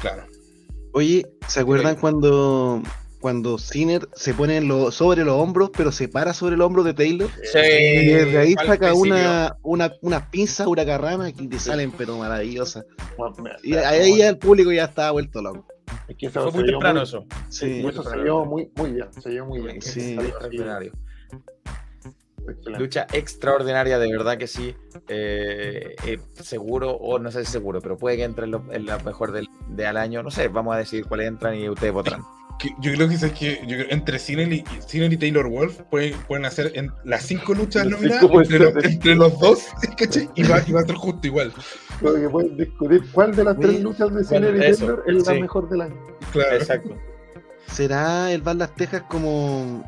claro. 0.00 0.22
Oye, 0.92 1.26
¿se 1.46 1.60
acuerdan 1.60 1.96
cuando, 1.96 2.82
cuando 3.20 3.58
Sinner 3.58 4.08
se 4.14 4.32
pone 4.34 4.60
lo- 4.62 4.90
sobre 4.90 5.24
los 5.24 5.34
hombros, 5.34 5.70
pero 5.76 5.92
se 5.92 6.08
para 6.08 6.32
sobre 6.32 6.54
el 6.54 6.62
hombro 6.62 6.82
de 6.82 6.94
Taylor? 6.94 7.28
Sí, 7.52 7.58
Y 7.58 8.06
desde 8.06 8.38
ahí 8.38 8.54
saca 8.54 8.88
principio. 8.88 9.00
una, 9.14 9.56
una, 9.62 9.92
unas 10.00 10.22
pinzas 10.28 10.66
huracarranas 10.66 11.32
que 11.34 11.46
te 11.46 11.58
salen, 11.58 11.92
pero 11.92 12.16
me- 13.38 13.50
Y 13.62 13.74
ahí 13.74 14.16
ya 14.18 14.28
el 14.30 14.38
público 14.38 14.72
ya 14.72 14.84
estaba 14.84 15.10
vuelto 15.10 15.42
loco. 15.42 15.66
es 16.08 16.16
que 16.16 16.26
eso 16.26 16.42
Fue 16.50 16.60
muy 16.60 16.70
temprano 16.70 17.00
muy- 17.00 17.02
eso. 17.04 17.24
Sí, 17.50 17.84
eso 17.86 18.02
se 18.02 18.16
vio 18.18 18.44
muy, 18.44 18.70
muy 18.76 18.92
bien. 18.92 19.08
Se 19.20 19.28
vio 19.28 19.44
muy 19.46 19.60
bien. 19.60 19.82
Sí, 19.82 20.12
Extraordinario. 20.18 20.92
excelente. 22.48 22.80
Lucha 22.80 23.06
extraordinaria, 23.12 23.98
de 23.98 24.10
verdad 24.10 24.38
que 24.38 24.46
sí. 24.46 24.74
Eh, 25.08 25.94
eh, 26.06 26.18
seguro, 26.42 26.92
o 26.92 27.18
no 27.18 27.30
sé 27.30 27.44
si 27.44 27.52
seguro, 27.52 27.80
pero 27.80 27.96
puede 27.98 28.16
que 28.16 28.24
entre 28.24 28.44
en, 28.46 28.52
lo- 28.52 28.64
en 28.72 28.86
la 28.86 28.98
mejor 29.00 29.30
del, 29.32 29.46
de 29.68 29.86
al 29.86 29.96
año. 29.98 30.22
No 30.22 30.30
sé, 30.30 30.48
vamos 30.48 30.74
a 30.74 30.78
decidir 30.78 31.04
cuáles 31.06 31.28
entran 31.28 31.54
y 31.56 31.68
ustedes 31.68 31.92
votarán. 31.92 32.22
Que- 32.60 32.74
Yo 32.80 32.92
creo 32.92 33.08
que, 33.08 33.14
es 33.14 33.32
que 33.32 33.60
yo 33.66 33.76
creo- 33.78 33.86
entre 33.90 34.18
Cine 34.18 34.42
y, 34.54 34.64
y 34.94 35.16
Taylor 35.16 35.48
Wolf 35.48 35.80
pueden, 35.90 36.12
pueden 36.28 36.44
hacer 36.44 36.72
en 36.74 36.90
las 37.04 37.22
cinco 37.22 37.54
luchas 37.54 37.86
Las 37.86 37.92
nominadas 37.94 38.20
cinco 38.20 38.42
entre, 38.42 38.58
ser. 38.58 38.86
entre 38.86 39.14
los 39.14 39.38
dos, 39.40 39.66
¿cachai? 39.96 40.28
Y 40.34 40.42
va, 40.42 40.62
y 40.66 40.72
va 40.72 40.80
a 40.80 40.82
estar 40.82 40.96
justo 40.96 41.26
igual. 41.26 41.52
Creo 42.00 42.14
que 42.20 42.28
pueden 42.28 42.56
discutir 42.58 43.02
cuál 43.12 43.34
de 43.34 43.44
las 43.44 43.58
tres 43.58 43.80
luchas 43.80 44.14
de 44.14 44.24
Cine 44.24 44.50
y 44.58 44.62
eso, 44.64 44.86
Taylor 44.86 45.04
es 45.06 45.26
la 45.26 45.34
sí. 45.34 45.40
mejor 45.40 45.68
del 45.70 45.80
año. 45.80 45.96
Claro. 46.32 46.56
Exacto. 46.56 46.96
¿Será 47.66 48.30
el 48.32 48.42
Bar 48.42 48.56
Las 48.56 48.74
Tejas 48.74 49.02
como 49.08 49.82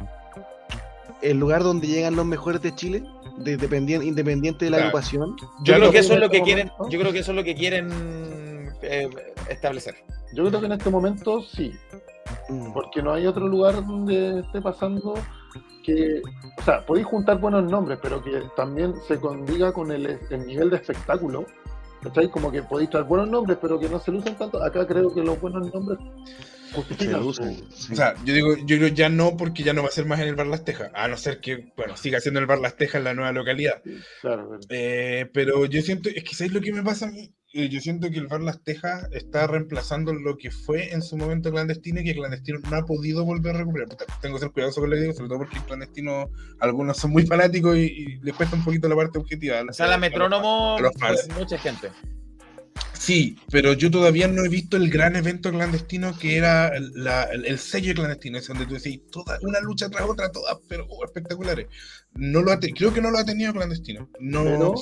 el 1.21 1.39
lugar 1.39 1.63
donde 1.63 1.87
llegan 1.89 2.17
los 2.17 2.25
mejores 2.27 2.63
de 2.63 2.75
Chile? 2.75 3.03
De, 3.39 3.57
dependien- 3.59 4.03
independiente 4.05 4.65
de 4.67 4.71
la 4.71 4.77
Claro. 4.79 4.89
agrupación. 4.91 5.37
Yo, 5.65 5.75
creo 5.77 5.91
que 5.91 5.99
eso 5.99 6.15
es 6.15 6.21
lo 6.21 6.29
que 6.31 6.43
quieren, 6.43 6.69
momento- 6.79 6.91
yo 6.91 7.01
creo 7.01 7.13
que 7.13 7.19
eso 7.21 7.33
es 7.33 7.37
lo 7.37 7.45
que 7.45 7.55
quieren 7.55 7.89
eh, 8.83 9.09
establecer. 9.49 9.95
Yo 10.35 10.45
creo 10.47 10.61
que 10.61 10.67
en 10.67 10.73
este 10.73 10.91
momento 10.91 11.43
sí. 11.43 11.73
Porque 12.75 13.03
no 13.03 13.13
hay 13.13 13.27
otro 13.27 13.47
lugar 13.49 13.85
donde 13.87 14.41
esté 14.41 14.61
pasando 14.61 15.15
que, 15.85 16.23
o 16.59 16.63
sea, 16.63 16.85
podéis 16.87 17.07
juntar 17.07 17.41
buenos 17.41 17.65
nombres, 17.65 17.99
pero 18.01 18.23
que 18.23 18.43
también 18.57 18.95
se 19.09 19.19
condiga 19.19 19.73
con 19.73 19.91
el, 19.91 20.19
el 20.31 20.47
nivel 20.47 20.71
de 20.71 20.77
espectáculo. 20.77 21.45
¿Cachai? 22.03 22.29
Como 22.31 22.51
que 22.51 22.63
podéis 22.63 22.91
traer 22.91 23.07
buenos 23.07 23.29
nombres, 23.29 23.59
pero 23.61 23.79
que 23.79 23.89
no 23.89 24.01
se 24.01 24.11
lucen 24.11 24.35
tanto. 24.35 24.63
Acá 24.63 24.87
creo 24.87 25.15
que 25.15 25.23
los 25.23 25.41
buenos 25.41 25.73
nombres 25.73 25.99
su- 27.33 27.67
sí. 27.75 27.93
O 27.93 27.97
sea, 27.97 28.15
yo 28.25 28.35
digo, 28.35 28.57
yo 28.65 28.77
creo 28.79 28.89
ya 28.89 29.09
no, 29.09 29.37
porque 29.37 29.63
ya 29.63 29.73
no 29.73 29.83
va 29.83 29.89
a 29.89 29.93
ser 29.93 30.07
más 30.07 30.21
en 30.21 30.29
el 30.29 30.35
Bar 30.35 30.47
Las 30.47 30.65
Tejas, 30.65 30.91
a 30.95 31.09
no 31.09 31.17
ser 31.17 31.41
que, 31.41 31.73
bueno, 31.77 31.97
siga 31.97 32.21
siendo 32.21 32.41
el 32.41 32.47
Bar 32.47 32.59
Las 32.61 32.77
Tejas 32.77 32.97
en 32.97 33.05
la 33.05 33.15
nueva 33.15 33.33
localidad. 33.33 33.83
Claro, 34.21 34.49
pero- 34.51 34.61
Eh, 34.71 35.31
pero 35.33 35.67
yo 35.67 35.83
siento, 35.83 36.09
es 36.09 36.25
que 36.25 36.35
¿sabéis 36.35 36.55
lo 36.55 36.61
que 36.61 36.73
me 36.73 36.83
pasa 36.83 37.07
a 37.07 37.11
mí? 37.11 37.33
Eh, 37.55 37.69
Yo 37.69 37.81
siento 37.81 38.09
que 38.11 38.17
el 38.19 38.29
Bar 38.29 38.41
Las 38.41 38.63
Tejas 38.65 39.07
está 39.13 39.47
reemplazando 39.47 40.15
lo 40.15 40.39
que 40.39 40.51
fue 40.51 40.91
en 40.95 41.03
su 41.03 41.19
momento 41.19 41.51
clandestino 41.51 42.01
y 42.01 42.05
que 42.05 42.15
clandestino 42.15 42.59
no 42.71 42.77
ha 42.79 42.87
podido 42.87 43.27
volver 43.27 43.55
a 43.55 43.59
recuperar. 43.59 43.89
Puta, 43.89 44.07
Tengo 44.23 44.37
que 44.37 44.41
ser 44.41 44.53
cuidadoso 44.53 44.81
con 44.81 44.89
lo 44.89 44.97
que 44.97 45.03
digo, 45.03 45.13
sobre 45.13 45.29
todo 45.29 45.39
porque 45.41 45.59
el 45.59 45.65
clandestino, 45.65 46.31
algunos 46.61 46.97
son 46.97 47.11
muy 47.11 47.27
fanáticos 47.27 47.77
y, 47.77 47.81
y 47.83 48.07
les 48.23 48.35
cuesta 48.35 48.57
un 48.57 48.65
poquito 48.65 48.89
la 48.89 48.97
parte 48.97 49.19
objetiva. 49.19 49.61
O 49.69 49.73
sea, 49.75 49.87
la 49.87 49.99
metrónomo, 49.99 50.79
a 50.79 50.81
los 50.81 50.95
fans. 50.99 51.27
fue 51.29 51.41
mucha 51.41 51.59
gente. 51.59 51.89
Sí, 52.95 53.37
pero 53.51 53.73
yo 53.73 53.91
todavía 53.91 54.29
no 54.29 54.45
he 54.45 54.49
visto 54.49 54.77
el 54.77 54.89
gran 54.89 55.17
evento 55.17 55.51
clandestino 55.51 56.17
que 56.17 56.37
era 56.37 56.69
el, 56.69 56.93
la- 56.95 57.25
el- 57.25 57.47
el 57.47 57.59
sello 57.59 57.95
clandestino, 57.95 58.39
es 58.39 58.47
donde 58.47 58.65
tú 58.67 58.75
decís 58.75 59.01
toda 59.11 59.39
una 59.43 59.61
lucha 59.61 59.89
tras 59.91 60.09
otra, 60.09 60.31
todas, 60.31 60.57
pero 60.69 60.87
oh, 60.89 61.05
espectaculares. 61.05 61.67
No 62.15 62.43
lo 62.43 62.53
ha 62.53 62.61
creo 62.61 62.95
que 62.95 63.01
no 63.03 63.11
lo 63.11 63.19
ha 63.19 63.25
tenido 63.25 63.53
clandestino. 63.53 64.09
No, 64.21 64.45
pero- 64.45 64.75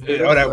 eh, 0.00 0.04
pero 0.06 0.28
ahora, 0.28 0.46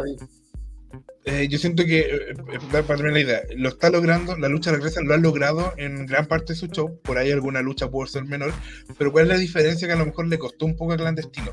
eh, 1.25 1.47
yo 1.49 1.57
siento 1.57 1.83
que, 1.85 1.99
eh, 1.99 2.09
eh, 2.31 2.59
para 2.69 2.85
terminar 2.85 3.13
la 3.13 3.19
idea, 3.19 3.41
lo 3.55 3.69
está 3.69 3.89
logrando, 3.89 4.37
la 4.37 4.47
lucha 4.47 4.71
regresa 4.71 5.01
lo 5.01 5.13
ha 5.13 5.17
logrado 5.17 5.73
en 5.77 6.05
gran 6.05 6.25
parte 6.27 6.53
de 6.53 6.59
su 6.59 6.67
show, 6.67 6.99
por 7.03 7.17
ahí 7.17 7.31
alguna 7.31 7.61
lucha 7.61 7.89
puede 7.89 8.09
ser 8.09 8.23
menor, 8.25 8.53
pero 8.97 9.11
¿cuál 9.11 9.25
es 9.25 9.29
la 9.29 9.37
diferencia 9.37 9.87
que 9.87 9.93
a 9.93 9.97
lo 9.97 10.05
mejor 10.05 10.27
le 10.27 10.37
costó 10.37 10.65
un 10.65 10.75
poco 10.77 10.93
a 10.93 10.97
clandestino? 10.97 11.51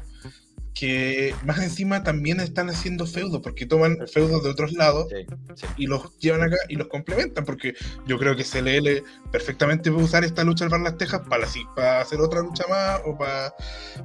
Que 0.74 1.32
más 1.44 1.58
encima 1.62 2.02
también 2.02 2.40
están 2.40 2.68
haciendo 2.68 3.06
feudos, 3.06 3.40
porque 3.42 3.64
toman 3.64 3.96
feudos 4.12 4.42
de 4.42 4.50
otros 4.50 4.72
lados 4.72 5.06
Sí, 5.08 5.24
sí. 5.54 5.66
y 5.76 5.86
los 5.86 6.18
llevan 6.18 6.42
acá 6.42 6.56
y 6.68 6.74
los 6.74 6.88
complementan, 6.88 7.44
porque 7.44 7.74
yo 8.06 8.18
creo 8.18 8.34
que 8.34 8.42
CLL 8.42 9.04
perfectamente 9.30 9.92
puede 9.92 10.04
usar 10.04 10.24
esta 10.24 10.42
lucha 10.42 10.64
al 10.64 10.70
Bar 10.70 10.80
Las 10.80 10.98
Tejas 10.98 11.20
para, 11.28 11.44
así, 11.44 11.62
para 11.76 12.00
hacer 12.00 12.20
otra 12.20 12.40
lucha 12.40 12.64
más 12.68 13.00
o 13.04 13.16
para, 13.16 13.54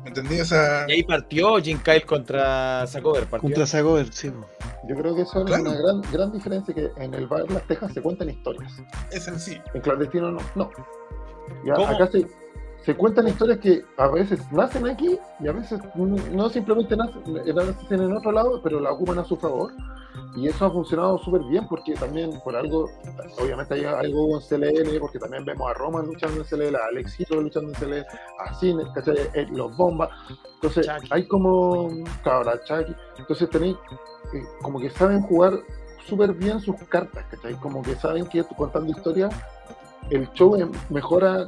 ¿me 0.04 0.10
entendí? 0.10 0.40
O 0.40 0.46
sea, 0.46 0.86
Y 0.88 0.92
ahí 0.94 1.04
partió 1.04 1.58
Jim 1.58 1.80
Kyle 1.84 2.06
contra. 2.06 2.86
Partió. 2.92 3.40
Contra 3.40 3.66
Sagover, 3.66 4.14
sí. 4.14 4.32
Yo 4.88 4.96
creo 4.96 5.16
que 5.16 5.24
eso 5.24 5.44
Claro. 5.46 5.64
es 5.64 5.70
una 5.70 5.82
gran, 5.82 6.02
gran 6.12 6.32
diferencia 6.32 6.74
que 6.74 6.92
en 6.98 7.14
el 7.16 7.26
bar 7.26 7.50
Las 7.52 7.66
Tejas 7.68 7.92
se 7.94 8.02
cuentan 8.02 8.30
historias. 8.30 8.72
es 9.12 9.28
el 9.28 9.40
sí. 9.40 9.58
En 9.74 9.82
clandestino 9.82 10.32
no. 10.32 10.40
no. 10.56 10.70
Acá 11.88 12.08
se, 12.12 12.28
se 12.90 12.96
cuentan 12.96 13.28
historias 13.28 13.60
que 13.60 13.86
a 13.98 14.08
veces 14.08 14.52
nacen 14.52 14.88
aquí 14.88 15.16
y 15.40 15.48
a 15.48 15.52
veces 15.52 15.80
no 15.94 16.50
simplemente 16.50 16.98
nacen, 16.98 17.22
eh, 17.46 17.54
nacen 17.54 18.02
en 18.02 18.18
otro 18.18 18.32
lado, 18.32 18.62
pero 18.64 18.80
la 18.80 18.92
ocupan 18.92 19.20
a 19.20 19.24
su 19.24 19.38
favor. 19.38 19.72
Y 20.36 20.48
eso 20.48 20.66
ha 20.66 20.72
funcionado 20.72 21.20
súper 21.20 21.44
bien 21.44 21.68
porque 21.68 21.94
también 21.94 22.32
por 22.44 22.56
algo, 22.56 22.90
obviamente 23.40 23.76
hay 23.76 23.86
algo 23.86 24.40
en 24.40 24.42
CLL, 24.42 25.00
porque 25.00 25.20
también 25.20 25.46
vemos 25.46 25.70
a 25.70 25.76
Roma 25.76 26.02
luchando 26.02 26.42
en 26.42 26.48
CLL, 26.48 26.76
a 26.78 26.88
Alexito 26.88 27.40
luchando 27.40 27.70
en 27.70 27.76
CLL, 27.76 28.06
a 28.40 28.56
Cine, 28.56 28.84
¿cachai? 28.96 29.18
Eh, 29.36 29.46
los 29.52 29.78
bombas. 29.78 30.10
Entonces 30.56 30.88
Chucky. 30.88 31.10
hay 31.12 31.28
como, 31.28 31.90
cabra, 32.24 32.60
Chucky. 32.64 32.96
Entonces 33.20 33.52
tenéis 33.52 33.78
eh, 34.34 34.42
como 34.64 34.80
que 34.80 34.90
saben 34.90 35.22
jugar 35.22 35.54
súper 36.08 36.34
bien 36.34 36.60
sus 36.60 36.76
cartas, 36.86 37.24
¿cachai? 37.30 37.54
Como 37.60 37.84
que 37.84 37.94
saben 37.94 38.26
que 38.26 38.44
contando 38.58 38.90
historias 38.90 39.32
el 40.10 40.30
show 40.34 40.56
em- 40.56 40.72
mejora 40.90 41.48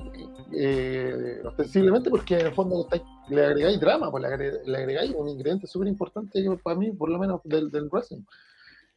eh, 0.54 1.40
ostensiblemente 1.46 2.10
porque 2.10 2.40
en 2.40 2.48
el 2.48 2.54
fondo 2.54 2.88
le 3.30 3.46
agregáis 3.46 3.80
drama, 3.80 4.12
pues 4.12 4.24
le, 4.24 4.30
agre- 4.30 4.60
le 4.66 4.78
agregáis 4.78 5.12
un 5.16 5.30
ingrediente 5.30 5.68
súper 5.68 5.88
importante 5.88 6.44
para 6.64 6.78
mí, 6.78 6.92
por 6.92 7.10
lo 7.10 7.18
menos 7.20 7.42
del, 7.44 7.70
del 7.72 7.88
wrestling. 7.90 8.24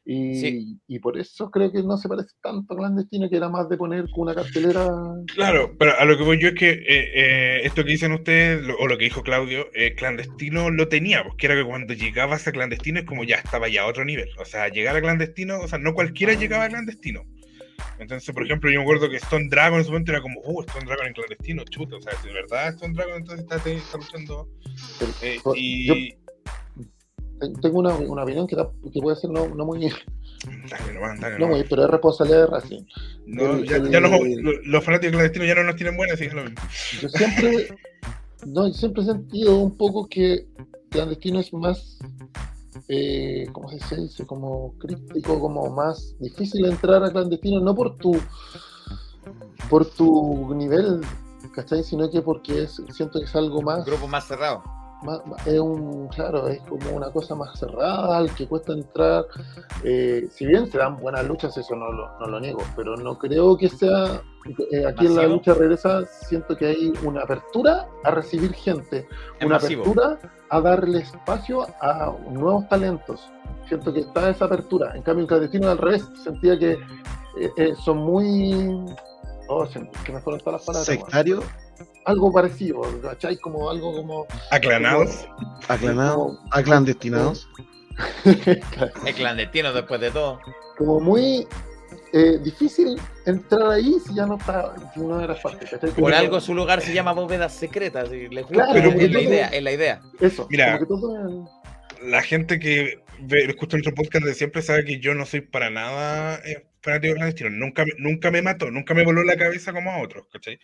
Y, 0.07 0.35
Sí. 0.35 0.79
y 0.87 0.99
por 0.99 1.17
eso 1.17 1.51
creo 1.51 1.73
que 1.73 1.83
no 1.83 1.97
se 1.97 2.11
parece 2.11 2.29
tanto 2.43 2.75
a 2.75 2.77
Clandestino, 2.77 3.31
que 3.31 3.39
era 3.39 3.49
más 3.49 3.71
de 3.71 3.79
poner 3.79 4.05
una 4.19 4.35
cartelera. 4.35 4.87
Claro, 5.35 5.75
pero 5.79 5.93
a 5.99 6.05
lo 6.05 6.19
que 6.19 6.25
voy 6.25 6.39
yo 6.39 6.49
es 6.49 6.55
que 6.55 6.73
eh, 6.73 6.83
eh, 7.15 7.61
esto 7.65 7.85
que 7.85 7.93
dicen 7.93 8.13
ustedes, 8.13 8.61
lo- 8.63 8.77
o 8.77 8.87
lo 8.87 8.99
que 8.99 9.05
dijo 9.05 9.23
Claudio, 9.23 9.65
eh, 9.73 9.95
clandestino 9.95 10.69
lo 10.71 10.89
tenía, 10.89 11.25
porque 11.25 11.47
era 11.47 11.55
que 11.55 11.65
cuando 11.65 11.95
llegabas 11.95 12.47
a 12.47 12.53
clandestino 12.53 12.99
es 13.01 13.07
como 13.07 13.25
ya 13.25 13.37
estaba 13.37 13.67
ya 13.69 13.85
a 13.85 13.87
otro 13.87 14.05
nivel. 14.05 14.29
O 14.39 14.45
sea, 14.45 14.69
llegar 14.69 14.95
a 14.95 15.01
clandestino, 15.01 15.61
o 15.61 15.69
sea, 15.69 15.79
no 15.79 15.95
cualquiera 15.95 16.35
llegaba 16.35 16.65
a 16.65 16.69
clandestino. 16.69 17.23
Entonces, 17.99 18.35
por 18.35 18.45
ejemplo, 18.45 18.71
yo 18.71 18.79
me 18.81 18.83
acuerdo 18.85 19.09
que 19.09 19.17
Stone 19.17 19.49
Dragon 19.49 19.79
en 19.79 19.85
su 19.85 19.91
momento 19.93 20.13
era 20.13 20.21
como, 20.21 20.41
oh, 20.45 20.63
Stone 20.63 20.85
Dragon 20.87 21.07
en 21.07 21.13
clandestino, 21.13 21.65
chuta, 21.65 21.97
o 21.97 22.01
sea, 22.03 22.13
si 22.21 22.29
de 22.29 22.35
verdad 22.35 22.69
Stone 22.75 22.95
Dragon 22.95 23.17
entonces 23.19 23.47
está, 23.51 23.57
está 23.71 23.99
luchando. 23.99 24.49
eh, 25.23 25.39
y. 25.55 26.11
Te- 27.41 27.51
Tengo 27.61 27.81
una, 27.81 27.95
una 27.97 28.23
opinión 28.23 28.47
que, 28.47 28.57
da- 28.57 28.71
que 28.93 29.01
puede 29.01 29.17
ser 29.17 29.31
no, 29.31 29.49
no 29.49 29.65
muy, 29.67 29.81
Dale 31.21 31.39
no 31.39 31.49
muy, 31.49 31.65
pero 31.65 31.85
es 31.85 31.91
responsabilidad 31.91 32.41
de 32.41 32.47
Racing. 32.47 32.83
No, 33.27 33.57
el- 33.57 33.69
ya, 33.69 33.77
el- 33.77 33.91
ya 33.91 34.01
los, 34.01 34.11
los- 34.11 34.67
los 34.67 34.85
fanáticos 34.85 35.13
clandestinos 35.13 35.49
ya 35.49 35.55
no 35.55 35.65
nos 35.65 35.77
tienen 35.77 35.97
buenas, 35.97 36.15
así 36.15 36.25
es 36.25 36.33
lo 36.35 36.45
mismo. 36.45 36.61
Yo 37.01 37.09
siempre, 37.09 37.69
no, 38.47 38.69
yo 38.69 38.75
siempre 38.75 39.03
he 39.03 39.07
sentido 39.07 39.57
un 39.59 39.77
poco 39.77 40.09
que 40.09 40.47
clandestino 40.91 41.41
es 41.41 41.53
más, 41.53 41.99
eh, 42.89 43.47
¿cómo 43.53 43.69
se 43.69 43.97
dice? 43.97 44.27
Como 44.27 44.75
crítico, 44.79 45.39
como 45.41 45.69
más 45.71 46.15
difícil 46.19 46.65
entrar 46.67 47.03
a 47.05 47.11
clandestino, 47.11 47.61
no 47.61 47.75
por 47.75 47.97
tu, 47.97 48.17
por 49.71 49.87
tu 49.87 50.55
nivel, 50.55 51.01
¿cachai? 51.53 51.83
Sino 51.83 52.11
que 52.11 52.23
porque 52.23 52.63
es, 52.65 52.83
siento 52.91 53.19
que 53.19 53.27
es 53.27 53.37
algo 53.37 53.63
más, 53.63 53.85
Grupo 53.85 54.09
más 54.09 54.27
cerrado. 54.27 54.63
Más- 55.05 55.21
es 55.47 55.61
un, 55.61 56.09
claro, 56.09 56.49
es 56.49 56.61
como 56.63 56.91
una 56.97 57.11
cosa 57.11 57.35
más 57.35 57.59
cerrada, 57.59 58.17
al 58.19 58.35
que 58.35 58.47
cuesta 58.49 58.73
entrar. 58.73 59.27
Eh, 59.85 60.27
si 60.31 60.47
bien 60.47 60.71
se 60.71 60.79
dan 60.79 60.99
buenas 60.99 61.25
luchas, 61.27 61.57
eso 61.57 61.77
no 61.77 61.93
lo, 61.93 62.19
no 62.19 62.27
lo 62.27 62.41
niego, 62.41 62.63
pero 62.75 62.97
no 62.97 63.19
creo 63.19 63.57
que 63.57 63.69
sea, 63.69 64.23
eh, 64.73 64.87
aquí 64.87 65.07
en 65.07 65.17
la 65.17 65.27
lucha 65.27 65.55
regresa, 65.55 66.05
siento 66.07 66.57
que 66.57 66.67
hay 66.67 66.93
una 67.05 67.23
apertura 67.23 67.87
a 68.03 68.11
recibir 68.11 68.53
gente, 68.55 69.07
Es 69.39 69.47
una 69.47 69.57
masivo. 69.57 69.83
apertura 69.83 70.19
a 70.51 70.61
darle 70.61 70.99
espacio 71.01 71.67
a 71.81 72.13
nuevos 72.31 72.69
talentos. 72.69 73.21
Siento 73.69 73.93
que 73.93 74.01
está 74.01 74.29
esa 74.29 74.45
apertura. 74.45 74.93
En 74.95 75.03
cambio, 75.03 75.23
en 75.23 75.27
clandestino 75.29 75.71
al 75.71 75.79
revés, 75.79 76.05
sentía 76.23 76.59
que 76.59 76.79
eh, 77.57 77.75
son 77.85 77.99
muy... 77.99 78.85
Oh, 79.49 79.67
que 80.05 80.13
me 80.13 80.21
fueron 80.21 80.41
todas 80.41 80.61
las 80.61 80.65
palabras. 80.67 80.87
Sectario, 80.87 81.43
Algo 82.05 82.31
parecido, 82.33 82.83
¿cachai? 83.03 83.37
Como 83.39 83.71
algo 83.71 83.95
como... 83.97 84.27
Aclanados. 84.51 85.27
aclanado, 85.69 86.39
aclandestinados. 86.51 87.49
Es 88.25 89.15
clandestino 89.17 89.73
después 89.73 90.01
de 90.01 90.11
todo. 90.11 90.41
como 90.77 91.01
muy 91.01 91.47
eh, 92.13 92.39
difícil 92.43 93.01
entrar 93.25 93.71
ahí 93.71 93.97
si 94.07 94.15
ya 94.15 94.27
no 94.27 94.37
está, 94.37 94.75
si 94.93 95.01
no 95.01 95.21
eras 95.21 95.41
parte. 95.41 95.65
¿cachai? 95.65 95.91
Como 95.91 96.03
Por 96.03 96.11
que- 96.13 96.17
algo 96.19 96.41
su 96.41 96.55
lugar 96.55 96.81
se 96.81 96.93
llama 96.93 97.13
bóvedas 97.13 97.53
secretas. 97.55 98.13
Y 98.13 98.29
les 98.29 98.45
gusta, 98.47 98.67
Claro, 98.67 98.73
pero 98.75 98.91
es 99.01 99.11
la 99.13 99.21
idea, 99.21 99.47
es 99.49 99.63
la 99.63 99.73
idea. 99.73 100.01
Eso, 100.21 100.47
Mira. 100.51 100.79
como 100.79 100.79
que 100.81 100.87
todo 100.87 101.51
la 102.03 102.23
gente 102.23 102.59
que 102.59 102.99
ve, 103.21 103.45
escucha 103.45 103.77
nuestro 103.77 103.95
podcast 103.95 104.25
de 104.25 104.35
siempre 104.35 104.63
sabe 104.63 104.85
que 104.85 104.99
yo 104.99 105.15
no 105.15 105.27
soy 105.27 105.41
para 105.41 105.71
nada 105.71 106.41
eh, 106.45 106.67
fanático 106.83 107.15
clandestino. 107.15 107.51
Nunca, 107.51 107.85
nunca 107.99 108.31
me 108.31 108.43
mató, 108.43 108.71
nunca 108.71 108.95
me 108.95 109.05
voló 109.05 109.23
la 109.25 109.37
cabeza 109.37 109.73
como 109.73 109.91
a 109.91 110.01
otros, 110.01 110.27
¿cachai? 110.33 110.59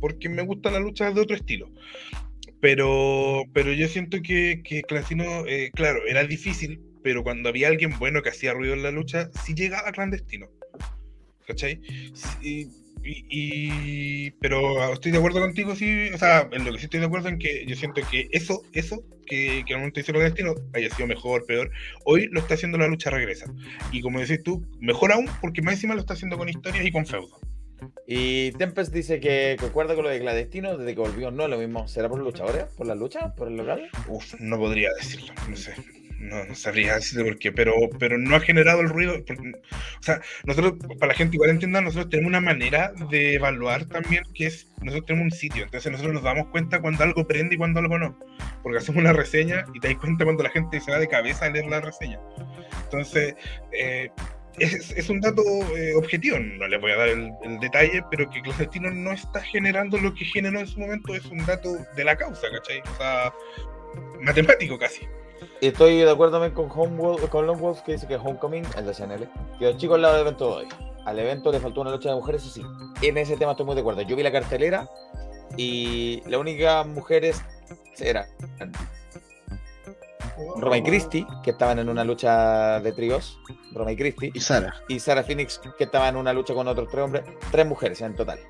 Porque 0.00 0.28
me 0.28 0.42
gusta 0.42 0.70
la 0.70 0.80
lucha 0.80 1.10
de 1.10 1.20
otro 1.20 1.36
estilo. 1.36 1.70
Pero, 2.60 3.42
pero 3.52 3.72
yo 3.72 3.88
siento 3.88 4.22
que, 4.22 4.62
que 4.64 4.82
clandestino, 4.82 5.46
eh, 5.46 5.70
claro, 5.74 6.00
era 6.06 6.24
difícil, 6.24 6.80
pero 7.02 7.22
cuando 7.22 7.48
había 7.48 7.68
alguien 7.68 7.98
bueno 7.98 8.22
que 8.22 8.30
hacía 8.30 8.54
ruido 8.54 8.74
en 8.74 8.82
la 8.82 8.90
lucha, 8.90 9.30
sí 9.44 9.54
llegaba 9.54 9.92
clandestino. 9.92 10.48
¿Cachai? 11.46 11.80
Sí, 12.14 12.70
y, 13.04 13.24
y- 13.28 14.30
pero 14.40 14.92
estoy 14.92 15.12
de 15.12 15.18
acuerdo 15.18 15.40
contigo, 15.40 15.74
sí, 15.76 16.08
o 16.14 16.18
sea, 16.18 16.48
en 16.52 16.64
lo 16.64 16.72
que 16.72 16.78
sí 16.78 16.84
estoy 16.84 17.00
de 17.00 17.06
acuerdo 17.06 17.28
en 17.28 17.38
que 17.38 17.64
yo 17.66 17.76
siento 17.76 18.00
que 18.10 18.28
eso, 18.32 18.62
eso, 18.72 19.04
que, 19.26 19.62
que 19.66 19.74
al 19.74 19.80
momento 19.80 20.00
hizo 20.00 20.12
clandestino, 20.12 20.54
haya 20.72 20.90
sido 20.90 21.06
mejor, 21.06 21.44
peor, 21.46 21.70
hoy 22.04 22.28
lo 22.30 22.40
está 22.40 22.54
haciendo 22.54 22.78
la 22.78 22.88
lucha 22.88 23.10
regresa. 23.10 23.46
Y 23.92 24.00
como 24.00 24.20
decís 24.20 24.42
tú, 24.42 24.64
mejor 24.80 25.12
aún, 25.12 25.28
porque 25.40 25.62
más 25.62 25.74
encima 25.74 25.94
lo 25.94 26.00
está 26.00 26.14
haciendo 26.14 26.36
con 26.38 26.48
historias 26.48 26.84
y 26.84 26.92
con 26.92 27.06
feudo. 27.06 27.38
Y 28.06 28.52
Tempest 28.52 28.92
dice 28.94 29.20
que 29.20 29.56
concuerda 29.58 29.94
con 29.94 30.04
lo 30.04 30.10
de 30.10 30.20
clandestino 30.20 30.76
desde 30.78 30.94
que 30.94 31.00
volvió. 31.00 31.30
No, 31.30 31.48
lo 31.48 31.58
mismo. 31.58 31.86
¿Será 31.88 32.08
por 32.08 32.18
los 32.18 32.26
luchadores? 32.26 32.64
¿Por 32.76 32.86
la 32.86 32.94
lucha? 32.94 33.34
¿Por 33.34 33.48
el 33.48 33.56
local? 33.56 33.88
Uf, 34.08 34.34
no 34.40 34.58
podría 34.58 34.90
decirlo, 34.98 35.32
no 35.48 35.56
sé. 35.56 35.74
No, 36.24 36.42
no 36.44 36.54
sabría 36.54 36.94
decirte 36.94 37.22
por 37.22 37.38
qué, 37.38 37.52
pero, 37.52 37.74
pero 37.98 38.16
no 38.16 38.34
ha 38.34 38.40
generado 38.40 38.80
el 38.80 38.88
ruido. 38.88 39.14
o 39.16 40.02
sea, 40.02 40.22
nosotros, 40.44 40.74
para 40.98 41.12
la 41.12 41.14
gente 41.14 41.36
igual 41.36 41.50
entienda, 41.50 41.82
nosotros 41.82 42.08
tenemos 42.08 42.30
una 42.30 42.40
manera 42.40 42.92
de 43.10 43.34
evaluar 43.34 43.84
también 43.84 44.22
que 44.34 44.46
es, 44.46 44.66
nosotros 44.80 45.06
tenemos 45.06 45.32
un 45.32 45.38
sitio, 45.38 45.64
entonces 45.64 45.92
nosotros 45.92 46.14
nos 46.14 46.22
damos 46.22 46.48
cuenta 46.48 46.80
cuando 46.80 47.04
algo 47.04 47.26
prende 47.26 47.56
y 47.56 47.58
cuando 47.58 47.80
algo 47.80 47.98
no. 47.98 48.18
Porque 48.62 48.78
hacemos 48.78 49.00
una 49.00 49.12
reseña 49.12 49.66
y 49.74 49.80
te 49.80 49.88
das 49.88 49.98
cuenta 49.98 50.24
cuando 50.24 50.42
la 50.42 50.50
gente 50.50 50.80
se 50.80 50.90
va 50.90 50.98
de 50.98 51.08
cabeza 51.08 51.44
a 51.44 51.50
leer 51.50 51.66
la 51.66 51.82
reseña. 51.82 52.18
Entonces, 52.84 53.34
eh, 53.72 54.08
es, 54.58 54.92
es 54.92 55.10
un 55.10 55.20
dato 55.20 55.42
eh, 55.76 55.92
objetivo, 55.94 56.38
no 56.38 56.66
les 56.66 56.80
voy 56.80 56.92
a 56.92 56.96
dar 56.96 57.08
el, 57.08 57.30
el 57.42 57.60
detalle, 57.60 58.02
pero 58.10 58.30
que 58.30 58.40
Clandestino 58.40 58.90
no 58.90 59.12
está 59.12 59.42
generando 59.42 59.98
lo 59.98 60.14
que 60.14 60.24
generó 60.24 60.60
en 60.60 60.66
su 60.66 60.80
momento 60.80 61.14
es 61.14 61.26
un 61.26 61.44
dato 61.44 61.76
de 61.94 62.04
la 62.04 62.16
causa, 62.16 62.46
¿cachai? 62.50 62.80
O 62.80 62.96
sea, 62.96 63.34
matemático 64.22 64.78
casi. 64.78 65.06
Estoy 65.60 65.98
de 65.98 66.10
acuerdo 66.10 66.38
también 66.40 66.52
con, 66.54 66.70
Homewolf, 66.70 67.28
con 67.28 67.46
Wolf 67.46 67.80
que 67.82 67.92
dice 67.92 68.06
que 68.06 68.16
Homecoming, 68.16 68.64
el 68.76 68.86
de 68.86 68.94
CNL, 68.94 69.28
quedó 69.58 69.76
chico 69.76 69.94
al 69.94 70.02
lado 70.02 70.14
del 70.14 70.22
evento 70.22 70.48
de 70.50 70.56
hoy. 70.64 70.68
Al 71.04 71.18
evento 71.18 71.52
le 71.52 71.60
faltó 71.60 71.82
una 71.82 71.90
lucha 71.90 72.08
de 72.10 72.14
mujeres, 72.16 72.42
eso 72.42 72.50
sí. 72.50 72.62
En 73.06 73.18
ese 73.18 73.36
tema 73.36 73.52
estoy 73.52 73.66
muy 73.66 73.74
de 73.74 73.82
acuerdo. 73.82 74.02
Yo 74.02 74.16
vi 74.16 74.22
la 74.22 74.32
cartelera 74.32 74.88
y 75.56 76.22
la 76.28 76.38
única 76.38 76.82
mujeres 76.84 77.42
era 77.98 78.26
Roma 80.56 80.78
y 80.78 80.82
Christie, 80.82 81.26
que 81.42 81.50
estaban 81.50 81.78
en 81.78 81.88
una 81.88 82.02
lucha 82.04 82.80
de 82.80 82.92
tríos, 82.92 83.38
Roma 83.72 83.92
y 83.92 83.96
Christie, 83.96 84.30
Y 84.34 84.40
Sara. 84.40 84.74
y 84.88 84.98
Sarah 84.98 85.22
Phoenix, 85.22 85.60
que 85.78 85.84
estaba 85.84 86.08
en 86.08 86.16
una 86.16 86.32
lucha 86.32 86.54
con 86.54 86.66
otros 86.66 86.88
tres 86.90 87.04
hombres, 87.04 87.24
tres 87.52 87.66
mujeres 87.66 88.00
en 88.00 88.14
total. 88.16 88.40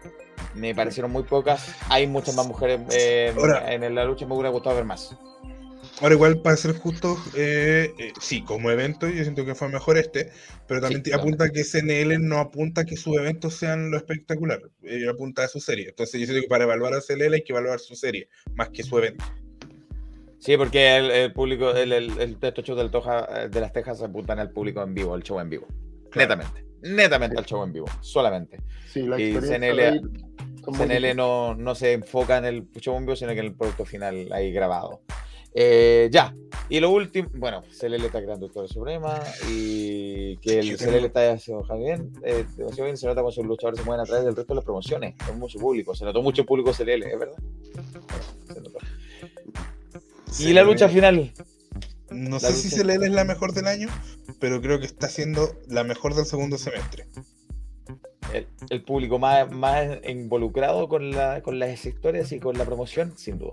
Me 0.55 0.75
parecieron 0.75 1.11
muy 1.11 1.25
pocas. 1.25 1.75
Hay 1.91 2.07
muchas 2.07 2.35
más 2.37 2.47
mujeres 2.47 2.81
eh, 2.91 3.35
Ahora- 3.37 3.73
en 3.73 3.95
la 3.95 4.05
lucha, 4.05 4.25
me 4.27 4.35
hubiera 4.35 4.51
gustado 4.51 4.77
ver 4.77 4.85
más. 4.85 5.15
Ahora, 6.01 6.15
igual, 6.15 6.39
para 6.39 6.57
ser 6.57 6.77
justo, 6.77 7.17
eh, 7.37 7.95
eh, 7.99 8.13
sí, 8.21 8.43
como 8.43 8.71
evento, 8.71 9.09
yo 9.09 9.23
siento 9.23 9.45
que 9.45 9.55
fue 9.55 9.69
mejor 9.69 9.97
este, 9.97 10.31
pero 10.67 10.81
también 10.81 11.05
Sí, 11.05 11.13
apunta 11.13 11.51
que 11.51 11.63
CNL 11.63 12.19
no 12.21 12.39
apunta 12.39 12.85
que 12.85 12.97
sus 12.97 13.17
eventos 13.17 13.55
sean 13.55 13.91
lo 13.93 13.97
espectacular, 13.97 14.61
eh, 14.83 15.07
apunta 15.09 15.45
a 15.45 15.49
su 15.49 15.61
serie. 15.61 15.91
Entonces, 15.91 16.21
yo 16.21 16.27
siento 16.27 16.43
que 16.43 16.49
para 16.49 16.65
evaluar 16.65 16.95
a 16.95 17.01
CNL 17.01 17.35
hay 17.35 17.45
que 17.45 17.53
evaluar 17.53 17.79
su 17.79 17.95
serie, 17.95 18.29
más 18.55 18.71
que 18.71 18.83
su 18.83 18.99
evento. 18.99 19.25
Sí, 20.41 20.57
porque 20.57 20.97
el, 20.97 21.11
el 21.11 21.33
público, 21.33 21.71
el, 21.71 21.93
el, 21.93 22.21
el 22.21 22.39
texto 22.39 22.63
show 22.63 22.77
del 22.77 22.91
Toja, 22.91 23.45
eh, 23.45 23.49
de 23.49 23.61
las 23.61 23.73
Tejas 23.73 24.03
apuntan 24.03 24.41
al 24.41 24.51
público 24.51 24.83
en 24.83 24.95
vivo, 24.95 25.15
al 25.15 25.23
show 25.23 25.39
en 25.39 25.49
vivo. 25.49 25.67
Claro. 26.11 26.37
Netamente. 26.37 26.65
Netamente 26.83 27.39
al 27.39 27.47
show 27.47 27.63
en 27.63 27.73
vivo, 27.73 27.87
solamente. 28.01 28.59
Sí, 28.87 29.03
la 29.03 29.19
Y 29.19 29.33
CNL 29.33 30.03
muy 30.67 30.79
CNL 30.79 31.17
no, 31.17 31.55
no 31.55 31.75
se 31.75 31.93
enfoca 31.93 32.39
en 32.39 32.45
el 32.45 32.69
show 32.81 32.97
en 32.97 33.07
vivo, 33.07 33.17
sino 33.17 33.33
que 33.33 33.41
en 33.41 33.47
el 33.47 33.55
producto 33.55 33.85
final 33.85 34.29
ahí 34.33 34.53
grabado. 34.53 35.03
Eh, 35.57 36.08
ya, 36.10 36.34
y 36.68 36.81
lo 36.81 36.91
último, 36.91 37.28
bueno, 37.34 37.62
CLL 37.78 38.05
está 38.07 38.20
creando 38.20 38.47
Doctor 38.47 38.68
Suprema 38.68 39.23
y 39.49 40.36
que 40.39 40.58
el 40.58 40.76
CLL 40.76 41.05
está 41.07 41.31
haciendo 41.33 41.65
bien, 41.78 42.10
eh, 42.24 42.44
demasiado 42.57 42.84
bien, 42.86 42.97
se 42.97 43.07
nota 43.07 43.20
cuando 43.23 43.31
sus 43.33 43.47
luchadores 43.47 43.78
se 43.78 43.84
mueven 43.86 44.00
a 44.02 44.05
través 44.05 44.24
del 44.24 44.34
resto 44.34 44.52
de 44.52 44.57
las 44.57 44.65
promociones, 44.65 45.15
con 45.24 45.39
mucho 45.39 45.58
público, 45.60 45.94
se 45.94 46.05
notó 46.05 46.23
mucho 46.23 46.44
público 46.44 46.73
CLL, 46.73 47.05
es 47.05 47.18
verdad. 47.18 47.36
Se 48.52 48.60
notó. 48.60 48.78
Y 50.41 50.52
la 50.52 50.65
lucha 50.65 50.89
final, 50.89 51.33
No 52.10 52.31
La 52.31 52.41
sé 52.41 52.52
si 52.55 52.68
lucha- 52.70 52.83
CNL 52.83 53.05
es 53.07 53.12
la 53.12 53.24
mejor 53.24 53.52
del 53.52 53.68
año, 53.68 53.89
pero 54.41 54.60
creo 54.60 54.81
que 54.81 54.86
está 54.86 55.08
siendo 55.08 55.57
la 55.68 55.84
mejor 55.84 56.15
del 56.15 56.26
segundo 56.26 56.58
semestre. 56.58 57.07
El, 58.33 58.47
el 58.70 58.83
público 58.83 59.19
más, 59.19 59.51
más 59.51 59.86
involucrado 60.09 60.89
con, 60.89 61.11
la, 61.11 61.43
con 61.43 61.59
las 61.59 61.85
historias 61.85 62.33
y 62.33 62.41
con 62.41 62.57
la 62.59 62.65
promoción, 62.65 63.12
sin 63.17 63.39
duda. 63.39 63.53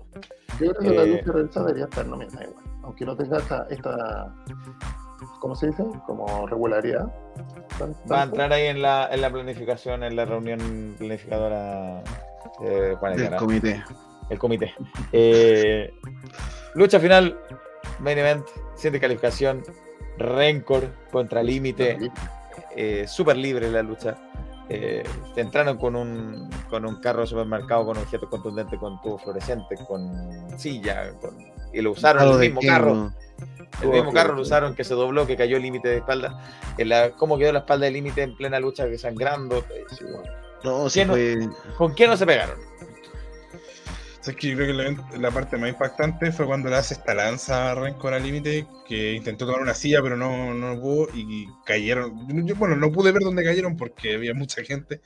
Yo 0.60 0.72
creo 0.74 0.74
que 0.74 0.96
la 0.96 1.02
Eh, 1.02 1.06
lucha 1.18 1.32
realizada 1.32 1.66
debería 1.66 1.84
estar 1.86 2.06
nominada 2.06 2.44
igual, 2.44 2.64
aunque 2.82 3.04
no 3.04 3.16
tenga 3.16 3.38
esta, 3.38 3.66
esta 3.70 4.34
¿cómo 5.40 5.54
se 5.54 5.68
dice? 5.68 5.84
Como 6.06 6.46
regularidad. 6.46 7.12
tan- 7.78 7.94
Va 8.10 8.20
a 8.20 8.24
entrar 8.24 8.52
ahí 8.52 8.66
en 8.66 8.82
la, 8.82 9.08
en 9.12 9.20
la 9.20 9.30
planificación, 9.30 10.02
en 10.04 10.16
la 10.16 10.24
reunión 10.24 10.94
planificadora 10.98 12.02
Juan 12.98 13.16
Del 13.16 13.36
comité. 13.36 13.82
el 14.30 14.38
comité. 14.38 14.74
Eh, 15.12 15.90
lucha 16.74 16.98
final, 17.00 17.38
main 18.00 18.18
event, 18.18 18.46
sin 18.76 18.98
calificación, 18.98 19.62
Rencor 20.18 20.88
contra 21.10 21.42
Límite, 21.42 21.98
eh, 22.76 23.06
súper 23.08 23.36
libre 23.36 23.70
la 23.70 23.82
lucha. 23.82 24.16
Eh, 24.68 25.02
entraron 25.36 25.76
con 25.76 25.96
un, 25.96 26.48
con 26.70 26.86
un 26.86 26.96
carro 27.00 27.22
de 27.22 27.26
supermercado 27.26 27.84
con 27.84 27.98
objetos 27.98 28.28
contundentes, 28.28 28.78
con 28.78 29.00
tubo 29.02 29.18
fluorescente, 29.18 29.76
con 29.86 30.48
silla, 30.58 31.12
con- 31.20 31.36
y 31.72 31.80
lo 31.82 31.90
usaron 31.92 32.22
el 32.34 32.38
mismo 32.38 32.60
carro. 32.66 33.10
El 33.82 33.88
mismo 33.88 34.12
carro 34.12 34.34
lo 34.34 34.42
usaron, 34.42 34.74
que 34.74 34.84
se 34.84 34.94
dobló, 34.94 35.26
que 35.26 35.36
cayó 35.36 35.58
límite 35.58 35.88
de 35.88 35.96
espalda. 35.98 36.38
En 36.78 36.88
la, 36.90 37.10
¿Cómo 37.10 37.38
quedó 37.38 37.52
la 37.52 37.60
espalda 37.60 37.86
de 37.86 37.92
límite 37.92 38.22
en 38.22 38.36
plena 38.36 38.60
lucha, 38.60 38.86
que 38.88 38.98
sangrando? 38.98 39.64
No, 40.62 40.88
sí 40.88 41.00
¿Quién 41.04 41.08
no- 41.08 41.14
fue. 41.14 41.74
¿Con 41.76 41.92
quién 41.94 42.10
no 42.10 42.16
se 42.16 42.24
pegaron? 42.26 42.56
O 44.22 44.24
sea, 44.24 44.34
es 44.34 44.38
que 44.38 44.50
yo 44.50 44.56
creo 44.56 44.68
que 44.68 44.72
la, 44.94 45.18
la 45.18 45.30
parte 45.32 45.56
más 45.56 45.68
impactante 45.70 46.30
fue 46.30 46.46
cuando 46.46 46.70
le 46.70 46.76
hace 46.76 46.94
esta 46.94 47.12
lanza 47.12 47.72
a 47.72 47.74
Rencor 47.74 48.14
al 48.14 48.22
límite, 48.22 48.68
que 48.86 49.14
intentó 49.14 49.46
tomar 49.46 49.60
una 49.60 49.74
silla, 49.74 50.00
pero 50.00 50.16
no, 50.16 50.54
no 50.54 50.80
pudo, 50.80 51.08
y 51.12 51.48
cayeron. 51.66 52.46
yo- 52.46 52.54
bueno, 52.54 52.76
no 52.76 52.92
pude 52.92 53.10
ver 53.10 53.22
dónde 53.22 53.42
cayeron 53.42 53.76
porque 53.76 54.14
había 54.14 54.32
mucha 54.32 54.62
gente, 54.62 55.00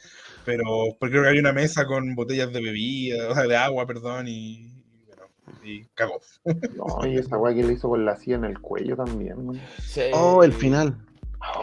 pero 0.45 0.65
porque 1.01 1.13
creo 1.13 1.23
que 1.23 1.29
había 1.31 1.41
una 1.41 1.55
mesa 1.55 1.87
con 1.87 2.15
botellas 2.15 2.53
de 2.53 2.61
bebida, 2.61 3.31
o 3.31 3.35
sea, 3.35 3.45
de 3.45 3.57
agua, 3.57 3.87
perdón, 3.87 4.29
y, 4.29 4.67
y 4.67 4.73
bueno, 5.07 5.23
y 5.65 5.85
cagó. 5.95 6.21
No, 6.77 7.07
y 7.07 7.17
esa 7.17 7.39
weá 7.39 7.55
que 7.55 7.63
le 7.63 7.73
hizo 7.73 7.89
con 7.89 8.05
la 8.05 8.17
silla 8.17 8.37
en 8.37 8.45
el 8.45 8.61
cuello 8.61 8.97
también. 8.97 9.47
man. 9.47 9.61
Oh, 10.13 10.45
el 10.45 10.53
final. 10.53 10.95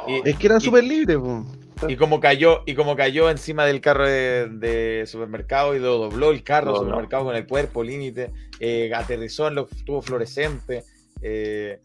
Y, 0.08 0.28
Es 0.28 0.38
que 0.40 0.48
era 0.48 0.60
súper 0.60 0.84
libre, 0.86 1.20
po. 1.20 1.46
Y 1.88 1.96
como 1.96 2.20
cayó, 2.20 2.64
y 2.66 2.74
como 2.76 2.96
cayó 2.96 3.30
encima 3.30 3.66
del 3.66 3.82
carro 3.82 4.08
de, 4.08 4.48
de 4.50 5.04
supermercado 5.08 5.76
y 5.76 5.80
lo 5.80 5.98
dobló 5.98 6.32
el 6.32 6.44
carro 6.44 6.72
No, 6.72 6.74
no. 6.74 6.80
supermercado 6.86 7.26
con 7.26 7.36
el 7.36 7.46
cuerpo 7.48 7.84
límite, 7.84 8.32
eh, 8.60 8.92
aterrizó 8.96 9.48
en 9.48 9.56
los 9.56 9.70
tubos 9.86 10.06
fluorescentes. 10.06 10.86
Eh, 11.22 11.80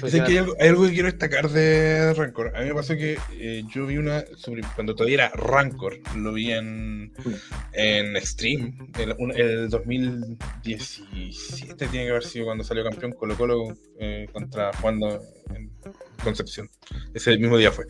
que 0.00 0.20
hay 0.22 0.36
algo, 0.38 0.54
hay 0.60 0.68
algo 0.68 0.84
que 0.86 0.92
quiero 0.92 1.08
destacar 1.10 1.50
de 1.50 2.14
Rancor. 2.14 2.52
A 2.56 2.60
mí 2.60 2.66
me 2.68 2.74
pasó 2.74 2.94
que 2.96 3.18
eh, 3.32 3.64
yo 3.74 3.86
vi 3.86 3.96
una 3.98 4.24
sobre- 4.36 4.62
cuando 4.76 4.94
todavía 4.94 5.16
era 5.26 5.28
Rancor, 5.30 5.98
lo 6.16 6.32
vi 6.32 6.52
en, 6.52 7.12
en 7.72 8.16
Stream, 8.24 8.88
el, 8.98 9.14
un- 9.18 9.32
el 9.36 9.68
2017 9.68 11.88
tiene 11.88 12.04
que 12.06 12.10
haber 12.10 12.24
sido 12.24 12.46
cuando 12.46 12.64
salió 12.64 12.84
campeón 12.84 13.12
Colo 13.12 13.36
Colo 13.36 13.76
eh, 13.98 14.28
contra 14.32 14.72
jugando 14.74 15.20
Concepción. 16.22 16.68
Ese 17.14 17.38
mismo 17.38 17.56
día 17.56 17.70
fue. 17.70 17.86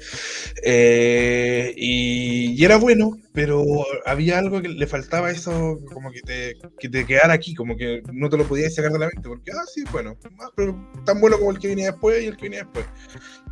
Eh, 0.63 1.73
y, 1.77 2.63
era 2.63 2.77
bueno, 2.77 3.17
pero 3.33 3.65
había 4.05 4.39
algo 4.39 4.61
que 4.61 4.69
le 4.69 4.87
faltaba 4.87 5.31
eso, 5.31 5.79
como 5.93 6.11
que 6.11 6.21
te, 6.21 6.59
que 6.79 6.89
te 6.89 7.07
quedara 7.07 7.33
aquí, 7.33 7.55
como 7.55 7.77
que 7.77 8.03
no 8.13 8.29
te 8.29 8.37
lo 8.37 8.47
podías 8.47 8.75
sacar 8.75 8.93
de 8.93 8.99
la 8.99 9.07
mente, 9.07 9.29
porque, 9.29 9.51
ah, 9.53 9.65
sí, 9.73 9.85
bueno, 9.91 10.17
ah, 10.41 10.51
pero 10.55 10.93
tan 11.07 11.21
bueno 11.21 11.39
como 11.39 11.53
el 11.53 11.59
que 11.59 11.69
venía 11.69 11.93
después 11.93 12.23
y 12.23 12.27
el 12.27 12.37
que 12.37 12.45
venía 12.45 12.65
después. 12.65 12.87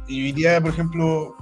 Y 0.09 0.25
hoy 0.25 0.33
día, 0.33 0.60
por 0.60 0.70
ejemplo, 0.70 1.36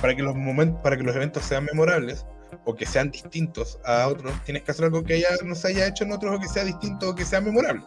para 0.00 0.14
que 0.14 0.22
los 0.22 0.36
momentos, 0.36 0.80
para 0.82 0.96
que 0.96 1.02
los 1.02 1.16
eventos 1.16 1.44
sean 1.44 1.64
memorables 1.64 2.26
o 2.64 2.74
que 2.74 2.86
sean 2.86 3.10
distintos 3.10 3.78
a 3.84 4.08
otros, 4.08 4.32
tienes 4.44 4.62
que 4.64 4.72
hacer 4.72 4.86
algo 4.86 5.02
que 5.02 5.14
haya, 5.14 5.28
no 5.44 5.54
se 5.54 5.68
haya 5.68 5.86
hecho 5.86 6.04
en 6.04 6.12
otros 6.12 6.36
o 6.36 6.40
que 6.40 6.48
sea 6.48 6.64
distinto 6.64 7.10
o 7.10 7.14
que 7.14 7.24
sea 7.24 7.40
memorable. 7.40 7.82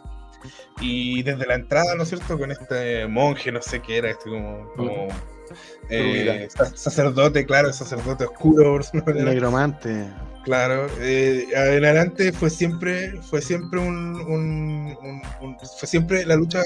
Y 0.80 1.22
desde 1.22 1.46
la 1.46 1.54
entrada, 1.54 1.94
¿no 1.96 2.02
es 2.02 2.08
cierto? 2.10 2.38
Con 2.38 2.50
este 2.50 3.06
monje, 3.06 3.50
no 3.52 3.62
sé 3.62 3.80
qué 3.80 3.98
era, 3.98 4.10
este 4.10 4.28
como, 4.30 4.68
como 4.76 5.08
eh, 5.90 6.48
sa- 6.54 6.76
sacerdote, 6.76 7.44
claro, 7.46 7.72
sacerdote 7.72 8.24
oscuro. 8.24 8.80
Negromante. 9.06 10.08
Claro, 10.44 10.86
eh, 11.00 11.46
en 11.54 11.84
adelante 11.84 12.30
fue 12.32 12.50
siempre, 12.50 13.12
fue 13.22 13.40
siempre 13.40 13.80
un, 13.80 14.16
un- 14.20 14.96
un- 15.00 15.22
un- 15.40 15.56
fue 15.78 15.88
siempre 15.88 16.26
la 16.26 16.36
lucha. 16.36 16.62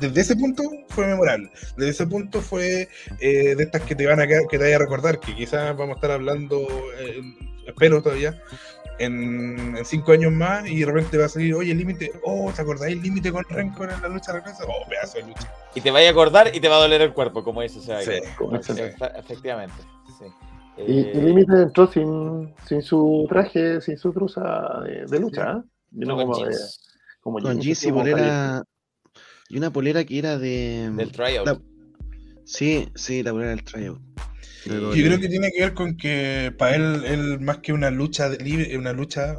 Desde 0.00 0.20
ese 0.22 0.36
punto 0.36 0.62
fue 0.88 1.06
memorable. 1.06 1.50
Desde 1.76 1.90
ese 1.90 2.06
punto 2.06 2.40
fue 2.40 2.88
eh, 3.20 3.54
de 3.54 3.62
estas 3.62 3.82
que 3.82 3.94
te 3.94 4.06
van 4.06 4.20
a 4.20 4.26
quedar- 4.26 4.46
que 4.50 4.58
te 4.58 4.64
vaya 4.64 4.76
a 4.76 4.80
recordar, 4.80 5.20
que 5.20 5.34
quizás 5.36 5.76
vamos 5.76 5.94
a 5.94 5.96
estar 5.96 6.10
hablando, 6.10 6.66
espero 7.66 8.02
todavía, 8.02 8.40
en, 9.04 9.76
en 9.76 9.84
cinco 9.84 10.12
años 10.12 10.32
más 10.32 10.68
y 10.68 10.80
de 10.80 10.86
repente 10.86 11.18
va 11.18 11.26
a 11.26 11.28
salir, 11.28 11.54
oye, 11.54 11.72
el 11.72 11.78
límite, 11.78 12.12
oh, 12.24 12.52
¿te 12.54 12.62
acordáis 12.62 12.96
el 12.96 13.02
límite 13.02 13.30
con 13.32 13.44
Rencor 13.44 13.90
en 13.90 14.00
la 14.02 14.08
lucha 14.08 14.32
de 14.32 14.38
regreso? 14.40 14.64
Oh, 14.68 14.88
pedazo 14.88 15.18
de 15.18 15.24
lucha. 15.28 15.52
y 15.74 15.80
te 15.80 15.90
vaya 15.90 16.08
a 16.08 16.10
acordar 16.12 16.54
y 16.54 16.60
te 16.60 16.68
va 16.68 16.76
a 16.76 16.80
doler 16.80 17.00
el 17.02 17.12
cuerpo, 17.12 17.42
como 17.44 17.62
dice 17.62 17.80
Sí, 17.80 17.90
Efectivamente. 19.16 19.74
sí. 20.18 20.24
Y 20.78 20.82
Eh, 21.00 21.12
y 21.14 21.20
Límite 21.20 21.52
entró 21.62 21.86
sin, 21.86 22.54
sin 22.66 22.80
su 22.82 23.26
traje, 23.28 23.80
sin 23.82 23.98
su 23.98 24.12
truza 24.12 24.80
de, 24.84 25.04
de 25.06 25.20
lucha, 25.20 25.58
¿eh? 25.58 25.68
No 25.90 26.16
con 26.16 26.26
como 26.28 26.38
de- 26.46 26.52
jeans, 26.52 26.80
como 27.20 27.38
Con 27.40 27.60
jeans, 27.60 27.64
jeans 27.64 27.82
y 27.84 27.90
como 27.90 28.00
polera. 28.00 28.62
Y 29.50 29.58
una 29.58 29.70
polera 29.70 30.02
que 30.04 30.18
era 30.18 30.38
de. 30.38 30.90
del 30.94 31.12
tryout. 31.12 31.46
La- 31.46 31.60
Sí, 32.44 32.88
sí, 32.94 33.22
la 33.22 33.32
polera 33.32 33.50
del 33.50 33.62
tryout. 33.64 34.00
Yo 34.66 34.90
creo 34.92 35.18
que 35.20 35.28
tiene 35.28 35.50
que 35.52 35.60
ver 35.60 35.74
con 35.74 35.96
que 35.96 36.52
para 36.56 36.76
él, 36.76 37.04
él 37.06 37.40
más 37.40 37.58
que 37.58 37.72
una 37.72 37.90
lucha 37.90 38.28
de 38.28 38.38
libre, 38.38 38.76
una 38.76 38.92
lucha 38.92 39.36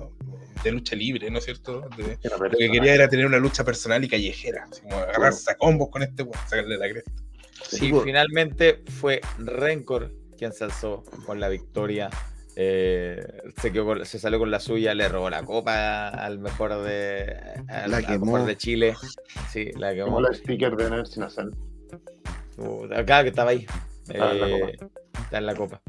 de 0.64 0.72
lucha 0.72 0.96
libre, 0.96 1.30
¿no 1.30 1.40
es 1.40 1.46
cierto? 1.46 1.82
De- 1.98 2.18
lo 2.30 2.50
que 2.50 2.72
quería 2.72 2.94
era 2.96 3.08
tener 3.10 3.26
una 3.26 3.38
lucha 3.38 3.64
personal 3.64 4.04
y 4.04 4.08
callejera, 4.10 4.66
así 4.72 4.82
como 4.82 4.98
agarrarse 4.98 5.52
a 5.52 5.56
combos 5.56 5.90
con 5.90 6.04
este 6.04 6.24
weón, 6.24 6.40
sacarle 6.48 6.78
la 6.78 6.90
cresta. 6.90 7.12
Sí, 7.70 7.92
finalmente 8.04 8.82
fue 9.00 9.22
Rencor 9.40 10.12
quien 10.38 10.52
se 10.54 10.64
alzó 10.66 11.04
con 11.26 11.40
la 11.40 11.50
victoria. 11.50 12.10
eh, 12.56 13.26
se, 13.60 13.72
quedó 13.72 13.86
con- 13.86 14.06
se 14.06 14.20
salió 14.20 14.38
con 14.38 14.52
la 14.52 14.60
suya, 14.60 14.94
le 14.94 15.10
robó 15.10 15.28
la 15.30 15.42
copa 15.44 16.10
al 16.10 16.38
mejor 16.40 16.84
de, 16.84 17.36
al, 17.68 17.90
La 17.90 17.98
al 17.98 18.20
mejor 18.20 18.46
de 18.46 18.56
Chile. 18.58 18.94
Sí, 19.52 19.72
la 19.78 19.92
quemó. 19.94 20.06
Como 20.06 20.22
la 20.22 20.34
sticker 20.34 20.76
de 20.76 20.90
Nerds 20.92 21.12
sin 21.14 21.24
hacer. 21.24 21.46
Uh, 22.58 22.86
Acá 22.94 23.24
que 23.24 23.30
estaba 23.30 23.50
ahí. 23.52 23.66
Ah, 24.20 24.34
Eh, 24.36 24.78
está 25.22 25.38
en 25.38 25.46
la 25.46 25.56
copa. 25.56 25.82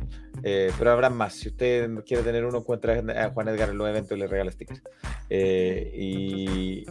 Eh, 0.42 0.70
pero 0.78 0.92
habrá 0.92 1.10
más. 1.10 1.34
Si 1.34 1.48
usted 1.48 1.90
quiere 2.04 2.22
tener 2.22 2.44
uno, 2.44 2.58
encuentra 2.58 2.94
a 3.24 3.30
Juan 3.30 3.48
Edgar 3.48 3.70
en 3.70 3.78
los 3.78 3.88
eventos 3.88 4.16
y 4.16 4.20
le 4.20 4.26
regala 4.26 4.52
stickers. 4.52 4.82
Eh, 5.30 5.92
y 5.94 6.84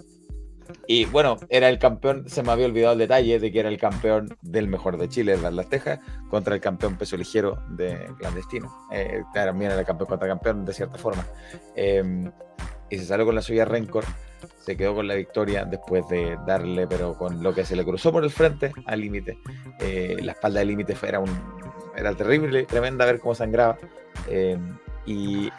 Y 0.87 1.05
bueno, 1.05 1.37
era 1.49 1.69
el 1.69 1.79
campeón, 1.79 2.27
se 2.27 2.43
me 2.43 2.51
había 2.51 2.65
olvidado 2.65 2.93
el 2.93 2.99
detalle 2.99 3.39
de 3.39 3.51
que 3.51 3.59
era 3.59 3.69
el 3.69 3.77
campeón 3.77 4.37
del 4.41 4.67
mejor 4.67 4.97
de 4.97 5.09
Chile, 5.09 5.33
el 5.33 5.55
Las 5.55 5.69
Tejas, 5.69 5.99
contra 6.29 6.55
el 6.55 6.61
campeón 6.61 6.97
peso 6.97 7.17
ligero 7.17 7.57
de 7.69 8.07
clandestino. 8.17 8.73
Eh, 8.91 9.23
también 9.33 9.71
era 9.71 9.83
campeón 9.83 10.09
contra 10.09 10.27
campeón 10.27 10.65
de 10.65 10.73
cierta 10.73 10.97
forma. 10.97 11.25
Eh, 11.75 12.29
y 12.89 12.97
se 12.97 13.05
salió 13.05 13.25
con 13.25 13.35
la 13.35 13.41
suya 13.41 13.65
Rencor, 13.65 14.05
se 14.59 14.77
quedó 14.77 14.93
con 14.95 15.07
la 15.07 15.15
victoria 15.15 15.65
después 15.65 16.07
de 16.09 16.37
darle, 16.45 16.85
pero 16.87 17.17
con 17.17 17.41
lo 17.41 17.53
que 17.53 17.65
se 17.65 17.75
le 17.75 17.83
cruzó 17.83 18.11
por 18.11 18.23
el 18.23 18.29
frente 18.29 18.71
al 18.85 19.01
límite. 19.01 19.37
Eh, 19.79 20.17
la 20.21 20.33
espalda 20.33 20.59
del 20.59 20.69
límite 20.69 20.95
era, 21.01 21.19
un, 21.19 21.29
era 21.95 22.13
terrible, 22.13 22.63
tremenda 22.63 23.05
ver 23.05 23.19
cómo 23.19 23.35
sangraba. 23.35 23.77
Eh, 24.27 24.57
y 25.05 25.49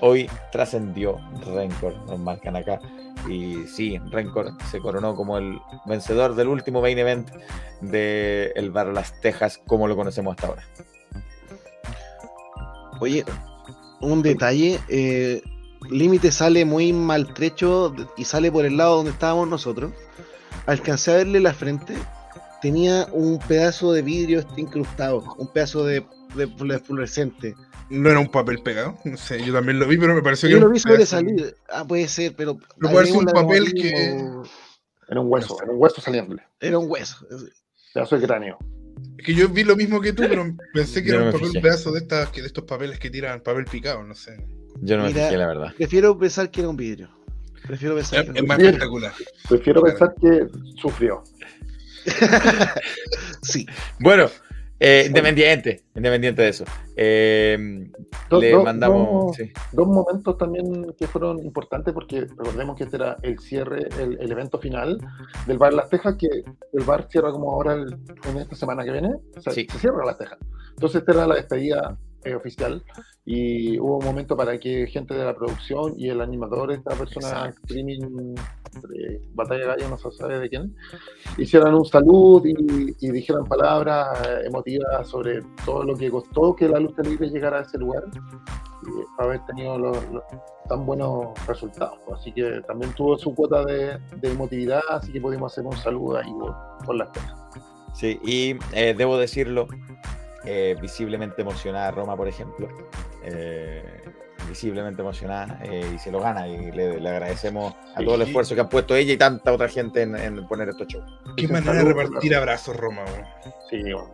hoy 0.00 0.28
trascendió 0.52 1.18
Rencor, 1.44 1.96
nos 2.06 2.18
marcan 2.18 2.56
acá. 2.56 2.80
Y 3.28 3.66
sí, 3.66 3.98
Rencor 4.10 4.52
se 4.70 4.80
coronó 4.80 5.16
como 5.16 5.38
el 5.38 5.58
vencedor 5.86 6.34
del 6.34 6.48
último 6.48 6.80
main 6.80 6.98
event 6.98 7.30
de 7.80 8.52
el 8.54 8.70
Bar 8.70 8.88
Las 8.88 9.20
Tejas, 9.20 9.60
como 9.66 9.88
lo 9.88 9.96
conocemos 9.96 10.32
hasta 10.32 10.46
ahora. 10.48 10.62
Oye, 13.00 13.24
un 14.00 14.22
detalle, 14.22 14.80
eh, 14.88 15.42
Límite 15.90 16.32
sale 16.32 16.64
muy 16.64 16.92
maltrecho 16.92 17.94
y 18.16 18.24
sale 18.24 18.50
por 18.50 18.64
el 18.64 18.76
lado 18.76 18.96
donde 18.96 19.12
estábamos 19.12 19.48
nosotros. 19.48 19.92
Alcancé 20.66 21.12
a 21.12 21.16
verle 21.16 21.40
la 21.40 21.52
frente, 21.52 21.94
tenía 22.66 23.06
un 23.12 23.38
pedazo 23.38 23.92
de 23.92 24.02
vidrio 24.02 24.40
este 24.40 24.60
incrustado, 24.60 25.22
un 25.38 25.46
pedazo 25.52 25.84
de, 25.84 26.04
de 26.34 26.48
flu- 26.48 26.80
fluorescente. 26.82 27.54
No 27.90 28.10
era 28.10 28.18
un 28.18 28.28
papel 28.28 28.60
pegado, 28.60 28.98
no 29.04 29.16
sé, 29.16 29.44
yo 29.44 29.52
también 29.52 29.78
lo 29.78 29.86
vi, 29.86 29.96
pero 29.96 30.16
me 30.16 30.22
pareció 30.22 30.48
que 30.48 30.54
Yo 30.54 30.60
lo 30.60 30.68
vi 30.70 30.80
sobre 30.80 31.06
salir. 31.06 31.54
Ah, 31.70 31.84
puede 31.86 32.08
ser, 32.08 32.34
pero. 32.34 32.58
Pero 32.80 32.92
puede 32.92 33.06
ser 33.06 33.16
un 33.18 33.24
papel 33.26 33.72
que- 33.72 33.92
mismo- 34.14 34.42
Era 35.08 35.20
un 35.20 35.30
hueso, 35.30 35.56
era 35.62 35.70
un 35.72 35.80
hueso 35.80 36.00
saliéndole. 36.00 36.42
Era 36.58 36.76
un 36.78 36.90
hueso. 36.90 37.24
Pedazo 37.94 38.18
de 38.18 38.26
cráneo. 38.26 38.58
Es 39.18 39.24
que 39.24 39.34
yo 39.34 39.48
vi 39.48 39.62
lo 39.62 39.76
mismo 39.76 40.00
que 40.00 40.12
tú, 40.12 40.24
pero 40.28 40.44
pensé 40.74 41.02
que 41.04 41.10
Yo 41.10 41.14
era 41.14 41.24
no 41.24 41.30
un 41.30 41.32
papel, 41.34 41.50
un 41.56 41.62
pedazo 41.62 41.92
de, 41.92 42.00
estas, 42.00 42.28
que 42.30 42.40
de 42.40 42.48
estos 42.48 42.64
papeles 42.64 42.98
que 42.98 43.10
tiran 43.10 43.40
papel 43.42 43.64
picado, 43.66 44.02
no 44.02 44.14
sé. 44.16 44.36
Yo 44.80 44.96
no 44.96 45.04
me 45.04 45.10
Mira, 45.10 45.26
fijé, 45.26 45.36
la 45.38 45.46
verdad. 45.46 45.72
Prefiero 45.76 46.18
pensar 46.18 46.50
que 46.50 46.60
era 46.62 46.68
un 46.68 46.76
vidrio. 46.76 47.08
Prefiero 47.64 47.94
pensar 47.94 48.24
Es, 48.24 48.32
que 48.32 48.42
más 48.42 48.58
espectacular. 48.58 49.12
Prefiero 49.48 49.82
pensar 49.82 50.14
que 50.20 50.46
sufrió. 50.80 51.22
Sí. 53.42 53.66
Bueno, 54.00 54.26
eh, 54.78 55.04
independiente, 55.06 55.84
independiente 55.94 56.42
de 56.42 56.48
eso. 56.48 56.64
Eh, 56.96 57.88
Dos- 58.28 58.42
le 58.42 58.50
dos- 58.52 58.64
mandamos. 58.64 59.08
dos- 59.28 59.36
sí. 59.36 59.50
Dos 59.72 59.86
momentos 59.88 60.36
también 60.36 60.92
que 60.98 61.06
fueron 61.06 61.38
importantes 61.44 61.94
porque 61.94 62.22
recordemos 62.22 62.76
que 62.76 62.84
este 62.84 62.96
era 62.96 63.16
el 63.22 63.38
cierre, 63.38 63.88
el, 64.00 64.18
el 64.20 64.32
evento 64.32 64.58
final 64.58 64.98
del 65.46 65.58
Bar 65.58 65.72
Las 65.74 65.88
Tejas, 65.88 66.16
que 66.16 66.26
el 66.72 66.84
bar 66.84 67.06
cierra 67.10 67.30
como 67.32 67.52
ahora 67.52 67.74
el- 67.74 67.96
en 68.28 68.36
esta 68.38 68.56
semana 68.56 68.84
que 68.84 68.92
viene, 68.92 69.14
o 69.36 69.40
sea, 69.40 69.52
Sí. 69.52 69.66
se 69.70 69.78
cierra 69.78 70.04
Las 70.04 70.18
Tejas. 70.18 70.38
Entonces 70.70 71.00
esta 71.00 71.12
era 71.12 71.26
la 71.26 71.36
despedida 71.36 71.96
eh, 72.26 72.34
oficial 72.34 72.82
y 73.24 73.78
hubo 73.78 73.98
un 73.98 74.04
momento 74.04 74.36
para 74.36 74.58
que 74.58 74.86
gente 74.86 75.14
de 75.14 75.24
la 75.24 75.34
producción 75.34 75.94
y 75.96 76.08
el 76.08 76.20
animador, 76.20 76.72
esta 76.72 76.94
persona 76.94 77.28
Exacto. 77.28 77.60
streaming 77.62 78.34
de 78.88 79.20
Batalla 79.34 79.66
Gallo, 79.66 79.88
no 79.88 79.98
se 79.98 80.10
sabe 80.12 80.38
de 80.38 80.48
quién, 80.48 80.74
hicieran 81.38 81.74
un 81.74 81.84
salud 81.84 82.44
y, 82.44 82.94
y 83.00 83.10
dijeran 83.10 83.44
palabras 83.44 84.26
eh, 84.26 84.46
emotivas 84.46 85.08
sobre 85.08 85.40
todo 85.64 85.84
lo 85.84 85.96
que 85.96 86.10
costó 86.10 86.54
que 86.54 86.68
la 86.68 86.78
lucha 86.78 87.02
libre 87.02 87.28
llegara 87.28 87.58
a 87.58 87.62
ese 87.62 87.78
lugar 87.78 88.04
y 88.82 89.22
haber 89.22 89.44
tenido 89.46 89.78
los, 89.78 89.96
los 90.10 90.22
tan 90.68 90.84
buenos 90.84 91.28
resultados. 91.46 91.98
pues. 92.06 92.20
Así 92.20 92.32
que 92.32 92.60
también 92.66 92.92
tuvo 92.92 93.16
su 93.18 93.34
cuota 93.34 93.64
de, 93.64 93.98
de 94.16 94.30
emotividad, 94.30 94.82
así 94.90 95.12
que 95.12 95.20
pudimos 95.20 95.52
hacer 95.52 95.64
un 95.64 95.76
saludo 95.76 96.18
ahí 96.18 96.32
por, 96.32 96.54
por 96.84 96.96
las 96.96 97.08
penas. 97.08 97.34
Sí, 97.94 98.20
y 98.22 98.56
eh, 98.74 98.94
debo 98.96 99.16
decirlo, 99.16 99.68
eh, 100.46 100.76
visiblemente 100.80 101.42
emocionada 101.42 101.90
Roma, 101.90 102.16
por 102.16 102.28
ejemplo. 102.28 102.68
eh, 103.22 103.82
visiblemente 104.48 105.02
emocionada 105.02 105.58
eh, 105.64 105.90
y 105.94 105.98
se 105.98 106.12
lo 106.12 106.20
gana 106.20 106.46
y 106.46 106.70
le, 106.70 107.00
le 107.00 107.08
agradecemos 107.08 107.74
a 107.96 108.02
todo 108.04 108.14
el 108.14 108.22
esfuerzo 108.22 108.54
que 108.54 108.60
han 108.60 108.68
puesto 108.68 108.94
ella 108.94 109.12
y 109.12 109.16
tanta 109.16 109.52
otra 109.52 109.68
gente 109.68 110.02
en, 110.02 110.14
en 110.14 110.46
poner 110.46 110.68
estos 110.68 110.86
shows. 110.86 111.04
Qué 111.36 111.48
manera 111.48 111.72
de 111.72 111.92
repartir 111.92 112.34
abrazos, 112.36 112.76
Roma. 112.76 113.02
Sí, 113.68 113.82
bueno. 113.82 114.12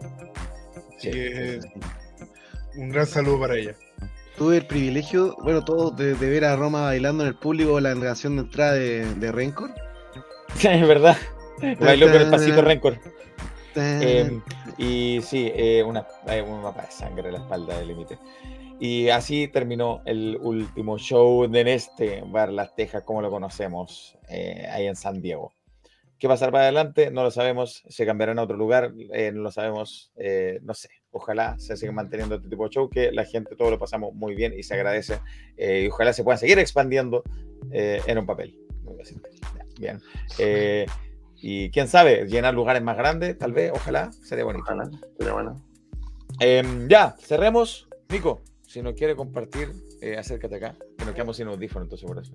Un 2.76 2.88
gran 2.90 3.06
saludo 3.06 3.40
para 3.40 3.56
ella. 3.56 3.74
Tuve 4.38 4.56
el 4.58 4.66
privilegio, 4.66 5.36
bueno, 5.42 5.62
todos, 5.62 5.94
de, 5.96 6.14
de 6.14 6.30
ver 6.30 6.46
a 6.46 6.56
Roma 6.56 6.82
bailando 6.84 7.22
en 7.24 7.28
el 7.28 7.34
público 7.34 7.78
la 7.80 7.94
canción 7.94 8.36
de 8.36 8.42
entrada 8.42 8.72
de, 8.72 9.14
de 9.16 9.32
Rencor. 9.32 9.70
es 10.62 10.88
verdad. 10.88 11.16
Bailó 11.78 12.10
con 12.10 12.22
el 12.22 12.30
pasito 12.30 12.62
Rencor. 12.62 12.98
Eh, 13.76 14.40
y 14.78 15.20
sí, 15.22 15.50
eh, 15.54 15.82
una, 15.82 16.06
eh, 16.26 16.42
un 16.42 16.62
mapa 16.62 16.82
de 16.82 16.90
sangre 16.90 17.28
en 17.28 17.34
la 17.34 17.40
espalda 17.40 17.78
del 17.78 17.88
límite. 17.88 18.18
Y 18.80 19.10
así 19.10 19.46
terminó 19.48 20.02
el 20.06 20.38
último 20.40 20.98
show 20.98 21.46
de 21.48 21.74
este 21.74 22.22
Bar 22.26 22.52
Las 22.52 22.74
Tejas, 22.74 23.04
como 23.04 23.22
lo 23.22 23.30
conocemos, 23.30 24.18
eh, 24.28 24.66
ahí 24.70 24.86
en 24.86 24.96
San 24.96 25.22
Diego. 25.22 25.52
¿Qué 26.18 26.28
pasará 26.28 26.52
para 26.52 26.64
adelante? 26.64 27.10
No 27.10 27.22
lo 27.24 27.30
sabemos. 27.30 27.82
Se 27.88 28.06
cambiarán 28.06 28.38
a 28.38 28.42
otro 28.44 28.56
lugar, 28.56 28.92
eh, 29.12 29.32
no 29.32 29.42
lo 29.42 29.50
sabemos. 29.50 30.12
eh, 30.16 30.60
no 30.62 30.72
sé. 30.74 30.88
Ojalá 31.10 31.58
se 31.58 31.76
siga 31.76 31.92
manteniendo 31.92 32.36
este 32.36 32.48
tipo 32.48 32.64
de 32.64 32.70
show, 32.70 32.88
que 32.88 33.12
la 33.12 33.24
gente 33.24 33.54
todo 33.56 33.70
lo 33.70 33.78
pasamos 33.78 34.14
muy 34.14 34.34
bien 34.34 34.52
y 34.56 34.62
se 34.62 34.74
agradece. 34.74 35.18
eh, 35.56 35.82
y 35.84 35.88
ojalá 35.88 36.12
se 36.12 36.22
puedan 36.24 36.38
seguir 36.38 36.58
expandiendo 36.58 37.22
eh, 37.72 38.00
en 38.06 38.18
un 38.18 38.26
papel. 38.26 38.56
Bien. 39.78 40.00
Eh, 41.42 41.66
y 41.66 41.70
quién 41.70 41.88
sabe, 41.88 42.26
llenar 42.26 42.54
lugares 42.54 42.82
más 42.82 42.96
grandes, 42.96 43.36
tal 43.38 43.52
vez, 43.52 43.72
ojalá, 43.74 44.12
sería 44.22 44.44
bonito. 44.44 44.64
Ojalá, 44.64 44.90
sería 45.18 45.32
bueno. 45.32 45.62
Em, 46.40 46.88
ya, 46.88 47.16
cerremos. 47.18 47.88
Nico, 48.08 48.42
si 48.66 48.82
nos 48.82 48.94
quiere 48.94 49.14
compartir, 49.14 49.70
eh, 50.00 50.16
acércate 50.16 50.56
acá, 50.56 50.74
que 50.96 51.04
nos 51.04 51.14
quedamos 51.14 51.36
sin 51.36 51.46
audífono, 51.48 51.84
entonces 51.84 52.06
por 52.06 52.18
eso. 52.18 52.34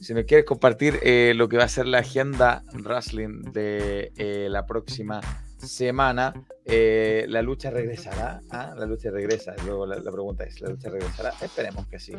Si 0.00 0.14
nos 0.14 0.24
quieres 0.24 0.46
compartir 0.46 0.98
eh, 1.02 1.32
lo 1.34 1.48
que 1.48 1.56
va 1.56 1.64
a 1.64 1.68
ser 1.68 1.86
la 1.86 1.98
agenda 1.98 2.64
wrestling 2.72 3.42
de 3.52 4.12
eh, 4.16 4.48
la 4.50 4.66
próxima 4.66 5.20
semana, 5.58 6.32
eh, 6.64 7.24
la 7.28 7.42
lucha 7.42 7.70
regresará. 7.70 8.40
¿Ah? 8.50 8.74
La 8.76 8.86
lucha 8.86 9.10
regresa. 9.10 9.54
Luego 9.64 9.86
la, 9.86 9.96
la 9.96 10.10
pregunta 10.10 10.44
es: 10.44 10.60
¿la 10.60 10.70
lucha 10.70 10.90
regresará? 10.90 11.32
Esperemos 11.40 11.86
que 11.88 11.98
sí. 11.98 12.12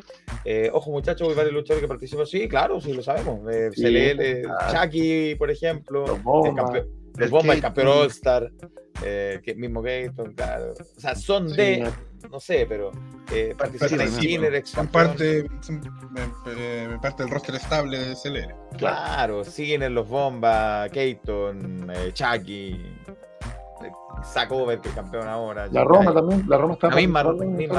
Eh, 0.43 0.69
ojo, 0.73 0.91
muchachos, 0.91 1.27
hay 1.29 1.35
varios 1.35 1.53
luchadores 1.53 1.81
que 1.81 1.87
participan. 1.87 2.25
Sí, 2.25 2.47
claro, 2.47 2.79
sí, 2.81 2.93
lo 2.93 3.01
sabemos. 3.03 3.41
Eh, 3.53 3.69
Sí, 3.73 4.43
claro. 4.43 4.83
Chucky, 4.85 5.35
por 5.35 5.51
ejemplo. 5.51 6.05
Los 6.07 6.19
campeón- 6.55 6.87
El 7.15 7.21
los 7.21 7.29
Bomba, 7.29 7.53
el 7.53 7.61
campeón 7.61 7.87
All 7.87 8.07
Star, 8.07 8.51
eh, 9.03 9.39
que 9.43 9.55
mismo 9.55 9.81
Gator, 9.81 10.33
claro. 10.35 10.73
O 10.73 10.99
sea, 10.99 11.15
son 11.15 11.47
de, 11.47 11.89
no 12.29 12.39
sé, 12.41 12.65
pero 12.67 12.91
eh, 13.31 13.55
participan 13.57 13.89
Participan, 13.97 14.11
Skinner, 14.23 14.67
Son 14.67 14.87
parte, 14.87 15.49
son, 15.61 15.81
eh, 16.47 16.97
parte 17.01 17.23
del 17.23 17.31
roster 17.31 17.55
estable 17.55 17.97
de 17.99 18.15
CLR. 18.15 18.55
Claro, 18.77 19.43
Skinner, 19.43 19.91
los 19.91 20.07
Bomba, 20.07 20.87
Keaton, 20.89 21.89
eh, 21.93 22.11
Chucky, 22.13 22.71
eh, 23.81 23.91
Sakover, 24.23 24.79
que 24.79 24.89
es 24.89 24.95
campeón 24.95 25.27
ahora. 25.27 25.67
La 25.71 25.83
Roma 25.83 26.13
también, 26.13 26.43
la 26.47 26.57
Roma 26.57 26.73
está 26.75 26.89
La 26.89 26.95
misma, 26.95 27.23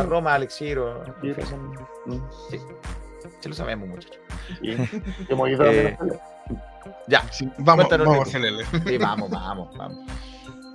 Roma, 0.02 0.34
Alex 0.34 0.58
Giro. 0.58 1.02
Sí, 1.23 1.34
Sí, 2.50 2.58
sí 3.41 3.49
lo 3.49 3.55
sabemos, 3.55 3.89
muchachos. 3.89 4.18
sí. 4.60 4.76
Hemos 5.28 5.49
ido 5.50 5.62
a 5.65 5.73
Eh. 5.73 5.99
Ya, 7.08 7.25
Vamos, 7.58 7.86
Cuéntanos, 7.86 8.07
vamos 8.07 8.34
Nico. 8.34 8.39
CLR. 8.73 8.89
sí, 8.89 8.99
vamos, 8.99 9.31
vamos, 9.31 9.76
vamos. 9.76 9.99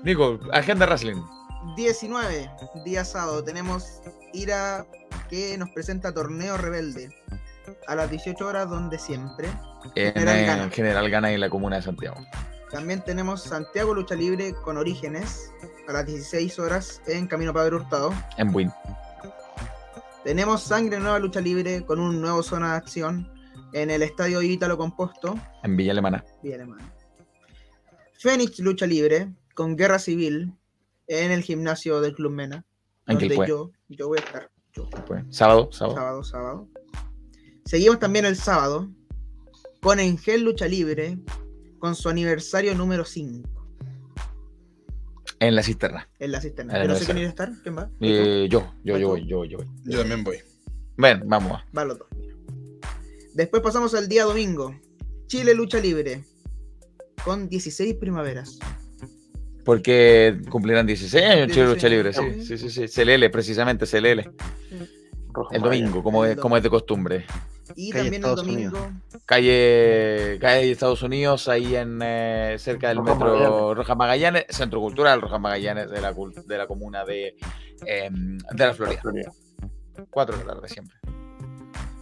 Nico, 0.04 0.40
agenda 0.52 0.86
wrestling. 0.86 1.22
19, 1.76 2.50
día 2.84 3.06
sábado, 3.06 3.44
tenemos 3.44 4.02
Ira 4.34 4.86
que 5.30 5.58
nos 5.58 5.70
presenta 5.70 6.14
Torneo 6.14 6.58
Rebelde 6.58 7.10
a 7.88 7.96
las 7.96 8.10
18 8.10 8.46
horas, 8.46 8.70
donde 8.70 8.98
siempre. 8.98 9.48
En 9.96 10.14
General 10.14 10.38
eh, 10.38 10.46
Gana. 10.46 10.70
General 10.70 11.10
Gana 11.10 11.32
en 11.32 11.40
la 11.40 11.50
comuna 11.50 11.78
de 11.78 11.84
Santiago. 11.84 12.18
También 12.72 13.04
tenemos 13.04 13.44
Santiago 13.44 13.94
Lucha 13.94 14.16
Libre 14.16 14.54
con 14.54 14.78
Orígenes 14.78 15.52
a 15.88 15.94
las 15.94 16.06
16 16.06 16.58
horas 16.60 17.02
en 17.06 17.28
Camino 17.28 17.54
Padre 17.54 17.76
Hurtado. 17.76 18.14
En 18.38 18.54
Win. 18.54 18.72
Tenemos 20.24 20.64
Sangre 20.64 21.00
Nueva 21.00 21.20
Lucha 21.20 21.42
Libre 21.42 21.86
con 21.86 22.00
un 22.00 22.22
nuevo 22.22 22.44
zona 22.44 22.72
de 22.72 22.78
acción 22.78 23.32
en 23.74 23.90
el 23.90 24.02
Estadio 24.02 24.42
Ítalo 24.42 24.78
Composto, 24.78 25.36
En 25.64 25.76
Villa 25.76 25.92
Alemana. 25.92 26.24
Villa 26.44 26.56
Alemana. 26.56 26.94
Fénix 28.18 28.60
Lucha 28.60 28.86
Libre 28.86 29.30
con 29.56 29.76
Guerra 29.76 30.00
Civil 30.00 30.54
en 31.12 31.32
el 31.32 31.44
gimnasio 31.44 32.00
del 32.02 32.14
Club 32.14 32.32
Mena, 32.32 32.66
En 33.08 33.18
donde 33.20 33.36
yo, 33.48 33.72
yo 33.90 34.08
voy 34.08 34.20
a 34.20 34.22
estar. 34.22 34.50
yo. 34.74 34.90
Pues, 35.06 35.24
Sábado, 35.30 35.70
sábado. 35.72 35.96
sábado, 35.96 36.24
sábado. 36.24 36.70
Seguimos 37.66 38.00
también 38.00 38.26
el 38.26 38.36
sábado 38.38 38.90
con 39.82 40.00
Engel 40.00 40.44
Lucha 40.44 40.68
Libre 40.68 41.18
con 41.80 41.96
su 41.96 42.10
aniversario 42.10 42.74
número 42.76 43.04
5 43.06 43.50
En 45.40 45.56
la 45.56 45.64
cisterna. 45.64 46.08
en 46.20 46.32
la 46.32 46.40
cisterna. 46.42 46.82
Yo 46.82 46.88
no 46.88 46.96
sé 46.96 47.06
quién 47.06 47.18
iba 47.18 47.28
a 47.28 47.30
estar. 47.30 47.52
¿Quién 47.64 47.78
va? 47.78 47.90
Eh, 48.00 48.48
yo, 48.50 48.74
yo, 48.84 48.98
yo 48.98 49.08
voy, 49.10 49.26
yo, 49.28 49.44
yo 49.46 49.58
voy. 49.58 49.68
Yo 49.86 50.00
también 50.00 50.24
voy. 50.24 50.38
Ven, 50.98 51.24
vamos. 51.26 51.60
Va 51.76 51.84
los 51.86 52.00
dos. 52.00 52.08
Después 53.34 53.62
pasamos 53.64 53.94
al 53.96 54.08
día 54.08 54.24
domingo. 54.26 54.76
Chile 55.28 55.54
Lucha 55.56 55.80
Libre. 55.80 56.24
Con 57.24 57.48
16 57.50 57.96
primaveras. 57.96 58.60
Porque 59.64 60.40
cumplirán 60.50 60.88
16 60.88 61.24
años 61.24 61.48
Chile 61.50 61.68
16 61.68 61.70
Lucha 61.70 61.90
Libre, 61.90 62.14
sí, 62.14 62.44
sí, 62.44 62.58
sí, 62.58 62.88
sí. 62.88 63.04
CLL, 63.04 63.30
precisamente 63.30 63.86
CLL. 63.86 64.32
El 65.52 65.62
domingo, 65.62 66.04
como 66.04 66.26
es, 66.26 66.38
como 66.38 66.58
es 66.58 66.64
de 66.64 66.70
costumbre. 66.70 67.26
Y 67.76 67.92
Calle 67.92 68.04
también 68.04 68.14
el 68.14 68.30
Estados 68.30 68.46
domingo. 68.46 68.92
Calle, 69.26 70.38
calle 70.42 70.72
Estados 70.72 71.04
Unidos, 71.04 71.48
ahí 71.48 71.76
en 71.76 72.00
eh, 72.04 72.56
cerca 72.60 72.90
del 72.90 73.02
metro 73.02 73.28
Magallanes. 73.28 73.78
Rojas 73.78 73.98
Magallanes, 73.98 74.46
Centro 74.50 74.80
Cultural 74.82 75.22
Rojas 75.22 75.40
Magallanes 75.40 75.90
de 75.90 76.02
la, 76.02 76.14
de 76.14 76.58
la 76.58 76.68
comuna 76.68 77.06
de, 77.06 77.38
em, 77.86 78.38
de 78.38 78.66
la 78.66 78.74
Florida. 78.74 79.02
4 80.10 80.38
de 80.38 80.44
la 80.44 80.54
tarde 80.54 80.68
siempre. 80.68 80.98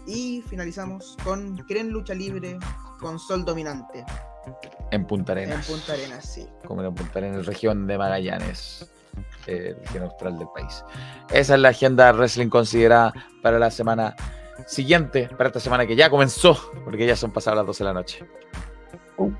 Y 0.09 0.41
finalizamos 0.41 1.15
con 1.23 1.55
Cren 1.67 1.91
Lucha 1.91 2.15
Libre 2.15 2.57
con 2.99 3.19
Sol 3.19 3.45
Dominante. 3.45 4.03
En 4.89 5.05
Punta 5.05 5.33
En 5.33 5.37
Arenas. 5.37 5.67
Punta 5.67 5.93
Arenas, 5.93 6.25
sí. 6.25 6.47
como 6.65 6.81
en 6.81 6.95
Punta 6.95 7.19
Arenas, 7.19 7.45
región 7.45 7.85
de 7.85 7.95
Magallanes, 7.95 8.89
eh, 9.45 9.75
región 9.79 10.05
austral 10.05 10.39
del 10.39 10.47
país. 10.47 10.83
Esa 11.31 11.53
es 11.53 11.61
la 11.61 11.69
agenda 11.69 12.11
wrestling 12.11 12.49
considerada 12.49 13.13
para 13.43 13.59
la 13.59 13.69
semana 13.69 14.15
siguiente, 14.65 15.29
para 15.37 15.49
esta 15.49 15.59
semana 15.59 15.85
que 15.85 15.95
ya 15.95 16.09
comenzó, 16.09 16.57
porque 16.83 17.05
ya 17.05 17.15
son 17.15 17.31
pasadas 17.31 17.57
las 17.57 17.67
12 17.67 17.83
de 17.83 17.87
la 17.87 17.93
noche. 17.93 18.25
Uh. 19.17 19.31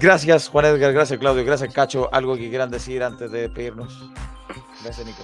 Gracias, 0.00 0.48
Juan 0.48 0.64
Edgar, 0.64 0.92
gracias, 0.92 1.20
Claudio, 1.20 1.44
gracias, 1.44 1.72
Cacho. 1.72 2.12
¿Algo 2.12 2.34
que 2.34 2.48
quieran 2.48 2.70
decir 2.70 3.04
antes 3.04 3.30
de 3.30 3.42
despedirnos? 3.42 4.10
Gracias, 4.82 5.06
Nico. 5.06 5.22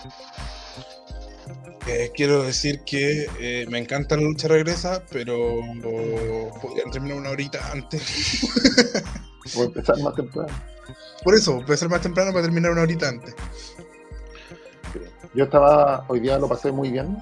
Eh, 1.87 2.11
quiero 2.15 2.43
decir 2.43 2.81
que 2.85 3.27
eh, 3.39 3.67
me 3.69 3.79
encanta 3.79 4.17
la 4.17 4.23
lucha 4.23 4.49
regresa, 4.49 5.05
pero 5.11 5.61
podrían 6.61 6.91
terminar 6.91 7.19
una 7.19 7.31
horita 7.31 7.61
antes. 7.71 8.43
Voy 9.55 9.65
a 9.65 9.67
empezar 9.67 9.99
más 10.01 10.15
temprano. 10.15 10.49
Por 11.23 11.35
eso, 11.35 11.65
ser 11.77 11.89
más 11.89 12.01
temprano 12.01 12.33
para 12.33 12.43
terminar 12.43 12.73
una 12.73 12.83
horita 12.83 13.09
antes. 13.09 13.35
Yo 15.35 15.45
estaba, 15.45 16.05
hoy 16.09 16.21
día 16.21 16.39
lo 16.39 16.49
pasé 16.49 16.73
muy 16.73 16.91
bien, 16.91 17.19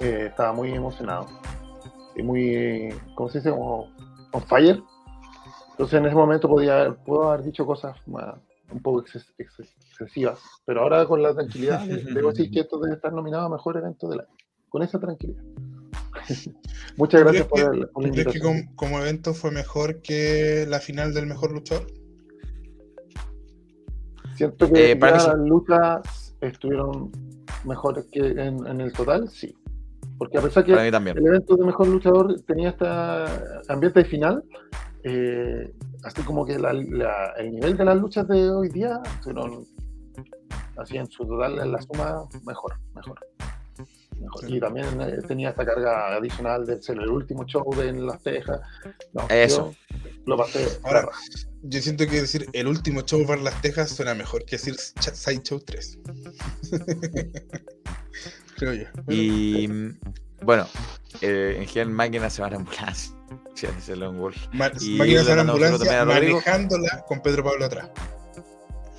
eh, 0.00 0.26
estaba 0.28 0.52
muy 0.52 0.72
emocionado 0.72 1.26
y 2.14 2.22
muy, 2.22 2.94
¿cómo 3.14 3.30
se 3.30 3.38
dice? 3.38 3.50
Como 3.50 3.90
on 4.32 4.42
fire. 4.46 4.80
Entonces 5.70 5.98
en 5.98 6.06
ese 6.06 6.14
momento 6.14 6.48
podía, 6.48 6.94
puedo 7.04 7.30
haber 7.30 7.44
dicho 7.44 7.66
cosas 7.66 7.96
más, 8.06 8.36
un 8.70 8.80
poco 8.80 9.02
exces- 9.02 9.32
exces- 9.38 9.72
excesivas, 10.00 10.38
pero 10.64 10.82
ahora 10.82 11.06
con 11.06 11.22
la 11.22 11.34
tranquilidad 11.34 11.80
debo 11.86 12.30
decir 12.30 12.50
que 12.50 12.60
esto 12.60 12.78
debe 12.78 12.96
estar 12.96 13.12
nominado 13.12 13.46
a 13.46 13.48
mejor 13.48 13.76
evento 13.76 14.08
del 14.08 14.20
año, 14.20 14.28
con 14.68 14.82
esa 14.82 14.98
tranquilidad. 14.98 15.42
Muchas 16.96 17.20
¿Tú 17.20 17.24
gracias 17.26 17.46
por, 17.48 17.58
que- 17.58 17.64
el, 17.78 17.88
por 17.88 18.02
la 18.02 18.08
¿tú 18.08 18.14
crees 18.14 18.14
que 18.14 18.38
invitación. 18.38 18.42
como, 18.66 18.76
como 18.76 18.98
evento 19.00 19.34
fue 19.34 19.50
mejor 19.50 20.00
que 20.02 20.66
la 20.68 20.80
final 20.80 21.12
del 21.14 21.26
mejor 21.26 21.52
luchador? 21.52 21.86
Siento 24.36 24.70
que 24.72 24.90
Eh, 24.92 24.94
mí 24.96 25.00
sí. 25.02 25.26
las 25.28 25.38
luchas 25.38 26.36
estuvieron 26.40 27.10
mejores 27.64 28.06
que 28.10 28.20
en, 28.20 28.66
en 28.66 28.80
el 28.80 28.92
total, 28.92 29.28
sí. 29.28 29.54
Porque 30.18 30.38
a 30.38 30.42
pesar 30.42 30.64
que 30.64 30.72
el 30.72 31.26
evento 31.26 31.56
de 31.56 31.64
mejor 31.64 31.88
luchador 31.88 32.40
tenía 32.46 32.70
este 32.70 32.86
ambiente 33.68 34.00
de 34.00 34.04
final, 34.04 34.44
eh, 35.02 35.72
así 36.04 36.22
como 36.22 36.44
que 36.46 36.58
la- 36.58 36.72
la- 36.72 37.32
el 37.38 37.52
nivel 37.52 37.76
de 37.76 37.84
las 37.84 37.96
luchas 37.96 38.26
de 38.28 38.48
hoy 38.50 38.68
día 38.68 39.00
fueron 39.22 39.64
así 40.76 40.96
en 40.96 41.10
su 41.10 41.24
total, 41.26 41.58
en 41.58 41.72
la 41.72 41.80
suma, 41.82 42.24
mejor, 42.44 42.74
mejor. 42.94 43.18
mejor. 44.20 44.50
Y 44.50 44.60
también 44.60 44.86
eh, 45.00 45.18
tenía 45.26 45.50
esta 45.50 45.64
carga 45.66 46.14
adicional 46.16 46.64
de 46.66 46.80
ser 46.82 46.98
el 46.98 47.08
último 47.10 47.44
show 47.44 47.64
de 47.76 47.88
en 47.88 48.06
Las 48.06 48.22
Tejas. 48.22 48.60
No, 49.12 49.26
Eso. 49.28 49.74
yo 49.90 49.98
Lo 50.26 50.36
pasé. 50.36 50.66
Ahora, 50.84 51.08
yo 51.62 51.80
siento 51.82 52.06
que 52.06 52.20
decir 52.22 52.48
el 52.52 52.66
último 52.66 53.02
show 53.02 53.26
para 53.26 53.40
las 53.42 53.60
Tejas 53.60 53.90
suena 53.90 54.14
mejor 54.14 54.44
que 54.44 54.56
decir 54.56 54.76
Sideshow 54.78 55.60
3. 55.60 55.98
Creo 58.56 58.72
yo. 58.74 58.84
Y 59.08 59.68
bueno, 60.42 60.66
eh, 61.20 61.56
en 61.58 61.66
general 61.66 61.90
máquinas 61.92 62.32
se 62.34 62.42
van 62.42 62.52
a 62.54 62.56
ambulancia. 62.56 63.14
Sí, 63.54 63.66
dice 63.74 63.96
Lone 63.96 64.18
Wolf. 64.18 64.36
Ma- 64.52 64.70
Y 64.80 64.96
máquinas 64.96 65.28
ambulancia 65.28 65.78
también 65.78 66.00
a 66.00 66.04
manejándola 66.04 67.04
con 67.06 67.20
Pedro 67.20 67.44
Pablo 67.44 67.64
atrás. 67.64 67.90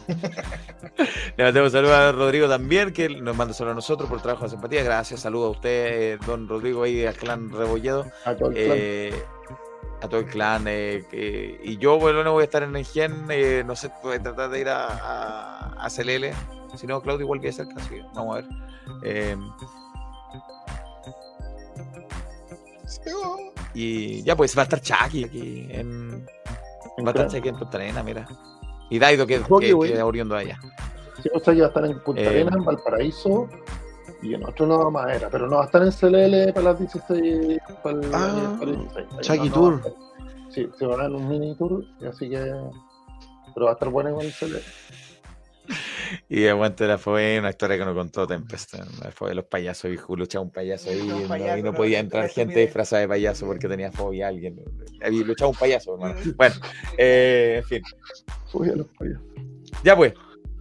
Le 1.38 1.44
mandamos 1.44 1.72
saludos 1.72 1.94
a 1.96 2.12
Rodrigo 2.12 2.48
también, 2.48 2.94
que 2.94 3.10
nos 3.10 3.36
manda 3.36 3.54
saludos 3.54 3.74
a 3.74 3.76
nosotros 3.76 4.08
por 4.10 4.18
el 4.18 4.24
trabajo 4.24 4.44
de 4.46 4.52
simpatía. 4.52 4.84
Gracias, 4.84 5.22
saludos 5.22 5.48
a 5.48 5.52
usted, 5.52 6.20
don 6.22 6.48
Rodrigo, 6.48 6.84
ahí 6.84 7.06
al 7.06 7.16
clan 7.16 7.52
Rebolledo. 7.52 8.06
A 8.26 8.36
todo 8.36 8.50
el 8.50 8.56
clan. 8.56 8.78
eh, 8.80 9.24
a 10.02 10.08
todo 10.08 10.20
el 10.20 10.26
clan. 10.28 10.66
eh, 10.68 11.60
y 11.64 11.78
yo, 11.78 12.00
bueno, 12.00 12.24
no 12.24 12.34
voy 12.34 12.42
a 12.42 12.46
estar 12.46 12.64
en 12.64 12.76
el 12.76 12.86
gen, 12.86 13.26
eh, 13.30 13.64
no 13.66 13.76
sé, 13.76 13.92
voy 14.04 14.16
a 14.18 14.24
tratar 14.24 14.50
de 14.50 14.62
ir 14.62 14.70
a, 14.70 14.88
a, 14.88 15.86
a 15.86 15.90
CLL. 15.90 16.32
Si 16.76 16.88
no, 16.88 17.02
Claudio 17.02 17.24
igual 17.24 17.40
que 17.40 17.52
cerca, 17.52 17.74
así 17.78 18.02
vamos 18.14 18.38
a 18.38 18.42
ver. 18.42 19.38
Y 23.74 24.24
ya, 24.24 24.36
pues 24.36 24.58
va 24.58 24.62
a 24.62 24.64
estar 24.64 24.82
Chucky 24.82 25.26
aquí 25.26 25.68
en. 25.70 26.26
Va 27.06 27.08
a 27.08 27.10
estar. 27.10 27.28
Chucky 27.28 27.50
en 27.50 27.56
Punta 27.58 27.80
mira. 28.04 28.26
Y 28.90 29.00
Daido, 29.00 29.26
que, 29.26 29.42
que, 29.42 29.60
que 29.60 29.94
es 29.94 30.02
oriundo 30.02 30.36
allá. 30.36 30.60
Sí, 31.22 31.30
o 31.34 31.40
sea, 31.40 31.54
que 31.54 31.64
a 31.64 31.68
estar 31.68 31.86
en 31.86 32.00
Punta 32.02 32.22
Eh, 32.22 32.28
Arenas, 32.28 32.56
en 32.56 32.66
Valparaíso 32.66 33.50
y 34.22 34.34
en 34.34 34.44
otro 34.46 34.66
lado 34.68 34.92
más 34.92 35.16
era, 35.16 35.30
pero 35.30 35.48
no 35.48 35.58
va 35.58 35.64
a 35.64 35.66
estar 35.66 35.82
en 35.82 35.92
CLL 35.92 36.54
para 36.54 36.72
las 36.72 36.80
16. 36.80 37.60
Para 37.84 37.98
el, 38.00 38.06
Ah, 38.14 38.56
para 38.60 38.72
el 38.72 38.78
16. 38.78 39.08
Ahí 39.12 39.18
Chucky 39.22 39.38
no, 39.38 39.46
no 39.46 39.52
Tour. 39.54 39.74
estar. 39.78 39.94
Sí, 40.52 40.70
se 40.78 40.86
va 40.86 40.94
a 40.96 40.98
dar 41.00 41.12
un 41.12 41.28
mini 41.28 41.56
tour, 41.58 41.84
así 42.08 42.30
que. 42.30 42.38
Pero 43.54 43.66
va 43.66 43.72
a 43.72 43.74
estar 43.74 43.90
bueno 43.90 44.10
igual 44.12 44.28
el 44.28 44.34
CLL. 44.34 44.62
Y 46.30 46.46
aguante 46.48 46.86
la 46.88 46.98
fue 46.98 47.40
una 47.40 47.50
historia 47.50 47.78
que 47.78 47.86
nos 47.86 47.96
contó 47.96 48.28
Tempest. 48.28 48.76
Fue 49.14 49.30
de 49.30 49.36
los 49.36 49.46
payasos 49.46 49.92
y 49.92 49.98
luchaba 50.16 50.44
un 50.46 50.52
payaso 50.52 50.90
ahí 50.90 51.00
Un 51.02 51.28
no- 51.28 51.58
y 51.58 51.64
no 51.64 51.74
podía 51.74 52.00
entrar 52.00 52.30
gente 52.30 52.60
disfrazada 52.60 53.02
de 53.02 53.08
payaso 53.08 53.46
porque 53.46 53.68
tenía 53.68 53.92
fobia 53.92 54.26
a 54.26 54.30
alguien. 54.30 54.60
Luchado 55.26 55.52
un 55.52 55.58
payaso, 55.58 55.94
hermano. 55.96 56.16
Bueno, 56.36 56.56
eh, 56.98 57.56
en 57.60 57.64
fin. 57.66 57.82
Fui 58.52 58.70
a 58.70 58.76
los 58.76 58.88
payasos. 58.88 59.22
Ya 59.84 59.96
pues. 59.96 60.14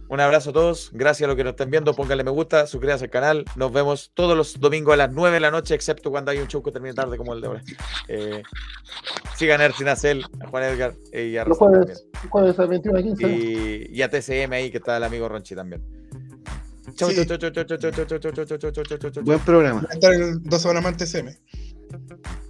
Un 0.07 0.19
abrazo 0.19 0.51
a 0.51 0.53
todos. 0.53 0.91
Gracias 0.93 1.25
a 1.25 1.27
los 1.27 1.35
que 1.35 1.43
nos 1.43 1.51
estén 1.51 1.71
viendo. 1.71 1.93
Pónganle 1.95 2.23
me 2.23 2.31
gusta, 2.31 2.67
suscríbanse 2.67 3.05
al 3.05 3.09
canal. 3.09 3.45
Nos 3.55 3.71
vemos 3.73 4.11
todos 4.13 4.37
los 4.37 4.59
domingos 4.59 4.93
a 4.93 4.97
las 4.97 5.11
9 5.11 5.33
de 5.33 5.39
la 5.39 5.49
noche, 5.51 5.73
excepto 5.73 6.11
cuando 6.11 6.31
hay 6.31 6.37
un 6.39 6.47
show 6.47 6.61
que 6.61 6.71
termine 6.71 6.93
tarde 6.93 7.17
como 7.17 7.33
el 7.33 7.41
de 7.41 7.47
ahora. 7.47 7.61
Eh, 8.07 8.43
sigan 9.35 9.61
a 9.61 9.65
Ertinacel, 9.65 10.23
a 10.41 10.47
Juan 10.47 10.63
Edgar 10.63 10.93
eh, 11.11 11.27
y 11.27 11.37
a 11.37 11.45
Los 11.45 11.57
Rosal 11.57 11.75
jueves, 11.79 12.07
jueves 12.29 12.59
a 12.59 12.65
21 12.65 12.99
a 12.99 13.01
15. 13.01 13.21
también. 13.23 13.87
Y, 13.91 13.97
y 13.97 14.01
a 14.03 14.09
TCM 14.09 14.51
ahí, 14.53 14.69
que 14.71 14.77
está 14.77 14.97
el 14.97 15.03
amigo 15.03 15.27
Ronchi 15.27 15.55
también. 15.55 15.81
Chau, 16.95 17.09
Sí. 17.09 17.25
chau, 17.25 17.37
chau, 17.37 17.49
chau, 17.51 17.65
chau, 17.65 17.77
chau, 17.77 17.91
chau, 17.91 18.05
chau, 18.05 18.19
chau, 18.19 18.31
chau, 18.31 18.45
chau, 18.45 18.71
chau, 18.71 18.83
chau, 18.83 18.97
chau, 18.97 19.11
chau. 19.11 19.23
Va 19.25 19.33
a 19.35 19.93
estar 19.93 20.13
en 20.13 20.43
dos 20.43 20.61
semanas 20.61 20.83
más 20.83 20.91
en 20.93 20.97
TCM. 20.97 22.44